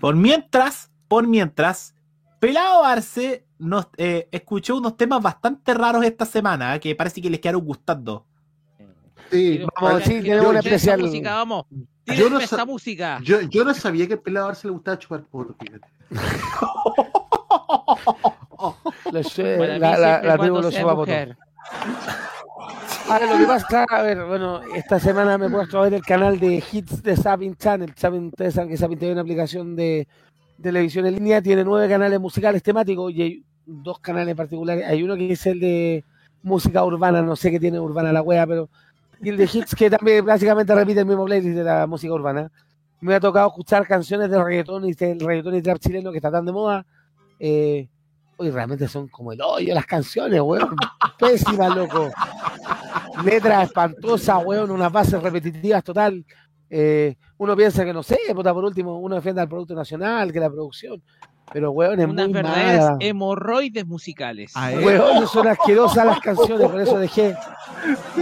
Por 0.00 0.16
mientras, 0.16 0.90
por 1.08 1.26
mientras, 1.26 1.94
Pelado 2.38 2.82
Arce 2.84 3.44
nos 3.58 3.88
eh, 3.98 4.26
escuchó 4.32 4.78
unos 4.78 4.96
temas 4.96 5.22
bastante 5.22 5.74
raros 5.74 6.02
esta 6.02 6.24
semana 6.24 6.74
eh, 6.74 6.80
que 6.80 6.94
parece 6.96 7.20
que 7.20 7.28
les 7.28 7.38
quedaron 7.38 7.62
gustando. 7.66 8.24
Sí, 9.30 9.60
Vamos 9.76 9.92
a 9.92 9.98
decir, 9.98 10.22
tenemos 10.22 10.48
una 10.48 10.60
especial. 10.60 11.02
música, 11.02 11.34
vamos. 11.34 11.66
Yo 12.06 12.30
no, 12.30 12.40
esa 12.40 12.64
música. 12.64 13.20
yo, 13.22 13.42
yo 13.42 13.62
no 13.62 13.74
sabía 13.74 14.06
que 14.06 14.14
el 14.14 14.20
pelado 14.20 14.48
Arce 14.48 14.68
le 14.68 14.72
gustaba 14.72 14.98
chupar 14.98 15.22
porro, 15.24 15.54
fíjate. 15.60 15.86
Mí 19.12 19.12
la, 19.12 19.18
la, 19.18 19.22
siempre 19.22 19.76
la 19.76 21.38
Ahora 23.10 23.26
lo 23.26 23.38
que 23.38 23.44
pasa, 23.44 23.84
a 23.88 24.02
ver, 24.02 24.24
bueno, 24.24 24.60
esta 24.72 25.00
semana 25.00 25.36
me 25.36 25.46
he 25.46 25.50
puesto 25.50 25.80
a 25.80 25.82
ver 25.82 25.94
el 25.94 26.02
canal 26.02 26.38
de 26.38 26.62
Hits 26.70 27.02
de 27.02 27.16
Sabin 27.16 27.56
Channel. 27.56 27.92
Saben, 27.96 28.26
ustedes 28.26 28.54
saben 28.54 28.70
que 28.70 28.76
Sabin 28.76 29.00
tiene 29.00 29.14
una 29.14 29.22
aplicación 29.22 29.74
de 29.74 30.06
televisión 30.62 31.06
en 31.06 31.16
línea, 31.16 31.42
tiene 31.42 31.64
nueve 31.64 31.88
canales 31.88 32.20
musicales 32.20 32.62
temáticos 32.62 33.12
y 33.12 33.22
hay 33.22 33.44
dos 33.66 33.98
canales 33.98 34.36
particulares. 34.36 34.86
Hay 34.86 35.02
uno 35.02 35.16
que 35.16 35.32
es 35.32 35.44
el 35.46 35.58
de 35.58 36.04
música 36.44 36.84
urbana, 36.84 37.20
no 37.20 37.34
sé 37.34 37.50
qué 37.50 37.58
tiene 37.58 37.80
urbana 37.80 38.12
la 38.12 38.22
wea, 38.22 38.46
pero. 38.46 38.68
Y 39.20 39.30
el 39.30 39.36
de 39.36 39.50
Hits 39.52 39.74
que 39.74 39.90
también 39.90 40.24
básicamente 40.24 40.72
repite 40.72 41.00
el 41.00 41.06
mismo 41.06 41.24
playlist 41.24 41.56
de 41.56 41.64
la 41.64 41.88
música 41.88 42.12
urbana. 42.12 42.48
Me 43.00 43.16
ha 43.16 43.18
tocado 43.18 43.48
escuchar 43.48 43.88
canciones 43.88 44.30
de 44.30 44.40
reggaetón 44.40 44.84
y 44.84 44.92
del 44.92 45.18
reggaetón 45.18 45.56
y 45.56 45.62
trap 45.62 45.80
chileno 45.80 46.12
que 46.12 46.18
está 46.18 46.30
tan 46.30 46.46
de 46.46 46.52
moda. 46.52 46.86
Eh, 47.40 47.88
Oye, 48.40 48.50
realmente 48.52 48.88
son 48.88 49.06
como 49.08 49.32
el 49.32 49.42
hoyo 49.42 49.74
las 49.74 49.84
canciones, 49.84 50.40
weón. 50.40 50.74
Pésimas, 51.18 51.76
loco. 51.76 52.10
Letras 53.24 53.64
espantosas, 53.68 54.44
weón, 54.44 54.70
unas 54.70 54.92
bases 54.92 55.22
repetitivas 55.22 55.82
total. 55.84 56.24
Eh, 56.68 57.16
uno 57.38 57.56
piensa 57.56 57.84
que 57.84 57.92
no 57.92 58.02
sé, 58.02 58.18
puta, 58.34 58.54
por 58.54 58.64
último, 58.64 58.98
uno 58.98 59.16
defiende 59.16 59.40
al 59.40 59.48
producto 59.48 59.74
nacional, 59.74 60.32
que 60.32 60.40
la 60.40 60.50
producción. 60.50 61.02
Pero, 61.52 61.72
weón, 61.72 61.98
es 61.98 62.06
Unas 62.06 62.26
muy 62.26 62.34
verdaderas 62.34 62.84
mala. 62.84 62.96
hemorroides 63.00 63.86
musicales. 63.86 64.52
Weón, 64.84 65.26
son 65.26 65.48
asquerosas 65.48 66.06
las 66.06 66.20
canciones, 66.20 66.68
por 66.68 66.80
eso 66.80 66.98
dejé 66.98 67.34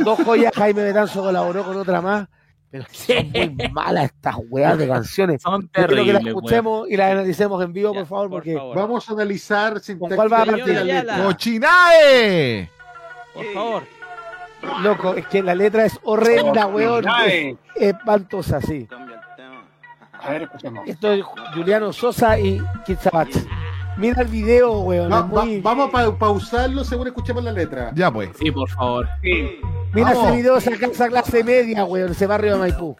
dos 0.02 0.18
joyas. 0.24 0.52
Jaime 0.54 0.82
Betanzo 0.82 1.22
colaboró 1.22 1.64
con 1.64 1.76
otra 1.76 2.00
más. 2.00 2.26
Pero 2.70 2.84
son 2.92 3.30
muy 3.30 3.68
malas 3.72 4.04
estas 4.06 4.36
weas 4.50 4.78
de 4.78 4.88
canciones. 4.88 5.42
Son 5.42 5.62
Yo 5.62 5.68
quiero 5.72 5.88
que 5.88 5.94
las 5.96 6.06
terribles, 6.06 6.26
escuchemos 6.26 6.88
y 6.88 6.96
las 6.96 7.12
analicemos 7.12 7.62
en 7.62 7.72
vivo, 7.72 7.92
por 7.92 8.06
favor, 8.06 8.30
porque 8.30 8.54
Vamos 8.54 9.08
a 9.08 9.12
analizar 9.12 9.80
sin 9.80 9.98
¿Con 9.98 10.10
cuál 10.14 10.32
va 10.32 10.42
a 10.42 10.46
partir? 10.46 11.06
¡Cochinae! 11.22 12.70
Por 13.34 13.44
favor. 13.52 13.97
Loco, 14.82 15.14
es 15.14 15.26
que 15.26 15.42
la 15.42 15.54
letra 15.54 15.84
es 15.84 15.98
horrenda, 16.02 16.66
weón. 16.66 17.04
Es 17.06 17.56
espantosa, 17.76 18.60
sí. 18.60 18.88
A 20.20 20.30
ver, 20.30 20.42
escuchemos. 20.42 20.88
Esto 20.88 21.12
es 21.12 21.24
Juliano 21.54 21.92
Sosa 21.92 22.38
y 22.38 22.60
Kid 22.84 22.98
Sabat. 22.98 23.28
Mira 23.96 24.22
el 24.22 24.28
video, 24.28 24.80
weón. 24.80 25.10
Va- 25.12 25.20
es 25.20 25.26
muy- 25.26 25.60
va- 25.60 25.74
vamos 25.74 25.94
a 25.94 26.18
pausarlo 26.18 26.84
según 26.84 27.06
escuchemos 27.08 27.42
la 27.44 27.52
letra. 27.52 27.90
Ya, 27.94 28.10
pues. 28.10 28.30
Sí, 28.38 28.50
por 28.50 28.68
favor. 28.68 29.08
Mira 29.22 30.12
vamos. 30.12 30.24
ese 30.28 30.36
video, 30.36 30.56
esa 30.56 30.76
casa 30.76 31.08
clase 31.08 31.42
media, 31.44 31.84
weón. 31.84 32.10
Ese 32.12 32.26
barrio 32.26 32.52
de 32.54 32.58
Maipú. 32.58 32.96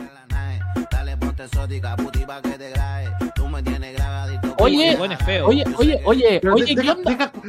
Oye, 4.60 4.96
Bueno, 4.96 5.14
es 5.14 5.20
feo. 5.24 5.46
oye, 5.46 5.64
oye, 5.76 6.00
oye, 6.04 6.40
oye, 6.52 6.74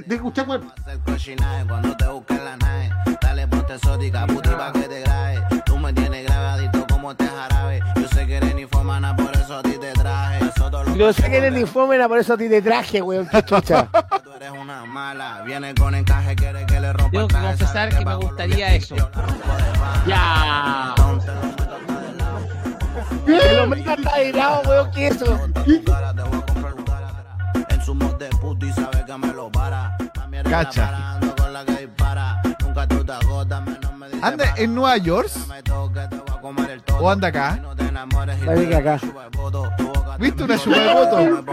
escuchar, 0.07 0.47
weón. 0.47 0.71
Te 3.69 3.75
exótica, 3.75 4.25
puti 4.25 4.49
pa' 4.49 4.71
que 4.71 4.79
te 4.79 5.01
grabe. 5.01 5.43
Tú 5.63 5.77
me 5.77 5.93
tienes 5.93 6.25
grabadito 6.25 6.87
como 6.87 7.11
este 7.11 7.27
jarabe. 7.27 7.83
Yo 7.97 8.07
sé 8.07 8.25
que 8.25 8.37
eres 8.37 8.55
ninfomana, 8.55 9.15
por 9.15 9.29
eso 9.35 9.57
a 9.57 9.61
ti 9.61 9.77
te 9.79 9.91
traje. 9.91 10.39
Lo 10.71 10.95
Yo 10.95 11.13
sé 11.13 11.29
que 11.29 11.37
eres 11.37 11.53
ninfómena, 11.53 12.07
por 12.07 12.17
eso 12.17 12.33
a 12.33 12.37
ti 12.37 12.49
te 12.49 12.63
traje, 12.63 12.99
weón. 12.99 13.27
Qué 13.27 13.43
chucha. 13.43 13.87
tú 14.23 14.31
eres 14.33 14.49
una 14.49 14.85
mala. 14.85 15.43
Viene 15.45 15.75
con 15.75 15.93
encaje, 15.93 16.35
quiere 16.35 16.65
que 16.65 16.79
le 16.79 16.93
rompa 16.93 17.11
Tengo 17.11 17.27
el 17.27 17.27
que 17.27 17.41
confesar 17.41 17.95
que 17.95 18.03
me 18.03 18.15
gustaría 18.15 18.73
eso. 18.73 18.95
Ya. 20.07 20.95
El 23.27 23.59
hombre 23.59 23.81
está 23.81 24.19
helado, 24.19 24.61
weón. 24.67 24.89
¿Qué 24.89 25.07
es 25.09 25.21
eso? 25.21 25.39
En 25.45 25.53
¿Anda 34.21 34.53
en 34.57 34.75
Nueva 34.75 34.97
York? 34.97 35.29
¿O 36.99 37.09
anda 37.09 37.27
acá? 37.29 37.59
Parece 38.45 38.69
que 38.69 38.75
acá. 38.75 38.99
¿Viste 40.19 40.43
una 40.43 40.57
chupa 40.57 40.77
de 40.77 40.93
voto? 40.93 41.43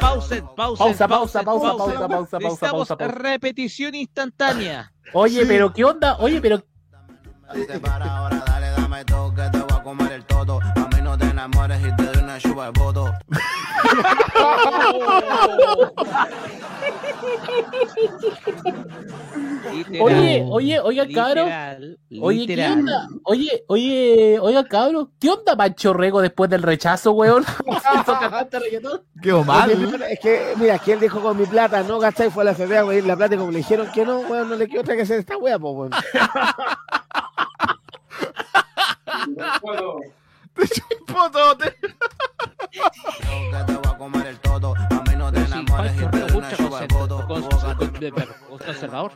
Pausa, 0.00 0.36
pausa, 0.56 0.76
Pausa, 0.76 1.08
pausa, 1.08 1.08
pausa, 1.08 1.42
pausa, 1.44 1.76
pausa, 1.76 2.08
pausa, 2.08 2.38
Necesitamos 2.38 2.88
pausa, 2.88 2.96
pausa. 2.96 3.14
repetición 3.14 3.94
instantánea. 3.94 4.92
Oye, 5.12 5.44
pero 5.46 5.72
¿qué 5.72 5.84
onda? 5.84 6.16
Oye, 6.18 6.40
pero 6.40 6.62
Oye, 20.00 20.44
oye, 20.48 20.80
oye, 20.80 21.12
cabro. 21.12 21.44
Literal, 21.44 21.98
Oye, 22.20 22.46
¿qué 22.46 22.56
literal. 22.56 22.78
onda? 22.80 23.08
Oye, 23.24 23.64
oye, 23.68 24.38
oye, 24.40 24.64
cabro. 24.68 25.10
¿Qué 25.20 25.30
onda 25.30 25.56
Pancho 25.56 25.92
Rego 25.92 26.20
después 26.20 26.48
del 26.50 26.62
rechazo, 26.62 27.12
weón? 27.12 27.44
Quedó 29.22 29.44
mal. 29.44 29.70
Oye, 29.70 30.12
Es 30.12 30.20
que, 30.20 30.54
mira, 30.56 30.78
que 30.78 30.92
él 30.92 31.00
dijo 31.00 31.20
con 31.20 31.36
mi 31.38 31.46
plata, 31.46 31.82
no 31.82 31.98
gastáis, 31.98 32.32
fue 32.32 32.42
a 32.42 32.46
la 32.46 32.54
FBA, 32.54 32.82
güey, 32.82 33.02
la 33.02 33.16
plata 33.16 33.34
y 33.34 33.38
como 33.38 33.50
le 33.50 33.58
dijeron 33.58 33.88
que 33.92 34.04
no, 34.04 34.20
weón, 34.20 34.48
no 34.48 34.56
le 34.56 34.68
quedó 34.68 34.80
otra 34.82 34.96
que 34.96 35.02
hacer 35.02 35.20
esta 35.20 35.36
wea, 35.36 35.58
pues, 35.58 35.74
weón. 35.74 35.90
Te- 40.54 40.66
si 40.66 40.80
Pancho 43.98 44.25
Rego 45.82 46.08
busca 46.32 46.56
conserv- 46.56 47.26
cons- 47.26 47.48
cons- 47.48 48.66
conservador. 48.66 49.12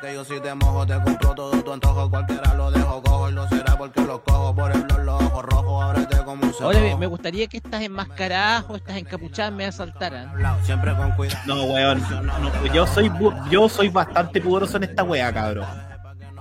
Que 0.00 0.14
yo 0.14 0.24
si 0.24 0.40
te 0.40 0.54
mojo, 0.54 0.86
te 0.86 0.94
compro 1.02 1.34
todo 1.34 1.62
tu 1.62 1.72
antojo. 1.72 2.10
Cualquiera 2.10 2.54
lo 2.54 2.70
dejo 2.70 3.02
cojo 3.02 3.28
y 3.30 3.32
lo 3.32 3.48
será 3.48 3.76
porque 3.76 4.00
lo 4.02 4.22
cojo 4.22 4.54
por 4.54 4.72
el 4.72 4.82
blog, 4.82 5.00
los 5.04 5.22
ojos 5.22 5.44
rojos. 5.44 5.84
Ábrete 5.84 6.16
como 6.24 6.44
un 6.46 6.54
Ahora 6.60 6.96
me, 6.96 7.06
gustaría 7.06 7.46
que 7.46 7.56
estas 7.58 7.82
enmascaradas 7.82 8.64
o 8.68 8.76
estas 8.76 8.96
encapuchadas 8.96 9.52
me 9.52 9.66
asaltaran. 9.66 10.32
Siempre 10.64 10.94
con 10.96 11.10
cuidado. 11.12 11.40
No, 11.46 11.64
weón. 11.64 12.02
no, 12.24 12.66
yo 12.72 12.86
soy 12.86 13.10
yo 13.50 13.68
soy 13.68 13.88
bastante 13.88 14.40
pudoroso 14.40 14.76
en 14.76 14.84
esta 14.84 15.02
wea, 15.02 15.32
cabrón. 15.32 15.66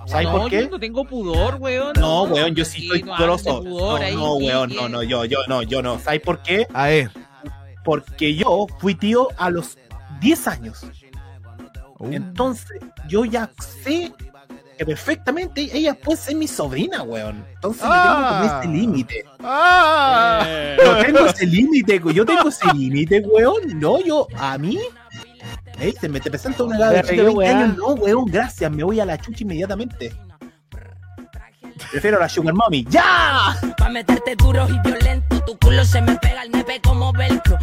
¿Sabes 0.05 0.25
no, 0.27 0.31
por 0.39 0.49
qué? 0.49 0.63
Yo 0.63 0.69
no 0.71 0.79
tengo 0.79 1.05
pudor, 1.05 1.55
weón. 1.59 1.93
No, 1.99 2.23
weón, 2.23 2.55
yo 2.55 2.65
sí 2.65 2.87
soy 2.87 3.03
pudoroso. 3.03 3.63
pudor 3.63 4.01
No, 4.01 4.17
no, 4.17 4.33
weón, 4.35 4.75
no, 4.75 4.89
no, 4.89 5.03
yo, 5.03 5.25
yo 5.25 5.39
no, 5.47 5.61
yo 5.63 5.81
no. 5.81 5.99
¿Sabes 5.99 6.21
por 6.21 6.41
qué? 6.41 6.65
A 6.73 6.87
ver. 6.87 7.11
Porque 7.89 8.35
yo 8.35 8.67
fui 8.77 8.93
tío 8.93 9.29
a 9.35 9.49
los 9.49 9.75
10 10.19 10.47
años. 10.47 10.85
Uh. 11.97 12.11
Entonces, 12.13 12.79
yo 13.07 13.25
ya 13.25 13.49
sé 13.83 14.13
que 14.77 14.85
perfectamente 14.85 15.67
ella 15.75 15.95
puede 15.95 16.19
ser 16.19 16.35
mi 16.35 16.47
sobrina, 16.47 17.01
weón. 17.01 17.43
Entonces 17.55 17.81
yo 17.81 17.89
tengo 17.89 18.15
como 18.15 18.27
Ah. 18.27 18.59
ese 18.61 18.67
límite. 18.71 19.25
¡Ah! 19.39 20.45
Yo 20.85 20.97
tengo 21.03 21.25
ese 21.25 21.47
límite, 21.47 21.99
yo 22.13 22.23
tengo 22.27 22.49
ese 22.49 22.71
límite, 22.75 23.21
weón. 23.21 23.79
No, 23.79 23.99
yo, 23.99 24.27
a 24.37 24.59
mí. 24.59 24.77
Ey, 25.79 25.91
se 25.99 26.07
me 26.09 26.19
te 26.19 26.29
presenta 26.29 26.63
una 26.65 26.77
edad 26.77 26.91
de 26.93 27.03
Pero 27.03 27.31
yo, 27.31 27.37
20 27.37 27.47
años. 27.55 27.77
No, 27.77 27.87
weón, 27.95 28.25
gracias, 28.25 28.71
me 28.71 28.83
voy 28.83 28.99
a 28.99 29.05
la 29.05 29.17
chucha 29.17 29.41
inmediatamente. 29.41 30.13
Prefiero 31.91 32.17
a 32.17 32.19
la 32.19 32.29
Sugar 32.29 32.53
Mommy. 32.53 32.85
¡Ya! 32.87 33.57
Pa' 33.77 33.89
meterte 33.89 34.35
duro 34.35 34.67
y 34.69 34.79
tu 35.45 35.57
culo 35.59 35.85
se 35.85 36.01
me 36.01 36.15
pega 36.17 36.41
al 36.41 36.51
nepe 36.51 36.79
como 36.81 37.11
velcro. 37.13 37.57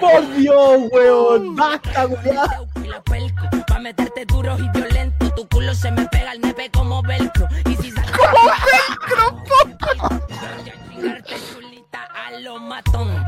¡Por 0.00 0.34
Dios, 0.34 0.80
weón! 0.92 1.56
¡Basta, 1.56 2.06
weón! 2.06 3.64
Pa' 3.66 3.78
meterte 3.78 4.24
duro 4.26 4.56
y 4.58 4.68
violento, 4.78 5.30
tu 5.34 5.48
culo 5.48 5.74
se 5.74 5.90
me 5.90 6.06
pega 6.08 6.32
al 6.32 6.40
nepe 6.40 6.70
como 6.70 7.02
velcro. 7.02 7.48
Y 7.66 7.76
si 7.76 7.90
sacas 7.90 8.12
chingarte 10.90 11.34
chulita 11.52 12.08
a 12.14 12.40
lo 12.40 12.58
matón. 12.58 13.24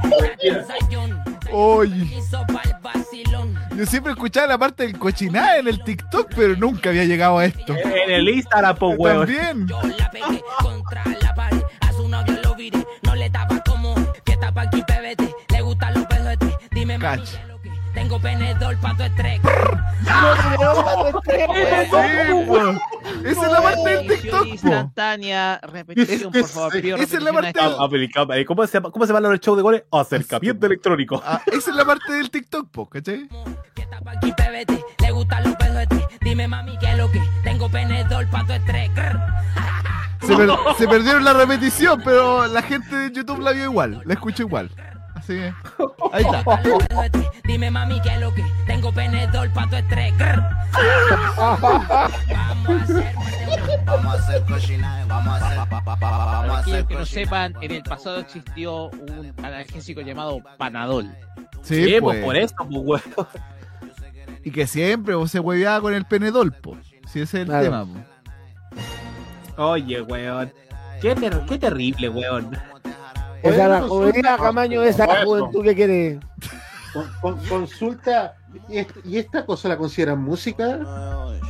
Oye. 1.52 2.22
Yo 3.76 3.84
siempre 3.84 4.12
escuchaba 4.12 4.46
la 4.46 4.58
parte 4.58 4.84
del 4.84 4.98
cochinada 4.98 5.58
en 5.58 5.68
el 5.68 5.82
TikTok, 5.82 6.32
pero 6.34 6.56
nunca 6.56 6.88
había 6.90 7.04
llegado 7.04 7.38
a 7.38 7.44
esto. 7.44 7.74
En 7.74 8.10
el 8.10 8.28
Instagram, 8.28 8.76
po, 8.76 8.88
weón. 8.90 9.26
También. 9.26 9.66
Yo 9.68 9.82
la 9.82 10.10
pegué 10.10 10.42
contra 10.58 11.04
la 11.20 11.34
pared, 11.34 11.62
a 11.80 11.92
su 11.92 12.08
novio 12.08 12.38
lo 12.42 12.54
viré, 12.54 12.86
no 13.02 13.14
le 13.14 13.28
tapa 13.28 13.62
como 13.66 13.94
fiesta 14.24 14.52
pa' 14.52 14.62
aquí 14.62 14.82
PBT, 14.82 15.52
le 15.52 15.60
gustan 15.60 15.94
los 15.94 16.06
pesos 16.06 16.24
de 16.24 16.36
tres, 16.38 16.54
dime 16.70 16.98
mami, 16.98 17.22
tengo 18.06 18.20
penedor 18.20 18.76
pa' 18.76 18.96
tu 18.96 19.02
estrés. 19.02 19.40
Esa 23.24 23.46
es 23.46 23.52
la 23.52 23.60
parte 23.62 23.90
del 23.90 24.06
TikTok, 24.06 24.46
instantánea, 24.46 25.60
repetición, 25.64 26.30
por 26.32 26.46
favor, 26.46 26.76
Esa 26.76 27.16
es 27.16 27.22
la 27.22 27.32
parte 27.32 27.46
del- 27.60 27.74
Ah, 28.16 28.28
eh, 28.36 28.44
¿Cómo 28.44 28.64
se, 28.66 28.74
llama- 28.74 28.90
¿Cómo 28.92 29.06
se 29.06 29.12
llama 29.12 29.28
el 29.32 29.40
show 29.40 29.56
de 29.56 29.62
goles? 29.62 29.82
Acercamiento 29.90 30.66
electrónico. 30.66 31.20
Ah, 31.26 31.40
esa 31.46 31.70
es 31.70 31.76
la 31.76 31.84
parte 31.84 32.12
del 32.12 32.30
TikTok, 32.30 32.70
po, 32.70 32.88
¿cachai? 32.88 33.28
Aquí 34.06 34.30
PBT, 34.32 34.84
le 35.02 35.10
gustan 35.10 35.42
los 35.42 35.58
tres, 35.58 35.88
dime 36.20 36.46
mami 36.46 36.78
qué 36.78 36.90
es 36.92 36.96
lo 36.96 37.10
que, 37.10 37.20
tengo 37.42 37.68
penedor 37.68 38.28
pa' 38.30 38.44
tu 38.46 38.52
estrés. 38.52 38.90
Se, 40.20 40.36
per- 40.36 40.50
se 40.78 40.86
perdieron 40.88 41.24
la 41.24 41.32
repetición, 41.32 42.00
pero 42.04 42.46
la 42.46 42.62
gente 42.62 42.94
de 42.94 43.10
YouTube 43.12 43.40
la 43.40 43.50
vio 43.52 43.64
igual, 43.64 44.02
la 44.04 44.14
escuchó 44.14 44.44
igual. 44.44 44.70
Así 45.16 45.32
que, 45.34 45.52
ahí 46.12 46.22
está. 46.24 46.44
Dime 47.44 47.70
mami 47.70 48.00
qué 48.02 48.10
es 48.14 48.20
lo 48.20 48.32
que, 48.34 48.44
tengo 48.66 48.92
penedor 48.92 49.50
pa' 49.52 49.66
tu 49.68 49.76
estrés. 49.76 50.14
Vamos 53.86 54.06
a 54.06 54.12
hacer 54.14 54.42
cochinaje, 54.44 55.04
vamos 55.08 55.40
a 55.40 55.46
hacer. 55.46 55.68
pa- 55.68 55.80
Vamos 55.80 55.96
a 55.96 55.98
Para 56.00 56.58
hacer 56.58 56.74
aquellos 56.74 56.86
que 56.88 56.94
no 56.94 57.00
cochinaje. 57.00 57.06
sepan, 57.06 57.54
en 57.60 57.70
el 57.72 57.82
pasado 57.82 58.18
existió 58.18 58.86
un 58.90 59.32
analgésico 59.42 60.00
llamado 60.02 60.38
Panadol. 60.58 61.10
Sí, 61.62 61.84
Sí, 61.84 61.96
pues. 62.00 62.00
pues 62.00 62.24
por 62.24 62.36
eso, 62.36 62.54
pues. 62.84 63.02
Y 64.44 64.50
que 64.50 64.66
siempre 64.66 65.14
vos 65.14 65.30
se 65.30 65.40
hueveaba 65.40 65.80
con 65.80 65.94
el 65.94 66.04
penedol, 66.04 66.52
po. 66.52 66.76
Si 67.08 67.20
ese 67.20 67.22
es 67.22 67.34
el 67.34 67.46
Claro. 67.46 67.64
tema, 67.64 67.86
po. 69.56 69.62
Oye, 69.64 70.02
weón. 70.02 70.52
Qué, 71.00 71.14
ter- 71.14 71.40
qué 71.48 71.58
terrible, 71.58 72.08
weón. 72.08 72.50
Esa 73.42 73.62
es 73.64 73.68
la 73.68 73.80
juventud, 73.82 74.20
Camaño, 74.38 74.82
esa 74.82 75.04
es 75.04 75.08
la 75.10 75.24
juventud 75.24 75.62
que 75.64 75.74
quiere. 75.74 76.20
Con- 76.92 77.10
con- 77.20 77.46
consulta, 77.46 78.36
¿y, 78.70 78.78
est- 78.78 78.96
y 79.04 79.18
esta 79.18 79.44
cosa 79.44 79.68
la 79.68 79.76
consideran 79.76 80.22
música? 80.22 80.80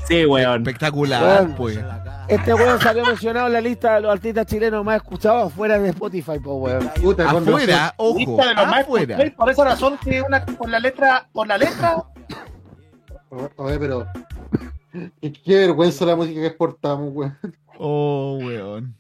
Sí, 0.08 0.24
weón. 0.24 0.62
Espectacular, 0.62 1.23
Weón. 1.23 1.55
pues. 1.56 1.78
Este 2.28 2.52
weón 2.55 2.81
salió 2.81 3.05
mencionado 3.06 3.47
en 3.47 3.52
la 3.52 3.60
lista 3.60 3.94
de 3.94 4.00
los 4.02 4.10
artistas 4.12 4.47
chilenos 4.47 4.84
más 4.84 4.97
escuchados 4.97 5.52
fuera 5.52 5.78
de 5.78 5.90
Spotify, 5.90 6.39
pues 6.42 6.42
weón. 6.44 6.90
Puta, 7.00 7.31
Afuera, 7.31 7.94
ojo, 7.97 8.18
Lista 8.18 8.47
de 8.48 8.55
los 8.55 8.66
más 8.66 8.81
afuera. 8.81 9.15
escuchados, 9.15 9.34
Por 9.36 9.50
esa 9.50 9.65
razón 9.65 9.98
que 10.02 10.23
una 10.23 10.44
por 10.44 10.68
la 10.68 10.81
letra, 10.81 11.28
por 11.32 11.47
la 11.47 11.58
letra, 11.58 11.97
Oye, 13.56 13.78
pero. 13.78 14.06
Qué, 15.20 15.32
qué 15.32 15.56
vergüenza 15.58 16.05
la 16.06 16.16
música 16.16 16.40
que 16.40 16.47
exportamos, 16.47 17.10
weón. 17.12 17.39
Oh, 17.78 18.39
weón. 18.42 18.94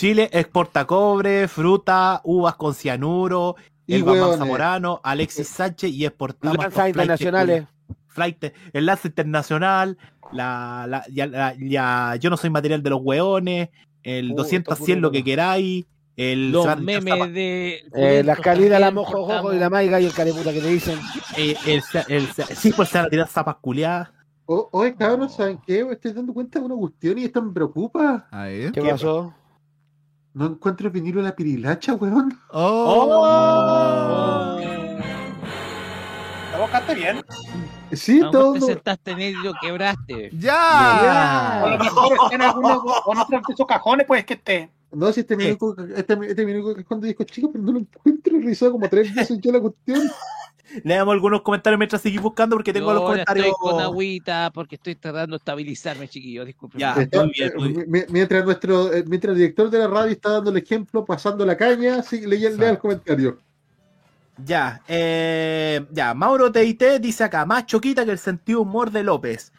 Chile 0.00 0.30
exporta 0.32 0.86
cobre, 0.86 1.46
fruta, 1.48 2.20
uvas 2.24 2.54
con 2.56 2.74
cianuro, 2.74 3.56
Y 3.86 3.94
el 3.94 4.04
Bambam. 4.04 4.38
Zamorano, 4.38 5.00
Alexis 5.02 5.48
Sánchez 5.56 5.90
y 5.90 6.04
exportamos 6.06 6.56
Lanzas 6.58 6.88
internacionales. 6.88 7.64
Flight, 8.08 8.44
el 8.72 8.86
lance 8.86 9.08
internacional, 9.08 9.96
la, 10.32 10.86
la, 10.88 11.04
ya, 11.12 11.26
la- 11.26 11.54
ya- 11.58 12.16
yo 12.16 12.28
no 12.30 12.36
soy 12.36 12.50
material 12.50 12.82
de 12.82 12.90
los 12.90 13.00
weones, 13.02 13.68
el 14.02 14.30
Puta, 14.30 14.42
200 14.42 14.78
puro 14.78 14.86
100 14.86 15.00
lo 15.00 15.10
que 15.12 15.22
queráis, 15.22 15.86
el 16.16 16.50
Los 16.50 16.66
memes 16.80 17.32
de. 17.32 17.82
Eh, 17.94 18.22
la 18.24 18.36
calida, 18.36 18.78
la 18.80 18.90
mojo, 18.90 19.24
jojo 19.26 19.54
y 19.54 19.58
la 19.58 19.70
maiga 19.70 20.00
y 20.00 20.06
el 20.06 20.12
careputa 20.12 20.52
que 20.52 20.60
le 20.60 20.68
dicen. 20.70 20.98
eh, 21.36 21.54
el, 21.66 21.82
el, 22.08 22.26
sí, 22.56 22.72
pues 22.72 22.88
se 22.88 22.98
van 22.98 23.06
a 23.06 23.10
tirar 23.10 23.28
zapas 23.28 23.56
culiadas. 23.60 24.08
Oye, 24.46 24.96
cabrón, 24.96 25.30
¿saben 25.30 25.60
qué? 25.64 25.84
Me 25.84 25.92
estoy 25.92 26.12
dando 26.12 26.32
cuenta 26.34 26.58
de 26.58 26.64
una 26.64 26.74
cuestión 26.74 27.16
y 27.18 27.24
esto 27.24 27.40
me 27.40 27.52
preocupa. 27.52 28.26
¿Qué 28.72 28.82
pasó? 28.90 29.32
No 30.32 30.46
encuentro 30.46 30.86
el 30.86 30.92
vinilo 30.92 31.20
de 31.20 31.28
la 31.28 31.34
pirilacha, 31.34 31.94
weón. 31.94 32.38
Oh. 32.52 33.10
la 36.52 36.58
buscaste 36.60 36.94
bien. 36.94 37.20
Sí, 37.92 38.20
lo 38.20 38.30
todo. 38.30 38.52
te 38.52 38.60
sentaste 38.60 39.16
quebraste. 39.60 40.30
¡Ya! 40.38 41.62
O 41.64 41.66
a 41.66 41.70
lo 41.70 41.78
mejor 41.78 42.32
en 42.32 42.42
alguno 42.42 42.76
o 42.76 43.12
en 43.12 43.18
de 43.28 43.52
esos 43.52 43.66
cajones, 43.66 44.06
pues 44.06 44.24
que 44.24 44.34
esté. 44.34 44.70
No, 44.92 45.12
si 45.12 45.20
este 45.20 45.36
minuto, 45.36 45.74
este, 45.96 46.18
este 46.26 46.46
minuto 46.46 46.74
que 46.74 46.82
es 46.82 46.86
cuando 46.86 47.06
disco 47.08 47.24
chico, 47.24 47.50
pero 47.50 47.64
no 47.64 47.72
lo 47.72 47.78
encuentro. 47.80 48.38
Revisado 48.38 48.72
como 48.72 48.88
tres 48.88 49.12
veces 49.12 49.38
yo 49.40 49.50
la 49.50 49.60
cuestión. 49.60 50.00
Leamos 50.84 51.12
algunos 51.12 51.42
comentarios 51.42 51.78
mientras 51.78 52.00
seguís 52.02 52.20
buscando 52.20 52.56
porque 52.56 52.72
tengo 52.72 52.88
Yo 52.88 52.94
los 52.94 53.02
comentarios. 53.04 53.46
estoy 53.46 53.70
con 53.72 53.80
agüita 53.80 54.50
porque 54.54 54.76
estoy 54.76 54.94
tratando 54.94 55.34
de 55.36 55.38
estabilizarme, 55.38 56.08
chiquillos. 56.08 56.46
Disculpen. 56.46 56.78
Ya, 56.80 56.92
Está- 56.94 57.24
muy 57.24 57.32
bien, 57.36 57.52
muy 57.56 57.68
bien. 57.68 57.80
eh, 57.80 57.84
mi- 57.88 58.12
Mientras 58.12 58.44
nuestro 58.44 58.92
eh, 58.92 59.04
mientras 59.06 59.32
el 59.32 59.38
director 59.38 59.70
de 59.70 59.78
la 59.78 59.88
radio 59.88 60.12
está 60.12 60.30
dando 60.30 60.50
el 60.50 60.56
ejemplo, 60.56 61.04
pasando 61.04 61.44
la 61.44 61.56
caña, 61.56 62.02
sí, 62.02 62.26
lea, 62.26 62.50
lea 62.50 62.70
el 62.70 62.78
comentario. 62.78 63.38
Ya, 64.44 64.80
eh, 64.88 65.84
ya, 65.90 66.14
Mauro 66.14 66.50
TIT 66.50 66.82
dice 67.00 67.24
acá, 67.24 67.44
más 67.44 67.66
choquita 67.66 68.04
que 68.04 68.12
el 68.12 68.18
sentido 68.18 68.62
humor 68.62 68.90
de 68.90 69.02
López. 69.02 69.52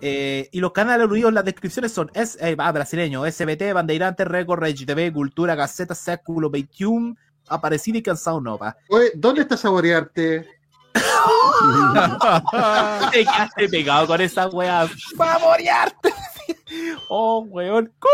Eh, 0.00 0.48
y 0.52 0.60
los 0.60 0.72
canales 0.72 1.04
aludidos 1.04 1.28
en 1.30 1.36
las 1.36 1.44
descripciones 1.44 1.92
son 1.92 2.10
es, 2.14 2.36
eh, 2.42 2.56
ah, 2.58 2.72
brasileño, 2.72 3.24
SBT, 3.24 3.72
Bandeirante, 3.72 4.24
Record, 4.24 4.60
Regi 4.60 4.84
TV, 4.84 5.12
Cultura, 5.12 5.54
Gaceta, 5.54 5.94
Século 5.94 6.50
21, 6.50 7.16
Aparecida 7.48 7.98
y 7.98 8.02
Cansado 8.02 8.40
Nova. 8.40 8.76
Oye, 8.88 9.12
¿dónde 9.14 9.42
está 9.42 9.56
Saborearte? 9.56 10.46
Te 13.12 13.24
quedaste 13.24 13.68
pegado 13.68 14.06
con 14.06 14.20
esa 14.20 14.48
wea. 14.48 14.88
¡Saborearte! 15.16 16.12
oh, 17.08 17.40
weón, 17.48 17.92
¿cómo? 17.98 18.12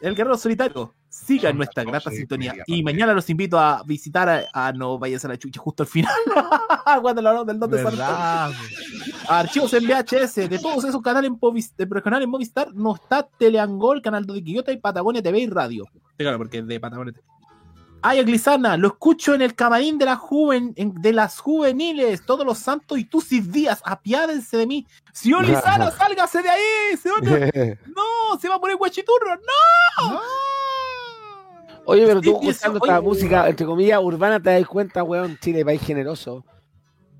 El 0.00 0.14
Guerrero 0.14 0.36
Solitario. 0.36 0.94
Siga 1.08 1.50
en 1.50 1.56
nuestra 1.56 1.82
grata 1.82 2.08
sintonía. 2.10 2.54
Y 2.66 2.84
mañana 2.84 3.12
los 3.12 3.28
invito 3.28 3.58
a 3.58 3.82
visitar 3.84 4.28
a, 4.28 4.44
a 4.52 4.72
no 4.72 4.96
vayas 4.96 5.24
a 5.24 5.28
la 5.28 5.36
chucha 5.36 5.60
justo 5.60 5.82
al 5.82 5.88
final. 5.88 6.14
Cuando 7.02 7.28
hablamos 7.28 7.46
del 7.48 7.58
¿Verdad? 7.58 8.52
Archivos 9.28 9.74
en 9.74 9.86
VHS 9.86 10.48
de 10.48 10.58
todos 10.60 10.84
esos 10.84 11.02
canales 11.02 11.30
en 11.30 11.38
de 11.76 11.84
regionales 11.84 12.24
en 12.24 12.30
Movistar 12.30 12.72
no 12.74 12.94
está 12.94 13.26
Teleangol, 13.26 14.00
Canal 14.02 14.24
2 14.24 14.36
de 14.36 14.44
Quillota 14.44 14.72
y 14.72 14.76
Patagonia 14.76 15.20
TV 15.20 15.40
y 15.40 15.46
Radio. 15.48 15.84
Claro, 16.16 16.38
porque 16.38 16.58
es 16.58 16.66
de 16.68 16.78
Patagonia 16.78 17.12
TV. 17.12 17.24
Ay, 18.02 18.22
Glizana, 18.24 18.78
lo 18.78 18.88
escucho 18.88 19.34
en 19.34 19.42
el 19.42 19.54
camarín 19.54 19.98
de, 19.98 20.06
la 20.06 20.16
juven, 20.16 20.72
en- 20.76 20.94
de 20.94 21.12
las 21.12 21.38
juveniles, 21.38 22.24
todos 22.24 22.46
los 22.46 22.58
santos 22.58 22.98
y 22.98 23.04
tú 23.04 23.20
sis 23.20 23.52
días, 23.52 23.82
apiádense 23.84 24.56
de 24.56 24.66
mí. 24.66 24.86
Señor 25.12 25.44
Lizana, 25.46 25.90
sálgase 25.98 26.42
de 26.42 26.48
ahí, 26.48 26.96
señor. 26.96 27.20
No, 27.94 28.38
se 28.40 28.48
va 28.48 28.54
a 28.54 28.60
poner 28.60 28.76
guachiturro, 28.76 29.36
no. 29.36 30.20
Oye, 31.84 32.06
pero 32.06 32.20
tú 32.20 32.40
escuchando 32.42 32.78
oye. 32.80 32.90
esta 32.90 33.00
música, 33.02 33.48
entre 33.48 33.66
comillas, 33.66 34.00
urbana, 34.02 34.40
te 34.40 34.50
das 34.50 34.66
cuenta, 34.66 35.02
weón, 35.02 35.38
Chile, 35.40 35.64
país 35.64 35.82
generoso. 35.82 36.44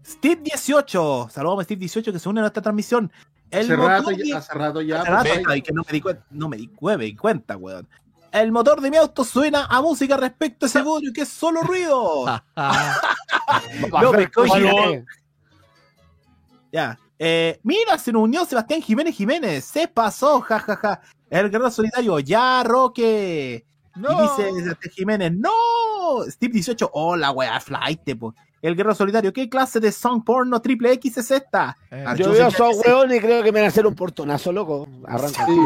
Steve 0.06 0.40
18, 0.42 1.28
saludamos 1.30 1.60
a 1.62 1.64
Steve 1.64 1.80
18 1.80 2.12
que 2.12 2.18
se 2.18 2.28
une 2.28 2.40
a 2.40 2.42
nuestra 2.42 2.62
transmisión. 2.62 3.12
El 3.50 3.66
Hace 3.66 3.76
rato 3.76 4.10
ya- 4.12 4.38
hace 4.38 4.54
rato 4.54 4.80
ya, 4.80 5.02
hace 5.02 5.10
rato, 5.10 5.28
pues, 5.34 5.42
ay, 5.48 5.60
que 5.62 5.72
no 5.72 5.82
me 5.86 5.92
di 5.92 6.00
cuenta, 6.00 6.24
no 6.30 6.48
me 6.48 6.56
di 6.56 6.70
me 6.80 6.96
di 6.98 7.16
cuenta, 7.16 7.56
weón. 7.56 7.86
El 8.32 8.52
motor 8.52 8.80
de 8.80 8.90
mi 8.90 8.96
auto 8.96 9.24
suena 9.24 9.66
a 9.66 9.82
música 9.82 10.16
respecto 10.16 10.66
a 10.66 10.68
ese 10.68 10.82
bodrio 10.82 11.12
que 11.12 11.22
es 11.22 11.28
solo 11.28 11.62
ruido. 11.62 12.24
No, 14.00 14.12
me 14.12 14.30
coño. 14.30 15.04
Ya. 16.72 16.98
Eh, 17.18 17.58
mira, 17.64 17.98
se 17.98 18.12
nos 18.12 18.22
unió 18.22 18.44
Sebastián 18.44 18.80
Jiménez 18.80 19.14
Jiménez. 19.16 19.64
Se 19.64 19.88
pasó, 19.88 20.40
jajaja. 20.40 21.00
El 21.28 21.50
guerrero 21.50 21.70
solitario, 21.70 22.18
ya, 22.20 22.62
Roque. 22.64 23.66
No. 23.96 24.10
Y 24.12 24.22
dice 24.22 24.62
Sebastián 24.62 24.92
Jiménez, 24.94 25.32
no. 25.34 25.50
Steve 26.28 26.52
18, 26.54 26.90
hola, 26.92 27.30
weá, 27.32 27.58
flight, 27.60 28.16
po. 28.18 28.34
El 28.62 28.76
guerrero 28.76 28.94
solitario, 28.94 29.32
¿qué 29.32 29.48
clase 29.48 29.80
de 29.80 29.90
song 29.90 30.22
porno 30.24 30.60
triple 30.62 30.92
X 30.92 31.16
es 31.18 31.30
esta? 31.30 31.76
Eh, 31.90 32.04
Yo 32.16 32.26
yo 32.26 32.32
veo 32.32 32.48
que- 32.50 32.88
weón 32.90 33.12
y 33.14 33.18
creo 33.20 33.42
que 33.42 33.52
me 33.52 33.60
van 33.60 33.66
a 33.66 33.68
hacer 33.68 33.86
un 33.86 33.94
portonazo, 33.94 34.52
loco. 34.52 34.86
Arranca. 35.06 35.44
Sí, 35.46 35.58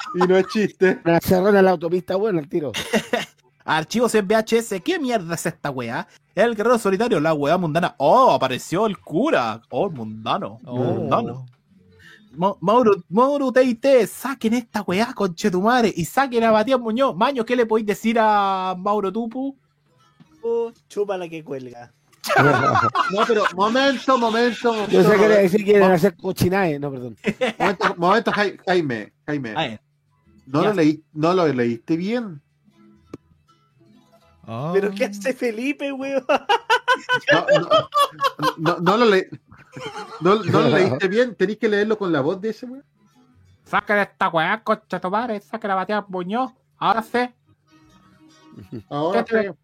y 0.14 0.18
no 0.26 0.36
es 0.36 0.46
chiste. 0.48 1.00
Me 1.04 1.18
cerraron 1.20 1.56
en 1.56 1.64
la 1.64 1.70
autopista, 1.72 2.16
weón, 2.16 2.38
al 2.38 2.48
tiro. 2.48 2.72
Archivos 3.64 4.14
en 4.14 4.26
VHS, 4.26 4.80
¿qué 4.84 4.98
mierda 4.98 5.34
es 5.34 5.46
esta 5.46 5.70
weá? 5.70 6.06
El 6.34 6.56
guerrero 6.56 6.78
solitario, 6.78 7.20
la 7.20 7.34
weá 7.34 7.56
mundana. 7.58 7.94
Oh, 7.98 8.32
apareció 8.32 8.86
el 8.86 8.98
cura. 8.98 9.60
Oh, 9.70 9.88
mundano. 9.90 10.58
Oh. 10.64 10.76
Mundano. 10.76 11.46
Ma- 12.32 12.54
Mauro, 12.60 12.92
Mauro 13.08 13.52
TIT, 13.52 13.84
saquen 14.08 14.54
esta 14.54 14.82
weá, 14.82 15.12
conchetumare, 15.14 15.92
y 15.94 16.04
saquen 16.04 16.44
a 16.44 16.52
Matías 16.52 16.80
Muñoz. 16.80 17.14
Maño, 17.14 17.44
¿qué 17.44 17.54
le 17.56 17.66
podéis 17.66 17.86
decir 17.86 18.16
a 18.20 18.74
Mauro 18.78 19.12
Tupu? 19.12 19.56
Oh, 20.42 20.72
chupa 20.88 21.16
la 21.18 21.28
que 21.28 21.44
cuelga. 21.44 21.92
No, 23.12 23.22
pero 23.26 23.42
momento, 23.56 24.16
momento, 24.18 24.72
momento. 24.72 24.92
Yo 24.92 25.02
sé 25.02 25.16
que 25.16 25.28
le 25.28 25.36
decir 25.42 25.60
que 25.60 25.64
quieren 25.72 25.90
hacer 25.90 26.14
cochinaje, 26.16 26.78
no, 26.78 26.90
perdón. 26.90 27.16
Momento, 27.58 27.94
momento, 27.96 28.30
Jai- 28.32 28.58
Jaime, 28.66 29.12
Jaime. 29.26 29.80
No 30.52 30.62
Ya. 30.62 30.68
lo, 30.70 30.74
leí, 30.74 31.04
no 31.12 31.32
lo 31.34 31.46
leíste 31.46 31.96
bien. 31.96 32.40
Ah. 34.46 34.70
¿Pero 34.72 34.90
qué 34.90 35.04
hace 35.04 35.32
Felipe, 35.32 35.92
weón? 35.92 36.24
No, 37.32 37.46
no, 37.60 37.68
no, 38.56 38.78
no 38.80 38.96
lo 38.96 39.04
leí. 39.06 39.22
No, 40.20 40.34
no 40.42 40.60
lo 40.62 40.68
leíste 40.70 41.06
bien. 41.08 41.34
Tenéis 41.36 41.58
que 41.58 41.68
leerlo 41.68 41.96
con 41.96 42.10
la 42.12 42.20
voz 42.20 42.40
de 42.40 42.50
ese, 42.50 42.66
weón. 42.66 42.84
saquen 43.64 43.98
esta 43.98 44.28
weá, 44.28 44.60
conchetumare, 44.64 45.40
saquen 45.40 45.70
a 45.70 45.76
Matías 45.76 46.04
Muñoz. 46.08 46.52
Ahora 46.76 47.02
sé. 47.02 47.32
Ahora 48.88 49.24
¿Qué 49.24 49.32
te- 49.32 49.48
sí. 49.52 49.54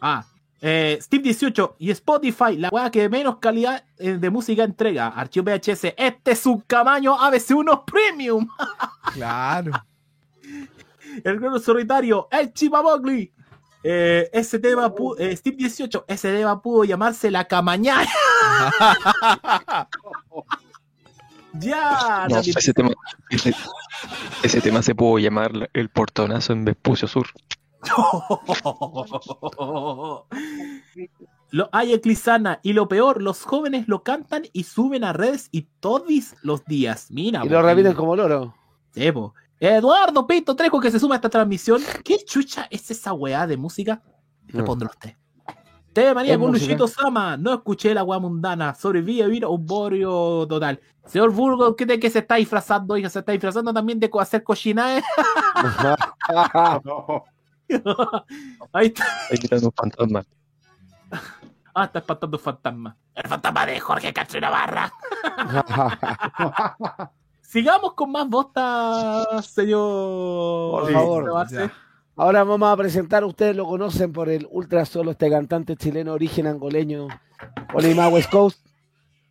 Ah, 0.00 0.24
eh, 0.60 0.98
Steve 1.00 1.22
18 1.22 1.76
y 1.78 1.90
Spotify, 1.92 2.56
la 2.56 2.68
weá 2.70 2.90
que 2.90 3.08
menos 3.08 3.36
calidad 3.38 3.84
eh, 3.98 4.12
de 4.18 4.30
música 4.30 4.64
entrega. 4.64 5.08
Archivo 5.08 5.44
VHS, 5.50 5.94
este 5.96 6.32
es 6.32 6.46
un 6.46 6.60
camaño 6.60 7.16
ABC1 7.16 7.84
Premium. 7.84 8.48
Claro. 9.14 9.72
El 11.24 11.40
Guerrero 11.40 11.58
Solitario, 11.58 12.28
el 12.30 12.52
Chipamogli. 12.52 13.32
Eh, 13.82 14.28
ese 14.32 14.58
tema, 14.58 14.92
eh, 15.18 15.36
Steve 15.36 15.56
18, 15.56 16.04
ese 16.08 16.32
tema 16.32 16.60
pudo 16.60 16.84
llamarse 16.84 17.30
La 17.30 17.44
Camañana. 17.46 18.06
ya, 21.54 22.26
No, 22.28 22.38
ese 22.40 22.74
tema, 22.74 22.90
ese, 23.30 23.54
ese 24.42 24.60
tema 24.60 24.82
se 24.82 24.94
pudo 24.94 25.18
llamar 25.18 25.70
el 25.72 25.88
portonazo 25.88 26.52
en 26.52 26.64
Vespucio 26.64 27.08
Sur. 27.08 27.28
Lo 31.50 31.70
hay 31.72 31.94
Eclizana 31.94 32.60
y 32.62 32.74
lo 32.74 32.88
peor, 32.88 33.22
los 33.22 33.42
jóvenes 33.42 33.88
lo 33.88 34.02
cantan 34.02 34.42
y 34.52 34.64
suben 34.64 35.02
a 35.02 35.14
redes 35.14 35.48
y 35.50 35.62
todos 35.80 36.34
los 36.42 36.62
días. 36.66 37.10
Mira, 37.10 37.42
Y 37.44 37.48
lo 37.48 37.62
repiten 37.62 37.94
como 37.94 38.14
loro. 38.14 38.54
Sí, 38.90 39.10
po. 39.12 39.32
Eduardo 39.58 40.26
Pinto 40.26 40.54
Trejo 40.54 40.78
que 40.78 40.90
se 40.90 41.00
suma 41.00 41.14
a 41.14 41.16
esta 41.16 41.30
transmisión. 41.30 41.80
¿Qué 42.04 42.18
chucha 42.24 42.68
es 42.70 42.90
esa 42.90 43.14
weá 43.14 43.46
de 43.46 43.56
música? 43.56 44.02
Respóndelo 44.46 44.90
usted. 44.90 45.14
Te 45.94 46.14
María 46.14 46.38
con. 46.38 46.52
Luchito 46.52 46.86
Sama, 46.86 47.38
no 47.38 47.54
escuché 47.54 47.94
la 47.94 48.04
weá 48.04 48.18
mundana, 48.18 48.74
sobrevive 48.74 49.24
a 49.24 49.26
vivir 49.26 49.46
un 49.46 49.64
borio 49.64 50.46
total. 50.46 50.78
Señor 51.06 51.32
Burgos, 51.32 51.74
¿qué 51.76 51.86
de 51.86 51.98
qué 51.98 52.10
se 52.10 52.18
está 52.18 52.34
disfrazando? 52.34 52.92
Oiga, 52.92 53.08
se 53.08 53.20
está 53.20 53.32
disfrazando 53.32 53.72
también 53.72 53.98
de 53.98 54.10
hacer 54.20 54.44
cochinadas. 54.44 55.02
Ahí 58.72 58.88
está. 58.88 59.04
Ahí 59.30 59.38
mirando 59.42 59.66
un 59.66 59.72
fantasma. 59.72 60.24
Ah, 61.74 61.84
está 61.84 61.98
espantando 62.00 62.36
un 62.36 62.42
fantasma. 62.42 62.96
El 63.14 63.28
fantasma 63.28 63.66
de 63.66 63.80
Jorge 63.80 64.12
Castro 64.12 64.40
Navarra. 64.40 64.92
Sigamos 67.42 67.94
con 67.94 68.12
más 68.12 68.28
botas, 68.28 69.46
señor. 69.46 70.82
Por 70.82 70.92
favor. 70.92 71.48
Ahora 72.16 72.42
vamos 72.42 72.68
a 72.68 72.76
presentar, 72.76 73.24
ustedes 73.24 73.54
lo 73.54 73.64
conocen 73.64 74.12
por 74.12 74.28
el 74.28 74.48
ultra 74.50 74.84
solo, 74.84 75.12
este 75.12 75.30
cantante 75.30 75.76
chileno 75.76 76.14
origen 76.14 76.48
angoleño, 76.48 77.06
Olima 77.72 78.08
West 78.08 78.28
Coast, 78.28 78.66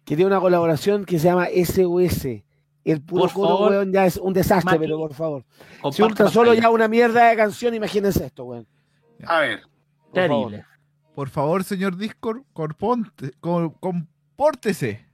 que 0.06 0.16
tiene 0.16 0.28
una 0.28 0.40
colaboración 0.40 1.04
que 1.04 1.20
se 1.20 1.28
llama 1.28 1.48
SOS. 1.54 2.47
El 2.92 3.02
puro 3.02 3.24
Por 3.24 3.34
coro, 3.34 3.68
weón, 3.70 3.92
ya 3.92 4.06
es 4.06 4.16
un 4.18 4.32
desastre, 4.34 4.64
Mati, 4.72 4.80
pero 4.80 4.98
por 4.98 5.14
favor. 5.14 5.44
Si 5.92 6.02
solo 6.32 6.54
ya 6.54 6.70
una 6.70 6.88
mierda 6.88 7.30
de 7.30 7.36
canción, 7.36 7.74
imagínense 7.74 8.26
esto, 8.26 8.46
weón. 8.46 8.66
A 9.26 9.42
ver. 9.42 9.62
Terrible. 10.14 10.66
Por 11.14 11.30
favor, 11.30 11.64
señor 11.64 11.98
Discord, 11.98 12.44
corponte, 12.54 13.32
cor- 13.42 13.74
compórtese. 13.80 15.06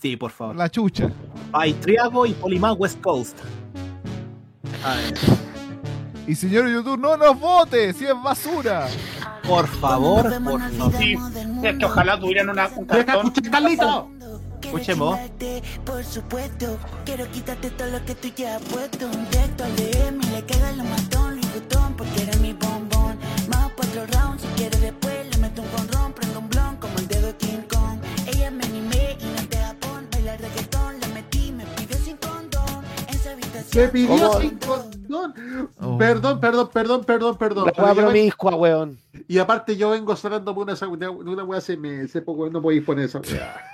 Sí, 0.00 0.16
por 0.16 0.32
favor. 0.32 0.56
La 0.56 0.68
chucha. 0.68 1.10
Hay 1.52 1.74
Triago 1.74 2.26
y 2.26 2.32
Polimán 2.32 2.74
West 2.76 3.00
Coast. 3.00 3.38
A 4.84 4.96
ver. 4.96 5.14
Y 6.26 6.34
señor 6.34 6.68
YouTube, 6.68 6.98
no 6.98 7.16
nos 7.16 7.38
vote, 7.38 7.92
si 7.92 8.06
es 8.06 8.14
basura. 8.22 8.88
Por 9.46 9.66
favor, 9.68 10.22
por 10.42 10.60
favor. 10.60 10.92
Sí, 10.98 11.14
es 11.62 11.76
que 11.78 11.84
ojalá 11.84 12.18
tuvieran 12.18 12.48
una, 12.50 12.68
un 12.76 12.84
cartón. 12.84 13.32
Carlito! 13.50 14.08
Escuchemos. 14.68 15.18
Por 15.84 16.04
supuesto, 16.04 16.78
quiero 17.04 17.30
quitarte 17.30 17.70
todo 17.70 17.88
lo 17.90 18.04
que 18.04 18.14
tú 18.14 18.28
ya 18.36 18.56
has 18.56 18.62
puesto. 18.62 19.08
Directo 19.30 19.64
al 19.64 19.76
DM 19.76 20.20
y 20.22 20.26
le 20.30 20.42
caga 20.44 20.72
lo 20.72 20.84
matón, 20.84 21.30
Louis 21.36 21.52
Vuitton, 21.52 21.94
porque 21.96 22.22
eres 22.22 22.40
mi 22.40 22.52
bombón. 22.52 23.18
Más 23.48 23.70
cuatro 23.76 24.06
rounds, 24.12 24.42
si 24.42 24.48
quieres 24.56 24.80
después 24.80 25.28
le 25.30 25.36
meto 25.38 25.62
un 25.62 25.68
conrón, 25.68 26.12
prendo 26.12 26.38
un 26.38 26.48
blon 26.48 26.76
como 26.76 26.96
el 26.98 27.08
dedo 27.08 27.26
de 27.28 27.36
King 27.36 27.62
Kong. 27.70 27.98
Ella 28.26 28.50
me 28.50 28.64
animé 28.64 29.16
y 29.20 29.24
no 29.24 29.48
te 29.48 29.56
Japón, 29.58 30.06
bailar 30.12 30.40
reggaetón, 30.40 31.00
la 31.00 31.08
metí, 31.08 31.52
me 31.52 31.64
pidió 31.66 31.96
sin 31.98 32.16
condón. 32.16 32.84
Esa 33.08 33.32
habitación. 33.32 33.84
Me 33.84 33.90
pidió 33.90 34.16
¿Cómo? 34.30 34.40
sin 34.40 34.58
condón. 34.58 35.34
Oh. 35.80 35.98
Perdón, 35.98 36.40
perdón, 36.40 36.70
perdón, 36.72 37.04
perdón, 37.04 37.36
perdón. 37.36 37.72
La 37.76 37.92
ven- 37.92 37.96
promiscua, 38.04 38.54
weón. 38.54 38.98
Y 39.28 39.38
aparte 39.38 39.76
yo 39.76 39.90
vengo 39.90 40.16
sonando 40.16 40.52
una, 40.54 40.74
de 40.74 41.08
una 41.08 41.44
weá 41.44 41.58
hace 41.58 41.76
meses, 41.76 42.22
poco 42.22 42.48
no 42.48 42.62
podéis 42.62 42.82
poner 42.84 43.04
esa 43.06 43.20
weá. 43.20 43.71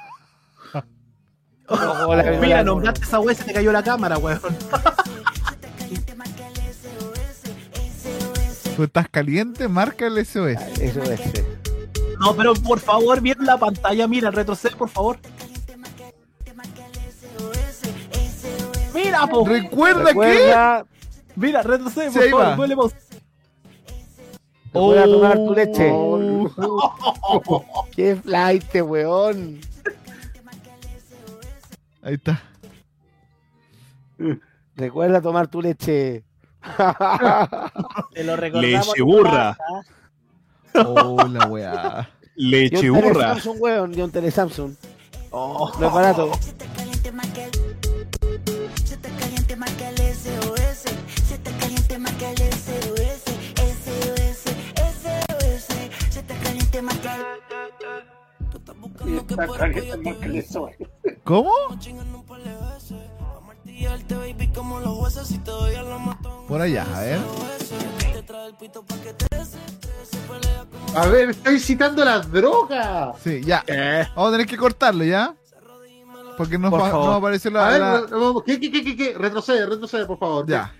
Mira, 2.40 2.62
nombraste 2.64 3.02
esa 3.04 3.20
weá 3.20 3.32
y 3.32 3.36
se 3.36 3.44
te 3.44 3.52
cayó 3.52 3.72
la 3.72 3.82
cámara, 3.82 4.16
weón. 4.18 4.40
Tú 8.76 8.84
estás 8.84 9.08
caliente, 9.08 9.66
marca 9.66 10.06
el 10.06 10.24
SOS. 10.24 10.78
Eso 10.80 11.02
es. 11.02 11.20
No, 12.20 12.34
pero 12.36 12.54
por 12.54 12.78
favor, 12.78 13.20
mira 13.20 13.42
la 13.42 13.56
pantalla, 13.58 14.06
mira, 14.06 14.30
retrocede, 14.30 14.76
por 14.76 14.88
favor. 14.88 15.18
Mira, 18.94 19.26
po. 19.26 19.44
Recuerda, 19.44 20.04
Recuerda- 20.04 20.86
Mira, 21.36 21.62
retrocede, 21.62 22.10
por 22.10 22.30
favor, 22.30 22.56
duele 22.56 22.76
pausa. 22.76 22.96
Recuerda 24.72 25.04
tomar 25.04 25.36
tu 25.36 25.54
leche. 25.54 25.90
Oh. 25.92 27.64
Qué 27.96 28.14
flight, 28.16 28.74
weón. 28.82 29.60
Ahí 32.08 32.14
está. 32.14 32.42
Recuerda 34.76 35.20
tomar 35.20 35.46
tu 35.48 35.60
leche. 35.60 36.24
Te 38.14 38.24
lo 38.24 38.34
recordamos. 38.34 38.86
Leche 38.86 39.02
burra. 39.02 39.58
Oh, 40.72 41.22
la 41.30 41.46
weá. 41.48 42.10
Leche 42.34 42.86
Y 42.86 42.88
un 42.88 42.96
tele 42.96 43.12
burra. 43.12 43.28
Samsung, 43.34 43.56
weón. 43.60 43.98
Y 43.98 44.00
un 44.00 44.10
tele 44.10 44.30
Samsung. 44.30 44.74
Oh. 45.32 45.70
No 45.78 45.88
es 45.88 45.92
barato. 45.92 46.32
¿Cómo? 61.24 61.52
Por 66.48 66.60
allá, 66.60 66.86
a 66.94 67.00
ver. 67.00 67.18
A 70.94 71.06
ver, 71.06 71.30
estoy 71.30 71.58
citando 71.60 72.04
las 72.04 72.30
drogas. 72.30 73.16
Sí, 73.22 73.40
ya. 73.44 73.64
Vamos 74.16 74.28
a 74.28 74.32
tener 74.32 74.46
que 74.46 74.56
cortarlo, 74.56 75.04
¿ya? 75.04 75.34
Porque 76.36 76.56
nos 76.58 76.70
Por 76.70 76.80
va, 76.80 76.90
favor. 76.90 77.06
nos 77.08 77.16
apareció 77.18 77.50
la. 77.50 77.66
A 77.66 77.70
ver, 77.70 77.80
la- 77.80 78.00
re- 78.02 78.06
vamos, 78.12 78.42
¿qué, 78.44 78.60
qué, 78.60 78.70
qué, 78.70 78.84
qué, 78.84 78.96
qué? 78.96 79.14
Retrocede, 79.18 79.66
retrocede, 79.66 80.06
por 80.06 80.18
favor. 80.18 80.46
Ya. 80.46 80.72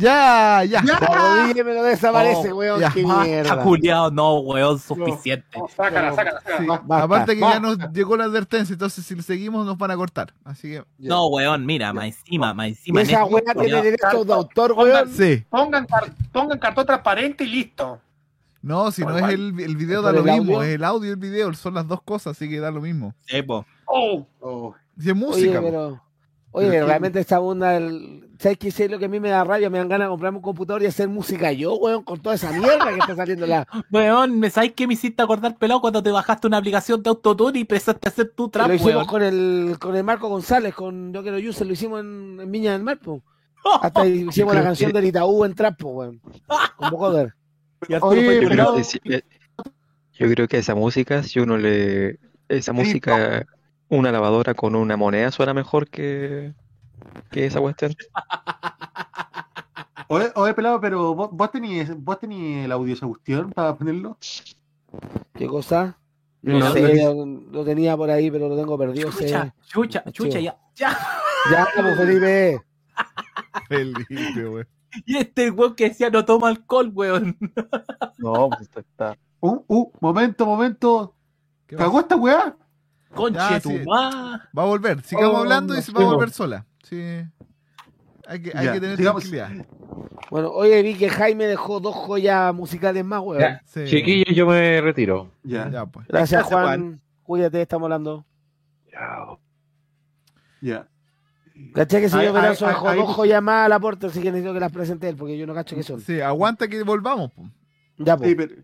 Ya, 0.00 0.64
ya. 0.64 0.82
La 0.82 0.96
rodilla 0.98 1.62
me 1.64 1.74
lo 1.74 1.82
desaparece, 1.82 2.52
Oh, 2.52 2.56
weón. 2.56 2.80
ya. 2.80 2.90
Qué 2.92 3.04
mierda. 3.04 3.62
culiao, 3.62 4.10
no, 4.10 4.38
weón, 4.40 4.78
suficiente. 4.78 5.58
Sácala, 5.76 6.10
sácala, 6.14 6.40
sácala. 6.40 6.58
Sí, 6.58 6.66
Basta, 6.66 7.02
aparte 7.04 7.34
que 7.34 7.40
basta. 7.42 7.54
ya 7.56 7.60
nos 7.60 7.92
llegó 7.92 8.16
la 8.16 8.24
advertencia, 8.24 8.72
entonces 8.72 9.04
si 9.04 9.20
seguimos 9.22 9.66
nos 9.66 9.76
van 9.78 9.90
a 9.90 9.96
cortar. 9.96 10.32
Así 10.44 10.68
que. 10.70 10.84
No, 10.98 11.26
weón, 11.28 11.66
mira, 11.66 11.92
más 11.92 12.06
encima, 12.06 12.54
más 12.54 12.66
Y 12.66 12.70
encima. 12.70 13.02
esa 13.02 13.24
weá 13.24 13.42
tiene 13.54 13.82
derecho 13.82 14.24
de 14.24 14.32
autor, 14.32 14.72
weón. 14.72 15.08
Sí. 15.10 15.44
Pongan, 15.50 15.86
car- 15.86 16.10
pongan 16.32 16.58
cartón 16.58 16.86
transparente 16.86 17.44
y 17.44 17.48
listo. 17.48 18.00
No, 18.62 18.90
si 18.92 19.02
no 19.02 19.16
es 19.16 19.24
el, 19.32 19.58
el 19.58 19.76
video 19.76 20.02
da 20.02 20.12
¿Por 20.12 20.20
lo 20.24 20.32
el 20.32 20.38
mismo, 20.38 20.56
audio? 20.58 20.68
es 20.68 20.74
el 20.74 20.84
audio 20.84 21.08
y 21.08 21.12
el 21.12 21.16
video, 21.16 21.52
son 21.54 21.74
las 21.74 21.88
dos 21.88 22.02
cosas, 22.02 22.36
así 22.36 22.48
que 22.48 22.60
da 22.60 22.70
lo 22.70 22.80
mismo. 22.82 23.14
Sí, 23.26 23.40
po. 23.42 23.64
Oh, 23.86 24.26
Oh. 24.40 24.74
Si 24.98 25.08
es 25.08 25.16
música, 25.16 25.60
Oye, 25.60 25.70
pero. 25.70 26.02
Oye, 26.52 26.84
realmente 26.84 27.20
esta 27.20 27.40
onda 27.40 27.72
del. 27.72 28.28
¿Sabes 28.38 28.58
qué 28.58 28.70
sé 28.70 28.88
lo 28.88 28.98
que 28.98 29.04
a 29.04 29.08
mí 29.08 29.20
me 29.20 29.28
da 29.28 29.44
rabia? 29.44 29.70
Me 29.70 29.78
dan 29.78 29.88
ganas 29.88 30.06
de 30.06 30.10
comprarme 30.10 30.38
un 30.38 30.42
computador 30.42 30.82
y 30.82 30.86
hacer 30.86 31.08
música 31.08 31.52
yo, 31.52 31.74
weón, 31.76 32.02
con 32.02 32.20
toda 32.20 32.34
esa 32.34 32.50
mierda 32.50 32.92
que 32.92 32.98
está 32.98 33.14
saliendo 33.14 33.46
la. 33.46 33.68
Weón, 33.92 34.40
¿me 34.40 34.50
sabes 34.50 34.72
qué 34.72 34.86
me 34.86 34.94
hiciste 34.94 35.22
acordar, 35.22 35.56
pelado, 35.58 35.80
cuando 35.80 36.02
te 36.02 36.10
bajaste 36.10 36.46
una 36.46 36.56
aplicación 36.56 37.02
de 37.02 37.10
autotune 37.10 37.58
y 37.58 37.62
empezaste 37.62 38.08
a 38.08 38.10
hacer 38.10 38.32
tu 38.34 38.48
trap, 38.48 38.68
lo 38.68 38.74
hicimos 38.74 38.94
weón? 38.94 39.06
con 39.06 39.22
el, 39.22 39.76
con 39.78 39.94
el 39.94 40.02
Marco 40.04 40.28
González, 40.28 40.74
con 40.74 41.12
Yo 41.12 41.22
Quiero 41.22 41.36
User, 41.36 41.66
lo 41.66 41.74
hicimos 41.74 42.00
en, 42.00 42.38
en 42.40 42.50
Viña 42.50 42.72
del 42.72 42.82
Mar, 42.82 42.98
po. 42.98 43.22
Hasta 43.82 44.00
ahí 44.00 44.26
hicimos 44.28 44.54
la 44.54 44.62
canción 44.62 44.90
que- 44.90 44.98
del 44.98 45.08
Itaú 45.08 45.44
en 45.44 45.54
trap, 45.54 45.78
po, 45.78 45.88
weón. 45.90 46.20
Con 46.76 47.30
Arturo 47.94 48.10
Oye, 48.10 48.40
Yo 48.40 48.48
creo 48.48 49.20
yo 50.20 50.28
creo 50.28 50.48
que 50.48 50.58
esa 50.58 50.74
música, 50.74 51.22
si 51.22 51.40
uno 51.40 51.56
le. 51.56 52.18
Esa 52.48 52.72
música, 52.72 53.46
una 53.90 54.10
lavadora 54.12 54.54
con 54.54 54.74
una 54.74 54.96
moneda 54.96 55.30
suena 55.30 55.52
mejor 55.52 55.88
que, 55.88 56.54
que 57.30 57.46
esa 57.46 57.60
cuestión. 57.60 57.94
Oye, 60.12 60.32
oye, 60.34 60.54
pelado, 60.54 60.80
pero 60.80 61.14
vos, 61.14 61.30
vos 61.30 61.52
tenías 61.52 61.96
vos 61.96 62.18
tenías 62.18 62.64
el 62.64 62.72
audio 62.72 62.94
esa 62.94 63.06
cuestión 63.06 63.52
para 63.52 63.76
ponerlo. 63.76 64.18
¿Qué 65.34 65.46
cosa? 65.46 65.96
No, 66.42 66.72
sé, 66.72 66.96
lo, 66.96 67.24
lo 67.24 67.64
tenía 67.64 67.96
por 67.96 68.10
ahí, 68.10 68.28
pero 68.28 68.48
lo 68.48 68.56
tengo 68.56 68.76
perdido. 68.76 69.12
sé. 69.12 69.26
Chucha, 69.26 69.54
chucha, 69.68 70.04
chucha, 70.10 70.40
ya, 70.40 70.58
ya. 70.74 70.98
Ya, 71.52 71.68
pues 71.76 71.96
Felipe. 71.96 72.60
Felipe, 73.68 74.48
weón. 74.48 74.68
Y 75.06 75.16
este 75.16 75.48
weón 75.52 75.76
que 75.76 75.90
decía 75.90 76.10
no 76.10 76.24
toma 76.24 76.48
alcohol, 76.48 76.90
weón. 76.92 77.38
No, 78.18 78.48
pues 78.48 78.62
está. 78.62 78.80
está. 78.80 79.18
Uh, 79.38 79.62
uh, 79.68 79.92
momento, 80.00 80.44
momento. 80.44 81.14
¿Qué 81.68 81.76
¿Cagó 81.76 82.00
esta 82.00 82.16
weá? 82.16 82.56
Conche 83.14 83.38
Ya, 83.38 83.60
tu 83.60 83.70
sí. 83.70 83.80
ma. 83.86 84.48
Va 84.56 84.62
a 84.62 84.66
volver, 84.66 85.02
sigamos 85.02 85.34
Oh, 85.34 85.38
hablando 85.38 85.76
y 85.76 85.82
se 85.82 85.92
va 85.92 86.02
a 86.02 86.04
volver 86.04 86.30
sola. 86.30 86.66
Sí. 86.84 86.96
Hay 88.26 88.42
que, 88.42 88.52
hay 88.54 88.66
Ya, 88.66 88.72
que 88.74 88.80
tener 88.80 88.96
sigamos. 88.96 89.22
tranquilidad. 89.28 89.66
Bueno, 90.30 90.50
oye, 90.50 90.80
vi 90.82 90.94
que 90.94 91.08
Jaime 91.10 91.46
dejó 91.46 91.80
dos 91.80 91.94
joyas 91.94 92.54
musicales 92.54 93.04
más, 93.04 93.20
weón. 93.22 93.58
Sí. 93.64 93.84
chiquillos, 93.86 94.34
yo 94.36 94.46
me 94.46 94.80
retiro. 94.80 95.32
Ya, 95.42 95.68
Ya, 95.70 95.86
pues. 95.86 96.06
Gracias, 96.06 96.42
Gracias, 96.48 96.60
Juan. 96.62 97.00
Cuídate, 97.24 97.60
estamos 97.62 97.86
hablando. 97.86 98.24
ya. 100.60 100.86
¿Cachai 101.74 102.00
que 102.00 102.06
Ahí- 102.06 102.10
señor 102.10 102.32
Veranzo 102.32 102.66
dejó 102.66 102.94
dos 102.94 103.14
joyas 103.14 103.42
más 103.42 103.66
al 103.66 103.72
aporte? 103.72 104.06
Así 104.06 104.20
que 104.22 104.30
necesito 104.30 104.54
que 104.54 104.60
las 104.60 104.72
presente 104.72 105.08
él, 105.08 105.16
porque 105.16 105.36
yo 105.36 105.46
no 105.46 105.54
cacho 105.54 105.76
qué 105.76 105.82
son. 105.82 106.00
Sí, 106.00 106.20
aguanta 106.20 106.68
que 106.68 106.82
volvamos. 106.82 107.30
po. 107.32 107.50
Ya, 107.98 108.16
pues. 108.16 108.30
Sí, 108.30 108.34
pero, 108.36 108.54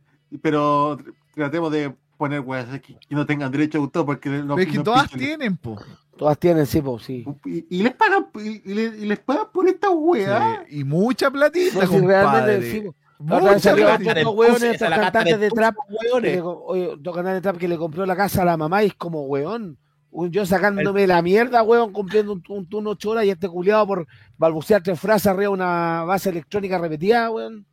pero 0.41 0.99
tratemos 1.35 1.71
de 1.73 1.95
poner 2.17 2.41
weas 2.41 2.67
que, 2.81 2.97
que 2.99 3.15
no 3.15 3.25
tengan 3.27 3.51
derecho 3.53 3.79
a 3.79 3.81
autor 3.83 4.07
porque 4.07 4.29
no, 4.29 4.55
Pero 4.57 4.67
es 4.67 4.73
que 4.73 4.79
no 4.79 4.85
todas 4.85 5.11
tienen, 5.11 5.57
po. 5.57 5.81
Todas 6.17 6.39
tienen, 6.39 6.65
sí, 6.67 6.81
pues, 6.81 7.03
sí. 7.05 7.25
Y, 7.45 7.67
y 7.79 7.83
les 7.83 7.95
pagan 7.95 8.27
y, 8.37 8.71
y 8.71 8.75
les, 8.75 8.99
y 9.03 9.07
les 9.07 9.19
pagan 9.19 9.47
por 9.53 9.69
esta 9.69 9.91
wea. 9.91 10.65
Sí, 10.69 10.79
Y 10.81 10.85
mucha 10.85 11.31
platita, 11.31 11.85
No, 11.85 11.87
si 11.87 11.99
realmente, 12.01 12.23
compadre. 12.25 12.71
sí, 12.73 12.81
po. 12.81 12.95
Mucha 13.19 13.75
platita. 13.75 14.29
hueones, 14.31 14.63
estos 14.63 14.89
cantantes 14.91 15.41
de 15.41 15.51
trap, 15.51 15.75
que 15.75 15.95
hueones. 16.07 16.37
le 16.37 16.41
co- 16.43 16.65
oye, 16.67 16.93
estos 16.95 17.15
cantantes 17.15 17.35
de 17.35 17.41
trap 17.43 17.57
que 17.59 17.69
le 17.69 17.77
compró 17.79 18.05
la 18.07 18.17
casa 18.17 18.43
a 18.43 18.45
la 18.47 18.57
mamá 18.57 18.83
y 18.83 18.87
es 18.89 18.95
como, 18.95 19.23
weón. 19.27 19.79
un- 20.11 20.31
Yo 20.31 20.47
sacándome 20.47 21.07
la 21.07 21.21
mierda, 21.23 21.63
weón, 21.63 21.93
cumpliendo 21.93 22.33
un, 22.33 22.43
un 22.49 22.67
turno 22.67 22.91
ocho 22.91 23.11
horas 23.11 23.25
y 23.27 23.31
este 23.31 23.49
culiado 23.49 23.87
por 23.87 24.07
balbucear 24.39 24.83
tres 24.83 24.99
frases 24.99 25.27
arriba 25.27 25.43
de 25.43 25.49
una 25.49 26.05
base 26.05 26.31
electrónica 26.31 26.79
repetida, 26.79 27.31
weón, 27.31 27.67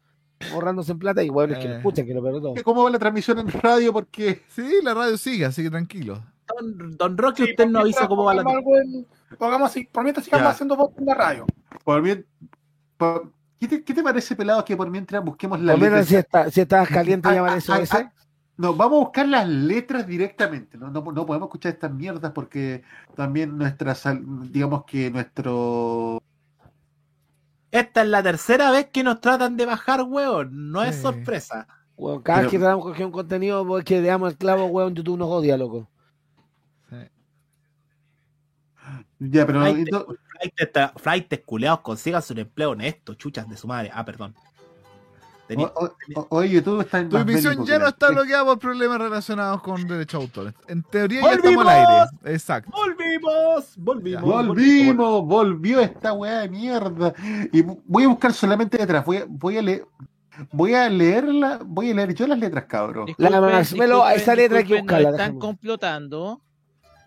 ahorrándose 0.51 0.91
en 0.91 0.99
plata 0.99 1.23
y 1.23 1.29
weón, 1.29 1.51
es 1.53 1.59
que 1.59 1.67
lo 1.67 1.73
Eh. 1.75 1.77
escuchen, 1.77 2.05
que 2.05 2.13
lo 2.13 2.41
todo. 2.41 2.53
¿Cómo 2.63 2.83
va 2.83 2.89
la 2.89 2.99
transmisión 2.99 3.39
en 3.39 3.47
radio? 3.49 3.93
Porque 3.93 4.41
Sí, 4.49 4.79
la 4.83 4.93
radio 4.93 5.17
sigue, 5.17 5.45
así 5.45 5.63
que 5.63 5.69
tranquilo. 5.69 6.23
Don, 6.59 6.97
don 6.97 7.17
Roque, 7.17 7.43
usted 7.43 7.67
no 7.67 7.79
avisa 7.79 8.07
cómo 8.07 8.25
va 8.25 8.33
la. 8.33 8.43
Pongamos 9.37 9.69
así, 9.71 9.85
por 9.91 10.03
mientras 10.03 10.25
sigamos 10.25 10.45
Ya. 10.45 10.51
haciendo 10.51 10.75
voz 10.75 10.91
en 10.97 11.05
la 11.05 11.13
radio. 11.15 11.45
por 11.83 12.03
por- 12.97 13.31
¿qué, 13.59 13.67
te, 13.67 13.83
qué 13.83 13.93
te 13.93 14.03
parece, 14.03 14.35
pelado, 14.35 14.63
que 14.63 14.75
por 14.77 14.89
mientras 14.89 15.23
busquemos 15.23 15.59
las 15.61 15.75
Por 15.75 15.83
letras? 15.83 16.07
si, 16.07 16.15
está, 16.15 16.49
si 16.51 16.61
estás 16.61 16.87
caliente 16.89 17.29
Ah, 17.29 17.45
ah, 17.49 17.57
eso 17.57 17.73
ah, 17.73 17.79
ese. 17.79 17.97
ah, 17.97 18.13
No, 18.57 18.73
vamos 18.75 18.97
a 18.97 19.03
buscar 19.05 19.27
las 19.27 19.47
letras 19.49 20.05
directamente. 20.05 20.77
No, 20.77 20.91
no, 20.91 21.01
no 21.01 21.25
podemos 21.25 21.47
escuchar 21.47 21.73
estas 21.73 21.91
mierdas 21.91 22.31
porque 22.33 22.83
también 23.15 23.57
nuestra, 23.57 23.95
digamos 24.51 24.83
que 24.85 25.09
nuestro 25.09 26.21
Esta 27.73 28.03
es 28.03 28.07
la 28.07 28.21
tercera 28.21 28.69
vez 28.71 28.89
que 28.91 29.03
nos 29.03 29.19
tratan 29.19 29.57
de 29.57 29.65
bajar, 29.65 30.03
weón. 30.03 30.71
No 30.71 30.83
es 30.83 30.95
Sí. 30.95 31.01
sorpresa. 31.01 31.67
Weón, 31.97 32.21
cada 32.21 32.39
vez 32.41 32.47
Pero- 32.47 32.51
que 32.51 32.59
tratamos 32.59 32.85
de 32.85 32.91
coger 32.91 33.05
un 33.07 33.11
contenido, 33.11 33.65
pues, 33.67 33.83
que 33.83 33.99
le 33.99 34.07
damos 34.07 34.31
el 34.31 34.37
clavo, 34.37 34.65
weón, 34.67 34.93
YouTube 34.95 35.17
nos 35.17 35.29
odia, 35.29 35.57
loco. 35.57 35.89
Sí. 36.89 36.95
ya, 39.19 39.45
pero 39.45 39.59
Flightes, 39.61 39.91
no- 39.91 40.05
flightes, 40.05 40.73
tra- 40.73 40.93
flightes 40.97 41.41
culeados, 41.45 41.79
consíganse 41.81 42.33
un 42.33 42.39
empleo 42.39 42.71
honesto, 42.71 43.13
chuchas 43.15 43.49
de 43.49 43.57
su 43.57 43.67
madre. 43.67 43.89
Ah, 43.93 44.05
perdón. 44.05 44.35
Tení- 45.47 45.65
o- 45.65 45.85
o- 45.85 45.95
o- 46.21 46.27
oye, 46.29 46.49
YouTube 46.49 46.81
está 46.81 46.99
en 46.99 47.09
Tu 47.09 47.17
emisión 47.17 47.65
ya 47.65 47.77
no 47.77 47.87
está 47.87 48.09
bloqueada 48.11 48.45
por 48.45 48.59
problemas 48.59 48.97
relacionados 48.97 49.61
con 49.61 49.85
derechos 49.87 50.19
de 50.19 50.25
autor. 50.25 50.53
En 50.67 50.83
teoría 50.83 51.21
ya 51.21 51.31
estamos 51.33 51.67
al 51.67 51.69
aire. 51.69 52.33
Exacto. 52.33 52.71
¡Volvimos! 52.71 53.73
¡Volvimos! 53.77 54.21
Volvimos, 54.23 55.25
volvió 55.25 55.79
esta 55.81 56.13
weá 56.13 56.39
de 56.39 56.49
mierda. 56.49 57.13
Y 57.51 57.61
voy 57.61 58.03
a 58.05 58.07
buscar 58.07 58.31
solamente 58.33 58.77
letras. 58.77 59.05
Voy 59.05 59.17
a, 59.17 59.25
voy 59.27 59.57
a 59.57 59.61
leer. 59.61 59.85
Voy 60.51 60.73
a 60.73 60.89
leerla, 60.89 61.59
voy 61.63 61.91
a 61.91 61.93
leer 61.93 62.15
yo 62.15 62.25
las 62.25 62.39
letras, 62.39 62.63
cabrón. 62.65 63.05
La 63.17 63.61
esa 64.15 64.33
letra 64.33 64.57
hay 64.59 64.65
que 64.65 64.79
buscarla, 64.79 65.09
nos 65.11 65.19
están 65.19 65.27
déjame. 65.35 65.39
complotando. 65.39 66.41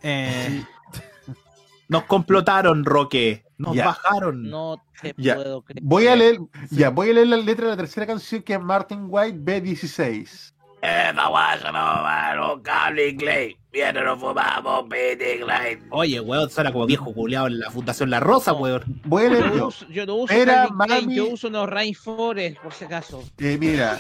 Eh, 0.02 0.62
nos 1.88 2.04
complotaron, 2.04 2.84
Roque. 2.84 3.44
Nos 3.58 3.74
Ya. 3.74 3.86
bajaron. 3.86 4.50
No 4.50 4.82
te 5.00 5.14
Ya. 5.16 5.34
puedo 5.36 5.62
creer. 5.62 5.82
Voy 5.82 6.06
a 6.08 6.16
leer, 6.16 6.38
ya, 6.70 6.90
voy 6.90 7.10
a 7.10 7.12
leer 7.14 7.26
la 7.28 7.36
letra 7.38 7.64
de 7.66 7.70
la 7.72 7.76
tercera 7.76 8.06
canción 8.06 8.42
que 8.42 8.54
es 8.54 8.60
Martin 8.60 9.06
White 9.08 9.38
B16. 9.38 10.52
Esta 10.82 11.28
guaya 11.28 11.72
no 11.72 11.78
va 11.78 12.28
a 12.30 12.34
los 12.36 12.60
cable 12.60 13.16
Clay. 13.16 13.56
Viene, 13.72 14.02
nos 14.04 14.20
fumamos, 14.20 14.84
Pity 14.84 15.40
Clay. 15.42 15.78
Oye, 15.90 16.20
weón, 16.20 16.48
suena 16.50 16.70
como 16.72 16.86
viejo 16.86 17.12
culiado 17.12 17.46
en 17.48 17.58
la 17.58 17.70
Fundación 17.70 18.10
La 18.10 18.20
Rosa, 18.20 18.52
weón. 18.52 18.82
Voy 19.04 19.24
a 19.24 19.28
leer 19.30 19.48
Yo, 19.50 19.56
yo. 19.56 19.66
uso, 19.68 19.86
yo 19.88 20.06
no 20.06 20.14
uso 20.16 20.32
Era 20.34 20.68
mami- 20.68 21.14
yo 21.14 21.28
uso 21.28 21.48
unos 21.48 21.68
Rainforest, 21.68 22.58
por 22.60 22.72
si 22.72 22.84
acaso. 22.84 23.22
Eh, 23.38 23.56
mira, 23.58 23.98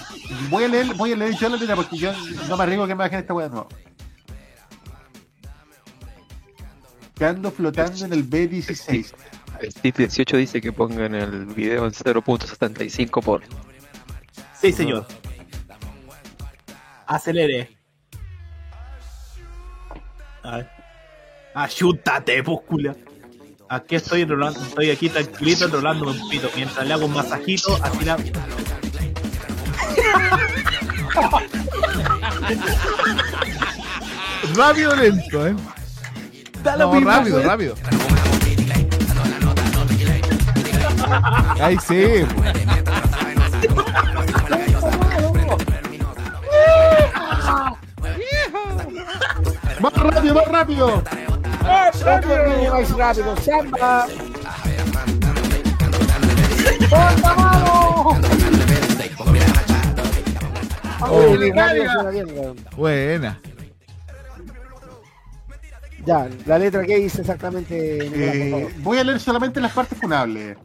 voy 0.50 0.64
a 0.64 0.68
leer, 0.68 0.94
voy 0.94 1.12
a 1.12 1.16
leer 1.16 1.34
yo 1.36 1.48
la 1.48 1.56
letra 1.56 1.76
porque 1.76 1.96
yo 1.96 2.12
no 2.48 2.56
me 2.56 2.62
arriesgo 2.62 2.86
que 2.86 2.94
me 2.94 2.98
bajen 3.04 3.18
esta 3.20 3.34
weá 3.34 3.48
nueva. 3.48 3.66
Que 7.14 7.24
ando 7.24 7.50
flotando 7.50 8.04
en 8.04 8.12
el 8.12 8.28
B16. 8.28 9.14
Steve 9.62 9.94
18 9.98 10.36
dice 10.36 10.60
que 10.60 10.72
pongan 10.72 11.14
el 11.14 11.46
video 11.46 11.86
en 11.86 11.92
0.75 11.92 13.22
por. 13.22 13.42
Sí, 14.60 14.72
señor. 14.72 15.06
Acelere. 17.06 17.76
A 20.42 20.56
ver. 20.58 20.68
Ayúdate, 21.54 22.42
pues, 22.42 22.58
culia. 22.66 22.96
Aquí 23.68 23.96
estoy 23.96 24.22
enrolando, 24.22 24.60
estoy 24.60 24.90
aquí 24.90 25.08
tranquilito 25.08 25.64
enrolándome 25.64 26.12
un 26.12 26.28
pito. 26.28 26.48
Mientras 26.54 26.86
le 26.86 26.92
hago 26.94 27.06
un 27.06 27.12
masajito, 27.14 27.76
así 27.82 28.04
la. 28.04 28.16
Rápido 34.54 34.94
lento, 34.96 35.46
¿eh? 35.46 35.54
Da 36.62 36.76
lo 36.76 36.86
No, 36.86 36.92
mismo, 36.94 37.10
rápido, 37.10 37.36
weón. 37.36 37.48
rápido. 37.48 37.74
Ahí 41.60 41.76
sí. 41.86 42.24
¡Más 49.80 49.92
rápido, 49.92 50.34
más 50.34 50.48
rápido! 50.48 51.02
Más 51.62 52.00
rápido, 52.00 52.72
más 52.72 52.90
rápido, 52.96 53.36
samba. 53.36 54.06
¡Ponta 56.90 57.34
mano! 57.34 58.18
Oh. 61.08 61.36
Buena. 62.76 63.40
Ya, 66.04 66.28
la 66.46 66.58
letra 66.58 66.84
que 66.84 66.96
dice 66.96 67.20
exactamente, 67.22 67.76
Eh, 68.00 68.68
voy 68.78 68.98
a 68.98 69.04
leer 69.04 69.18
solamente 69.18 69.60
las 69.60 69.72
partes 69.72 69.98
funables. 69.98 70.56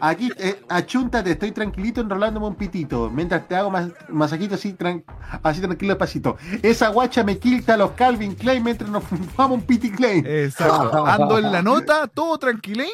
Aquí, 0.00 0.30
eh, 0.38 0.62
achúntate, 0.68 1.32
estoy 1.32 1.52
tranquilito 1.52 2.00
enrolándome 2.00 2.46
un 2.46 2.54
pitito. 2.56 3.08
Mientras 3.10 3.46
te 3.46 3.54
hago 3.56 3.70
más 3.70 3.88
masajito 4.08 4.54
así, 4.56 4.72
tran- 4.74 5.04
así 5.42 5.60
tranquilo 5.60 5.92
despacito. 5.94 6.36
Esa 6.62 6.88
guacha 6.88 7.22
me 7.24 7.38
quilta 7.38 7.76
los 7.76 7.92
Calvin 7.92 8.34
Klein 8.34 8.62
mientras 8.64 8.90
nos 8.90 9.04
fumamos 9.04 9.58
un 9.58 9.62
piti 9.66 9.90
Klein. 9.90 10.24
Exacto. 10.26 11.06
Ando 11.06 11.38
en 11.38 11.52
la 11.52 11.62
nota, 11.62 12.06
todo 12.08 12.36
tranquilín. 12.38 12.90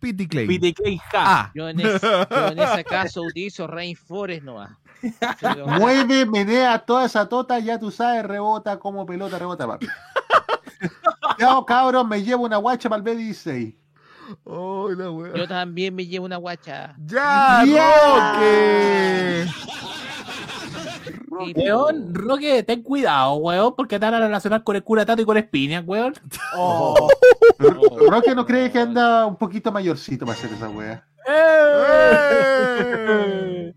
Pity 0.00 0.26
Clay. 0.26 0.46
Pity 0.48 0.74
Clay, 0.74 1.00
Ah. 1.14 1.50
Yo 1.54 1.68
en, 1.68 1.78
ese, 1.78 2.00
yo 2.28 2.46
en 2.48 2.58
ese 2.58 2.82
caso 2.90 3.22
utilizo 3.22 3.68
Rainforest 3.68 4.42
nomás. 4.42 4.70
Mueve, 5.78 6.26
menea 6.26 6.78
toda 6.80 7.04
esa 7.06 7.28
tota, 7.28 7.58
ya 7.60 7.78
tú 7.78 7.90
sabes, 7.92 8.24
rebota 8.24 8.78
como 8.80 9.06
pelota, 9.06 9.38
rebota, 9.38 9.64
papi. 9.66 9.86
Chao, 11.38 11.64
cabros, 11.64 12.06
me 12.06 12.22
llevo 12.22 12.44
una 12.44 12.56
guacha 12.56 12.88
para 12.88 13.00
el 13.02 13.18
B16. 13.18 13.76
Oh, 14.44 14.88
la 14.90 15.10
wea. 15.10 15.34
Yo 15.34 15.46
también 15.48 15.94
me 15.94 16.06
llevo 16.06 16.26
una 16.26 16.36
guacha. 16.36 16.94
¡Ya, 17.06 17.64
Roque! 17.64 19.46
Weón, 21.56 22.14
Roque, 22.14 22.62
ten 22.62 22.82
cuidado, 22.82 23.34
weón, 23.36 23.74
porque 23.76 23.98
te 23.98 24.04
van 24.04 24.14
a 24.14 24.20
relacionar 24.20 24.62
con 24.62 24.76
el 24.76 24.84
cura 24.84 25.04
Tato 25.04 25.22
y 25.22 25.24
con 25.24 25.36
Espinia, 25.36 25.80
weón. 25.80 26.14
Oh. 26.56 27.08
Roque 27.58 28.34
no 28.34 28.44
cree 28.46 28.70
que 28.70 28.78
anda 28.78 29.26
un 29.26 29.36
poquito 29.36 29.72
mayorcito 29.72 30.24
para 30.26 30.38
hacer 30.38 30.52
esa 30.52 30.68
wea. 30.68 31.04
¡Eh! 32.12 33.74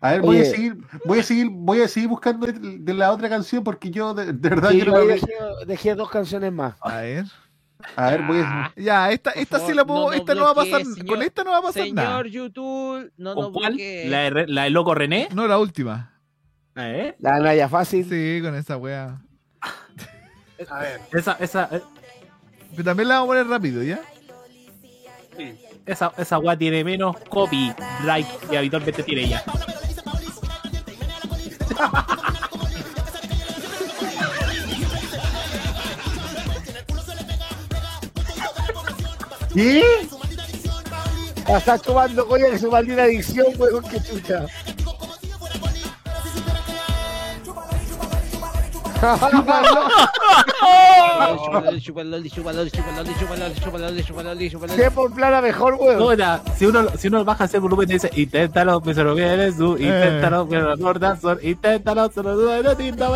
A 0.00 0.12
ver, 0.12 0.20
voy 0.22 0.38
a 0.40 0.44
seguir, 0.44 0.76
voy 1.04 1.18
a 1.18 1.22
seguir, 1.22 1.48
voy 1.50 1.80
a 1.82 1.88
seguir 1.88 2.08
buscando 2.08 2.46
de, 2.46 2.52
de 2.78 2.94
la 2.94 3.10
otra 3.12 3.28
canción 3.28 3.64
porque 3.64 3.90
yo 3.90 4.14
de, 4.14 4.32
de 4.32 4.48
verdad 4.48 4.70
Sí, 4.70 4.76
quiero 4.76 4.92
yo 4.92 5.06
ver- 5.06 5.20
dejé, 5.20 5.34
dejé 5.66 5.94
dos 5.96 6.08
canciones 6.08 6.52
más. 6.52 6.74
A 6.80 6.98
ver. 6.98 7.24
A 7.96 8.10
ver, 8.10 8.22
voy 8.22 8.38
a. 8.44 8.72
Ya, 8.76 9.10
esta, 9.12 9.30
esta 9.32 9.58
sí 9.66 9.74
la 9.74 9.84
puedo. 9.84 10.06
no 10.06 10.12
esta 10.12 10.34
no 10.34 10.44
va 10.44 10.50
a 10.50 10.54
pasar. 10.54 10.82
señor- 10.84 11.06
con 11.06 11.22
esta 11.22 11.44
no 11.44 11.50
va 11.50 11.58
a 11.58 11.62
pasar 11.62 11.82
Señor 11.82 11.94
nada. 12.04 12.22
YouTube, 12.26 13.12
no 13.16 13.34
¿Con 13.34 13.44
nos 13.44 13.52
cuál? 13.52 13.76
¿La 13.76 14.18
de, 14.18 14.30
Re- 14.30 14.48
la 14.48 14.64
de 14.64 14.70
Loco 14.70 14.94
René? 14.94 15.28
No, 15.34 15.46
la 15.46 15.58
última. 15.58 16.12
¿Eh? 16.76 17.14
La 17.18 17.38
Naya 17.38 17.68
Fácil. 17.68 18.04
Sí, 18.08 18.40
con 18.42 18.54
esa 18.54 18.76
wea. 18.76 19.20
A 20.70 20.78
ver. 20.80 21.00
Esa, 21.12 21.32
esa, 21.40 21.68
eh, 21.72 21.82
Pero 22.70 22.84
también 22.84 23.08
la 23.08 23.14
vamos 23.16 23.26
a 23.26 23.30
poner 23.32 23.46
rápido, 23.48 23.82
¿ya? 23.82 24.00
esa, 25.86 26.12
esa 26.16 26.38
weá 26.38 26.56
tiene 26.56 26.84
menos 26.84 27.16
copyright 27.28 28.26
que 28.48 28.56
habitualmente 28.58 29.02
tiene 29.02 29.22
ella. 29.24 29.42
¿Qué? 39.54 39.82
Estás 41.48 41.82
tomando 41.82 42.26
coña 42.26 42.46
de 42.46 42.58
su 42.58 42.70
maldita 42.70 43.02
adicción, 43.02 43.46
weón, 43.58 43.84
que 43.84 44.00
chucha. 44.00 44.46
Chúpalo. 49.32 49.88
¿Qué 54.76 54.90
por 54.92 55.12
plana 55.12 55.40
mejor, 55.40 55.74
weón? 55.74 55.98
Si 56.56 56.66
uno, 56.66 56.86
si 56.96 57.08
uno 57.08 57.24
baja 57.24 57.44
ese 57.46 57.58
volumen 57.58 57.90
y 57.90 57.94
dice, 57.94 58.10
inténtalo, 58.14 58.80
pero 58.80 58.94
se 58.94 59.02
lo 59.02 59.14
vienes 59.14 59.56
tú, 59.56 59.72
inténtalo, 59.72 60.46
pero 60.48 60.76
no 60.76 60.82
corazón, 60.82 61.38
inténtalo, 61.42 62.10
se 62.12 62.22
lo 62.22 62.36
duele, 62.36 62.62
no 62.62 62.76
tinta, 62.76 63.10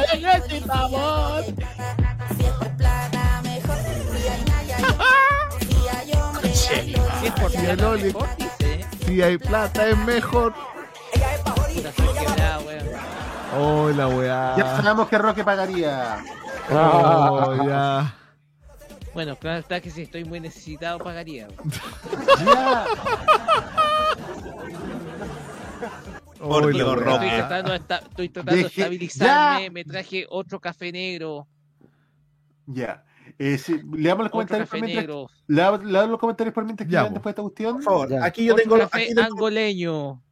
por 7.40 7.50
Si 7.50 7.58
plata 7.58 7.90
mejor, 7.90 8.28
dice. 8.36 8.86
Si 9.06 9.22
hay 9.22 9.38
plata 9.38 9.88
es 9.88 9.98
mejor. 9.98 10.54
Puta, 11.74 11.88
estoy 11.88 12.08
quebrada, 12.18 12.58
weón. 12.60 12.86
Oh, 13.58 13.90
la 13.90 14.08
weá. 14.08 14.54
Ya 14.56 14.76
sabemos 14.76 15.08
que 15.08 15.18
Roque 15.18 15.44
pagaría. 15.44 16.18
Oh, 16.70 17.66
ya. 17.66 18.14
Bueno, 19.16 19.34
claro 19.36 19.60
está 19.60 19.80
que 19.80 19.90
si 19.90 20.02
estoy 20.02 20.24
muy 20.26 20.40
necesitado 20.40 20.98
pagaría. 20.98 21.48
Ya. 22.44 22.84
Oh, 26.40 26.60
la 26.60 26.66
Dios, 26.68 26.96
weá. 26.96 27.04
Roque. 27.04 27.26
Estoy 27.26 27.38
tratando, 27.38 27.70
de 27.70 27.76
esta- 27.78 27.96
estoy 27.96 28.28
tratando 28.28 28.56
de 28.56 28.62
Deje- 28.68 28.80
estabilizarme. 28.80 29.64
ya. 29.64 29.70
Me 29.70 29.84
traje 29.84 30.26
otro 30.28 30.60
café 30.60 30.92
negro. 30.92 31.46
Ya. 32.66 33.04
Eh, 33.38 33.58
sí, 33.58 33.80
leamos 33.92 34.24
los 34.24 34.32
comentarios 34.32 34.68
por 34.68 34.80
mientras. 34.80 35.06
lea- 35.46 35.78
Leamos 35.84 36.10
los 36.10 36.18
comentarios 36.18 36.54
por 36.54 36.64
mientras 36.64 36.86
que 36.86 36.92
Ya, 36.92 37.04
po. 37.06 37.10
después 37.12 37.24
de 37.24 37.30
esta 37.30 37.42
cuestión. 37.42 37.74
Por 37.74 37.82
favor, 37.82 38.08
Ya. 38.10 38.24
aquí 38.24 38.44
yo 38.46 38.54
Otro 38.54 38.62
tengo, 38.64 38.78
café 38.78 39.02
aquí 39.04 39.14
tengo, 39.14 39.26
angoleño. 39.26 40.22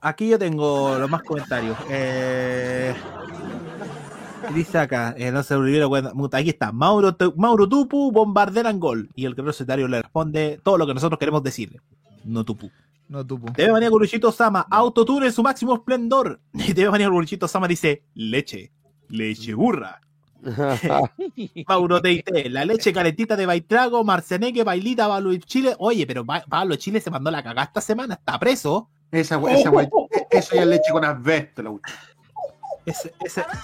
aquí 0.00 0.28
yo 0.28 0.38
tengo 0.38 0.98
los 0.98 1.10
más 1.10 1.22
comentarios. 1.22 1.76
Eh, 1.90 2.94
dice 4.54 4.78
acá, 4.78 5.14
eh, 5.18 5.30
no 5.32 5.42
se 5.42 5.54
olvidó, 5.54 5.90
aquí 6.32 6.50
está, 6.50 6.72
Mauro, 6.72 7.16
Mauro 7.36 7.68
Tupu, 7.68 8.12
bombarderan 8.12 8.78
gol. 8.78 9.08
Y 9.14 9.24
el 9.26 9.34
guerrero 9.34 9.52
secretario 9.52 9.88
le 9.88 10.02
responde 10.02 10.60
todo 10.62 10.78
lo 10.78 10.86
que 10.86 10.94
nosotros 10.94 11.18
queremos 11.18 11.42
decirle. 11.42 11.80
No 12.24 12.44
Tupu. 12.44 12.70
No 13.08 13.26
tupo. 13.26 13.52
Debe 13.56 13.72
venir 13.72 13.90
Guruchito 13.90 14.30
Sama, 14.30 14.64
autotune 14.70 15.26
en 15.26 15.32
su 15.32 15.42
máximo 15.42 15.74
esplendor. 15.74 16.38
Y 16.54 16.72
debe 16.72 16.90
venir 16.92 17.10
Guruchito 17.10 17.48
Sama 17.48 17.66
dice, 17.66 18.04
leche, 18.14 18.70
leche 19.08 19.52
burra. 19.54 20.00
Mauro 21.68 22.00
TIT, 22.00 22.28
la 22.50 22.64
leche 22.64 22.92
calentita 22.92 23.36
de 23.36 23.46
Baitrago, 23.46 24.04
Marceneque, 24.04 24.64
Bailita, 24.64 25.08
Pablo 25.08 25.36
Chile. 25.36 25.74
Oye, 25.78 26.06
pero 26.06 26.24
Pa- 26.24 26.44
Pablo 26.48 26.76
Chile 26.76 27.00
se 27.00 27.10
mandó 27.10 27.30
la 27.30 27.42
cagada 27.42 27.64
esta 27.64 27.80
semana, 27.80 28.14
está 28.14 28.38
preso. 28.38 28.88
Esa 29.10 29.40
esa 29.50 29.70
we- 29.70 29.88
eso 30.30 30.54
ya 30.54 30.62
es 30.62 30.68
leche 30.68 30.92
con 30.92 31.04
asbesto, 31.04 31.62
la 31.62 31.72
ese- 32.86 33.12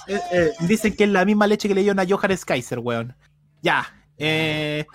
eh, 0.07 0.19
eh, 0.31 0.51
dicen 0.61 0.95
que 0.95 1.03
es 1.05 1.09
la 1.09 1.25
misma 1.25 1.47
leche 1.47 1.67
que 1.67 1.73
le 1.75 1.81
dieron 1.81 1.99
a 1.99 2.05
Johannes 2.07 2.45
Kaiser, 2.45 2.79
weón. 2.79 3.15
Ya. 3.61 3.85
Eh, 4.17 4.85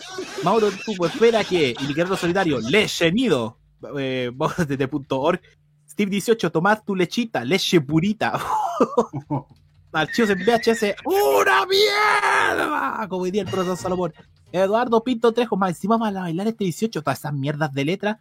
Mauro 0.42 0.70
Tupo 0.84 1.06
espera 1.06 1.44
que 1.44 1.70
el 1.70 1.94
guerrero 1.94 2.16
solidario, 2.16 2.60
leche 2.60 3.10
nido. 3.12 3.58
Eh, 3.98 4.30
desde 4.68 4.88
punto 4.88 5.20
org. 5.20 5.40
Steve 5.88 6.10
18, 6.10 6.50
tomar 6.50 6.82
tu 6.84 6.94
lechita, 6.96 7.44
leche 7.44 7.80
purita. 7.80 8.40
archivos 9.92 10.30
en 10.30 10.38
VHS, 10.38 10.96
¡una 11.04 11.66
mierda! 11.66 13.06
Como 13.08 13.24
diría 13.24 13.42
el 13.42 13.48
profesor 13.48 13.76
Salomón. 13.76 14.12
Eduardo 14.50 15.02
Pinto 15.02 15.32
Trejo, 15.32 15.56
más 15.56 15.70
encima 15.70 15.98
para 15.98 16.20
bailar 16.20 16.46
este 16.46 16.64
18, 16.64 17.02
todas 17.02 17.18
esas 17.18 17.32
mierdas 17.32 17.72
de 17.72 17.84
letra. 17.84 18.20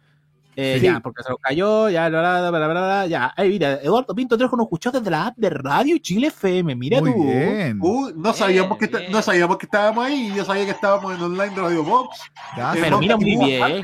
Eh, 0.54 0.76
Sí. 0.80 0.84
Ya, 0.84 1.00
porque 1.00 1.22
se 1.22 1.30
nos 1.30 1.38
cayó, 1.38 1.88
ya, 1.88 2.10
bla, 2.10 2.20
bla, 2.20 2.40
bla, 2.40 2.50
bla, 2.50 2.68
bla, 2.68 2.80
bla, 2.82 3.06
ya. 3.06 3.32
Ahí, 3.36 3.48
mira, 3.50 3.80
Eduardo 3.82 4.14
Pinto 4.14 4.36
Trejo 4.36 4.54
nos 4.54 4.64
escuchó 4.66 4.90
desde 4.90 5.10
la 5.10 5.28
app 5.28 5.36
de 5.38 5.48
Radio 5.48 5.96
Chile 5.98 6.26
FM, 6.26 6.74
mira 6.74 7.00
Muy 7.00 7.12
tú. 7.14 7.24
bien. 7.24 7.78
Uh, 7.80 8.10
no, 8.16 8.32
sabíamos 8.34 8.76
que, 8.76 8.86
bien. 8.86 9.10
no 9.10 9.22
sabíamos 9.22 9.56
que 9.56 9.64
estábamos 9.64 10.04
ahí. 10.04 10.30
Yo 10.36 10.44
sabía 10.44 10.66
que 10.66 10.72
estábamos 10.72 11.14
en 11.14 11.22
online 11.22 11.54
Radio 11.56 11.82
Box. 11.82 12.18
Gracias. 12.54 12.84
Pero 12.84 12.98
mira 12.98 13.16
muy 13.16 13.36
bien. 13.36 13.82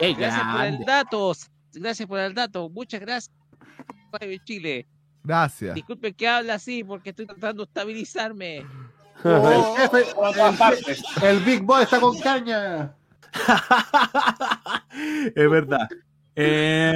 Gracias 0.00 0.42
por 0.52 0.64
el 0.64 0.78
dato. 0.86 1.32
Gracias 1.74 2.08
por 2.08 2.18
el 2.18 2.34
dato. 2.34 2.70
Muchas 2.70 3.00
gracias. 3.00 3.34
Radio 4.12 4.38
Chile. 4.44 4.86
Gracias. 5.24 5.74
Disculpen 5.74 6.14
que 6.14 6.28
habla 6.28 6.54
así 6.54 6.84
porque 6.84 7.10
estoy 7.10 7.26
tratando 7.26 7.64
de 7.64 7.68
estabilizarme. 7.68 8.58
El 9.24 9.64
jefe, 9.76 10.04
el, 11.22 11.28
el 11.28 11.40
Big 11.44 11.62
Boy 11.62 11.84
está 11.84 12.00
con 12.00 12.18
caña. 12.18 12.94
es 15.34 15.50
verdad. 15.50 15.88
Eh, 16.36 16.94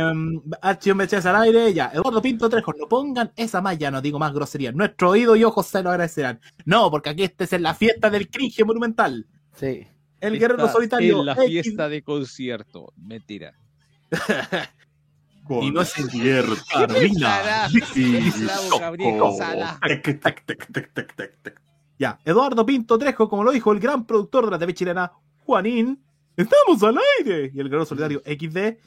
Archivo 0.60 0.97
VHS 0.98 1.26
al 1.26 1.36
aire, 1.42 1.73
ya. 1.73 1.90
Eduardo 1.94 2.20
Pinto 2.20 2.48
Trejo, 2.50 2.73
no 2.73 2.89
pongan 2.89 3.32
esa 3.36 3.60
malla, 3.60 3.90
no 3.90 4.00
digo 4.02 4.18
más 4.18 4.32
grosería. 4.34 4.73
Nuestro 4.73 5.10
oído 5.10 5.36
y 5.36 5.44
ojos 5.44 5.66
se 5.68 5.82
lo 5.82 5.90
agradecerán. 5.90 6.40
No, 6.65 6.90
porque 6.90 7.10
aquí 7.10 7.23
este 7.23 7.44
es 7.44 7.52
en 7.52 7.62
la 7.62 7.74
fiesta 7.74 8.10
del 8.10 8.28
cringe 8.28 8.65
monumental. 8.65 9.26
Sí. 9.55 9.86
El 10.20 10.39
guerrero 10.39 10.68
solitario. 10.68 11.20
En 11.20 11.26
la 11.26 11.32
X- 11.34 11.47
fiesta 11.48 11.89
de 11.89 12.02
concierto. 12.02 12.92
Mentira. 12.97 13.55
Y 15.62 15.70
no 15.70 15.82
guerrero, 16.12 16.54
Carolina. 16.70 17.68
Sala. 19.38 19.80
Ya, 21.98 22.18
Eduardo 22.24 22.64
Pinto 22.64 22.98
Trejo, 22.98 23.28
como 23.28 23.44
lo 23.44 23.50
dijo 23.50 23.72
el 23.72 23.80
gran 23.80 24.06
productor 24.06 24.44
de 24.44 24.50
la 24.52 24.58
TV 24.58 24.74
chilena, 24.74 25.12
Juanín, 25.44 26.00
estamos 26.36 26.82
al 26.82 26.98
aire. 27.18 27.50
Y 27.52 27.60
el 27.60 27.68
guerrero 27.68 27.84
solidario 27.84 28.22
XD, 28.24 28.78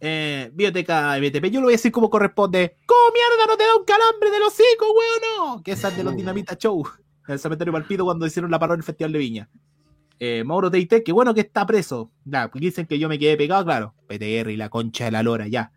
eh, 0.00 0.50
Biblioteca 0.52 1.16
MTP, 1.18 1.50
yo 1.50 1.60
lo 1.60 1.66
voy 1.66 1.74
a 1.74 1.76
decir 1.76 1.92
como 1.92 2.10
corresponde. 2.10 2.76
¿Cómo 2.86 3.00
mierda 3.12 3.46
no 3.46 3.56
te 3.56 3.64
da 3.64 3.76
un 3.76 3.84
calambre 3.84 4.30
del 4.30 4.42
hocico, 4.42 4.86
weón? 4.86 5.56
No? 5.56 5.62
Que 5.62 5.72
esa 5.72 5.88
es 5.88 5.96
de 5.96 6.04
los 6.04 6.14
Dinamita 6.14 6.56
Show. 6.56 6.84
En 7.26 7.34
el 7.34 7.38
cementerio 7.38 7.72
Palpito 7.72 8.04
cuando 8.04 8.26
hicieron 8.26 8.50
la 8.50 8.58
parodia 8.58 8.74
en 8.74 8.80
el 8.80 8.84
Festival 8.84 9.12
de 9.12 9.18
Viña. 9.18 9.50
Eh, 10.18 10.44
Mauro 10.44 10.70
Teite, 10.70 11.02
que 11.02 11.12
bueno 11.12 11.32
que 11.32 11.40
está 11.40 11.64
preso. 11.64 12.10
Ya, 12.24 12.50
dicen 12.52 12.86
que 12.86 12.98
yo 12.98 13.08
me 13.08 13.18
quedé 13.18 13.38
pegado, 13.38 13.64
claro. 13.64 13.94
PTR 14.06 14.50
y 14.50 14.56
la 14.56 14.68
concha 14.68 15.06
de 15.06 15.12
la 15.12 15.22
lora, 15.22 15.48
ya. 15.48 15.72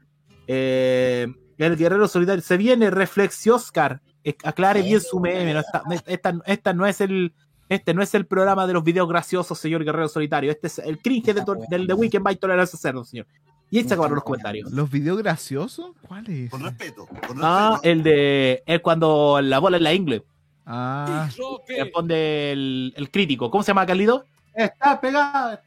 Eh, 0.47 1.27
el 1.57 1.77
guerrero 1.77 2.07
solidario 2.07 2.41
se 2.41 2.57
viene, 2.57 2.89
reflexio 2.89 3.55
Oscar. 3.55 4.01
Eh, 4.23 4.35
Aclare 4.43 4.81
bien 4.81 5.01
su 5.01 5.19
meme. 5.19 5.53
no 5.53 5.59
está- 5.59 5.83
esta, 6.07 6.33
esta 6.45 6.73
no 6.73 6.85
es 6.85 7.01
el. 7.01 7.33
Este 7.69 7.93
no 7.93 8.03
es 8.03 8.13
el 8.13 8.25
programa 8.25 8.67
de 8.67 8.73
los 8.73 8.83
videos 8.83 9.07
graciosos, 9.07 9.57
señor 9.57 9.83
Guerrero 9.83 10.07
Solitario. 10.09 10.51
Este 10.51 10.67
es 10.67 10.80
el 10.80 10.99
cringe 10.99 11.33
de 11.33 11.41
to- 11.43 11.57
del 11.69 11.88
The 11.88 11.93
Weekend 11.93 12.23
by 12.23 12.35
Tolerancia 12.35 12.77
Cerdo, 12.77 13.03
señor. 13.03 13.25
Y 13.72 13.77
ahí 13.80 13.83
se 13.88 13.93
acabaron 13.93 14.15
los 14.15 14.23
comentarios. 14.23 14.72
¿Los 14.72 14.91
videos 14.91 15.17
graciosos? 15.17 15.91
¿Cuál 16.07 16.30
es? 16.30 16.51
Con 16.51 16.61
respeto. 16.61 17.07
Con 17.27 17.39
Ah, 17.41 17.80
el 17.81 18.03
de. 18.03 18.61
Es 18.67 18.81
cuando 18.81 19.39
la 19.41 19.57
bola 19.59 19.77
es 19.77 19.83
la 19.83 19.93
ingle. 19.93 20.23
Ah, 20.65 21.27
Responde 21.67 22.51
el, 22.51 22.93
el 22.95 23.09
crítico. 23.09 23.49
¿Cómo 23.49 23.63
se 23.63 23.69
llama, 23.72 23.85
Carlito? 23.85 24.25
Está 24.53 24.99
pegada. 25.01 25.53
Ese 25.53 25.63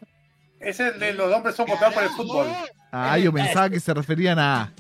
es 0.61 0.81
el 0.81 0.99
de 0.99 1.15
los 1.15 1.33
hombres 1.33 1.55
son 1.55 1.67
votados 1.67 1.95
por 1.95 2.03
el 2.03 2.11
fútbol. 2.11 2.47
ah, 2.93 3.19
yo 3.19 3.33
pensaba 3.33 3.71
que 3.71 3.81
se 3.81 3.95
referían 3.95 4.39
a. 4.39 4.73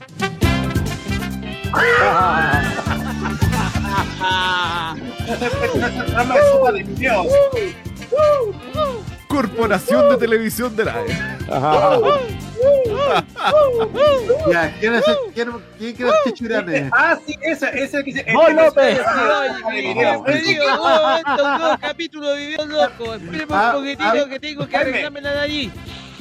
Corporación 9.29 10.11
de 10.11 10.17
Televisión 10.17 10.75
de 10.77 10.85
la 10.85 11.03
E. 11.03 12.46
Ya, 14.51 14.75
¿quién 14.79 14.95
es 14.95 15.09
el- 15.09 15.17
quién- 15.35 15.53
quién 15.79 15.95
quiere 15.97 16.13
ser 16.25 16.33
Churane? 16.35 16.91
Ah, 16.93 17.17
sí, 17.25 17.37
ese, 17.43 17.69
ese 17.83 17.99
que 17.99 18.13
dice. 18.13 18.27
¡Vos, 18.33 18.49
el 18.49 18.57
que 18.57 18.63
López! 18.65 18.99
me 20.27 20.41
digo, 20.43 20.63
oh, 20.81 21.17
estos 21.17 21.59
dos 21.61 21.79
capítulos 21.79 22.37
de 22.37 22.47
video 22.47 22.67
loco. 22.67 23.15
Espérame 23.15 23.49
Ah, 23.53 23.73
un 23.75 23.81
poquitito 23.83 24.05
ah, 24.25 24.29
que 24.29 24.41
tengo 24.41 24.67
que 24.69 24.77
arreglarme 24.77 25.21
la 25.21 25.33
de 25.33 25.41
allí. 25.41 25.73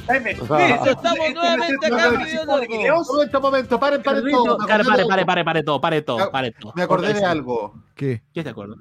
Jaime, 0.08 0.34
Listo, 0.34 0.56
estamos 0.92 1.34
nuevamente 1.34 1.86
acá 1.88 2.10
loco. 2.12 3.06
Momento, 3.14 3.42
momento, 3.42 3.80
paren, 3.80 4.04
paren 4.04 4.32
todo. 4.32 4.58
Pare, 4.58 4.84
pare, 4.84 5.06
pare, 5.06 5.26
pare, 5.26 5.44
pare 5.44 5.64
todo, 5.64 5.82
pare 5.82 6.02
todo, 6.02 6.32
pare 6.32 6.52
todo. 6.52 6.74
Me 6.76 6.84
acordé 6.84 7.14
de 7.14 7.26
algo. 7.26 7.74
¿Qué? 7.96 8.22
¿Qué 8.34 8.44
te 8.44 8.50
acuerdas? 8.50 8.78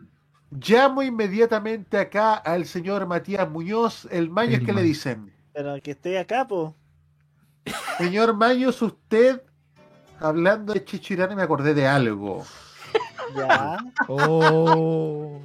Llamo 0.50 1.02
inmediatamente 1.02 1.98
acá 1.98 2.34
al 2.34 2.66
señor 2.66 3.06
Matías 3.06 3.48
Muñoz. 3.50 4.06
El 4.10 4.30
Maños, 4.30 4.60
El 4.60 4.66
¿qué 4.66 4.72
le 4.72 4.82
dicen? 4.82 5.32
Pero 5.52 5.74
que 5.82 5.92
esté 5.92 6.18
acá, 6.18 6.46
po. 6.46 6.76
Señor 7.98 8.34
Maños, 8.34 8.80
usted, 8.82 9.42
hablando 10.20 10.72
de 10.74 10.84
Chichirane, 10.84 11.34
me 11.36 11.42
acordé 11.42 11.74
de 11.74 11.86
algo. 11.86 12.44
Ya. 13.36 13.78
Oh. 14.08 15.40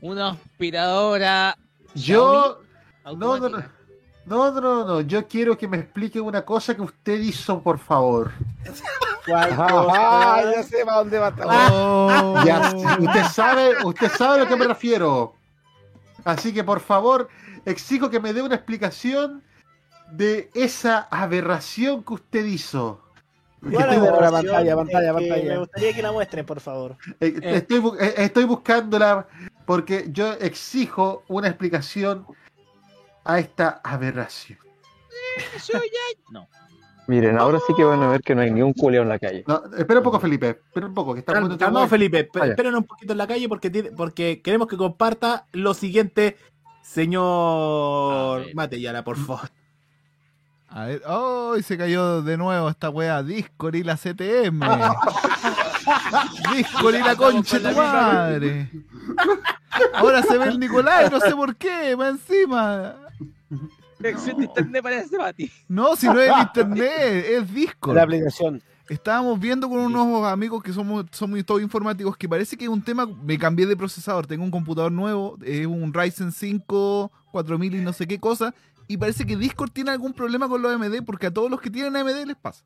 Una 0.00 0.28
aspiradora. 0.30 1.56
Yo. 1.94 2.60
No, 3.04 3.38
no, 3.38 3.48
no. 3.48 3.62
No, 4.26 4.50
no, 4.50 4.60
no, 4.60 4.84
no. 4.84 5.00
Yo 5.02 5.26
quiero 5.28 5.56
que 5.56 5.68
me 5.68 5.76
explique 5.78 6.20
una 6.20 6.42
cosa 6.44 6.74
que 6.74 6.82
usted 6.82 7.20
hizo, 7.20 7.60
por 7.62 7.78
favor. 7.78 8.32
¿Cuál 9.24 9.50
Ah, 9.56 9.66
cosa? 10.40 10.52
ya 10.52 10.62
sé 10.62 10.84
para 10.84 10.98
dónde 10.98 11.18
va 11.18 11.26
a 11.26 11.30
estar. 11.30 11.46
Oh. 11.70 12.42
Ya, 12.44 12.72
usted 13.00 13.24
sabe, 13.32 13.84
usted 13.84 14.10
sabe 14.10 14.34
a 14.36 14.44
lo 14.44 14.48
que 14.48 14.56
me 14.56 14.66
refiero. 14.66 15.34
Así 16.24 16.52
que 16.52 16.64
por 16.64 16.80
favor, 16.80 17.28
exijo 17.64 18.10
que 18.10 18.18
me 18.20 18.32
dé 18.32 18.42
una 18.42 18.56
explicación 18.56 19.42
de 20.12 20.50
esa 20.54 21.00
aberración 21.10 22.02
que 22.04 22.14
usted 22.14 22.44
hizo. 22.44 23.02
¿Cuál 23.60 23.72
Estoy, 23.90 23.96
Ahora, 23.96 24.28
aberración? 24.28 24.46
pantalla, 24.52 24.76
pantalla, 24.76 25.12
pantalla. 25.14 25.44
Me 25.52 25.58
gustaría 25.58 25.92
que 25.94 26.02
la 26.02 26.12
muestren, 26.12 26.46
por 26.46 26.60
favor. 26.60 26.96
eh, 27.20 27.38
estoy 27.42 27.80
bu- 27.80 27.96
eh, 28.00 28.14
estoy 28.18 28.44
buscándola 28.44 29.26
porque 29.64 30.06
yo 30.12 30.32
exijo 30.34 31.24
una 31.28 31.48
explicación 31.48 32.26
a 33.24 33.38
esta 33.38 33.80
aberración. 33.82 34.58
No. 36.30 36.48
Miren, 37.08 37.38
ahora 37.38 37.60
sí 37.66 37.72
que 37.74 37.84
van 37.84 38.02
a 38.02 38.08
ver 38.08 38.20
que 38.20 38.34
no 38.34 38.40
hay 38.42 38.50
ni 38.50 38.62
un 38.62 38.72
culeo 38.72 39.02
en 39.02 39.08
la 39.08 39.18
calle. 39.18 39.44
No, 39.46 39.62
espera 39.78 40.00
un 40.00 40.04
poco, 40.04 40.18
Felipe. 40.18 40.48
Espera 40.66 40.86
un 40.86 40.94
poco, 40.94 41.14
que 41.14 41.20
está 41.20 41.32
Calma, 41.56 41.86
Felipe. 41.86 42.24
pe- 42.24 42.40
Ah. 42.40 42.46
Esperen 42.48 42.74
un 42.74 42.84
poquito 42.84 43.12
en 43.12 43.18
la 43.18 43.26
calle 43.28 43.48
porque, 43.48 43.70
tiene- 43.70 43.92
porque 43.92 44.42
queremos 44.42 44.66
que 44.66 44.76
comparta 44.76 45.46
lo 45.52 45.72
siguiente, 45.74 46.36
señor 46.82 48.12
A 48.12 48.44
ver. 48.44 48.54
Matellana, 48.54 49.04
por 49.04 49.16
favor. 49.16 49.48
A 50.76 50.84
ver, 50.84 51.02
oh, 51.06 51.56
y 51.58 51.62
se 51.62 51.78
cayó 51.78 52.20
de 52.20 52.36
nuevo 52.36 52.68
esta 52.68 52.90
wea 52.90 53.22
Discord 53.22 53.76
y 53.76 53.82
la 53.82 53.96
CTM. 53.96 54.60
Discord 56.54 56.96
y 56.96 56.98
la 56.98 57.16
concha 57.16 57.58
de 57.58 57.70
tu 57.70 57.76
madre. 57.76 58.70
Ahora 59.94 60.22
se 60.22 60.36
ve 60.36 60.44
el 60.44 60.60
Nicolás, 60.60 61.10
no 61.10 61.18
sé 61.18 61.34
por 61.34 61.56
qué, 61.56 61.96
más 61.96 62.10
encima. 62.10 62.94
Conexión 63.96 64.36
de 64.36 64.44
internet 64.44 64.82
para 64.82 64.96
ese 65.00 65.16
Mati. 65.16 65.50
No, 65.66 65.96
si 65.96 66.08
no 66.08 66.20
es 66.20 66.30
el 66.30 66.40
internet, 66.42 67.24
es 67.26 67.54
Discord. 67.54 67.96
La 67.96 68.02
aplicación. 68.02 68.62
Estábamos 68.90 69.40
viendo 69.40 69.70
con 69.70 69.78
unos 69.78 70.26
amigos 70.26 70.62
que 70.62 70.74
somos, 70.74 71.06
somos 71.10 71.42
todos 71.46 71.62
informáticos 71.62 72.18
que 72.18 72.28
parece 72.28 72.54
que 72.54 72.64
es 72.66 72.70
un 72.70 72.82
tema. 72.82 73.06
Me 73.06 73.38
cambié 73.38 73.64
de 73.64 73.78
procesador, 73.78 74.26
tengo 74.26 74.44
un 74.44 74.50
computador 74.50 74.92
nuevo, 74.92 75.38
es 75.42 75.66
un 75.66 75.94
Ryzen 75.94 76.32
5 76.32 77.10
4000 77.32 77.76
y 77.76 77.80
no 77.80 77.94
sé 77.94 78.06
qué 78.06 78.20
cosa. 78.20 78.54
Y 78.88 78.96
parece 78.96 79.26
que 79.26 79.36
Discord 79.36 79.70
tiene 79.72 79.90
algún 79.90 80.12
problema 80.12 80.48
con 80.48 80.62
los 80.62 80.72
AMD 80.72 81.04
porque 81.04 81.26
a 81.26 81.30
todos 81.32 81.50
los 81.50 81.60
que 81.60 81.70
tienen 81.70 81.96
AMD 81.96 82.26
les 82.26 82.36
pasa. 82.36 82.64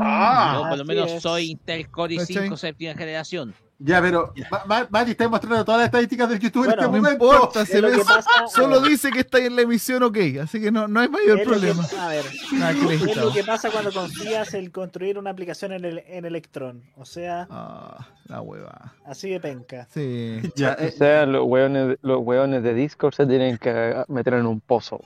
Ah, 0.00 0.60
Yo 0.62 0.68
por 0.70 0.78
lo 0.78 0.84
menos 0.84 1.10
es. 1.12 1.22
soy 1.22 1.50
Intel 1.50 1.88
Core 1.90 2.16
¿Cachai? 2.16 2.48
i5 2.48 2.56
séptima 2.56 2.94
generación. 2.94 3.54
Ya, 3.86 4.00
pero 4.00 4.32
Ma- 4.50 4.62
Ma- 4.64 4.86
Mati 4.88 5.10
está 5.10 5.28
mostrando 5.28 5.62
todas 5.62 5.80
las 5.80 5.86
estadísticas 5.88 6.26
del 6.30 6.38
YouTube 6.38 6.64
Bueno, 6.64 6.72
en 6.72 6.78
No 6.90 6.96
este 6.96 7.02
momento. 7.02 7.24
importa, 7.34 7.66
se 7.66 7.82
lo 7.82 7.90
ve, 7.90 7.98
que 7.98 8.04
pasa- 8.04 8.46
solo 8.48 8.80
dice 8.80 9.10
que 9.10 9.20
está 9.20 9.38
en 9.40 9.54
la 9.56 9.60
emisión 9.62 10.02
ok, 10.02 10.16
así 10.42 10.58
que 10.58 10.72
no, 10.72 10.88
no 10.88 11.00
hay 11.00 11.08
mayor 11.10 11.38
que- 11.40 11.44
problema. 11.44 11.84
a 12.00 12.08
ver, 12.08 12.24
Ah, 12.62 12.72
es 12.72 13.16
lo 13.16 13.30
que 13.30 13.44
pasa 13.44 13.70
cuando 13.70 13.92
confías 13.92 14.54
en 14.54 14.70
construir 14.70 15.18
una 15.18 15.28
aplicación 15.30 15.72
en, 15.72 15.84
el, 15.84 15.98
en 16.06 16.24
Electron. 16.24 16.82
O 16.96 17.04
sea, 17.04 17.46
Ah, 17.50 18.08
la 18.24 18.40
hueva. 18.40 18.94
así 19.04 19.28
de 19.28 19.38
penca. 19.40 19.86
Sí. 19.92 20.40
Ya, 20.56 20.76
O 20.80 20.82
eh, 20.82 20.90
sea, 20.90 21.26
los 21.26 21.44
hueones, 21.44 21.98
los 22.00 22.20
hueones 22.22 22.62
de 22.62 22.72
Discord 22.72 23.12
se 23.12 23.26
tienen 23.26 23.58
que 23.58 24.02
meter 24.08 24.32
en 24.34 24.46
un 24.46 24.60
pozo. 24.62 24.98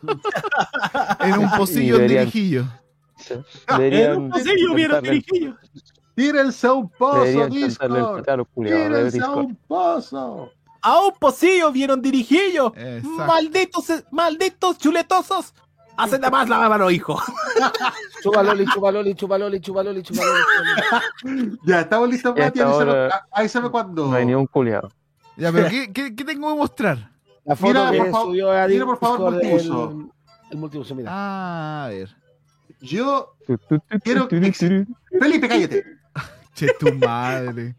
En 1.20 1.38
un 1.38 1.50
pocillo 1.50 1.98
deberían- 1.98 2.26
dirijillo. 2.26 2.64
En 3.68 4.16
un 4.16 4.30
pasillo 4.30 4.74
vieron 4.74 5.02
dirigillo. 5.02 5.56
Tírense 6.14 6.66
a 6.66 6.72
un 6.72 6.88
pozo, 6.90 7.46
Discord. 7.48 8.24
Tírense 8.54 9.20
a 9.20 9.30
un 9.30 9.54
pozo. 9.66 10.50
A 10.82 10.98
un 11.00 11.12
pocillo 11.18 11.70
vieron 11.72 12.00
dirigillo. 12.00 12.72
Exacto. 12.76 13.24
Malditos, 13.26 13.84
malditos 14.10 14.78
chuletosos. 14.78 15.54
Hacete 15.96 16.30
más 16.30 16.48
la 16.48 16.66
mano, 16.68 16.90
hijo. 16.90 17.20
Chupa 18.22 18.42
Loli, 18.42 18.64
chupa 18.66 18.90
Loli, 18.90 19.14
chupa 19.14 19.36
Loli, 19.36 19.60
chupa 19.60 19.82
Loli, 19.82 20.02
chupa 20.02 20.22
Loli. 20.24 21.50
Ya, 21.66 21.80
estamos 21.80 22.08
listos, 22.08 22.32
Mati. 22.32 22.42
hasta 22.42 22.62
Avísame, 22.64 22.90
ahora- 22.90 23.14
a- 23.14 23.26
avísame 23.38 23.70
cuando. 23.70 24.06
No 24.06 24.14
hay 24.16 24.24
ni 24.24 24.34
un 24.34 24.46
culiado. 24.46 24.88
Ya, 25.36 25.52
pero 25.52 25.68
¿qué, 25.68 25.92
qué, 25.92 26.14
qué 26.14 26.24
tengo 26.24 26.48
que 26.50 26.58
mostrar? 26.58 27.10
La 27.44 27.54
foto 27.56 27.68
Mira, 27.72 27.90
que 27.90 27.98
por 27.98 28.10
favor, 28.10 28.26
subió 28.28 28.50
a 28.52 28.66
mira, 28.68 28.84
por 28.86 28.98
favor, 28.98 29.32
multiuso. 29.32 29.90
el, 29.90 30.10
el 30.52 30.58
multiuso, 30.58 30.94
mira. 30.94 31.10
Ah, 31.12 31.84
a 31.84 31.88
ver. 31.88 32.16
Yo 32.80 33.34
quiero. 34.02 34.28
Felipe, 34.28 35.48
cállate. 35.48 35.84
Che, 36.60 36.74
tu 36.78 36.92
madre. 36.94 37.74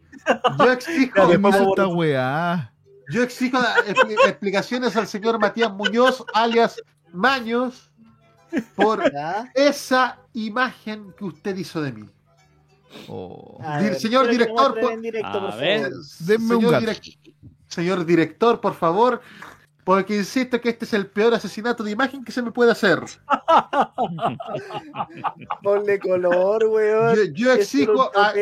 Yo 0.58 0.72
exijo. 0.72 1.28
¿Qué 1.28 1.34
es 1.34 1.54
esta 1.54 1.86
weá? 1.86 2.72
Yo 3.12 3.22
exijo 3.22 3.58
expli- 3.58 4.16
explicaciones 4.26 4.96
al 4.96 5.06
señor 5.06 5.38
Matías 5.38 5.72
Muñoz, 5.72 6.24
alias 6.34 6.82
Maños, 7.12 7.92
por 8.74 9.02
esa 9.54 10.18
imagen 10.32 11.12
que 11.16 11.24
usted 11.26 11.56
hizo 11.56 11.80
de 11.80 11.92
mí. 11.92 12.08
Ver, 13.80 13.94
señor 14.00 14.28
director, 14.28 14.80
por- 14.80 14.92
en 14.92 15.02
directo, 15.02 15.32
por 15.40 15.52
A 15.52 15.56
ver, 15.56 15.92
favor. 16.48 16.74
Direc- 16.82 17.34
señor 17.68 18.04
director, 18.04 18.60
por 18.60 18.74
favor, 18.74 19.20
porque 19.84 20.16
insisto 20.16 20.60
que 20.60 20.68
este 20.68 20.84
es 20.84 20.92
el 20.92 21.06
peor 21.06 21.34
asesinato 21.34 21.82
de 21.82 21.90
imagen 21.90 22.24
que 22.24 22.30
se 22.32 22.42
me 22.42 22.52
puede 22.52 22.70
hacer. 22.70 23.00
Ponle 25.62 25.98
color, 25.98 26.64
weón. 26.66 27.16
Yo, 27.16 27.22
yo 27.32 27.52
exijo, 27.52 28.10
a- 28.16 28.32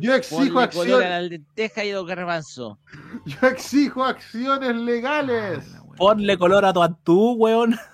yo 0.00 0.14
exijo 0.14 0.36
Ponle 0.36 0.50
color 0.50 0.60
a 0.60 0.64
acciones, 0.64 1.10
la 1.10 1.20
lenteja 1.22 1.84
y 1.84 1.92
los 1.92 2.06
garbanzos. 2.06 2.78
yo 3.24 3.48
exijo 3.48 4.04
acciones 4.04 4.74
legales. 4.74 5.64
Ponle 5.96 6.36
color 6.36 6.64
a 6.64 6.72
tu 6.72 6.82
antú, 6.82 7.34
weón. 7.34 7.78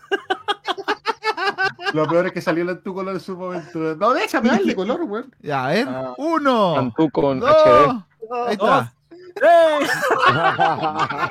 Lo 1.93 2.07
peor 2.07 2.27
es 2.27 2.33
que 2.33 2.41
salió 2.41 2.65
la 2.65 2.81
tu 2.81 2.95
color 2.95 3.15
en 3.15 3.21
su 3.21 3.37
momento. 3.37 3.97
No, 3.97 4.15
déjame 4.15 4.51
darle 4.51 4.75
color, 4.75 5.03
weón. 5.03 5.35
Ya, 5.41 5.67
a 5.67 5.71
ver. 5.71 5.89
Ah. 5.89 6.15
Uno. 6.19 6.79
Antú 6.79 7.11
con 7.11 7.41
dos, 7.41 7.51
HD. 7.51 8.05
Ahí 8.47 8.53
está. 8.53 8.95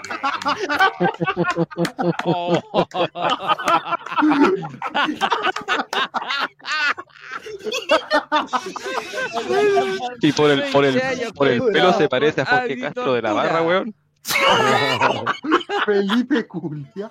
Y 10.22 10.32
por 10.34 10.52
el, 10.52 10.64
por 10.72 10.86
el, 10.86 11.02
por 11.36 11.48
el 11.48 11.62
pelo 11.64 11.94
se 11.94 12.08
parece 12.10 12.42
a 12.42 12.46
Jorge 12.46 12.80
Castro 12.80 13.14
de 13.14 13.22
la 13.22 13.34
Barra, 13.34 13.62
weón. 13.62 13.94
Felipe 15.86 16.48
Culia. 16.48 17.10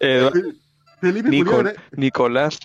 Edu- 0.00 0.56
Felipe 1.00 1.28
Nico- 1.28 1.56
Culia. 1.56 1.74
Nicolás. 1.92 2.58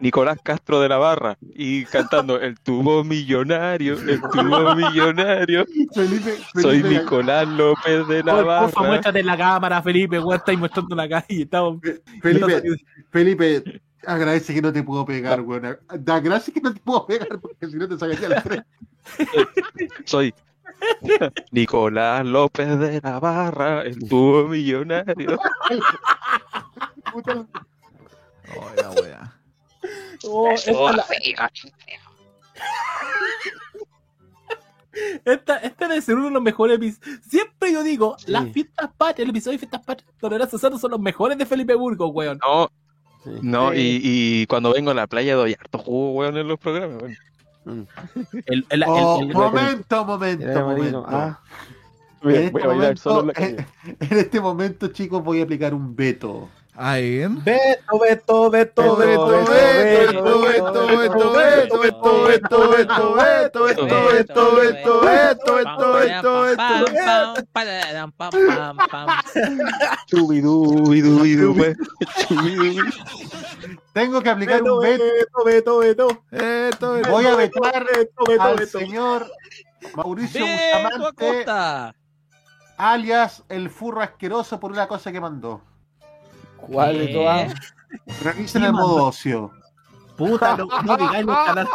Nicolás 0.00 0.38
Castro 0.42 0.80
de 0.80 0.88
la 0.88 0.96
Barra. 0.98 1.36
Y 1.54 1.84
cantando 1.86 2.40
El 2.40 2.58
tubo 2.60 3.02
millonario, 3.04 3.94
el 3.94 4.20
tubo 4.20 4.74
millonario. 4.74 5.64
Felipe, 5.94 6.36
Soy 6.54 6.80
Felipe- 6.82 6.88
Nicolás 7.02 7.48
López 7.48 8.06
de 8.06 8.22
la 8.22 8.32
Por 8.34 8.44
porfa, 8.44 8.66
Barra. 8.80 8.88
muéstrate 8.88 9.20
en 9.20 9.26
la 9.26 9.36
cámara, 9.36 9.82
Felipe, 9.82 10.18
weón. 10.18 10.36
Estáis 10.36 10.58
mostrando 10.58 10.94
la 10.96 11.08
calle. 11.08 11.42
Estamos... 11.42 11.80
Felipe, 12.22 12.62
Felipe, 13.10 13.80
agradece 14.06 14.54
que 14.54 14.62
no 14.62 14.72
te 14.72 14.82
puedo 14.82 15.04
pegar, 15.04 15.40
weón. 15.40 15.76
Da 16.00 16.20
gracias 16.20 16.54
que 16.54 16.60
no 16.60 16.72
te 16.72 16.80
puedo 16.80 17.06
pegar 17.06 17.38
porque 17.40 17.66
si 17.66 17.76
no 17.76 17.88
te 17.88 17.98
sacaría 17.98 18.28
la 18.28 18.40
frente. 18.40 18.66
Soy 20.04 20.32
Nicolás 21.50 22.24
López 22.24 22.78
de 22.78 23.00
la 23.02 23.18
Barra, 23.18 23.82
el 23.82 23.98
tubo 24.08 24.46
millonario. 24.46 25.38
Oh, 28.56 28.70
la 28.76 28.90
wea. 29.02 29.37
Oh, 30.24 30.50
esta, 30.50 30.70
es 30.70 30.76
la- 30.96 31.04
esta, 35.24 35.58
este 35.58 35.86
debe 35.88 36.02
ser 36.02 36.16
uno 36.16 36.24
de 36.26 36.30
los 36.32 36.42
mejores 36.42 36.76
episodios. 36.76 37.20
Siempre 37.28 37.72
yo 37.72 37.82
digo, 37.84 38.16
las 38.26 38.48
fiestas 38.52 38.90
patrias, 38.96 39.24
el 39.24 39.30
episodio 39.30 39.52
de 39.54 39.58
fiestas 39.60 39.84
patrias, 39.84 40.10
tolerancia 40.20 40.58
cero 40.60 40.78
son 40.78 40.90
los 40.90 41.00
mejores 41.00 41.38
de 41.38 41.46
Felipe 41.46 41.74
Burgos, 41.74 42.10
weón. 42.12 42.38
No, 42.44 42.68
no, 43.42 43.74
y, 43.74 44.00
y 44.02 44.46
cuando 44.46 44.72
vengo 44.72 44.90
a 44.90 44.94
la 44.94 45.06
playa 45.06 45.34
doy 45.36 45.54
harto 45.58 45.78
jugo, 45.78 46.12
weón, 46.14 46.36
en 46.36 46.48
los 46.48 46.58
programas, 46.58 47.02
weón. 47.02 47.16
El, 47.66 47.86
el- 48.46 48.66
el- 48.70 48.84
Oh, 48.88 49.20
el- 49.20 49.32
momento, 49.34 50.04
momento. 50.04 51.04
Ah. 51.08 51.40
Este, 53.38 53.66
en 54.00 54.18
este 54.18 54.40
momento, 54.40 54.88
chicos, 54.88 55.22
voy 55.22 55.40
a 55.40 55.44
aplicar 55.44 55.72
un 55.74 55.94
veto. 55.94 56.48
A 56.80 56.92
ver. 56.92 57.28
Beto, 57.30 57.98
Beto, 57.98 58.50
Beto, 58.50 58.96
Beto, 58.96 58.98
Beto, 59.26 59.42
Beto, 59.42 60.40
Beto, 60.42 60.86
Beto, 60.86 61.32
Beto, 61.32 61.32
Beto, 61.32 61.34
Beto, 61.50 61.80
Beto, 61.80 62.18
Beto, 62.68 63.16
Beto, 63.16 63.98
Beto, 63.98 65.00
Beto, 65.02 65.98
Beto, 65.98 66.42
Beto. 66.44 66.62
Tengo 73.92 74.22
que 74.22 74.30
aplicar 74.30 74.62
Beto, 74.62 74.76
un 74.76 74.80
veto. 74.80 75.02
Beto, 75.02 75.44
Beto, 75.44 75.78
Beto. 75.78 76.22
Beto, 76.30 76.92
Beto. 76.92 77.10
Voy 77.10 77.26
a 77.26 77.34
vetar 77.34 77.84
Beto, 77.86 78.24
Beto, 78.24 78.42
al 78.42 78.56
Beto. 78.56 78.78
señor 78.78 79.26
Mauricio 79.96 80.44
Beto 80.44 81.12
Bustamante, 81.12 81.98
alias 82.76 83.42
el 83.48 83.68
furro 83.68 84.00
asqueroso, 84.00 84.60
por 84.60 84.70
una 84.70 84.86
cosa 84.86 85.10
que 85.10 85.20
mandó. 85.20 85.60
¿Cuál 86.60 86.98
de 86.98 87.08
todas? 87.08 87.54
Revisen 88.22 88.64
el 88.64 88.72
modo 88.72 89.06
ocio. 89.06 89.52
Puta, 90.16 90.56
no, 90.56 90.66
no 90.82 90.96
digáis 90.96 91.24
los 91.24 91.36
canales. 91.36 91.72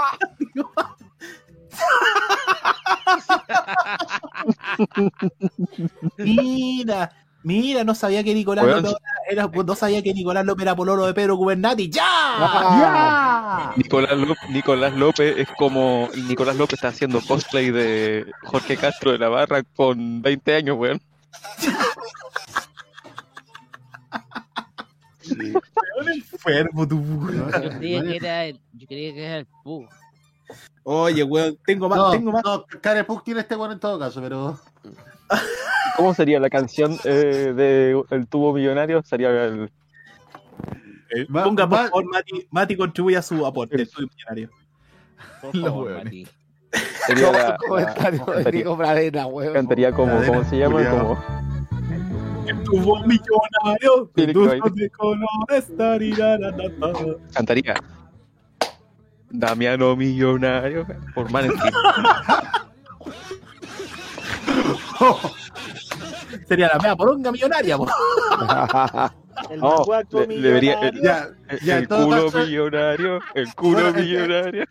Mira, 6.18 7.12
mira, 7.44 7.84
no 7.84 7.96
sabía 7.96 8.24
que 8.24 8.34
Nicolás. 8.34 8.66
López 8.66 8.94
era, 9.30 9.48
no 9.48 9.76
sabía 9.76 10.02
que 10.02 10.14
Nicolás 10.14 10.46
López 10.46 10.64
era 10.64 10.76
pololo 10.76 11.06
de 11.06 11.14
Pedro 11.14 11.36
Gubernati. 11.36 11.90
¡Ya! 11.90 13.74
Nicolás, 13.76 14.18
López, 14.18 14.50
Nicolás 14.50 14.94
López 14.94 15.36
es 15.38 15.48
como 15.58 16.10
Nicolás 16.28 16.56
López 16.58 16.76
está 16.76 16.90
haciendo 16.90 17.22
cosplay 17.22 17.72
de 17.72 18.26
Jorge 18.44 18.78
Castro 18.78 19.12
de 19.12 19.20
la 19.20 19.30
Barra 19.30 19.64
con 19.64 20.22
20 20.22 20.56
años, 20.56 20.78
weón. 20.78 21.02
enfermo 26.14 26.88
tú. 26.88 27.02
Yo 27.32 27.70
creía 27.78 28.04
que 28.04 28.16
era 28.18 28.46
el, 28.46 28.60
yo 28.74 28.88
creía 28.88 29.14
que 29.14 29.26
era 29.26 29.38
el 29.38 29.48
Pug. 29.64 29.88
Oye, 30.84 31.24
weón, 31.24 31.58
tengo 31.66 31.88
más, 31.90 31.98
No, 31.98 32.12
tengo 32.12 32.32
más. 32.32 32.44
no, 32.44 32.66
Carepuk 32.82 33.24
tiene 33.24 33.40
este 33.40 33.56
bueno 33.56 33.74
en 33.74 33.80
todo 33.80 33.98
caso, 34.00 34.22
pero. 34.22 34.60
¿Cómo 35.96 36.14
sería 36.14 36.40
la 36.40 36.50
canción 36.50 36.98
eh, 37.06 37.54
de 37.56 38.04
El 38.10 38.28
tubo 38.28 38.54
millonario? 38.54 39.02
Sería 39.04 39.30
el 39.46 39.70
Ma- 41.30 41.44
Ponga, 41.44 41.70
por 41.70 41.78
ma- 41.78 41.84
favor, 41.90 42.06
Mati, 42.06 42.48
Mati 42.52 42.76
contribuye 42.76 43.16
a 43.18 43.22
su 43.22 43.46
aporte. 43.46 43.86
Soy 43.86 44.08
millonario. 44.08 44.50
Por 45.42 45.58
favor. 45.62 46.04
Mati. 46.04 46.28
sería 47.08 47.32
la, 47.32 47.38
la- 47.50 47.58
Comentario 47.58 48.26
de 48.26 48.34
cantaría, 49.54 49.90
weón. 49.90 49.96
como 49.96 50.26
¿cómo 50.26 50.44
se 50.50 50.58
llama? 50.58 50.90
Como 50.90 51.53
Tuvo 52.66 53.00
millonario, 53.06 54.10
Tiene 54.16 54.34
que 54.34 54.40
tus 54.40 54.48
bailar. 54.48 54.72
de 54.74 54.90
colores, 54.90 55.78
tarirararata. 55.78 56.92
cantaría 57.34 57.76
Damiano 59.30 59.96
millonario 59.96 60.86
por 61.16 61.32
Manenty. 61.32 61.58
Sería 66.48 66.70
la 66.74 66.80
mea 66.80 66.96
poronga 66.96 67.32
millonaria, 67.32 67.78
po. 67.78 67.88
El 69.50 69.60
macuaco 69.60 70.22
le- 70.22 70.42
debería- 70.42 70.76
millonario. 70.78 71.02
Ya, 71.04 71.28
El, 71.50 71.60
ya, 71.62 71.78
el 71.78 71.84
en 71.84 71.90
todo 71.90 72.06
culo 72.06 72.26
caso- 72.26 72.38
millonario, 72.40 73.20
el 73.36 73.56
culo 73.60 73.82
Bueno, 73.82 74.00
eh, 74.00 74.02
millonario. 74.02 74.66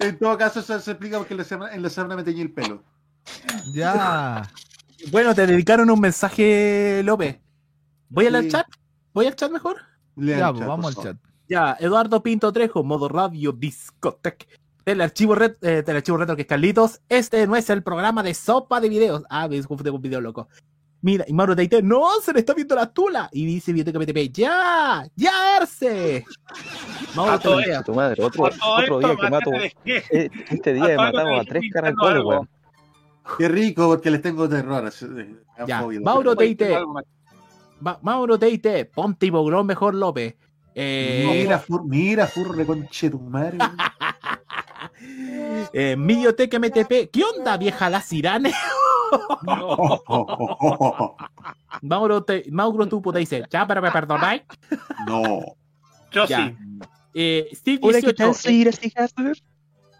En 0.00 0.18
todo 0.18 0.36
caso, 0.38 0.60
eso 0.60 0.78
se 0.80 0.90
explica 0.90 1.18
porque 1.18 1.34
en 1.34 1.38
la 1.38 1.44
semana, 1.44 1.74
en 1.74 1.82
la 1.82 1.88
semana 1.90 2.16
me 2.16 2.22
teñí 2.22 2.40
el 2.42 2.52
pelo. 2.52 2.82
Ya. 3.72 4.42
Bueno, 5.10 5.34
te 5.34 5.46
dedicaron 5.46 5.90
un 5.90 6.00
mensaje, 6.00 7.02
López. 7.04 7.38
¿Voy 8.08 8.26
al 8.26 8.42
Sí. 8.44 8.48
chat? 8.50 8.66
¿Voy 9.12 9.26
al 9.26 9.36
chat 9.36 9.50
mejor? 9.50 9.76
Lean 10.16 10.38
Ya, 10.54 10.58
chat, 10.58 10.68
vamos 10.68 10.96
al 10.96 11.02
chat. 11.02 11.16
Ya, 11.48 11.76
Eduardo 11.78 12.22
Pinto 12.22 12.52
Trejo, 12.52 12.82
modo 12.84 13.08
radio 13.08 13.52
discotec. 13.52 14.46
Del 14.84 15.00
archivo, 15.00 15.34
ret- 15.34 15.56
eh, 15.62 15.82
del 15.82 15.96
archivo 15.96 16.18
retro 16.18 16.36
que 16.36 16.42
es 16.42 16.48
Carlitos. 16.48 17.00
Este 17.08 17.46
no 17.46 17.56
es 17.56 17.70
el 17.70 17.82
programa 17.82 18.22
de 18.22 18.34
sopa 18.34 18.80
de 18.80 18.88
videos. 18.88 19.22
Ah, 19.30 19.48
me 19.48 19.62
confundí 19.62 19.90
con 19.90 20.02
video 20.02 20.20
loco. 20.20 20.48
Mira, 21.00 21.24
y 21.28 21.32
Mauro 21.34 21.54
Teite, 21.54 21.82
no, 21.82 22.08
se 22.22 22.32
le 22.32 22.40
está 22.40 22.54
viendo 22.54 22.74
la 22.74 22.86
tula. 22.90 23.28
Y 23.32 23.44
dice 23.46 23.72
Biblioteca 23.72 23.98
PTP, 23.98 24.30
ya, 24.32 25.06
ya, 25.16 25.56
Arce. 25.58 26.24
Mauro 27.14 27.38
Teite, 27.38 27.82
tu 27.84 27.94
madre, 27.94 28.22
otro, 28.22 28.44
otro 28.44 28.98
día 29.00 29.16
que 29.16 29.30
mato. 29.30 29.50
eh, 29.84 30.30
Este 30.50 30.72
día 30.74 30.92
he 30.92 30.96
matado 30.96 31.40
a 31.40 31.44
tres 31.44 31.62
caracoles, 31.72 32.22
weón. 32.24 32.48
Qué 33.38 33.48
rico, 33.48 33.86
porque 33.88 34.10
les 34.10 34.20
tengo 34.22 34.48
terror. 34.48 34.90
ya. 35.66 35.82
Mauro 36.02 36.36
Teite. 36.36 36.76
Ma- 37.80 37.98
Mauro 38.02 38.38
Teite, 38.38 38.84
ponte 38.86 39.26
hipoglón 39.26 39.66
mejor 39.66 39.94
López. 39.94 40.34
Eh, 40.74 41.42
Mira, 41.44 41.58
fur, 41.58 41.84
mira, 41.84 42.26
furre 42.26 42.66
conche 42.66 43.10
tu 43.10 43.20
madre. 43.20 43.58
eh, 45.72 45.96
Millotec 45.96 46.52
MTP, 46.58 47.10
¿qué 47.12 47.22
onda 47.24 47.56
vieja 47.56 47.88
la 47.90 48.00
sirane? 48.00 48.52
Mauro, 51.82 52.24
te, 52.24 52.44
Mauro 52.50 52.88
Tupo 52.88 53.12
te 53.12 53.18
dice, 53.20 53.44
ya, 53.50 53.66
pero 53.66 53.82
me 53.82 53.90
perdonáis. 53.90 54.42
No. 55.06 55.40
Yo 56.10 56.26
Ya. 56.26 56.46
sí. 56.48 56.56
Eh, 57.14 57.48
Steve 57.52 57.78
Hola, 57.82 58.00
¿qué 58.00 58.12
18. 58.12 59.53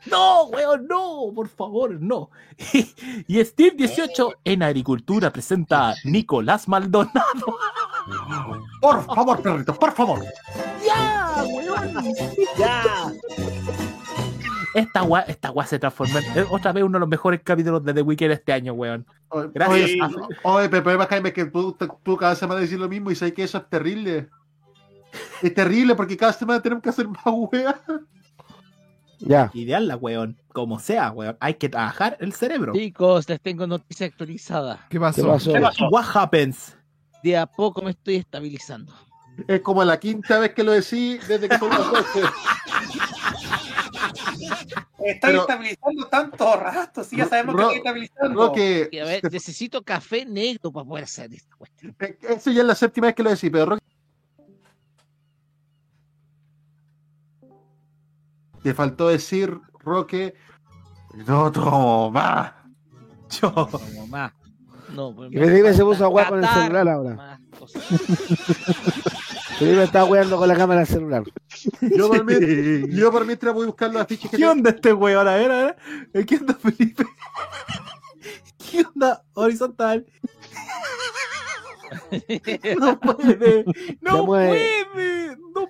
No, 0.07 0.45
weón, 0.47 0.87
no, 0.87 1.33
por 1.35 1.49
favor, 1.49 1.99
no. 2.01 2.31
y 3.27 3.45
Steve 3.45 3.73
18 3.77 4.33
en 4.45 4.63
agricultura 4.63 5.31
presenta 5.31 5.91
a 5.91 5.95
Nicolás 6.05 6.69
Maldonado. 6.69 7.59
Por 8.81 9.05
favor, 9.05 9.41
perrito, 9.41 9.75
por 9.75 9.93
favor. 9.93 10.23
¡Ya, 10.87 11.45
weón! 11.47 12.05
¡Ya! 12.59 13.13
Esta 14.75 15.03
gua, 15.03 15.21
esta 15.21 15.51
gua 15.51 15.65
se 15.67 15.79
transformó 15.79 16.19
en 16.19 16.25
eh, 16.39 16.47
otra 16.51 16.73
vez 16.73 16.83
uno 16.83 16.97
de 16.97 17.01
los 17.01 17.09
mejores 17.09 17.41
capítulos 17.45 17.85
de 17.85 17.95
The 17.95 18.03
Weeknd 18.03 18.33
este 18.33 18.53
año, 18.53 18.73
weón. 18.73 19.07
Gracias. 19.55 19.91
Oye, 19.91 19.99
a- 20.03 20.49
oye, 20.49 20.69
pero 20.69 20.79
el 20.79 20.83
problema, 20.83 21.07
Jaime, 21.07 21.29
es 21.29 21.35
que 21.35 21.45
tú, 21.47 21.77
tú 22.03 22.17
cada 22.17 22.35
semana 22.35 22.61
decís 22.61 22.79
lo 22.79 22.89
mismo 22.89 23.11
y 23.11 23.15
sabes 23.15 23.35
que 23.35 23.45
eso 23.45 23.59
es 23.59 23.69
terrible. 23.71 24.29
Es 25.43 25.55
terrible 25.55 25.95
porque 25.95 26.17
cada 26.17 26.33
semana 26.33 26.61
tenemos 26.61 26.83
que 26.83 26.89
hacer 26.91 27.07
más 27.09 27.23
weas. 27.25 27.77
Ya. 29.27 29.51
Ideal 29.55 29.97
weón. 30.01 30.39
Como 30.53 30.79
sea, 30.79 31.11
weón. 31.11 31.37
Hay 31.41 31.55
que 31.55 31.69
trabajar 31.69 32.17
el 32.21 32.33
cerebro. 32.33 32.73
Chicos, 32.75 33.29
les 33.29 33.41
tengo 33.41 33.67
noticia 33.67 34.07
actualizada. 34.07 34.87
¿Qué 34.91 35.01
pasó? 35.01 35.23
¿Qué 35.23 35.29
pasó? 35.29 35.53
¿Qué 35.53 35.61
pasó? 35.61 35.89
What 35.89 36.05
happens? 36.15 36.77
De 37.23 37.37
a 37.37 37.47
poco 37.47 37.83
me 37.83 37.91
estoy 37.91 38.17
estabilizando. 38.17 38.93
Es 39.49 39.61
como 39.63 39.83
la 39.83 39.99
quinta 39.99 40.39
vez 40.39 40.55
que 40.55 40.63
lo 40.63 40.73
decís 40.73 41.27
desde 41.27 41.49
que 41.49 41.59
son 41.59 41.71
las 41.71 41.91
12. 41.91 42.21
Está 45.05 45.29
Pero- 45.29 45.41
estabilizando 45.41 46.07
tanto 46.09 46.57
rato, 46.57 47.05
sí, 47.05 47.17
ya 47.17 47.27
sabemos 47.27 47.55
Ro- 47.55 47.69
que 47.71 47.77
está 47.77 47.91
estabilizando. 47.91 48.47
Roque, 48.47 49.01
a 49.03 49.05
ver, 49.05 49.33
necesito 49.33 49.83
café 49.83 50.25
negro 50.25 50.73
para 50.73 50.87
poder 50.87 51.05
hacer 51.05 51.33
esta 51.35 51.55
cuestión. 51.57 51.95
eh, 52.01 52.17
eso 52.29 52.51
ya 52.51 52.61
es 52.63 52.67
la 52.67 52.75
séptima 52.75 53.09
vez 53.09 53.17
que 53.17 53.23
lo 53.23 53.31
decís, 53.31 53.51
pero 53.53 53.67
Roque. 53.67 53.83
Te 58.65 58.75
faltó 58.75 59.09
decir, 59.09 59.61
Roque, 59.79 60.35
no 61.29 61.53
tomo 61.53 62.11
más. 62.11 62.53
Yo. 63.41 63.69
Más. 64.09 64.33
No, 64.93 65.15
pues 65.15 65.31
Y 65.33 65.37
Felipe 65.39 65.73
se 65.75 65.83
puso 65.85 66.05
a 66.07 66.09
jugar 66.09 66.29
con 66.31 66.43
el 66.43 66.49
celular 66.51 66.89
ahora. 66.89 67.15
más. 67.15 67.41
Felipe 69.59 69.83
está 69.85 70.05
weando 70.05 70.37
con 70.37 70.49
la 70.49 70.57
cámara 70.57 70.81
del 70.81 70.89
celular. 70.89 71.23
Yo 71.81 72.09
por, 72.09 72.25
mí- 72.25 72.89
yo 72.97 73.13
por 73.13 73.25
mientras 73.27 73.55
voy 73.55 73.67
buscando 73.67 73.99
las 73.99 74.09
fichas 74.09 74.31
que 74.31 74.37
¿Qué 74.39 74.47
onda 74.47 74.71
este 74.71 74.93
weón? 74.93 75.29
A 75.29 75.35
ver, 75.35 75.51
a 75.53 75.57
ver. 75.67 75.77
Eh, 76.13 76.25
¿Qué 76.27 76.37
onda, 76.37 76.55
Felipe? 76.55 77.05
¿Qué 78.71 78.85
onda? 78.85 79.23
Horizontal. 79.35 80.07
No 82.81 83.01
puede. 83.01 83.65
No 84.01 84.27
puede. 84.27 85.37
No 85.55 85.69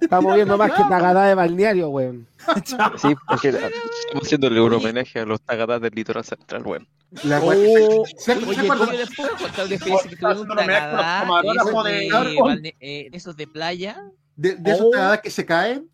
Está 0.00 0.20
moviendo 0.20 0.56
más 0.58 0.72
que 0.72 0.82
Tagadá 0.82 1.24
de 1.26 1.34
balneario, 1.34 1.88
weón. 1.88 2.26
Sí, 2.98 3.14
porque 3.26 3.48
estamos 3.48 3.72
haciéndole 4.22 4.60
un 4.60 4.72
homenaje 4.74 5.20
a 5.20 5.24
los 5.24 5.40
tagadas 5.40 5.80
del 5.80 5.92
litoral 5.94 6.24
central, 6.24 6.62
weón. 6.66 6.86
La 7.24 7.40
Oh, 7.40 7.46
wea- 7.46 7.58
oye, 7.58 8.02
¿Se- 8.18 8.34
se 8.34 8.40
¿cómo 8.40 8.50
acuerdan? 8.72 8.86
yo 8.88 8.92
les 8.98 9.14
puedo 9.16 9.30
contar 9.36 9.64
una 9.66 9.74
experiencia 9.74 10.10
que 10.10 10.16
tuve 10.16 10.32
en 10.32 10.38
un 10.38 10.48
No, 10.48 10.54
no 10.54 10.62
me 10.64 10.74
hagas 10.76 10.88
con 10.90 10.96
los 10.96 11.02
tagadá, 11.02 11.20
tomadores, 11.20 11.62
esos 11.62 11.84
de, 11.84 12.36
balne- 12.40 12.76
esos 13.12 13.36
de 13.36 13.46
playa, 13.46 14.02
De, 14.36 14.54
de 14.56 14.70
esos 14.72 14.86
Oh. 14.86 14.90
tagadas 14.90 15.20
que 15.20 15.30
se 15.30 15.44
caen. 15.46 15.88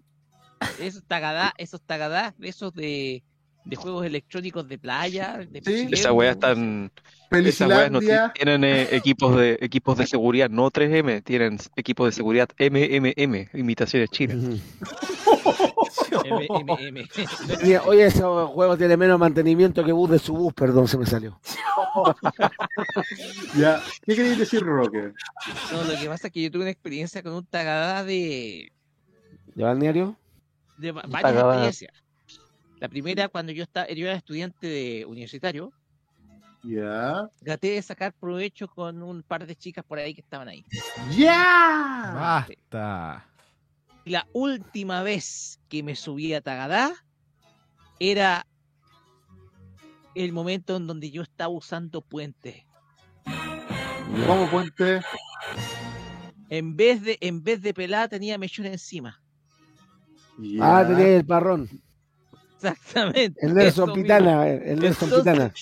esos 0.80 1.02
tagadá, 1.04 1.52
esos 1.58 1.80
tagadá, 1.82 2.34
esos 2.40 2.72
de, 2.74 3.22
de 3.64 3.76
juegos 3.76 4.06
electrónicos 4.06 4.66
de 4.68 4.78
playa, 4.78 5.38
de 5.50 5.60
Sí. 5.62 5.88
Esas 5.90 6.12
weas 6.12 6.34
están. 6.36 6.90
Esas 7.30 7.68
weas 7.68 7.90
no 7.90 8.00
tienen 8.00 8.64
eh, 8.64 8.88
equipos 8.96 9.36
de 9.36 9.58
equipos 9.60 9.98
de 9.98 10.06
seguridad, 10.06 10.48
no 10.48 10.70
3M, 10.70 11.22
tienen 11.22 11.58
equipos 11.76 12.06
de 12.08 12.12
seguridad 12.12 12.48
MMM, 12.58 13.48
imitaciones 13.52 14.08
chinas. 14.10 14.36
M, 16.24 16.46
M, 16.48 16.76
M. 16.88 17.08
Oye, 17.62 17.78
Oye, 17.80 18.06
ese 18.06 18.22
juego 18.22 18.76
tiene 18.78 18.96
menos 18.96 19.18
mantenimiento 19.18 19.84
que 19.84 19.92
bus 19.92 20.10
de 20.10 20.18
su 20.18 20.32
bus, 20.34 20.54
perdón, 20.54 20.88
se 20.88 20.96
me 20.98 21.04
salió. 21.06 21.38
Ya. 23.56 23.80
¿Qué 24.06 24.14
queréis 24.14 24.38
decir, 24.38 24.62
Roque? 24.62 25.12
No, 25.72 25.82
lo 25.84 25.98
que 26.00 26.06
pasa 26.06 26.28
es 26.28 26.32
que 26.32 26.42
yo 26.42 26.50
tuve 26.50 26.62
una 26.62 26.70
experiencia 26.70 27.22
con 27.22 27.32
un 27.34 27.44
tagadá 27.46 28.04
de, 28.04 28.72
¿De 29.54 29.64
balneario? 29.64 30.16
de 30.78 30.92
va- 30.92 31.02
varias 31.08 31.34
experiencias. 31.44 31.92
La 32.80 32.88
primera, 32.88 33.28
cuando 33.28 33.52
yo 33.52 33.62
estaba, 33.64 33.88
yo 33.88 34.06
era 34.06 34.14
estudiante 34.16 34.66
de 34.66 35.04
universitario, 35.06 35.72
Ya. 36.62 37.28
traté 37.42 37.70
de 37.70 37.82
sacar 37.82 38.12
provecho 38.12 38.68
con 38.68 39.02
un 39.02 39.22
par 39.22 39.46
de 39.46 39.56
chicas 39.56 39.84
por 39.84 39.98
ahí 39.98 40.14
que 40.14 40.20
estaban 40.20 40.48
ahí. 40.48 40.64
¡Ya! 41.16 42.12
Basta. 42.14 43.26
La 44.04 44.26
última 44.32 45.02
vez 45.02 45.60
que 45.68 45.82
me 45.82 45.94
subí 45.96 46.32
a 46.34 46.40
Tagadá 46.40 46.92
era 48.00 48.46
el 50.14 50.32
momento 50.32 50.76
en 50.76 50.86
donde 50.86 51.10
yo 51.10 51.22
estaba 51.22 51.50
usando 51.50 52.00
puente. 52.00 52.64
¿Cómo 54.26 54.48
puente? 54.50 55.02
En 56.48 56.76
vez 56.76 57.02
de, 57.02 57.18
en 57.20 57.42
vez 57.42 57.60
de 57.60 57.74
pelada 57.74 58.08
tenía 58.08 58.38
mechón 58.38 58.66
encima. 58.66 59.20
Ah, 60.60 60.84
tenía 60.86 61.16
el 61.16 61.26
parrón. 61.26 61.68
Exactamente. 62.60 63.46
El 63.46 63.54
Nelson. 63.54 63.92
Pitana, 63.92 64.48
eh, 64.48 64.62
el 64.72 64.80
Nelson 64.80 65.10
Pitana. 65.10 65.52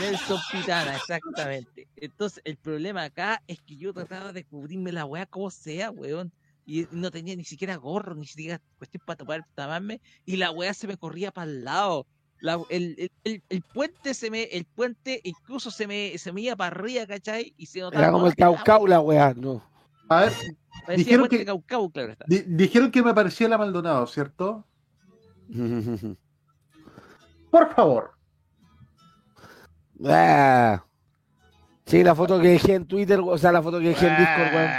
Nelson 0.00 0.38
Pitana, 0.52 0.96
exactamente. 0.96 1.88
Entonces, 1.96 2.42
el 2.44 2.56
problema 2.56 3.04
acá 3.04 3.42
es 3.46 3.60
que 3.62 3.76
yo 3.76 3.92
trataba 3.94 4.32
de 4.32 4.44
cubrirme 4.44 4.92
la 4.92 5.04
weá 5.04 5.26
como 5.26 5.50
sea, 5.50 5.90
weón. 5.90 6.32
Y 6.66 6.86
no 6.92 7.10
tenía 7.10 7.34
ni 7.36 7.44
siquiera 7.44 7.76
gorro, 7.76 8.14
ni 8.14 8.26
siquiera 8.26 8.60
cuestión 8.78 9.02
para 9.06 9.16
tapar, 9.16 9.46
taparme. 9.54 10.00
Y 10.26 10.36
la 10.36 10.50
weá 10.50 10.74
se 10.74 10.86
me 10.86 10.96
corría 10.96 11.30
para 11.30 11.50
el 11.50 11.64
lado. 11.64 12.06
La- 12.40 12.60
el, 12.68 12.94
el- 12.98 13.10
el- 13.24 13.42
el 13.48 13.62
puente 13.62 14.14
se 14.14 14.30
me, 14.30 14.44
el 14.44 14.64
puente 14.64 15.20
incluso 15.24 15.70
se 15.70 15.86
me, 15.86 16.16
se 16.18 16.32
me 16.32 16.40
iba 16.42 16.56
para 16.56 16.74
arriba, 16.76 17.06
¿cachai? 17.06 17.54
Y 17.56 17.66
se 17.66 17.80
notaba 17.80 18.02
Era 18.04 18.12
como 18.12 18.26
el 18.26 18.34
Caucau 18.34 18.86
la 18.86 19.00
weá, 19.00 19.34
no. 19.34 19.62
A 20.08 20.22
ver, 20.22 20.32
Parecía 20.86 20.96
dijeron 20.96 21.20
puente 21.22 21.36
que- 21.36 21.38
de 21.40 21.46
Caucau, 21.46 21.90
claro 21.90 22.12
está. 22.12 22.24
di- 22.28 22.44
dijeron 22.46 22.90
que 22.90 23.02
me 23.02 23.14
parecía 23.14 23.48
la 23.48 23.58
Maldonado, 23.58 24.06
¿cierto? 24.06 24.64
Por 27.50 27.74
favor. 27.74 28.12
Ah. 30.06 30.82
Sí, 31.86 32.02
la 32.04 32.14
foto 32.14 32.40
que 32.40 32.48
dejé 32.48 32.74
en 32.74 32.86
Twitter, 32.86 33.18
o 33.22 33.36
sea, 33.36 33.50
la 33.52 33.60
foto 33.62 33.78
que 33.80 33.88
dejé 33.88 34.06
en 34.06 34.16
Discord, 34.16 34.54
weón. 34.54 34.70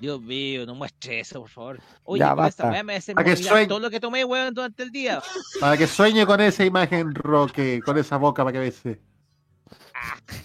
Dios 0.00 0.20
mío, 0.20 0.64
no 0.64 0.74
muestre 0.76 1.20
eso, 1.20 1.40
por 1.40 1.48
favor. 1.50 1.80
Oye, 2.04 2.20
Ya, 2.20 2.32
basta. 2.34 2.70
weá 2.70 2.84
me 2.84 2.94
hace 2.96 3.12
A 3.16 3.24
que 3.24 3.34
sueñe. 3.36 3.66
todo 3.66 3.80
lo 3.80 3.90
que 3.90 3.98
tomé, 3.98 4.24
weón, 4.24 4.54
durante 4.54 4.82
el 4.84 4.92
día. 4.92 5.20
Para 5.60 5.76
que 5.76 5.86
sueñe 5.88 6.24
con 6.24 6.40
esa 6.40 6.64
imagen, 6.64 7.12
Roque, 7.14 7.80
con 7.84 7.98
esa 7.98 8.16
boca 8.16 8.44
para 8.44 8.52
que 8.52 8.58
bese. 8.60 9.00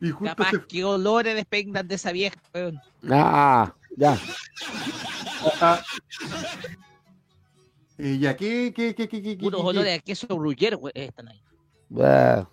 y 0.00 0.10
justo 0.10 0.24
Capaz 0.36 0.50
se- 0.50 0.66
que 0.66 0.84
olores 0.84 1.34
despendan 1.34 1.88
de 1.88 1.94
esa 1.96 2.12
vieja, 2.12 2.38
weón. 2.54 2.80
Ah, 3.10 3.74
ya. 3.96 4.16
Ah. 5.60 5.80
Y 7.98 8.18
ya, 8.18 8.34
¿qué, 8.36 8.72
qué, 8.74 8.94
qué, 8.94 9.08
qué, 9.08 9.22
qué, 9.22 9.36
qué- 9.38 9.46
olores 9.52 9.98
a 9.98 10.02
queso 10.02 10.26
están 10.94 11.28
ahí. 11.28 11.42
Ah. 12.00 12.48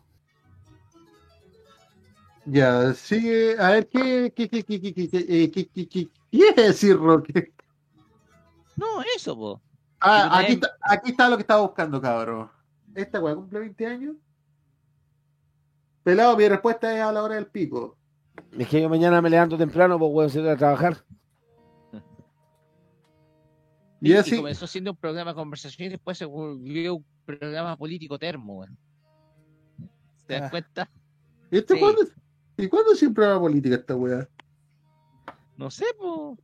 Ya, 2.46 2.94
sigue. 2.94 3.58
A 3.60 3.72
ver, 3.72 3.88
¿qué, 3.88 4.32
qué, 4.36 4.50
qué, 4.50 4.64
qué, 4.64 4.82
qué, 4.82 4.94
qué, 4.94 5.10
qué, 5.10 5.18
eh, 5.28 5.52
qué, 5.52 5.68
qué, 5.68 5.88
qué- 5.88 6.06
qué 6.08 6.10
quiere 6.32 6.64
decir, 6.64 6.98
Roque? 6.98 7.54
No, 8.76 9.02
eso, 9.16 9.36
po. 9.36 9.62
Ah, 10.00 10.40
aquí 10.40 10.54
está, 10.54 10.78
aquí 10.82 11.12
está 11.12 11.30
lo 11.30 11.38
que 11.38 11.42
estaba 11.42 11.62
buscando, 11.62 12.00
cabrón. 12.00 12.50
¿Esta 12.94 13.20
weá 13.20 13.36
cumple 13.36 13.60
20 13.60 13.86
años? 13.86 14.16
Pelado, 16.04 16.38
mi 16.38 16.48
respuesta 16.48 16.96
es 16.96 17.02
a 17.02 17.12
la 17.12 17.24
hora 17.24 17.36
del 17.36 17.48
pico. 17.48 17.98
Es 18.58 18.68
que 18.68 18.82
yo 18.82 18.90
mañana 18.90 19.22
me 19.22 19.30
levanto 19.30 19.58
temprano, 19.58 19.98
pues 20.00 20.12
weón, 20.14 20.30
se 20.30 20.50
a 20.50 20.56
trabajar. 20.56 21.04
Y 24.02 24.12
Y 24.12 24.14
así, 24.14 24.38
comenzó 24.38 24.68
siendo 24.68 24.92
un 24.92 24.98
programa 24.98 25.32
de 25.32 25.36
conversación 25.36 25.88
y 25.88 25.90
después 25.90 26.18
se 26.18 26.26
volvió 26.26 26.96
un 26.98 27.06
programa 27.26 27.76
político 27.78 28.18
termo, 28.20 28.60
weón. 28.60 28.78
¿Te 30.28 30.34
das 30.36 30.44
Ah. 30.44 30.50
cuenta? 30.50 30.90
¿este 31.50 31.74
sí. 31.76 31.80
cuándo, 31.80 32.02
¿y 32.58 32.68
cuándo 32.68 32.94
siempre 32.96 33.26
va 33.26 33.40
política 33.40 33.76
esta 33.76 33.96
weá? 33.96 34.28
No 35.58 35.72
sé, 35.72 35.86
po. 35.98 36.38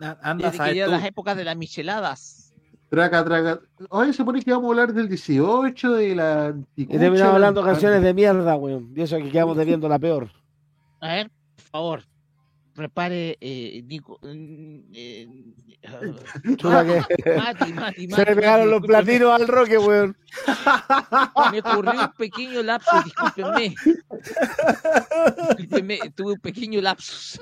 A- 0.00 0.18
Anda 0.22 0.48
a 0.48 0.50
Desde 0.50 0.64
que 0.64 0.74
ya 0.76 0.86
las 0.86 1.04
épocas 1.04 1.36
de 1.36 1.44
las 1.44 1.56
micheladas. 1.56 2.54
Traca, 2.88 3.24
traca. 3.24 3.60
Hoy 3.90 4.06
se 4.08 4.12
supone 4.14 4.42
que 4.42 4.52
vamos 4.52 4.66
a 4.66 4.70
hablar 4.70 4.92
del 4.94 5.08
18, 5.08 5.92
de 5.94 6.14
la. 6.14 6.54
Y 6.76 6.86
terminamos 6.86 7.34
hablando 7.34 7.64
canciones 7.64 8.00
de 8.02 8.14
mierda, 8.14 8.54
weón. 8.56 8.92
Y 8.94 9.02
eso 9.02 9.16
que 9.16 9.30
quedamos 9.30 9.56
debiendo 9.56 9.88
la 9.88 9.98
peor. 9.98 10.30
A 11.00 11.08
ver, 11.14 11.30
por 11.56 11.64
favor, 11.64 12.02
prepare, 12.76 13.36
eh, 13.40 13.82
Nico. 13.86 14.20
eh, 14.22 15.26
que- 16.58 17.36
Mati, 17.36 17.72
Mati, 17.72 18.02
Se 18.02 18.24
le 18.24 18.24
Mati, 18.24 18.34
pegaron 18.34 18.66
Mati, 18.66 18.70
los 18.70 18.86
platinos 18.86 19.32
al 19.40 19.48
roque, 19.48 19.78
weón. 19.78 20.16
Me 21.52 21.60
ocurrió 21.60 21.92
un 21.92 22.12
pequeño 22.16 22.62
lapsus, 22.62 23.04
discúlpenme. 23.04 23.74
Discúlpenme, 25.56 25.98
tuve 26.14 26.32
un 26.34 26.40
pequeño 26.40 26.80
lapsus. 26.80 27.40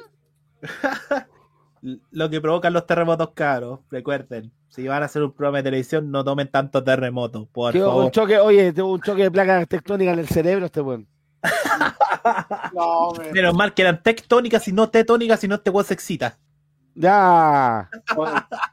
Lo 2.11 2.31
que 2.31 2.41
provocan 2.41 2.73
los 2.73 2.87
terremotos 2.87 3.31
caros, 3.35 3.81
recuerden. 3.91 4.53
Si 4.69 4.87
van 4.89 5.03
a 5.03 5.07
hacer 5.07 5.23
un 5.23 5.33
programa 5.33 5.59
de 5.59 5.65
televisión, 5.65 6.11
no 6.11 6.25
tomen 6.25 6.49
tantos 6.51 6.83
terremotos, 6.83 7.47
por 7.49 7.77
un 7.77 8.11
choque, 8.11 8.39
oye, 8.39 8.73
tuvo 8.73 8.95
un 8.95 9.01
choque 9.03 9.23
de 9.25 9.31
placas 9.31 9.69
tectónicas 9.69 10.15
en 10.15 10.21
el 10.21 10.29
cerebro 10.29 10.67
este 10.67 10.81
weón. 10.81 11.07
No, 12.75 13.13
me- 13.19 13.33
Menos 13.33 13.55
mal 13.55 13.75
que 13.75 13.83
eran 13.83 14.03
tectónicas 14.03 14.67
y 14.69 14.73
no 14.73 14.89
tetónicas, 14.89 15.43
y 15.45 15.49
no 15.49 15.57
este 15.57 15.71
weón 15.71 15.85
se 15.87 15.95
excita. 15.95 16.39
Ya. 16.95 17.89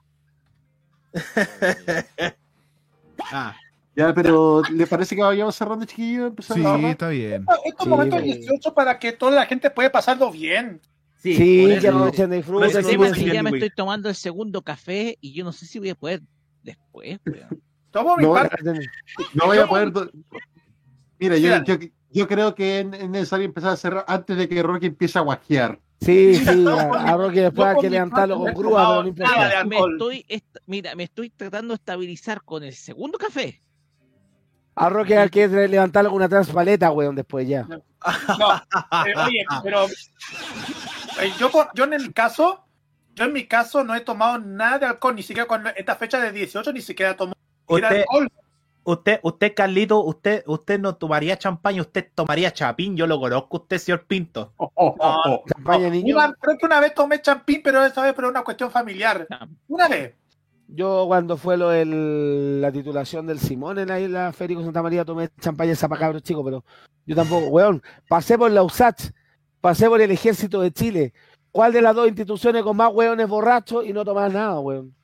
Ah. 3.34 3.56
Ya, 3.96 4.14
pero 4.14 4.62
¿le 4.72 4.88
parece 4.88 5.16
que 5.16 5.22
vayamos 5.22 5.56
cerrando, 5.56 5.86
chiquillos? 5.86 6.30
Empezando 6.30 6.78
Sí, 6.78 6.86
está 6.86 7.10
bien. 7.10 7.46
Estos 7.66 7.88
momentos 7.88 8.24
18 8.24 8.74
para 8.74 8.98
que 8.98 9.12
toda 9.12 9.32
la 9.34 9.46
gente 9.46 9.70
pueda 9.70 9.92
pasarlo 9.92 10.32
bien. 10.32 10.80
Sí, 11.18 11.34
por 11.36 11.70
que 11.70 11.78
eso- 11.78 11.88
aprovechen, 11.90 12.28
por 12.30 12.36
disfruten. 12.38 12.70
eso 12.70 12.80
el 12.80 12.86
y 12.86 12.88
tema 12.90 13.06
es 13.06 13.12
piensen. 13.12 13.30
que 13.30 13.34
ya 13.36 13.44
me 13.44 13.50
estoy 13.52 13.70
tomando 13.76 14.10
el 14.10 14.16
segundo 14.16 14.62
café 14.62 15.18
y 15.22 15.34
yo 15.34 15.44
no 15.44 15.52
sé 15.52 15.66
si 15.66 15.78
voy 15.80 15.90
a 15.90 15.96
poder 15.96 16.22
después. 16.64 17.20
weón. 17.26 17.62
Tomo 17.92 18.16
mi 18.18 18.24
No, 18.24 18.34
parte. 18.34 18.58
No 19.34 19.46
voy 19.46 19.58
a 19.58 19.68
poder. 19.68 19.92
do- 19.92 20.10
Mira, 21.20 21.36
yo, 21.38 21.42
Mira. 21.50 21.64
yo, 21.66 21.76
yo 22.12 22.28
creo 22.28 22.54
que 22.56 22.80
es 22.80 22.86
es 22.94 23.10
necesario 23.10 23.46
empezar 23.46 23.72
a 23.72 23.78
cerrar 23.78 24.06
antes 24.08 24.38
de 24.38 24.48
que 24.50 24.62
Rocky 24.64 24.88
empiece 24.88 25.18
a 25.18 25.22
guajear. 25.22 25.80
Sí, 26.02 26.36
sí, 26.46 26.66
a, 26.68 27.12
a 27.14 27.18
Roque 27.18 27.42
después 27.42 27.68
hay 27.68 27.82
que 27.82 27.90
levantarlo 27.90 28.38
con 28.40 28.54
grúa, 28.54 28.88
pero 28.88 29.04
no 29.04 29.08
importa. 29.10 29.66
Me 29.66 29.78
estoy, 29.78 30.26
est- 30.28 30.58
mira, 30.66 30.96
me 30.96 31.04
estoy 31.04 31.30
tratando 31.30 31.74
de 31.74 31.76
estabilizar 31.76 32.42
con 32.44 32.64
el 32.64 32.74
segundo 32.74 33.18
café. 33.18 33.62
A 34.76 34.90
Roque 34.90 35.18
hay 35.18 35.30
que 35.30 35.48
levantarlo 35.48 36.10
con 36.10 36.18
una 36.18 36.30
transpaleta, 36.30 36.92
weón, 36.92 37.16
después 37.16 37.48
ya. 37.48 37.64
No, 37.68 37.82
eh, 39.06 39.14
oye, 39.28 39.46
pero 39.64 39.86
eh, 39.86 41.32
yo, 41.38 41.52
por- 41.52 41.70
yo 41.76 41.84
en 41.84 42.02
mi 42.02 42.12
caso, 42.14 42.66
yo 43.14 43.26
en 43.26 43.34
mi 43.34 43.46
caso 43.46 43.84
no 43.84 43.94
he 43.94 44.02
tomado 44.02 44.40
nada 44.40 44.80
de 44.80 44.86
alcohol, 44.88 45.16
ni 45.16 45.22
siquiera 45.24 45.48
con 45.48 45.68
esta 45.76 45.96
fecha 45.96 46.20
de 46.20 46.32
18, 46.32 46.74
ni 46.74 46.82
siquiera 46.82 47.16
tomo 47.16 47.34
Usted, 47.68 48.00
alcohol. 48.00 48.28
Usted, 48.84 49.20
usted, 49.24 49.54
Carlito, 49.56 50.04
usted, 50.04 50.44
usted 50.48 50.80
no 50.80 50.96
tomaría 50.96 51.38
champaña, 51.38 51.82
usted 51.82 52.08
tomaría 52.16 52.52
chapín. 52.52 52.96
Yo 52.98 53.08
lo 53.08 53.20
conozco, 53.20 53.58
usted, 53.58 53.78
señor 53.78 54.06
Pinto. 54.06 54.54
No, 54.60 55.44
Champaña, 55.48 55.90
niño. 55.90 56.16
una- 56.16 56.34
creo 56.34 56.58
que 56.58 56.66
una 56.66 56.80
vez 56.80 56.94
tomé 56.94 57.22
champín, 57.22 57.62
pero 57.64 57.86
esa 57.86 58.02
vez 58.04 58.14
por 58.14 58.26
una 58.26 58.44
cuestión 58.44 58.72
familiar. 58.72 59.28
Una 59.68 59.88
vez. 59.88 60.16
Yo 60.74 61.04
cuando 61.06 61.36
fue 61.36 61.58
lo 61.58 61.72
la 61.74 62.72
titulación 62.72 63.28
del 63.28 63.40
Simón 63.40 63.78
en 63.78 63.90
la 63.90 64.00
isla 64.00 64.32
Federico 64.32 64.64
Santa 64.64 64.82
María 64.82 65.04
tomé 65.04 65.30
champaña 65.42 65.74
esa 65.74 65.90
para 65.90 66.00
cabros 66.00 66.24
chicos, 66.24 66.44
pero 66.46 66.64
yo 67.06 67.14
tampoco, 67.14 67.48
weón, 67.48 67.84
pasé 68.08 68.38
por 68.38 68.50
la 68.52 68.64
USACH, 68.64 69.12
pasé 69.60 69.90
por 69.90 70.00
el 70.00 70.12
Ejército 70.12 70.62
de 70.62 70.72
Chile. 70.72 71.14
¿Cuál 71.52 71.74
de 71.74 71.82
las 71.82 71.94
dos 71.94 72.08
instituciones 72.08 72.64
con 72.64 72.78
más 72.78 72.90
weones 72.94 73.28
borrachos 73.28 73.86
y 73.86 73.92
no 73.92 74.06
tomás 74.06 74.32
nada, 74.32 74.62
weón? 74.62 74.96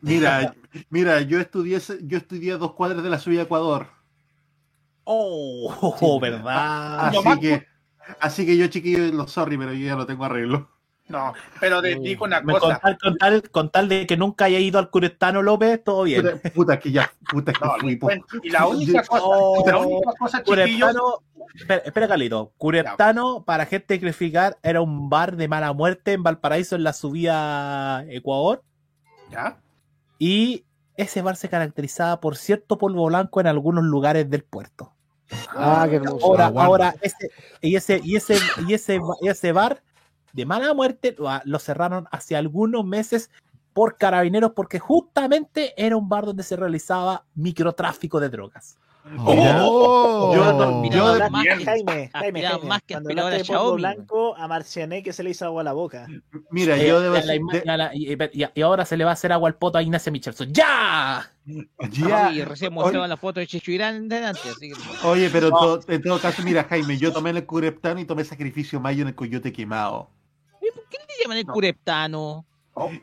Mira, 0.00 0.54
mira, 0.90 1.20
yo 1.22 1.38
estudié, 1.40 1.78
yo 2.02 2.18
estudié 2.18 2.52
a 2.52 2.56
dos 2.58 2.72
cuadras 2.72 3.02
de 3.02 3.10
la 3.10 3.18
subida 3.18 3.40
a 3.40 3.44
Ecuador. 3.44 3.88
Oh, 5.04 6.18
verdad. 6.20 7.08
Así 7.08 7.40
que, 7.40 7.66
así 8.20 8.46
que 8.46 8.56
yo, 8.56 8.66
chiquillo, 8.66 9.06
lo 9.12 9.28
sorry, 9.28 9.56
pero 9.56 9.72
yo 9.72 9.86
ya 9.86 9.94
lo 9.96 10.06
tengo 10.06 10.24
arreglo. 10.24 10.68
No, 11.08 11.32
pero 11.60 11.80
te 11.80 11.94
digo 12.00 12.24
una 12.24 12.40
Me- 12.40 12.52
cosa. 12.54 12.80
Con 12.80 12.80
tal, 12.80 12.98
con, 12.98 13.16
tal, 13.18 13.50
con 13.50 13.70
tal 13.70 13.88
de 13.88 14.06
que 14.08 14.16
nunca 14.16 14.46
haya 14.46 14.58
ido 14.58 14.80
al 14.80 14.90
Curestano 14.90 15.40
López, 15.40 15.84
todo 15.84 16.02
bien. 16.02 16.22
Puta, 16.22 16.50
puta 16.50 16.80
que 16.80 16.90
ya, 16.90 17.12
puta 17.30 17.52
que 17.52 17.60
fui. 17.80 17.94
po. 17.94 18.10
Y 18.42 18.50
la 18.50 18.66
única 18.66 19.04
cosa, 19.04 19.22
Oh, 19.24 19.62
la 19.64 19.78
única 19.78 20.12
cosa, 20.18 20.42
Cureptano, 20.42 21.20
espera, 21.54 21.82
espera, 21.84 22.08
Carlito. 22.08 22.52
Cureptano, 22.58 23.44
para 23.44 23.66
gente 23.66 24.00
clarificar, 24.00 24.58
era 24.64 24.80
un 24.80 25.08
bar 25.08 25.36
de 25.36 25.46
mala 25.46 25.72
muerte 25.72 26.12
en 26.12 26.24
Valparaíso 26.24 26.74
en 26.74 26.82
la 26.82 26.92
subida 26.92 27.98
a 27.98 28.04
Ecuador. 28.10 28.64
¿ya? 29.30 29.56
Y 30.18 30.64
ese 30.96 31.22
bar 31.22 31.36
se 31.36 31.48
caracterizaba 31.48 32.20
por 32.20 32.36
cierto 32.36 32.78
polvo 32.78 33.06
blanco 33.06 33.40
en 33.40 33.46
algunos 33.46 33.84
lugares 33.84 34.28
del 34.30 34.44
puerto. 34.44 34.92
Ah, 35.48 35.86
qué 35.88 35.96
hermoso. 35.96 36.24
Ahora, 36.24 36.46
ahora 36.46 36.94
ese, 37.00 37.30
y 37.60 37.76
ese, 37.76 38.00
y 38.02 38.16
ese, 38.16 38.38
y 38.66 38.74
ese, 38.74 39.00
y 39.20 39.28
ese 39.28 39.52
bar 39.52 39.82
de 40.32 40.46
mala 40.46 40.72
muerte 40.74 41.14
lo, 41.18 41.28
lo 41.44 41.58
cerraron 41.58 42.06
hace 42.10 42.36
algunos 42.36 42.84
meses 42.84 43.30
por 43.72 43.96
carabineros 43.96 44.52
porque 44.52 44.78
justamente 44.78 45.74
era 45.76 45.96
un 45.96 46.08
bar 46.08 46.24
donde 46.24 46.42
se 46.42 46.56
realizaba 46.56 47.24
microtráfico 47.34 48.20
de 48.20 48.30
drogas. 48.30 48.78
Oh. 49.18 50.32
Yo- 50.34 50.80
Mira, 50.82 50.96
yo- 50.96 51.06
hablaste, 51.06 51.40
bien. 51.42 51.64
Jaime, 51.64 51.64
Jaime, 51.64 52.10
Aspiraba 52.12 52.54
Jaime, 52.56 52.68
más 52.68 52.82
que 52.82 52.94
cuando 52.94 53.26
de 53.30 53.44
Xiaomi. 53.44 53.76
blanco 53.76 54.36
a 54.36 54.48
Marciané 54.48 55.02
que 55.02 55.12
se 55.12 55.22
le 55.22 55.30
hizo 55.30 55.44
agua 55.44 55.60
a 55.60 55.64
la 55.64 55.72
boca. 55.72 56.06
Mira, 56.50 56.76
Eh, 56.76 56.88
yo 56.88 57.00
debo 57.00 57.14
la 57.14 57.34
y 57.36 57.68
a 57.68 57.76
la- 57.76 57.94
y- 57.94 58.12
y- 58.12 58.44
y 58.54 58.62
ahora 58.62 58.84
se 58.84 58.96
le 58.96 59.04
va 59.04 59.10
a 59.10 59.12
hacer 59.12 59.32
agua 59.32 59.48
al 59.48 59.54
poto 59.54 59.78
a 59.78 59.82
Ignacia 59.82 60.10
Michelson. 60.10 60.52
¡Ya! 60.52 61.30
Ya. 61.90 62.30
Sí, 62.30 62.42
recién 62.44 62.72
mostraba 62.72 63.06
la 63.06 63.16
foto 63.16 63.38
de 63.38 63.46
Chichuirán 63.46 64.08
delante, 64.08 64.40
así 64.48 64.70
que... 64.72 65.06
Oye, 65.06 65.30
pero 65.30 65.46
en 65.48 65.52
todo- 65.52 65.80
en 65.86 66.02
todo 66.02 66.18
caso, 66.18 66.42
mira, 66.42 66.64
Jaime, 66.64 66.98
yo 66.98 67.12
tomé 67.12 67.30
el 67.30 67.46
Cureptano 67.46 68.00
y 68.00 68.04
tomé 68.04 68.24
sacrificio 68.24 68.80
mayo 68.80 69.02
en 69.02 69.08
el 69.08 69.14
coyote 69.14 69.52
quemado. 69.52 70.10
¿Qué 70.60 70.98
le 70.98 71.22
llaman 71.22 71.38
el 71.38 71.46
cureptano? 71.46 72.44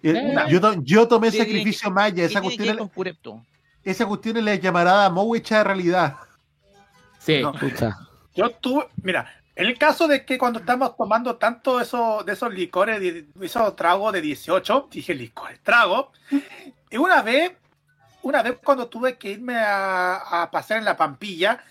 Eh, 0.04 0.36
Yo, 0.50 0.62
to- 0.62 0.76
yo 0.84 1.08
tomé 1.08 1.28
¿Qué 1.28 1.38
tiene 1.38 1.46
sacrificio 1.50 1.90
que- 1.90 1.94
maya, 1.94 2.24
esa 2.26 2.40
que 2.40 2.44
cuestión, 2.44 2.70
es- 2.70 2.78
con 2.78 2.88
curepto? 2.90 3.42
Esa 3.84 4.06
cuestión 4.06 4.38
es 4.38 4.44
la 4.44 4.56
llamarada 4.56 5.10
Moe 5.10 5.38
hecha 5.38 5.58
de 5.60 5.64
realidad. 5.64 6.16
Sí. 7.20 7.42
No. 7.42 7.54
Yo 8.36 8.50
tuve, 8.52 8.88
mira, 9.02 9.32
en 9.56 9.68
el 9.68 9.78
caso 9.78 10.08
de 10.08 10.26
que 10.26 10.38
cuando 10.38 10.60
estamos 10.60 10.96
tomando 10.98 11.36
tanto 11.38 11.80
eso, 11.80 12.24
de 12.26 12.34
esos 12.34 12.54
licores, 12.54 13.00
de 13.00 13.28
esos 13.42 13.76
tragos 13.76 14.12
de 14.14 14.22
18, 14.22 14.88
dije 14.92 15.14
licores, 15.14 15.60
trago, 15.62 16.12
y 16.90 16.98
una 16.98 17.22
vez, 17.22 17.52
una 18.24 18.42
vez 18.42 18.58
cuando 18.64 18.88
tuve 18.88 19.18
que 19.18 19.32
irme 19.32 19.58
a, 19.58 20.42
a 20.44 20.50
pasear 20.52 20.80
en 20.80 20.86
la 20.86 20.98
Pampilla, 20.98 21.64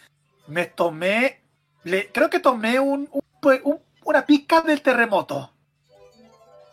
me 0.46 0.66
tomé, 0.66 1.40
le, 1.84 2.10
creo 2.12 2.30
que 2.30 2.38
tomé 2.40 2.78
un, 2.78 3.08
un- 3.10 3.60
un- 3.64 3.80
una 4.04 4.24
pizca 4.26 4.60
del 4.60 4.80
terremoto. 4.82 5.50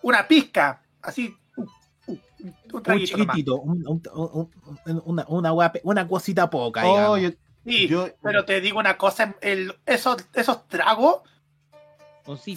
Una 0.02 0.28
pizca, 0.28 0.82
así, 1.02 1.36
un, 2.74 3.00
chiquitito, 3.06 3.58
un- 3.60 3.86
un- 3.88 4.02
un- 4.14 4.50
un- 4.86 5.02
una, 5.06 5.26
una, 5.28 5.52
guape- 5.52 5.82
una 5.84 6.08
cosita 6.08 6.50
poca, 6.50 6.82
Oh, 6.86 7.16
digamos. 7.16 7.22
yo- 7.22 7.30
Sí, 7.66 7.88
Yo- 7.88 8.08
pero 8.24 8.46
te 8.46 8.62
digo 8.62 8.80
una 8.80 8.98
cosa, 8.98 9.36
el, 9.42 9.76
esos, 9.86 10.26
esos 10.34 10.68
tragos 10.68 11.22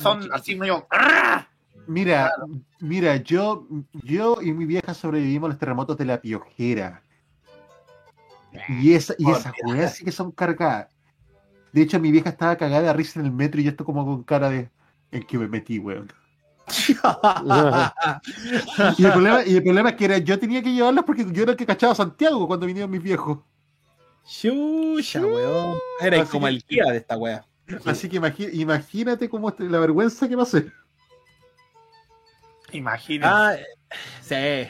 son 0.01 0.31
así 0.33 0.55
medio... 0.55 0.87
¡ah! 0.91 1.47
Mira, 1.89 2.31
mira, 2.79 3.17
yo, 3.17 3.67
yo 4.05 4.41
y 4.41 4.53
mi 4.53 4.65
vieja 4.65 4.95
sobrevivimos 4.95 5.49
a 5.49 5.51
los 5.51 5.59
terremotos 5.59 5.99
de 5.99 6.05
la 6.05 6.21
piojera. 6.21 7.03
Y 8.69 8.95
esa, 8.95 9.15
y 9.19 9.29
esas 9.31 9.53
weas 9.65 9.95
sí 9.97 10.05
que 10.05 10.13
son 10.13 10.31
cargadas. 10.31 10.89
De 11.73 11.83
hecho, 11.83 11.99
mi 11.99 12.13
vieja 12.13 12.29
estaba 12.31 12.57
cagada 12.57 12.83
de 12.83 12.93
risa 12.93 13.19
en 13.19 13.27
el 13.27 13.33
metro 13.33 13.61
y 13.61 13.65
yo 13.65 13.71
estoy 13.71 13.85
como 13.87 14.05
con 14.05 14.23
cara 14.23 14.51
de 14.51 14.71
en 15.11 15.23
que 15.25 15.37
me 15.39 15.49
metí, 15.49 15.79
weón. 15.79 16.11
Y 18.99 19.05
el, 19.05 19.13
problema, 19.13 19.45
y 19.45 19.57
el 19.57 19.63
problema 19.63 19.91
es 19.91 19.97
que 19.97 20.05
era, 20.07 20.19
yo 20.19 20.39
tenía 20.39 20.63
que 20.63 20.73
llevarlas 20.73 21.05
porque 21.05 21.27
yo 21.31 21.43
era 21.43 21.53
el 21.53 21.57
que 21.59 21.67
cachaba 21.67 21.93
a 21.93 21.97
Santiago 21.97 22.47
cuando 22.47 22.67
vinieron 22.67 22.91
mis 22.91 23.03
viejos. 23.03 23.39
Chucha, 24.25 25.21
weón. 25.21 25.77
Era 26.01 26.23
Así 26.23 26.31
como 26.31 26.47
que- 26.47 26.53
el 26.53 26.65
Kira 26.65 26.91
de 26.91 26.99
esta 26.99 27.17
wea. 27.17 27.45
Así 27.85 28.09
que 28.09 28.21
imagi- 28.21 28.51
imagínate 28.53 29.29
cómo 29.29 29.53
la 29.59 29.79
vergüenza 29.79 30.29
que 30.29 30.37
pasé. 30.37 30.71
Imagínate. 32.73 33.61
Ah, 33.61 33.97
sí. 34.23 34.69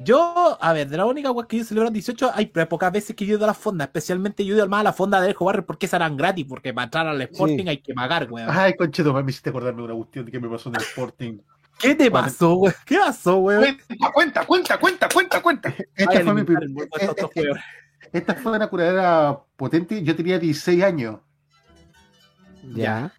Yo, 0.00 0.58
a 0.60 0.72
ver, 0.72 0.88
de 0.88 0.96
la 0.96 1.06
única 1.06 1.30
wea 1.30 1.46
que 1.46 1.58
yo 1.58 1.64
celebro 1.64 1.88
el 1.88 1.94
18, 1.94 2.32
hay 2.34 2.46
pocas 2.46 2.90
veces 2.92 3.14
que 3.14 3.24
yo 3.26 3.34
he 3.34 3.36
ido 3.36 3.44
a 3.44 3.48
la 3.48 3.54
fonda. 3.54 3.84
Especialmente 3.84 4.44
yo 4.44 4.54
he 4.54 4.58
ido 4.58 4.68
más 4.68 4.80
a 4.80 4.84
la 4.84 4.92
fonda 4.92 5.20
de 5.20 5.26
Alejo 5.26 5.50
porque 5.66 5.86
esas 5.86 5.98
eran 5.98 6.16
gratis. 6.16 6.44
Porque 6.48 6.74
para 6.74 6.84
entrar 6.86 7.06
al 7.06 7.20
Sporting 7.22 7.62
Sí. 7.62 7.68
hay 7.68 7.78
que 7.78 7.94
pagar, 7.94 8.30
weón. 8.30 8.48
Ay, 8.50 8.74
concheto, 8.74 9.14
me 9.14 9.30
hiciste 9.30 9.50
acordarme 9.50 9.78
de 9.82 9.84
una 9.84 9.94
cuestión 9.94 10.26
que 10.26 10.40
me 10.40 10.48
pasó 10.48 10.68
en 10.68 10.74
el 10.76 10.82
Sporting. 10.82 11.38
¿Qué 11.78 11.94
te 11.94 12.10
pasó, 12.10 12.54
weón? 12.56 12.74
¿Qué 12.84 12.98
pasó, 12.98 13.36
weón? 13.38 13.64
Cuenta, 14.12 14.44
cuenta, 14.46 14.78
cuenta, 14.78 14.78
cuenta, 14.78 15.08
cuenta, 15.08 15.42
cuenta. 15.42 15.74
Esta 15.96 16.12
fue, 16.12 16.22
mi 16.24 16.28
alimentar 16.40 16.56
prim- 16.56 16.62
el 16.62 16.70
muerto 16.70 16.98
de 16.98 17.04
estos 17.06 17.30
weones. 17.36 17.64
esta 18.12 18.34
fue 18.34 18.52
una 18.56 18.66
curadera 18.68 19.38
potente. 19.56 20.02
Yo 20.02 20.14
tenía 20.16 20.38
16 20.40 20.82
años 20.82 21.18
Ya. 22.74 23.12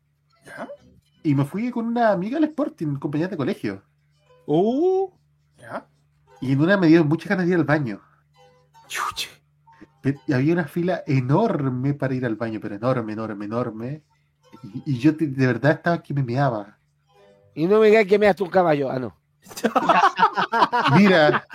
y 1.23 1.33
me 1.35 1.45
fui 1.45 1.71
con 1.71 1.85
una 1.87 2.11
amiga 2.11 2.37
al 2.37 2.43
Sporting, 2.45 2.95
compañera 2.97 3.29
de 3.29 3.37
colegio. 3.37 3.81
Uh, 4.45 5.09
¿Ya? 5.09 5.15
Y 6.41 6.51
en 6.51 6.61
una 6.61 6.77
me 6.77 6.87
dieron 6.87 7.07
muchas 7.07 7.29
ganas 7.29 7.45
de 7.45 7.51
ir 7.53 7.57
al 7.57 7.63
baño. 7.65 8.01
Chuche. 8.87 9.29
Y 10.27 10.33
había 10.33 10.53
una 10.53 10.65
fila 10.65 11.01
enorme 11.07 11.93
para 11.95 12.13
ir 12.13 12.25
al 12.25 12.35
baño, 12.35 12.59
pero 12.61 12.75
enorme, 12.75 13.13
enorme, 13.13 13.45
enorme. 13.45 14.03
Y, 14.85 14.91
y 14.93 14.97
yo 14.99 15.15
te- 15.17 15.27
de 15.27 15.47
verdad 15.47 15.71
estaba 15.71 16.01
que 16.03 16.13
me 16.13 16.21
meaba. 16.23 16.77
Y 17.55 17.65
no 17.65 17.79
me 17.79 17.87
digas 17.87 18.05
que 18.05 18.19
me 18.19 18.27
das 18.27 18.39
un 18.41 18.49
caballo. 18.49 18.91
Ah, 18.91 18.99
no. 18.99 19.15
Mira. 20.95 21.45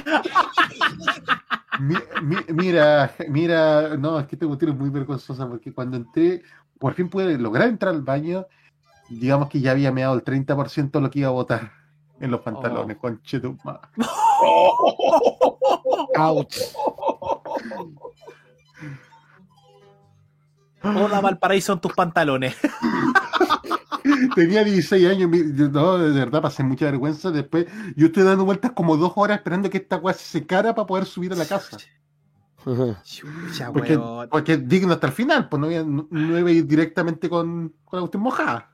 Mi- 1.78 1.94
mi- 2.23 2.44
mira, 2.52 3.15
mira, 3.28 3.97
no, 3.97 4.18
es 4.18 4.26
que 4.26 4.34
esta 4.36 4.47
cuestión 4.47 4.73
es 4.73 4.78
muy 4.78 4.91
vergonzosa 4.91 5.49
porque 5.49 5.73
cuando 5.73 5.97
entré, 5.97 6.42
por 6.78 6.94
fin 6.94 7.09
pude 7.09 7.39
lograr 7.39 7.68
entrar 7.68 7.94
al 7.94 8.02
baño, 8.02 8.47
digamos 9.09 9.49
que 9.49 9.60
ya 9.60 9.70
había 9.70 9.91
meado 9.92 10.15
el 10.15 10.23
30% 10.23 10.91
de 10.99 11.00
lo 11.00 11.10
que 11.10 11.20
iba 11.20 11.28
a 11.28 11.33
botar 11.33 11.73
en 12.20 12.31
los 12.31 12.40
pantalones, 12.42 12.99
conche 12.99 13.40
tu 13.40 13.57
madre. 13.65 13.89
Ouch. 16.16 16.57
Hola 20.82 21.20
Valparaíso 21.20 21.73
en 21.73 21.81
tus 21.81 21.92
pantalones. 21.92 22.57
Tenía 24.34 24.65
16 24.65 25.08
años, 25.08 25.31
no, 25.73 25.99
de 25.99 26.12
verdad 26.12 26.42
pasé 26.42 26.62
mucha 26.62 26.86
vergüenza. 26.86 27.31
Después, 27.31 27.66
yo 27.97 28.07
estoy 28.07 28.23
dando 28.23 28.44
vueltas 28.44 28.73
como 28.73 28.97
dos 28.97 29.12
horas 29.16 29.39
esperando 29.39 29.68
que 29.68 29.78
esta 29.78 29.97
weá 29.97 30.15
se 30.15 30.24
secara 30.24 30.74
para 30.74 30.86
poder 30.86 31.05
subir 31.05 31.32
a 31.32 31.36
la 31.36 31.47
casa. 31.47 31.78
Chucha, 33.02 33.73
Porque, 33.73 33.99
porque 34.31 34.52
es 34.55 34.68
digno 34.68 34.92
hasta 34.92 35.07
el 35.07 35.12
final, 35.15 35.49
pues 35.49 35.60
no 35.60 35.70
iba, 35.70 35.82
no, 35.82 36.07
no 36.10 36.39
iba 36.39 36.49
a 36.49 36.52
ir 36.52 36.66
directamente 36.66 37.28
con, 37.28 37.74
con 37.84 37.99
la 37.99 38.00
cuestión 38.02 38.23
mojada. 38.23 38.69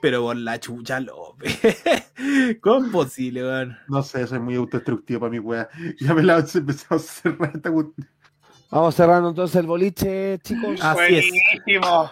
Pero 0.00 0.22
por 0.22 0.36
la 0.36 0.60
chucha, 0.60 1.00
López. 1.00 1.58
¿Cómo 2.60 2.86
es 2.86 2.92
posible, 2.92 3.42
weón? 3.42 3.76
No 3.88 4.02
sé, 4.02 4.26
soy 4.26 4.38
muy 4.38 4.54
autodestructivo 4.54 5.20
para 5.20 5.30
mi 5.30 5.38
weá. 5.38 5.68
Ya 6.00 6.14
me 6.14 6.22
la 6.22 6.44
se 6.46 6.58
empezó 6.58 6.94
a 6.94 6.98
cerrar 6.98 7.52
esta 7.54 7.70
cuestión. 7.70 8.08
Vamos 8.70 8.94
cerrando 8.94 9.30
entonces 9.30 9.56
el 9.56 9.66
boliche, 9.66 10.38
chicos. 10.42 10.80
Así 10.82 11.16
es. 11.16 11.24
Buenísimo. 11.64 12.10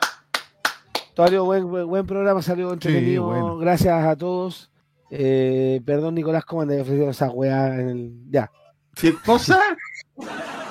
Todavía 1.14 1.40
buen, 1.40 1.68
buen, 1.68 1.86
buen 1.86 2.06
programa, 2.06 2.42
salió 2.42 2.72
entretenido. 2.72 3.24
bueno. 3.24 3.58
Gracias 3.58 4.04
a 4.04 4.16
todos. 4.16 4.70
Eh, 5.10 5.80
perdón, 5.84 6.14
Nicolás, 6.14 6.44
¿cómo 6.44 6.62
andas 6.62 6.80
ofreciendo 6.80 7.10
esa 7.10 7.30
weá 7.30 7.78
en 7.78 7.88
el. 7.88 8.12
Ya. 8.30 8.50
¿Qué 8.94 9.14
cosa? 9.14 9.60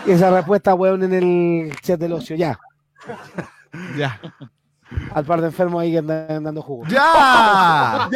Esa 0.07 0.31
respuesta, 0.31 0.73
weón, 0.75 1.03
en 1.03 1.13
el 1.13 1.75
chat 1.81 1.99
del 1.99 2.13
ocio, 2.13 2.35
ya. 2.35 2.59
Ya. 3.97 4.19
Al 5.13 5.25
par 5.25 5.41
de 5.41 5.47
enfermos 5.47 5.81
ahí 5.81 5.91
que 5.91 5.99
andan 5.99 6.43
dando 6.43 6.61
jugo. 6.61 6.85
¡Ya! 6.87 8.09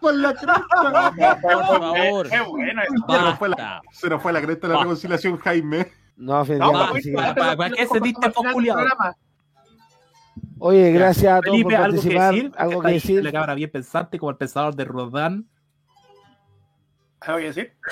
Por 0.00 0.14
la 0.14 0.34
cresta. 0.34 1.40
Por 1.40 1.64
favor. 1.64 2.28
Qué 2.28 2.40
bueno. 2.40 2.82
Se 3.08 3.18
nos 3.20 3.38
fue 3.38 3.48
la, 3.48 3.56
Basta. 3.56 3.82
se 3.92 4.08
nos 4.10 4.22
fue 4.22 4.32
la 4.32 4.42
cresta 4.42 4.66
de 4.68 4.74
la 4.74 4.80
reconciliación, 4.80 5.38
Jaime. 5.38 5.92
No, 6.16 6.44
sí. 6.44 6.54
¿Para, 7.14 7.70
qué 7.70 7.86
se 7.86 8.00
diste 8.00 8.30
por 8.30 8.52
culiado? 8.52 8.84
Oye, 10.58 10.92
gracias 10.92 11.32
a 11.32 11.40
todos 11.40 11.52
Felipe, 11.52 11.70
por 11.70 11.84
algo 11.84 11.86
que 11.86 12.00
participar. 12.00 12.34
decir. 12.34 12.52
algo 12.56 12.82
que 12.82 12.92
decir. 12.92 13.24
La 13.24 13.32
cámara 13.32 13.54
bien 13.54 13.70
pensante, 13.70 14.18
como 14.18 14.30
el 14.30 14.36
pensador 14.36 14.74
de 14.74 14.84
Rodán. 14.84 15.48
¿Algo 17.20 17.38
que 17.38 17.46
decir? 17.46 17.76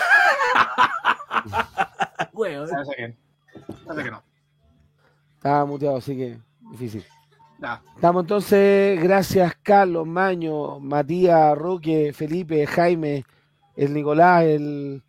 Que, 2.32 3.16
parece 3.86 4.04
que 4.04 4.10
no. 4.10 4.22
Estaba 5.42 5.64
muteado, 5.64 5.96
así 5.96 6.16
que 6.16 6.38
difícil. 6.70 7.02
Ya. 7.60 7.82
Estamos 7.96 8.22
entonces, 8.22 9.02
gracias 9.02 9.56
Carlos, 9.60 10.06
Maño, 10.06 10.78
Matías, 10.78 11.58
Roque, 11.58 12.12
Felipe, 12.14 12.64
Jaime, 12.64 13.24
el 13.74 13.92
Nicolás, 13.92 14.44
el 14.44 15.02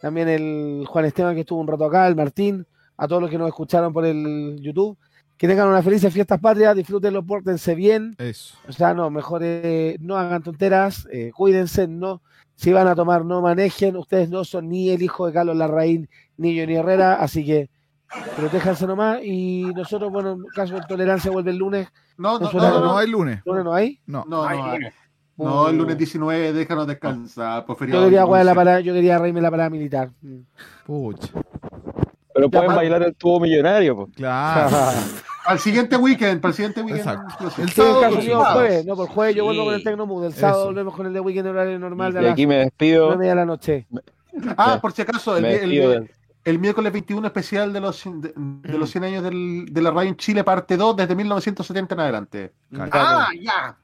también 0.00 0.28
el 0.28 0.84
Juan 0.86 1.06
Esteban 1.06 1.34
que 1.34 1.40
estuvo 1.40 1.58
un 1.58 1.66
rato 1.66 1.86
acá, 1.86 2.06
el 2.06 2.14
Martín, 2.14 2.64
a 2.96 3.08
todos 3.08 3.20
los 3.20 3.32
que 3.32 3.36
nos 3.36 3.48
escucharon 3.48 3.92
por 3.92 4.06
el 4.06 4.60
YouTube. 4.60 4.96
Que 5.36 5.48
tengan 5.48 5.66
unas 5.66 5.84
felices 5.84 6.14
fiestas 6.14 6.38
patrias, 6.38 6.76
disfrútenlo, 6.76 7.26
pórtense 7.26 7.74
bien. 7.74 8.14
Eso. 8.18 8.56
O 8.68 8.72
sea, 8.72 8.94
no, 8.94 9.10
mejor 9.10 9.40
eh, 9.42 9.96
no 9.98 10.16
hagan 10.16 10.44
tonteras, 10.44 11.08
eh, 11.10 11.32
cuídense, 11.34 11.88
no. 11.88 12.22
Si 12.54 12.72
van 12.72 12.86
a 12.86 12.94
tomar, 12.94 13.24
no 13.24 13.42
manejen. 13.42 13.96
Ustedes 13.96 14.30
no 14.30 14.44
son 14.44 14.68
ni 14.68 14.90
el 14.90 15.02
hijo 15.02 15.26
de 15.26 15.32
Carlos 15.32 15.56
Larraín, 15.56 16.08
ni 16.36 16.56
Johnny 16.56 16.76
Herrera, 16.76 17.14
así 17.14 17.44
que 17.44 17.70
protéjanse 18.36 18.86
nomás. 18.86 19.20
Y 19.22 19.64
nosotros, 19.74 20.10
bueno, 20.10 20.32
en 20.32 20.44
caso 20.54 20.74
de 20.74 20.80
tolerancia, 20.88 21.30
vuelve 21.30 21.50
el 21.50 21.56
lunes. 21.58 21.88
No, 22.16 22.38
no, 22.38 22.50
no, 22.52 22.60
no, 22.60 22.80
No 22.80 22.98
hay 22.98 23.08
lunes. 23.08 23.40
¿Lunes 23.44 23.64
no 23.64 23.74
hay? 23.74 24.00
No. 24.06 24.24
No, 24.28 24.42
no, 24.42 24.48
hay. 24.48 24.58
lunes. 24.58 24.94
no, 25.36 25.68
el 25.68 25.76
lunes 25.78 25.96
19, 25.98 26.52
déjanos 26.52 26.86
descansar. 26.86 27.64
Por 27.64 27.76
feriado 27.76 28.02
Yo 28.02 28.06
quería, 28.08 28.26
weá, 28.26 28.44
la 28.44 28.50
11. 28.52 28.56
parada, 28.56 28.80
yo 28.80 28.92
quería 28.92 29.18
reírme 29.18 29.40
la 29.40 29.50
parada 29.50 29.70
militar. 29.70 30.10
Pucha. 30.86 31.28
Pero 32.34 32.46
Ya, 32.48 32.58
pueden 32.60 32.76
bailar 32.76 33.02
el 33.02 33.14
tubo 33.14 33.40
millonario, 33.40 33.96
po. 33.96 34.08
Claro. 34.14 34.76
Al 35.46 35.58
siguiente 35.58 35.96
weekend, 35.96 36.40
para 36.40 36.50
el 36.50 36.54
siguiente 36.54 36.80
weekend. 36.82 37.00
Exacto. 37.00 37.62
El 37.62 37.70
sábado 37.70 38.00
caso 38.02 38.14
con 38.16 38.24
yo 38.24 38.30
Chicago. 38.38 38.44
jueves, 38.52 38.86
no, 38.86 38.94
por 38.96 39.08
jueves 39.08 39.34
yo 39.36 39.44
vuelvo 39.44 39.62
Sí. 39.62 39.66
con 39.66 39.74
el 39.74 39.82
Tecnomood. 39.84 40.24
El 40.26 40.32
sábado 40.34 40.58
Eso. 40.60 40.66
volvemos 40.66 40.94
con 40.94 41.06
el 41.06 41.12
de 41.14 41.20
weekend 41.20 41.48
horario 41.48 41.78
normal 41.78 42.12
de 42.12 42.20
Y 42.20 42.22
las 42.24 42.32
aquí 42.34 42.46
me 42.46 42.56
despido. 42.56 43.16
de 43.16 43.34
la 43.34 43.44
noche. 43.46 43.86
Ah, 44.56 44.78
por 44.80 44.92
si 44.92 45.02
acaso, 45.02 45.36
el, 45.36 45.42
Me 45.42 45.54
el- 45.56 46.10
el 46.50 46.58
miércoles 46.58 46.92
21 46.92 47.26
especial 47.26 47.72
de 47.72 47.80
los, 47.80 48.02
de, 48.04 48.32
de 48.36 48.78
los 48.78 48.90
100 48.90 49.04
años 49.04 49.22
del- 49.24 49.66
de 49.70 49.82
la 49.82 49.90
radio 49.90 50.08
en 50.10 50.16
Chile, 50.16 50.44
parte 50.44 50.76
2, 50.76 50.96
desde 50.96 51.14
1970 51.14 51.94
en 51.94 52.00
adelante. 52.00 52.52
Ah, 52.92 53.28
ya. 53.40 53.76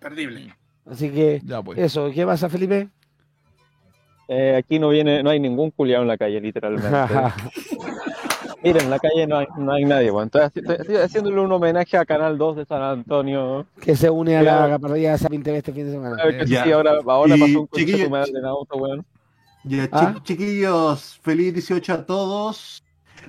Perdible. 0.00 0.54
Así 0.90 1.10
que 1.10 1.40
Ya, 1.44 1.62
pues. 1.62 1.78
eso, 1.78 2.10
¿qué 2.12 2.26
pasa, 2.26 2.48
Felipe? 2.48 2.88
Eh, 4.28 4.56
aquí 4.56 4.78
no 4.78 4.88
viene, 4.88 5.22
no 5.22 5.30
hay 5.30 5.38
ningún 5.38 5.70
culiado 5.70 6.02
en 6.02 6.08
la 6.08 6.16
calle, 6.16 6.40
literalmente. 6.40 6.88
Miren, 8.62 8.84
en 8.84 8.90
la 8.90 8.98
calle 9.00 9.26
no 9.26 9.38
hay, 9.38 9.46
no 9.58 9.72
hay 9.72 9.84
nadie, 9.84 10.10
weón. 10.12 10.26
Estoy, 10.32 10.42
haci- 10.42 10.80
estoy 10.80 10.96
haciéndole 10.96 11.40
un 11.40 11.50
homenaje 11.50 11.96
a 11.96 12.04
Canal 12.04 12.38
2 12.38 12.56
de 12.58 12.64
San 12.64 12.80
Antonio. 12.80 13.66
que 13.80 13.96
se 13.96 14.08
une 14.08 14.36
a 14.36 14.42
la 14.68 14.78
parrilla 14.78 15.16
de 15.16 15.16
de 15.52 15.58
este 15.58 15.72
fin 15.72 15.86
de 15.86 15.92
semana. 15.92 16.16
Sí, 16.46 16.70
ahora, 16.72 16.92
ahora 17.04 17.36
Y, 17.36 17.40
pasó 17.40 17.60
un 17.60 17.66
madre 18.08 18.32
en 18.36 18.44
auto, 18.44 18.76
weón. 18.76 19.04
Ya, 19.64 19.88
Ah. 19.92 20.14
chiquillos, 20.22 21.18
feliz 21.22 21.52
18 21.54 21.92
a 21.94 22.04
todos. 22.06 22.82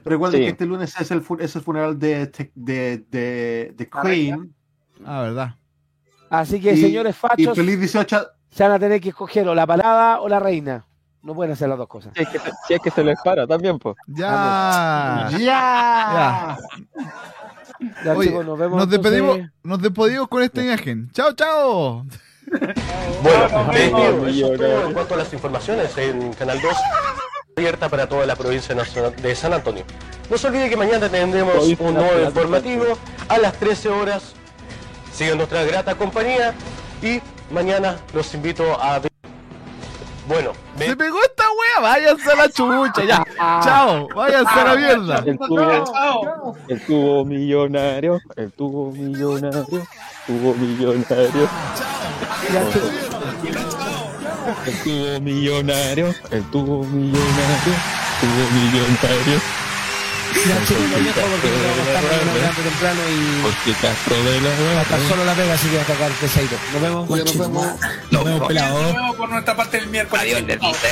Recuerden 0.03 0.39
Sí. 0.39 0.45
que 0.45 0.51
este 0.51 0.65
lunes 0.65 0.99
es 0.99 1.11
el, 1.11 1.21
fu- 1.21 1.37
es 1.39 1.55
el 1.55 1.61
funeral 1.61 1.99
de, 1.99 2.25
de, 2.55 3.05
de, 3.09 3.73
de 3.77 3.89
Queen. 3.89 4.53
Ah, 5.05 5.21
verdad. 5.21 5.55
Así 6.29 6.59
que, 6.59 6.73
Y- 6.73 6.81
señores 6.81 7.15
Y 7.15 7.19
fachos, 7.19 7.55
feliz 7.55 7.79
18 7.79 8.17
a- 8.17 8.27
se 8.49 8.63
van 8.63 8.71
a 8.73 8.79
tener 8.79 8.99
que 8.99 9.09
escoger 9.09 9.47
o 9.47 9.53
la 9.53 9.67
parada 9.67 10.19
o 10.21 10.27
la 10.29 10.39
reina. 10.39 10.85
No 11.21 11.35
pueden 11.35 11.53
hacer 11.53 11.69
las 11.69 11.77
dos 11.77 11.87
cosas. 11.87 12.11
Si 12.15 12.23
es 12.23 12.29
que, 12.29 12.39
se- 12.39 12.51
si 12.67 12.73
es 12.73 12.81
que 12.81 12.89
se 12.91 13.03
les 13.03 13.17
para 13.23 13.45
también, 13.47 13.77
pues. 13.79 13.95
Ya. 14.07 15.29
¡Ya! 15.31 15.37
Ya. 15.39 16.57
Ya, 18.03 18.13
Oye, 18.15 18.29
chicos, 18.29 18.45
nos 18.45 18.57
vemos. 18.59 18.77
Nos 18.77 18.89
despedimos, 18.89 19.39
nos 19.63 19.81
despedimos 19.81 20.27
con 20.27 20.41
esta 20.41 20.63
imagen. 20.63 21.09
Chao, 21.11 21.33
chao. 21.33 22.05
Bueno, 23.21 23.73
eh, 23.73 23.91
vemos. 23.91 24.29
eso 24.29 24.53
es 24.53 24.59
todo 24.59 24.87
en 24.87 24.93
cuanto 24.93 25.13
a 25.13 25.17
las 25.17 25.33
informaciones 25.33 25.97
en 25.97 26.33
Canal 26.33 26.61
2, 26.61 26.73
abierta 27.55 27.89
para 27.89 28.07
toda 28.07 28.25
la 28.25 28.35
provincia 28.35 28.75
de 28.75 29.35
San 29.35 29.53
Antonio. 29.53 29.83
No 30.29 30.37
se 30.37 30.47
olvide 30.47 30.69
que 30.69 30.77
mañana 30.77 31.09
tendremos 31.09 31.63
un 31.79 31.93
nuevo 31.93 32.15
de 32.15 32.25
informativo 32.25 32.85
a 33.27 33.37
las 33.37 33.53
13 33.53 33.89
horas. 33.89 34.33
Sigan 35.13 35.37
nuestra 35.37 35.63
grata 35.63 35.95
compañía 35.95 36.53
y 37.01 37.21
mañana 37.51 37.97
los 38.13 38.33
invito 38.33 38.81
a 38.81 38.99
ver. 38.99 39.12
Bueno, 40.27 40.51
me- 40.79 40.85
Se 40.87 40.95
pegó 40.95 41.17
esta 41.21 41.43
wea. 41.43 41.81
Váyanse 41.81 42.31
a 42.31 42.35
la 42.35 42.49
chucha. 42.49 43.03
Ya. 43.03 43.25
Chao. 43.63 44.07
Váyanse 44.15 44.59
a 44.59 44.63
la 44.63 44.75
mierda. 44.75 45.23
El 45.25 45.37
tubo, 45.37 46.57
el 46.69 46.81
tubo 46.85 47.25
millonario, 47.25 48.19
el 48.37 48.51
tubo 48.51 48.91
millonario, 48.91 49.61
tubo 50.27 50.53
millonario. 50.55 51.49
El 54.65 54.83
tubo 54.83 55.19
millonario, 55.21 56.13
el 56.31 56.43
tubo 56.51 56.83
millonario, 56.83 57.73
tubo 58.19 58.49
millonario. 58.53 59.62
Ya, 60.33 60.65
chicos, 60.65 60.83
los 60.89 61.03
dejo 61.03 61.21
porque 61.21 61.49
bastante 61.93 62.61
temprano 62.63 63.01
y 63.09 63.41
Porque 63.41 63.73
Castro 63.79 64.23
de 64.23 64.41
la 64.41 64.49
va 64.49 64.79
a 64.79 64.81
estar 64.81 64.99
solo 65.07 65.25
la 65.25 65.33
pega, 65.33 65.53
así 65.53 65.67
que 65.69 65.77
va 65.77 65.83
a 65.83 65.85
tocar 65.85 66.11
pesadito. 66.11 66.55
Nos 66.73 66.81
vemos. 66.81 67.09
nos 67.09 67.37
vemos. 67.37 67.67
Nos 68.11 68.23
vemos 68.25 68.47
pelado. 68.47 68.87
De 68.87 68.93
nuevo 68.93 69.13
por 69.15 69.29
nuestra 69.29 69.55
parte 69.55 69.77
del 69.77 69.87
miércoles. 69.87 70.23
Adiós, 70.23 70.41
le 70.41 70.57
dice. 70.57 70.87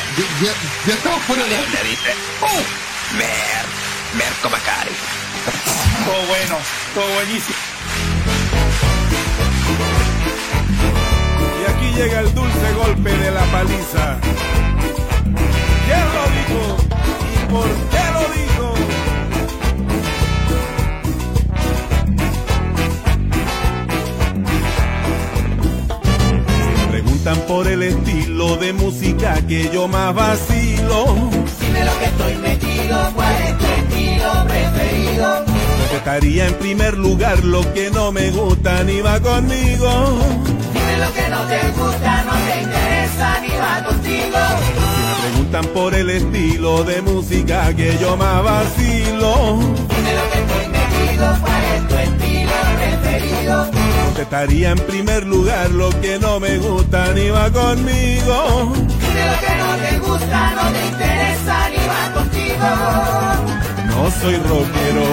Ya, 0.87 0.93
estamos 0.93 1.21
fuera 1.23 1.43
de 1.43 1.55
Adiós, 1.55 1.73
le 1.73 1.89
dice. 1.89 2.11
¡Oh! 2.41 3.17
Mer, 3.17 3.65
Merco 4.17 4.49
Macari. 4.49 4.91
Todo 6.05 6.25
bueno, 6.27 6.57
todo 6.93 7.13
buenísimo. 7.13 7.57
Y 11.59 11.71
aquí 11.71 11.91
llega 11.95 12.19
el 12.21 12.33
dulce 12.33 12.73
golpe 12.77 13.11
de 13.11 13.31
la 13.31 13.43
paliza. 13.51 14.17
¿Quién 15.85 16.05
lo 16.13 16.23
dijo? 16.37 16.77
¿Y 17.33 17.51
por 17.51 17.67
qué 17.89 18.10
preguntan 27.21 27.47
por 27.47 27.67
el 27.67 27.83
estilo 27.83 28.57
de 28.57 28.73
música 28.73 29.35
que 29.47 29.69
yo 29.71 29.87
más 29.87 30.13
vacilo. 30.13 31.05
Dime 31.59 31.85
lo 31.85 31.99
que 31.99 32.05
estoy 32.05 32.35
metido, 32.37 33.11
cuál 33.15 33.35
es 33.41 33.57
tu 33.57 33.65
estilo 33.65 34.31
preferido. 34.47 35.45
Estaría 35.95 36.47
en 36.47 36.53
primer 36.55 36.97
lugar 36.97 37.43
lo 37.43 37.61
que 37.73 37.91
no 37.91 38.11
me 38.11 38.31
gusta 38.31 38.83
ni 38.83 39.01
va 39.01 39.19
conmigo. 39.19 40.19
Dime 40.73 40.97
lo 40.97 41.13
que 41.13 41.29
no 41.29 41.41
te 41.45 41.59
gusta, 41.79 42.23
no 42.23 42.31
te 42.31 42.61
interesa 42.63 43.39
ni 43.41 43.49
va 43.49 43.83
contigo. 43.85 44.37
Preguntan 45.21 45.65
por 45.73 45.93
el 45.93 46.09
estilo 46.09 46.83
de 46.83 47.01
música 47.01 47.73
que 47.75 47.97
yo 47.99 48.17
más 48.17 48.43
vacilo. 48.43 49.59
Dime 49.89 50.15
lo 50.15 50.31
que 50.31 50.39
estoy 50.39 50.67
metido, 50.69 51.37
cuál 51.41 51.63
es 51.75 51.87
tu 51.87 51.95
estilo 51.95 52.30
preferido. 52.81 53.65
Estaría 54.19 54.71
en 54.71 54.77
primer 54.79 55.25
lugar 55.25 55.69
lo 55.71 55.89
que 56.01 56.19
no 56.19 56.39
me 56.39 56.57
gusta 56.57 57.13
ni 57.13 57.29
va 57.29 57.49
conmigo. 57.51 58.73
Dime 58.75 59.25
lo 59.25 59.37
que 59.43 59.53
no 59.61 59.69
te 59.83 59.97
gusta, 59.99 60.51
no 60.55 60.71
te 60.71 60.85
interesa 60.85 61.69
ni 61.69 61.77
va 61.87 62.13
contigo. 62.13 62.67
No 63.87 64.11
soy 64.21 64.35
rockero, 64.37 65.05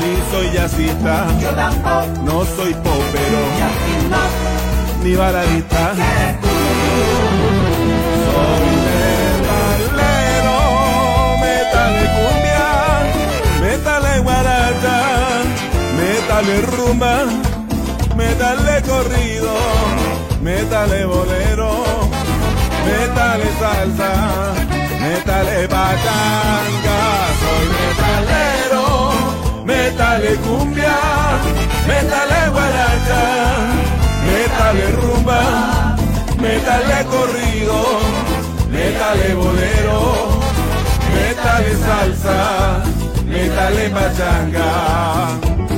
ni 0.00 0.30
soy 0.30 0.50
jazzista, 0.54 1.26
Yo 1.40 1.50
tampoco, 1.50 2.22
no 2.24 2.44
soy 2.56 2.74
popero, 2.74 3.42
ni 5.02 5.14
baladista. 5.14 5.94
Metal 16.42 16.46
de 16.46 16.76
rumba, 16.76 17.24
metal 18.16 18.64
de 18.64 18.82
corrido, 18.82 19.54
metal 20.40 20.90
de 20.90 21.04
bolero, 21.04 21.84
metal 22.84 23.40
de 23.40 23.50
salsa, 23.60 24.12
metal 25.00 25.46
de 25.46 25.68
pachanga. 25.68 27.00
Soy 27.42 27.66
metalero, 27.78 28.84
metal 29.64 30.22
de 30.22 30.34
cumbia, 30.36 30.98
metal 31.86 32.28
de 32.28 32.50
guaracha, 32.50 33.24
metal 34.26 34.76
de 34.76 34.86
rumba, 35.00 35.96
metal 36.40 36.82
de 36.88 37.04
corrido, 37.06 37.78
metal 38.70 39.18
de 39.18 39.34
bolero, 39.34 40.28
metal 41.14 41.64
de 41.64 41.76
salsa, 41.76 42.82
metal 43.26 43.76
de 43.76 43.90
pachanga. 43.90 45.71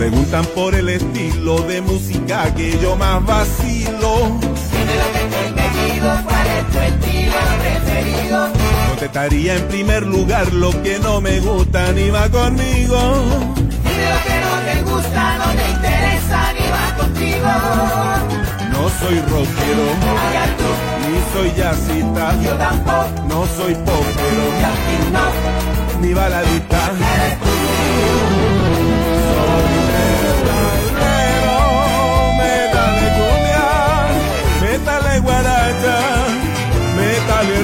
Preguntan 0.00 0.46
por 0.54 0.74
el 0.74 0.88
estilo 0.88 1.58
de 1.60 1.82
música 1.82 2.54
que 2.54 2.78
yo 2.80 2.96
más 2.96 3.22
vacilo, 3.26 4.40
Dime 4.72 4.94
lo 4.96 5.12
que 5.12 5.20
estoy 5.26 5.52
metido, 5.52 6.08
cuál 6.24 6.46
es 6.46 6.70
tu 6.72 6.78
estilo 6.78 7.34
preferido. 7.60 8.48
contestaría 8.88 9.56
en 9.56 9.68
primer 9.68 10.06
lugar 10.06 10.50
lo 10.54 10.70
que 10.82 10.98
no 11.00 11.20
me 11.20 11.38
gusta 11.40 11.92
ni 11.92 12.08
va 12.08 12.30
conmigo. 12.30 12.96
Dime 13.84 14.06
lo 14.14 14.20
que 14.24 14.36
no 14.40 14.54
te 14.64 14.90
gusta, 14.90 15.36
no 15.36 15.44
te 15.58 15.70
interesa 15.70 16.52
ni 16.54 16.66
va 16.74 16.96
contigo. 16.96 17.50
No 18.72 18.82
soy 19.00 19.20
rockero, 19.20 19.86
ni 21.04 21.16
soy 21.34 21.52
jazzista, 21.58 22.40
Yo 22.42 22.54
tampoco, 22.54 23.04
no 23.28 23.46
soy 23.54 23.74
popero, 23.74 24.46
ni 26.00 26.14
baladista. 26.14 26.90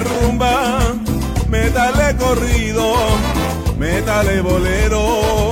Rumba, 0.00 0.94
metal 1.48 1.94
de 1.96 2.16
corrido, 2.16 2.94
metal 3.78 4.26
de 4.26 4.40
bolero, 4.40 5.50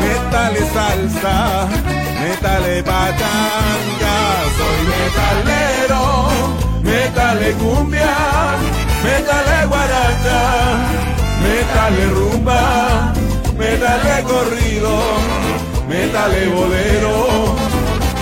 metal 0.00 0.54
de 0.54 0.60
salsa, 0.60 1.68
metal 2.20 2.62
de 2.64 2.82
pachanga. 2.82 4.16
Soy 4.56 4.78
metalero, 4.92 6.28
metal 6.82 7.38
de 7.38 7.52
cumbia, 7.52 8.16
metal 9.04 9.44
de 9.44 9.66
guaracha, 9.66 10.40
metal 11.42 11.96
de 11.96 12.06
rumba, 12.06 13.12
metal 13.58 14.00
de 14.02 14.22
corrido, 14.22 14.98
metal 15.88 16.30
de 16.32 16.46
bolero, 16.48 17.56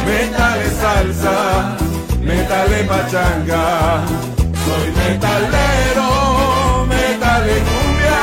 metal 0.07 0.59
de 0.59 0.71
salsa, 0.71 1.77
metal 2.21 2.69
de 2.71 2.85
pachanga. 2.85 4.34
Soy 4.65 4.89
metalero, 4.93 6.87
metal 6.87 7.45
de 7.45 7.57
cumbia, 7.69 8.23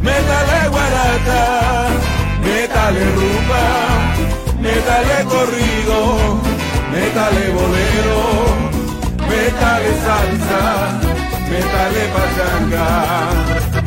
metal 0.00 0.46
de 0.52 0.68
guaracha, 0.68 1.42
metal 2.44 2.94
de 2.94 3.04
rumba, 3.16 3.64
metal 4.60 5.04
de 5.10 5.18
corrido, 5.24 5.96
metal 6.92 7.32
de 7.34 7.46
bolero, 7.58 8.20
metal 9.28 9.82
de 9.82 9.92
salsa, 10.04 10.62
metal 11.50 11.90
de 11.94 12.04
pachanga. 12.14 13.77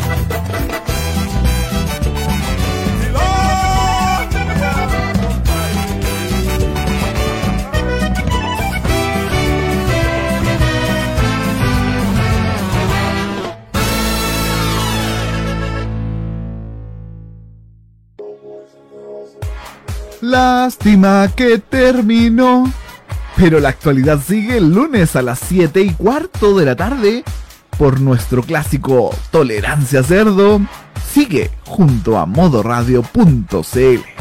Lástima 20.31 21.29
que 21.35 21.57
terminó. 21.57 22.71
Pero 23.35 23.59
la 23.59 23.67
actualidad 23.67 24.21
sigue 24.25 24.55
el 24.55 24.73
lunes 24.73 25.17
a 25.17 25.21
las 25.21 25.39
7 25.39 25.81
y 25.81 25.89
cuarto 25.89 26.57
de 26.57 26.63
la 26.63 26.77
tarde 26.77 27.25
por 27.77 27.99
nuestro 27.99 28.41
clásico 28.41 29.13
Tolerancia 29.29 30.03
Cerdo. 30.03 30.61
Sigue 31.11 31.51
junto 31.65 32.17
a 32.17 32.25
modoradio.cl. 32.25 34.20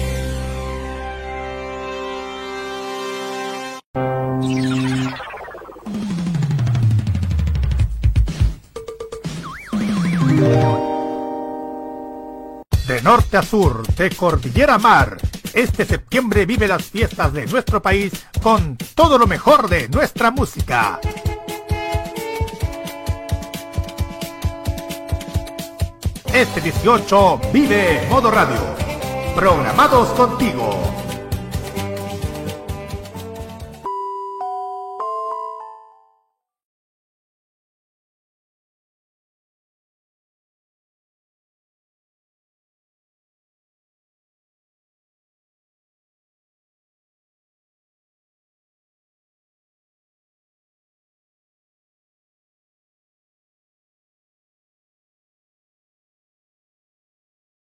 Norte 13.03 13.37
a 13.37 13.41
sur, 13.41 13.81
de 13.95 14.11
cordillera 14.11 14.75
a 14.75 14.77
mar, 14.77 15.17
este 15.53 15.85
septiembre 15.85 16.45
vive 16.45 16.67
las 16.67 16.83
fiestas 16.83 17.33
de 17.33 17.47
nuestro 17.47 17.81
país 17.81 18.11
con 18.43 18.77
todo 18.93 19.17
lo 19.17 19.25
mejor 19.25 19.67
de 19.67 19.89
nuestra 19.89 20.29
música. 20.29 20.99
Este 26.31 26.61
18 26.61 27.41
vive 27.51 28.07
Modo 28.09 28.29
Radio. 28.29 28.61
Programados 29.35 30.09
contigo. 30.09 31.00